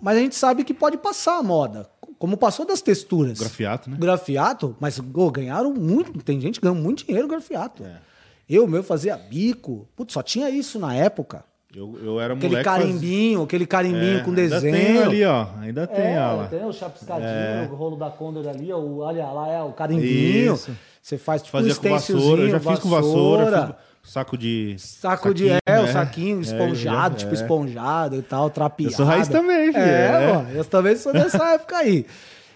Mas 0.00 0.18
a 0.18 0.20
gente 0.20 0.34
sabe 0.34 0.64
que 0.64 0.74
pode 0.74 0.98
passar 0.98 1.38
a 1.38 1.42
moda. 1.42 1.88
Como 2.18 2.36
passou 2.36 2.66
das 2.66 2.80
texturas. 2.80 3.38
Grafiato, 3.38 3.90
né? 3.90 3.96
Grafiato, 3.98 4.76
mas 4.78 4.98
oh, 4.98 5.30
ganharam 5.30 5.72
muito. 5.72 6.22
Tem 6.22 6.40
gente 6.40 6.60
que 6.60 6.66
ganhou 6.66 6.76
muito 6.76 7.06
dinheiro 7.06 7.26
grafiato. 7.26 7.84
É. 7.84 8.00
Eu, 8.48 8.66
meu, 8.66 8.82
fazia 8.82 9.16
bico. 9.16 9.88
Putz, 9.96 10.12
só 10.12 10.22
tinha 10.22 10.50
isso 10.50 10.78
na 10.78 10.94
época. 10.94 11.44
Eu, 11.74 11.98
eu 12.02 12.20
era 12.20 12.34
aquele 12.34 12.48
moleque. 12.48 12.64
Carimbinho, 12.64 13.38
faz... 13.38 13.44
Aquele 13.44 13.66
carimbinho, 13.66 14.18
é, 14.18 14.22
com 14.22 14.32
desenho. 14.32 14.74
Ainda 14.74 14.88
tem 14.88 15.02
ali, 15.02 15.24
ó. 15.24 15.46
Ainda 15.60 15.86
tem, 15.86 16.04
é. 16.04 16.46
Tem 16.50 16.64
o 16.64 16.72
chapiscadinho, 16.72 17.28
é. 17.28 17.68
o 17.70 17.74
rolo 17.74 17.96
da 17.96 18.10
Condor 18.10 18.46
ali, 18.48 18.72
ó. 18.72 18.78
Olha 18.78 19.26
lá, 19.26 19.48
é 19.48 19.62
o 19.62 19.72
carimbinho. 19.72 20.54
Isso. 20.54 20.70
Você 21.02 21.18
faz 21.18 21.42
tipo 21.42 21.58
Fazia 21.58 21.72
um 21.72 21.76
com 21.76 21.88
vassoura, 21.90 22.42
eu 22.42 22.50
já 22.50 22.60
fiz 22.60 22.78
com 22.78 22.88
vassoura. 22.88 23.66
Fiz 23.66 23.74
saco 24.04 24.38
de. 24.38 24.76
Saco 24.78 25.28
saquinho, 25.28 25.34
de. 25.34 25.50
É, 25.50 25.60
né? 25.66 25.80
o 25.80 25.92
saquinho 25.92 26.38
é, 26.38 26.42
esponjado, 26.42 27.16
tipo 27.16 27.30
é. 27.32 27.34
esponjado 27.34 28.16
e 28.16 28.22
tal, 28.22 28.50
trapeado. 28.50 28.92
Eu 28.92 28.96
sou 28.96 29.06
raiz 29.06 29.28
também, 29.28 29.72
filho. 29.72 29.84
É, 29.84 30.46
é. 30.54 30.58
eu 30.58 30.64
também 30.64 30.96
sou 30.96 31.12
dessa 31.12 31.42
época 31.54 31.78
aí. 31.78 32.06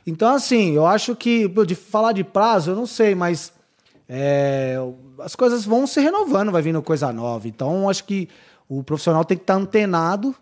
Então, 0.06 0.34
assim, 0.34 0.74
eu 0.74 0.86
acho 0.86 1.16
que. 1.16 1.48
De 1.66 1.74
falar 1.74 2.12
de 2.12 2.22
prazo, 2.22 2.70
eu 2.70 2.76
não 2.76 2.86
sei, 2.86 3.14
mas. 3.14 3.52
É, 4.08 4.78
as 5.18 5.34
coisas 5.34 5.64
vão 5.64 5.86
se 5.86 6.00
renovando, 6.00 6.52
vai 6.52 6.62
vindo 6.62 6.80
coisa 6.80 7.12
nova. 7.12 7.48
Então, 7.48 7.90
acho 7.90 8.04
que 8.04 8.28
o 8.68 8.82
profissional 8.82 9.24
tem 9.24 9.36
que 9.36 9.44
estar 9.44 9.54
antenado, 9.54 10.34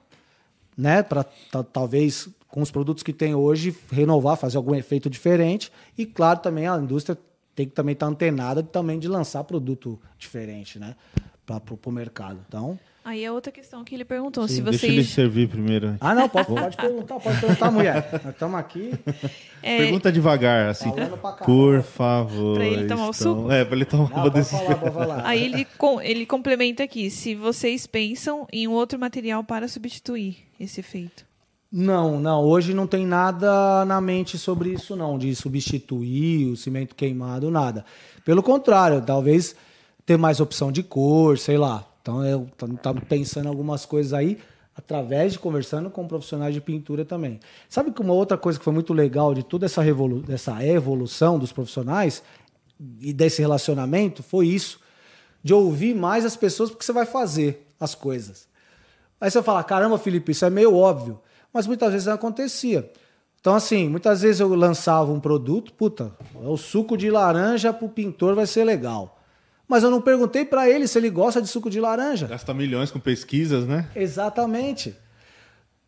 né, 0.77 1.03
para 1.03 1.25
talvez 1.73 2.29
com 2.49 2.61
os 2.61 2.71
produtos 2.71 3.03
que 3.03 3.13
tem 3.13 3.35
hoje 3.35 3.77
renovar, 3.91 4.37
fazer 4.37 4.57
algum 4.57 4.75
efeito 4.75 5.09
diferente. 5.09 5.71
E 5.97 6.05
claro, 6.05 6.41
também 6.41 6.67
a 6.67 6.77
indústria 6.77 7.17
tem 7.55 7.67
que 7.67 7.73
também 7.73 7.93
estar 7.93 8.07
antenada 8.07 8.63
também 8.63 8.99
de 8.99 9.09
lançar 9.09 9.45
produto 9.45 9.99
diferente, 10.19 10.79
né, 10.79 10.97
para 11.47 11.63
o 11.85 11.93
mercado. 11.93 12.41
Então, 12.49 12.79
Aí 13.07 13.25
é 13.25 13.31
outra 13.31 13.53
questão 13.53 13.85
que 13.85 13.95
ele 13.95 14.05
perguntou. 14.05 14.49
Sim, 14.49 14.57
se 14.57 14.61
vocês... 14.63 14.81
Deixa 14.81 14.93
ele 14.93 15.05
servir 15.05 15.49
primeiro. 15.49 15.97
Ah, 16.01 16.13
não, 16.13 16.29
pode, 16.29 16.49
pode 16.53 16.77
perguntar, 16.77 17.21
pode 17.21 17.39
perguntar, 17.39 17.71
mulher. 17.71 18.11
Nós 18.25 18.33
estamos 18.33 18.59
aqui. 18.59 18.95
É... 19.63 19.79
Pergunta 19.79 20.11
devagar, 20.11 20.71
assim. 20.71 20.93
Por 21.45 21.83
favor. 21.85 22.57
Para 22.57 22.67
ele 22.67 22.89
tomar 22.89 23.11
estão... 23.11 23.33
o 23.33 23.37
suco? 23.37 23.53
É, 23.53 23.65
para 23.65 23.77
ele 23.77 23.85
tomar 23.85 24.11
não, 24.11 24.23
pode 24.29 24.45
falar. 24.93 25.25
Aí 25.25 25.45
ele, 25.45 25.65
com, 25.79 26.01
ele 26.01 26.27
complementa 26.27 26.83
aqui. 26.83 27.09
Se 27.09 27.37
vocês 27.37 27.87
pensam 27.87 28.45
em 28.53 28.67
um 28.67 28.73
outro 28.73 28.99
material 28.99 29.45
para 29.45 29.69
substituir 29.69 30.39
esse 30.59 30.81
efeito. 30.81 31.25
Não, 31.71 32.19
não. 32.19 32.43
Hoje 32.43 32.75
não 32.75 32.89
tem 32.89 33.07
nada 33.07 33.85
na 33.85 34.01
mente 34.01 34.37
sobre 34.37 34.71
isso, 34.71 34.97
não. 34.97 35.17
De 35.17 35.33
substituir 35.37 36.49
o 36.49 36.57
cimento 36.57 36.97
queimado, 36.97 37.53
nada. 37.53 37.85
Pelo 38.25 38.43
contrário, 38.43 39.01
talvez 39.01 39.55
ter 40.05 40.17
mais 40.17 40.41
opção 40.41 40.73
de 40.73 40.83
cor, 40.83 41.39
sei 41.39 41.57
lá 41.57 41.87
então 42.07 42.25
eu 42.25 42.49
estava 42.73 43.01
pensando 43.01 43.49
algumas 43.49 43.85
coisas 43.85 44.13
aí 44.13 44.39
através 44.77 45.33
de 45.33 45.41
conversando 45.41 45.91
com 45.91 46.07
profissionais 46.07 46.55
de 46.55 46.61
pintura 46.61 47.05
também. 47.05 47.41
Sabe 47.69 47.91
que 47.91 48.01
uma 48.01 48.13
outra 48.13 48.39
coisa 48.39 48.61
que 48.61 48.65
foi 48.65 48.73
muito 48.73 48.93
legal 48.93 49.35
de 49.35 49.43
toda 49.43 49.67
essa, 49.67 49.83
revolu 49.83 50.21
dessa 50.21 50.65
evolução 50.65 51.37
dos 51.37 51.51
profissionais 51.51 52.23
e 53.01 53.13
desse 53.13 53.43
relacionamento 53.43 54.23
foi 54.23 54.47
isso, 54.47 54.79
de 55.43 55.53
ouvir 55.53 55.97
mais 55.97 56.25
as 56.25 56.37
pessoas 56.37 56.71
porque 56.71 56.85
você 56.85 56.93
vai 56.93 57.07
fazer 57.07 57.67
as 57.81 57.93
coisas. 57.93 58.47
Aí 59.21 59.29
você 59.29 59.43
fala, 59.43 59.65
caramba, 59.65 59.99
Felipe, 59.99 60.31
isso 60.31 60.45
é 60.45 60.51
meio 60.51 60.77
óbvio, 60.77 61.19
mas 61.53 61.67
muitas 61.67 61.91
vezes 61.91 62.07
não 62.07 62.15
acontecia. 62.15 62.89
Então, 63.41 63.55
assim, 63.55 63.89
muitas 63.89 64.23
vezes 64.23 64.41
eu 64.41 64.55
lançava 64.55 65.11
um 65.11 65.19
produto, 65.19 65.73
puta, 65.73 66.13
o 66.35 66.57
suco 66.57 66.97
de 66.97 67.11
laranja 67.11 67.73
para 67.73 67.87
o 67.87 67.89
pintor 67.89 68.37
vai 68.37 68.47
ser 68.47 68.63
legal. 68.63 69.16
Mas 69.69 69.83
eu 69.83 69.91
não 69.91 70.01
perguntei 70.01 70.45
para 70.45 70.69
ele 70.71 70.87
se 70.87 70.97
ele 70.99 71.11
gosta 71.11 71.43
de 71.43 71.49
suco 71.49 71.69
de 71.69 71.81
laranja. 71.81 72.27
Gasta 72.27 72.55
milhões 72.55 72.91
com 72.91 73.01
pesquisas, 73.01 73.67
né? 73.67 73.89
Exatamente. 73.95 74.97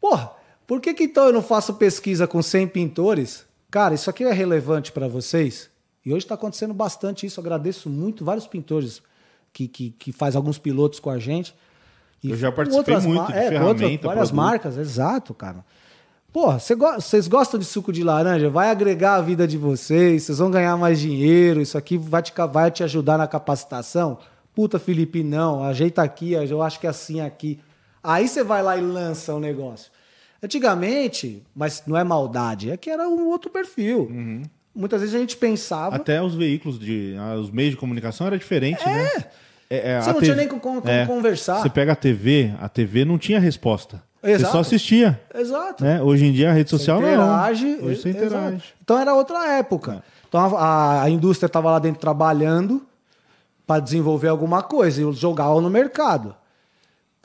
Porra, 0.00 0.32
Por 0.66 0.82
que, 0.82 0.92
que 0.92 1.04
então 1.04 1.24
eu 1.26 1.32
não 1.32 1.42
faço 1.42 1.74
pesquisa 1.74 2.26
com 2.26 2.42
100 2.42 2.68
pintores? 2.68 3.46
Cara, 3.70 3.94
isso 3.94 4.10
aqui 4.10 4.22
é 4.22 4.32
relevante 4.32 4.92
para 4.92 5.08
vocês? 5.08 5.70
E 6.04 6.10
hoje 6.10 6.26
está 6.26 6.34
acontecendo 6.34 6.74
bastante 6.74 7.24
isso. 7.24 7.40
agradeço 7.40 7.88
muito 7.88 8.22
vários 8.22 8.46
pintores 8.46 9.00
que, 9.50 9.66
que, 9.66 9.90
que 9.90 10.12
faz 10.12 10.36
alguns 10.36 10.58
pilotos 10.58 11.00
com 11.00 11.08
a 11.08 11.18
gente. 11.18 11.54
E 12.22 12.30
eu 12.30 12.36
já 12.36 12.52
participei 12.52 12.98
muito 12.98 13.26
de 13.26 13.38
é, 13.38 13.48
ferramenta. 13.48 14.08
Várias 14.08 14.28
produto. 14.28 14.34
marcas, 14.34 14.76
exato, 14.76 15.32
cara. 15.32 15.64
Porra, 16.40 16.60
vocês 16.60 17.26
gostam 17.26 17.58
de 17.58 17.66
suco 17.66 17.92
de 17.92 18.04
laranja? 18.04 18.48
Vai 18.48 18.70
agregar 18.70 19.16
a 19.16 19.20
vida 19.20 19.44
de 19.44 19.58
vocês, 19.58 20.22
vocês 20.22 20.38
vão 20.38 20.52
ganhar 20.52 20.76
mais 20.76 21.00
dinheiro, 21.00 21.60
isso 21.60 21.76
aqui 21.76 21.98
vai 21.98 22.22
te, 22.22 22.32
vai 22.52 22.70
te 22.70 22.84
ajudar 22.84 23.18
na 23.18 23.26
capacitação? 23.26 24.20
Puta, 24.54 24.78
Felipe, 24.78 25.24
não, 25.24 25.64
ajeita 25.64 26.00
aqui, 26.00 26.34
eu 26.34 26.62
acho 26.62 26.78
que 26.78 26.86
é 26.86 26.90
assim 26.90 27.20
aqui. 27.20 27.58
Aí 28.00 28.28
você 28.28 28.44
vai 28.44 28.62
lá 28.62 28.76
e 28.76 28.80
lança 28.80 29.34
o 29.34 29.38
um 29.38 29.40
negócio. 29.40 29.90
Antigamente, 30.40 31.42
mas 31.52 31.82
não 31.88 31.96
é 31.96 32.04
maldade, 32.04 32.70
é 32.70 32.76
que 32.76 32.88
era 32.88 33.08
um 33.08 33.26
outro 33.26 33.50
perfil. 33.50 34.02
Uhum. 34.02 34.42
Muitas 34.72 35.00
vezes 35.00 35.16
a 35.16 35.18
gente 35.18 35.36
pensava. 35.36 35.96
Até 35.96 36.22
os 36.22 36.36
veículos, 36.36 36.78
de, 36.78 37.16
ah, 37.18 37.34
os 37.34 37.50
meios 37.50 37.72
de 37.72 37.76
comunicação 37.76 38.28
era 38.28 38.38
diferente, 38.38 38.80
é. 38.84 38.92
né? 38.92 39.10
É, 39.68 39.90
é, 39.90 40.00
você 40.00 40.06
não 40.06 40.14
TV, 40.14 40.24
tinha 40.26 40.36
nem 40.36 40.46
com, 40.46 40.60
com, 40.60 40.88
é, 40.88 41.04
conversar. 41.04 41.62
Você 41.62 41.68
pega 41.68 41.94
a 41.94 41.96
TV, 41.96 42.54
a 42.60 42.68
TV 42.68 43.04
não 43.04 43.18
tinha 43.18 43.40
resposta. 43.40 44.06
Exato. 44.22 44.44
Você 44.44 44.52
só 44.52 44.60
assistia. 44.60 45.20
Exato. 45.34 45.84
Né? 45.84 46.02
Hoje 46.02 46.26
em 46.26 46.32
dia 46.32 46.50
a 46.50 46.52
rede 46.52 46.70
social 46.70 47.00
você 47.00 47.06
interage, 47.12 47.64
não. 47.64 47.86
Hoje 47.86 48.00
você 48.00 48.10
interage. 48.10 48.56
Exato. 48.56 48.62
Então 48.82 48.98
era 48.98 49.14
outra 49.14 49.54
época. 49.54 50.02
Então 50.28 50.56
a, 50.56 51.02
a 51.02 51.10
indústria 51.10 51.46
estava 51.46 51.70
lá 51.70 51.78
dentro 51.78 52.00
trabalhando 52.00 52.82
para 53.66 53.80
desenvolver 53.80 54.28
alguma 54.28 54.62
coisa 54.62 55.02
e 55.02 55.12
jogava 55.12 55.60
no 55.60 55.70
mercado. 55.70 56.34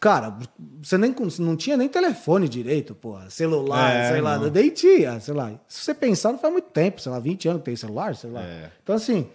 Cara, 0.03 0.35
você 0.81 0.97
nem 0.97 1.15
não 1.39 1.55
tinha 1.55 1.77
nem 1.77 1.87
telefone 1.87 2.49
direito, 2.49 2.93
porra. 2.93 3.29
Celular, 3.29 3.95
é, 3.95 4.11
sei 4.11 4.19
lá, 4.19 4.37
nem 4.37 4.69
tinha, 4.69 5.17
sei 5.21 5.33
lá. 5.33 5.53
Se 5.65 5.85
você 5.85 5.93
pensar, 5.93 6.33
não 6.33 6.39
faz 6.39 6.51
muito 6.51 6.67
tempo, 6.71 6.99
sei 6.99 7.09
lá, 7.09 7.19
20 7.19 7.47
anos 7.47 7.61
que 7.61 7.65
tem 7.67 7.75
celular, 7.77 8.13
sei 8.13 8.29
lá. 8.29 8.41
É. 8.41 8.69
Então, 8.83 8.97
assim, 8.97 9.29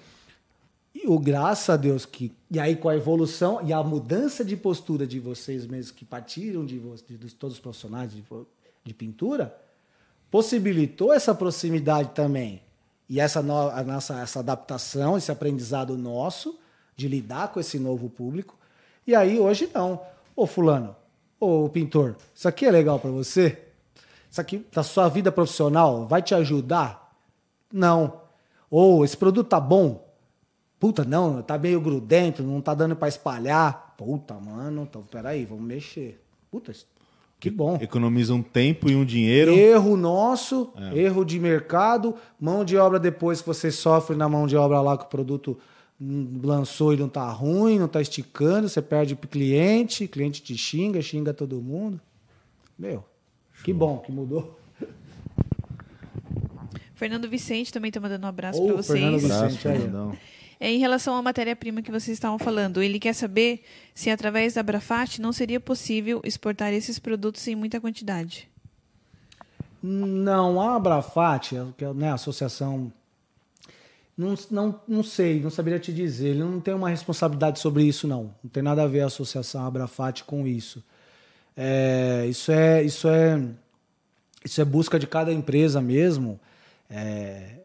e 1.04 1.06
o 1.08 1.18
graças 1.18 1.70
a 1.70 1.76
Deus 1.76 2.04
que. 2.04 2.32
E 2.50 2.58
aí, 2.58 2.74
com 2.74 2.88
a 2.88 2.96
evolução 2.96 3.60
e 3.64 3.72
a 3.72 3.82
mudança 3.82 4.44
de 4.44 4.56
postura 4.56 5.06
de 5.06 5.20
vocês 5.20 5.66
mesmos 5.66 5.90
que 5.92 6.04
partiram 6.04 6.64
de, 6.64 6.78
de, 7.06 7.16
de 7.16 7.34
todos 7.34 7.56
os 7.56 7.60
profissionais 7.60 8.12
de, 8.12 8.24
de 8.82 8.94
pintura, 8.94 9.56
possibilitou 10.30 11.12
essa 11.12 11.34
proximidade 11.34 12.10
também. 12.10 12.62
E 13.08 13.20
essa, 13.20 13.40
no, 13.40 13.68
a 13.68 13.82
nossa, 13.84 14.20
essa 14.20 14.40
adaptação, 14.40 15.16
esse 15.16 15.30
aprendizado 15.30 15.96
nosso 15.96 16.58
de 16.96 17.06
lidar 17.06 17.52
com 17.52 17.60
esse 17.60 17.78
novo 17.78 18.10
público. 18.10 18.56
E 19.06 19.14
aí, 19.14 19.38
hoje 19.38 19.70
não. 19.72 20.00
Ô 20.34 20.46
fulano, 20.46 20.96
ô 21.38 21.68
pintor, 21.68 22.16
isso 22.34 22.48
aqui 22.48 22.66
é 22.66 22.70
legal 22.70 22.98
para 22.98 23.10
você? 23.10 23.62
Isso 24.30 24.40
aqui 24.40 24.66
da 24.72 24.82
sua 24.82 25.08
vida 25.08 25.30
profissional 25.30 26.06
vai 26.06 26.22
te 26.22 26.34
ajudar? 26.34 27.14
Não. 27.72 28.20
Ou 28.70 29.04
esse 29.04 29.16
produto 29.16 29.48
tá 29.48 29.60
bom? 29.60 30.07
Puta, 30.78 31.04
não, 31.04 31.42
tá 31.42 31.58
meio 31.58 31.80
grudento, 31.80 32.42
não 32.42 32.60
tá 32.60 32.72
dando 32.72 32.94
para 32.94 33.08
espalhar. 33.08 33.94
Puta, 33.96 34.34
mano, 34.34 34.86
então 34.88 35.02
peraí, 35.02 35.44
vamos 35.44 35.64
mexer. 35.64 36.20
Puta, 36.50 36.72
que 37.40 37.50
bom. 37.50 37.78
Economiza 37.80 38.34
um 38.34 38.42
tempo 38.42 38.88
e 38.88 38.94
um 38.94 39.04
dinheiro. 39.04 39.52
Erro 39.52 39.96
nosso, 39.96 40.72
é. 40.76 40.98
erro 40.98 41.24
de 41.24 41.38
mercado, 41.38 42.14
mão 42.38 42.64
de 42.64 42.76
obra 42.76 42.98
depois 42.98 43.40
que 43.40 43.46
você 43.46 43.70
sofre 43.70 44.16
na 44.16 44.28
mão 44.28 44.46
de 44.46 44.56
obra 44.56 44.80
lá 44.80 44.96
que 44.96 45.04
o 45.04 45.08
produto 45.08 45.58
lançou 46.00 46.94
e 46.94 46.96
não 46.96 47.08
tá 47.08 47.28
ruim, 47.30 47.78
não 47.78 47.88
tá 47.88 48.00
esticando, 48.00 48.68
você 48.68 48.80
perde 48.80 49.14
o 49.14 49.16
cliente, 49.16 50.06
cliente 50.06 50.40
te 50.42 50.56
xinga, 50.56 51.02
xinga 51.02 51.34
todo 51.34 51.60
mundo. 51.60 52.00
Meu, 52.78 53.04
Show. 53.52 53.64
que 53.64 53.72
bom 53.72 53.98
que 53.98 54.12
mudou. 54.12 54.56
Fernando 56.94 57.28
Vicente 57.28 57.72
também 57.72 57.90
tá 57.90 58.00
mandando 58.00 58.26
um 58.26 58.28
abraço 58.28 58.60
oh, 58.62 58.66
para 58.66 58.76
vocês. 58.76 59.00
Fernando 59.00 59.20
Vicente, 59.20 59.68
aí. 59.68 59.82
É, 59.82 60.37
em 60.60 60.78
relação 60.78 61.14
à 61.14 61.22
matéria-prima 61.22 61.82
que 61.82 61.90
vocês 61.90 62.16
estavam 62.16 62.38
falando, 62.38 62.82
ele 62.82 62.98
quer 62.98 63.12
saber 63.12 63.62
se 63.94 64.10
através 64.10 64.54
da 64.54 64.62
Brafat 64.62 65.20
não 65.20 65.32
seria 65.32 65.60
possível 65.60 66.20
exportar 66.24 66.72
esses 66.72 66.98
produtos 66.98 67.46
em 67.46 67.54
muita 67.54 67.80
quantidade. 67.80 68.48
Não, 69.82 70.60
a 70.60 70.76
Abrafat, 70.76 71.50
que 71.76 71.84
é 71.84 71.92
né, 71.94 72.10
a 72.10 72.14
associação 72.14 72.92
não, 74.18 74.34
não, 74.50 74.80
não 74.88 75.02
sei, 75.04 75.40
não 75.40 75.48
saberia 75.48 75.78
te 75.78 75.92
dizer. 75.92 76.30
Ele 76.30 76.40
não 76.40 76.60
tem 76.60 76.74
uma 76.74 76.90
responsabilidade 76.90 77.60
sobre 77.60 77.84
isso, 77.84 78.08
não. 78.08 78.34
Não 78.42 78.50
tem 78.50 78.64
nada 78.64 78.82
a 78.82 78.86
ver 78.88 79.02
a 79.02 79.06
Associação 79.06 79.64
Abrafat 79.64 80.24
com 80.24 80.44
isso. 80.44 80.82
É, 81.56 82.26
isso, 82.28 82.50
é, 82.50 82.82
isso, 82.82 83.08
é, 83.08 83.40
isso 84.44 84.60
é 84.60 84.64
busca 84.64 84.98
de 84.98 85.06
cada 85.06 85.32
empresa 85.32 85.80
mesmo, 85.80 86.38
é, 86.90 87.57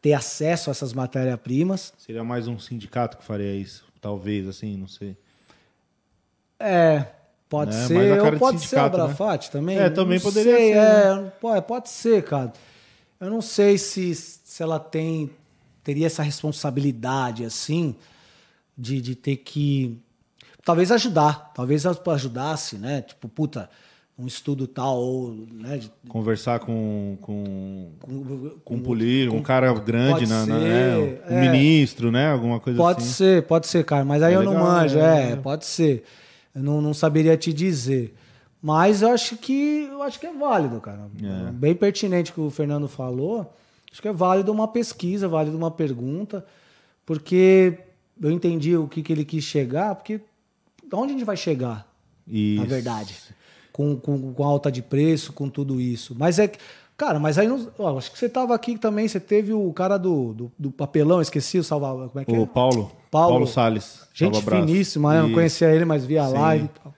ter 0.00 0.12
acesso 0.12 0.70
a 0.70 0.72
essas 0.72 0.92
matérias-primas. 0.92 1.92
Seria 1.98 2.24
mais 2.24 2.48
um 2.48 2.58
sindicato 2.58 3.18
que 3.18 3.24
faria 3.24 3.54
isso, 3.54 3.84
talvez, 4.00 4.48
assim, 4.48 4.76
não 4.76 4.88
sei. 4.88 5.16
É, 6.58 7.06
pode 7.48 7.74
né? 7.74 7.86
ser. 7.86 8.20
Ou 8.20 8.38
pode 8.38 8.60
ser 8.60 8.78
a 8.78 8.84
Abrafat 8.84 9.46
né? 9.46 9.52
também. 9.52 9.78
É, 9.78 9.90
também 9.90 10.18
não 10.18 10.22
poderia 10.22 10.56
sei, 10.56 10.72
ser. 10.72 10.78
É, 10.78 11.14
né? 11.14 11.32
pode, 11.40 11.66
pode 11.66 11.88
ser, 11.90 12.24
cara. 12.24 12.52
Eu 13.20 13.30
não 13.30 13.40
sei 13.40 13.78
se, 13.78 14.14
se 14.14 14.62
ela 14.62 14.78
tem 14.78 15.30
teria 15.84 16.06
essa 16.06 16.22
responsabilidade, 16.22 17.44
assim, 17.44 17.94
de, 18.76 19.00
de 19.00 19.14
ter 19.14 19.36
que. 19.36 20.00
Talvez 20.64 20.90
ajudar, 20.90 21.52
talvez 21.54 21.84
ajudasse, 21.84 22.76
né? 22.76 23.02
Tipo, 23.02 23.28
puta, 23.28 23.68
um 24.18 24.26
estudo 24.26 24.66
tal, 24.66 24.96
ou. 24.96 25.32
Né, 25.52 25.78
de... 25.78 25.92
Conversar 26.08 26.60
com, 26.60 27.18
com, 27.20 27.90
com, 28.00 28.50
com 28.64 28.74
um 28.74 28.80
polir, 28.80 29.28
com, 29.28 29.38
um 29.38 29.42
cara 29.42 29.72
grande, 29.74 30.26
na, 30.26 30.46
na, 30.46 30.58
né? 30.58 30.96
um 31.28 31.38
é, 31.38 31.40
ministro, 31.40 32.10
né? 32.10 32.30
Alguma 32.30 32.60
coisa 32.60 32.78
pode 32.78 32.98
assim. 32.98 33.08
Pode 33.08 33.16
ser, 33.16 33.42
pode 33.46 33.66
ser, 33.66 33.84
cara, 33.84 34.04
mas 34.04 34.22
aí 34.22 34.32
é 34.32 34.36
eu 34.36 34.40
legal, 34.40 34.54
não 34.54 34.62
manjo, 34.62 34.98
é, 34.98 35.32
é, 35.32 35.36
pode 35.36 35.66
ser. 35.66 36.04
Eu 36.54 36.62
não, 36.62 36.80
não 36.80 36.94
saberia 36.94 37.36
te 37.36 37.52
dizer. 37.52 38.14
Mas 38.62 39.02
eu 39.02 39.10
acho 39.10 39.36
que 39.36 39.88
eu 39.90 40.02
acho 40.02 40.18
que 40.18 40.26
é 40.26 40.32
válido, 40.32 40.80
cara. 40.80 41.10
É. 41.22 41.52
Bem 41.52 41.74
pertinente 41.74 42.30
o 42.30 42.34
que 42.34 42.40
o 42.40 42.50
Fernando 42.50 42.88
falou. 42.88 43.52
Acho 43.92 44.00
que 44.00 44.08
é 44.08 44.12
válido 44.12 44.50
uma 44.50 44.66
pesquisa, 44.66 45.28
válido 45.28 45.56
uma 45.56 45.70
pergunta, 45.70 46.44
porque 47.04 47.78
eu 48.20 48.30
entendi 48.30 48.76
o 48.76 48.88
que, 48.88 49.02
que 49.02 49.12
ele 49.12 49.24
quis 49.24 49.44
chegar, 49.44 49.94
porque 49.94 50.18
de 50.18 50.94
onde 50.94 51.12
a 51.12 51.16
gente 51.16 51.24
vai 51.24 51.36
chegar, 51.36 51.86
isso. 52.26 52.60
na 52.60 52.66
verdade? 52.66 53.14
Com, 53.74 53.96
com, 53.96 54.32
com 54.32 54.44
alta 54.44 54.70
de 54.70 54.80
preço, 54.80 55.32
com 55.32 55.48
tudo 55.48 55.80
isso. 55.80 56.14
Mas 56.16 56.38
é 56.38 56.46
que. 56.46 56.58
Cara, 56.96 57.18
mas 57.18 57.38
aí 57.38 57.48
não, 57.48 57.68
ó, 57.76 57.98
acho 57.98 58.12
que 58.12 58.16
você 58.16 58.26
estava 58.26 58.54
aqui 58.54 58.78
também, 58.78 59.08
você 59.08 59.18
teve 59.18 59.52
o 59.52 59.72
cara 59.72 59.98
do, 59.98 60.32
do, 60.32 60.52
do, 60.56 60.70
papelão, 60.70 61.20
esqueci 61.20 61.58
o 61.58 61.64
Salvador. 61.64 62.08
Como 62.08 62.20
é 62.20 62.24
que 62.24 62.30
o 62.30 62.44
é? 62.44 62.46
Paulo. 62.46 62.92
Paulo, 63.10 63.30
Paulo 63.30 63.46
Salles. 63.48 64.06
Gente 64.14 64.40
finíssima, 64.40 65.12
né? 65.12 65.22
Não 65.22 65.32
conhecia 65.32 65.74
ele, 65.74 65.84
mas 65.84 66.04
via 66.04 66.24
Sim. 66.24 66.34
live 66.34 66.64
e 66.66 66.68
tal. 66.68 66.94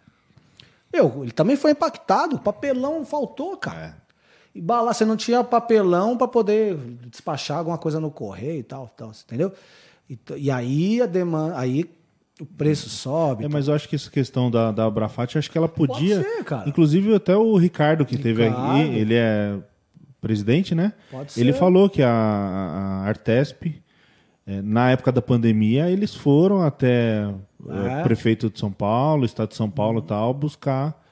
Meu, 0.93 1.23
ele 1.23 1.33
também 1.33 1.57
foi 1.57 1.71
impactado. 1.71 2.37
O 2.37 2.39
papelão 2.39 3.07
faltou, 3.07 3.57
cara. 3.57 3.97
É. 4.03 4.07
E 4.55 4.61
bala, 4.61 4.95
você 4.95 5.05
não 5.05 5.17
tinha 5.17 5.45
papelão 5.45 6.17
para 6.17 6.27
poder 6.27 6.77
despachar 7.07 7.59
alguma 7.59 7.77
coisa 7.77 8.01
no 8.01 8.11
correio 8.11 8.61
e 8.61 8.63
tal, 8.63 8.91
tal 8.97 9.11
entendeu? 9.11 9.53
E, 10.09 10.19
e, 10.37 10.51
aí 10.51 11.03
a 11.03 11.07
demanda, 11.07 11.59
aí 11.59 11.85
o 12.41 12.47
preço 12.47 12.89
sobe. 12.89 13.45
É, 13.45 13.49
mas 13.49 13.69
eu 13.69 13.75
acho 13.75 13.89
que 13.89 13.97
essa 13.97 14.11
questão 14.11 14.51
da, 14.51 14.71
da 14.71 14.85
Abrafat, 14.85 15.39
acho 15.39 15.51
que 15.51 15.57
ela 15.57 15.69
podia. 15.69 16.17
Pode 16.17 16.29
ser, 16.29 16.45
cara. 16.45 16.69
Inclusive 16.69 17.15
até 17.15 17.37
o 17.37 17.57
Ricardo 17.57 18.05
que 18.05 18.17
Ricardo. 18.17 18.37
teve 18.37 18.47
aqui, 18.47 18.99
ele 18.99 19.15
é 19.15 19.57
presidente, 20.21 20.75
né? 20.75 20.93
Pode 21.11 21.33
ser. 21.33 21.41
Ele 21.41 21.53
falou 21.53 21.89
que 21.89 22.03
a, 22.03 22.11
a 22.11 23.09
Artesp, 23.09 23.83
é, 24.47 24.61
na 24.61 24.91
época 24.91 25.11
da 25.11 25.23
pandemia, 25.23 25.91
eles 25.91 26.15
foram 26.15 26.63
até 26.63 27.23
é. 27.69 28.01
o 28.01 28.03
prefeito 28.03 28.51
de 28.51 28.59
São 28.59 28.71
Paulo, 28.71 29.25
estado 29.25 29.51
de 29.51 29.57
São 29.57 29.71
Paulo 29.71 29.99
e 29.99 30.01
uhum. 30.03 30.07
tal, 30.07 30.35
buscar 30.35 31.06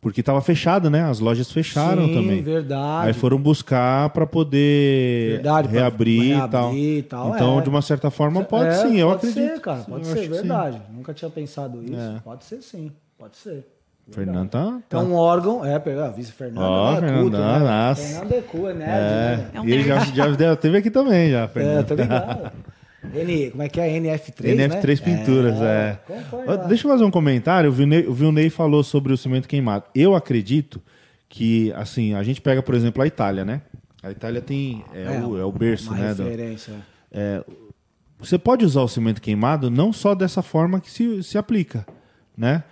porque 0.00 0.20
estava 0.20 0.40
fechado, 0.40 0.88
né? 0.88 1.02
As 1.02 1.18
lojas 1.18 1.50
fecharam 1.50 2.06
Sim, 2.06 2.14
também. 2.14 2.42
verdade. 2.42 3.08
Aí 3.08 3.12
foram 3.12 3.38
buscar 3.38 4.10
para 4.10 4.26
poder 4.26 5.32
verdade, 5.32 5.68
reabrir, 5.68 6.34
reabrir, 6.34 6.48
e 6.48 6.50
tal. 6.50 6.74
E 6.74 7.02
tal 7.02 7.34
então, 7.34 7.58
é. 7.58 7.62
de 7.62 7.68
uma 7.68 7.82
certa 7.82 8.10
forma, 8.10 8.44
pode 8.44 8.68
é, 8.68 8.72
sim, 8.74 8.96
eu 8.96 9.08
pode 9.08 9.28
acredito. 9.28 9.54
Ser, 9.54 9.60
cara, 9.60 9.80
pode 9.80 10.08
eu 10.08 10.16
ser, 10.16 10.28
verdade. 10.28 10.82
Nunca 10.90 11.12
tinha 11.12 11.30
pensado 11.30 11.82
isso. 11.82 11.94
É. 11.94 12.20
Pode 12.24 12.44
ser 12.44 12.62
sim, 12.62 12.92
pode 13.18 13.36
ser. 13.36 13.66
Fernando 14.10 14.48
tá, 14.48 14.78
tá. 14.88 14.98
É 14.98 15.00
um 15.02 15.14
órgão, 15.14 15.64
é, 15.64 15.78
pegar 15.78 16.08
vice 16.08 16.32
Fernando. 16.32 16.64
Ó, 16.64 16.92
oh, 16.92 16.96
Fernando, 16.96 17.30
né? 17.30 17.58
nossa. 17.58 18.02
Fernando 18.02 18.32
é 18.32 18.40
cu, 18.40 18.68
é 18.68 18.74
nerd, 18.74 18.90
é. 18.90 19.36
Né? 19.36 19.50
É 19.52 19.60
um 19.60 19.64
e 19.66 19.72
ele 19.72 19.82
já, 19.82 19.98
já 20.32 20.56
teve 20.56 20.78
aqui 20.78 20.90
também, 20.90 21.30
já, 21.30 21.46
Fernando. 21.48 21.78
É, 21.78 21.82
tô 21.82 21.94
ligado. 21.94 22.52
N, 23.02 23.50
como 23.50 23.62
é 23.62 23.68
que 23.68 23.80
é? 23.80 23.98
NF3, 23.98 24.56
NF3 24.56 25.06
né? 25.06 25.16
Pinturas, 25.16 25.60
é. 25.60 25.98
é. 26.08 26.68
Deixa 26.68 26.86
eu 26.86 26.90
fazer 26.90 27.04
um 27.04 27.10
comentário. 27.10 27.70
O 27.70 27.72
Vilney, 27.72 28.06
o 28.06 28.12
Vilney 28.12 28.50
falou 28.50 28.82
sobre 28.82 29.12
o 29.12 29.16
cimento 29.16 29.46
queimado. 29.46 29.84
Eu 29.94 30.14
acredito 30.14 30.82
que, 31.28 31.72
assim, 31.74 32.14
a 32.14 32.22
gente 32.22 32.40
pega, 32.40 32.62
por 32.62 32.74
exemplo, 32.74 33.02
a 33.02 33.06
Itália, 33.06 33.44
né? 33.44 33.62
A 34.02 34.10
Itália 34.10 34.40
tem... 34.40 34.84
É, 34.92 35.16
é, 35.16 35.20
o, 35.20 35.38
é 35.38 35.44
o 35.44 35.52
berço, 35.52 35.92
né? 35.92 36.08
Referência. 36.08 36.74
Do, 36.74 36.82
é, 37.12 37.44
você 38.18 38.36
pode 38.36 38.64
usar 38.64 38.82
o 38.82 38.88
cimento 38.88 39.22
queimado 39.22 39.70
não 39.70 39.92
só 39.92 40.14
dessa 40.14 40.42
forma 40.42 40.80
que 40.80 40.90
se, 40.90 41.22
se 41.22 41.38
aplica, 41.38 41.86
né? 42.36 42.64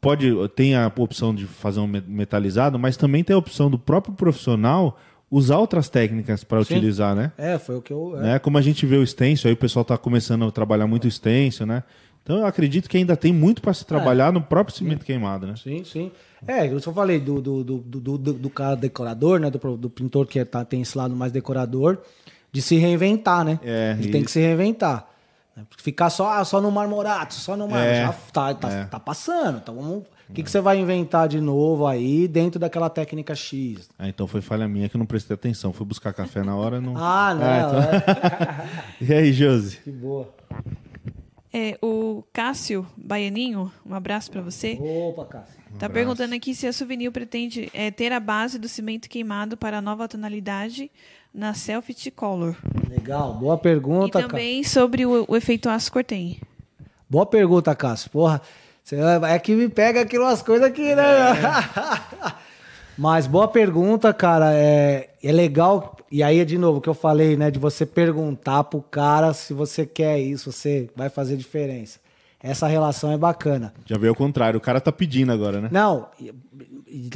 pode 0.00 0.30
tem 0.54 0.74
a 0.74 0.90
opção 0.96 1.34
de 1.34 1.46
fazer 1.46 1.80
um 1.80 1.86
metalizado, 1.86 2.78
mas 2.78 2.96
também 2.96 3.22
tem 3.22 3.34
a 3.34 3.38
opção 3.38 3.70
do 3.70 3.78
próprio 3.78 4.14
profissional 4.14 4.98
usar 5.32 5.56
outras 5.56 5.88
técnicas 5.88 6.44
para 6.44 6.60
utilizar, 6.60 7.16
né? 7.16 7.32
É, 7.38 7.58
foi 7.58 7.76
o 7.76 7.82
que 7.82 7.90
eu. 7.90 8.14
É. 8.18 8.22
Né? 8.22 8.38
Como 8.38 8.58
a 8.58 8.62
gente 8.62 8.84
vê 8.84 8.96
o 8.96 9.06
stencil, 9.06 9.48
aí 9.48 9.54
o 9.54 9.56
pessoal 9.56 9.80
está 9.80 9.96
começando 9.96 10.44
a 10.44 10.50
trabalhar 10.52 10.86
muito 10.86 11.06
o 11.06 11.10
stencil, 11.10 11.64
né? 11.64 11.82
Então 12.22 12.36
eu 12.38 12.46
acredito 12.46 12.88
que 12.88 12.98
ainda 12.98 13.16
tem 13.16 13.32
muito 13.32 13.62
para 13.62 13.72
se 13.72 13.84
trabalhar 13.84 14.28
é. 14.28 14.30
no 14.30 14.42
próprio 14.42 14.76
cimento 14.76 15.04
queimado, 15.04 15.46
né? 15.46 15.54
Sim, 15.56 15.82
sim. 15.84 16.12
É, 16.46 16.68
eu 16.68 16.78
só 16.80 16.92
falei 16.92 17.18
do, 17.18 17.40
do, 17.40 17.64
do, 17.64 17.78
do, 17.78 18.18
do, 18.18 18.32
do 18.34 18.50
cara 18.50 18.76
decorador, 18.76 19.40
né? 19.40 19.50
Do, 19.50 19.76
do 19.76 19.90
pintor 19.90 20.26
que 20.26 20.38
é, 20.38 20.44
tá, 20.44 20.64
tem 20.64 20.82
esse 20.82 20.96
lado 20.96 21.16
mais 21.16 21.32
decorador, 21.32 21.98
de 22.52 22.60
se 22.60 22.76
reinventar, 22.76 23.44
né? 23.44 23.58
É, 23.64 23.92
Ele 23.92 24.02
isso. 24.02 24.12
tem 24.12 24.22
que 24.22 24.30
se 24.30 24.38
reinventar. 24.38 25.08
Ficar 25.78 26.10
só, 26.10 26.30
ah, 26.30 26.44
só 26.44 26.60
no 26.60 26.70
marmorato, 26.70 27.34
só 27.34 27.56
no 27.56 27.68
mar, 27.68 27.84
é, 27.84 28.06
já 28.06 28.12
tá, 28.32 28.54
tá, 28.54 28.70
é. 28.70 28.84
tá 28.84 29.00
passando. 29.00 29.58
Então 29.58 29.74
vamos. 29.74 30.04
O 30.32 30.34
que, 30.34 30.42
que 30.42 30.50
você 30.50 30.62
vai 30.62 30.78
inventar 30.78 31.28
de 31.28 31.42
novo 31.42 31.86
aí 31.86 32.26
dentro 32.26 32.58
daquela 32.58 32.88
técnica 32.88 33.34
X? 33.34 33.90
Ah, 33.98 34.08
então 34.08 34.26
foi 34.26 34.40
falha 34.40 34.66
minha 34.66 34.88
que 34.88 34.96
eu 34.96 34.98
não 34.98 35.04
prestei 35.04 35.34
atenção. 35.34 35.74
Fui 35.74 35.84
buscar 35.84 36.14
café 36.14 36.42
na 36.42 36.56
hora 36.56 36.80
não. 36.80 36.96
Ah, 36.96 37.34
não. 37.34 37.46
Ah, 37.46 38.66
então... 38.96 38.96
e 39.06 39.12
aí, 39.12 39.30
Josi? 39.30 39.76
Que 39.76 39.90
boa. 39.90 40.32
É, 41.52 41.76
o 41.82 42.24
Cássio 42.32 42.86
Baianinho, 42.96 43.70
um 43.84 43.94
abraço 43.94 44.30
para 44.30 44.40
você. 44.40 44.78
Opa, 44.80 45.26
Cássio. 45.26 45.60
Um 45.70 45.76
tá 45.76 45.86
perguntando 45.86 46.34
aqui 46.34 46.54
se 46.54 46.66
a 46.66 46.72
Souvenir 46.72 47.12
pretende 47.12 47.70
é, 47.74 47.90
ter 47.90 48.10
a 48.10 48.18
base 48.18 48.58
do 48.58 48.68
cimento 48.70 49.10
queimado 49.10 49.54
para 49.54 49.76
a 49.76 49.82
nova 49.82 50.08
tonalidade 50.08 50.90
na 51.32 51.52
Selfie 51.52 52.10
Color. 52.10 52.56
Legal, 52.88 53.34
boa 53.34 53.58
pergunta. 53.58 54.18
E 54.18 54.22
também 54.22 54.64
sobre 54.64 55.04
o, 55.04 55.26
o 55.28 55.36
efeito 55.36 55.68
aço 55.68 55.92
cortem. 55.92 56.40
Boa 57.06 57.26
pergunta, 57.26 57.74
Cássio. 57.74 58.10
Porra, 58.10 58.40
é 59.28 59.38
que 59.38 59.54
me 59.54 59.68
pega 59.68 60.00
aqui 60.02 60.18
umas 60.18 60.42
coisas 60.42 60.66
aqui, 60.66 60.94
né? 60.94 61.02
É. 61.02 62.32
Mas 62.98 63.26
boa 63.26 63.48
pergunta, 63.48 64.12
cara. 64.12 64.52
É, 64.54 65.10
é 65.22 65.32
legal. 65.32 65.96
E 66.10 66.22
aí, 66.22 66.44
de 66.44 66.58
novo, 66.58 66.78
o 66.78 66.80
que 66.80 66.88
eu 66.88 66.94
falei, 66.94 67.36
né? 67.36 67.50
De 67.50 67.58
você 67.58 67.86
perguntar 67.86 68.64
pro 68.64 68.82
cara 68.82 69.32
se 69.32 69.54
você 69.54 69.86
quer 69.86 70.18
isso, 70.20 70.52
você 70.52 70.90
vai 70.94 71.08
fazer 71.08 71.36
diferença. 71.36 72.00
Essa 72.42 72.66
relação 72.66 73.12
é 73.12 73.16
bacana. 73.16 73.72
Já 73.86 73.96
veio 73.96 74.10
ao 74.10 74.16
contrário, 74.16 74.58
o 74.58 74.60
cara 74.60 74.80
tá 74.80 74.90
pedindo 74.90 75.30
agora, 75.30 75.60
né? 75.60 75.68
Não, 75.70 76.08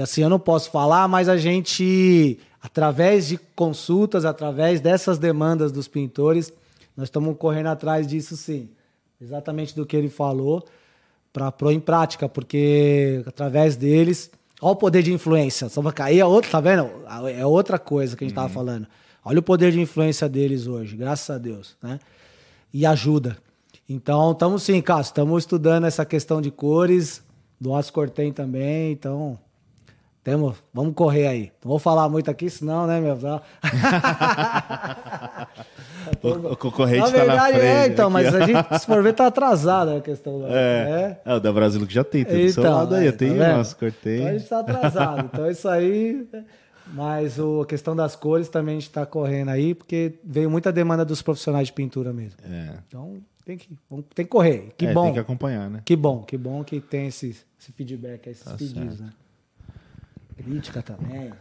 assim, 0.01 0.23
eu 0.23 0.31
não 0.31 0.39
posso 0.39 0.71
falar, 0.71 1.09
mas 1.09 1.29
a 1.29 1.37
gente 1.37 2.39
através 2.67 3.29
de 3.29 3.39
consultas, 3.55 4.25
através 4.25 4.81
dessas 4.81 5.19
demandas 5.19 5.71
dos 5.71 5.87
pintores, 5.87 6.53
nós 6.97 7.07
estamos 7.07 7.37
correndo 7.39 7.69
atrás 7.69 8.09
disso 8.09 8.37
sim. 8.37 8.69
Exatamente 9.21 9.75
do 9.75 9.87
que 9.87 9.97
ele 9.97 10.09
falou, 10.09 10.65
para 11.37 11.53
pôr 11.53 11.71
em 11.71 11.79
prática, 11.79 12.27
porque 12.31 13.23
através 13.27 13.77
deles. 13.77 14.31
Olha 14.59 14.73
o 14.73 14.77
poder 14.77 15.03
de 15.03 15.13
influência. 15.13 15.69
Só 15.69 15.83
vai 15.83 15.93
cair 15.93 16.21
é 16.21 16.25
outro, 16.25 16.51
tá 16.51 16.61
vendo? 16.61 16.91
É 17.37 17.45
outra 17.45 17.79
coisa 17.79 18.17
que 18.17 18.25
a 18.25 18.27
gente 18.27 18.33
estava 18.33 18.49
uhum. 18.49 18.55
falando. 18.55 18.87
Olha 19.23 19.41
o 19.41 19.43
poder 19.43 19.71
de 19.71 19.79
influência 19.79 20.31
deles 20.31 20.67
hoje, 20.67 20.97
graças 20.97 21.29
a 21.29 21.37
Deus, 21.37 21.77
né? 21.83 22.01
E 22.73 22.87
ajuda. 22.87 23.37
Então, 23.87 24.33
estamos 24.33 24.63
sim, 24.63 24.81
Cássio, 24.81 25.11
estamos 25.11 25.43
estudando 25.43 25.85
essa 25.85 26.07
questão 26.07 26.41
de 26.41 26.51
cores, 26.51 27.23
do 27.61 27.75
Aço 27.75 27.93
Cortem 27.93 28.33
também, 28.33 28.93
então 28.93 29.39
temos, 30.27 30.57
vamos 30.75 30.93
correr 30.93 31.29
aí. 31.29 31.53
Não 31.63 31.69
vou 31.69 31.79
falar 31.79 32.09
muito 32.09 32.29
aqui, 32.29 32.51
senão, 32.51 32.85
né, 32.85 33.01
meu? 33.01 33.15
o, 36.21 36.29
o 36.53 36.57
concorrente 36.57 37.07
está 37.07 37.25
na 37.25 37.47
frente. 37.47 37.61
É, 37.61 37.87
então, 37.87 38.07
aqui, 38.07 38.13
mas 38.13 38.35
ó. 38.35 38.39
a 38.39 38.41
gente, 38.45 38.79
se 38.81 38.87
for 38.87 39.01
ver, 39.05 39.13
tá 39.13 39.29
atrasado 39.29 39.93
a 39.93 40.01
questão. 40.01 40.41
Da, 40.41 40.49
é, 40.49 40.51
é. 40.53 41.21
é, 41.25 41.35
o 41.35 41.39
da 41.39 41.53
Brasil 41.53 41.87
que 41.87 41.95
já 41.95 42.03
tem, 42.03 42.25
tem 42.25 42.49
então, 42.49 42.49
do 42.49 42.53
seu 42.53 42.65
lado 42.65 42.97
aí, 42.97 43.07
é, 43.07 43.13
tem 43.13 43.39
tá 43.39 43.57
nosso. 43.57 43.77
Então 43.81 44.27
a 44.27 44.33
gente 44.33 44.49
tá 44.49 44.59
atrasado. 44.59 45.31
então 45.33 45.49
isso 45.49 45.69
aí. 45.69 46.27
Mas 46.93 47.39
o, 47.39 47.61
a 47.61 47.67
questão 47.67 47.95
das 47.95 48.17
cores 48.17 48.49
também 48.49 48.79
a 48.79 48.81
gente 48.81 48.89
está 48.89 49.07
correndo 49.07 49.51
aí, 49.51 49.77
porque 49.77 50.19
veio 50.25 50.51
muita 50.51 50.73
demanda 50.73 51.05
dos 51.05 51.23
profissionais 51.23 51.69
de 51.69 51.73
pintura 51.73 52.13
mesmo. 52.13 52.41
É. 52.51 52.71
Então 52.89 53.19
tem 53.45 53.57
que, 53.57 53.79
tem 54.13 54.25
que 54.25 54.31
correr. 54.31 54.75
Que 54.77 54.87
é, 54.87 54.93
bom. 54.93 55.05
Tem 55.05 55.13
que 55.13 55.21
acompanhar, 55.21 55.71
né? 55.71 55.83
Que 55.85 55.95
bom, 55.95 56.25
que 56.25 56.37
bom 56.37 56.65
que 56.65 56.81
tem 56.81 57.07
esse, 57.07 57.29
esse 57.61 57.71
feedback, 57.71 58.27
esses 58.27 58.43
tá 58.43 58.55
pedidos, 58.55 58.99
certo. 58.99 59.05
né? 59.05 59.13
Crítica 60.37 60.83
também. 60.83 61.33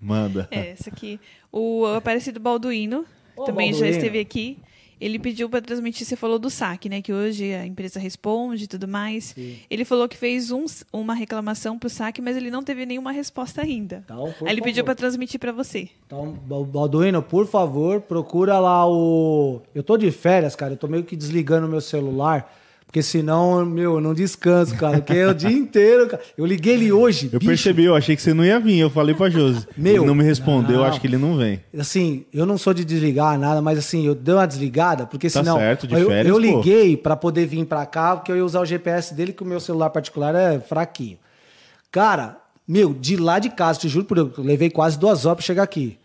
Manda. 0.00 0.48
É, 0.50 0.70
essa 0.70 0.90
aqui. 0.90 1.18
O 1.50 1.86
Aparecido 1.86 2.38
Balduino 2.40 3.04
Ô, 3.36 3.44
também 3.44 3.70
Balduino. 3.70 3.92
já 3.92 3.96
esteve 3.98 4.18
aqui. 4.18 4.58
Ele 4.98 5.18
pediu 5.18 5.48
para 5.50 5.60
transmitir, 5.60 6.06
você 6.06 6.16
falou 6.16 6.38
do 6.38 6.48
saque, 6.48 6.88
né? 6.88 7.02
Que 7.02 7.12
hoje 7.12 7.52
a 7.52 7.66
empresa 7.66 8.00
responde 8.00 8.64
e 8.64 8.66
tudo 8.66 8.88
mais. 8.88 9.34
Sim. 9.36 9.58
Ele 9.68 9.84
falou 9.84 10.08
que 10.08 10.16
fez 10.16 10.50
um, 10.50 10.64
uma 10.90 11.12
reclamação 11.12 11.78
pro 11.78 11.90
saque, 11.90 12.22
mas 12.22 12.34
ele 12.34 12.50
não 12.50 12.62
teve 12.62 12.86
nenhuma 12.86 13.12
resposta 13.12 13.60
ainda. 13.60 14.02
Então, 14.06 14.24
Aí 14.24 14.30
ele 14.30 14.34
favor. 14.56 14.62
pediu 14.62 14.84
para 14.84 14.94
transmitir 14.94 15.38
para 15.38 15.52
você. 15.52 15.90
Então, 16.06 16.32
Balduino, 16.32 17.22
por 17.22 17.46
favor, 17.46 18.00
procura 18.00 18.58
lá 18.58 18.88
o. 18.90 19.60
Eu 19.74 19.82
tô 19.82 19.98
de 19.98 20.10
férias, 20.10 20.56
cara. 20.56 20.72
Eu 20.72 20.78
tô 20.78 20.88
meio 20.88 21.04
que 21.04 21.14
desligando 21.14 21.66
o 21.66 21.70
meu 21.70 21.82
celular. 21.82 22.50
Porque 22.86 23.02
senão, 23.02 23.66
meu, 23.66 23.94
eu 23.94 24.00
não 24.00 24.14
descanso, 24.14 24.74
cara. 24.76 24.98
Porque 24.98 25.12
é 25.12 25.26
o 25.26 25.34
dia 25.34 25.50
inteiro, 25.50 26.08
cara. 26.08 26.22
Eu 26.38 26.46
liguei 26.46 26.74
ele 26.74 26.92
hoje. 26.92 27.28
Eu 27.32 27.38
bicho. 27.38 27.50
percebi, 27.50 27.84
eu 27.84 27.94
achei 27.94 28.16
que 28.16 28.22
você 28.22 28.32
não 28.32 28.44
ia 28.44 28.58
vir. 28.58 28.78
Eu 28.78 28.88
falei 28.88 29.14
pra 29.14 29.28
Josi. 29.28 29.66
Meu. 29.76 29.96
Ele 29.96 30.06
não 30.06 30.14
me 30.14 30.24
respondeu, 30.24 30.78
não. 30.78 30.84
acho 30.84 31.00
que 31.00 31.06
ele 31.06 31.18
não 31.18 31.36
vem. 31.36 31.60
Assim, 31.76 32.24
eu 32.32 32.46
não 32.46 32.56
sou 32.56 32.72
de 32.72 32.84
desligar 32.84 33.38
nada, 33.38 33.60
mas 33.60 33.78
assim, 33.78 34.06
eu 34.06 34.14
dei 34.14 34.34
uma 34.34 34.46
desligada, 34.46 35.04
porque 35.04 35.28
tá 35.28 35.40
senão. 35.40 35.58
Certo, 35.58 35.86
de 35.86 35.94
férias, 35.94 36.26
eu, 36.26 36.34
eu 36.34 36.38
liguei 36.38 36.96
para 36.96 37.16
poder 37.16 37.44
vir 37.44 37.66
pra 37.66 37.84
cá, 37.84 38.16
porque 38.16 38.30
eu 38.30 38.36
ia 38.36 38.44
usar 38.44 38.60
o 38.60 38.66
GPS 38.66 39.12
dele, 39.12 39.32
que 39.32 39.42
o 39.42 39.46
meu 39.46 39.60
celular 39.60 39.90
particular 39.90 40.34
é 40.34 40.58
fraquinho. 40.58 41.18
Cara, 41.90 42.38
meu, 42.66 42.94
de 42.94 43.16
lá 43.16 43.38
de 43.38 43.50
casa, 43.50 43.80
te 43.80 43.88
juro 43.88 44.06
por 44.06 44.14
Deus, 44.14 44.38
eu 44.38 44.44
levei 44.44 44.70
quase 44.70 44.98
duas 44.98 45.26
horas 45.26 45.36
pra 45.36 45.44
chegar 45.44 45.64
aqui. 45.64 45.98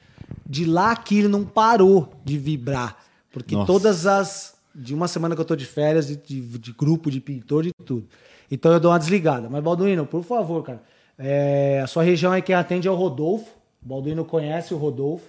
De 0.46 0.66
lá 0.66 0.92
aqui 0.92 1.20
ele 1.20 1.28
não 1.28 1.44
parou 1.44 2.12
de 2.26 2.38
vibrar. 2.38 2.98
Porque 3.32 3.56
Nossa. 3.56 3.68
todas 3.68 4.06
as 4.06 4.54
de 4.82 4.94
uma 4.94 5.08
semana 5.08 5.36
que 5.36 5.42
eu 5.42 5.46
tô 5.46 5.56
de 5.56 5.66
férias, 5.66 6.08
de, 6.08 6.16
de, 6.16 6.42
de, 6.58 6.74
grupo, 6.74 7.12
de 7.12 7.22
pintor, 7.22 7.64
de 7.64 7.72
tudo. 7.86 8.08
Então 8.50 8.72
eu 8.72 8.80
dou 8.80 8.92
uma 8.92 9.00
desligada. 9.00 9.50
Mas, 9.50 9.64
Balduino, 9.64 10.06
por 10.06 10.24
favor, 10.24 10.64
cara. 10.64 10.82
É, 11.18 11.82
a 11.84 11.88
sua 11.88 12.04
região 12.04 12.32
aí 12.32 12.42
quem 12.42 12.56
atende 12.56 12.88
é 12.88 12.92
o 12.92 12.96
Rodolfo. 12.96 13.46
O 13.84 13.88
Balduino 13.88 14.26
conhece 14.26 14.74
o 14.74 14.78
Rodolfo, 14.78 15.26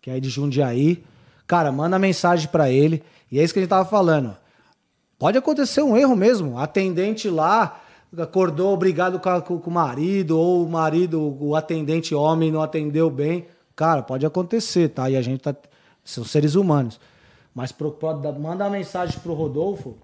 que 0.00 0.10
é 0.10 0.18
de 0.18 0.28
Jundiaí. 0.28 1.04
Cara, 1.46 1.70
manda 1.70 1.98
mensagem 1.98 2.48
para 2.48 2.70
ele. 2.70 3.02
E 3.30 3.38
é 3.38 3.44
isso 3.44 3.52
que 3.52 3.60
a 3.60 3.62
gente 3.62 3.70
tava 3.70 3.88
falando. 3.88 4.36
Pode 5.18 5.38
acontecer 5.38 5.82
um 5.82 5.96
erro 5.96 6.16
mesmo. 6.16 6.58
Atendente 6.58 7.28
lá 7.28 7.80
acordou 8.22 8.72
obrigado 8.72 9.18
com, 9.18 9.58
com 9.58 9.70
o 9.70 9.72
marido, 9.72 10.38
ou 10.38 10.64
o 10.64 10.68
marido, 10.68 11.36
o 11.40 11.54
atendente 11.54 12.14
homem 12.14 12.50
não 12.50 12.62
atendeu 12.62 13.10
bem. 13.10 13.46
Cara, 13.74 14.02
pode 14.02 14.24
acontecer, 14.24 14.88
tá? 14.88 15.10
E 15.10 15.16
a 15.16 15.22
gente 15.22 15.40
tá. 15.40 15.54
São 16.04 16.24
seres 16.24 16.54
humanos. 16.54 17.00
Mas 17.56 17.72
pro, 17.72 17.96
manda 18.38 18.64
uma 18.64 18.70
mensagem 18.70 19.18
pro 19.18 19.32
Rodolfo 19.32 19.96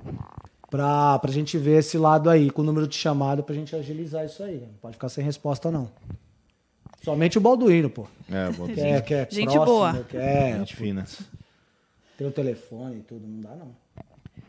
pra, 0.71 1.19
pra 1.19 1.31
gente 1.31 1.59
ver 1.59 1.81
esse 1.81 1.99
lado 1.99 2.31
aí, 2.31 2.51
com 2.51 2.63
o 2.63 2.65
número 2.65 2.89
de 2.89 2.97
chamada, 2.97 3.43
pra 3.43 3.55
gente 3.55 3.77
agilizar 3.77 4.25
isso 4.25 4.43
aí. 4.43 4.59
Não 4.59 4.73
pode 4.81 4.95
ficar 4.95 5.11
sem 5.11 5.23
resposta, 5.23 5.71
não. 5.71 5.91
Somente 7.05 7.37
o 7.37 7.43
Balduino, 7.43 7.91
pô. 7.91 8.07
É, 8.31 8.49
o 8.49 8.55
Balduino. 8.55 9.03
Que 9.03 9.03
que 9.03 9.15
é 9.15 9.29
gente 9.31 9.53
próximo, 9.53 9.67
boa. 9.67 10.05
Que 10.05 10.17
é, 10.17 10.57
gente 10.57 10.75
fina. 10.75 11.07
Tem 12.17 12.27
o 12.27 12.33
telefone 12.33 13.01
e 13.01 13.03
tudo, 13.03 13.27
não 13.27 13.43
dá, 13.43 13.55
não. 13.55 13.77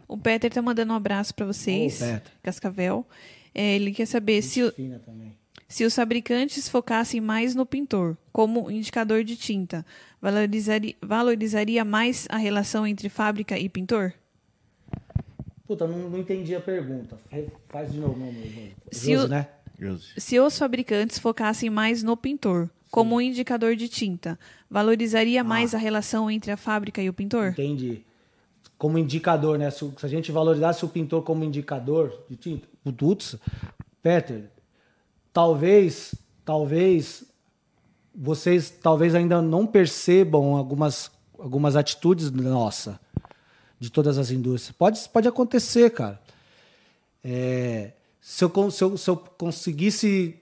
O 0.07 0.17
Peter 0.17 0.49
tá 0.49 0.61
mandando 0.61 0.93
um 0.93 0.95
abraço 0.95 1.35
para 1.35 1.45
vocês, 1.45 2.01
Ô, 2.01 2.22
Cascavel. 2.41 3.06
É, 3.53 3.75
ele 3.75 3.91
quer 3.91 4.06
saber 4.06 4.41
gente 4.41 4.48
se... 4.48 4.72
Fina 4.72 5.01
também. 5.06 5.32
Se 5.73 5.83
os 5.83 5.95
fabricantes 5.95 6.69
focassem 6.69 7.19
mais 7.19 7.55
no 7.55 7.65
pintor, 7.65 8.15
como 8.31 8.69
indicador 8.69 9.23
de 9.23 9.35
tinta, 9.35 9.83
valorizaria, 10.21 10.93
valorizaria 11.01 11.83
mais 11.83 12.27
a 12.29 12.37
relação 12.37 12.85
entre 12.85 13.09
fábrica 13.09 13.57
e 13.57 13.67
pintor? 13.67 14.13
Puta, 15.65 15.87
não, 15.87 16.11
não 16.11 16.19
entendi 16.19 16.53
a 16.53 16.61
pergunta. 16.61 17.17
Faz 17.69 17.91
de 17.91 17.97
novo, 17.97 18.19
meu 18.19 18.71
se, 18.91 19.15
o, 19.15 19.27
né? 19.27 19.47
se 20.15 20.39
os 20.39 20.59
fabricantes 20.59 21.17
focassem 21.17 21.71
mais 21.71 22.03
no 22.03 22.15
pintor, 22.15 22.69
como 22.91 23.19
Sim. 23.19 23.29
indicador 23.29 23.75
de 23.75 23.89
tinta, 23.89 24.37
valorizaria 24.69 25.41
ah. 25.41 25.43
mais 25.43 25.73
a 25.73 25.79
relação 25.79 26.29
entre 26.29 26.51
a 26.51 26.57
fábrica 26.57 27.01
e 27.01 27.09
o 27.09 27.13
pintor? 27.13 27.47
Entendi. 27.47 28.05
Como 28.77 28.99
indicador, 28.99 29.57
né? 29.57 29.71
Se, 29.71 29.91
se 29.97 30.05
a 30.05 30.09
gente 30.09 30.31
valorizasse 30.31 30.85
o 30.85 30.87
pintor 30.87 31.23
como 31.23 31.43
indicador 31.43 32.25
de 32.29 32.35
tinta, 32.35 32.67
putz, 32.95 33.37
Peter, 34.03 34.51
talvez, 35.33 36.13
talvez 36.45 37.25
vocês 38.15 38.69
talvez 38.69 39.15
ainda 39.15 39.41
não 39.41 39.65
percebam 39.65 40.55
algumas, 40.55 41.11
algumas 41.37 41.75
atitudes 41.75 42.29
nossa 42.31 42.99
de 43.79 43.89
todas 43.89 44.17
as 44.17 44.29
indústrias. 44.29 44.75
Pode, 44.77 45.09
pode 45.09 45.27
acontecer, 45.27 45.89
cara. 45.89 46.21
É, 47.23 47.93
se, 48.21 48.43
eu, 48.43 48.71
se, 48.71 48.83
eu, 48.83 48.97
se 48.97 49.09
eu 49.09 49.17
conseguisse 49.17 50.39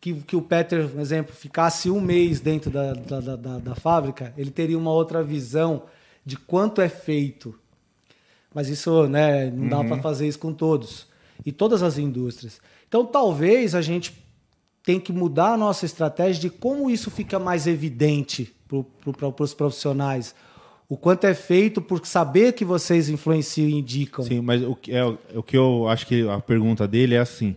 que, 0.00 0.14
que 0.14 0.34
o 0.34 0.42
Peter, 0.42 0.88
por 0.88 1.00
exemplo, 1.00 1.34
ficasse 1.34 1.88
um 1.90 2.00
mês 2.00 2.40
dentro 2.40 2.70
da, 2.70 2.92
da, 2.92 3.36
da, 3.36 3.58
da 3.58 3.74
fábrica, 3.74 4.34
ele 4.36 4.50
teria 4.50 4.76
uma 4.76 4.90
outra 4.90 5.22
visão 5.22 5.84
de 6.26 6.36
quanto 6.36 6.80
é 6.80 6.88
feito. 6.88 7.58
Mas 8.52 8.68
isso, 8.68 9.06
né, 9.06 9.50
não 9.50 9.68
dá 9.68 9.84
para 9.84 9.96
uhum. 9.96 10.02
fazer 10.02 10.26
isso 10.26 10.38
com 10.38 10.52
todos. 10.52 11.06
e 11.46 11.52
todas 11.52 11.82
as 11.82 11.98
indústrias. 11.98 12.60
Então, 12.88 13.06
talvez 13.06 13.74
a 13.74 13.80
gente 13.80 14.21
tenha 14.84 15.00
que 15.00 15.12
mudar 15.12 15.54
a 15.54 15.56
nossa 15.56 15.86
estratégia 15.86 16.42
de 16.42 16.50
como 16.50 16.90
isso 16.90 17.10
fica 17.10 17.38
mais 17.38 17.66
evidente 17.66 18.54
para 18.66 19.44
os 19.44 19.54
profissionais. 19.54 20.34
O 20.88 20.96
quanto 20.96 21.24
é 21.24 21.34
feito 21.34 21.80
por 21.80 22.04
saber 22.04 22.52
que 22.52 22.64
vocês 22.64 23.08
influenciam 23.08 23.68
e 23.68 23.74
indicam. 23.74 24.24
Sim, 24.24 24.40
mas 24.40 24.62
o 24.62 24.74
que, 24.74 24.92
é, 24.92 25.04
o 25.04 25.42
que 25.42 25.56
eu 25.56 25.88
acho 25.88 26.06
que 26.06 26.28
a 26.28 26.38
pergunta 26.38 26.86
dele 26.86 27.14
é 27.14 27.18
assim: 27.18 27.56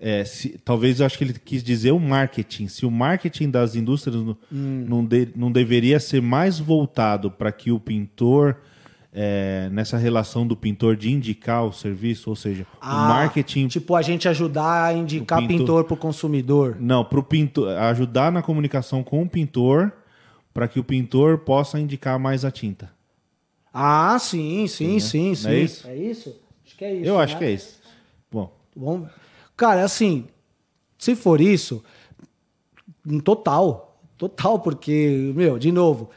é, 0.00 0.24
se, 0.24 0.58
talvez 0.64 0.98
eu 0.98 1.06
acho 1.06 1.16
que 1.16 1.22
ele 1.22 1.34
quis 1.34 1.62
dizer 1.62 1.92
o 1.92 2.00
marketing. 2.00 2.66
Se 2.66 2.84
o 2.84 2.90
marketing 2.90 3.50
das 3.50 3.76
indústrias 3.76 4.16
hum. 4.16 4.36
não, 4.50 5.04
de, 5.04 5.28
não 5.36 5.52
deveria 5.52 6.00
ser 6.00 6.20
mais 6.20 6.58
voltado 6.58 7.30
para 7.30 7.52
que 7.52 7.70
o 7.70 7.78
pintor, 7.78 8.56
é, 9.12 9.68
nessa 9.70 9.98
relação 9.98 10.46
do 10.46 10.56
pintor 10.56 10.96
de 10.96 11.12
indicar 11.12 11.64
o 11.64 11.72
serviço, 11.72 12.30
ou 12.30 12.36
seja, 12.36 12.66
ah, 12.80 12.94
o 12.94 13.08
marketing. 13.08 13.68
Tipo, 13.68 13.94
a 13.94 14.02
gente 14.02 14.26
ajudar 14.28 14.86
a 14.86 14.94
indicar 14.94 15.40
pintor, 15.40 15.58
pintor 15.58 15.84
para 15.84 15.94
o 15.94 15.96
consumidor. 15.96 16.76
Não, 16.80 17.04
para 17.04 17.20
o 17.20 17.22
pintor. 17.22 17.76
Ajudar 17.76 18.32
na 18.32 18.42
comunicação 18.42 19.02
com 19.04 19.22
o 19.22 19.28
pintor 19.28 19.92
para 20.54 20.66
que 20.66 20.80
o 20.80 20.84
pintor 20.84 21.38
possa 21.38 21.78
indicar 21.78 22.18
mais 22.18 22.44
a 22.44 22.50
tinta. 22.50 22.90
Ah, 23.72 24.18
sim, 24.18 24.66
sim, 24.66 24.98
sim, 24.98 25.34
sim. 25.34 25.34
sim. 25.34 25.48
É 25.48 25.58
isso? 25.58 25.88
É 25.88 25.96
isso? 25.96 26.40
Acho 26.64 26.76
que 26.76 26.84
é 26.84 26.94
isso. 26.94 27.06
Eu 27.06 27.16
né? 27.16 27.24
acho 27.24 27.38
que 27.38 27.44
é 27.44 27.50
isso. 27.50 27.80
Bom. 28.30 28.52
Bom, 28.74 29.06
Cara, 29.56 29.84
assim, 29.84 30.26
se 30.98 31.14
for 31.14 31.40
isso, 31.40 31.84
total. 33.24 34.00
Total, 34.16 34.58
porque, 34.58 35.32
meu, 35.34 35.58
de 35.58 35.70
novo, 35.70 36.10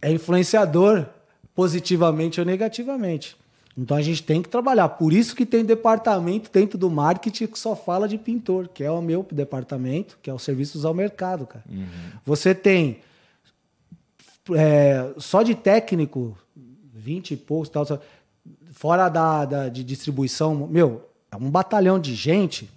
é 0.00 0.10
influenciador 0.10 1.06
positivamente 1.54 2.40
ou 2.40 2.46
negativamente. 2.46 3.36
Então 3.76 3.96
a 3.96 4.02
gente 4.02 4.22
tem 4.22 4.42
que 4.42 4.48
trabalhar. 4.48 4.88
Por 4.90 5.12
isso 5.12 5.34
que 5.34 5.46
tem 5.46 5.64
departamento 5.64 6.50
dentro 6.52 6.76
do 6.76 6.90
marketing 6.90 7.46
que 7.46 7.58
só 7.58 7.74
fala 7.74 8.06
de 8.06 8.18
pintor, 8.18 8.68
que 8.68 8.84
é 8.84 8.90
o 8.90 9.00
meu 9.00 9.26
departamento, 9.30 10.18
que 10.22 10.28
é 10.28 10.34
o 10.34 10.38
serviços 10.38 10.84
ao 10.84 10.92
mercado, 10.92 11.46
cara. 11.46 11.64
Uhum. 11.70 11.86
Você 12.24 12.54
tem 12.54 12.98
é, 14.54 15.12
só 15.16 15.42
de 15.42 15.54
técnico, 15.54 16.36
20 16.92 17.32
e 17.32 17.36
poucos, 17.36 17.68
tal, 17.68 17.86
fora 18.72 19.08
da, 19.08 19.44
da 19.44 19.68
de 19.68 19.82
distribuição, 19.82 20.54
meu, 20.66 21.08
é 21.30 21.36
um 21.36 21.50
batalhão 21.50 21.98
de 21.98 22.14
gente. 22.14 22.68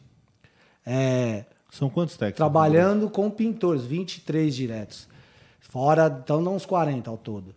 É, 0.86 1.44
São 1.72 1.90
quantos 1.90 2.16
técnicos? 2.16 2.38
Trabalhando 2.38 3.10
com 3.10 3.30
pintores, 3.30 3.84
23 3.84 4.56
diretos. 4.56 5.08
Fora, 5.60 6.22
então, 6.24 6.42
não 6.42 6.56
uns 6.56 6.66
40 6.66 7.10
ao 7.10 7.18
todo. 7.18 7.54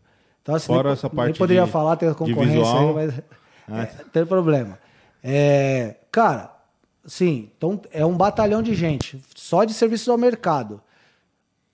Então, 0.48 0.56
assim, 0.56 0.66
Fora 0.68 0.84
nem, 0.84 0.92
essa 0.94 1.10
parte 1.10 1.32
nem 1.32 1.38
poderia 1.38 1.64
de, 1.66 1.70
falar, 1.70 1.96
ter 1.96 2.14
concorrência 2.14 2.78
aí, 2.78 2.94
mas 2.94 3.20
ah. 3.68 3.82
é, 3.82 3.86
tem 4.10 4.24
problema. 4.24 4.78
É, 5.22 5.96
cara, 6.10 6.56
sim, 7.04 7.50
então 7.54 7.78
é 7.92 8.02
um 8.06 8.16
batalhão 8.16 8.62
de 8.62 8.74
gente, 8.74 9.22
só 9.36 9.64
de 9.64 9.74
serviços 9.74 10.08
ao 10.08 10.16
mercado. 10.16 10.80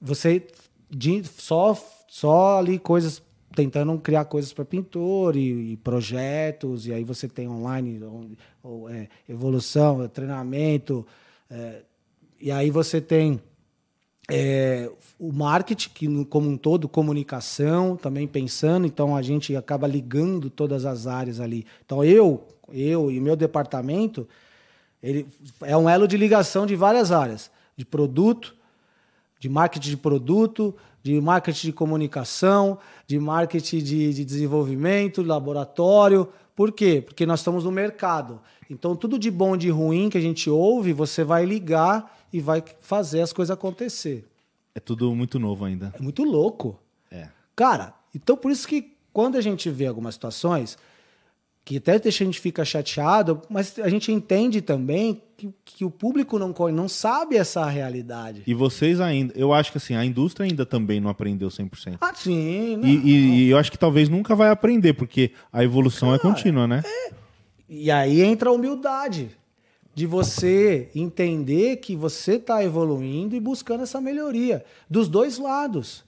Você 0.01 0.44
de, 0.91 1.23
só, 1.23 1.78
só 2.09 2.59
ali 2.59 2.81
coisas 2.81 3.23
tentando 3.55 3.97
criar 4.01 4.25
coisas 4.25 4.53
para 4.53 4.65
pintor 4.65 5.36
e, 5.36 5.75
e, 5.75 5.77
projetos, 5.77 6.89
e 6.89 6.93
aí 6.93 7.05
você 7.05 7.28
tem 7.28 7.49
online, 7.49 8.03
ou, 8.61 8.91
é, 8.91 9.07
evolução, 9.28 10.09
treinamento, 10.09 11.07
é, 11.49 11.83
e 12.41 12.51
aí 12.51 12.73
você 12.73 13.01
tem 13.01 13.41
é, 14.31 14.91
o 15.19 15.33
marketing, 15.33 15.91
que 15.91 16.25
como 16.27 16.49
um 16.49 16.57
todo, 16.57 16.89
comunicação, 16.89 17.97
também 17.97 18.27
pensando, 18.27 18.86
então 18.86 19.15
a 19.15 19.23
gente 19.23 19.55
acaba 19.55 19.86
ligando 19.86 20.49
todas 20.49 20.85
as 20.85 21.07
áreas 21.07 21.41
ali. 21.41 21.67
Então 21.85 22.03
eu, 22.03 22.47
eu 22.73 23.11
e 23.11 23.20
meu 23.20 23.36
departamento, 23.36 24.27
ele 25.03 25.27
é 25.61 25.77
um 25.77 25.89
elo 25.89 26.09
de 26.09 26.17
ligação 26.17 26.67
de 26.67 26.75
várias 26.75 27.12
áreas, 27.12 27.51
de 27.77 27.85
produto, 27.85 28.55
de 29.39 29.49
marketing 29.49 29.91
de 29.91 29.97
produto, 29.99 30.75
de 31.03 31.20
marketing 31.20 31.67
de 31.67 31.73
comunicação, 31.75 32.78
de 33.07 33.19
marketing 33.19 33.78
de, 33.78 34.15
de 34.15 34.25
desenvolvimento, 34.25 35.23
laboratório. 35.23 36.27
Por 36.57 36.73
quê? 36.73 37.03
Porque 37.05 37.27
nós 37.27 37.41
estamos 37.41 37.65
no 37.65 37.70
mercado. 37.70 38.41
Então, 38.70 38.97
tudo 38.97 39.19
de 39.19 39.31
bom 39.31 39.55
e 39.55 39.59
de 39.59 39.69
ruim 39.69 40.09
que 40.09 40.17
a 40.17 40.20
gente 40.20 40.49
ouve, 40.49 40.94
você 40.94 41.23
vai 41.23 41.44
ligar 41.44 42.24
e 42.34 42.40
vai 42.40 42.64
fazer 42.80 43.20
as 43.20 43.32
coisas 43.32 43.54
acontecer. 43.54 44.28
É 44.74 44.80
tudo 44.80 45.14
muito 45.14 45.38
novo 45.38 45.64
ainda. 45.64 45.94
É 45.96 46.02
muito 46.02 46.24
louco. 46.24 46.76
É. 47.08 47.28
Cara, 47.54 47.94
então 48.12 48.36
por 48.36 48.50
isso 48.50 48.66
que 48.66 48.96
quando 49.12 49.38
a 49.38 49.40
gente 49.40 49.70
vê 49.70 49.86
algumas 49.86 50.14
situações, 50.14 50.76
que 51.64 51.76
até 51.76 51.92
a 51.94 52.10
gente 52.10 52.40
fica 52.40 52.64
chateado, 52.64 53.40
mas 53.48 53.78
a 53.78 53.88
gente 53.88 54.10
entende 54.10 54.60
também 54.60 55.22
que, 55.36 55.54
que, 55.64 55.84
o 55.84 55.90
público 55.92 56.36
não, 56.36 56.52
não 56.72 56.88
sabe 56.88 57.36
essa 57.36 57.64
realidade. 57.66 58.42
E 58.44 58.52
vocês 58.52 59.00
ainda, 59.00 59.32
eu 59.36 59.52
acho 59.52 59.70
que 59.70 59.78
assim, 59.78 59.94
a 59.94 60.04
indústria 60.04 60.44
ainda 60.44 60.66
também 60.66 61.00
não 61.00 61.08
aprendeu 61.08 61.48
100%. 61.48 61.98
Ah, 62.00 62.12
sim. 62.16 62.76
Não, 62.76 62.88
e, 62.88 62.96
e, 62.96 63.44
e, 63.44 63.48
eu 63.50 63.58
acho 63.58 63.70
que 63.70 63.78
talvez 63.78 64.08
nunca 64.08 64.34
vai 64.34 64.50
aprender, 64.50 64.94
porque 64.94 65.30
a 65.52 65.62
evolução 65.62 66.12
é 66.12 66.18
Cara, 66.18 66.32
é 66.32 66.34
contínua, 66.34 66.66
né? 66.66 66.82
É. 66.84 67.12
E 67.68 67.92
aí 67.92 68.22
entra 68.22 68.50
a 68.50 68.52
humildade 68.52 69.30
de 69.94 70.06
você 70.06 70.90
entender 70.94 71.76
que 71.76 71.94
você 71.94 72.34
está 72.34 72.64
evoluindo 72.64 73.36
e 73.36 73.40
buscando 73.40 73.82
essa 73.84 74.00
melhoria 74.00 74.64
dos 74.90 75.08
dois 75.08 75.39
lados. 75.39 76.05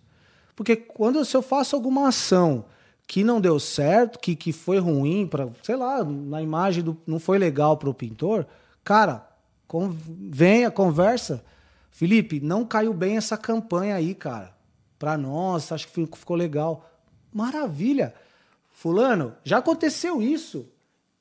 Porque 0.57 0.75
quando 0.75 1.25
se 1.25 1.37
eu 1.37 1.43
faço 1.43 1.77
alguma 1.77 2.09
ação 2.09 2.65
que 3.07 3.23
não 3.23 3.41
deu 3.41 3.61
certo, 3.61 4.19
que, 4.19 4.35
que 4.35 4.53
foi 4.53 4.79
ruim 4.79 5.27
para, 5.27 5.49
sei 5.63 5.77
lá, 5.77 6.03
na 6.03 6.43
imagem 6.43 6.83
do, 6.83 6.97
não 7.07 7.21
foi 7.21 7.39
legal 7.39 7.77
para 7.77 7.89
o 7.89 7.95
pintor, 7.95 8.47
cara, 8.83 9.29
venha, 9.99 10.71
conversa. 10.71 11.45
Felipe, 11.91 12.41
não 12.41 12.65
caiu 12.65 12.93
bem 12.93 13.17
essa 13.17 13.37
campanha 13.37 13.95
aí, 13.95 14.15
cara. 14.15 14.57
Para 14.99 15.17
nós, 15.17 15.71
acho 15.71 15.87
que 15.89 16.07
ficou 16.17 16.37
legal. 16.37 16.91
Maravilha. 17.33 18.15
Fulano, 18.73 19.35
já 19.45 19.59
aconteceu 19.59 20.21
isso. 20.21 20.69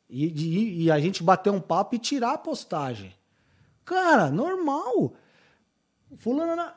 E, 0.10 0.26
e, 0.28 0.84
e 0.84 0.92
a 0.92 1.00
gente 1.00 1.24
bater 1.24 1.52
um 1.52 1.60
papo 1.60 1.96
e 1.96 2.00
tirar 2.00 2.34
a 2.34 2.38
postagem. 2.38 3.14
Cara, 3.84 4.30
normal. 4.30 5.14
Fulano, 6.18 6.72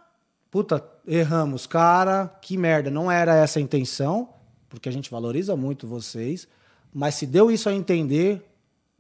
puta, 0.51 0.85
erramos, 1.07 1.67
cara, 1.67 2.29
que 2.43 2.57
merda, 2.57 2.91
não 2.91 3.11
era 3.11 3.35
essa 3.35 3.59
a 3.59 3.63
intenção 3.63 4.35
porque 4.69 4.89
a 4.89 4.93
gente 4.93 5.11
valoriza 5.11 5.57
muito 5.57 5.87
vocês, 5.87 6.47
mas 6.93 7.15
se 7.15 7.27
deu 7.27 7.51
isso 7.51 7.69
a 7.69 7.73
entender, 7.73 8.45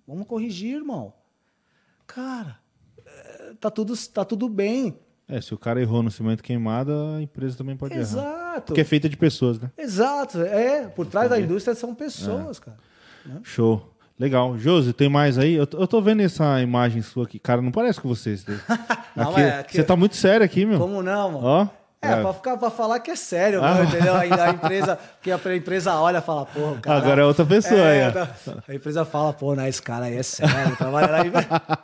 vamos 0.06 0.26
corrigir, 0.26 0.76
irmão. 0.76 1.12
Cara, 2.06 2.58
é, 3.04 3.52
tá 3.60 3.70
tudo, 3.70 3.94
tá 4.08 4.24
tudo 4.24 4.48
bem. 4.48 4.98
É, 5.28 5.40
se 5.42 5.52
o 5.52 5.58
cara 5.58 5.80
errou 5.80 6.02
no 6.02 6.10
cimento 6.10 6.42
queimado, 6.42 6.92
a 7.16 7.20
empresa 7.20 7.58
também 7.58 7.76
pode 7.76 7.94
Exato. 7.94 8.26
errar. 8.26 8.38
Exato. 8.52 8.66
Porque 8.66 8.80
é 8.80 8.84
feita 8.84 9.08
de 9.08 9.16
pessoas, 9.16 9.60
né? 9.60 9.70
Exato. 9.76 10.40
É, 10.40 10.88
por 10.88 11.06
trás 11.06 11.28
da 11.28 11.38
indústria 11.38 11.74
são 11.74 11.94
pessoas, 11.94 12.58
é. 12.58 12.60
cara. 12.62 12.78
Né? 13.26 13.40
Show. 13.44 13.94
Legal. 14.18 14.58
Josi, 14.58 14.92
tem 14.92 15.08
mais 15.08 15.38
aí? 15.38 15.54
Eu, 15.54 15.68
eu 15.72 15.86
tô 15.86 16.00
vendo 16.00 16.22
essa 16.22 16.60
imagem 16.60 17.02
sua 17.02 17.24
aqui. 17.24 17.38
Cara, 17.38 17.62
não 17.62 17.70
parece 17.70 18.00
com 18.00 18.08
você. 18.08 18.36
Não, 19.14 19.30
aqui, 19.30 19.40
é, 19.40 19.58
aqui... 19.60 19.76
Você 19.76 19.84
tá 19.84 19.96
muito 19.96 20.16
sério 20.16 20.44
aqui, 20.44 20.64
meu. 20.64 20.78
Como 20.78 21.02
não, 21.02 21.32
mano? 21.32 21.44
Ó. 21.44 21.66
É, 22.00 22.12
é. 22.12 22.22
Pra, 22.22 22.32
ficar, 22.32 22.56
pra 22.56 22.70
falar 22.70 23.00
que 23.00 23.10
é 23.10 23.16
sério, 23.16 23.60
ah. 23.62 23.82
entendeu? 23.82 24.14
Aí 24.14 24.32
a 24.32 24.50
empresa, 24.54 24.96
porque 24.96 25.32
a 25.32 25.56
empresa 25.56 25.94
olha 25.96 26.18
e 26.18 26.22
fala, 26.22 26.46
pô, 26.46 26.76
cara. 26.80 26.98
Agora 26.98 27.22
é 27.22 27.24
outra 27.24 27.44
pessoa, 27.44 27.80
é, 27.80 28.06
aí. 28.06 28.28
A 28.68 28.74
empresa 28.74 29.04
fala, 29.04 29.32
pô, 29.32 29.54
né, 29.54 29.68
esse 29.68 29.82
cara 29.82 30.06
aí 30.06 30.16
é 30.16 30.22
sério, 30.22 30.76
trabalha 30.76 31.22
aí. 31.22 31.32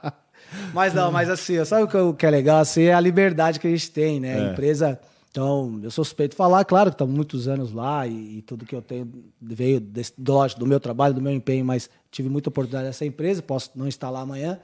mas 0.73 0.95
não, 0.95 1.11
mas 1.11 1.29
assim, 1.29 1.65
sabe 1.65 1.83
o 1.97 2.15
que 2.15 2.25
é 2.25 2.31
legal? 2.31 2.59
Assim, 2.59 2.85
é 2.85 2.95
a 2.95 3.01
liberdade 3.01 3.59
que 3.59 3.67
a 3.67 3.71
gente 3.71 3.91
tem, 3.91 4.21
né? 4.21 4.39
É. 4.39 4.41
A 4.41 4.53
empresa. 4.53 5.01
Então, 5.35 5.81
eu 5.83 5.91
sou 5.91 6.05
suspeito 6.05 6.31
de 6.31 6.37
falar, 6.37 6.65
claro 6.65 6.91
que 6.91 6.95
estamos 6.95 7.13
muitos 7.13 7.49
anos 7.49 7.73
lá 7.73 8.07
e, 8.07 8.39
e, 8.39 8.43
tudo 8.43 8.65
que 8.65 8.73
eu 8.73 8.81
tenho 8.81 9.13
veio 9.43 9.81
desse, 9.81 10.13
do, 10.17 10.47
do 10.57 10.65
meu 10.65 10.79
trabalho, 10.79 11.13
do 11.13 11.21
meu 11.21 11.33
empenho, 11.33 11.65
mas 11.65 11.91
tive 12.09 12.29
muita 12.29 12.51
oportunidade 12.51 12.87
nessa 12.87 13.05
empresa, 13.05 13.43
posso 13.43 13.73
não 13.75 13.89
estar 13.89 14.11
lá 14.11 14.21
amanhã, 14.21 14.61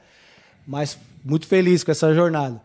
mas 0.65 0.97
muito 1.25 1.49
feliz 1.49 1.83
com 1.83 1.91
essa 1.91 2.15
jornada. 2.15 2.63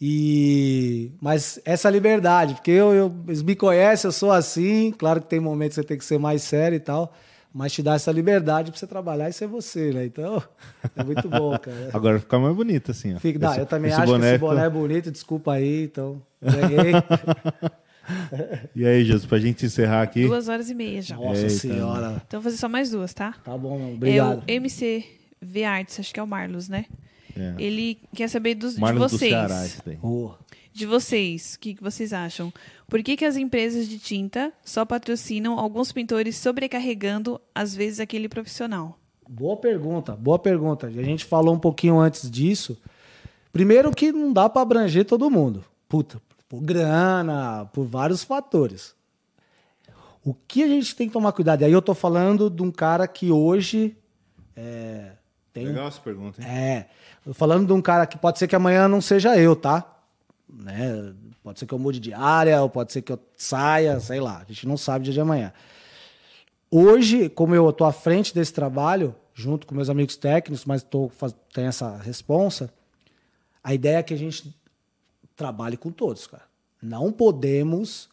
E 0.00 1.10
mas 1.20 1.58
essa 1.64 1.90
liberdade, 1.90 2.54
porque 2.54 2.70
eu, 2.70 2.94
eu, 2.94 3.16
eles 3.26 3.42
me 3.42 3.56
conhecem, 3.56 4.06
eu 4.06 4.12
sou 4.12 4.30
assim, 4.30 4.92
claro 4.92 5.20
que 5.20 5.26
tem 5.26 5.40
momentos 5.40 5.74
que 5.74 5.82
você 5.82 5.88
tem 5.88 5.98
que 5.98 6.04
ser 6.04 6.20
mais 6.20 6.42
sério 6.42 6.76
e 6.76 6.80
tal, 6.80 7.12
mas 7.52 7.72
te 7.72 7.82
dá 7.82 7.94
essa 7.94 8.12
liberdade 8.12 8.70
para 8.70 8.78
você 8.78 8.86
trabalhar 8.86 9.28
e 9.28 9.32
ser 9.32 9.46
você, 9.46 9.92
né? 9.92 10.06
Então, 10.06 10.42
é 10.96 11.04
muito 11.04 11.28
bom, 11.28 11.58
cara. 11.58 11.90
Agora 11.92 12.20
fica 12.20 12.38
mais 12.38 12.54
bonito 12.54 12.90
assim, 12.90 13.14
ó. 13.14 13.18
Fica, 13.18 13.50
esse, 13.50 13.60
eu 13.60 13.66
também 13.66 13.92
acho 13.92 14.12
que 14.12 14.24
esse 14.24 14.38
boné 14.38 14.66
é 14.66 14.70
bonito, 14.70 15.10
desculpa 15.10 15.52
aí, 15.52 15.84
então, 15.84 16.22
e 18.74 18.86
aí, 18.86 19.04
Jesus, 19.04 19.26
pra 19.26 19.38
gente 19.38 19.66
encerrar 19.66 20.02
aqui. 20.02 20.26
Duas 20.26 20.48
horas 20.48 20.70
e 20.70 20.74
meia 20.74 21.02
já. 21.02 21.16
Nossa 21.16 21.40
Eita. 21.40 21.50
senhora. 21.50 22.22
Então 22.26 22.40
vou 22.40 22.50
fazer 22.50 22.56
só 22.56 22.68
mais 22.68 22.90
duas, 22.90 23.12
tá? 23.12 23.34
Tá 23.44 23.56
bom, 23.56 23.94
obrigado. 23.94 24.42
É 24.46 24.52
o 24.52 24.56
MCV 24.56 25.64
Arts, 25.64 26.00
acho 26.00 26.14
que 26.14 26.20
é 26.20 26.22
o 26.22 26.26
Marlos, 26.26 26.68
né? 26.68 26.86
É. 27.36 27.54
Ele 27.58 27.98
quer 28.14 28.28
saber 28.28 28.54
dos, 28.54 28.74
de 28.74 28.80
vocês. 28.80 29.10
Do 29.10 29.18
Ceará, 29.18 29.66
oh. 30.02 30.32
De 30.78 30.86
vocês, 30.86 31.56
o 31.56 31.58
que, 31.58 31.74
que 31.74 31.82
vocês 31.82 32.12
acham? 32.12 32.52
Por 32.86 33.02
que, 33.02 33.16
que 33.16 33.24
as 33.24 33.36
empresas 33.36 33.88
de 33.88 33.98
tinta 33.98 34.52
só 34.64 34.84
patrocinam 34.84 35.58
alguns 35.58 35.90
pintores 35.90 36.36
sobrecarregando, 36.36 37.40
às 37.52 37.74
vezes, 37.74 37.98
aquele 37.98 38.28
profissional? 38.28 38.96
Boa 39.28 39.56
pergunta, 39.56 40.14
boa 40.14 40.38
pergunta. 40.38 40.86
A 40.86 41.02
gente 41.02 41.24
falou 41.24 41.52
um 41.52 41.58
pouquinho 41.58 41.98
antes 41.98 42.30
disso. 42.30 42.80
Primeiro 43.52 43.90
que 43.90 44.12
não 44.12 44.32
dá 44.32 44.48
para 44.48 44.62
abranger 44.62 45.04
todo 45.04 45.28
mundo. 45.28 45.64
Puta, 45.88 46.22
por 46.48 46.60
grana, 46.60 47.68
por 47.72 47.84
vários 47.84 48.22
fatores. 48.22 48.94
O 50.24 50.32
que 50.32 50.62
a 50.62 50.68
gente 50.68 50.94
tem 50.94 51.08
que 51.08 51.12
tomar 51.12 51.32
cuidado? 51.32 51.62
E 51.62 51.64
aí 51.64 51.72
eu 51.72 51.82
tô 51.82 51.92
falando 51.92 52.48
de 52.48 52.62
um 52.62 52.70
cara 52.70 53.08
que 53.08 53.32
hoje 53.32 53.96
é, 54.54 55.10
tem 55.52 55.66
Legal 55.66 55.88
essa 55.88 56.00
pergunta, 56.00 56.40
hein? 56.40 56.48
É. 56.48 56.86
Tô 57.24 57.34
falando 57.34 57.66
de 57.66 57.72
um 57.72 57.82
cara 57.82 58.06
que 58.06 58.16
pode 58.16 58.38
ser 58.38 58.46
que 58.46 58.54
amanhã 58.54 58.86
não 58.86 59.00
seja 59.00 59.36
eu, 59.36 59.56
tá? 59.56 59.97
Né? 60.48 61.14
Pode 61.42 61.58
ser 61.58 61.66
que 61.66 61.74
eu 61.74 61.78
mude 61.78 62.00
de 62.00 62.12
área, 62.12 62.62
ou 62.62 62.70
pode 62.70 62.92
ser 62.92 63.02
que 63.02 63.12
eu 63.12 63.18
saia, 63.36 64.00
sei 64.00 64.20
lá. 64.20 64.38
A 64.38 64.44
gente 64.44 64.66
não 64.66 64.76
sabe 64.76 65.04
dia 65.04 65.12
de 65.12 65.20
amanhã. 65.20 65.52
Hoje, 66.70 67.28
como 67.28 67.54
eu 67.54 67.68
estou 67.70 67.86
à 67.86 67.92
frente 67.92 68.34
desse 68.34 68.52
trabalho, 68.52 69.14
junto 69.34 69.66
com 69.66 69.74
meus 69.74 69.88
amigos 69.88 70.16
técnicos, 70.16 70.64
mas 70.64 70.82
tô, 70.82 71.10
tenho 71.52 71.68
essa 71.68 71.96
responsa, 71.96 72.72
a 73.62 73.74
ideia 73.74 73.98
é 73.98 74.02
que 74.02 74.14
a 74.14 74.18
gente 74.18 74.54
trabalhe 75.36 75.76
com 75.76 75.90
todos, 75.90 76.26
cara. 76.26 76.44
Não 76.80 77.12
podemos 77.12 78.08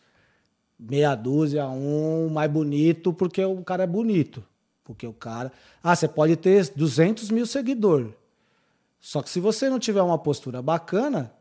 meia 0.77 1.15
dúzia, 1.15 1.67
um 1.67 2.29
mais 2.29 2.51
bonito, 2.51 3.13
porque 3.13 3.43
o 3.43 3.63
cara 3.63 3.83
é 3.83 3.87
bonito. 3.87 4.43
Porque 4.83 5.07
o 5.07 5.13
cara. 5.13 5.51
Ah, 5.83 5.95
você 5.95 6.07
pode 6.07 6.35
ter 6.35 6.71
200 6.75 7.31
mil 7.31 7.45
seguidores. 7.45 8.11
Só 8.99 9.21
que 9.21 9.29
se 9.29 9.39
você 9.39 9.69
não 9.69 9.79
tiver 9.79 10.01
uma 10.01 10.17
postura 10.17 10.61
bacana, 10.61 11.33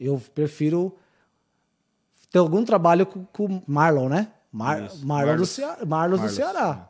eu 0.00 0.20
prefiro 0.34 0.96
ter 2.30 2.38
algum 2.38 2.64
trabalho 2.64 3.04
com 3.04 3.44
o 3.44 3.62
Marlon, 3.66 4.08
né? 4.08 4.32
Mar, 4.50 4.90
Marlon, 5.04 5.36
do 5.36 5.46
Ceará, 5.46 5.86
Marlon 5.86 6.16
do 6.16 6.28
Ceará. 6.28 6.88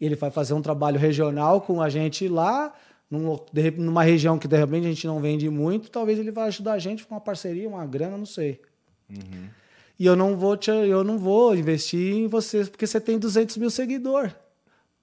Ele 0.00 0.14
vai 0.14 0.30
fazer 0.30 0.54
um 0.54 0.62
trabalho 0.62 0.98
regional 0.98 1.60
com 1.60 1.80
a 1.80 1.88
gente 1.88 2.28
lá, 2.28 2.72
numa 3.10 4.02
região 4.02 4.38
que 4.38 4.46
de 4.46 4.56
repente 4.56 4.86
a 4.86 4.88
gente 4.88 5.06
não 5.06 5.20
vende 5.20 5.48
muito, 5.48 5.90
talvez 5.90 6.18
ele 6.18 6.30
vai 6.30 6.48
ajudar 6.48 6.74
a 6.74 6.78
gente 6.78 7.04
com 7.04 7.14
uma 7.14 7.20
parceria, 7.20 7.68
uma 7.68 7.86
grana, 7.86 8.16
não 8.16 8.26
sei. 8.26 8.60
Uhum. 9.08 9.48
E 9.98 10.06
eu 10.06 10.16
não 10.16 10.36
vou 10.36 10.56
te, 10.56 10.70
eu 10.70 11.04
não 11.04 11.18
vou 11.18 11.54
investir 11.54 12.14
em 12.14 12.26
você 12.26 12.64
porque 12.64 12.86
você 12.86 13.00
tem 13.00 13.18
200 13.18 13.56
mil 13.56 13.70
seguidores. 13.70 14.34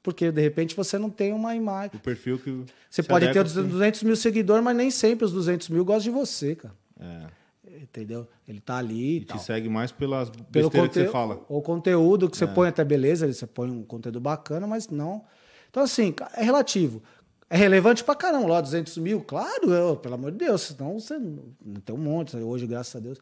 Porque 0.02 0.32
de 0.32 0.42
repente 0.42 0.76
você 0.76 0.98
não 0.98 1.10
tem 1.10 1.34
uma 1.34 1.56
imagem. 1.56 1.92
O 1.95 2.00
perfil 2.00 2.40
que. 2.40 2.64
Você 2.90 3.03
pode 3.03 3.32
ter 3.32 3.44
200 3.44 4.03
mil 4.03 4.16
seguidores, 4.16 4.64
mas 4.64 4.76
nem 4.76 4.90
sempre 4.90 5.26
os 5.26 5.32
200 5.32 5.69
mil 5.69 5.84
gostam 5.84 6.14
de 6.14 6.19
você, 6.19 6.56
cara. 6.56 6.74
É 7.00 7.40
entendeu? 7.82 8.28
Ele 8.48 8.60
tá 8.60 8.78
ali. 8.78 9.18
E, 9.18 9.26
te 9.26 9.40
segue 9.40 9.69
mais 9.69 9.92
pelas 9.92 10.30
Pelo 10.52 10.69
conte... 10.69 10.90
que 10.90 11.00
você 11.02 11.08
fala. 11.08 11.44
O 11.48 11.61
conteúdo 11.61 12.30
que 12.30 12.38
você 12.38 12.45
é. 12.45 12.48
põe 12.48 12.69
até 12.69 12.84
beleza, 12.84 13.32
você 13.32 13.48
põe 13.48 13.69
um 13.69 13.84
conteúdo 13.84 14.19
bacana, 14.19 14.68
mas 14.68 14.88
não. 14.88 15.24
Então, 15.69 15.84
assim, 15.84 16.14
é 16.36 16.44
relativo. 16.44 17.02
É 17.50 17.58
relevante 17.58 18.03
pra 18.03 18.14
caramba, 18.14 18.48
lá 18.48 18.61
200 18.61 18.95
mil, 19.00 19.22
claro, 19.22 19.74
eu, 19.74 19.95
pelo 19.95 20.14
amor 20.14 20.32
de 20.32 20.38
Deus, 20.38 20.61
senão 20.61 21.00
você 21.00 21.18
não 21.18 21.82
tem 21.84 21.95
um 21.95 22.00
monte, 22.00 22.38
hoje, 22.38 22.68
graças 22.68 22.95
a 22.95 23.00
Deus. 23.00 23.18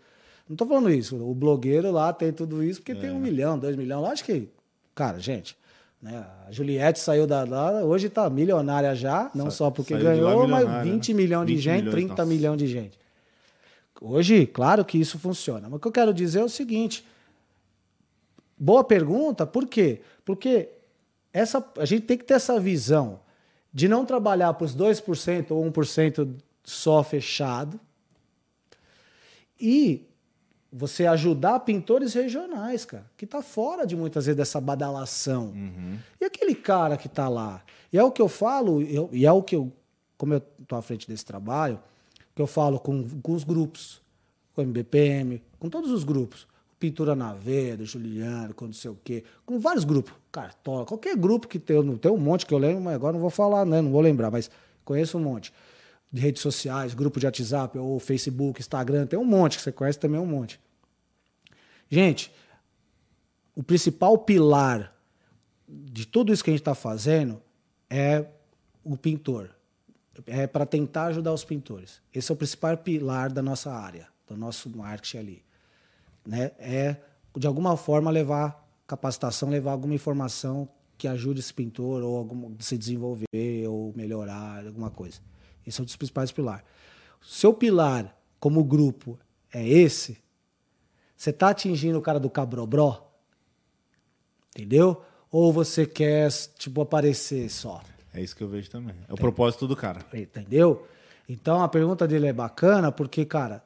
Não 0.50 0.56
tô 0.56 0.66
falando 0.66 0.90
isso, 0.90 1.16
o 1.16 1.34
blogueiro 1.34 1.92
lá 1.92 2.12
tem 2.12 2.34
tudo 2.34 2.62
isso 2.62 2.82
porque 2.82 2.92
é. 2.92 2.96
tem 2.96 3.10
um 3.10 3.20
milhão, 3.20 3.58
dois 3.58 3.78
milhões, 3.78 4.06
acho 4.12 4.26
que, 4.26 4.50
cara, 4.94 5.18
gente, 5.18 5.58
né, 6.02 6.26
a 6.48 6.52
Juliette 6.52 7.00
saiu 7.00 7.26
da, 7.26 7.44
da 7.44 7.84
hoje 7.84 8.10
tá 8.10 8.30
milionária 8.30 8.94
já, 8.96 9.32
não 9.34 9.50
Sa 9.50 9.58
só 9.58 9.72
porque 9.72 9.98
ganhou, 9.98 10.48
mas 10.48 10.84
20 10.84 11.14
milhões 11.14 11.48
de 11.48 11.58
gente, 11.58 11.86
milhões, 11.86 12.08
30 12.08 12.26
milhões 12.26 12.58
de 12.58 12.68
gente. 12.68 13.00
Hoje, 14.00 14.46
claro 14.46 14.86
que 14.86 14.98
isso 14.98 15.18
funciona. 15.18 15.68
Mas 15.68 15.78
o 15.78 15.80
que 15.80 15.88
eu 15.88 15.92
quero 15.92 16.14
dizer 16.14 16.40
é 16.40 16.44
o 16.44 16.50
seguinte: 16.50 17.06
boa 18.58 18.84
pergunta, 18.84 19.46
por 19.46 19.66
quê? 19.66 20.02
Porque 20.24 20.70
essa, 21.34 21.66
a 21.78 21.86
gente 21.86 22.04
tem 22.06 22.18
que 22.18 22.26
ter 22.26 22.36
essa 22.36 22.60
visão 22.60 23.20
de 23.74 23.88
não 23.88 24.06
trabalhar 24.06 24.54
para 24.54 24.66
os 24.66 24.76
2% 24.76 25.52
ou 25.52 25.72
1% 25.72 26.36
só 26.64 27.04
fechado 27.04 27.80
e 29.60 30.07
você 30.78 31.08
ajudar 31.08 31.62
pintores 31.62 32.14
regionais, 32.14 32.86
cara, 32.86 33.06
que 33.18 33.26
está 33.26 33.42
fora 33.42 33.86
de 33.86 33.96
muitas 33.96 34.28
vezes 34.28 34.38
dessa 34.38 34.62
badalação. 34.62 35.48
Uhum. 35.48 35.98
E 36.22 36.26
aquele 36.26 36.54
cara 36.54 36.96
que 36.96 37.08
está 37.08 37.28
lá. 37.28 37.64
E 37.92 37.98
é 37.98 38.04
o 38.04 38.12
que 38.12 38.22
eu 38.22 38.28
falo, 38.28 38.82
eu, 38.84 39.10
e 39.12 39.26
é 39.26 39.32
o 39.32 39.42
que 39.42 39.56
eu, 39.56 39.74
como 40.18 40.36
eu 40.36 40.42
estou 40.62 40.78
à 40.78 40.82
frente 40.82 41.08
desse 41.08 41.26
trabalho, 41.26 41.80
que 42.36 42.42
eu 42.42 42.46
falo 42.46 42.80
com, 42.80 43.08
com 43.22 43.34
os 43.34 43.44
grupos, 43.44 44.00
com 44.54 44.62
o 44.62 44.64
MBPM, 44.64 45.42
com 45.58 45.68
todos 45.68 45.90
os 45.90 46.04
grupos. 46.04 46.48
Pintura 46.80 47.16
na 47.16 47.34
Veia, 47.34 47.76
Juliano, 47.84 48.54
com 48.54 48.68
não 48.68 48.74
sei 48.74 48.92
o 48.92 48.98
quê, 49.04 49.24
com 49.48 49.60
vários 49.60 49.84
grupos, 49.84 50.14
Cartola, 50.32 50.86
qualquer 50.86 51.18
grupo 51.18 51.48
que 51.48 51.58
tem, 51.58 51.98
tem 51.98 52.12
um 52.12 52.18
monte 52.18 52.46
que 52.46 52.54
eu 52.54 52.60
lembro, 52.60 52.84
mas 52.84 52.94
agora 52.94 53.14
não 53.14 53.20
vou 53.20 53.32
falar, 53.32 53.66
né? 53.66 53.82
Não 53.82 53.90
vou 53.90 54.00
lembrar, 54.00 54.30
mas 54.30 54.52
conheço 54.86 55.18
um 55.18 55.22
monte. 55.22 55.52
De 56.12 56.22
redes 56.22 56.40
sociais, 56.40 56.94
grupo 56.94 57.20
de 57.20 57.26
WhatsApp, 57.26 57.80
ou 57.80 58.00
Facebook, 58.00 58.62
Instagram, 58.62 59.08
tem 59.08 59.18
um 59.18 59.26
monte, 59.26 59.58
que 59.58 59.64
você 59.64 59.72
conhece 59.72 59.98
também 59.98 60.22
um 60.22 60.26
monte. 60.28 60.60
Gente, 61.90 62.32
o 63.56 63.64
principal 63.64 64.18
pilar 64.18 64.94
de 65.68 66.06
tudo 66.06 66.32
isso 66.32 66.44
que 66.44 66.50
a 66.50 66.54
gente 66.54 66.62
está 66.62 66.76
fazendo 66.76 67.42
é 67.90 68.26
o 68.84 68.96
pintor 68.96 69.58
é 70.26 70.48
para 70.48 70.66
tentar 70.66 71.06
ajudar 71.06 71.34
os 71.34 71.44
pintores. 71.44 72.02
Esse 72.14 72.32
é 72.32 72.34
o 72.34 72.38
principal 72.38 72.78
pilar 72.78 73.32
da 73.32 73.42
nossa 73.42 73.72
área, 73.72 74.08
do 74.28 74.36
nosso 74.36 74.70
marketing 74.76 75.18
ali. 75.18 75.44
Né? 76.26 76.52
É, 76.58 76.98
de 77.38 77.46
alguma 77.46 77.78
forma, 77.78 78.10
levar 78.10 78.66
capacitação, 78.88 79.50
levar 79.50 79.72
alguma 79.72 79.94
informação 79.94 80.68
que 80.98 81.08
ajude 81.08 81.40
esse 81.40 81.54
pintor 81.54 82.02
ou 82.02 82.18
algum, 82.18 82.56
se 82.60 82.78
desenvolver 82.78 83.68
ou 83.68 83.94
melhorar 83.96 84.66
alguma 84.66 84.90
coisa. 84.90 85.20
Esse 85.66 85.80
é 85.80 85.82
um 85.84 85.86
dos 85.86 85.96
principais 85.96 86.32
pilares. 86.32 86.66
Seu 87.22 87.54
pilar, 87.54 88.18
como 88.40 88.64
grupo, 88.64 89.20
é 89.54 89.68
esse, 89.68 90.18
você 91.18 91.32
está 91.32 91.50
atingindo 91.50 91.98
o 91.98 92.02
cara 92.02 92.20
do 92.20 92.30
cabrobró? 92.30 93.12
Entendeu? 94.56 95.02
Ou 95.32 95.52
você 95.52 95.86
quer, 95.86 96.32
tipo, 96.58 96.80
aparecer 96.80 97.50
só? 97.50 97.82
É 98.14 98.22
isso 98.22 98.36
que 98.36 98.44
eu 98.44 98.48
vejo 98.48 98.70
também. 98.70 98.96
É 99.10 99.14
o 99.14 99.18
propósito 99.18 99.68
do 99.68 99.76
cara. 99.76 100.00
Entendeu? 100.14 100.88
Então 101.28 101.62
a 101.62 101.68
pergunta 101.68 102.08
dele 102.08 102.28
é 102.28 102.34
bacana 102.34 102.92
porque, 102.92 103.26
cara, 103.26 103.64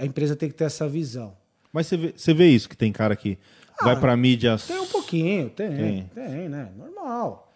a 0.00 0.04
empresa 0.04 0.34
tem 0.34 0.48
que 0.48 0.54
ter 0.54 0.64
essa 0.64 0.88
visão. 0.88 1.36
Mas 1.72 1.86
você 1.86 1.96
vê, 1.96 2.14
você 2.16 2.34
vê 2.34 2.46
isso 2.48 2.68
que 2.68 2.76
tem 2.76 2.90
cara 2.90 3.14
que 3.14 3.38
ah, 3.78 3.84
vai 3.84 4.00
para 4.00 4.16
mídias. 4.16 4.66
Tem 4.66 4.78
um 4.78 4.86
pouquinho, 4.86 5.50
tem, 5.50 5.70
tem, 5.70 6.10
tem, 6.14 6.48
né? 6.48 6.72
Normal. 6.76 7.47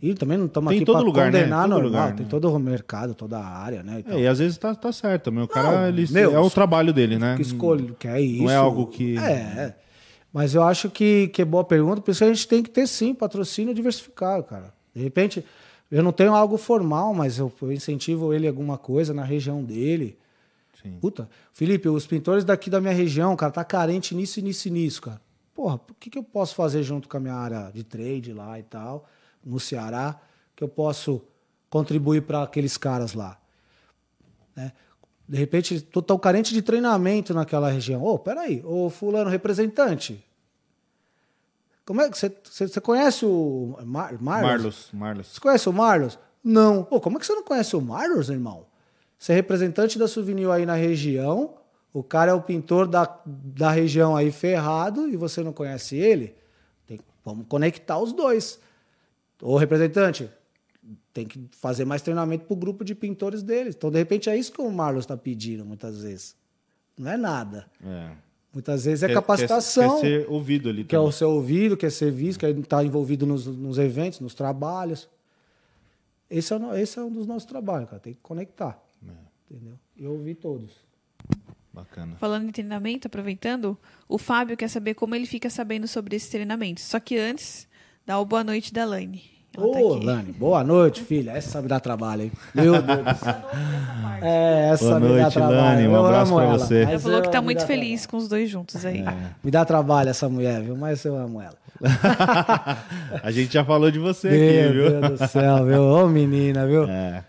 E 0.00 0.14
também 0.14 0.38
não 0.38 0.46
estamos 0.46 0.72
aqui 0.72 0.84
para 0.84 1.02
condenar 1.02 1.32
né? 1.32 1.74
normal, 1.74 1.80
lugar, 1.80 2.14
tem 2.14 2.24
né? 2.24 2.30
todo 2.30 2.52
o 2.52 2.58
mercado, 2.58 3.14
toda 3.14 3.36
a 3.38 3.44
área, 3.44 3.82
né? 3.82 3.98
Então... 3.98 4.16
É, 4.16 4.22
e 4.22 4.26
às 4.28 4.38
vezes 4.38 4.56
tá, 4.56 4.72
tá 4.74 4.92
certo 4.92 5.24
também. 5.24 5.42
O 5.42 5.48
cara, 5.48 5.88
ele, 5.88 6.06
meu, 6.10 6.34
é 6.34 6.38
o 6.38 6.48
trabalho 6.48 6.92
dele, 6.92 7.18
né? 7.18 7.34
Que 7.34 7.42
escolhe, 7.42 7.94
que 7.98 8.06
é 8.06 8.20
isso. 8.20 8.44
Não 8.44 8.50
é 8.50 8.56
algo 8.56 8.86
que. 8.86 9.18
É. 9.18 9.74
Mas 10.32 10.54
eu 10.54 10.62
acho 10.62 10.88
que, 10.88 11.28
que 11.28 11.42
é 11.42 11.44
boa 11.44 11.64
pergunta, 11.64 12.00
por 12.00 12.12
isso 12.12 12.22
a 12.22 12.28
gente 12.28 12.46
tem 12.46 12.62
que 12.62 12.70
ter 12.70 12.86
sim 12.86 13.12
patrocínio 13.12 13.74
diversificado, 13.74 14.44
cara. 14.44 14.72
De 14.94 15.02
repente, 15.02 15.44
eu 15.90 16.02
não 16.02 16.12
tenho 16.12 16.34
algo 16.34 16.56
formal, 16.56 17.12
mas 17.12 17.38
eu, 17.38 17.52
eu 17.60 17.72
incentivo 17.72 18.32
ele 18.32 18.46
alguma 18.46 18.78
coisa 18.78 19.12
na 19.12 19.24
região 19.24 19.64
dele. 19.64 20.16
Sim. 20.80 20.98
Puta, 21.00 21.28
Felipe, 21.52 21.88
os 21.88 22.06
pintores 22.06 22.44
daqui 22.44 22.70
da 22.70 22.80
minha 22.80 22.92
região, 22.92 23.34
cara, 23.34 23.50
tá 23.50 23.64
carente 23.64 24.14
nisso, 24.14 24.40
nisso 24.40 24.68
e 24.68 24.70
nisso, 24.70 25.02
cara. 25.02 25.20
Porra, 25.54 25.74
o 25.74 25.94
que, 25.98 26.08
que 26.08 26.18
eu 26.18 26.22
posso 26.22 26.54
fazer 26.54 26.84
junto 26.84 27.08
com 27.08 27.16
a 27.16 27.20
minha 27.20 27.34
área 27.34 27.70
de 27.74 27.82
trade 27.82 28.32
lá 28.32 28.58
e 28.60 28.62
tal, 28.62 29.08
no 29.48 29.58
Ceará, 29.58 30.20
que 30.54 30.62
eu 30.62 30.68
posso 30.68 31.22
contribuir 31.70 32.22
para 32.22 32.42
aqueles 32.42 32.76
caras 32.76 33.14
lá? 33.14 33.38
Né? 34.54 34.72
De 35.28 35.36
repente, 35.36 35.80
tô 35.80 36.00
tão 36.00 36.18
carente 36.18 36.54
de 36.54 36.62
treinamento 36.62 37.34
naquela 37.34 37.70
região. 37.70 38.02
Ô, 38.02 38.14
oh, 38.14 38.18
peraí, 38.18 38.62
ô 38.64 38.88
fulano 38.88 39.28
representante, 39.28 40.24
como 41.84 42.02
é 42.02 42.10
que 42.10 42.18
você, 42.18 42.30
você, 42.44 42.80
conhece 42.82 43.24
o 43.24 43.78
Mar, 43.84 44.12
Marlos? 44.20 44.90
Marlos? 44.92 45.26
Você 45.28 45.40
conhece 45.40 45.68
o 45.70 45.72
Marlos? 45.72 46.18
Não. 46.44 46.84
Pô, 46.84 47.00
como 47.00 47.16
é 47.16 47.20
que 47.20 47.26
você 47.26 47.34
não 47.34 47.42
conhece 47.42 47.74
o 47.76 47.80
Marlos, 47.80 48.28
irmão? 48.28 48.66
Você 49.18 49.32
é 49.32 49.34
representante 49.34 49.98
da 49.98 50.06
Souvenir 50.06 50.50
aí 50.50 50.66
na 50.66 50.74
região, 50.74 51.54
o 51.92 52.02
cara 52.02 52.30
é 52.30 52.34
o 52.34 52.42
pintor 52.42 52.86
da, 52.86 53.18
da 53.24 53.70
região 53.70 54.14
aí 54.14 54.30
ferrado 54.30 55.08
e 55.08 55.16
você 55.16 55.42
não 55.42 55.52
conhece 55.52 55.96
ele? 55.96 56.36
Tem, 56.86 57.00
vamos 57.24 57.46
conectar 57.48 57.98
os 57.98 58.12
dois. 58.12 58.60
Ô 59.40 59.56
representante, 59.56 60.28
tem 61.12 61.26
que 61.26 61.48
fazer 61.52 61.84
mais 61.84 62.02
treinamento 62.02 62.44
para 62.44 62.54
o 62.54 62.56
grupo 62.56 62.84
de 62.84 62.94
pintores 62.94 63.42
deles. 63.42 63.74
Então, 63.74 63.90
de 63.90 63.98
repente, 63.98 64.28
é 64.28 64.36
isso 64.36 64.52
que 64.52 64.60
o 64.60 64.70
Marlos 64.70 65.04
está 65.04 65.16
pedindo 65.16 65.64
muitas 65.64 66.02
vezes. 66.02 66.36
Não 66.96 67.10
é 67.10 67.16
nada. 67.16 67.66
É. 67.84 68.10
Muitas 68.52 68.84
vezes 68.84 69.02
é 69.02 69.12
capacitação. 69.12 70.00
Quer, 70.00 70.08
quer 70.08 70.22
ser 70.22 70.30
ouvido 70.30 70.68
ali. 70.68 70.84
Quer 70.84 70.96
também. 70.96 71.12
ser 71.12 71.24
ouvido, 71.26 71.76
quer 71.76 71.90
ser 71.90 72.10
visto, 72.10 72.40
quer 72.40 72.56
estar 72.56 72.84
envolvido 72.84 73.26
nos, 73.26 73.46
nos 73.46 73.78
eventos, 73.78 74.20
nos 74.20 74.34
trabalhos. 74.34 75.08
Esse 76.30 76.52
é, 76.54 76.80
esse 76.80 76.98
é 76.98 77.02
um 77.02 77.10
dos 77.10 77.26
nossos 77.26 77.44
trabalhos, 77.44 77.88
cara. 77.88 78.00
Tem 78.00 78.14
que 78.14 78.20
conectar. 78.20 78.82
É. 79.06 79.12
Entendeu? 79.50 79.78
E 79.96 80.06
ouvir 80.06 80.34
todos. 80.34 80.72
Bacana. 81.72 82.16
Falando 82.16 82.48
em 82.48 82.52
treinamento, 82.52 83.06
aproveitando, 83.06 83.78
o 84.08 84.18
Fábio 84.18 84.56
quer 84.56 84.68
saber 84.68 84.94
como 84.94 85.14
ele 85.14 85.26
fica 85.26 85.48
sabendo 85.48 85.86
sobre 85.86 86.16
esse 86.16 86.30
treinamento. 86.30 86.80
Só 86.80 86.98
que 86.98 87.16
antes, 87.16 87.67
dá 88.08 88.18
o 88.18 88.24
boa 88.24 88.42
noite 88.42 88.72
da 88.72 88.86
Laine. 88.86 89.22
Ô, 89.54 89.70
tá 89.70 90.06
Lani, 90.06 90.32
boa 90.32 90.64
noite, 90.64 91.02
filha. 91.02 91.32
Essa 91.32 91.50
sabe 91.50 91.68
dar 91.68 91.78
trabalho, 91.78 92.22
hein? 92.22 92.32
Meu 92.54 92.80
Deus 92.80 93.04
do 93.04 93.18
céu. 93.18 93.34
É, 94.22 94.70
essa 94.72 94.98
boa 94.98 95.00
noite, 95.00 95.32
trabalho. 95.34 95.56
Lani. 95.56 95.88
Um 95.88 96.06
abraço 96.06 96.34
pra 96.34 96.44
ela. 96.44 96.58
você. 96.58 96.82
Ela 96.84 96.98
falou 96.98 97.20
que 97.20 97.30
tá 97.30 97.42
muito 97.42 97.66
feliz 97.66 98.02
trabalho. 98.02 98.10
com 98.10 98.16
os 98.16 98.28
dois 98.28 98.48
juntos 98.48 98.86
aí. 98.86 99.00
É. 99.02 99.14
Me 99.44 99.50
dá 99.50 99.62
trabalho 99.62 100.08
essa 100.08 100.26
mulher, 100.26 100.62
viu? 100.62 100.74
Mas 100.74 101.04
eu 101.04 101.18
amo 101.18 101.42
ela. 101.42 101.56
a 103.22 103.30
gente 103.30 103.52
já 103.52 103.62
falou 103.62 103.90
de 103.90 103.98
você 103.98 104.30
Meu 104.30 104.38
aqui, 104.38 104.72
viu? 104.72 104.90
Meu 104.90 105.00
Deus 105.00 105.20
do 105.20 105.28
céu, 105.28 105.64
viu? 105.66 105.82
Ô, 105.82 106.08
menina, 106.08 106.66
viu? 106.66 106.84
É. 106.84 107.24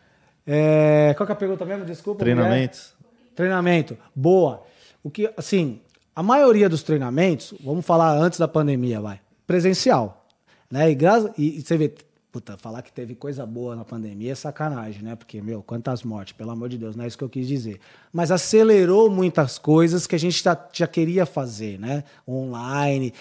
é. 0.47 1.13
Qual 1.17 1.27
que 1.27 1.33
é 1.33 1.35
a 1.35 1.37
pergunta 1.37 1.65
mesmo? 1.65 1.83
Desculpa. 1.83 2.19
Treinamentos. 2.19 2.93
Mulher. 3.01 3.35
Treinamento. 3.35 3.97
Boa. 4.15 4.63
O 5.03 5.09
que, 5.09 5.29
assim, 5.35 5.81
a 6.15 6.23
maioria 6.23 6.69
dos 6.69 6.83
treinamentos, 6.83 7.53
vamos 7.61 7.85
falar 7.85 8.13
antes 8.15 8.39
da 8.39 8.47
pandemia, 8.47 9.01
vai, 9.01 9.19
presencial. 9.45 10.18
Né? 10.69 10.91
E, 10.91 10.97
e, 11.37 11.57
e 11.57 11.61
você 11.61 11.77
vê, 11.77 11.93
puta, 12.31 12.57
falar 12.57 12.81
que 12.81 12.91
teve 12.91 13.15
coisa 13.15 13.45
boa 13.45 13.75
na 13.75 13.83
pandemia 13.83 14.31
é 14.31 14.35
sacanagem, 14.35 15.01
né? 15.01 15.15
Porque, 15.15 15.41
meu, 15.41 15.63
quantas 15.63 16.03
mortes, 16.03 16.33
pelo 16.33 16.51
amor 16.51 16.69
de 16.69 16.77
Deus, 16.77 16.95
não 16.95 17.03
é 17.03 17.07
isso 17.07 17.17
que 17.17 17.23
eu 17.23 17.29
quis 17.29 17.47
dizer. 17.47 17.79
Mas 18.13 18.31
acelerou 18.31 19.09
muitas 19.09 19.57
coisas 19.57 20.05
que 20.05 20.15
a 20.15 20.19
gente 20.19 20.43
já, 20.43 20.69
já 20.71 20.87
queria 20.87 21.25
fazer, 21.25 21.79
né? 21.79 22.03
Online. 22.27 23.13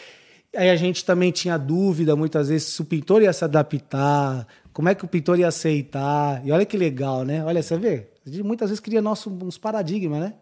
Aí 0.55 0.71
a 0.71 0.77
gente 0.77 1.05
também 1.05 1.31
tinha 1.31 1.57
dúvida, 1.59 2.15
muitas 2.17 2.49
vezes, 2.49 2.69
se 2.69 2.83
o 2.83 2.85
pintor 2.85 3.23
ia 3.23 3.33
se 3.33 3.45
adaptar, 3.45 4.47
como 4.73 4.89
é 4.89 4.95
que 4.95 5.05
o 5.05 5.09
pintor 5.09 5.39
ia 5.39 5.49
aceitar. 5.49 6.45
E 6.47 6.53
olha 6.53 6.67
que 6.67 6.77
legal, 6.77 7.25
né? 7.25 7.45
Olha, 7.45 7.63
você 7.63 7.77
vê, 7.79 8.09
a 8.27 8.31
gente 8.31 8.43
muitas 8.43 8.69
vezes 8.69 8.81
cria 8.81 9.01
nosso, 9.01 9.31
uns 9.31 9.57
paradigmas, 9.57 10.21
né? 10.21 10.35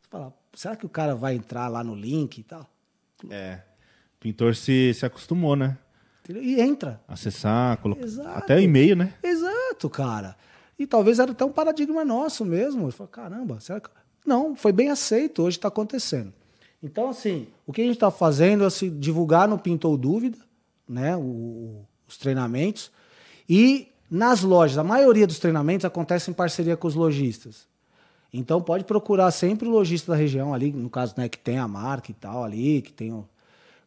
Você 0.00 0.08
fala, 0.10 0.34
será 0.54 0.76
que 0.76 0.86
o 0.86 0.88
cara 0.88 1.14
vai 1.14 1.34
entrar 1.34 1.68
lá 1.68 1.84
no 1.84 1.94
link 1.94 2.38
e 2.38 2.42
tal? 2.42 2.66
É. 3.30 3.60
O 4.16 4.20
pintor 4.20 4.56
se, 4.56 4.92
se 4.94 5.06
acostumou, 5.06 5.54
né? 5.54 5.76
E 6.28 6.60
entra. 6.60 7.00
Acessar, 7.08 7.78
colocar. 7.78 8.04
Até 8.34 8.56
o 8.56 8.60
e-mail, 8.60 8.94
né? 8.94 9.14
Exato, 9.22 9.88
cara. 9.88 10.36
E 10.78 10.86
talvez 10.86 11.18
era 11.18 11.32
até 11.32 11.44
um 11.44 11.52
paradigma 11.52 12.04
nosso 12.04 12.44
mesmo. 12.44 12.84
Ele 12.84 12.92
falou, 12.92 13.08
caramba, 13.08 13.60
será 13.60 13.80
que. 13.80 13.88
Não, 14.26 14.54
foi 14.54 14.72
bem 14.72 14.90
aceito, 14.90 15.42
hoje 15.42 15.56
está 15.56 15.68
acontecendo. 15.68 16.32
Então, 16.82 17.08
assim, 17.08 17.48
o 17.66 17.72
que 17.72 17.80
a 17.80 17.84
gente 17.84 17.94
está 17.94 18.10
fazendo 18.10 18.64
é 18.64 18.70
se 18.70 18.90
divulgar 18.90 19.48
no 19.48 19.58
Pintou 19.58 19.96
Dúvida, 19.96 20.38
né? 20.88 21.16
O, 21.16 21.84
os 22.06 22.18
treinamentos. 22.18 22.90
E 23.48 23.88
nas 24.10 24.42
lojas, 24.42 24.78
a 24.78 24.84
maioria 24.84 25.26
dos 25.26 25.38
treinamentos 25.38 25.84
acontece 25.84 26.30
em 26.30 26.34
parceria 26.34 26.76
com 26.76 26.86
os 26.86 26.94
lojistas. 26.94 27.66
Então 28.32 28.60
pode 28.60 28.84
procurar 28.84 29.30
sempre 29.30 29.66
o 29.66 29.70
lojista 29.70 30.12
da 30.12 30.18
região 30.18 30.52
ali, 30.52 30.70
no 30.70 30.90
caso, 30.90 31.14
né, 31.16 31.28
que 31.28 31.38
tem 31.38 31.58
a 31.58 31.66
marca 31.66 32.10
e 32.10 32.14
tal 32.14 32.44
ali, 32.44 32.82
que 32.82 32.92
tem 32.92 33.12
o, 33.12 33.26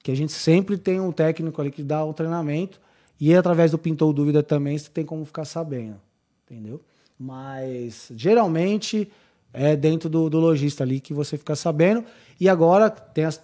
que 0.04 0.12
a 0.12 0.16
gente 0.16 0.32
sempre 0.32 0.78
tem 0.78 1.00
um 1.00 1.12
técnico 1.12 1.62
ali 1.62 1.72
que 1.72 1.84
dá 1.84 2.04
o 2.04 2.14
treinamento 2.14 2.80
e 3.20 3.34
através 3.36 3.72
do 3.72 3.78
Pintou 3.78 4.12
Dúvida 4.12 4.42
também 4.42 4.78
você 4.78 4.90
tem 4.90 5.06
como 5.06 5.24
ficar 5.26 5.46
sabendo, 5.46 6.00
entendeu? 6.46 6.82
Mas 7.20 8.12
geralmente 8.16 9.12
é 9.54 9.76
dentro 9.76 10.10
do, 10.10 10.30
do 10.30 10.40
lojista 10.40 10.84
ali 10.84 11.00
que 11.00 11.14
você 11.14 11.38
fica 11.38 11.56
sabendo 11.56 12.04
e 12.40 12.50
agora 12.50 12.90
tem 12.90 13.26
as 13.26 13.42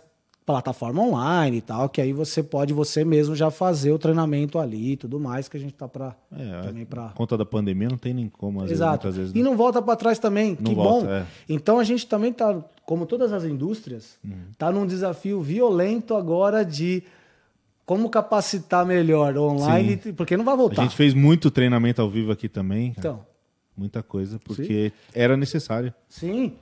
plataforma 0.48 1.02
online 1.02 1.58
e 1.58 1.62
tal, 1.62 1.90
que 1.90 2.00
aí 2.00 2.14
você 2.14 2.42
pode 2.42 2.74
você 2.74 3.04
mesmo 3.04 3.36
já 3.36 3.52
fazer 3.52 3.92
o 3.92 4.00
treinamento 4.00 4.58
ali 4.58 4.94
e 4.94 4.96
tudo 4.96 5.20
mais 5.20 5.50
que 5.50 5.58
a 5.58 5.60
gente 5.60 5.74
tá 5.74 5.90
para 5.90 6.16
é, 6.32 6.62
também 6.62 6.86
para 6.86 7.10
conta 7.10 7.38
da 7.38 7.46
pandemia 7.46 7.90
não 7.90 7.98
tem 7.98 8.14
nem 8.14 8.30
como 8.30 8.64
às 8.64 8.72
Exato. 8.72 9.08
Vezes, 9.08 9.20
vezes, 9.20 9.36
E 9.36 9.44
não 9.44 9.58
volta 9.58 9.82
para 9.82 9.98
trás 9.98 10.18
também, 10.18 10.58
não 10.58 10.70
que 10.70 10.74
volta, 10.74 11.06
bom. 11.06 11.12
É. 11.12 11.26
Então 11.50 11.78
a 11.78 11.84
gente 11.84 12.08
também 12.08 12.32
tá, 12.32 12.64
como 12.86 13.06
todas 13.06 13.34
as 13.34 13.44
indústrias, 13.44 14.18
uhum. 14.24 14.46
tá 14.58 14.72
num 14.72 14.88
desafio 14.88 15.42
violento 15.42 16.16
agora 16.16 16.64
de 16.64 17.04
como 17.86 18.10
capacitar 18.10 18.86
melhor 18.86 19.38
online, 19.38 20.00
Sim. 20.02 20.14
porque 20.14 20.38
não 20.38 20.46
vai 20.46 20.56
voltar. 20.56 20.82
A 20.82 20.86
gente 20.86 20.96
fez 20.96 21.14
muito 21.14 21.52
treinamento 21.52 22.02
ao 22.02 22.10
vivo 22.10 22.32
aqui 22.32 22.48
também. 22.48 22.94
Cara. 22.94 23.00
Então, 23.00 23.26
muita 23.76 24.02
coisa 24.02 24.40
porque 24.40 24.94
Sim. 24.96 25.12
era 25.14 25.36
necessário. 25.36 25.94
Sim. 26.08 26.54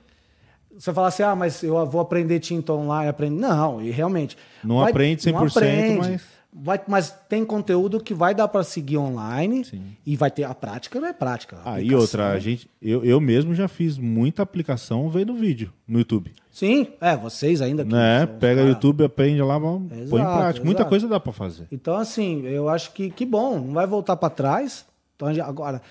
Você 0.77 0.93
fala 0.93 1.07
assim, 1.07 1.23
ah, 1.23 1.35
mas 1.35 1.63
eu 1.63 1.85
vou 1.85 2.01
aprender 2.01 2.39
tinta 2.39 2.73
online, 2.73 3.09
aprende. 3.09 3.35
Não, 3.35 3.81
e 3.81 3.91
realmente. 3.91 4.37
Não 4.63 4.79
vai, 4.79 4.89
aprende 4.89 5.21
100%, 5.21 5.31
não 5.31 5.45
aprende, 5.45 5.97
mas. 5.97 6.35
Vai, 6.57 6.81
mas 6.87 7.13
tem 7.27 7.43
conteúdo 7.43 8.01
que 8.01 8.13
vai 8.13 8.33
dar 8.33 8.47
para 8.47 8.63
seguir 8.63 8.97
online 8.97 9.65
Sim. 9.65 9.83
e 10.05 10.15
vai 10.15 10.31
ter 10.31 10.45
a 10.45 10.55
prática, 10.55 11.01
não 11.01 11.07
é 11.09 11.11
prática. 11.11 11.57
Ah, 11.65 11.81
e 11.81 11.93
outra, 11.93 12.31
a 12.31 12.39
gente, 12.39 12.69
eu, 12.81 13.03
eu 13.03 13.19
mesmo 13.19 13.53
já 13.53 13.67
fiz 13.67 13.97
muita 13.97 14.41
aplicação 14.41 15.09
vendo 15.09 15.33
vídeo 15.33 15.73
no 15.85 15.99
YouTube. 15.99 16.31
Sim, 16.49 16.87
é, 17.01 17.13
vocês 17.17 17.61
ainda 17.61 17.83
que 17.83 17.91
né? 17.91 18.25
Pega 18.25 18.63
o 18.63 18.69
YouTube, 18.69 19.03
aprende 19.03 19.41
lá, 19.41 19.57
exato, 19.57 20.09
põe 20.09 20.21
em 20.21 20.23
prática. 20.23 20.49
Exato. 20.49 20.65
Muita 20.65 20.85
coisa 20.85 21.09
dá 21.09 21.19
para 21.19 21.33
fazer. 21.33 21.67
Então, 21.69 21.97
assim, 21.97 22.45
eu 22.45 22.69
acho 22.69 22.93
que, 22.93 23.09
que 23.09 23.25
bom, 23.25 23.59
não 23.59 23.73
vai 23.73 23.85
voltar 23.85 24.15
para 24.15 24.29
trás. 24.29 24.85
Então, 25.13 25.27
agora, 25.43 25.81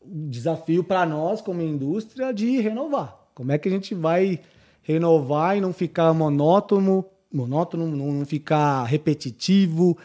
o 0.00 0.26
desafio 0.30 0.82
para 0.82 1.04
nós, 1.04 1.42
como 1.42 1.60
indústria, 1.60 2.32
de 2.32 2.62
renovar. 2.62 3.23
Como 3.34 3.50
é 3.50 3.58
que 3.58 3.68
a 3.68 3.72
gente 3.72 3.94
vai 3.94 4.38
renovar 4.82 5.56
e 5.56 5.60
não 5.60 5.72
ficar 5.72 6.12
monótono, 6.12 7.04
monótono, 7.32 7.86
não 7.86 8.24
ficar 8.24 8.84
repetitivo? 8.84 9.98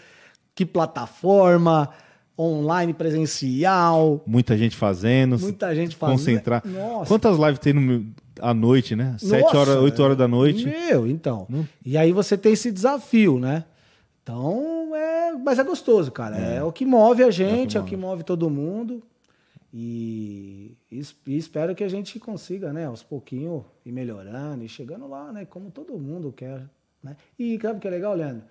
Que 0.56 0.66
plataforma? 0.66 1.90
Online, 2.38 2.93
presencial. 2.93 4.24
Muita 4.25 4.58
gente 4.58 4.75
fazendo. 4.75 5.38
Muita 5.38 5.75
gente 5.75 5.95
fazendo. 5.95 6.17
Concentrar. 6.17 6.64
Nossa. 6.66 7.06
Quantas 7.06 7.38
lives 7.38 7.59
tem 7.59 7.74
no, 7.74 8.06
à 8.41 8.53
noite, 8.53 8.95
né? 8.95 9.16
Sete 9.19 9.56
horas, 9.56 9.75
oito 9.75 10.01
horas 10.01 10.17
da 10.17 10.27
noite. 10.27 10.66
Meu, 10.66 11.06
então. 11.06 11.45
Hum. 11.51 11.66
E 11.85 11.98
aí 11.98 12.11
você 12.11 12.38
tem 12.38 12.53
esse 12.53 12.72
desafio, 12.72 13.38
né? 13.38 13.66
Então, 14.24 14.95
é, 14.95 15.33
mas 15.33 15.59
é 15.59 15.64
gostoso, 15.64 16.11
cara. 16.11 16.38
É, 16.38 16.56
é 16.58 16.64
o 16.64 16.72
que 16.72 16.85
move 16.85 17.24
a 17.24 17.32
gente, 17.32 17.77
é 17.77 17.80
o 17.80 17.83
que 17.83 17.95
move, 17.95 18.22
é 18.22 18.22
o 18.22 18.24
que 18.24 18.24
move 18.24 18.24
todo 18.24 18.49
mundo. 18.49 19.03
E, 19.72 20.75
e, 20.91 20.99
espero 21.27 21.75
que 21.75 21.83
a 21.83 21.88
gente 21.88 22.19
consiga, 22.19 22.73
né, 22.73 22.85
aos 22.85 23.03
pouquinhos, 23.03 23.64
ir 23.85 23.91
melhorando 23.91 24.64
e 24.64 24.69
chegando 24.69 25.07
lá, 25.07 25.31
né, 25.31 25.45
como 25.45 25.69
todo 25.69 25.98
mundo 25.98 26.31
quer. 26.31 26.67
Né? 27.03 27.15
E 27.38 27.59
sabe 27.61 27.80
que 27.80 27.88
é 27.88 27.91
legal, 27.91 28.15
Leandro? 28.15 28.43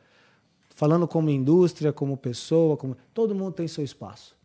Falando 0.70 1.08
como 1.08 1.28
indústria, 1.28 1.92
como 1.92 2.16
pessoa, 2.16 2.76
como 2.76 2.96
todo 3.12 3.34
mundo 3.34 3.52
tem 3.52 3.66
seu 3.66 3.82
espaço. 3.82 4.36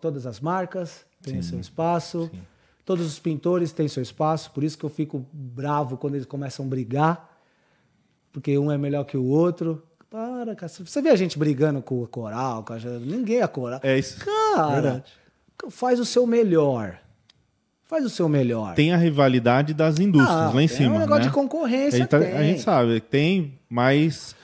Todas 0.00 0.24
as 0.24 0.38
marcas 0.38 1.04
têm 1.20 1.42
sim, 1.42 1.50
seu 1.50 1.60
espaço. 1.60 2.30
Sim. 2.32 2.40
Todos 2.84 3.04
os 3.04 3.18
pintores 3.18 3.72
têm 3.72 3.88
seu 3.88 4.02
espaço. 4.02 4.52
Por 4.52 4.62
isso 4.62 4.78
que 4.78 4.84
eu 4.84 4.90
fico 4.90 5.26
bravo 5.32 5.96
quando 5.96 6.14
eles 6.14 6.26
começam 6.26 6.64
a 6.64 6.68
brigar, 6.68 7.38
porque 8.30 8.56
um 8.56 8.70
é 8.70 8.78
melhor 8.78 9.04
que 9.04 9.16
o 9.16 9.24
outro. 9.24 9.82
Para, 10.08 10.54
cara. 10.54 10.68
Você 10.68 11.02
vê 11.02 11.08
a 11.08 11.16
gente 11.16 11.36
brigando 11.36 11.82
com 11.82 12.02
o 12.02 12.06
coral, 12.06 12.62
com 12.62 12.72
a... 12.72 12.78
ninguém 12.78 13.40
é 13.40 13.46
coral. 13.48 13.80
É 13.82 13.98
isso. 13.98 14.24
Cara, 14.24 14.80
Verdade 14.80 15.23
faz 15.70 16.00
o 16.00 16.04
seu 16.04 16.26
melhor. 16.26 16.98
Faz 17.84 18.04
o 18.04 18.10
seu 18.10 18.28
melhor. 18.28 18.74
Tem 18.74 18.92
a 18.92 18.96
rivalidade 18.96 19.74
das 19.74 19.98
indústrias 19.98 20.36
ah, 20.36 20.52
lá 20.54 20.62
em 20.62 20.68
cima. 20.68 20.94
É 20.94 20.96
um 20.96 21.00
negócio 21.00 21.24
né? 21.24 21.28
de 21.28 21.34
concorrência. 21.34 21.96
A 21.96 21.98
gente, 21.98 22.08
tá, 22.08 22.16
a 22.18 22.42
gente, 22.42 22.60
sabe, 22.62 23.00
tem, 23.00 23.58
mas 23.68 24.34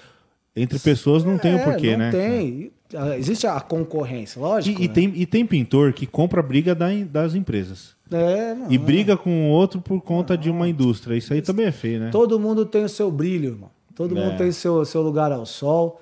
entre 0.55 0.79
pessoas 0.79 1.25
não 1.25 1.35
é, 1.35 1.39
tem 1.39 1.55
o 1.55 1.65
porquê, 1.65 1.93
não 1.93 1.99
né? 1.99 2.11
Tem. 2.11 2.73
Ah, 2.95 3.17
existe 3.17 3.47
a 3.47 3.61
concorrência, 3.61 4.41
lógico. 4.41 4.81
E, 4.81 4.85
e 4.85 4.89
né? 4.89 4.95
tem, 4.95 5.13
e 5.15 5.27
tem 5.27 5.47
pintor 5.47 5.93
que 5.93 6.07
compra 6.07 6.43
briga 6.43 6.75
da, 6.75 6.89
das 7.11 7.35
empresas. 7.35 7.95
É, 8.13 8.55
não, 8.55 8.71
e 8.71 8.77
briga 8.77 9.17
com 9.17 9.49
o 9.49 9.53
outro 9.53 9.81
por 9.81 10.01
conta 10.03 10.35
não. 10.35 10.43
de 10.43 10.51
uma 10.51 10.69
indústria. 10.69 11.17
Isso 11.17 11.33
aí 11.33 11.41
também 11.41 11.67
é 11.67 11.73
feio, 11.73 12.01
né? 12.01 12.11
Todo 12.11 12.39
mundo 12.39 12.67
tem 12.67 12.85
o 12.85 12.89
seu 12.89 13.11
brilho, 13.11 13.51
irmão. 13.51 13.71
Todo 13.95 14.19
é. 14.19 14.21
mundo 14.21 14.37
tem 14.37 14.49
o 14.49 14.53
seu, 14.53 14.85
seu 14.85 15.01
lugar 15.03 15.31
ao 15.33 15.47
sol. 15.47 16.01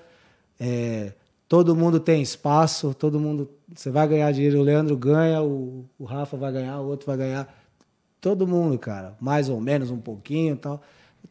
É, 0.58 1.12
todo 1.48 1.74
mundo 1.74 1.98
tem 1.98 2.20
espaço, 2.20 2.94
todo 2.94 3.18
mundo. 3.18 3.50
Você 3.74 3.90
vai 3.90 4.06
ganhar 4.06 4.30
dinheiro, 4.32 4.60
o 4.60 4.62
Leandro 4.62 4.96
ganha, 4.96 5.42
o, 5.42 5.86
o 5.98 6.04
Rafa 6.04 6.36
vai 6.36 6.52
ganhar, 6.52 6.78
o 6.80 6.86
outro 6.86 7.06
vai 7.06 7.16
ganhar. 7.16 7.52
Todo 8.20 8.46
mundo, 8.46 8.78
cara. 8.78 9.16
Mais 9.20 9.48
ou 9.48 9.60
menos, 9.60 9.90
um 9.90 9.98
pouquinho 9.98 10.54
e 10.54 10.58
tal. 10.58 10.82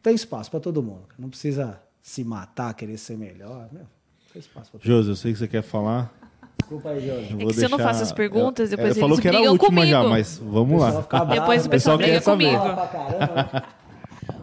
Tem 0.01 0.15
espaço 0.15 0.49
para 0.49 0.59
todo 0.59 0.81
mundo. 0.81 1.03
Não 1.17 1.29
precisa 1.29 1.79
se 2.01 2.23
matar, 2.23 2.73
querer 2.73 2.97
ser 2.97 3.17
melhor. 3.17 3.67
Meu, 3.71 3.85
tem 4.33 4.39
espaço 4.39 4.71
pra 4.71 4.79
todo 4.79 4.87
Josi, 4.87 5.09
eu 5.09 5.15
sei 5.15 5.33
que 5.33 5.39
você 5.39 5.47
quer 5.47 5.61
falar. 5.61 6.11
Desculpa 6.59 6.89
aí, 6.89 7.05
Josi. 7.05 7.33
É 7.33 7.45
que 7.45 7.53
se 7.53 7.65
eu 7.65 7.69
não 7.69 7.77
faço 7.77 8.03
as 8.03 8.11
perguntas, 8.11 8.69
depois 8.71 8.97
é, 8.97 8.99
falou 8.99 9.19
que 9.19 9.27
era 9.27 9.37
a 9.37 9.51
última 9.51 9.69
comigo. 9.69 9.87
já, 9.87 10.03
mas 10.03 10.37
vamos 10.37 10.81
lá. 10.81 11.25
Depois 11.25 11.65
o 11.65 11.69
pessoal, 11.69 11.97
briga 11.97 12.21
comigo. 12.21 12.63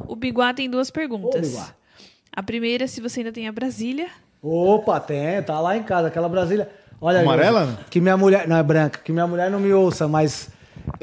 o 0.07 0.15
Biguá 0.15 0.55
tem 0.55 0.71
duas 0.71 0.91
perguntas. 0.91 1.55
Ô, 1.55 1.63
a 2.37 2.43
primeira, 2.43 2.87
se 2.87 3.01
você 3.01 3.21
ainda 3.21 3.33
tem 3.33 3.49
a 3.49 3.53
Brasília. 3.53 4.09
Opa, 4.47 5.01
tem, 5.01 5.43
tá 5.43 5.59
lá 5.59 5.75
em 5.75 5.83
casa, 5.83 6.09
aquela 6.09 6.29
Brasília. 6.29 6.69
Olha, 7.01 7.21
Amarela? 7.21 7.65
Gente, 7.65 7.85
que 7.91 7.99
minha 7.99 8.17
mulher. 8.17 8.47
Não, 8.47 8.57
é 8.57 8.63
branca, 8.63 9.01
que 9.03 9.11
minha 9.11 9.27
mulher 9.27 9.51
não 9.51 9.59
me 9.59 9.73
ouça, 9.73 10.07
mas. 10.07 10.51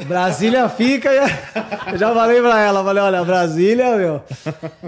Brasília 0.06 0.70
fica 0.70 1.10
e. 1.11 1.18
Eu 1.92 1.98
já 1.98 2.14
falei 2.14 2.40
pra 2.40 2.60
ela, 2.61 2.84
falei, 2.84 3.02
olha, 3.02 3.24
Brasília, 3.24 3.95
meu. 3.95 4.22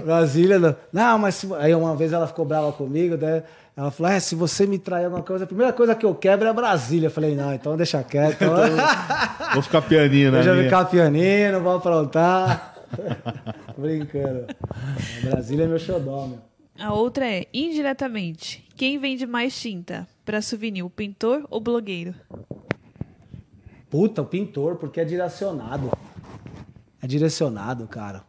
Brasília. 0.04 0.60
Não, 0.60 0.76
não 0.92 1.18
mas. 1.18 1.44
Aí 1.58 1.74
uma 1.74 1.96
vez 1.96 2.12
ela 2.12 2.28
ficou 2.28 2.44
brava 2.44 2.70
comigo, 2.70 3.16
né? 3.16 3.42
Ela 3.76 3.90
falou: 3.90 4.12
é, 4.12 4.20
se 4.20 4.36
você 4.36 4.66
me 4.68 4.78
trair 4.78 5.06
alguma 5.06 5.24
coisa, 5.24 5.42
a 5.42 5.48
primeira 5.48 5.72
coisa 5.72 5.96
que 5.96 6.06
eu 6.06 6.14
quebro 6.14 6.46
é 6.46 6.52
Brasília. 6.52 7.08
Eu 7.08 7.10
falei, 7.10 7.34
não, 7.34 7.52
então 7.52 7.76
deixa 7.76 8.04
quieto. 8.04 8.36
Então... 8.36 8.54
vou 9.52 9.62
ficar 9.62 9.82
pianinho, 9.82 10.30
né? 10.30 10.42
Deixa 10.42 10.56
eu 10.56 10.62
ficar 10.62 10.84
pianinho, 10.84 11.60
vou 11.60 11.76
aprontar. 11.76 12.72
Brincando. 13.76 14.46
Brasília 15.24 15.64
é 15.64 15.66
meu 15.66 15.78
xodó, 15.80 16.28
meu. 16.28 16.53
A 16.78 16.92
outra 16.92 17.26
é, 17.26 17.46
indiretamente, 17.52 18.64
Quem 18.76 18.98
vende 18.98 19.24
mais 19.26 19.58
tinta 19.58 20.06
para 20.24 20.42
souvenir, 20.42 20.84
o 20.84 20.90
pintor 20.90 21.46
ou 21.48 21.60
blogueiro? 21.60 22.14
Puta, 23.88 24.22
o 24.22 24.26
pintor, 24.26 24.76
porque 24.76 25.00
é 25.00 25.04
direcionado. 25.04 25.92
É 27.00 27.06
direcionado, 27.06 27.86
cara. 27.86 28.24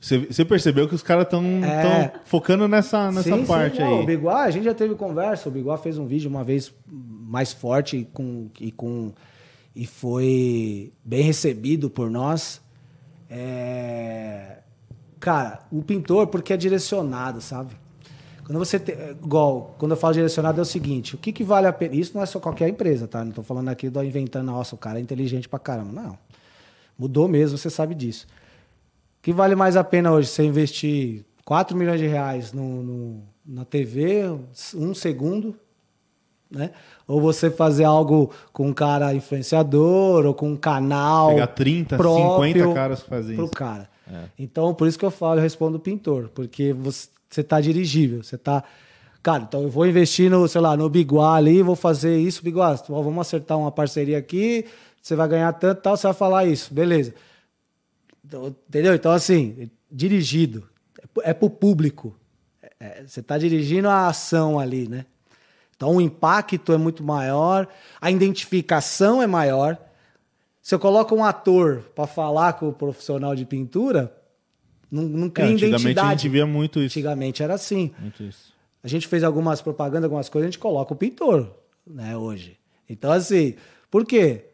Você 0.00 0.44
percebeu 0.44 0.88
que 0.88 0.94
os 0.94 1.02
caras 1.02 1.24
estão 1.24 1.42
é... 1.64 2.12
focando 2.24 2.68
nessa, 2.68 3.10
nessa 3.10 3.36
sim, 3.36 3.44
parte 3.44 3.78
sim, 3.78 3.82
aí. 3.82 3.92
o 3.92 4.06
Biguá, 4.06 4.44
a 4.44 4.50
gente 4.50 4.64
já 4.64 4.72
teve 4.72 4.94
conversa. 4.94 5.48
O 5.48 5.52
Biguá 5.52 5.76
fez 5.76 5.98
um 5.98 6.06
vídeo 6.06 6.30
uma 6.30 6.44
vez 6.44 6.72
mais 6.86 7.52
forte 7.52 8.08
com, 8.12 8.48
e, 8.60 8.70
com, 8.70 9.12
e 9.74 9.84
foi 9.86 10.92
bem 11.04 11.22
recebido 11.22 11.90
por 11.90 12.08
nós. 12.08 12.62
É... 13.28 14.57
Cara, 15.20 15.60
o 15.70 15.82
pintor, 15.82 16.28
porque 16.28 16.52
é 16.52 16.56
direcionado, 16.56 17.40
sabe? 17.40 17.74
Quando 18.44 18.58
você 18.58 18.78
tem, 18.78 18.94
igual, 19.10 19.74
quando 19.78 19.92
eu 19.92 19.96
falo 19.96 20.14
direcionado 20.14 20.58
é 20.58 20.62
o 20.62 20.64
seguinte, 20.64 21.14
o 21.14 21.18
que, 21.18 21.32
que 21.32 21.44
vale 21.44 21.66
a 21.66 21.72
pena? 21.72 21.94
Isso 21.94 22.12
não 22.14 22.22
é 22.22 22.26
só 22.26 22.40
qualquer 22.40 22.68
empresa, 22.68 23.06
tá? 23.06 23.22
Não 23.22 23.30
estou 23.30 23.44
falando 23.44 23.68
aqui 23.68 23.90
do 23.90 24.02
inventando, 24.02 24.46
nossa, 24.46 24.74
o 24.74 24.78
cara 24.78 24.98
é 24.98 25.02
inteligente 25.02 25.48
pra 25.48 25.58
caramba. 25.58 25.92
Não. 25.92 26.18
Mudou 26.98 27.28
mesmo, 27.28 27.58
você 27.58 27.68
sabe 27.68 27.94
disso. 27.94 28.26
O 29.18 29.22
que 29.22 29.32
vale 29.32 29.54
mais 29.54 29.76
a 29.76 29.84
pena 29.84 30.12
hoje? 30.12 30.28
Você 30.28 30.44
investir 30.44 31.24
4 31.44 31.76
milhões 31.76 32.00
de 32.00 32.06
reais 32.06 32.52
no, 32.52 32.82
no 32.82 33.22
na 33.44 33.64
TV, 33.64 34.24
um 34.74 34.94
segundo, 34.94 35.56
né? 36.50 36.70
Ou 37.06 37.20
você 37.20 37.50
fazer 37.50 37.84
algo 37.84 38.30
com 38.52 38.68
um 38.68 38.72
cara 38.74 39.14
influenciador 39.14 40.26
ou 40.26 40.34
com 40.34 40.50
um 40.50 40.56
canal. 40.56 41.30
Pegar 41.30 41.46
30, 41.48 41.96
50 41.96 42.74
caras 42.74 43.02
fazendo 43.02 43.36
pro 43.36 43.48
cara. 43.48 43.90
É. 44.10 44.24
Então, 44.38 44.74
por 44.74 44.88
isso 44.88 44.98
que 44.98 45.04
eu 45.04 45.10
falo, 45.10 45.38
eu 45.38 45.42
respondo 45.42 45.78
pintor, 45.78 46.28
porque 46.34 46.72
você 46.72 47.08
você 47.28 47.42
tá 47.42 47.60
dirigível, 47.60 48.22
você 48.22 48.38
tá. 48.38 48.64
Cara, 49.22 49.44
então 49.46 49.62
eu 49.62 49.70
vou 49.70 49.86
investir 49.86 50.30
no, 50.30 50.46
sei 50.48 50.60
lá, 50.60 50.76
no 50.76 50.88
Biguá 50.88 51.34
ali, 51.34 51.62
vou 51.62 51.76
fazer 51.76 52.18
isso, 52.18 52.42
Biguá, 52.42 52.74
vamos 52.88 53.18
acertar 53.18 53.58
uma 53.58 53.70
parceria 53.70 54.16
aqui, 54.16 54.64
você 55.02 55.14
vai 55.14 55.28
ganhar 55.28 55.52
tanto 55.54 55.82
tal, 55.82 55.96
você 55.96 56.06
vai 56.06 56.14
falar 56.14 56.46
isso, 56.46 56.72
beleza. 56.72 57.14
Então, 58.24 58.54
entendeu? 58.68 58.94
Então, 58.94 59.12
assim, 59.12 59.70
dirigido, 59.90 60.66
é, 61.22 61.34
pro 61.34 61.50
público. 61.50 62.16
É, 62.62 62.70
é, 62.80 63.04
você 63.06 63.22
tá 63.22 63.36
dirigindo 63.36 63.88
a 63.88 64.08
ação 64.08 64.58
ali, 64.58 64.88
né? 64.88 65.04
Então 65.76 65.96
o 65.96 66.00
impacto 66.00 66.72
é 66.72 66.76
muito 66.76 67.04
maior, 67.04 67.68
a 68.00 68.10
identificação 68.10 69.22
é 69.22 69.26
maior. 69.26 69.78
Se 70.68 70.74
eu 70.74 70.78
coloco 70.78 71.14
um 71.14 71.24
ator 71.24 71.82
para 71.94 72.06
falar 72.06 72.52
com 72.52 72.68
o 72.68 72.72
profissional 72.74 73.34
de 73.34 73.46
pintura, 73.46 74.14
não, 74.90 75.02
não 75.04 75.30
cria 75.30 75.46
é, 75.46 75.52
antigamente 75.52 75.82
identidade. 75.82 76.06
a 76.06 76.10
gente 76.10 76.28
via 76.28 76.46
muito 76.46 76.78
isso. 76.78 76.98
Antigamente 76.98 77.42
era 77.42 77.54
assim. 77.54 77.90
Muito 77.98 78.22
isso. 78.22 78.52
A 78.84 78.86
gente 78.86 79.08
fez 79.08 79.24
algumas 79.24 79.62
propagandas, 79.62 80.04
algumas 80.04 80.28
coisas, 80.28 80.46
a 80.46 80.50
gente 80.50 80.58
coloca 80.58 80.92
o 80.92 80.96
pintor, 80.96 81.50
né, 81.86 82.14
hoje. 82.18 82.58
Então, 82.86 83.10
assim, 83.10 83.54
por 83.90 84.04
quê? 84.04 84.44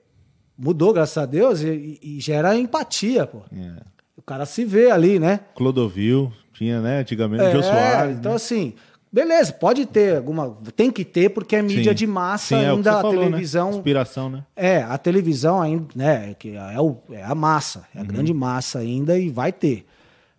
Mudou, 0.57 0.93
graças 0.93 1.19
a 1.19 1.27
Deus, 1.27 1.63
e, 1.63 1.99
e 2.01 2.21
gera 2.21 2.57
empatia, 2.57 3.27
pô. 3.27 3.43
É. 3.53 3.83
O 4.17 4.23
cara 4.23 4.47
se 4.47 4.65
vê 4.65 4.93
ali, 4.93 5.19
né? 5.19 5.41
Clodovil, 5.57 6.33
tinha, 6.53 6.81
né, 6.81 7.01
antigamente, 7.01 7.43
é, 7.43 7.51
Jô 7.51 7.61
Soares. 7.61 8.17
Então, 8.17 8.31
né? 8.31 8.37
assim, 8.37 8.75
beleza, 9.15 9.53
pode 9.53 9.87
ter 9.87 10.17
alguma. 10.17 10.59
Tem 10.75 10.91
que 10.91 11.05
ter, 11.05 11.31
porque 11.31 11.55
é 11.55 11.63
mídia 11.63 11.93
Sim. 11.93 11.95
de 11.95 12.07
massa 12.07 12.57
Sim, 12.57 12.65
é 12.65 12.71
ainda, 12.71 12.99
a 12.99 13.01
falou, 13.01 13.13
né? 13.13 13.27
televisão. 13.27 13.71
Né? 13.71 13.77
Inspiração, 13.77 14.29
né? 14.29 14.45
É, 14.57 14.83
a 14.83 14.99
televisão 14.99 15.63
ainda, 15.63 15.87
né? 15.95 16.35
Que 16.35 16.57
é, 16.57 16.81
o, 16.81 16.99
é 17.11 17.23
a 17.23 17.35
massa, 17.35 17.87
é 17.95 17.99
a 17.99 18.03
uhum. 18.03 18.09
grande 18.09 18.35
massa 18.35 18.81
ainda 18.81 19.17
e 19.17 19.31
vai 19.31 19.53
ter. 19.53 19.87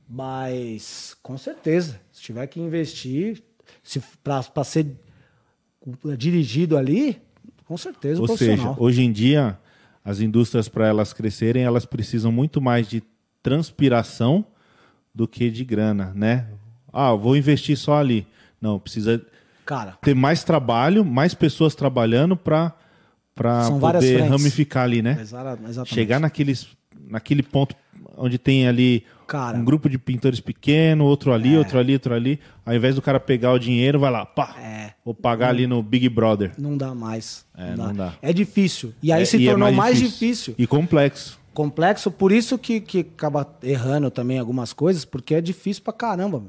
Mas, 0.08 1.16
com 1.24 1.38
certeza, 1.38 2.00
se 2.12 2.22
tiver 2.22 2.46
que 2.48 2.60
investir, 2.60 3.42
se 3.82 4.04
para 4.22 4.64
ser 4.64 4.88
dirigido 6.18 6.78
ali, 6.78 7.20
com 7.66 7.78
certeza 7.78 8.22
Ou 8.22 8.38
seja, 8.38 8.76
hoje 8.78 9.04
em 9.04 9.12
dia, 9.12 9.58
as 10.04 10.20
indústrias, 10.20 10.68
para 10.68 10.88
elas 10.88 11.14
crescerem, 11.14 11.64
elas 11.64 11.86
precisam 11.86 12.32
muito 12.32 12.62
mais 12.62 12.88
de 12.88 13.02
transpiração 13.42 14.46
do 15.14 15.28
que 15.28 15.50
de 15.50 15.64
grana, 15.64 16.12
né? 16.14 16.48
Ah, 16.92 17.14
vou 17.14 17.36
investir 17.36 17.78
só 17.78 17.98
ali. 17.98 18.28
Não, 18.62 18.80
precisa 18.80 19.22
Cara, 19.66 19.98
ter 20.02 20.14
mais 20.14 20.44
trabalho, 20.44 21.04
mais 21.04 21.34
pessoas 21.34 21.76
trabalhando 21.76 22.36
para 22.36 22.74
para 23.36 23.70
poder 23.70 24.22
ramificar 24.22 24.86
ali, 24.86 25.02
né? 25.02 25.18
Exatamente. 25.20 25.94
Chegar 25.94 26.22
naqueles, 26.22 26.68
naquele 27.10 27.44
ponto 27.44 27.76
onde 28.18 28.38
tem 28.38 28.66
ali 28.66 29.04
cara, 29.28 29.58
um 29.58 29.66
grupo 29.66 29.90
de 29.90 29.98
pintores 29.98 30.40
pequeno, 30.40 31.04
outro 31.04 31.34
ali, 31.34 31.54
é. 31.54 31.58
outro 31.58 31.78
ali, 31.78 31.94
outro 31.94 32.14
ali. 32.14 32.40
Ao 32.66 32.74
invés 32.74 32.96
do 32.96 33.02
cara 33.02 33.20
pegar 33.20 33.52
o 33.52 33.60
dinheiro, 33.60 34.00
vai 34.00 34.10
lá, 34.10 34.26
pá, 34.26 34.56
é. 34.60 34.94
vou 35.04 35.14
pagar 35.14 35.48
não, 35.48 35.54
ali 35.54 35.68
no 35.68 35.84
Big 35.84 36.08
Brother. 36.08 36.54
Não 36.58 36.78
dá 36.78 36.96
mais. 36.96 37.46
É, 37.58 37.76
não, 37.76 37.88
não 37.88 37.94
dá. 37.94 38.14
É 38.22 38.32
difícil. 38.32 38.94
E 39.04 39.12
aí 39.12 39.24
é, 39.24 39.26
se 39.26 39.38
e 39.38 39.48
é 39.48 39.52
tornou 39.52 39.68
mais, 39.68 39.78
mais 39.78 39.98
difícil. 39.98 40.54
difícil. 40.54 40.56
E 40.58 40.66
complexo. 40.66 41.40
Complexo, 41.54 42.12
por 42.12 42.32
isso 42.32 42.58
que, 42.58 42.82
que 42.82 43.00
acaba 43.00 43.48
errando 43.64 44.12
também 44.12 44.40
algumas 44.40 44.74
coisas, 44.74 45.06
porque 45.06 45.36
é 45.36 45.42
difícil 45.42 45.84
pra 45.84 45.94
caramba. 45.94 46.44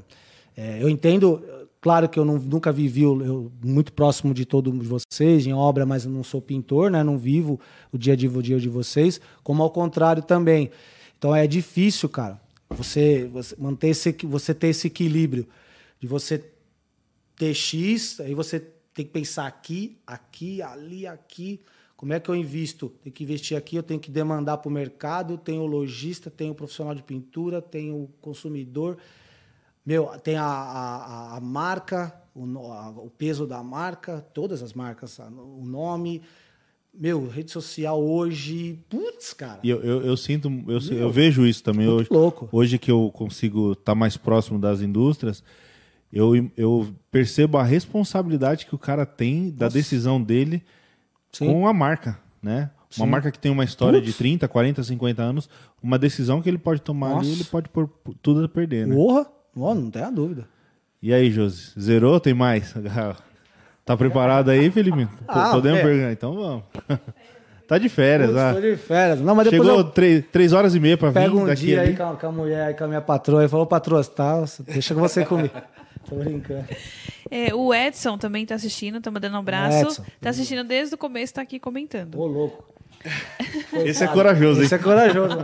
É, 0.55 0.81
eu 0.81 0.89
entendo, 0.89 1.41
claro 1.81 2.09
que 2.09 2.19
eu 2.19 2.25
não, 2.25 2.37
nunca 2.37 2.71
vivi 2.71 3.03
eu, 3.03 3.51
muito 3.63 3.93
próximo 3.93 4.33
de 4.33 4.45
todos 4.45 4.73
vocês 4.85 5.45
em 5.45 5.53
obra, 5.53 5.85
mas 5.85 6.05
eu 6.05 6.11
não 6.11 6.23
sou 6.23 6.41
pintor, 6.41 6.91
né? 6.91 7.03
Não 7.03 7.17
vivo 7.17 7.59
o 7.91 7.97
dia 7.97 8.13
a 8.13 8.15
dia, 8.15 8.29
de 8.59 8.69
vocês, 8.69 9.19
como 9.43 9.63
ao 9.63 9.69
contrário 9.69 10.23
também. 10.23 10.71
Então 11.17 11.35
é 11.35 11.47
difícil, 11.47 12.09
cara, 12.09 12.39
você, 12.69 13.29
você 13.31 13.55
manter 13.57 13.89
esse, 13.89 14.15
você 14.23 14.53
ter 14.53 14.67
esse 14.67 14.87
equilíbrio 14.87 15.47
de 15.99 16.07
você 16.07 16.43
ter 17.35 17.53
X, 17.53 18.19
aí 18.19 18.33
você 18.33 18.59
tem 18.93 19.05
que 19.05 19.11
pensar 19.11 19.45
aqui, 19.47 19.97
aqui, 20.05 20.61
ali, 20.61 21.05
aqui. 21.05 21.61
Como 21.95 22.13
é 22.13 22.19
que 22.19 22.29
eu 22.29 22.35
invisto? 22.35 22.89
Tem 23.03 23.11
que 23.11 23.23
investir 23.23 23.57
aqui, 23.57 23.75
eu 23.75 23.83
tenho 23.83 23.99
que 23.99 24.11
demandar 24.11 24.57
para 24.57 24.69
o 24.69 24.71
mercado, 24.71 25.37
tem 25.37 25.57
o 25.57 25.65
lojista, 25.65 26.29
tem 26.29 26.49
o 26.49 26.55
profissional 26.55 26.93
de 26.93 27.01
pintura, 27.01 27.61
tem 27.61 27.91
o 27.91 28.09
consumidor, 28.21 28.97
meu, 29.87 30.07
tem 30.21 30.35
a, 30.35 30.43
a, 30.43 31.37
a 31.37 31.39
marca, 31.39 32.13
o, 32.35 32.43
a, 32.73 32.89
o 32.89 33.09
peso 33.09 33.47
da 33.47 33.63
marca, 33.63 34.19
todas 34.33 34.61
as 34.61 34.73
marcas, 34.73 35.17
o 35.17 35.63
nome, 35.65 36.21
meu, 36.93 37.25
rede 37.29 37.51
social 37.51 38.03
hoje, 38.03 38.77
putz, 38.89 39.33
cara. 39.33 39.61
E 39.63 39.69
eu, 39.69 39.81
eu, 39.81 40.01
eu 40.05 40.17
sinto, 40.17 40.51
eu, 40.67 40.79
eu 40.93 41.09
vejo 41.09 41.45
isso 41.45 41.63
também. 41.63 41.87
Hoje, 41.87 42.09
louco. 42.11 42.49
hoje 42.51 42.77
que 42.77 42.91
eu 42.91 43.09
consigo 43.13 43.71
estar 43.71 43.93
tá 43.93 43.95
mais 43.95 44.17
próximo 44.17 44.59
das 44.59 44.81
indústrias, 44.81 45.41
eu, 46.11 46.33
eu 46.57 46.93
percebo 47.09 47.57
a 47.57 47.63
responsabilidade 47.63 48.65
que 48.65 48.75
o 48.75 48.79
cara 48.79 49.05
tem 49.05 49.49
da 49.49 49.69
decisão 49.69 50.21
dele 50.21 50.61
Sim. 51.31 51.45
com 51.45 51.65
a 51.65 51.71
marca, 51.71 52.19
né? 52.43 52.71
Uma 52.97 53.05
Sim. 53.05 53.11
marca 53.11 53.31
que 53.31 53.39
tem 53.39 53.53
uma 53.53 53.63
história 53.63 53.99
Putz. 53.99 54.11
de 54.11 54.17
30, 54.17 54.47
40, 54.49 54.83
50 54.83 55.23
anos, 55.23 55.49
uma 55.81 55.97
decisão 55.97 56.41
que 56.41 56.49
ele 56.49 56.57
pode 56.57 56.81
tomar 56.81 57.11
Nossa. 57.11 57.21
ali, 57.21 57.31
ele 57.31 57.43
pode 57.45 57.69
pôr 57.69 57.89
tudo 58.21 58.43
a 58.43 58.49
perder, 58.49 58.85
né? 58.85 58.93
Porra! 58.93 59.36
Oh, 59.57 59.73
não 59.73 59.89
tem 59.89 60.03
a 60.03 60.09
dúvida. 60.09 60.47
E 61.01 61.13
aí, 61.13 61.31
Josi? 61.31 61.71
Zerou? 61.79 62.19
Tem 62.19 62.33
mais? 62.33 62.73
Tá 63.87 63.95
preparado 63.95 64.51
aí, 64.51 64.69
Felipe? 64.69 65.07
Ah, 65.25 65.51
Podemos 65.53 65.79
é. 65.79 65.81
perguntar? 65.81 66.11
Então 66.11 66.35
vamos. 66.35 66.63
tá 67.65 67.77
de 67.77 67.87
férias, 67.87 68.35
ah. 68.35 68.53
Tô 68.53 68.59
de 68.59 68.75
férias. 68.75 69.21
Não, 69.21 69.33
mas 69.33 69.47
Chegou 69.47 69.77
eu... 69.77 69.83
três, 69.85 70.25
três 70.29 70.51
horas 70.51 70.75
e 70.75 70.79
meia 70.81 70.97
pra 70.97 71.07
vir 71.07 71.21
Pega 71.21 71.33
um 71.33 71.45
daqui 71.45 71.67
dia 71.67 71.81
aí 71.81 71.95
com 71.95 72.03
a, 72.03 72.15
com 72.17 72.27
a 72.27 72.31
mulher, 72.33 72.75
com 72.75 72.83
a 72.83 72.87
minha 72.89 72.99
patroa 72.99 73.45
e 73.45 73.47
falou, 73.47 73.65
patroa, 73.65 74.03
tá, 74.03 74.43
deixa 74.65 74.93
que 74.93 74.99
você 74.99 75.23
comigo. 75.23 75.53
Tô 76.09 76.15
brincando. 76.17 76.65
É, 77.31 77.55
o 77.55 77.73
Edson 77.73 78.17
também 78.17 78.45
tá 78.45 78.55
assistindo, 78.55 78.99
tá 78.99 79.09
mandando 79.09 79.37
um 79.37 79.39
abraço. 79.39 79.87
Edson. 79.87 80.03
Tá 80.19 80.31
assistindo 80.31 80.65
desde 80.65 80.95
o 80.95 80.97
começo, 80.97 81.35
tá 81.35 81.41
aqui 81.41 81.57
comentando. 81.57 82.19
Ô, 82.19 82.25
louco. 82.25 82.65
Esse 83.85 84.03
é 84.03 84.07
corajoso, 84.07 84.59
hein? 84.59 84.65
Esse 84.65 84.75
é 84.75 84.79
corajoso. 84.79 85.37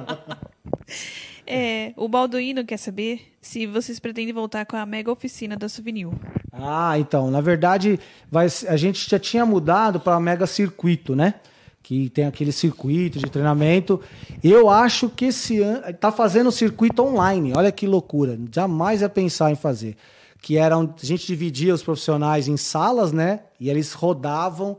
É, 1.45 1.93
o 1.97 2.07
Balduino 2.07 2.65
quer 2.65 2.77
saber 2.77 3.33
se 3.41 3.65
vocês 3.67 3.99
pretendem 3.99 4.33
voltar 4.33 4.65
com 4.65 4.77
a 4.77 4.85
mega 4.85 5.11
oficina 5.11 5.57
da 5.57 5.67
Souvenir. 5.67 6.07
Ah, 6.51 6.97
então, 6.97 7.29
na 7.29 7.41
verdade, 7.41 7.99
vai, 8.31 8.47
a 8.67 8.77
gente 8.77 9.09
já 9.09 9.19
tinha 9.19 9.45
mudado 9.45 9.99
para 9.99 10.19
mega 10.19 10.47
circuito, 10.47 11.15
né? 11.15 11.35
Que 11.81 12.09
tem 12.09 12.25
aquele 12.25 12.51
circuito 12.51 13.19
de 13.19 13.29
treinamento. 13.29 13.99
Eu 14.41 14.69
acho 14.69 15.09
que 15.09 15.25
esse 15.25 15.61
ano 15.61 15.89
está 15.89 16.11
fazendo 16.11 16.51
circuito 16.51 17.03
online. 17.03 17.53
Olha 17.55 17.71
que 17.71 17.85
loucura. 17.85 18.39
Jamais 18.51 19.01
ia 19.01 19.09
pensar 19.09 19.51
em 19.51 19.55
fazer. 19.55 19.97
Que 20.41 20.57
era 20.57 20.77
a 20.77 20.87
gente 21.01 21.27
dividia 21.27 21.73
os 21.73 21.83
profissionais 21.83 22.47
em 22.47 22.55
salas, 22.55 23.11
né? 23.11 23.41
E 23.59 23.69
eles 23.69 23.91
rodavam 23.91 24.77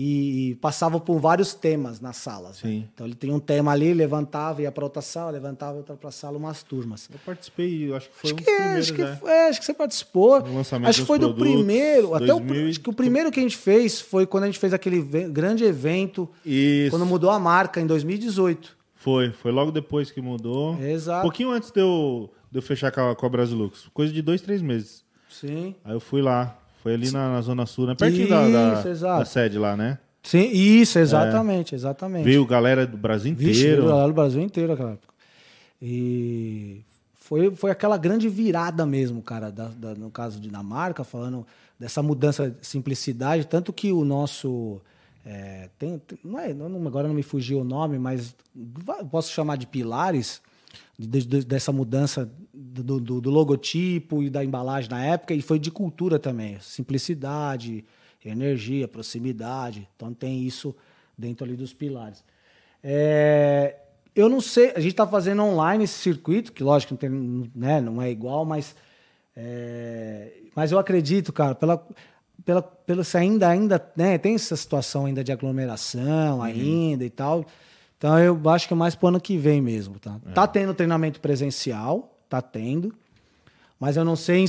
e 0.00 0.54
passava 0.60 1.00
por 1.00 1.18
vários 1.18 1.54
temas 1.54 2.00
nas 2.00 2.18
salas. 2.18 2.62
Né? 2.62 2.84
Então 2.94 3.04
ele 3.04 3.16
tem 3.16 3.32
um 3.32 3.40
tema 3.40 3.72
ali, 3.72 3.92
levantava, 3.92 4.62
ia 4.62 4.70
para 4.70 4.84
outra 4.84 5.02
sala, 5.02 5.32
levantava 5.32 5.76
outra 5.76 5.96
para 5.96 6.12
sala, 6.12 6.38
umas 6.38 6.62
turmas. 6.62 7.10
Eu 7.12 7.18
participei, 7.26 7.92
acho 7.92 8.08
que 8.08 8.14
foi 8.14 8.30
acho 8.30 8.34
um 8.34 8.44
que, 8.44 8.48
é, 8.48 8.62
acho 8.78 8.94
que, 8.94 9.02
né? 9.02 9.18
é, 9.24 9.48
acho 9.48 9.58
que 9.58 9.66
você 9.66 9.74
participou. 9.74 10.36
acho 10.84 11.00
que 11.00 11.06
foi 11.06 11.18
do 11.18 11.34
primeiro, 11.34 12.10
2000... 12.10 12.14
até 12.14 12.32
o, 12.32 12.68
acho 12.68 12.78
que 12.78 12.88
o 12.88 12.92
primeiro 12.92 13.32
que 13.32 13.40
a 13.40 13.42
gente 13.42 13.56
fez 13.56 14.00
foi 14.00 14.24
quando 14.24 14.44
a 14.44 14.46
gente 14.46 14.60
fez 14.60 14.72
aquele 14.72 15.02
grande 15.02 15.64
evento, 15.64 16.30
Isso. 16.46 16.90
quando 16.90 17.04
mudou 17.04 17.30
a 17.30 17.38
marca 17.40 17.80
em 17.80 17.86
2018. 17.86 18.76
Foi, 18.94 19.32
foi 19.32 19.50
logo 19.50 19.72
depois 19.72 20.12
que 20.12 20.20
mudou. 20.20 20.80
Exato. 20.80 21.18
Um 21.18 21.22
pouquinho 21.22 21.50
antes 21.50 21.72
de 21.72 21.80
eu, 21.80 22.30
de 22.52 22.58
eu 22.58 22.62
fechar 22.62 22.92
com 22.92 23.00
a, 23.00 23.16
com 23.16 23.26
a 23.26 23.28
Brasilux, 23.28 23.88
coisa 23.92 24.12
de 24.12 24.22
dois, 24.22 24.40
três 24.40 24.62
meses. 24.62 25.04
Sim. 25.28 25.74
Aí 25.84 25.92
eu 25.92 26.00
fui 26.00 26.22
lá, 26.22 26.56
Foi 26.82 26.94
ali 26.94 27.10
na, 27.10 27.32
na 27.32 27.40
Zona 27.40 27.66
Sul, 27.66 27.86
né? 27.86 27.94
Pertinho 27.94 28.24
isso, 28.24 28.30
da, 28.30 28.48
da, 28.48 29.18
da, 29.18 29.24
sede 29.24 29.58
lá, 29.58 29.76
né? 29.76 29.98
Sim, 30.22 30.50
isso, 30.50 30.98
exatamente, 30.98 31.74
é. 31.74 31.76
exatamente. 31.76 32.24
Veio 32.24 32.44
galera 32.46 32.86
do 32.86 32.96
Brasil 32.96 33.32
inteiro. 33.32 33.52
Vixe, 33.52 33.66
veio 33.66 33.86
galera 33.86 34.08
do 34.08 34.14
Brasil 34.14 34.42
inteiro 34.42 34.70
naquela 34.70 34.92
época. 34.92 35.14
E 35.80 36.82
foi, 37.14 37.54
foi 37.54 37.70
aquela 37.70 37.96
grande 37.96 38.28
virada 38.28 38.84
mesmo, 38.84 39.22
cara, 39.22 39.50
da, 39.50 39.68
da, 39.68 39.94
no 39.94 40.10
caso 40.10 40.40
de 40.40 40.48
Dinamarca, 40.48 41.04
falando 41.04 41.46
dessa 41.78 42.02
mudança 42.02 42.50
de 42.50 42.66
simplicidade, 42.66 43.46
tanto 43.46 43.72
que 43.72 43.92
o 43.92 44.04
nosso. 44.04 44.80
É, 45.24 45.68
tem, 45.78 46.00
não 46.24 46.38
é, 46.38 46.54
não, 46.54 46.86
agora 46.86 47.06
não 47.06 47.14
me 47.14 47.22
fugiu 47.22 47.60
o 47.60 47.64
nome, 47.64 47.98
mas 47.98 48.34
posso 49.10 49.30
chamar 49.30 49.56
de 49.56 49.66
pilares 49.66 50.40
de, 50.98 51.06
de, 51.06 51.44
dessa 51.44 51.72
mudança 51.72 52.30
do, 52.52 53.00
do, 53.00 53.20
do, 53.20 53.30
logotipo 53.30 54.22
e 54.22 54.30
da 54.30 54.44
embalagem 54.44 54.90
na 54.90 55.04
época, 55.04 55.34
e 55.34 55.42
foi 55.42 55.58
de 55.58 55.70
cultura 55.70 56.18
também. 56.18 56.58
Simplicidade, 56.60 57.84
energia, 58.24 58.88
proximidade. 58.88 59.88
Então 59.96 60.12
tem 60.12 60.42
isso 60.42 60.74
dentro 61.16 61.44
ali 61.44 61.56
dos 61.56 61.72
pilares. 61.72 62.24
É, 62.82 63.76
eu 64.14 64.28
não 64.28 64.40
sei, 64.40 64.72
a 64.74 64.80
gente 64.80 64.92
está 64.92 65.06
fazendo 65.06 65.42
online 65.42 65.84
esse 65.84 65.98
circuito, 65.98 66.52
que 66.52 66.62
lógico 66.62 66.94
não, 66.94 66.98
tem, 66.98 67.50
né, 67.54 67.80
não 67.80 68.02
é 68.02 68.10
igual, 68.10 68.44
mas, 68.44 68.74
é, 69.36 70.32
mas 70.54 70.72
eu 70.72 70.78
acredito, 70.78 71.32
cara, 71.32 71.54
pela, 71.54 71.86
pela, 72.44 72.62
pelo 72.62 73.04
se 73.04 73.16
ainda, 73.16 73.48
ainda 73.48 73.92
né, 73.96 74.18
tem 74.18 74.34
essa 74.34 74.56
situação 74.56 75.06
ainda 75.06 75.22
de 75.22 75.30
aglomeração 75.30 76.38
uhum. 76.38 76.42
ainda 76.42 77.04
e 77.04 77.10
tal. 77.10 77.44
Então 77.98 78.16
eu 78.18 78.40
acho 78.48 78.68
que 78.68 78.72
é 78.72 78.76
mais 78.76 78.94
pro 78.94 79.08
ano 79.08 79.20
que 79.20 79.36
vem 79.36 79.60
mesmo, 79.60 79.98
tá? 79.98 80.16
É. 80.24 80.30
Tá 80.30 80.46
tendo 80.46 80.72
treinamento 80.72 81.20
presencial, 81.20 82.16
tá 82.28 82.40
tendo. 82.40 82.94
Mas 83.78 83.96
eu 83.96 84.04
não 84.04 84.16
sei 84.16 84.44
em 84.44 84.46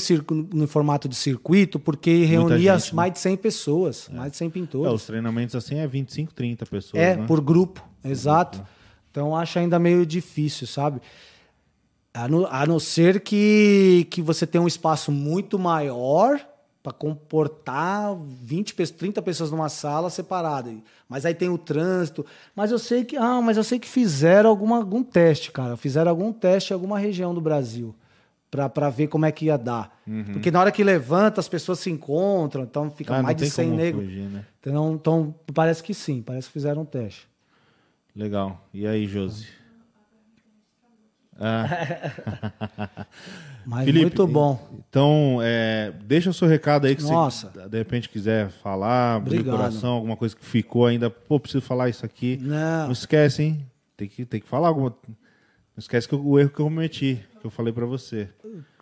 no 0.53 0.67
formato 0.67 1.07
de 1.07 1.15
circuito, 1.15 1.79
porque 1.79 2.25
reunia 2.25 2.77
gente, 2.77 2.91
né? 2.91 2.95
mais 2.95 3.13
de 3.13 3.19
100 3.19 3.37
pessoas, 3.37 4.09
é. 4.11 4.15
mais 4.15 4.31
de 4.31 4.37
100 4.37 4.49
pintores. 4.49 4.91
É, 4.91 4.95
os 4.95 5.05
treinamentos 5.05 5.55
assim 5.55 5.75
é 5.75 5.87
25, 5.87 6.33
30 6.33 6.65
pessoas. 6.65 7.01
É, 7.01 7.15
né? 7.15 7.25
por 7.27 7.41
grupo, 7.41 7.83
por 8.01 8.09
exato. 8.09 8.57
Grupo, 8.57 8.71
né? 8.71 8.77
Então 9.11 9.35
acho 9.35 9.59
ainda 9.59 9.77
meio 9.79 10.05
difícil, 10.05 10.67
sabe? 10.67 11.01
A 12.13 12.27
não, 12.27 12.47
a 12.47 12.65
não 12.65 12.79
ser 12.79 13.19
que, 13.19 14.07
que 14.09 14.21
você 14.21 14.47
tenha 14.47 14.61
um 14.61 14.67
espaço 14.67 15.11
muito 15.11 15.59
maior 15.59 16.39
para 16.81 16.93
comportar 16.93 18.15
20, 18.15 18.73
30 18.73 19.21
pessoas 19.21 19.51
numa 19.51 19.69
sala 19.69 20.09
separada. 20.09 20.73
Mas 21.07 21.25
aí 21.25 21.33
tem 21.33 21.49
o 21.49 21.57
trânsito. 21.57 22.25
Mas 22.55 22.71
eu 22.71 22.79
sei 22.79 23.03
que. 23.03 23.17
Ah, 23.17 23.41
mas 23.41 23.57
eu 23.57 23.63
sei 23.63 23.79
que 23.79 23.87
fizeram 23.87 24.49
alguma, 24.49 24.77
algum 24.77 25.03
teste, 25.03 25.51
cara. 25.51 25.75
Fizeram 25.75 26.09
algum 26.09 26.31
teste 26.31 26.71
em 26.71 26.75
alguma 26.75 26.97
região 26.97 27.33
do 27.33 27.41
Brasil 27.41 27.93
para 28.49 28.89
ver 28.89 29.07
como 29.07 29.25
é 29.25 29.31
que 29.31 29.45
ia 29.45 29.57
dar. 29.57 29.99
Uhum. 30.07 30.33
Porque 30.33 30.49
na 30.49 30.59
hora 30.59 30.71
que 30.71 30.83
levanta, 30.83 31.39
as 31.39 31.47
pessoas 31.47 31.79
se 31.79 31.91
encontram, 31.91 32.63
então 32.63 32.89
fica 32.89 33.17
ah, 33.17 33.21
mais 33.21 33.37
de 33.37 33.49
100 33.49 33.69
negros. 33.69 34.11
Né? 34.11 34.45
Então, 34.59 34.93
então, 34.93 35.35
parece 35.53 35.83
que 35.83 35.93
sim, 35.93 36.21
parece 36.21 36.47
que 36.47 36.53
fizeram 36.53 36.81
um 36.81 36.85
teste. 36.85 37.27
Legal. 38.15 38.67
E 38.73 38.87
aí, 38.87 39.05
Josi? 39.05 39.47
Ah. 41.41 43.05
Mas 43.69 43.85
Felipe, 43.85 44.05
muito 44.05 44.25
bom. 44.25 44.67
Então, 44.89 45.37
é, 45.43 45.93
deixa 46.03 46.31
o 46.31 46.33
seu 46.33 46.47
recado 46.47 46.87
aí 46.87 46.95
que 46.95 47.03
Nossa. 47.03 47.51
você 47.53 47.69
de 47.69 47.77
repente 47.77 48.09
quiser 48.09 48.49
falar, 48.49 49.17
abrir 49.17 49.43
coração, 49.43 49.91
alguma 49.91 50.17
coisa 50.17 50.35
que 50.35 50.43
ficou 50.43 50.87
ainda. 50.87 51.07
Pô, 51.11 51.39
preciso 51.39 51.61
falar 51.61 51.87
isso 51.87 52.03
aqui. 52.03 52.39
Não, 52.41 52.85
Não 52.85 52.91
esquece, 52.91 53.43
hein? 53.43 53.65
Tem 53.95 54.07
que, 54.07 54.25
tem 54.25 54.39
que 54.41 54.47
falar 54.47 54.69
alguma. 54.69 54.89
Não 55.07 55.15
esquece 55.77 56.09
que 56.09 56.15
o 56.15 56.39
erro 56.39 56.49
que 56.49 56.59
eu 56.59 56.65
cometi, 56.65 57.19
que 57.39 57.45
eu 57.45 57.51
falei 57.51 57.71
para 57.71 57.85
você. 57.85 58.27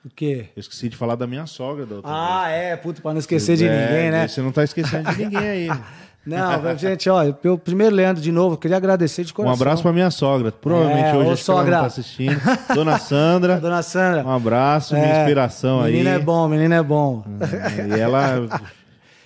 O 0.05 0.09
quê? 0.09 0.47
Eu 0.55 0.61
esqueci 0.61 0.87
de 0.87 0.95
falar 0.95 1.15
da 1.15 1.27
minha 1.27 1.45
sogra 1.45 1.85
da 1.85 1.95
outra 1.97 2.09
Ah, 2.09 2.45
vez. 2.47 2.55
é, 2.61 2.77
puto, 2.77 3.01
pra 3.01 3.11
não 3.11 3.19
esquecer 3.19 3.57
de 3.57 3.65
é, 3.67 3.87
ninguém, 3.87 4.11
né? 4.11 4.25
Você 4.25 4.41
não 4.41 4.53
tá 4.53 4.63
esquecendo 4.63 5.11
de 5.11 5.17
ninguém 5.17 5.37
aí. 5.39 5.67
Não, 6.27 6.77
gente, 6.77 7.09
ó, 7.09 7.23
eu, 7.23 7.57
primeiro, 7.57 7.95
Leandro, 7.95 8.21
de 8.21 8.31
novo, 8.33 8.57
queria 8.57 8.75
agradecer 8.75 9.23
de 9.23 9.33
coração. 9.33 9.53
Um 9.53 9.55
abraço 9.55 9.81
pra 9.81 9.93
minha 9.93 10.11
sogra. 10.11 10.51
Provavelmente 10.51 11.07
é, 11.07 11.15
hoje 11.15 11.41
sogra. 11.41 11.71
ela 11.71 11.81
tá 11.81 11.87
assistindo. 11.87 12.37
Dona 12.75 12.99
Sandra. 12.99 13.57
Dona 13.61 13.81
Sandra. 13.81 14.25
Um 14.25 14.31
abraço, 14.31 14.93
é, 14.95 14.99
minha 14.99 15.19
inspiração 15.21 15.83
menino 15.83 15.85
aí. 15.85 15.93
Menino 16.03 16.09
é 16.09 16.19
bom, 16.19 16.47
menino 16.49 16.73
é 16.73 16.83
bom. 16.83 17.23
E 17.95 17.99
ela 17.99 18.47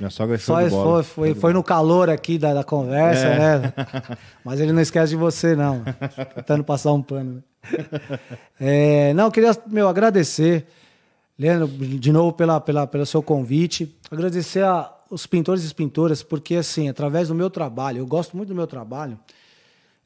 minha 0.02 0.10
sogra 0.10 0.36
é 0.36 0.40
show 0.40 0.56
Só 0.56 0.70
foi, 0.70 1.04
foi, 1.04 1.36
foi, 1.36 1.54
no 1.54 1.64
calor 1.64 2.10
aqui 2.10 2.40
da, 2.40 2.56
da 2.56 2.64
conversa, 2.64 3.26
é. 3.28 3.38
né? 3.38 3.74
Mas 4.44 4.60
ele 4.60 4.72
não 4.72 4.82
esquece 4.82 5.12
de 5.12 5.16
você, 5.16 5.56
não. 5.56 5.84
Tentando 6.36 6.64
passar 6.64 6.92
um 6.92 7.04
pano. 7.04 7.36
Né? 7.36 8.20
É, 8.60 9.14
não, 9.14 9.30
queria, 9.30 9.56
meu, 9.68 9.88
agradecer, 9.88 10.66
Leandro, 11.38 11.68
de 11.68 12.12
novo 12.12 12.34
pela, 12.34 12.60
pela, 12.60 12.88
pelo 12.88 13.06
seu 13.06 13.22
convite. 13.22 13.96
Agradecer 14.10 14.64
a, 14.64 14.92
os 15.12 15.28
pintores 15.28 15.70
e 15.70 15.76
pintoras, 15.76 16.24
porque, 16.24 16.56
assim, 16.56 16.90
através 16.90 17.28
do 17.28 17.36
meu 17.36 17.50
trabalho, 17.50 18.00
eu 18.00 18.08
gosto 18.08 18.36
muito 18.36 18.50
do 18.50 18.56
meu 18.56 18.66
trabalho, 18.66 19.20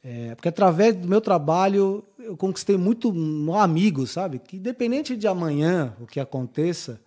é, 0.04 0.36
porque 0.36 0.50
através 0.50 0.96
do 0.96 1.08
meu 1.08 1.22
trabalho 1.22 2.04
eu 2.20 2.36
conquistei 2.36 2.76
muito 2.76 3.14
amigos, 3.56 4.12
sabe? 4.12 4.40
Que 4.40 4.58
independente 4.58 5.16
de 5.16 5.28
amanhã 5.28 5.96
o 6.02 6.06
que 6.06 6.20
aconteça, 6.20 7.00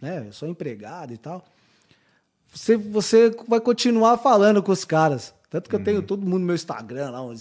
né? 0.00 0.24
Eu 0.26 0.32
sou 0.32 0.48
empregado 0.48 1.12
e 1.12 1.18
tal 1.18 1.44
você, 2.52 2.76
você 2.76 3.34
vai 3.48 3.60
continuar 3.60 4.18
falando 4.18 4.62
com 4.62 4.72
os 4.72 4.84
caras. 4.84 5.32
Tanto 5.48 5.68
que 5.68 5.74
uhum. 5.74 5.80
eu 5.80 5.84
tenho 5.84 6.00
uhum. 6.00 6.06
todo 6.06 6.22
mundo 6.22 6.40
no 6.40 6.46
meu 6.46 6.54
Instagram 6.54 7.10
lá, 7.10 7.22
um 7.22 7.34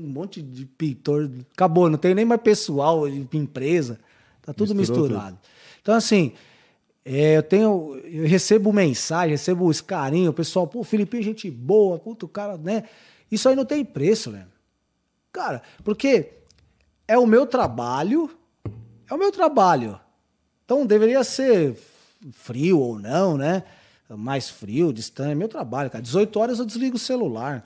monte 0.00 0.42
de 0.42 0.66
pintor. 0.66 1.30
Acabou, 1.52 1.88
não 1.88 1.98
tem 1.98 2.14
nem 2.14 2.24
mais 2.24 2.40
pessoal, 2.40 3.06
empresa. 3.08 3.98
Tá 4.42 4.52
tudo 4.52 4.74
Misturou 4.74 5.04
misturado. 5.04 5.36
Tudo. 5.36 5.50
Então, 5.82 5.94
assim, 5.94 6.32
é, 7.08 7.36
eu 7.36 7.42
tenho. 7.42 8.00
Eu 8.04 8.26
recebo 8.26 8.72
mensagem, 8.72 9.30
recebo 9.30 9.70
esse 9.70 9.82
carinho, 9.82 10.32
o 10.32 10.34
pessoal, 10.34 10.66
pô, 10.66 10.82
Felipe, 10.82 11.22
gente 11.22 11.48
boa, 11.48 12.00
puto, 12.00 12.26
cara, 12.26 12.56
né? 12.58 12.82
Isso 13.30 13.48
aí 13.48 13.54
não 13.54 13.64
tem 13.64 13.84
preço, 13.84 14.32
né? 14.32 14.44
Cara, 15.32 15.62
porque 15.84 16.32
é 17.06 17.16
o 17.16 17.24
meu 17.24 17.46
trabalho, 17.46 18.28
é 19.08 19.14
o 19.14 19.18
meu 19.18 19.30
trabalho. 19.30 20.00
Então 20.64 20.84
deveria 20.84 21.22
ser 21.22 21.78
frio 22.32 22.80
ou 22.80 22.98
não, 22.98 23.36
né? 23.38 23.62
mais 24.10 24.48
frio, 24.48 24.92
distante, 24.92 25.32
é 25.32 25.34
meu 25.34 25.48
trabalho, 25.48 25.90
cara. 25.90 26.02
18 26.02 26.38
horas 26.38 26.58
eu 26.58 26.64
desligo 26.64 26.96
o 26.96 26.98
celular. 26.98 27.64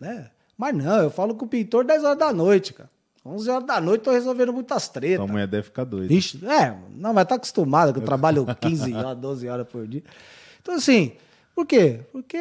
Né? 0.00 0.30
Mas 0.56 0.76
não, 0.76 1.02
eu 1.02 1.10
falo 1.10 1.34
com 1.34 1.44
o 1.44 1.48
pintor 1.48 1.84
10 1.84 2.04
horas 2.04 2.18
da 2.18 2.32
noite, 2.32 2.72
cara. 2.72 2.90
11 3.24 3.50
horas 3.50 3.66
da 3.66 3.80
noite 3.80 4.02
tô 4.02 4.10
resolvendo 4.10 4.52
muitas 4.52 4.88
tretas. 4.88 5.28
Mulher 5.28 5.46
deve 5.46 5.62
ficar 5.64 5.84
doida. 5.84 6.12
Ixi, 6.12 6.44
é, 6.46 6.76
não, 6.90 7.12
mas 7.12 7.26
tá 7.26 7.36
acostumada 7.36 7.92
que 7.92 7.98
eu 7.98 8.04
trabalho 8.04 8.44
15 8.60 8.92
horas, 8.94 9.18
12 9.18 9.48
horas 9.48 9.68
por 9.68 9.86
dia. 9.86 10.02
Então, 10.60 10.74
assim, 10.74 11.12
por 11.54 11.64
quê? 11.64 12.00
Porque 12.10 12.38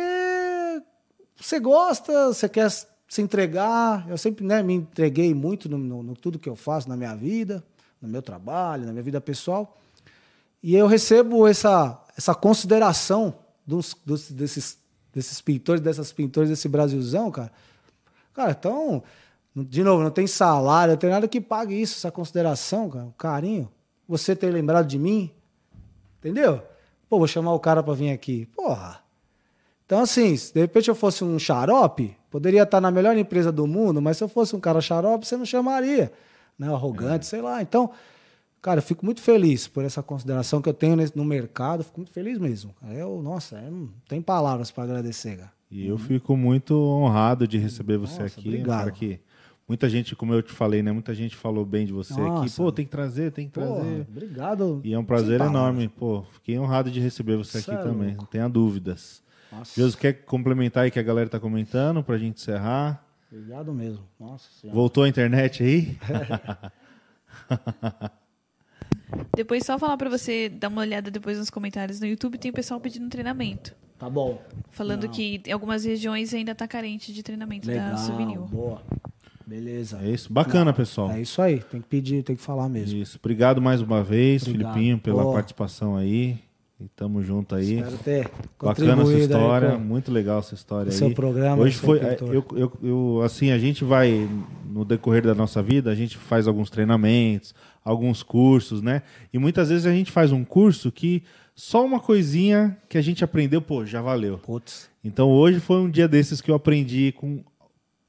você 1.35 1.59
gosta, 1.59 2.27
você 2.27 2.49
quer 2.49 2.69
se 2.69 3.21
entregar. 3.21 4.07
Eu 4.09 4.17
sempre 4.17 4.45
né, 4.45 4.63
me 4.63 4.73
entreguei 4.73 5.33
muito 5.33 5.69
no, 5.69 5.77
no, 5.77 6.01
no 6.01 6.13
tudo 6.15 6.39
que 6.39 6.49
eu 6.49 6.55
faço 6.55 6.89
na 6.89 6.97
minha 6.97 7.15
vida, 7.15 7.63
no 8.01 8.07
meu 8.07 8.21
trabalho, 8.21 8.85
na 8.85 8.91
minha 8.91 9.03
vida 9.03 9.21
pessoal. 9.21 9.77
E 10.63 10.75
eu 10.75 10.87
recebo 10.87 11.47
essa, 11.47 12.01
essa 12.17 12.33
consideração 12.33 13.35
dos, 13.65 13.95
dos, 14.05 14.31
desses, 14.31 14.77
desses 15.13 15.41
pintores, 15.41 15.81
dessas 15.81 16.11
pintores 16.11 16.49
desse 16.49 16.67
Brasilzão, 16.67 17.29
cara. 17.29 17.51
Cara, 18.33 18.51
então, 18.51 19.03
de 19.55 19.83
novo, 19.83 20.03
não 20.03 20.11
tem 20.11 20.27
salário, 20.27 20.93
não 20.93 20.97
tem 20.97 21.09
nada 21.09 21.27
que 21.27 21.41
pague 21.41 21.79
isso, 21.79 21.97
essa 21.97 22.11
consideração, 22.11 22.89
cara, 22.89 23.05
o 23.05 23.11
carinho. 23.13 23.69
Você 24.07 24.35
ter 24.35 24.51
lembrado 24.51 24.87
de 24.87 24.97
mim, 24.97 25.31
entendeu? 26.19 26.61
Pô, 27.09 27.17
vou 27.17 27.27
chamar 27.27 27.53
o 27.53 27.59
cara 27.59 27.81
para 27.83 27.93
vir 27.93 28.11
aqui. 28.11 28.45
Porra. 28.47 29.01
Então, 29.85 29.99
assim, 30.01 30.35
se 30.35 30.53
de 30.53 30.59
repente 30.61 30.89
eu 30.89 30.95
fosse 30.95 31.23
um 31.23 31.37
xarope, 31.37 32.15
poderia 32.29 32.63
estar 32.63 32.79
na 32.79 32.91
melhor 32.91 33.17
empresa 33.17 33.51
do 33.51 33.67
mundo, 33.67 34.01
mas 34.01 34.17
se 34.17 34.23
eu 34.23 34.29
fosse 34.29 34.55
um 34.55 34.59
cara 34.59 34.79
xarope, 34.79 35.25
você 35.25 35.35
não 35.35 35.45
chamaria. 35.45 36.11
Né? 36.57 36.67
Arrogante, 36.67 37.25
é. 37.25 37.29
sei 37.29 37.41
lá. 37.41 37.61
Então, 37.61 37.91
Cara, 38.61 38.77
eu 38.77 38.83
fico 38.83 39.03
muito 39.03 39.21
feliz 39.21 39.67
por 39.67 39.83
essa 39.83 40.03
consideração 40.03 40.61
que 40.61 40.69
eu 40.69 40.73
tenho 40.73 40.95
no 41.15 41.25
mercado, 41.25 41.83
fico 41.83 41.99
muito 41.99 42.11
feliz 42.11 42.37
mesmo. 42.37 42.75
Eu, 42.93 43.19
nossa, 43.19 43.57
é, 43.57 43.67
não 43.67 43.89
tem 44.07 44.21
palavras 44.21 44.69
para 44.69 44.83
agradecer, 44.83 45.37
cara. 45.37 45.51
E 45.71 45.87
eu 45.87 45.97
fico 45.97 46.37
muito 46.37 46.75
honrado 46.75 47.47
de 47.47 47.57
receber 47.57 47.97
você 47.97 48.21
nossa, 48.21 48.39
aqui. 48.39 48.49
Obrigado. 48.49 48.77
Cara 48.77 48.91
que 48.91 49.19
muita 49.71 49.87
gente, 49.87 50.17
como 50.17 50.33
eu 50.33 50.43
te 50.43 50.51
falei, 50.51 50.83
né? 50.83 50.91
Muita 50.91 51.15
gente 51.15 51.33
falou 51.33 51.65
bem 51.65 51.85
de 51.85 51.93
você 51.93 52.13
nossa. 52.19 52.43
aqui. 52.43 52.53
Pô, 52.57 52.69
tem 52.73 52.83
que 52.83 52.91
trazer, 52.91 53.31
tem 53.31 53.47
que 53.47 53.53
trazer. 53.53 54.01
obrigado. 54.01 54.81
E 54.83 54.93
é 54.93 54.99
um 54.99 55.05
prazer 55.05 55.39
enorme. 55.39 55.87
Pô, 55.87 56.23
fiquei 56.33 56.59
honrado 56.59 56.91
de 56.91 56.99
receber 56.99 57.37
você 57.37 57.61
Sério? 57.61 57.79
aqui 57.79 57.89
também. 57.89 58.15
Não 58.15 58.25
tenha 58.25 58.49
dúvidas. 58.49 59.23
Nossa. 59.49 59.73
Jesus 59.73 59.95
quer 59.95 60.25
complementar 60.25 60.83
aí 60.83 60.91
que 60.91 60.99
a 60.99 61.03
galera 61.03 61.29
tá 61.29 61.39
comentando 61.39 62.03
pra 62.03 62.17
gente 62.17 62.41
encerrar. 62.41 63.01
Obrigado 63.31 63.73
mesmo. 63.73 64.03
Nossa 64.19 64.49
senhora. 64.59 64.75
Voltou 64.75 65.05
a 65.05 65.07
internet 65.07 65.63
aí? 65.63 65.97
Depois 69.33 69.65
só 69.65 69.79
falar 69.79 69.95
para 69.95 70.09
você 70.09 70.49
dar 70.49 70.67
uma 70.67 70.81
olhada 70.81 71.09
depois 71.09 71.37
nos 71.37 71.49
comentários 71.49 72.01
no 72.01 72.07
YouTube, 72.07 72.37
tem 72.37 72.51
o 72.51 72.53
pessoal 72.53 72.79
pedindo 72.79 73.07
treinamento. 73.09 73.73
Tá 73.97 74.09
bom. 74.09 74.41
Falando 74.69 75.05
Não. 75.05 75.11
que 75.11 75.41
em 75.45 75.51
algumas 75.51 75.85
regiões 75.85 76.33
ainda 76.33 76.55
tá 76.55 76.67
carente 76.67 77.13
de 77.13 77.23
treinamento 77.23 77.67
Legal, 77.67 77.91
da 77.91 77.97
Souvenir. 77.97 78.39
Boa. 78.39 78.81
Beleza. 79.45 79.99
É 80.03 80.09
isso. 80.09 80.31
Bacana, 80.31 80.73
pessoal. 80.73 81.11
É 81.11 81.21
isso 81.21 81.41
aí. 81.41 81.59
Tem 81.59 81.81
que 81.81 81.87
pedir, 81.87 82.23
tem 82.23 82.35
que 82.35 82.41
falar 82.41 82.69
mesmo. 82.69 82.97
Isso. 82.97 83.17
Obrigado 83.19 83.61
mais 83.61 83.81
uma 83.81 84.03
vez, 84.03 84.43
Obrigado. 84.43 84.73
Filipinho, 84.73 84.99
pela 84.99 85.31
participação 85.31 85.95
aí. 85.95 86.39
E 86.83 86.87
tamo 86.95 87.21
junto 87.21 87.53
aí. 87.53 87.75
Espero 87.75 87.97
ter 87.99 88.31
Bacana 88.59 89.03
essa 89.03 89.13
história, 89.13 89.77
muito 89.77 90.11
legal 90.11 90.39
essa 90.39 90.55
história 90.55 90.91
aí. 90.91 90.97
Seu 90.97 91.11
programa. 91.11 91.61
Hoje 91.61 91.77
foi, 91.77 91.99
é, 91.99 92.17
eu, 92.19 92.43
eu, 92.55 92.71
eu, 92.81 93.21
assim, 93.23 93.51
a 93.51 93.59
gente 93.59 93.83
vai 93.83 94.27
no 94.65 94.83
decorrer 94.83 95.21
da 95.21 95.35
nossa 95.35 95.61
vida, 95.61 95.91
a 95.91 95.95
gente 95.95 96.17
faz 96.17 96.47
alguns 96.47 96.71
treinamentos, 96.71 97.53
alguns 97.85 98.23
cursos, 98.23 98.81
né? 98.81 99.03
E 99.31 99.37
muitas 99.37 99.69
vezes 99.69 99.85
a 99.85 99.91
gente 99.91 100.11
faz 100.11 100.31
um 100.31 100.43
curso 100.43 100.91
que 100.91 101.21
só 101.53 101.85
uma 101.85 101.99
coisinha 101.99 102.75
que 102.89 102.97
a 102.97 103.01
gente 103.01 103.23
aprendeu, 103.23 103.61
pô, 103.61 103.85
já 103.85 104.01
valeu. 104.01 104.39
Putz. 104.39 104.89
Então 105.03 105.29
hoje 105.29 105.59
foi 105.59 105.77
um 105.77 105.89
dia 105.89 106.07
desses 106.07 106.41
que 106.41 106.49
eu 106.49 106.55
aprendi 106.55 107.11
com 107.11 107.43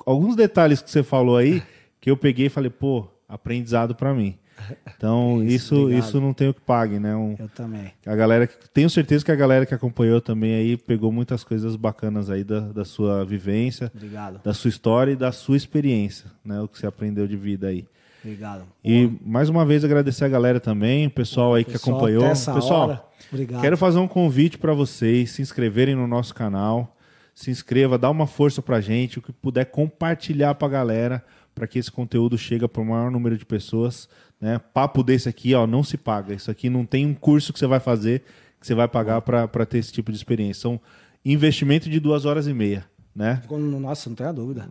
alguns 0.06 0.36
detalhes 0.36 0.81
que 0.82 0.90
você 0.90 1.02
falou 1.02 1.36
aí, 1.36 1.62
que 2.00 2.10
eu 2.10 2.16
peguei 2.16 2.47
e 2.47 2.50
falei, 2.50 2.70
pô, 2.70 3.06
aprendizado 3.28 3.94
para 3.94 4.12
mim. 4.12 4.36
Então, 4.97 5.42
isso, 5.44 5.90
isso, 5.90 5.90
isso, 5.90 6.20
não 6.20 6.32
tem 6.32 6.48
o 6.48 6.55
que 6.55 6.60
pague, 6.60 6.98
né? 6.98 7.14
Um, 7.16 7.34
eu 7.39 7.48
também. 7.48 7.92
A 8.06 8.14
galera, 8.14 8.47
tenho 8.72 8.89
certeza 8.90 9.24
que 9.24 9.32
a 9.32 9.36
galera 9.36 9.66
que 9.66 9.74
acompanhou 9.74 10.20
também 10.20 10.55
aí 10.55 10.76
pegou 10.76 11.10
muitas 11.10 11.42
coisas 11.42 11.76
bacanas 11.76 12.31
aí 12.31 12.44
da, 12.44 12.60
da 12.60 12.84
sua 12.84 13.24
vivência, 13.24 13.90
Obrigado. 13.94 14.40
da 14.42 14.55
sua 14.55 14.68
história 14.68 15.12
e 15.12 15.16
da 15.16 15.32
sua 15.32 15.56
experiência, 15.56 16.31
né? 16.44 16.60
O 16.60 16.68
que 16.68 16.78
você 16.78 16.86
aprendeu 16.86 17.26
de 17.26 17.36
vida 17.36 17.68
aí. 17.68 17.86
Obrigado. 18.24 18.62
E 18.84 19.10
mais 19.24 19.48
uma 19.48 19.66
vez 19.66 19.84
agradecer 19.84 20.24
a 20.24 20.28
galera 20.28 20.60
também, 20.60 21.08
o 21.08 21.10
pessoal 21.10 21.55
aí 21.55 21.64
que 21.64 21.72
pessoal, 21.72 21.97
acompanhou. 21.97 22.28
Pessoal, 22.28 22.89
hora. 22.89 23.02
Obrigado. 23.32 23.60
quero 23.60 23.76
fazer 23.76 23.98
um 23.98 24.06
convite 24.06 24.58
para 24.58 24.72
vocês 24.72 25.32
se 25.32 25.42
inscreverem 25.42 25.97
no 25.97 26.06
nosso 26.06 26.32
canal. 26.32 26.97
Se 27.34 27.50
inscreva, 27.50 27.98
dá 27.98 28.10
uma 28.10 28.26
força 28.26 28.60
pra 28.60 28.80
gente, 28.80 29.18
o 29.18 29.22
que 29.22 29.32
puder 29.32 29.66
compartilhar 29.66 30.54
pra 30.54 30.68
galera, 30.68 31.24
para 31.54 31.66
que 31.66 31.78
esse 31.78 31.90
conteúdo 31.90 32.36
chegue 32.36 32.66
para 32.68 32.82
o 32.82 32.86
maior 32.86 33.10
número 33.10 33.36
de 33.36 33.44
pessoas. 33.44 34.08
Né? 34.40 34.58
Papo 34.58 35.02
desse 35.02 35.28
aqui, 35.28 35.54
ó, 35.54 35.66
não 35.66 35.82
se 35.82 35.96
paga. 35.96 36.34
Isso 36.34 36.50
aqui 36.50 36.68
não 36.68 36.84
tem 36.84 37.06
um 37.06 37.14
curso 37.14 37.52
que 37.52 37.58
você 37.58 37.66
vai 37.66 37.80
fazer 37.80 38.22
que 38.62 38.66
você 38.66 38.74
vai 38.74 38.86
pagar 38.86 39.20
para 39.20 39.66
ter 39.66 39.78
esse 39.78 39.92
tipo 39.92 40.12
de 40.12 40.16
experiência. 40.16 40.62
São 40.62 40.80
investimento 41.24 41.90
de 41.90 41.98
duas 41.98 42.24
horas 42.24 42.46
e 42.46 42.54
meia, 42.54 42.84
né? 43.14 43.42
Nossa, 43.50 44.08
não 44.08 44.14
tenho 44.14 44.32
dúvida. 44.32 44.68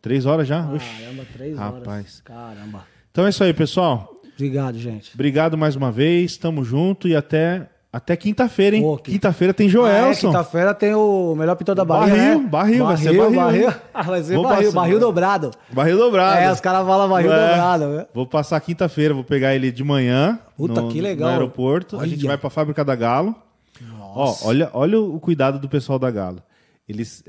Três 0.00 0.24
horas 0.24 0.46
já? 0.46 0.62
Caramba, 0.62 1.26
três 1.32 1.58
horas. 1.58 1.74
Rapaz. 1.74 2.20
Caramba. 2.20 2.86
Então 3.10 3.26
é 3.26 3.30
isso 3.30 3.42
aí, 3.42 3.52
pessoal. 3.52 4.14
Obrigado, 4.34 4.78
gente. 4.78 5.12
Obrigado 5.14 5.58
mais 5.58 5.74
uma 5.74 5.90
vez. 5.90 6.36
Tamo 6.36 6.64
junto 6.64 7.08
e 7.08 7.16
até 7.16 7.68
até 7.94 8.16
quinta-feira, 8.16 8.74
hein? 8.74 8.82
Pô, 8.82 8.96
que... 8.96 9.12
Quinta-feira 9.12 9.54
tem 9.54 9.68
Joelson. 9.68 10.26
Ah, 10.26 10.30
é, 10.30 10.32
quinta-feira 10.32 10.74
tem 10.74 10.92
o 10.94 11.36
melhor 11.36 11.54
pintor 11.54 11.76
da 11.76 11.84
Bahia, 11.84 12.12
barril, 12.12 12.40
né? 12.40 12.48
Barril, 12.48 12.86
vai 12.86 12.96
ser 12.96 13.16
barril. 13.16 13.36
barril. 13.36 13.74
Ah, 13.94 14.02
vai 14.02 14.22
ser 14.24 14.36
barril, 14.36 14.48
passar, 14.48 14.72
barril 14.72 14.98
dobrado. 14.98 15.50
Barril 15.70 15.96
dobrado. 15.96 16.40
É, 16.40 16.50
os 16.50 16.60
caras 16.60 16.84
falam 16.84 17.08
barril 17.08 17.32
é. 17.32 17.50
dobrado. 17.50 17.86
Né? 17.86 18.06
Vou 18.12 18.26
passar 18.26 18.60
quinta-feira, 18.60 19.14
vou 19.14 19.22
pegar 19.22 19.54
ele 19.54 19.70
de 19.70 19.84
manhã. 19.84 20.40
Puta, 20.56 20.80
no, 20.80 20.88
que 20.88 21.00
legal. 21.00 21.28
No 21.28 21.34
aeroporto. 21.34 21.96
Olha. 21.96 22.04
A 22.04 22.08
gente 22.08 22.26
vai 22.26 22.36
pra 22.36 22.50
fábrica 22.50 22.84
da 22.84 22.96
Galo. 22.96 23.32
Nossa. 23.80 24.44
Ó, 24.44 24.48
olha, 24.48 24.70
olha 24.72 25.00
o 25.00 25.20
cuidado 25.20 25.60
do 25.60 25.68
pessoal 25.68 25.96
da 25.96 26.10
Galo. 26.10 26.42
Eles, 26.88 27.22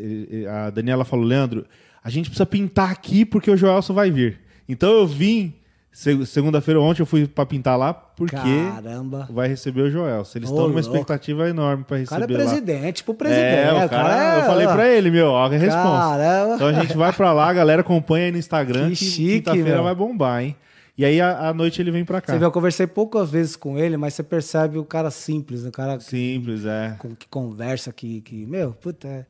a 0.50 0.72
Daniela 0.72 1.06
falou, 1.06 1.26
Leandro, 1.26 1.64
a 2.04 2.10
gente 2.10 2.26
precisa 2.26 2.46
pintar 2.46 2.90
aqui 2.90 3.24
porque 3.24 3.52
o 3.52 3.56
Joelson 3.56 3.94
vai 3.94 4.10
vir. 4.10 4.40
Então 4.68 4.92
eu 4.92 5.06
vim 5.06 5.54
Segunda-feira 5.96 6.82
ontem 6.82 7.02
eu 7.02 7.06
fui 7.06 7.26
para 7.26 7.46
pintar 7.46 7.78
lá 7.78 7.94
porque 7.94 8.36
Caramba. 8.36 9.30
vai 9.32 9.48
receber 9.48 9.84
o 9.84 9.90
Joel. 9.90 10.24
Eles 10.36 10.50
estão 10.50 10.68
numa 10.68 10.82
expectativa 10.82 11.48
enorme 11.48 11.86
para 11.86 11.98
receber. 11.98 12.26
O 12.26 12.28
cara 12.28 12.34
é 12.34 12.36
presidente, 12.36 12.86
lá. 12.86 12.92
tipo 12.92 13.14
presidente. 13.14 13.46
É, 13.46 13.72
o 13.72 13.76
cara, 13.76 13.90
cara 13.90 14.36
é... 14.36 14.40
eu 14.40 14.46
falei 14.46 14.68
para 14.68 14.90
ele, 14.90 15.10
meu, 15.10 15.28
ó, 15.28 15.46
a 15.46 15.50
resposta. 15.50 16.54
Então 16.56 16.68
a 16.68 16.74
gente 16.74 16.98
vai 16.98 17.14
para 17.14 17.32
lá, 17.32 17.50
a 17.50 17.54
galera 17.54 17.80
acompanha 17.80 18.26
aí 18.26 18.32
no 18.32 18.38
Instagram 18.38 18.90
que, 18.90 18.98
que 18.98 19.12
quinta-feira 19.12 19.82
vai 19.82 19.96
bombar, 19.96 20.44
hein? 20.44 20.56
E 20.98 21.06
aí 21.06 21.22
à 21.22 21.54
noite 21.54 21.82
ele 21.82 21.92
vem 21.92 22.04
para 22.04 22.20
cá. 22.20 22.34
Você 22.34 22.40
vê, 22.40 22.46
eu 22.46 22.52
conversei 22.52 22.88
poucas 22.88 23.32
vezes 23.32 23.56
com 23.56 23.80
ele, 23.80 23.96
mas 23.96 24.14
você 24.14 24.24
percebe 24.24 24.78
o 24.78 24.84
cara 24.84 25.10
simples, 25.10 25.66
o 25.66 25.72
cara 25.72 25.98
simples, 26.02 26.66
é. 26.66 26.98
Que, 27.02 27.08
que 27.16 27.28
conversa 27.30 27.94
que 27.94 28.20
que, 28.20 28.46
meu, 28.46 28.74
puta, 28.74 29.08
é 29.08 29.26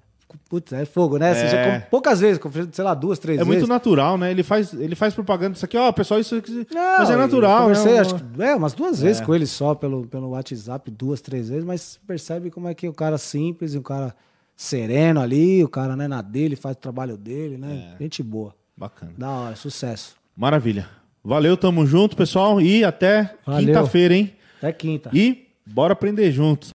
Putz, 0.50 0.74
é 0.74 0.86
fogo, 0.86 1.18
né? 1.18 1.34
Você 1.34 1.46
é. 1.46 1.50
já 1.50 1.82
poucas 1.82 2.20
vezes, 2.20 2.40
sei 2.72 2.84
lá, 2.84 2.94
duas, 2.94 3.20
três 3.20 3.40
é 3.40 3.44
vezes. 3.44 3.56
É 3.56 3.58
muito 3.60 3.70
natural, 3.70 4.18
né? 4.18 4.32
Ele 4.32 4.44
faz, 4.44 4.74
ele 4.74 4.96
faz 4.96 5.14
propaganda 5.14 5.56
isso 5.56 5.66
aqui, 5.66 5.78
ó, 5.78 5.92
pessoal, 5.92 6.20
isso 6.20 6.36
aqui. 6.36 6.68
Não, 6.72 6.98
mas 7.00 7.10
é 7.10 7.16
natural, 7.16 7.62
conversei, 7.62 7.94
né? 7.94 8.00
Acho 8.00 8.16
que, 8.16 8.44
é, 8.44 8.56
umas 8.56 8.74
duas 8.74 9.02
vezes 9.02 9.22
é. 9.22 9.26
com 9.26 9.34
ele 9.34 9.46
só 9.46 9.76
pelo, 9.76 10.06
pelo 10.08 10.30
WhatsApp, 10.30 10.90
duas, 10.92 11.22
três 11.22 11.50
vezes, 11.50 11.64
mas 11.64 12.00
percebe 12.08 12.50
como 12.50 12.68
é 12.68 12.74
que 12.74 12.88
o 12.88 12.94
cara 12.94 13.18
simples, 13.18 13.76
o 13.76 13.82
cara 13.82 14.16
sereno 14.56 15.20
ali, 15.20 15.64
o 15.64 15.68
cara, 15.68 15.96
né, 15.96 16.08
na 16.08 16.22
dele, 16.22 16.56
faz 16.56 16.76
o 16.76 16.80
trabalho 16.80 17.18
dele, 17.18 17.58
né? 17.58 17.94
É. 17.96 18.04
Gente 18.04 18.24
boa. 18.24 18.54
Bacana. 18.78 19.14
Da 19.18 19.30
hora, 19.30 19.56
sucesso. 19.56 20.16
Maravilha. 20.36 20.90
Valeu, 21.24 21.58
tamo 21.58 21.86
junto, 21.88 22.16
pessoal, 22.16 22.62
e 22.62 22.84
até 22.84 23.36
quinta-feira, 23.60 24.14
hein? 24.14 24.34
Até 24.60 24.72
quinta. 24.72 25.10
E 25.14 25.48
bora 25.66 25.94
aprender 25.94 26.32
juntos. 26.32 26.64